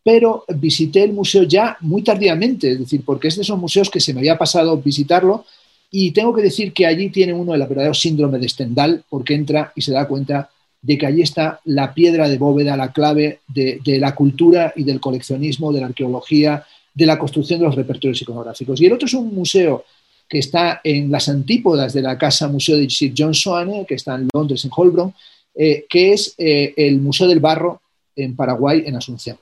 pero 0.03 0.45
visité 0.49 1.05
el 1.05 1.13
museo 1.13 1.45
ya 1.45 1.77
muy 1.81 2.03
tardíamente, 2.03 2.73
es 2.73 2.79
decir, 2.81 3.03
porque 3.05 3.29
es 3.29 3.37
de 3.37 3.43
esos 3.43 3.59
museos 3.59 3.91
que 3.91 4.01
se 4.01 4.13
me 4.13 4.21
había 4.21 4.37
pasado 4.37 4.77
visitarlo 4.79 5.45
y 5.91 6.11
tengo 6.11 6.35
que 6.35 6.43
decir 6.43 6.73
que 6.73 6.87
allí 6.87 7.11
tiene 7.11 7.33
uno 7.33 7.55
el 7.55 7.61
verdadero 7.61 7.95
síndrome 7.95 8.39
de 8.39 8.49
Stendhal, 8.49 9.05
porque 9.09 9.35
entra 9.35 9.73
y 9.77 9.83
se 9.83 9.93
da 9.93 10.09
cuenta 10.09 10.51
de 10.81 10.97
que 10.97 11.07
allí 11.07 11.23
está 11.23 11.61
la 11.65 11.93
piedra 11.93 12.29
de 12.29 12.39
bóveda, 12.39 12.77
la 12.77 12.93
clave 12.93 13.41
de, 13.49 13.81
la 13.99 14.15
cultura 14.15 14.73
y 14.77 14.85
del 14.85 15.01
coleccionismo, 15.01 15.73
de 15.73 15.81
la 15.81 15.87
arqueología, 15.87 16.65
de 16.95 17.07
la 17.07 17.19
construcción 17.19 17.61
de 17.61 17.67
los 17.67 17.75
repertorios 17.75 18.23
iconográficos. 18.23 18.81
Y 18.81 18.87
el 18.87 18.93
otro 18.93 19.07
es 19.07 19.15
un 19.15 19.35
museo 19.35 19.85
que 20.29 20.39
está 20.39 20.81
en 20.85 21.11
las 21.11 21.29
antípodas 21.29 21.93
de 21.93 22.03
la 22.03 22.19
Casa 22.19 22.49
Museo 22.49 22.77
de 22.77 22.89
Sir 22.91 23.13
John 23.17 23.35
Soane, 23.35 23.87
que 23.87 23.95
está 23.95 24.15
en 24.15 24.29
Londres, 24.33 24.65
en 24.65 24.71
Holborn, 24.75 25.15
eh, 25.55 25.87
que 25.89 26.13
es 26.13 26.35
eh, 26.39 26.75
el 26.77 27.01
Museo 27.01 27.27
del 27.27 27.41
Barro 27.41 27.81
en 28.15 28.37
Paraguay, 28.37 28.85
en 28.87 28.97
Asunción. 28.97 29.39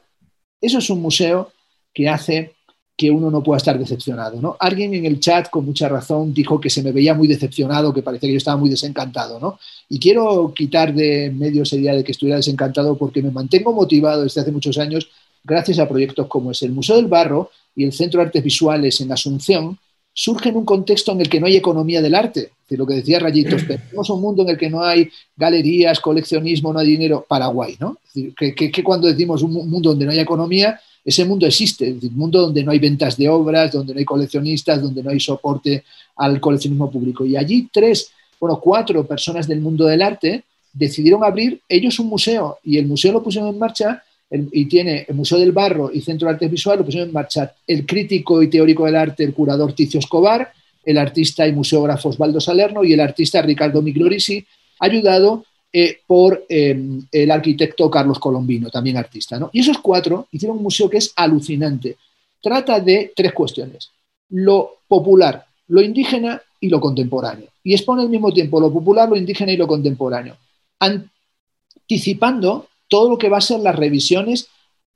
Eso 0.60 0.78
es 0.78 0.90
un 0.90 1.02
museo 1.02 1.52
que 1.92 2.08
hace 2.08 2.55
que 2.96 3.10
uno 3.10 3.30
no 3.30 3.42
pueda 3.42 3.58
estar 3.58 3.78
decepcionado. 3.78 4.40
¿no? 4.40 4.56
Alguien 4.58 4.94
en 4.94 5.04
el 5.04 5.20
chat, 5.20 5.50
con 5.50 5.66
mucha 5.66 5.88
razón, 5.88 6.32
dijo 6.32 6.60
que 6.60 6.70
se 6.70 6.82
me 6.82 6.92
veía 6.92 7.14
muy 7.14 7.28
decepcionado, 7.28 7.92
que 7.92 8.02
parecía 8.02 8.28
que 8.28 8.32
yo 8.32 8.38
estaba 8.38 8.56
muy 8.56 8.70
desencantado. 8.70 9.38
¿no? 9.38 9.58
Y 9.88 9.98
quiero 9.98 10.52
quitar 10.54 10.94
de 10.94 11.30
medio 11.30 11.62
esa 11.64 11.76
idea 11.76 11.94
de 11.94 12.02
que 12.02 12.12
estuviera 12.12 12.36
desencantado 12.36 12.96
porque 12.96 13.22
me 13.22 13.30
mantengo 13.30 13.72
motivado 13.72 14.22
desde 14.22 14.40
hace 14.40 14.52
muchos 14.52 14.78
años 14.78 15.08
gracias 15.44 15.78
a 15.78 15.88
proyectos 15.88 16.26
como 16.26 16.50
es 16.50 16.62
el 16.62 16.72
Museo 16.72 16.96
del 16.96 17.06
Barro 17.06 17.50
y 17.74 17.84
el 17.84 17.92
Centro 17.92 18.20
de 18.20 18.26
Artes 18.26 18.42
Visuales 18.42 19.00
en 19.00 19.12
Asunción, 19.12 19.78
surge 20.12 20.48
en 20.48 20.56
un 20.56 20.64
contexto 20.64 21.12
en 21.12 21.20
el 21.20 21.28
que 21.28 21.38
no 21.38 21.46
hay 21.46 21.56
economía 21.56 22.00
del 22.00 22.14
arte. 22.14 22.50
De 22.68 22.76
lo 22.76 22.86
que 22.86 22.94
decía 22.94 23.20
Rayitos, 23.20 23.66
tenemos 23.66 24.10
un 24.10 24.20
mundo 24.20 24.42
en 24.42 24.48
el 24.48 24.56
que 24.58 24.70
no 24.70 24.82
hay 24.82 25.08
galerías, 25.36 26.00
coleccionismo, 26.00 26.72
no 26.72 26.80
hay 26.80 26.88
dinero. 26.88 27.24
Paraguay, 27.28 27.76
¿no? 27.78 27.98
que, 28.36 28.82
cuando 28.82 29.08
decimos 29.08 29.42
un 29.42 29.52
mundo 29.52 29.90
donde 29.90 30.06
no 30.06 30.10
hay 30.10 30.18
economía, 30.18 30.80
ese 31.06 31.24
mundo 31.24 31.46
existe, 31.46 31.86
es 31.88 31.94
decir, 31.94 32.10
un 32.10 32.18
mundo 32.18 32.40
donde 32.40 32.64
no 32.64 32.72
hay 32.72 32.80
ventas 32.80 33.16
de 33.16 33.28
obras, 33.28 33.70
donde 33.70 33.94
no 33.94 34.00
hay 34.00 34.04
coleccionistas, 34.04 34.82
donde 34.82 35.04
no 35.04 35.10
hay 35.10 35.20
soporte 35.20 35.84
al 36.16 36.40
coleccionismo 36.40 36.90
público. 36.90 37.24
Y 37.24 37.36
allí 37.36 37.68
tres, 37.72 38.10
bueno, 38.40 38.58
cuatro 38.60 39.06
personas 39.06 39.46
del 39.46 39.60
mundo 39.60 39.86
del 39.86 40.02
arte 40.02 40.42
decidieron 40.72 41.22
abrir 41.22 41.60
ellos 41.68 42.00
un 42.00 42.08
museo 42.08 42.58
y 42.64 42.76
el 42.76 42.86
museo 42.86 43.12
lo 43.12 43.22
pusieron 43.22 43.50
en 43.50 43.58
marcha 43.58 44.02
y 44.30 44.66
tiene 44.66 45.06
el 45.08 45.14
Museo 45.14 45.38
del 45.38 45.52
Barro 45.52 45.90
y 45.92 46.00
Centro 46.00 46.26
de 46.26 46.34
Arte 46.34 46.48
Visual, 46.48 46.78
lo 46.78 46.84
pusieron 46.84 47.08
en 47.08 47.14
marcha 47.14 47.54
el 47.64 47.86
crítico 47.86 48.42
y 48.42 48.50
teórico 48.50 48.84
del 48.84 48.96
arte, 48.96 49.22
el 49.22 49.32
curador 49.32 49.72
Ticio 49.72 50.00
Escobar, 50.00 50.52
el 50.84 50.98
artista 50.98 51.46
y 51.46 51.52
museógrafo 51.52 52.08
Osvaldo 52.08 52.40
Salerno 52.40 52.82
y 52.82 52.92
el 52.92 52.98
artista 52.98 53.40
Ricardo 53.40 53.80
Miglorisi, 53.82 54.44
ayudado 54.80 55.44
eh, 55.78 56.00
por 56.06 56.46
em, 56.48 57.06
el 57.12 57.30
arquitecto 57.30 57.90
Carlos 57.90 58.18
Colombino, 58.18 58.70
también 58.70 58.96
artista. 58.96 59.38
¿no? 59.38 59.50
Y 59.52 59.60
esos 59.60 59.76
cuatro 59.76 60.26
hicieron 60.32 60.56
un 60.56 60.62
museo 60.62 60.88
que 60.88 60.96
es 60.96 61.12
alucinante. 61.14 61.98
Trata 62.40 62.80
de 62.80 63.12
tres 63.14 63.34
cuestiones. 63.34 63.90
Lo 64.30 64.78
popular, 64.88 65.44
lo 65.68 65.82
indígena 65.82 66.40
y 66.60 66.70
lo 66.70 66.80
contemporáneo. 66.80 67.48
Y 67.62 67.74
expone 67.74 68.00
al 68.00 68.08
mismo 68.08 68.32
tiempo 68.32 68.58
lo 68.58 68.72
popular, 68.72 69.06
lo 69.06 69.16
indígena 69.16 69.52
y 69.52 69.58
lo 69.58 69.66
contemporáneo, 69.66 70.38
anticipando 70.78 72.68
todo 72.88 73.10
lo 73.10 73.18
que 73.18 73.28
va 73.28 73.36
a 73.36 73.42
ser 73.42 73.60
las 73.60 73.76
revisiones 73.76 74.48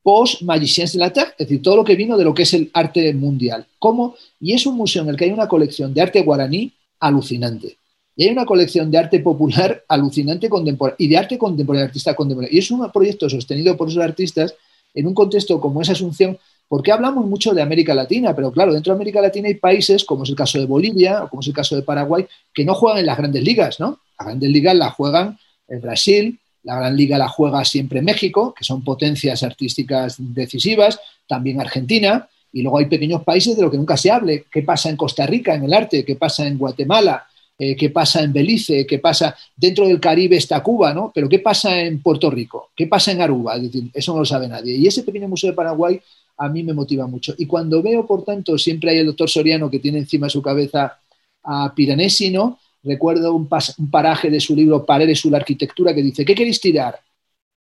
post-Magiciens 0.02 0.94
de 0.94 0.98
la 0.98 1.12
Terre, 1.12 1.32
es 1.32 1.46
decir, 1.46 1.60
todo 1.60 1.76
lo 1.76 1.84
que 1.84 1.94
vino 1.94 2.16
de 2.16 2.24
lo 2.24 2.32
que 2.32 2.44
es 2.44 2.54
el 2.54 2.70
arte 2.72 3.12
mundial. 3.12 3.66
¿Cómo? 3.78 4.14
Y 4.40 4.54
es 4.54 4.64
un 4.64 4.76
museo 4.76 5.02
en 5.02 5.10
el 5.10 5.16
que 5.16 5.26
hay 5.26 5.32
una 5.32 5.46
colección 5.46 5.92
de 5.92 6.00
arte 6.00 6.22
guaraní 6.22 6.72
alucinante. 7.00 7.76
Y 8.20 8.24
hay 8.24 8.32
una 8.32 8.44
colección 8.44 8.90
de 8.90 8.98
arte 8.98 9.20
popular 9.20 9.82
alucinante 9.88 10.50
contemporáneo 10.50 10.96
y 10.98 11.08
de 11.08 11.16
arte 11.16 11.38
contemporáneo, 11.38 11.86
artista 11.86 12.14
contemporáneo. 12.14 12.54
Y 12.54 12.58
es 12.58 12.70
un 12.70 12.86
proyecto 12.92 13.30
sostenido 13.30 13.78
por 13.78 13.88
esos 13.88 14.02
artistas 14.02 14.54
en 14.92 15.06
un 15.06 15.14
contexto 15.14 15.58
como 15.58 15.80
esa 15.80 15.92
Asunción, 15.92 16.38
porque 16.68 16.92
hablamos 16.92 17.24
mucho 17.24 17.54
de 17.54 17.62
América 17.62 17.94
Latina, 17.94 18.36
pero 18.36 18.52
claro, 18.52 18.74
dentro 18.74 18.92
de 18.92 18.96
América 18.96 19.22
Latina 19.22 19.48
hay 19.48 19.54
países, 19.54 20.04
como 20.04 20.24
es 20.24 20.28
el 20.28 20.36
caso 20.36 20.58
de 20.58 20.66
Bolivia 20.66 21.24
o 21.24 21.30
como 21.30 21.40
es 21.40 21.46
el 21.46 21.54
caso 21.54 21.76
de 21.76 21.80
Paraguay, 21.80 22.26
que 22.52 22.62
no 22.62 22.74
juegan 22.74 22.98
en 22.98 23.06
las 23.06 23.16
grandes 23.16 23.42
ligas, 23.42 23.80
¿no? 23.80 24.00
Las 24.18 24.26
grandes 24.26 24.50
ligas 24.50 24.76
las 24.76 24.92
juegan 24.92 25.38
en 25.68 25.80
Brasil, 25.80 26.38
la 26.62 26.76
Gran 26.76 26.94
Liga 26.94 27.16
la 27.16 27.28
juega 27.28 27.64
siempre 27.64 28.02
México, 28.02 28.52
que 28.54 28.64
son 28.64 28.84
potencias 28.84 29.42
artísticas 29.42 30.16
decisivas, 30.18 31.00
también 31.26 31.58
Argentina, 31.58 32.28
y 32.52 32.60
luego 32.60 32.80
hay 32.80 32.84
pequeños 32.84 33.24
países 33.24 33.56
de 33.56 33.62
lo 33.62 33.70
que 33.70 33.78
nunca 33.78 33.96
se 33.96 34.10
hable. 34.10 34.44
¿Qué 34.52 34.60
pasa 34.60 34.90
en 34.90 34.98
Costa 34.98 35.24
Rica 35.24 35.54
en 35.54 35.64
el 35.64 35.72
arte? 35.72 36.04
¿Qué 36.04 36.16
pasa 36.16 36.46
en 36.46 36.58
Guatemala? 36.58 37.26
Eh, 37.62 37.76
¿Qué 37.76 37.90
pasa 37.90 38.22
en 38.22 38.32
Belice? 38.32 38.86
¿Qué 38.86 38.98
pasa 39.00 39.36
dentro 39.54 39.86
del 39.86 40.00
Caribe 40.00 40.34
está 40.34 40.62
Cuba? 40.62 40.94
¿no? 40.94 41.12
Pero 41.14 41.28
¿qué 41.28 41.40
pasa 41.40 41.78
en 41.78 42.00
Puerto 42.00 42.30
Rico? 42.30 42.70
¿Qué 42.74 42.86
pasa 42.86 43.12
en 43.12 43.20
Aruba? 43.20 43.56
Es 43.56 43.64
decir, 43.64 43.90
eso 43.92 44.14
no 44.14 44.20
lo 44.20 44.24
sabe 44.24 44.48
nadie. 44.48 44.76
Y 44.76 44.86
ese 44.86 45.02
pequeño 45.02 45.28
museo 45.28 45.50
de 45.50 45.56
Paraguay 45.56 46.00
a 46.38 46.48
mí 46.48 46.62
me 46.62 46.72
motiva 46.72 47.06
mucho. 47.06 47.34
Y 47.36 47.44
cuando 47.44 47.82
veo, 47.82 48.06
por 48.06 48.24
tanto, 48.24 48.56
siempre 48.56 48.92
hay 48.92 49.00
el 49.00 49.06
doctor 49.08 49.28
Soriano 49.28 49.70
que 49.70 49.78
tiene 49.78 49.98
encima 49.98 50.24
de 50.24 50.30
su 50.30 50.40
cabeza 50.40 50.98
a 51.44 51.74
Piranesi, 51.74 52.30
¿no? 52.30 52.58
Recuerdo 52.82 53.34
un, 53.34 53.46
paraje 53.90 54.30
de 54.30 54.40
su 54.40 54.56
libro 54.56 54.86
Paredes, 54.86 55.22
la 55.26 55.36
arquitectura, 55.36 55.94
que 55.94 56.02
dice, 56.02 56.24
¿qué 56.24 56.34
queréis 56.34 56.62
tirar? 56.62 56.98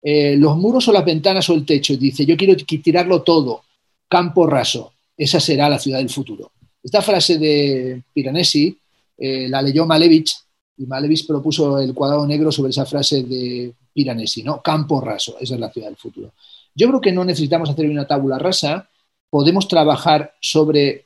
Eh, 0.03 0.35
¿Los 0.37 0.57
muros 0.57 0.87
o 0.87 0.91
las 0.91 1.05
ventanas 1.05 1.49
o 1.49 1.55
el 1.55 1.65
techo? 1.65 1.93
Y 1.93 1.97
dice, 1.97 2.23
yo 2.23 2.37
quiero 2.37 2.55
tirarlo 2.55 3.23
todo, 3.23 3.63
campo 4.07 4.45
raso. 4.45 4.93
Esa 5.17 5.39
será 5.39 5.67
la 5.69 5.79
ciudad 5.79 5.97
del 5.97 6.09
futuro. 6.09 6.51
Esta 6.83 7.01
frase 7.01 7.39
de 7.39 8.03
Piranesi 8.13 8.77
eh, 9.17 9.47
la 9.49 9.61
leyó 9.61 9.85
Malevich 9.85 10.35
y 10.77 10.85
Malevich 10.85 11.25
propuso 11.25 11.79
el 11.79 11.93
cuadrado 11.93 12.25
negro 12.27 12.51
sobre 12.51 12.69
esa 12.69 12.85
frase 12.85 13.23
de 13.23 13.73
Piranesi, 13.93 14.43
¿no? 14.43 14.61
Campo 14.61 15.01
raso, 15.01 15.37
esa 15.39 15.55
es 15.55 15.59
la 15.59 15.71
ciudad 15.71 15.87
del 15.87 15.97
futuro. 15.97 16.33
Yo 16.75 16.87
creo 16.87 17.01
que 17.01 17.11
no 17.11 17.25
necesitamos 17.25 17.69
hacer 17.69 17.89
una 17.89 18.05
tábula 18.05 18.37
rasa, 18.37 18.87
podemos 19.29 19.67
trabajar 19.67 20.35
sobre 20.39 21.05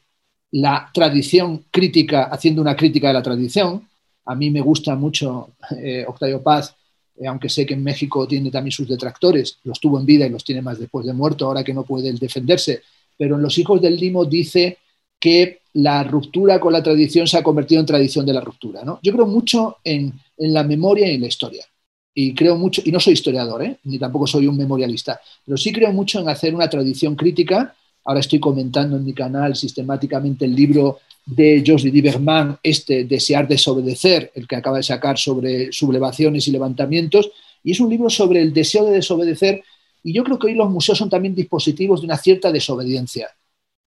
la 0.51 0.89
tradición 0.93 1.65
crítica, 1.71 2.23
haciendo 2.23 2.61
una 2.61 2.75
crítica 2.75 3.07
de 3.07 3.13
la 3.13 3.23
tradición, 3.23 3.87
a 4.25 4.35
mí 4.35 4.49
me 4.49 4.61
gusta 4.61 4.95
mucho 4.95 5.51
eh, 5.81 6.05
Octavio 6.07 6.43
Paz, 6.43 6.75
eh, 7.17 7.27
aunque 7.27 7.49
sé 7.49 7.65
que 7.65 7.73
en 7.73 7.83
México 7.83 8.27
tiene 8.27 8.51
también 8.51 8.71
sus 8.71 8.87
detractores, 8.87 9.59
los 9.63 9.79
tuvo 9.79 9.99
en 9.99 10.05
vida 10.05 10.25
y 10.25 10.29
los 10.29 10.43
tiene 10.43 10.61
más 10.61 10.77
después 10.77 11.05
de 11.05 11.13
muerto, 11.13 11.45
ahora 11.45 11.63
que 11.63 11.73
no 11.73 11.83
puede 11.83 12.11
defenderse, 12.13 12.81
pero 13.17 13.35
en 13.35 13.41
Los 13.41 13.57
Hijos 13.57 13.81
del 13.81 13.95
Limo 13.95 14.25
dice 14.25 14.77
que 15.19 15.60
la 15.73 16.03
ruptura 16.03 16.59
con 16.59 16.73
la 16.73 16.83
tradición 16.83 17.27
se 17.27 17.37
ha 17.37 17.43
convertido 17.43 17.79
en 17.79 17.85
tradición 17.85 18.25
de 18.25 18.33
la 18.33 18.41
ruptura. 18.41 18.83
¿no? 18.83 18.99
Yo 19.01 19.13
creo 19.13 19.25
mucho 19.25 19.77
en, 19.83 20.13
la 20.37 20.63
memoria 20.63 21.09
y 21.09 21.15
en 21.15 21.21
la 21.21 21.27
historia. 21.27 21.65
Y 22.13 22.33
creo 22.33 22.57
mucho, 22.57 22.81
y 22.83 22.91
no 22.91 22.99
soy 22.99 23.13
historiador, 23.13 23.63
¿eh? 23.63 23.77
ni 23.85 23.97
tampoco 23.97 24.27
soy 24.27 24.47
un 24.47 24.57
memorialista, 24.57 25.21
pero 25.45 25.57
sí 25.57 25.71
creo 25.71 25.93
mucho 25.93 26.19
en 26.19 26.27
hacer 26.27 26.53
una 26.53 26.69
tradición 26.69 27.15
crítica. 27.15 27.73
Ahora 28.03 28.19
estoy 28.19 28.39
comentando 28.39 28.97
en 28.97 29.05
mi 29.05 29.13
canal 29.13 29.55
sistemáticamente 29.55 30.43
el 30.43 30.53
libro 30.53 30.99
de 31.25 31.63
José 31.65 31.89
Diverman, 31.89 32.57
este 32.61 33.05
Desear 33.05 33.47
desobedecer, 33.47 34.31
el 34.35 34.47
que 34.47 34.57
acaba 34.57 34.77
de 34.77 34.83
sacar 34.83 35.17
sobre 35.17 35.71
sublevaciones 35.71 36.47
y 36.47 36.51
levantamientos, 36.51 37.31
y 37.63 37.71
es 37.71 37.79
un 37.79 37.89
libro 37.89 38.09
sobre 38.09 38.41
el 38.41 38.51
deseo 38.51 38.85
de 38.85 38.93
desobedecer, 38.93 39.63
y 40.03 40.13
yo 40.13 40.23
creo 40.23 40.39
que 40.39 40.47
hoy 40.47 40.55
los 40.55 40.69
museos 40.69 40.97
son 40.97 41.09
también 41.09 41.35
dispositivos 41.35 42.01
de 42.01 42.07
una 42.07 42.17
cierta 42.17 42.51
desobediencia. 42.51 43.29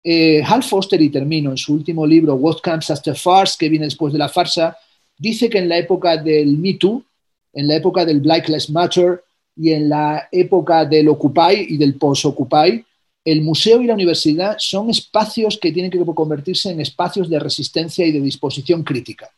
Eh, 0.04 0.42
Hal 0.44 0.62
Foster, 0.62 1.00
y 1.00 1.10
termino, 1.10 1.50
en 1.50 1.56
su 1.56 1.74
último 1.74 2.06
libro, 2.06 2.34
What 2.34 2.58
Comes 2.62 2.90
After 2.90 3.16
Farce, 3.16 3.56
que 3.58 3.68
viene 3.68 3.86
después 3.86 4.12
de 4.12 4.18
la 4.18 4.28
farsa, 4.28 4.76
dice 5.16 5.48
que 5.48 5.58
en 5.58 5.68
la 5.68 5.78
época 5.78 6.16
del 6.16 6.58
Me 6.58 6.74
Too, 6.74 7.04
en 7.52 7.68
la 7.68 7.76
época 7.76 8.04
del 8.04 8.20
Black 8.20 8.48
Lives 8.48 8.70
Matter 8.70 9.22
y 9.56 9.72
en 9.72 9.88
la 9.88 10.28
época 10.32 10.84
del 10.84 11.08
Occupy 11.08 11.66
y 11.68 11.76
del 11.76 11.94
post-Occupy, 11.94 12.84
el 13.24 13.42
museo 13.42 13.80
y 13.80 13.86
la 13.86 13.94
universidad 13.94 14.56
son 14.58 14.90
espacios 14.90 15.58
que 15.58 15.70
tienen 15.70 15.90
que 15.90 16.04
convertirse 16.04 16.70
en 16.70 16.80
espacios 16.80 17.30
de 17.30 17.38
resistencia 17.38 18.04
y 18.04 18.10
de 18.10 18.20
disposición 18.20 18.82
crítica. 18.82 19.30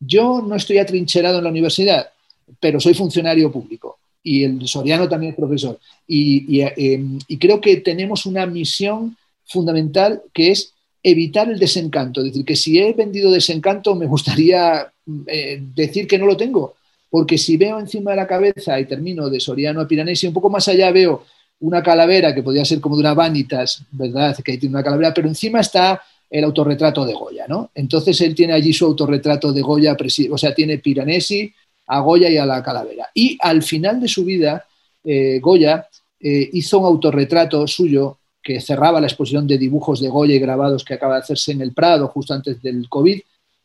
Yo 0.00 0.42
no 0.42 0.56
estoy 0.56 0.78
atrincherado 0.78 1.38
en 1.38 1.44
la 1.44 1.50
universidad, 1.50 2.10
pero 2.58 2.80
soy 2.80 2.94
funcionario 2.94 3.52
público 3.52 3.98
y 4.22 4.44
el 4.44 4.66
Soriano 4.66 5.08
también 5.08 5.32
es 5.32 5.36
profesor. 5.36 5.78
Y, 6.06 6.60
em, 6.60 7.18
creo 7.38 7.60
que 7.60 7.76
tenemos 7.78 8.26
una 8.26 8.46
misión 8.46 9.16
fundamental 9.50 10.22
que 10.32 10.52
es 10.52 10.72
evitar 11.02 11.50
el 11.50 11.58
desencanto. 11.58 12.20
Es 12.20 12.28
decir, 12.28 12.44
que 12.44 12.56
si 12.56 12.78
he 12.78 12.92
vendido 12.92 13.30
desencanto, 13.30 13.94
me 13.94 14.06
gustaría 14.06 14.90
eh, 15.26 15.62
decir 15.74 16.06
que 16.06 16.18
no 16.18 16.26
lo 16.26 16.36
tengo. 16.36 16.74
Porque 17.10 17.36
si 17.36 17.56
veo 17.56 17.78
encima 17.78 18.12
de 18.12 18.18
la 18.18 18.26
cabeza 18.26 18.78
y 18.78 18.86
termino 18.86 19.28
de 19.28 19.40
Soriano 19.40 19.80
a 19.80 19.88
Piranesi, 19.88 20.26
un 20.28 20.34
poco 20.34 20.48
más 20.48 20.68
allá 20.68 20.90
veo 20.92 21.24
una 21.60 21.82
calavera 21.82 22.34
que 22.34 22.42
podría 22.42 22.64
ser 22.64 22.80
como 22.80 22.96
de 22.96 23.00
una 23.00 23.14
vanitas, 23.14 23.82
¿verdad? 23.90 24.36
Que 24.44 24.56
tiene 24.56 24.76
una 24.76 24.84
calavera, 24.84 25.12
pero 25.12 25.28
encima 25.28 25.60
está 25.60 26.00
el 26.30 26.44
autorretrato 26.44 27.04
de 27.04 27.12
Goya, 27.12 27.46
¿no? 27.48 27.70
Entonces 27.74 28.20
él 28.20 28.34
tiene 28.34 28.52
allí 28.52 28.72
su 28.72 28.86
autorretrato 28.86 29.52
de 29.52 29.60
Goya, 29.60 29.96
o 30.30 30.38
sea, 30.38 30.54
tiene 30.54 30.78
Piranesi, 30.78 31.52
a 31.88 32.00
Goya 32.00 32.30
y 32.30 32.36
a 32.36 32.46
la 32.46 32.62
calavera. 32.62 33.10
Y 33.12 33.36
al 33.40 33.62
final 33.62 34.00
de 34.00 34.06
su 34.06 34.24
vida, 34.24 34.64
eh, 35.02 35.40
Goya 35.40 35.88
eh, 36.20 36.48
hizo 36.52 36.78
un 36.78 36.86
autorretrato 36.86 37.66
suyo 37.66 38.19
que 38.42 38.60
cerraba 38.60 39.00
la 39.00 39.06
exposición 39.06 39.46
de 39.46 39.58
dibujos 39.58 40.00
de 40.00 40.08
Goya 40.08 40.34
y 40.34 40.38
grabados 40.38 40.84
que 40.84 40.94
acaba 40.94 41.14
de 41.14 41.20
hacerse 41.20 41.52
en 41.52 41.60
el 41.60 41.72
Prado 41.72 42.08
justo 42.08 42.34
antes 42.34 42.60
del 42.62 42.88
COVID, 42.88 43.20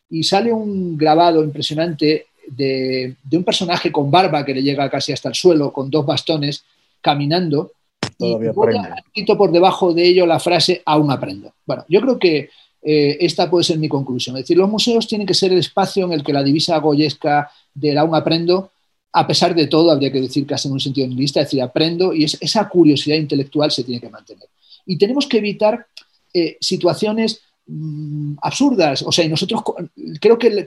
y 0.10 0.23
sale 0.23 0.53
un 0.53 0.97
grabado 0.97 1.43
impresionante 1.43 2.27
de, 2.47 3.15
de 3.23 3.38
un 3.38 3.43
personaje 3.43 3.91
con 3.91 4.11
barba 4.11 4.45
que 4.45 4.53
le 4.53 4.61
llega 4.61 4.89
casi 4.89 5.11
hasta 5.11 5.30
el 5.30 5.35
suelo, 5.35 5.73
con 5.73 5.89
dos 5.89 6.06
bastones, 6.06 6.64
caminando, 7.02 7.72
Todavía 8.18 8.53
y 9.14 9.26
por 9.26 9.52
debajo 9.52 9.93
de 9.93 10.07
ello 10.07 10.26
la 10.26 10.39
frase 10.39 10.81
aún 10.85 11.11
aprendo. 11.11 11.53
Bueno, 11.65 11.84
yo 11.89 12.02
creo 12.02 12.18
que 12.18 12.49
eh, 12.81 13.18
esta 13.19 13.49
puede 13.49 13.64
ser 13.64 13.77
mi 13.77 13.89
conclusión. 13.89 14.38
Es 14.38 14.43
decir, 14.43 14.57
los 14.57 14.69
museos 14.69 15.07
tienen 15.07 15.27
que 15.27 15.34
ser 15.34 15.52
el 15.52 15.60
espacio 15.60 16.06
en 16.06 16.14
el 16.14 16.23
que 16.23 16.34
la 16.34 16.43
divisa 16.43 16.77
goyesca 16.77 17.49
del 17.73 17.97
aún 17.97 18.15
aprendo, 18.15 18.72
a 19.11 19.27
pesar 19.27 19.56
de 19.56 19.68
todo, 19.68 19.91
habría 19.91 20.11
que 20.11 20.22
decir 20.22 20.45
casi 20.45 20.68
en 20.68 20.73
un 20.73 20.80
sentido 20.80 21.07
nihilista, 21.07 21.41
es 21.41 21.47
decir, 21.47 21.61
aprendo 21.61 22.14
y 22.14 22.26
esa 22.26 22.69
curiosidad 22.69 23.18
intelectual 23.18 23.72
se 23.72 23.84
tiene 23.84 24.02
que 24.02 24.10
mantener. 24.10 24.47
Y 24.86 24.98
tenemos 24.98 25.28
que 25.28 25.38
evitar 25.38 25.88
eh, 26.34 26.57
situaciones 26.60 27.41
mm, 27.68 28.36
absurdas. 28.41 29.03
O 29.03 29.12
sea, 29.12 29.26
y 29.26 29.30
nosotros 29.30 29.62
creo 30.20 30.38
que, 30.38 30.66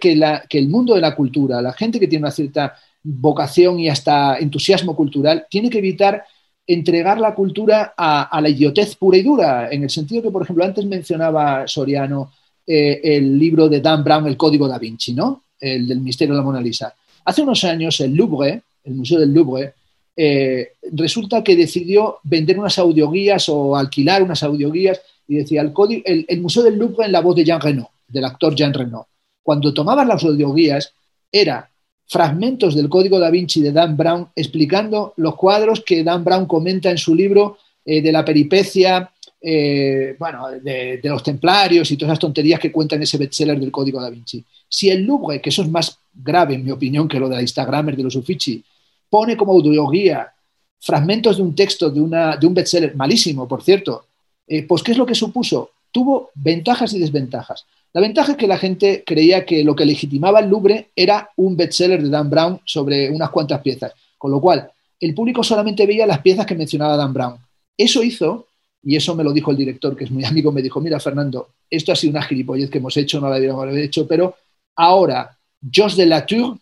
el 0.50 0.68
mundo 0.68 0.94
de 0.94 1.00
la 1.00 1.14
cultura, 1.14 1.60
la 1.62 1.72
gente 1.72 2.00
que 2.00 2.08
tiene 2.08 2.24
una 2.24 2.32
cierta 2.32 2.74
vocación 3.02 3.78
y 3.78 3.88
hasta 3.88 4.38
entusiasmo 4.38 4.96
cultural, 4.96 5.46
tiene 5.48 5.70
que 5.70 5.78
evitar 5.78 6.24
entregar 6.66 7.18
la 7.18 7.34
cultura 7.34 7.94
a, 7.96 8.40
la 8.40 8.48
idiotez 8.48 8.94
pura 8.96 9.16
y 9.16 9.22
dura, 9.22 9.70
en 9.70 9.84
el 9.84 9.90
sentido 9.90 10.22
que, 10.22 10.30
por 10.30 10.42
ejemplo, 10.42 10.64
antes 10.64 10.84
mencionaba 10.84 11.66
Soriano 11.66 12.32
eh, 12.66 13.00
el 13.02 13.38
libro 13.38 13.68
de 13.68 13.80
Dan 13.80 14.04
Brown, 14.04 14.26
El 14.26 14.36
Código 14.36 14.68
da 14.68 14.78
Vinci, 14.78 15.14
¿no? 15.14 15.44
El 15.58 15.88
del 15.88 16.00
misterio 16.00 16.34
de 16.34 16.38
la 16.40 16.44
Mona 16.44 16.60
Lisa. 16.60 16.94
Hace 17.24 17.42
unos 17.42 17.64
años 17.64 17.98
el 18.00 18.14
Louvre, 18.14 18.62
el 18.84 18.94
Museo 18.94 19.18
del 19.18 19.32
Louvre, 19.32 19.74
eh, 20.20 20.72
resulta 20.94 21.44
que 21.44 21.54
decidió 21.54 22.18
vender 22.24 22.58
unas 22.58 22.76
audioguías 22.80 23.48
o 23.48 23.76
alquilar 23.76 24.20
unas 24.20 24.42
audioguías 24.42 25.00
y 25.28 25.36
decía 25.36 25.60
el, 25.60 25.72
el, 26.04 26.26
el 26.26 26.40
Museo 26.40 26.64
del 26.64 26.76
Louvre 26.76 27.06
en 27.06 27.12
la 27.12 27.20
voz 27.20 27.36
de 27.36 27.44
Jean 27.44 27.60
Reno, 27.60 27.88
del 28.08 28.24
actor 28.24 28.52
Jean 28.56 28.74
Reno. 28.74 29.06
Cuando 29.44 29.72
tomaban 29.72 30.08
las 30.08 30.24
audioguías 30.24 30.92
era 31.30 31.70
fragmentos 32.08 32.74
del 32.74 32.88
Código 32.88 33.20
da 33.20 33.30
Vinci 33.30 33.60
de 33.60 33.70
Dan 33.70 33.96
Brown 33.96 34.26
explicando 34.34 35.14
los 35.18 35.36
cuadros 35.36 35.84
que 35.86 36.02
Dan 36.02 36.24
Brown 36.24 36.46
comenta 36.46 36.90
en 36.90 36.98
su 36.98 37.14
libro 37.14 37.58
eh, 37.84 38.02
de 38.02 38.10
la 38.10 38.24
peripecia, 38.24 39.12
eh, 39.40 40.16
bueno, 40.18 40.48
de, 40.50 41.00
los 41.04 41.22
templarios 41.22 41.92
y 41.92 41.96
todas 41.96 42.10
esas 42.10 42.18
tonterías 42.18 42.58
que 42.58 42.72
cuentan 42.72 43.00
ese 43.02 43.18
bestseller 43.18 43.60
del 43.60 43.70
Código 43.70 44.00
da 44.00 44.10
Vinci. 44.10 44.44
Si 44.68 44.90
el 44.90 45.04
Louvre, 45.04 45.40
que 45.40 45.50
eso 45.50 45.62
es 45.62 45.68
más 45.68 45.96
grave 46.12 46.54
en 46.54 46.64
mi 46.64 46.72
opinión 46.72 47.06
que 47.06 47.20
lo 47.20 47.28
de 47.28 47.36
la 47.36 47.42
Instagramer 47.42 47.96
de 47.96 48.02
los 48.02 48.16
Uffizi, 48.16 48.64
pone 49.10 49.36
como 49.36 49.52
audioguía 49.52 50.32
fragmentos 50.80 51.36
de 51.36 51.42
un 51.42 51.54
texto 51.54 51.90
de, 51.90 52.00
un 52.00 52.54
bestseller 52.54 52.94
malísimo, 52.94 53.48
por 53.48 53.62
cierto, 53.62 54.04
eh, 54.46 54.62
pues 54.62 54.82
¿qué 54.82 54.92
es 54.92 54.98
lo 54.98 55.06
que 55.06 55.14
supuso? 55.14 55.70
Tuvo 55.90 56.30
ventajas 56.34 56.92
y 56.92 56.98
desventajas. 56.98 57.64
La 57.92 58.00
ventaja 58.00 58.32
es 58.32 58.38
que 58.38 58.46
la 58.46 58.58
gente 58.58 59.02
creía 59.04 59.44
que 59.44 59.64
lo 59.64 59.74
que 59.74 59.86
legitimaba 59.86 60.40
el 60.40 60.48
Louvre 60.48 60.88
era 60.94 61.30
un 61.36 61.56
bestseller 61.56 62.02
de 62.02 62.10
Dan 62.10 62.30
Brown 62.30 62.60
sobre 62.64 63.10
unas 63.10 63.30
cuantas 63.30 63.60
piezas, 63.62 63.92
con 64.16 64.30
lo 64.30 64.40
cual 64.40 64.70
el 65.00 65.14
público 65.14 65.42
solamente 65.42 65.86
veía 65.86 66.06
las 66.06 66.20
piezas 66.20 66.46
que 66.46 66.54
mencionaba 66.54 66.96
Dan 66.96 67.12
Brown. 67.12 67.36
Eso 67.76 68.02
hizo, 68.02 68.46
y 68.82 68.96
eso 68.96 69.14
me 69.14 69.24
lo 69.24 69.32
dijo 69.32 69.50
el 69.50 69.56
director, 69.56 69.96
que 69.96 70.04
es 70.04 70.10
muy 70.10 70.24
amigo, 70.24 70.52
me 70.52 70.62
dijo, 70.62 70.80
mira 70.80 71.00
Fernando, 71.00 71.48
esto 71.70 71.92
ha 71.92 71.96
sido 71.96 72.12
una 72.12 72.22
gilipollez 72.22 72.70
que 72.70 72.78
hemos 72.78 72.96
hecho, 72.96 73.20
no 73.20 73.28
la 73.28 73.34
deberíamos 73.34 73.64
haber 73.64 73.78
hecho, 73.78 74.06
pero 74.06 74.34
ahora 74.76 75.36
Georges 75.70 75.96
de 75.96 76.06
Latour 76.06 76.58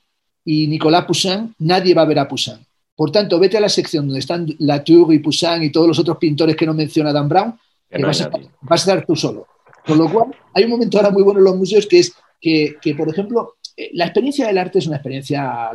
y 0.47 0.69
Nicolas 0.69 1.05
Poussin, 1.05 1.55
nadie 1.59 1.93
va 1.93 2.03
a 2.03 2.07
ver 2.07 2.21
a 2.21 2.29
Poussin. 2.29 2.65
Por 2.95 3.11
tanto, 3.11 3.39
vete 3.39 3.59
a 3.59 3.61
la 3.61 3.69
sección 3.69 4.07
donde 4.07 4.21
están 4.21 4.47
Latour 4.61 5.13
y 5.13 5.19
Poussin 5.19 5.63
y 5.63 5.71
todos 5.71 5.89
los 5.89 5.99
otros 5.99 6.17
pintores 6.19 6.57
que 6.57 6.65
no 6.65 6.73
menciona 6.73 7.13
Dan 7.13 7.29
Brown, 7.29 7.59
que 7.91 8.03
vas, 8.03 8.21
a, 8.23 8.75
estar 8.75 9.05
tú 9.05 9.17
solo. 9.17 9.49
Con 9.85 9.99
lo 9.99 10.11
cual, 10.11 10.35
hay 10.55 10.65
un 10.65 10.71
momento 10.71 10.99
ahora 10.99 11.11
muy 11.11 11.25
bueno 11.25 11.41
en 11.41 11.45
los 11.45 11.57
museos 11.57 11.87
que 11.87 11.99
es 11.99 12.15
que, 12.41 12.95
por 12.97 13.09
ejemplo, 13.09 13.57
eh, 13.77 13.91
la 13.95 14.05
experiencia 14.05 14.47
del 14.47 14.59
arte 14.59 14.79
es 14.79 14.87
una 14.87 14.97
experiencia 14.97 15.71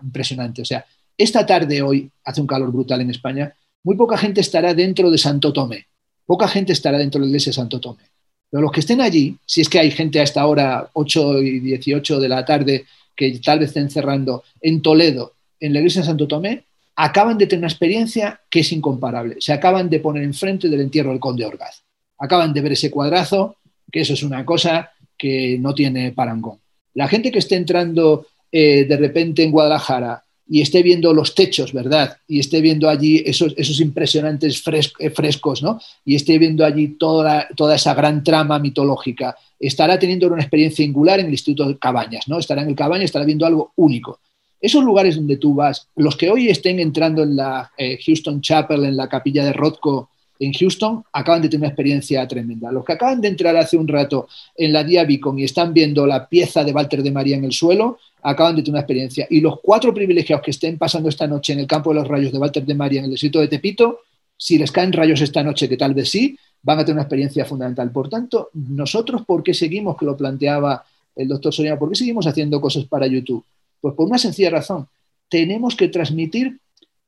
impresionante. 0.00 0.62
O 0.62 0.64
sea, 0.64 0.86
esta 1.18 1.44
tarde 1.44 1.82
hoy 1.82 2.08
hace 2.24 2.40
un 2.40 2.46
calor 2.46 2.70
brutal 2.70 3.00
en 3.00 3.10
España, 3.10 3.52
muy 3.82 3.96
poca 3.96 4.16
gente 4.16 4.40
estará 4.40 4.72
dentro 4.72 5.10
de 5.10 5.18
Santo 5.18 5.52
Tomé, 5.52 5.86
poca 6.24 6.46
gente 6.46 6.72
estará 6.72 6.96
dentro 6.96 7.18
de 7.18 7.26
la 7.26 7.30
iglesia 7.30 7.50
de 7.50 7.54
Santo 7.54 7.80
Tomé. 7.80 8.04
Pero 8.48 8.62
los 8.62 8.70
que 8.70 8.80
estén 8.80 9.00
allí, 9.00 9.36
si 9.44 9.62
es 9.62 9.68
que 9.68 9.80
hay 9.80 9.90
gente 9.90 10.20
a 10.20 10.22
esta 10.22 10.46
hora, 10.46 10.90
8 10.92 11.42
y 11.42 11.58
18 11.58 12.20
de 12.20 12.28
la 12.28 12.44
tarde, 12.44 12.84
que 13.16 13.38
tal 13.38 13.58
vez 13.58 13.68
estén 13.68 13.90
cerrando 13.90 14.44
en 14.60 14.82
Toledo 14.82 15.34
en 15.60 15.72
la 15.72 15.78
iglesia 15.78 16.02
de 16.02 16.08
Santo 16.08 16.26
Tomé, 16.26 16.64
acaban 16.96 17.38
de 17.38 17.46
tener 17.46 17.60
una 17.60 17.68
experiencia 17.68 18.40
que 18.50 18.60
es 18.60 18.72
incomparable. 18.72 19.36
Se 19.38 19.52
acaban 19.52 19.88
de 19.88 20.00
poner 20.00 20.22
enfrente 20.22 20.68
del 20.68 20.80
entierro 20.80 21.10
del 21.10 21.20
conde 21.20 21.46
Orgaz. 21.46 21.82
Acaban 22.18 22.52
de 22.52 22.60
ver 22.60 22.72
ese 22.72 22.90
cuadrazo, 22.90 23.56
que 23.90 24.00
eso 24.00 24.14
es 24.14 24.22
una 24.22 24.44
cosa 24.44 24.90
que 25.16 25.56
no 25.58 25.74
tiene 25.74 26.12
parangón. 26.12 26.58
La 26.94 27.08
gente 27.08 27.30
que 27.30 27.38
esté 27.38 27.56
entrando 27.56 28.26
eh, 28.50 28.84
de 28.84 28.96
repente 28.96 29.42
en 29.42 29.50
Guadalajara 29.50 30.22
y 30.48 30.60
esté 30.60 30.82
viendo 30.82 31.14
los 31.14 31.34
techos, 31.34 31.72
¿verdad? 31.72 32.18
Y 32.28 32.38
esté 32.40 32.60
viendo 32.60 32.88
allí 32.88 33.22
esos, 33.24 33.80
impresionantes 33.80 34.62
eh, 34.98 35.10
frescos, 35.10 35.62
¿no? 35.62 35.80
Y 36.04 36.16
esté 36.16 36.38
viendo 36.38 36.64
allí 36.64 36.88
toda, 36.98 37.48
toda 37.56 37.76
esa 37.76 37.94
gran 37.94 38.22
trama 38.22 38.58
mitológica, 38.58 39.36
estará 39.62 39.98
teniendo 39.98 40.26
una 40.26 40.42
experiencia 40.42 40.84
singular 40.84 41.20
en 41.20 41.26
el 41.26 41.32
Instituto 41.32 41.68
de 41.68 41.78
Cabañas, 41.78 42.26
¿no? 42.26 42.38
Estará 42.38 42.62
en 42.62 42.68
el 42.68 42.74
Cabañas, 42.74 43.06
estará 43.06 43.24
viendo 43.24 43.46
algo 43.46 43.72
único. 43.76 44.18
Esos 44.60 44.84
lugares 44.84 45.16
donde 45.16 45.36
tú 45.36 45.54
vas, 45.54 45.88
los 45.96 46.16
que 46.16 46.30
hoy 46.30 46.48
estén 46.48 46.78
entrando 46.78 47.22
en 47.22 47.36
la 47.36 47.70
eh, 47.78 47.98
Houston 48.04 48.40
Chapel, 48.40 48.84
en 48.84 48.96
la 48.96 49.08
capilla 49.08 49.44
de 49.44 49.52
Rothko 49.52 50.10
en 50.38 50.52
Houston, 50.52 51.04
acaban 51.12 51.42
de 51.42 51.48
tener 51.48 51.62
una 51.62 51.68
experiencia 51.68 52.26
tremenda. 52.26 52.72
Los 52.72 52.84
que 52.84 52.92
acaban 52.92 53.20
de 53.20 53.28
entrar 53.28 53.56
hace 53.56 53.76
un 53.76 53.86
rato 53.86 54.28
en 54.56 54.72
la 54.72 54.82
Diabicon 54.82 55.38
y 55.38 55.44
están 55.44 55.72
viendo 55.72 56.06
la 56.06 56.28
pieza 56.28 56.64
de 56.64 56.72
Walter 56.72 57.02
de 57.02 57.12
María 57.12 57.36
en 57.36 57.44
el 57.44 57.52
suelo, 57.52 57.98
acaban 58.22 58.56
de 58.56 58.62
tener 58.62 58.74
una 58.74 58.80
experiencia. 58.80 59.26
Y 59.30 59.40
los 59.40 59.60
cuatro 59.60 59.94
privilegiados 59.94 60.44
que 60.44 60.50
estén 60.50 60.78
pasando 60.78 61.08
esta 61.08 61.26
noche 61.26 61.52
en 61.52 61.60
el 61.60 61.66
campo 61.66 61.90
de 61.90 62.00
los 62.00 62.08
rayos 62.08 62.32
de 62.32 62.38
Walter 62.38 62.64
de 62.64 62.74
María 62.74 63.00
en 63.00 63.04
el 63.06 63.10
distrito 63.12 63.40
de 63.40 63.48
Tepito, 63.48 64.00
si 64.42 64.58
les 64.58 64.72
caen 64.72 64.92
rayos 64.92 65.20
esta 65.20 65.44
noche, 65.44 65.68
que 65.68 65.76
tal 65.76 65.94
vez 65.94 66.10
sí, 66.10 66.36
van 66.62 66.80
a 66.80 66.84
tener 66.84 66.94
una 66.94 67.02
experiencia 67.02 67.44
fundamental. 67.44 67.92
Por 67.92 68.08
tanto, 68.08 68.50
nosotros, 68.54 69.22
¿por 69.24 69.40
qué 69.44 69.54
seguimos, 69.54 69.96
que 69.96 70.04
lo 70.04 70.16
planteaba 70.16 70.84
el 71.14 71.28
doctor 71.28 71.54
Soriano, 71.54 71.78
por 71.78 71.90
qué 71.90 71.94
seguimos 71.94 72.26
haciendo 72.26 72.60
cosas 72.60 72.84
para 72.86 73.06
YouTube? 73.06 73.44
Pues 73.80 73.94
por 73.94 74.04
una 74.04 74.18
sencilla 74.18 74.50
razón. 74.50 74.88
Tenemos 75.28 75.76
que 75.76 75.86
transmitir 75.86 76.58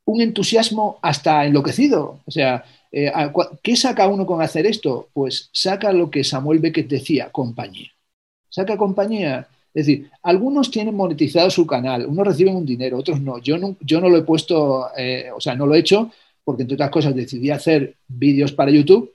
un 0.05 0.21
entusiasmo 0.21 0.97
hasta 1.01 1.45
enloquecido. 1.45 2.21
O 2.25 2.31
sea, 2.31 2.63
eh, 2.89 3.11
¿qué 3.61 3.75
saca 3.75 4.07
uno 4.07 4.25
con 4.25 4.41
hacer 4.41 4.65
esto? 4.65 5.09
Pues 5.11 5.49
saca 5.51 5.91
lo 5.91 6.09
que 6.09 6.23
Samuel 6.23 6.59
Beckett 6.59 6.87
decía, 6.87 7.31
compañía. 7.33 7.91
Saca 8.47 8.77
compañía. 8.77 9.45
Es 9.73 9.87
decir, 9.87 10.09
algunos 10.23 10.71
tienen 10.71 10.95
monetizado 10.95 11.49
su 11.49 11.67
canal, 11.67 12.05
unos 12.05 12.27
reciben 12.27 12.55
un 12.55 12.65
dinero, 12.65 12.97
otros 12.97 13.19
no. 13.19 13.39
Yo 13.39 13.57
no, 13.57 13.75
yo 13.81 13.99
no 13.99 14.07
lo 14.07 14.19
he 14.19 14.23
puesto, 14.23 14.87
eh, 14.97 15.29
o 15.35 15.41
sea, 15.41 15.53
no 15.53 15.65
lo 15.65 15.75
he 15.75 15.79
hecho 15.79 16.11
porque, 16.45 16.61
entre 16.61 16.75
otras 16.75 16.91
cosas, 16.91 17.13
decidí 17.13 17.49
hacer 17.49 17.95
vídeos 18.07 18.53
para 18.53 18.71
YouTube, 18.71 19.13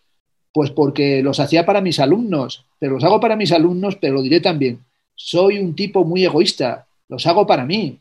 pues 0.52 0.70
porque 0.70 1.22
los 1.22 1.40
hacía 1.40 1.64
para 1.64 1.80
mis 1.80 1.98
alumnos, 2.00 2.66
pero 2.78 2.94
los 2.94 3.04
hago 3.04 3.20
para 3.20 3.36
mis 3.36 3.52
alumnos, 3.52 3.96
pero 3.96 4.14
lo 4.14 4.22
diré 4.22 4.40
también. 4.40 4.80
Soy 5.14 5.58
un 5.58 5.74
tipo 5.74 6.04
muy 6.04 6.24
egoísta 6.24 6.86
los 7.10 7.26
hago 7.26 7.46
para 7.46 7.66
mí, 7.66 7.98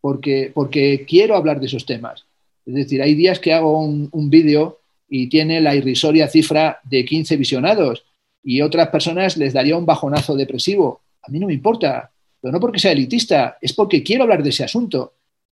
porque, 0.00 0.52
porque 0.54 1.04
quiero 1.08 1.34
hablar 1.34 1.58
de 1.58 1.66
esos 1.66 1.86
temas. 1.86 2.26
Es 2.66 2.74
decir, 2.74 3.02
hay 3.02 3.14
días 3.14 3.40
que 3.40 3.54
hago 3.54 3.80
un, 3.80 4.30
vídeo 4.30 4.80
y 5.08 5.28
tiene 5.28 5.60
la 5.60 5.74
irrisoria 5.74 6.28
cifra 6.28 6.78
de 6.84 7.04
15 7.04 7.36
visionados 7.36 8.04
y 8.42 8.60
otras 8.60 8.88
personas 8.88 9.36
les 9.38 9.54
daría 9.54 9.76
un 9.76 9.86
bajonazo 9.86 10.36
depresivo. 10.36 11.00
A 11.22 11.30
mí 11.30 11.38
no 11.40 11.46
me 11.46 11.54
importa, 11.54 12.10
pero 12.40 12.52
no 12.52 12.60
porque 12.60 12.78
sea 12.78 12.92
elitista, 12.92 13.56
es 13.60 13.72
porque 13.72 14.02
quiero 14.02 14.24
hablar 14.24 14.42
de 14.42 14.50
ese 14.50 14.64
asunto. 14.64 15.14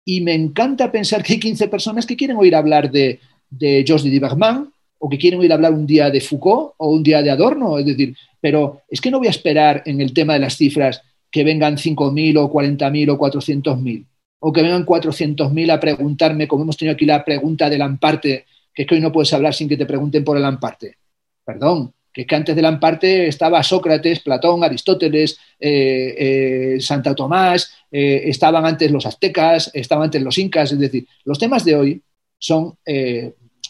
Y 0.09 0.21
me 0.21 0.33
encanta 0.33 0.89
pensar 0.89 1.21
que 1.21 1.33
hay 1.33 1.39
15 1.39 1.67
personas 1.67 2.05
que 2.05 2.15
quieren 2.15 2.37
oír 2.37 2.55
hablar 2.55 2.89
de, 2.89 3.19
de 3.49 4.19
Bergman 4.21 4.71
o 4.99 5.09
que 5.09 5.17
quieren 5.17 5.41
oír 5.41 5.51
hablar 5.51 5.73
un 5.73 5.85
día 5.85 6.09
de 6.09 6.21
Foucault 6.21 6.75
o 6.77 6.91
un 6.91 7.03
día 7.03 7.21
de 7.21 7.29
Adorno. 7.29 7.77
Es 7.77 7.85
decir, 7.85 8.15
pero 8.39 8.83
es 8.89 9.01
que 9.01 9.11
no 9.11 9.17
voy 9.17 9.27
a 9.27 9.31
esperar 9.31 9.83
en 9.85 9.99
el 9.99 10.13
tema 10.13 10.31
de 10.35 10.39
las 10.39 10.55
cifras 10.55 11.01
que 11.29 11.43
vengan 11.43 11.75
5.000 11.75 12.37
o 12.37 12.49
40.000 12.49 13.11
o 13.11 13.19
400.000, 13.19 14.05
o 14.39 14.53
que 14.53 14.61
vengan 14.61 14.85
400.000 14.85 15.71
a 15.73 15.79
preguntarme, 15.81 16.47
como 16.47 16.63
hemos 16.63 16.77
tenido 16.77 16.93
aquí 16.93 17.05
la 17.05 17.25
pregunta 17.25 17.69
del 17.69 17.81
Amparte, 17.81 18.45
que 18.73 18.83
es 18.83 18.87
que 18.87 18.95
hoy 18.95 19.01
no 19.01 19.11
puedes 19.11 19.33
hablar 19.33 19.53
sin 19.53 19.67
que 19.67 19.75
te 19.75 19.85
pregunten 19.85 20.23
por 20.23 20.37
el 20.37 20.45
Amparte. 20.45 20.95
Perdón, 21.43 21.91
que 22.17 22.25
que 22.25 22.35
antes 22.35 22.55
del 22.55 22.65
Amparte 22.65 23.27
estaba 23.27 23.61
Sócrates, 23.61 24.21
Platón, 24.21 24.63
Aristóteles, 24.63 25.37
eh, 25.59 26.15
eh, 26.17 26.81
Santa 26.81 27.13
Tomás, 27.13 27.71
eh, 27.91 28.23
estaban 28.25 28.65
antes 28.65 28.89
los 28.89 29.05
aztecas, 29.05 29.69
estaban 29.71 30.05
antes 30.05 30.23
los 30.23 30.35
incas, 30.39 30.71
es 30.71 30.79
decir, 30.79 31.07
los 31.25 31.37
temas 31.37 31.63
de 31.63 31.75
hoy 31.75 32.01
son 32.39 32.75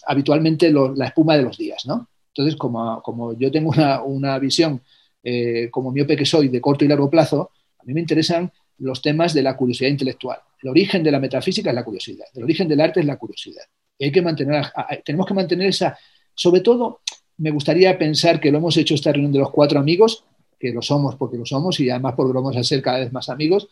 habitualmente 0.05 0.71
la 0.71 1.07
espuma 1.07 1.35
de 1.35 1.43
los 1.43 1.57
días, 1.57 1.85
¿no? 1.85 2.07
Entonces, 2.29 2.55
como, 2.55 3.01
como 3.01 3.37
yo 3.37 3.51
tengo 3.51 3.69
una, 3.69 4.01
una 4.01 4.39
visión 4.39 4.81
eh, 5.21 5.69
como 5.69 5.91
miope 5.91 6.15
que 6.15 6.25
soy, 6.25 6.47
de 6.47 6.61
corto 6.61 6.85
y 6.85 6.87
largo 6.87 7.09
plazo, 7.09 7.51
a 7.77 7.83
mí 7.83 7.93
me 7.93 7.99
interesan 7.99 8.49
los 8.77 9.01
temas 9.01 9.33
de 9.33 9.43
la 9.43 9.57
curiosidad 9.57 9.89
intelectual. 9.89 10.39
El 10.63 10.69
origen 10.69 11.03
de 11.03 11.11
la 11.11 11.19
metafísica 11.19 11.71
es 11.71 11.75
la 11.75 11.83
curiosidad, 11.83 12.27
el 12.33 12.43
origen 12.43 12.69
del 12.69 12.79
arte 12.79 13.01
es 13.01 13.05
la 13.05 13.17
curiosidad. 13.17 13.63
hay 13.99 14.09
que 14.09 14.21
mantener, 14.21 14.67
tenemos 15.03 15.25
que 15.25 15.33
mantener 15.33 15.67
esa, 15.67 15.97
sobre 16.33 16.61
todo, 16.61 17.01
me 17.37 17.51
gustaría 17.51 17.97
pensar 17.97 18.39
que 18.39 18.51
lo 18.51 18.57
hemos 18.57 18.77
hecho 18.77 18.95
esta 18.95 19.11
reunión 19.11 19.31
de 19.31 19.39
los 19.39 19.51
cuatro 19.51 19.79
amigos, 19.79 20.23
que 20.59 20.71
lo 20.71 20.81
somos 20.81 21.15
porque 21.15 21.37
lo 21.37 21.45
somos 21.45 21.79
y 21.79 21.89
además 21.89 22.15
porque 22.15 22.33
vamos 22.33 22.55
a 22.57 22.63
ser 22.63 22.81
cada 22.81 22.99
vez 22.99 23.11
más 23.11 23.29
amigos, 23.29 23.67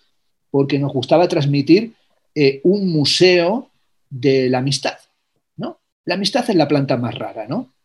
porque 0.52 0.80
nos 0.80 0.94
gustaba 0.94 1.27
transmitir 1.27 1.94
eh, 2.34 2.61
un 2.64 2.92
museo 2.92 3.69
de 4.10 4.50
la 4.50 4.60
amistad. 4.60 4.98
¿no? 5.58 5.80
La 6.06 6.16
amistad 6.16 6.50
es 6.50 6.56
la 6.56 6.68
planta 6.68 6.98
más 6.98 7.16
rara, 7.16 7.48
¿no? 7.48 7.76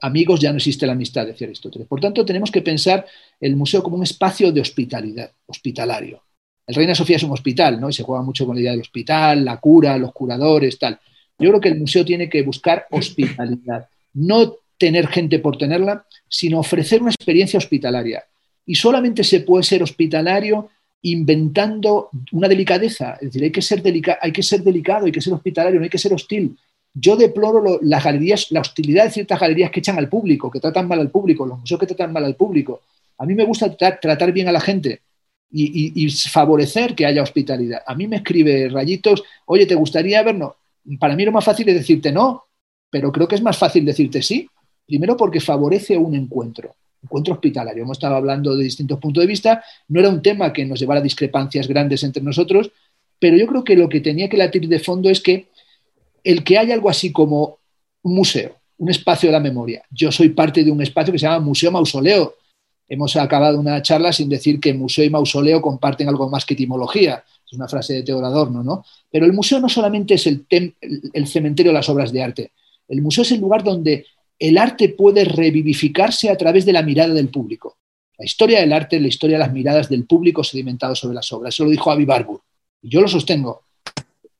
amigos 0.00 0.40
ya 0.40 0.50
no 0.50 0.58
existe 0.58 0.86
la 0.86 0.92
amistad, 0.92 1.26
decía 1.26 1.46
Aristóteles. 1.46 1.88
Por 1.88 2.00
tanto, 2.00 2.24
tenemos 2.24 2.50
que 2.50 2.62
pensar 2.62 3.06
el 3.40 3.56
museo 3.56 3.82
como 3.82 3.96
un 3.96 4.02
espacio 4.02 4.52
de 4.52 4.60
hospitalidad, 4.60 5.30
hospitalario. 5.46 6.22
El 6.66 6.74
Reina 6.74 6.94
Sofía 6.94 7.16
es 7.16 7.22
un 7.22 7.32
hospital, 7.32 7.80
¿no? 7.80 7.88
Y 7.88 7.92
se 7.92 8.02
juega 8.02 8.22
mucho 8.22 8.46
con 8.46 8.56
la 8.56 8.60
idea 8.60 8.72
del 8.72 8.82
hospital, 8.82 9.44
la 9.44 9.56
cura, 9.58 9.96
los 9.96 10.12
curadores, 10.12 10.78
tal. 10.78 10.98
Yo 11.38 11.48
creo 11.50 11.60
que 11.60 11.68
el 11.68 11.78
museo 11.78 12.04
tiene 12.04 12.28
que 12.28 12.42
buscar 12.42 12.86
hospitalidad, 12.90 13.88
no 14.14 14.56
tener 14.78 15.08
gente 15.08 15.38
por 15.38 15.58
tenerla, 15.58 16.06
sino 16.28 16.60
ofrecer 16.60 17.02
una 17.02 17.10
experiencia 17.10 17.58
hospitalaria. 17.58 18.24
Y 18.64 18.74
solamente 18.74 19.24
se 19.24 19.40
puede 19.40 19.64
ser 19.64 19.82
hospitalario 19.82 20.70
inventando 21.02 22.10
una 22.32 22.48
delicadeza. 22.48 23.14
Es 23.14 23.28
decir, 23.28 23.44
hay 23.44 23.52
que 23.52 23.62
ser, 23.62 23.82
hay 24.20 24.32
que 24.32 24.42
ser 24.42 24.62
delicado, 24.62 25.06
hay 25.06 25.12
que 25.12 25.20
ser 25.20 25.32
hospitalario, 25.32 25.78
no 25.78 25.84
hay 25.84 25.90
que 25.90 25.98
ser 25.98 26.12
hostil. 26.12 26.56
Yo 26.94 27.16
deploro 27.16 27.78
las 27.82 28.04
galerías, 28.04 28.50
la 28.50 28.60
hostilidad 28.60 29.04
de 29.04 29.10
ciertas 29.10 29.38
galerías 29.38 29.70
que 29.70 29.80
echan 29.80 29.98
al 29.98 30.08
público, 30.08 30.50
que 30.50 30.60
tratan 30.60 30.88
mal 30.88 30.98
al 31.00 31.10
público, 31.10 31.46
los 31.46 31.60
museos 31.60 31.80
que 31.80 31.86
tratan 31.86 32.12
mal 32.12 32.24
al 32.24 32.34
público. 32.34 32.82
A 33.18 33.26
mí 33.26 33.34
me 33.34 33.44
gusta 33.44 33.76
tratar, 33.76 34.32
bien 34.32 34.48
a 34.48 34.52
la 34.52 34.60
gente 34.60 35.02
y, 35.50 36.08
favorecer 36.10 36.94
que 36.94 37.06
haya 37.06 37.22
hospitalidad. 37.22 37.82
A 37.86 37.94
mí 37.94 38.06
me 38.06 38.16
escribe 38.16 38.68
rayitos, 38.68 39.22
oye, 39.46 39.66
¿te 39.66 39.74
gustaría 39.74 40.22
vernos? 40.22 40.52
Para 40.98 41.14
mí 41.14 41.24
lo 41.24 41.32
más 41.32 41.44
fácil 41.44 41.68
es 41.68 41.74
decirte 41.74 42.12
no, 42.12 42.44
pero 42.90 43.12
creo 43.12 43.28
que 43.28 43.34
es 43.34 43.42
más 43.42 43.56
fácil 43.56 43.84
decirte 43.84 44.22
sí. 44.22 44.48
Primero 44.88 45.18
porque 45.18 45.38
favorece 45.38 45.98
un 45.98 46.14
encuentro, 46.14 46.74
encuentro 47.02 47.34
hospitalario. 47.34 47.82
Hemos 47.82 47.98
estado 47.98 48.16
hablando 48.16 48.56
de 48.56 48.64
distintos 48.64 48.98
puntos 48.98 49.20
de 49.20 49.26
vista, 49.26 49.62
no 49.88 50.00
era 50.00 50.08
un 50.08 50.22
tema 50.22 50.50
que 50.50 50.64
nos 50.64 50.80
llevara 50.80 51.00
a 51.00 51.02
discrepancias 51.02 51.68
grandes 51.68 52.02
entre 52.04 52.22
nosotros, 52.22 52.70
pero 53.18 53.36
yo 53.36 53.46
creo 53.46 53.62
que 53.62 53.76
lo 53.76 53.86
que 53.90 54.00
tenía 54.00 54.30
que 54.30 54.38
latir 54.38 54.66
de 54.66 54.78
fondo 54.78 55.10
es 55.10 55.20
que 55.20 55.48
el 56.24 56.42
que 56.42 56.56
haya 56.56 56.72
algo 56.72 56.88
así 56.88 57.12
como 57.12 57.58
un 58.00 58.14
museo, 58.14 58.56
un 58.78 58.88
espacio 58.88 59.28
de 59.28 59.34
la 59.34 59.40
memoria. 59.40 59.82
Yo 59.90 60.10
soy 60.10 60.30
parte 60.30 60.64
de 60.64 60.70
un 60.70 60.80
espacio 60.80 61.12
que 61.12 61.18
se 61.18 61.26
llama 61.26 61.44
Museo 61.44 61.70
Mausoleo. 61.70 62.36
Hemos 62.88 63.14
acabado 63.16 63.60
una 63.60 63.82
charla 63.82 64.10
sin 64.10 64.30
decir 64.30 64.58
que 64.58 64.72
museo 64.72 65.04
y 65.04 65.10
mausoleo 65.10 65.60
comparten 65.60 66.08
algo 66.08 66.30
más 66.30 66.46
que 66.46 66.54
etimología. 66.54 67.22
Es 67.44 67.52
una 67.52 67.68
frase 67.68 67.92
de 67.92 68.02
Teodoro 68.04 68.26
Adorno, 68.26 68.62
¿no? 68.62 68.86
Pero 69.10 69.26
el 69.26 69.34
museo 69.34 69.60
no 69.60 69.68
solamente 69.68 70.14
es 70.14 70.26
el, 70.26 70.46
el 71.12 71.26
cementerio 71.26 71.72
de 71.72 71.74
las 71.74 71.90
obras 71.90 72.10
de 72.10 72.22
arte. 72.22 72.52
El 72.88 73.02
museo 73.02 73.20
es 73.20 73.32
el 73.32 73.40
lugar 73.40 73.62
donde 73.62 74.06
el 74.38 74.58
arte 74.58 74.90
puede 74.90 75.24
revivificarse 75.24 76.30
a 76.30 76.36
través 76.36 76.64
de 76.64 76.72
la 76.72 76.82
mirada 76.82 77.14
del 77.14 77.28
público. 77.28 77.76
La 78.18 78.24
historia 78.24 78.60
del 78.60 78.72
arte 78.72 78.96
es 78.96 79.02
la 79.02 79.08
historia 79.08 79.36
de 79.36 79.44
las 79.44 79.52
miradas 79.52 79.88
del 79.88 80.04
público 80.04 80.42
sedimentado 80.42 80.94
sobre 80.94 81.14
las 81.14 81.32
obras. 81.32 81.54
Eso 81.54 81.64
lo 81.64 81.70
dijo 81.70 81.90
Avi 81.90 82.04
Barbour. 82.04 82.40
Y 82.82 82.88
yo 82.88 83.00
lo 83.00 83.08
sostengo. 83.08 83.62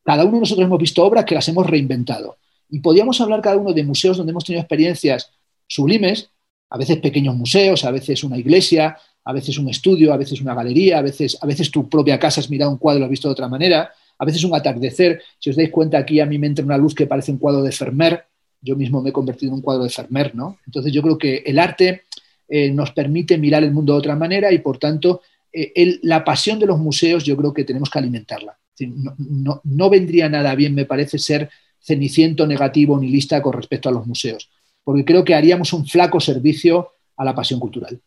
Cada 0.04 0.24
uno 0.24 0.34
de 0.34 0.40
nosotros 0.40 0.66
hemos 0.66 0.80
visto 0.80 1.04
obras 1.04 1.24
que 1.24 1.34
las 1.34 1.48
hemos 1.48 1.66
reinventado. 1.66 2.38
Y 2.70 2.80
podríamos 2.80 3.20
hablar 3.20 3.40
cada 3.40 3.56
uno 3.56 3.72
de 3.72 3.84
museos 3.84 4.16
donde 4.16 4.30
hemos 4.30 4.44
tenido 4.44 4.62
experiencias 4.62 5.30
sublimes, 5.66 6.30
a 6.70 6.78
veces 6.78 6.98
pequeños 6.98 7.34
museos, 7.34 7.84
a 7.84 7.90
veces 7.90 8.24
una 8.24 8.36
iglesia, 8.36 8.96
a 9.24 9.32
veces 9.32 9.58
un 9.58 9.68
estudio, 9.68 10.12
a 10.12 10.16
veces 10.16 10.40
una 10.40 10.54
galería, 10.54 10.98
a 10.98 11.02
veces, 11.02 11.38
a 11.40 11.46
veces 11.46 11.70
tu 11.70 11.88
propia 11.88 12.18
casa 12.18 12.40
has 12.40 12.50
mirado 12.50 12.70
un 12.70 12.78
cuadro 12.78 12.98
y 12.98 13.00
lo 13.00 13.04
has 13.06 13.10
visto 13.10 13.28
de 13.28 13.32
otra 13.32 13.48
manera, 13.48 13.92
a 14.18 14.24
veces 14.24 14.42
un 14.44 14.54
atardecer. 14.54 15.22
Si 15.38 15.50
os 15.50 15.56
dais 15.56 15.70
cuenta, 15.70 15.98
aquí 15.98 16.20
a 16.20 16.26
mí 16.26 16.38
me 16.38 16.46
entra 16.46 16.64
una 16.64 16.78
luz 16.78 16.94
que 16.94 17.06
parece 17.06 17.32
un 17.32 17.38
cuadro 17.38 17.62
de 17.62 17.72
Fermer. 17.72 18.24
Yo 18.60 18.76
mismo 18.76 19.02
me 19.02 19.10
he 19.10 19.12
convertido 19.12 19.50
en 19.50 19.56
un 19.56 19.62
cuadro 19.62 19.84
de 19.84 19.90
Fermer, 19.90 20.34
¿no? 20.34 20.58
Entonces 20.66 20.92
yo 20.92 21.02
creo 21.02 21.18
que 21.18 21.38
el 21.46 21.58
arte 21.58 22.02
eh, 22.48 22.70
nos 22.70 22.92
permite 22.92 23.38
mirar 23.38 23.62
el 23.62 23.72
mundo 23.72 23.92
de 23.92 23.98
otra 23.98 24.16
manera 24.16 24.50
y, 24.52 24.58
por 24.58 24.78
tanto, 24.78 25.20
eh, 25.52 25.98
la 26.02 26.24
pasión 26.24 26.58
de 26.58 26.66
los 26.66 26.78
museos 26.78 27.24
yo 27.24 27.36
creo 27.36 27.52
que 27.52 27.64
tenemos 27.64 27.90
que 27.90 27.98
alimentarla. 27.98 28.58
No, 28.84 29.90
vendría 29.90 30.28
nada 30.28 30.54
bien, 30.54 30.74
me 30.74 30.84
parece, 30.84 31.18
ser 31.18 31.50
ceniciento, 31.80 32.46
negativo, 32.46 32.98
ni 32.98 33.08
lista 33.08 33.42
con 33.42 33.52
respecto 33.52 33.88
a 33.88 33.92
los 33.92 34.06
museos, 34.06 34.50
porque 34.84 35.04
creo 35.04 35.24
que 35.24 35.34
haríamos 35.34 35.72
un 35.72 35.86
flaco 35.86 36.20
servicio 36.20 36.90
a 37.16 37.24
la 37.24 37.34
pasión 37.34 37.58
cultural. 37.58 38.00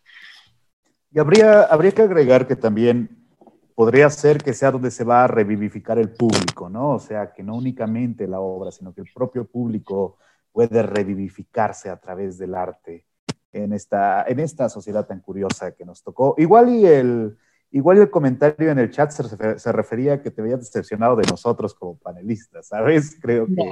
Y 1.13 1.19
habría, 1.19 1.63
habría 1.63 1.91
que 1.91 2.03
agregar 2.03 2.47
que 2.47 2.55
también 2.55 3.09
podría 3.75 4.09
ser 4.09 4.41
que 4.41 4.53
sea 4.53 4.71
donde 4.71 4.91
se 4.91 5.03
va 5.03 5.25
a 5.25 5.27
revivificar 5.27 5.97
el 5.97 6.09
público, 6.09 6.69
¿no? 6.69 6.91
O 6.91 6.99
sea, 6.99 7.33
que 7.33 7.43
no 7.43 7.55
únicamente 7.55 8.27
la 8.27 8.39
obra, 8.39 8.71
sino 8.71 8.93
que 8.93 9.01
el 9.01 9.07
propio 9.13 9.45
público 9.45 10.17
puede 10.51 10.83
revivificarse 10.83 11.89
a 11.89 11.97
través 11.97 12.37
del 12.37 12.55
arte 12.55 13.05
en 13.53 13.73
esta, 13.73 14.23
en 14.23 14.39
esta 14.39 14.69
sociedad 14.69 15.05
tan 15.05 15.19
curiosa 15.19 15.71
que 15.71 15.85
nos 15.85 16.03
tocó. 16.03 16.35
Igual 16.37 16.69
y 16.69 16.85
el, 16.85 17.37
igual 17.71 17.97
el 17.97 18.09
comentario 18.09 18.71
en 18.71 18.79
el 18.79 18.91
chat 18.91 19.11
se, 19.11 19.71
refería 19.71 20.13
a 20.13 20.21
que 20.21 20.31
te 20.31 20.41
habías 20.41 20.59
decepcionado 20.59 21.15
de 21.15 21.27
nosotros 21.29 21.73
como 21.73 21.97
panelistas, 21.97 22.67
¿sabes? 22.67 23.17
Creo 23.21 23.47
que 23.47 23.69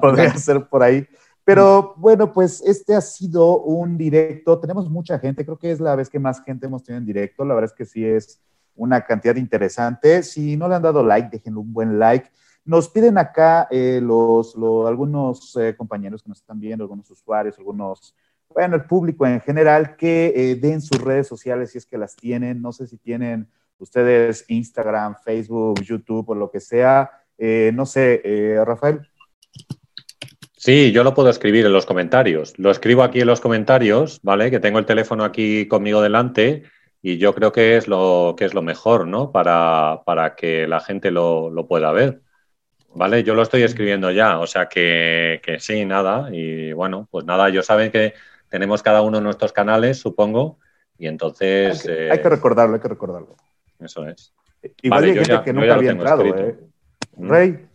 podría 0.00 0.36
ser 0.36 0.68
por 0.68 0.82
ahí. 0.82 1.06
Pero 1.44 1.94
bueno, 1.96 2.32
pues 2.32 2.62
este 2.62 2.94
ha 2.94 3.00
sido 3.00 3.60
un 3.62 3.98
directo. 3.98 4.60
Tenemos 4.60 4.88
mucha 4.88 5.18
gente, 5.18 5.44
creo 5.44 5.58
que 5.58 5.72
es 5.72 5.80
la 5.80 5.96
vez 5.96 6.08
que 6.08 6.20
más 6.20 6.42
gente 6.44 6.66
hemos 6.66 6.84
tenido 6.84 6.98
en 6.98 7.06
directo. 7.06 7.44
La 7.44 7.54
verdad 7.54 7.70
es 7.70 7.76
que 7.76 7.84
sí 7.84 8.04
es 8.04 8.40
una 8.76 9.04
cantidad 9.04 9.34
interesante. 9.34 10.22
Si 10.22 10.56
no 10.56 10.68
le 10.68 10.76
han 10.76 10.82
dado 10.82 11.04
like, 11.04 11.28
déjenle 11.30 11.58
un 11.58 11.72
buen 11.72 11.98
like. 11.98 12.30
Nos 12.64 12.88
piden 12.88 13.18
acá 13.18 13.66
eh, 13.70 14.00
los, 14.02 14.54
algunos 14.86 15.56
eh, 15.56 15.74
compañeros 15.76 16.22
que 16.22 16.28
nos 16.28 16.38
están 16.38 16.60
viendo, 16.60 16.84
algunos 16.84 17.10
usuarios, 17.10 17.58
algunos, 17.58 18.14
bueno, 18.48 18.76
el 18.76 18.84
público 18.84 19.26
en 19.26 19.40
general, 19.40 19.96
que 19.96 20.32
eh, 20.34 20.54
den 20.56 20.80
sus 20.80 21.00
redes 21.00 21.26
sociales 21.26 21.72
si 21.72 21.78
es 21.78 21.86
que 21.86 21.98
las 21.98 22.14
tienen. 22.14 22.62
No 22.62 22.72
sé 22.72 22.86
si 22.86 22.98
tienen 22.98 23.48
ustedes 23.78 24.44
Instagram, 24.48 25.16
Facebook, 25.24 25.82
YouTube 25.82 26.30
o 26.30 26.34
lo 26.34 26.50
que 26.50 26.60
sea. 26.60 27.10
no 27.38 27.84
sé, 27.86 28.62
Rafael. 28.64 29.00
Sí, 30.56 30.92
yo 30.92 31.02
lo 31.02 31.12
puedo 31.12 31.28
escribir 31.28 31.66
en 31.66 31.72
los 31.72 31.86
comentarios. 31.86 32.56
Lo 32.56 32.70
escribo 32.70 33.02
aquí 33.02 33.20
en 33.20 33.26
los 33.26 33.40
comentarios, 33.40 34.20
¿vale? 34.22 34.48
Que 34.48 34.60
tengo 34.60 34.78
el 34.78 34.86
teléfono 34.86 35.24
aquí 35.24 35.66
conmigo 35.66 36.00
delante 36.00 36.62
y 37.02 37.18
yo 37.18 37.34
creo 37.34 37.50
que 37.50 37.76
es 37.76 37.88
lo, 37.88 38.36
que 38.38 38.44
es 38.44 38.54
lo 38.54 38.62
mejor, 38.62 39.08
¿no? 39.08 39.32
Para, 39.32 40.02
para 40.06 40.36
que 40.36 40.68
la 40.68 40.78
gente 40.78 41.10
lo, 41.10 41.50
lo, 41.50 41.66
pueda 41.66 41.90
ver. 41.90 42.22
¿Vale? 42.94 43.22
Yo 43.22 43.34
lo 43.34 43.42
estoy 43.42 43.62
escribiendo 43.62 44.10
ya, 44.10 44.38
o 44.38 44.46
sea 44.46 44.68
que, 44.68 45.40
que, 45.42 45.58
sí, 45.60 45.84
nada. 45.84 46.28
Y 46.32 46.72
bueno, 46.72 47.08
pues 47.10 47.24
nada, 47.24 47.48
yo 47.48 47.62
saben 47.62 47.90
que 47.90 48.14
tenemos 48.48 48.82
cada 48.82 49.02
uno 49.02 49.20
nuestros 49.20 49.52
canales, 49.52 49.98
supongo, 49.98 50.58
y 50.98 51.06
entonces... 51.06 51.80
Hay 51.88 51.94
que, 51.94 52.10
hay 52.10 52.18
que 52.20 52.28
recordarlo, 52.28 52.74
hay 52.74 52.80
que 52.80 52.88
recordarlo. 52.88 53.36
Eso 53.80 54.06
es. 54.06 54.32
Igual 54.82 55.04
hay 55.04 55.14
gente 55.14 55.40
que 55.44 55.52
nunca 55.52 55.74
había 55.74 55.90
entrado, 55.90 56.24
¿eh? 56.24 56.56
Rey. 57.16 57.66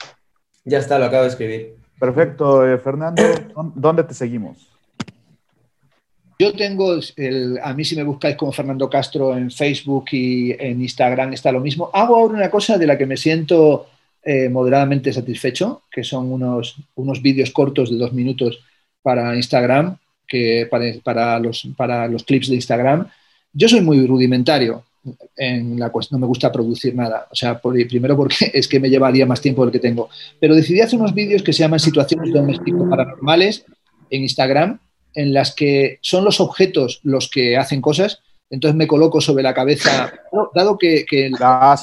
Ya 0.64 0.80
está, 0.80 1.00
lo 1.00 1.06
acabo 1.06 1.24
de 1.24 1.30
escribir. 1.30 1.76
Perfecto, 2.00 2.68
eh, 2.68 2.78
Fernando, 2.78 3.24
¿dónde 3.76 4.04
te 4.04 4.14
seguimos? 4.14 4.70
Yo 6.40 6.54
tengo, 6.54 6.94
a 7.64 7.74
mí 7.74 7.84
si 7.84 7.96
me 7.96 8.04
buscáis 8.04 8.36
como 8.36 8.52
Fernando 8.52 8.88
Castro 8.88 9.36
en 9.36 9.50
Facebook 9.50 10.06
y 10.12 10.52
en 10.52 10.82
Instagram 10.82 11.34
está 11.34 11.52
lo 11.52 11.60
mismo. 11.60 11.90
Hago 11.92 12.16
ahora 12.16 12.36
una 12.36 12.52
cosa 12.52 12.78
de 12.78 12.86
la 12.86 12.96
que 12.96 13.08
me 13.08 13.18
siento 13.18 13.88
eh, 14.30 14.50
moderadamente 14.50 15.14
satisfecho, 15.14 15.84
que 15.90 16.04
son 16.04 16.30
unos, 16.30 16.76
unos 16.96 17.22
vídeos 17.22 17.52
cortos 17.52 17.90
de 17.90 17.96
dos 17.96 18.12
minutos 18.12 18.60
para 19.02 19.34
Instagram, 19.38 19.98
que 20.28 20.68
para, 21.02 21.40
los, 21.40 21.66
para 21.78 22.10
los 22.10 22.26
clips 22.26 22.50
de 22.50 22.56
Instagram. 22.56 23.08
Yo 23.54 23.70
soy 23.70 23.80
muy 23.80 24.06
rudimentario 24.06 24.84
en 25.38 25.80
la 25.80 25.90
cuestión, 25.92 26.20
no 26.20 26.26
me 26.26 26.28
gusta 26.28 26.52
producir 26.52 26.94
nada. 26.94 27.30
O 27.32 27.36
sea, 27.36 27.58
primero 27.62 28.18
porque 28.18 28.52
es 28.54 28.68
que 28.68 28.82
me 28.82 28.90
llevaría 28.90 29.26
más 29.26 29.40
tiempo 29.40 29.64
del 29.64 29.72
que 29.72 29.80
tengo. 29.80 30.10
Pero 30.42 30.56
decidí 30.56 30.82
hacer 30.82 31.00
unos 31.00 31.14
vídeos 31.14 31.42
que 31.42 31.54
se 31.54 31.60
llaman 31.60 31.80
Situaciones 31.80 32.34
domésticas 32.34 32.84
paranormales 32.90 33.64
en 34.10 34.24
Instagram 34.24 34.78
en 35.14 35.34
las 35.34 35.56
que 35.56 36.00
son 36.02 36.26
los 36.26 36.42
objetos 36.42 37.00
los 37.04 37.30
que 37.30 37.56
hacen 37.56 37.80
cosas, 37.80 38.20
entonces 38.50 38.76
me 38.76 38.88
coloco 38.88 39.22
sobre 39.22 39.42
la 39.42 39.54
cabeza, 39.54 40.12
dado 40.54 40.78
que, 40.78 41.06
ah, 41.40 41.78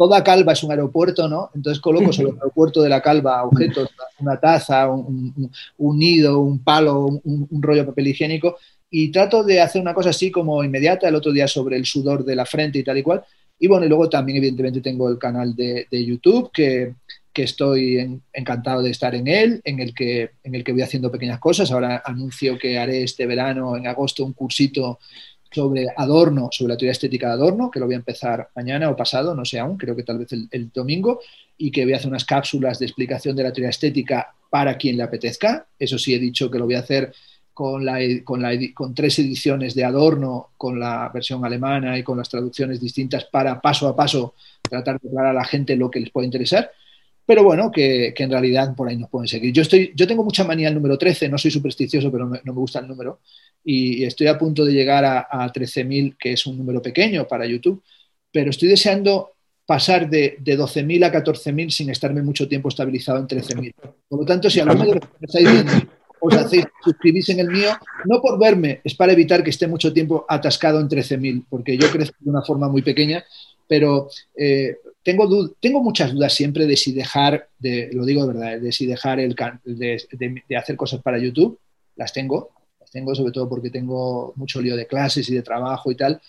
toda 0.00 0.24
calva 0.24 0.54
es 0.54 0.62
un 0.62 0.70
aeropuerto, 0.70 1.28
¿no? 1.28 1.50
Entonces 1.54 1.78
coloco 1.78 2.10
sobre 2.10 2.30
el 2.30 2.36
aeropuerto 2.40 2.80
de 2.80 2.88
la 2.88 3.02
calva 3.02 3.44
objetos, 3.44 3.90
una 4.18 4.40
taza, 4.40 4.88
un, 4.88 5.52
nido, 5.98 6.40
un 6.40 6.60
palo, 6.60 7.20
un, 7.22 7.62
rollo 7.62 7.82
de 7.82 7.88
papel 7.88 8.06
higiénico, 8.06 8.56
y 8.88 9.10
trato 9.10 9.44
de 9.44 9.60
hacer 9.60 9.82
una 9.82 9.92
cosa 9.92 10.08
así 10.08 10.30
como 10.30 10.64
inmediata, 10.64 11.06
el 11.06 11.16
otro 11.16 11.32
día 11.32 11.46
sobre 11.46 11.76
el 11.76 11.84
sudor 11.84 12.24
de 12.24 12.34
la 12.34 12.46
frente 12.46 12.78
y 12.78 12.82
tal 12.82 12.96
y 12.96 13.02
cual. 13.02 13.22
Y 13.58 13.66
bueno, 13.66 13.84
y 13.84 13.90
luego 13.90 14.08
también 14.08 14.38
evidentemente 14.38 14.80
tengo 14.80 15.06
el 15.06 15.18
canal 15.18 15.54
de, 15.54 15.86
de 15.90 16.02
YouTube 16.06 16.50
que, 16.50 16.94
que 17.30 17.42
estoy 17.42 18.22
encantado 18.32 18.82
de 18.82 18.92
estar 18.92 19.14
en 19.14 19.28
él, 19.28 19.60
en 19.64 19.80
el, 19.80 19.92
que, 19.92 20.30
en 20.42 20.54
el 20.54 20.64
que 20.64 20.72
voy 20.72 20.80
haciendo 20.80 21.12
pequeñas 21.12 21.40
cosas. 21.40 21.70
Ahora 21.70 22.02
anuncio 22.06 22.58
que 22.58 22.78
haré 22.78 23.02
este 23.02 23.26
verano, 23.26 23.76
en 23.76 23.86
agosto, 23.86 24.24
un 24.24 24.32
cursito 24.32 24.98
sobre 25.50 25.86
Adorno, 25.96 26.48
sobre 26.52 26.74
la 26.74 26.76
teoría 26.76 26.92
estética 26.92 27.28
de 27.28 27.32
Adorno, 27.34 27.70
que 27.70 27.80
lo 27.80 27.86
voy 27.86 27.94
a 27.94 27.98
empezar 27.98 28.50
mañana 28.54 28.88
o 28.88 28.96
pasado, 28.96 29.34
no 29.34 29.44
sé 29.44 29.58
aún, 29.58 29.76
creo 29.76 29.96
que 29.96 30.04
tal 30.04 30.18
vez 30.18 30.28
el, 30.32 30.70
domingo, 30.72 31.20
y 31.58 31.70
que 31.70 31.84
voy 31.84 31.92
a 31.92 31.96
hacer 31.96 32.08
unas 32.08 32.24
cápsulas 32.24 32.78
de 32.78 32.86
explicación 32.86 33.34
de 33.36 33.42
la 33.42 33.52
teoría 33.52 33.70
estética 33.70 34.32
para 34.48 34.76
quien 34.76 34.96
le 34.96 35.02
apetezca. 35.02 35.66
Eso 35.78 35.98
sí, 35.98 36.14
he 36.14 36.18
dicho 36.18 36.50
que 36.50 36.58
lo 36.58 36.66
voy 36.66 36.76
a 36.76 36.80
hacer 36.80 37.12
con, 37.52 38.94
tres 38.94 39.18
ediciones 39.18 39.74
de 39.74 39.84
Adorno, 39.84 40.50
con 40.56 40.78
la 40.78 41.10
versión 41.12 41.44
alemana 41.44 41.98
y 41.98 42.02
con 42.02 42.16
las 42.16 42.28
traducciones 42.28 42.80
distintas 42.80 43.24
para 43.24 43.60
paso 43.60 43.88
a 43.88 43.96
paso 43.96 44.34
tratar 44.62 45.00
de 45.00 45.08
aclarar 45.08 45.32
a 45.32 45.40
la 45.40 45.44
gente 45.44 45.76
lo 45.76 45.90
que 45.90 46.00
les 46.00 46.10
puede 46.10 46.26
interesar 46.26 46.70
pero 47.30 47.44
bueno, 47.44 47.70
que, 47.70 48.12
en 48.16 48.28
realidad 48.28 48.74
por 48.74 48.88
ahí 48.88 48.96
nos 48.96 49.08
pueden 49.08 49.28
seguir. 49.28 49.52
Yo, 49.52 49.62
estoy, 49.62 49.92
yo 49.94 50.04
tengo 50.04 50.24
mucha 50.24 50.42
manía 50.42 50.66
al 50.66 50.74
número 50.74 50.98
13, 50.98 51.28
no 51.28 51.38
soy 51.38 51.52
supersticioso, 51.52 52.10
pero 52.10 52.26
no 52.26 52.40
me 52.42 52.50
gusta 52.50 52.80
el 52.80 52.88
número, 52.88 53.20
y, 53.62 54.02
estoy 54.02 54.26
a 54.26 54.36
punto 54.36 54.64
de 54.64 54.72
llegar 54.72 55.04
a, 55.04 55.28
a 55.30 55.52
13.000, 55.52 56.16
que 56.18 56.32
es 56.32 56.44
un 56.46 56.58
número 56.58 56.82
pequeño 56.82 57.28
para 57.28 57.46
YouTube, 57.46 57.84
pero 58.32 58.50
estoy 58.50 58.68
deseando 58.68 59.30
pasar 59.64 60.10
de, 60.10 60.38
de 60.40 60.58
12.000 60.58 61.04
a 61.04 61.12
14.000 61.12 61.70
sin 61.70 61.90
estarme 61.90 62.20
mucho 62.20 62.48
tiempo 62.48 62.68
estabilizado 62.68 63.20
en 63.20 63.28
13.000. 63.28 63.74
Por 64.08 64.18
lo 64.18 64.26
tanto, 64.26 64.50
si 64.50 64.58
alguno 64.58 64.86
de 64.86 64.94
los 64.94 65.04
que 65.04 65.16
me 65.20 65.26
estáis 65.26 65.52
viendo 65.52 65.72
os 66.18 66.34
hacéis, 66.34 66.64
suscribís 66.82 67.28
en 67.28 67.38
el 67.38 67.48
mío, 67.48 67.70
no 68.06 68.20
por 68.20 68.40
verme, 68.40 68.80
es 68.82 68.94
para 68.94 69.12
evitar 69.12 69.44
que 69.44 69.50
esté 69.50 69.68
mucho 69.68 69.92
tiempo 69.92 70.26
atascado 70.28 70.80
en 70.80 70.88
13.000, 70.88 71.44
porque 71.48 71.78
yo 71.78 71.92
crezco 71.92 72.16
de 72.18 72.30
una 72.30 72.42
forma 72.42 72.68
muy 72.68 72.82
pequeña, 72.82 73.24
pero 73.68 74.08
eh, 74.36 74.78
tengo, 75.02 75.50
tengo 75.60 75.82
muchas 75.82 76.12
dudas 76.12 76.34
siempre 76.34 76.66
de 76.66 76.76
si 76.76 76.92
dejar, 76.92 77.48
de, 77.58 77.90
lo 77.92 78.04
digo 78.04 78.26
de 78.26 78.32
verdad, 78.32 78.60
de 78.60 78.72
si 78.72 78.86
dejar 78.86 79.20
el, 79.20 79.34
de, 79.64 80.04
de, 80.48 80.56
hacer 80.56 80.76
cosas 80.76 81.00
para 81.02 81.18
YouTube. 81.18 81.58
Las 81.96 82.12
tengo, 82.12 82.50
las 82.78 82.90
tengo 82.90 83.14
sobre 83.14 83.32
todo 83.32 83.48
porque 83.48 83.70
tengo 83.70 84.32
mucho 84.36 84.60
lío 84.60 84.76
de 84.76 84.86
clases 84.86 85.28
y 85.28 85.34
de 85.34 85.42
trabajo 85.42 85.90
y 85.90 85.96
tal. 85.96 86.20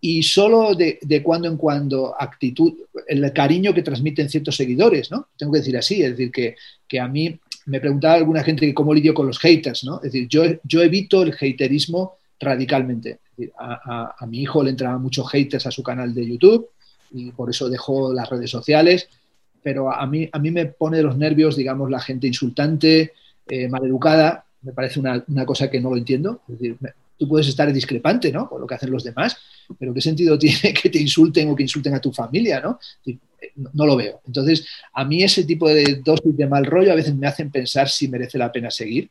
Y 0.00 0.22
solo 0.22 0.74
de, 0.74 0.98
cuando 1.22 1.48
en 1.48 1.56
cuando 1.56 2.14
actitud, 2.18 2.74
el 3.06 3.32
cariño 3.32 3.74
que 3.74 3.82
transmiten 3.82 4.28
ciertos 4.28 4.56
seguidores, 4.56 5.10
¿no? 5.10 5.28
Tengo 5.36 5.52
que 5.52 5.58
decir 5.58 5.76
así, 5.76 6.02
es 6.02 6.10
decir, 6.10 6.30
que, 6.30 6.54
que 6.86 7.00
a 7.00 7.08
mí 7.08 7.38
me 7.66 7.80
preguntaba 7.80 8.14
alguna 8.14 8.44
gente 8.44 8.72
cómo 8.72 8.94
lidio 8.94 9.14
con 9.14 9.26
los 9.26 9.38
haters, 9.38 9.84
¿no? 9.84 9.96
Es 9.96 10.12
decir, 10.12 10.28
yo, 10.28 10.42
yo 10.62 10.82
evito 10.82 11.22
el 11.22 11.32
haterismo 11.32 12.14
radicalmente. 12.38 13.18
a, 13.58 14.14
a, 14.18 14.26
mi 14.26 14.40
hijo 14.42 14.62
le 14.62 14.70
entraban 14.70 15.02
muchos 15.02 15.28
haters 15.30 15.66
a 15.66 15.70
su 15.70 15.82
canal 15.82 16.14
de 16.14 16.26
YouTube, 16.26 16.68
y 17.10 17.32
por 17.32 17.50
eso 17.50 17.68
dejó 17.68 18.12
las 18.12 18.28
redes 18.28 18.50
sociales. 18.50 19.08
Pero 19.62 19.92
a 19.92 20.06
mí, 20.06 20.28
a 20.30 20.38
mí 20.38 20.50
me 20.50 20.66
pone 20.66 21.02
los 21.02 21.16
nervios, 21.16 21.56
digamos, 21.56 21.90
la 21.90 22.00
gente 22.00 22.26
insultante, 22.26 23.12
eh, 23.48 23.68
maleducada. 23.68 24.44
Me 24.62 24.72
parece 24.72 25.00
una, 25.00 25.24
cosa 25.44 25.70
que 25.70 25.80
no 25.80 25.90
lo 25.90 25.96
entiendo. 25.96 26.42
Tú 27.18 27.28
puedes 27.28 27.48
estar 27.48 27.72
discrepante, 27.72 28.30
¿no? 28.30 28.48
Con 28.48 28.60
lo 28.60 28.66
que 28.66 28.74
hacen 28.74 28.90
los 28.90 29.04
demás, 29.04 29.36
pero 29.78 29.94
¿qué 29.94 30.00
sentido 30.00 30.38
tiene 30.38 30.72
que 30.72 30.90
te 30.90 31.00
insulten 31.00 31.50
o 31.50 31.56
que 31.56 31.62
insulten 31.62 31.94
a 31.94 32.00
tu 32.00 32.12
familia, 32.12 32.60
¿no? 32.60 32.78
No, 33.72 33.86
lo 33.86 33.96
veo. 33.96 34.20
Entonces, 34.26 34.66
a 34.92 35.04
mí 35.04 35.22
ese 35.22 35.44
tipo 35.44 35.68
de 35.68 36.00
dosis 36.04 36.36
de 36.36 36.46
mal 36.46 36.64
rollo 36.64 36.92
a 36.92 36.96
veces 36.96 37.14
me 37.14 37.26
hacen 37.26 37.50
pensar 37.50 37.88
si 37.88 38.08
merece 38.08 38.38
la 38.38 38.52
pena 38.52 38.70
seguir. 38.70 39.10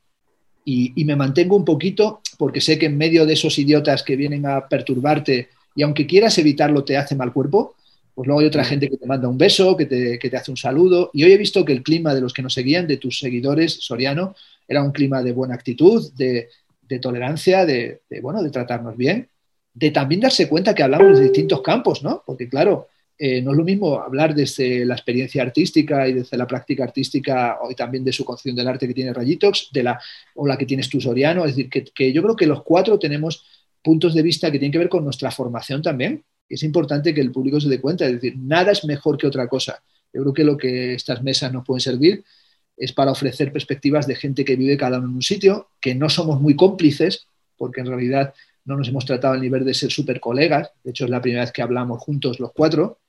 y, 0.68 1.06
me 1.06 1.16
mantengo 1.16 1.56
un 1.56 1.64
poquito 1.64 2.22
porque 2.40 2.60
sé 2.60 2.80
que 2.80 2.88
en 2.88 2.98
medio 2.98 3.26
de 3.26 3.34
esos 3.34 3.60
idiotas 3.60 4.02
que 4.02 4.16
vienen 4.16 4.48
a 4.48 4.68
perturbarte 4.68 5.50
y 5.76 5.84
aunque 5.84 6.08
quieras 6.08 6.38
evitarlo 6.38 6.84
te 6.84 6.98
hace 6.98 7.16
mal 7.16 7.34
cuerpo, 7.34 7.76
pues 8.16 8.26
luego 8.28 8.40
hay 8.40 8.48
otra 8.48 8.64
gente 8.64 8.90
que 8.90 8.98
te 8.98 9.06
manda 9.06 9.28
un 9.28 9.38
beso, 9.38 9.78
que 9.78 9.86
te, 9.86 10.18
que 10.18 10.30
te 10.30 10.38
hace 10.38 10.50
un 10.50 10.58
saludo. 10.58 11.12
Y 11.14 11.24
hoy 11.24 11.34
he 11.34 11.38
visto 11.38 11.64
que 11.64 11.74
el 11.74 11.84
clima 11.84 12.16
de 12.16 12.22
los 12.22 12.34
que 12.34 12.42
nos 12.42 12.54
seguían, 12.54 12.88
de 12.88 12.98
tus 12.98 13.20
seguidores, 13.20 13.74
Soriano, 13.82 14.36
era 14.68 14.82
un 14.82 14.92
clima 14.92 15.22
de 15.22 15.34
buena 15.34 15.54
actitud, 15.54 16.12
de, 16.14 16.50
de 16.82 17.00
tolerancia, 17.00 17.66
de, 17.66 18.02
de, 18.10 18.22
bueno, 18.22 18.42
de 18.42 18.50
tratarnos 18.50 18.96
bien, 18.98 19.30
de 19.74 19.92
también 19.92 20.22
darse 20.22 20.48
cuenta 20.48 20.74
que 20.74 20.84
hablamos 20.84 21.18
de 21.18 21.26
distintos 21.26 21.62
campos, 21.62 22.02
¿no? 22.02 22.24
Porque 22.26 22.48
claro, 22.48 22.88
eh, 23.18 23.42
no 23.42 23.52
es 23.52 23.58
lo 23.58 23.64
mismo 23.64 24.00
hablar 24.00 24.36
desde 24.36 24.84
la 24.84 24.96
experiencia 24.96 25.42
artística 25.42 26.06
y 26.08 26.14
desde 26.14 26.36
la 26.38 26.46
práctica 26.46 26.84
artística 26.84 27.58
y 27.70 27.74
también 27.74 28.04
de 28.04 28.12
su 28.12 28.26
concepción 28.26 28.58
del 28.58 28.68
arte 28.68 28.88
que 28.88 28.94
tiene 28.94 29.14
Rayitox 29.14 29.70
de 29.72 29.84
la, 29.84 30.02
o 30.36 30.46
la 30.46 30.58
que 30.58 30.66
tienes 30.66 30.90
tú 30.90 31.00
Soriano. 31.00 31.46
Es 31.46 31.56
decir, 31.56 31.70
que, 31.70 32.12
yo 32.12 32.22
creo 32.22 32.36
que 32.36 32.46
los 32.46 32.64
cuatro 32.64 33.00
tenemos 33.00 33.46
puntos 33.82 34.14
de 34.14 34.22
vista 34.22 34.52
que 34.52 34.60
tienen 34.60 34.74
que 34.74 34.80
ver 34.80 34.90
con 34.90 35.06
nuestra 35.06 35.32
formación 35.32 35.82
también. 35.82 36.24
Es 36.48 36.64
importante 36.64 37.14
que 37.14 37.22
el 37.22 37.32
público 37.32 37.60
se 37.60 37.70
dé 37.70 37.82
cuenta, 37.82 38.06
es 38.06 38.14
decir, 38.14 38.38
nada 38.38 38.72
es 38.72 38.86
mejor 38.86 39.18
que 39.18 39.28
otra 39.28 39.48
cosa. 39.48 39.82
Yo 40.14 40.22
creo 40.22 40.34
que 40.34 40.44
lo 40.44 40.58
que 40.58 40.94
estas 40.94 41.22
mesas 41.24 41.52
nos 41.52 41.66
pueden 41.66 41.82
servir 41.82 42.24
es 42.78 42.94
para 42.94 43.12
ofrecer 43.12 43.52
perspectivas 43.52 44.08
de 44.08 44.16
gente 44.16 44.46
que 44.46 44.56
vive 44.56 44.78
cada 44.78 44.98
uno 45.00 45.08
en 45.08 45.16
un 45.16 45.22
sitio, 45.22 45.70
que 45.80 45.96
no 45.96 46.10
somos 46.10 46.42
muy 46.42 46.56
cómplices, 46.56 47.28
porque 47.58 47.82
en 47.82 47.88
realidad 47.88 48.34
no 48.66 48.78
nos 48.78 48.88
hemos 48.88 49.06
tratado 49.06 49.34
al 49.34 49.42
nivel 49.42 49.64
de 49.64 49.74
ser 49.74 49.92
súper 49.92 50.20
colegas, 50.20 50.72
de 50.84 50.92
hecho 50.92 51.06
es 51.06 51.10
la 51.10 51.22
primera 51.22 51.44
vez 51.44 51.52
que 51.52 51.62
hablamos 51.62 52.02
juntos 52.02 52.40
los 52.40 52.52
cuatro, 52.52 53.00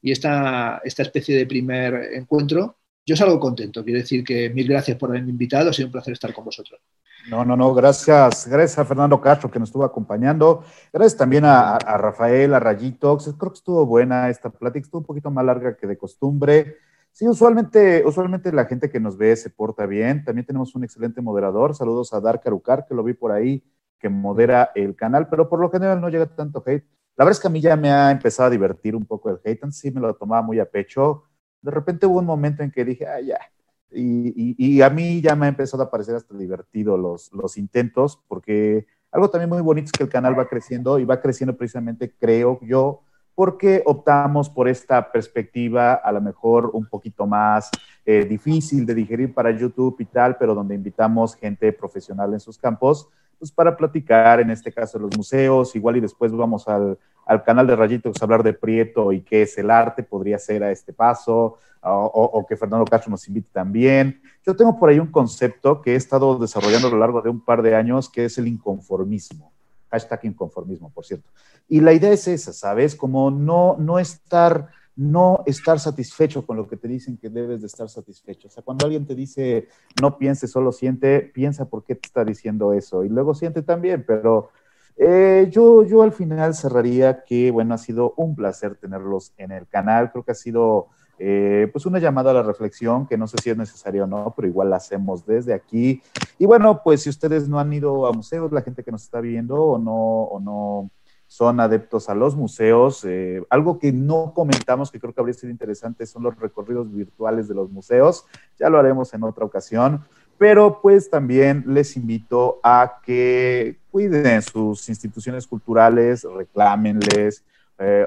y 0.00 0.12
esta, 0.12 0.80
esta 0.84 1.02
especie 1.02 1.36
de 1.36 1.46
primer 1.46 2.14
encuentro, 2.14 2.78
yo 3.04 3.16
salgo 3.16 3.40
contento. 3.40 3.82
Quiero 3.82 4.00
decir 4.00 4.22
que 4.22 4.50
mil 4.50 4.68
gracias 4.68 4.96
por 4.96 5.10
haberme 5.10 5.30
invitado, 5.30 5.70
ha 5.70 5.72
sido 5.72 5.86
un 5.86 5.92
placer 5.92 6.12
estar 6.12 6.32
con 6.32 6.44
vosotros. 6.44 6.80
No, 7.26 7.44
no, 7.44 7.56
no, 7.56 7.74
gracias. 7.74 8.46
Gracias 8.46 8.78
a 8.78 8.84
Fernando 8.84 9.20
Castro 9.20 9.50
que 9.50 9.58
nos 9.58 9.68
estuvo 9.68 9.84
acompañando. 9.84 10.64
Gracias 10.92 11.16
también 11.18 11.44
a, 11.44 11.78
Rafael, 11.78 12.54
a 12.54 12.60
Rayitox. 12.60 13.34
Creo 13.38 13.52
que 13.52 13.58
estuvo 13.58 13.84
buena 13.84 14.30
esta 14.30 14.50
plática, 14.50 14.84
estuvo 14.84 15.00
un 15.00 15.06
poquito 15.06 15.30
más 15.30 15.44
larga 15.44 15.76
que 15.76 15.86
de 15.86 15.98
costumbre. 15.98 16.76
Sí, 17.12 17.26
usualmente, 17.26 18.02
usualmente 18.06 18.52
la 18.52 18.64
gente 18.64 18.88
que 18.90 19.00
nos 19.00 19.18
ve 19.18 19.36
se 19.36 19.50
porta 19.50 19.84
bien. 19.86 20.24
También 20.24 20.46
tenemos 20.46 20.74
un 20.74 20.84
excelente 20.84 21.20
moderador. 21.20 21.74
Saludos 21.74 22.14
a 22.14 22.20
Dark 22.20 22.40
Arucar, 22.46 22.86
que 22.86 22.94
lo 22.94 23.02
vi 23.02 23.12
por 23.12 23.32
ahí, 23.32 23.62
que 23.98 24.08
modera 24.08 24.70
el 24.74 24.94
canal, 24.96 25.28
pero 25.28 25.48
por 25.48 25.60
lo 25.60 25.70
general 25.70 26.00
no 26.00 26.08
llega 26.08 26.26
tanto 26.26 26.62
hate. 26.64 26.86
La 27.16 27.24
verdad 27.24 27.36
es 27.36 27.40
que 27.40 27.48
a 27.48 27.50
mí 27.50 27.60
ya 27.60 27.76
me 27.76 27.90
ha 27.90 28.10
empezado 28.12 28.46
a 28.46 28.50
divertir 28.50 28.94
un 28.94 29.04
poco 29.04 29.30
el 29.30 29.40
hate, 29.44 29.70
sí 29.72 29.90
me 29.90 30.00
lo 30.00 30.14
tomaba 30.14 30.42
muy 30.42 30.60
a 30.60 30.70
pecho. 30.70 31.24
De 31.60 31.72
repente 31.72 32.06
hubo 32.06 32.20
un 32.20 32.26
momento 32.26 32.62
en 32.62 32.70
que 32.70 32.84
dije, 32.84 33.06
ah, 33.06 33.20
ya. 33.20 33.38
Y, 33.90 34.54
y, 34.58 34.82
a 34.82 34.90
mí 34.90 35.20
ya 35.22 35.34
me 35.34 35.46
ha 35.46 35.48
empezado 35.48 35.82
a 35.82 35.90
parecer 35.90 36.14
hasta 36.14 36.36
divertido 36.36 36.98
los, 36.98 37.32
los 37.32 37.56
intentos, 37.56 38.20
porque 38.28 38.86
algo 39.10 39.30
también 39.30 39.48
muy 39.48 39.62
bonito 39.62 39.86
es 39.86 39.92
que 39.92 40.02
el 40.02 40.10
canal 40.10 40.38
va 40.38 40.46
creciendo 40.46 40.98
y 40.98 41.06
va 41.06 41.20
creciendo 41.20 41.56
precisamente, 41.56 42.12
creo 42.18 42.60
yo, 42.62 43.00
porque 43.34 43.82
optamos 43.86 44.50
por 44.50 44.68
esta 44.68 45.10
perspectiva 45.10 45.94
a 45.94 46.12
lo 46.12 46.20
mejor 46.20 46.70
un 46.74 46.86
poquito 46.86 47.26
más 47.26 47.70
eh, 48.04 48.24
difícil 48.24 48.84
de 48.84 48.94
digerir 48.94 49.32
para 49.32 49.50
YouTube 49.50 49.96
y 50.00 50.04
tal, 50.04 50.36
pero 50.36 50.54
donde 50.54 50.74
invitamos 50.74 51.34
gente 51.34 51.72
profesional 51.72 52.32
en 52.34 52.40
sus 52.40 52.58
campos 52.58 53.08
pues 53.38 53.52
para 53.52 53.76
platicar, 53.76 54.40
en 54.40 54.50
este 54.50 54.72
caso, 54.72 54.98
los 54.98 55.16
museos, 55.16 55.74
igual 55.76 55.96
y 55.96 56.00
después 56.00 56.32
vamos 56.32 56.66
al, 56.66 56.98
al 57.28 57.44
canal 57.44 57.66
de 57.66 57.76
Rayitos 57.76 58.20
hablar 58.22 58.42
de 58.42 58.54
Prieto 58.54 59.12
y 59.12 59.20
qué 59.20 59.42
es 59.42 59.58
el 59.58 59.70
arte, 59.70 60.02
podría 60.02 60.38
ser 60.38 60.64
a 60.64 60.72
este 60.72 60.94
paso, 60.94 61.58
o, 61.82 62.44
que 62.48 62.56
Fernando 62.56 62.86
Castro 62.86 63.10
nos 63.10 63.28
invite 63.28 63.50
también. 63.52 64.20
Yo 64.44 64.56
tengo 64.56 64.78
por 64.78 64.88
ahí 64.88 64.98
un 64.98 65.12
concepto 65.12 65.82
que 65.82 65.92
he 65.92 65.94
estado 65.94 66.38
desarrollando 66.38 66.88
a 66.88 66.90
lo 66.90 66.98
largo 66.98 67.20
de 67.20 67.28
un 67.28 67.40
par 67.40 67.60
de 67.60 67.76
años, 67.76 68.08
que 68.08 68.24
es 68.24 68.38
el 68.38 68.48
inconformismo. 68.48 69.52
Hashtag 69.90 70.20
inconformismo, 70.24 70.90
por 70.90 71.04
cierto. 71.04 71.28
Y 71.68 71.80
la 71.80 71.92
idea 71.92 72.12
es 72.12 72.26
esa, 72.26 72.54
¿sabes? 72.54 72.96
Como 72.96 73.30
no, 73.30 73.76
no 73.78 73.98
estar 73.98 74.68
no 74.96 75.44
estar 75.46 75.78
satisfecho 75.78 76.44
con 76.44 76.56
lo 76.56 76.66
que 76.66 76.76
te 76.76 76.88
dicen 76.88 77.18
que 77.18 77.28
debes 77.28 77.60
de 77.60 77.68
estar 77.68 77.88
satisfecho. 77.88 78.48
O 78.48 78.50
sea, 78.50 78.64
cuando 78.64 78.84
alguien 78.84 79.06
te 79.06 79.14
dice 79.14 79.68
no 80.00 80.18
piense, 80.18 80.48
solo 80.48 80.72
siente, 80.72 81.20
piensa 81.20 81.66
por 81.66 81.84
qué 81.84 81.94
te 81.94 82.08
está 82.08 82.24
diciendo 82.24 82.72
eso 82.72 83.04
y 83.04 83.08
luego 83.08 83.32
siente 83.32 83.62
también, 83.62 84.02
pero 84.04 84.50
eh, 84.98 85.48
yo, 85.50 85.84
yo 85.84 86.02
al 86.02 86.12
final 86.12 86.54
cerraría 86.54 87.22
que, 87.24 87.50
bueno, 87.50 87.74
ha 87.74 87.78
sido 87.78 88.14
un 88.16 88.34
placer 88.34 88.74
tenerlos 88.76 89.32
en 89.36 89.52
el 89.52 89.66
canal, 89.68 90.10
creo 90.10 90.24
que 90.24 90.32
ha 90.32 90.34
sido 90.34 90.88
eh, 91.20 91.68
pues 91.72 91.86
una 91.86 91.98
llamada 91.98 92.30
a 92.30 92.34
la 92.34 92.42
reflexión, 92.42 93.06
que 93.06 93.18
no 93.18 93.26
sé 93.26 93.36
si 93.42 93.50
es 93.50 93.56
necesario 93.56 94.04
o 94.04 94.06
no, 94.06 94.32
pero 94.36 94.48
igual 94.48 94.70
la 94.70 94.76
hacemos 94.76 95.26
desde 95.26 95.54
aquí. 95.54 96.02
Y 96.38 96.46
bueno, 96.46 96.82
pues 96.82 97.02
si 97.02 97.10
ustedes 97.10 97.48
no 97.48 97.58
han 97.58 97.72
ido 97.72 98.06
a 98.06 98.12
museos, 98.12 98.52
la 98.52 98.62
gente 98.62 98.84
que 98.84 98.92
nos 98.92 99.02
está 99.02 99.20
viendo 99.20 99.56
o 99.56 99.78
no, 99.78 99.94
o 99.94 100.40
no 100.40 100.90
son 101.28 101.60
adeptos 101.60 102.08
a 102.08 102.14
los 102.14 102.34
museos. 102.34 103.04
Eh, 103.04 103.42
algo 103.50 103.78
que 103.78 103.92
no 103.92 104.32
comentamos, 104.34 104.90
que 104.90 104.98
creo 104.98 105.12
que 105.12 105.20
habría 105.20 105.34
sido 105.34 105.50
interesante, 105.50 106.06
son 106.06 106.22
los 106.22 106.36
recorridos 106.36 106.92
virtuales 106.92 107.46
de 107.46 107.54
los 107.54 107.70
museos. 107.70 108.24
Ya 108.58 108.70
lo 108.70 108.78
haremos 108.78 109.12
en 109.14 109.22
otra 109.22 109.44
ocasión. 109.44 110.04
Pero 110.38 110.80
pues 110.80 111.10
también 111.10 111.64
les 111.66 111.96
invito 111.96 112.60
a 112.62 113.00
que 113.04 113.78
cuiden 113.90 114.40
sus 114.42 114.88
instituciones 114.88 115.46
culturales, 115.46 116.22
reclámenles, 116.22 117.44
eh, 117.78 118.06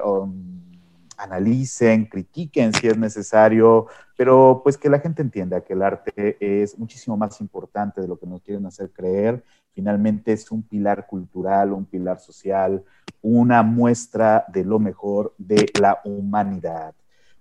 analicen, 1.18 2.06
critiquen 2.06 2.72
si 2.72 2.88
es 2.88 2.96
necesario, 2.96 3.86
pero 4.16 4.60
pues 4.64 4.76
que 4.76 4.88
la 4.88 4.98
gente 4.98 5.22
entienda 5.22 5.60
que 5.60 5.74
el 5.74 5.82
arte 5.82 6.36
es 6.40 6.78
muchísimo 6.78 7.16
más 7.16 7.40
importante 7.40 8.00
de 8.00 8.08
lo 8.08 8.18
que 8.18 8.26
nos 8.26 8.42
quieren 8.42 8.66
hacer 8.66 8.90
creer. 8.90 9.44
Finalmente 9.74 10.32
es 10.32 10.50
un 10.50 10.62
pilar 10.62 11.06
cultural, 11.06 11.72
un 11.72 11.84
pilar 11.84 12.18
social, 12.18 12.82
una 13.20 13.62
muestra 13.62 14.44
de 14.48 14.64
lo 14.64 14.78
mejor 14.78 15.34
de 15.38 15.70
la 15.80 16.00
humanidad. 16.04 16.94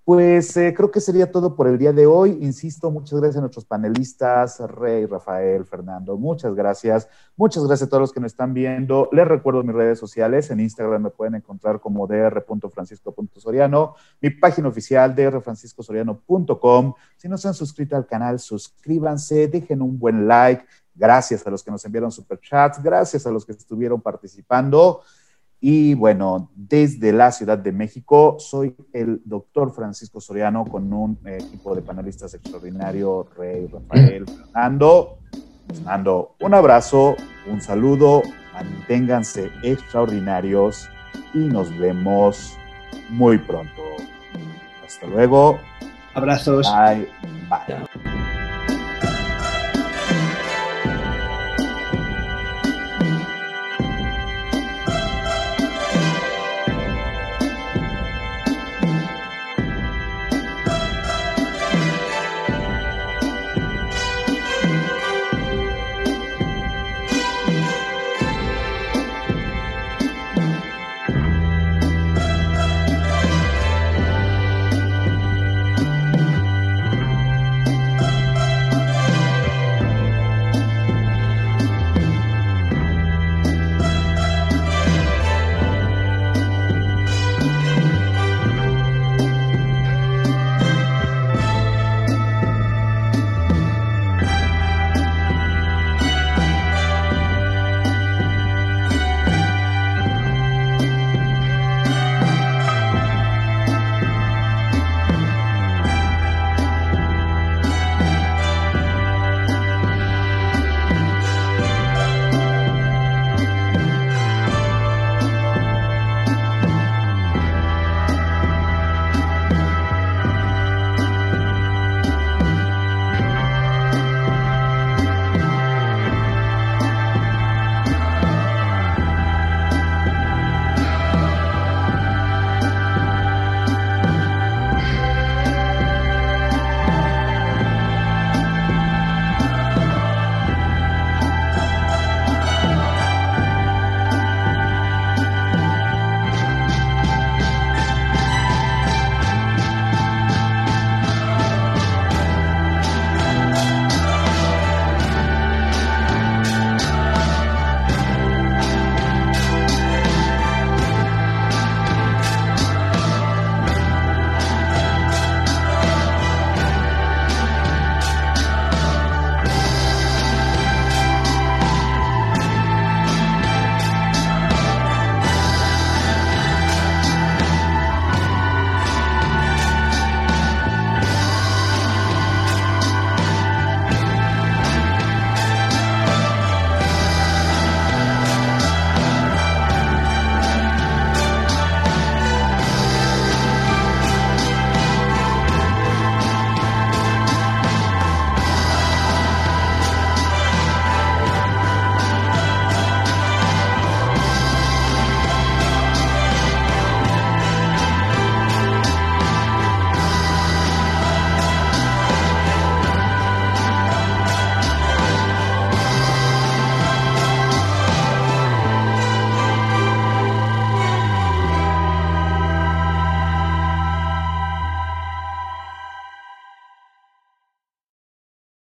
Pues 0.04 0.58
eh, 0.58 0.74
creo 0.76 0.90
que 0.90 1.00
sería 1.00 1.32
todo 1.32 1.56
por 1.56 1.68
el 1.68 1.78
día 1.78 1.94
de 1.94 2.08
hoy. 2.08 2.36
Insisto, 2.42 2.90
muchas 2.90 3.20
gracias 3.20 3.38
a 3.38 3.42
nuestros 3.42 3.66
panelistas, 3.66 4.60
Rey, 4.60 5.06
Rafael, 5.06 5.64
Fernando, 5.64 6.18
muchas 6.18 6.56
gracias. 6.56 7.08
Muchas 7.38 7.64
gracias 7.68 7.86
a 7.86 7.90
todos 7.90 8.02
los 8.02 8.12
que 8.12 8.20
nos 8.20 8.32
están 8.32 8.52
viendo. 8.56 9.10
Les 9.12 9.28
recuerdo 9.28 9.64
mis 9.64 9.76
redes 9.76 10.00
sociales. 10.00 10.50
En 10.50 10.60
Instagram 10.60 11.04
me 11.04 11.10
pueden 11.12 11.36
encontrar 11.36 11.80
como 11.80 12.08
dr.francisco.soriano, 12.08 13.94
mi 14.20 14.32
página 14.32 14.70
oficial 14.70 15.16
drfranciscosoriano.com. 15.16 16.94
Si 17.18 17.30
no 17.30 17.38
se 17.38 17.48
han 17.48 17.54
suscrito 17.54 17.96
al 17.96 18.08
canal, 18.08 18.40
suscríbanse, 18.40 19.48
dejen 19.50 19.84
un 19.84 20.00
buen 20.00 20.28
like. 20.28 20.66
Gracias 20.96 21.46
a 21.46 21.52
los 21.52 21.64
que 21.64 21.70
nos 21.70 21.86
enviaron 21.86 22.12
superchats, 22.12 22.82
gracias 22.82 23.28
a 23.28 23.32
los 23.32 23.46
que 23.46 23.52
estuvieron 23.52 24.02
participando. 24.02 25.02
Y 25.64 25.94
bueno, 25.94 26.50
desde 26.56 27.14
la 27.14 27.32
Ciudad 27.32 27.60
de 27.60 27.72
México, 27.72 28.38
soy 28.40 28.76
el 28.94 29.22
doctor 29.24 29.72
Francisco 29.72 30.20
Soriano 30.20 30.66
con 30.66 30.92
un 30.92 31.20
equipo 31.24 31.76
de 31.76 31.84
panelistas 31.84 32.34
extraordinario, 32.34 33.28
Rey, 33.38 33.68
Rafael, 33.68 34.26
Fernando. 34.54 35.20
Les 35.70 35.84
mando 35.84 36.36
un 36.42 36.56
abrazo, 36.56 37.16
un 37.48 37.62
saludo, 37.62 38.24
manténganse 38.54 39.52
extraordinarios 39.62 40.90
y 41.36 41.38
nos 41.38 41.78
vemos 41.78 42.58
muy 43.10 43.38
pronto. 43.38 43.84
Hasta 44.84 45.06
luego. 45.06 45.60
Abrazos. 46.16 46.68
Bye. 46.74 47.08
Bye. 47.48 47.86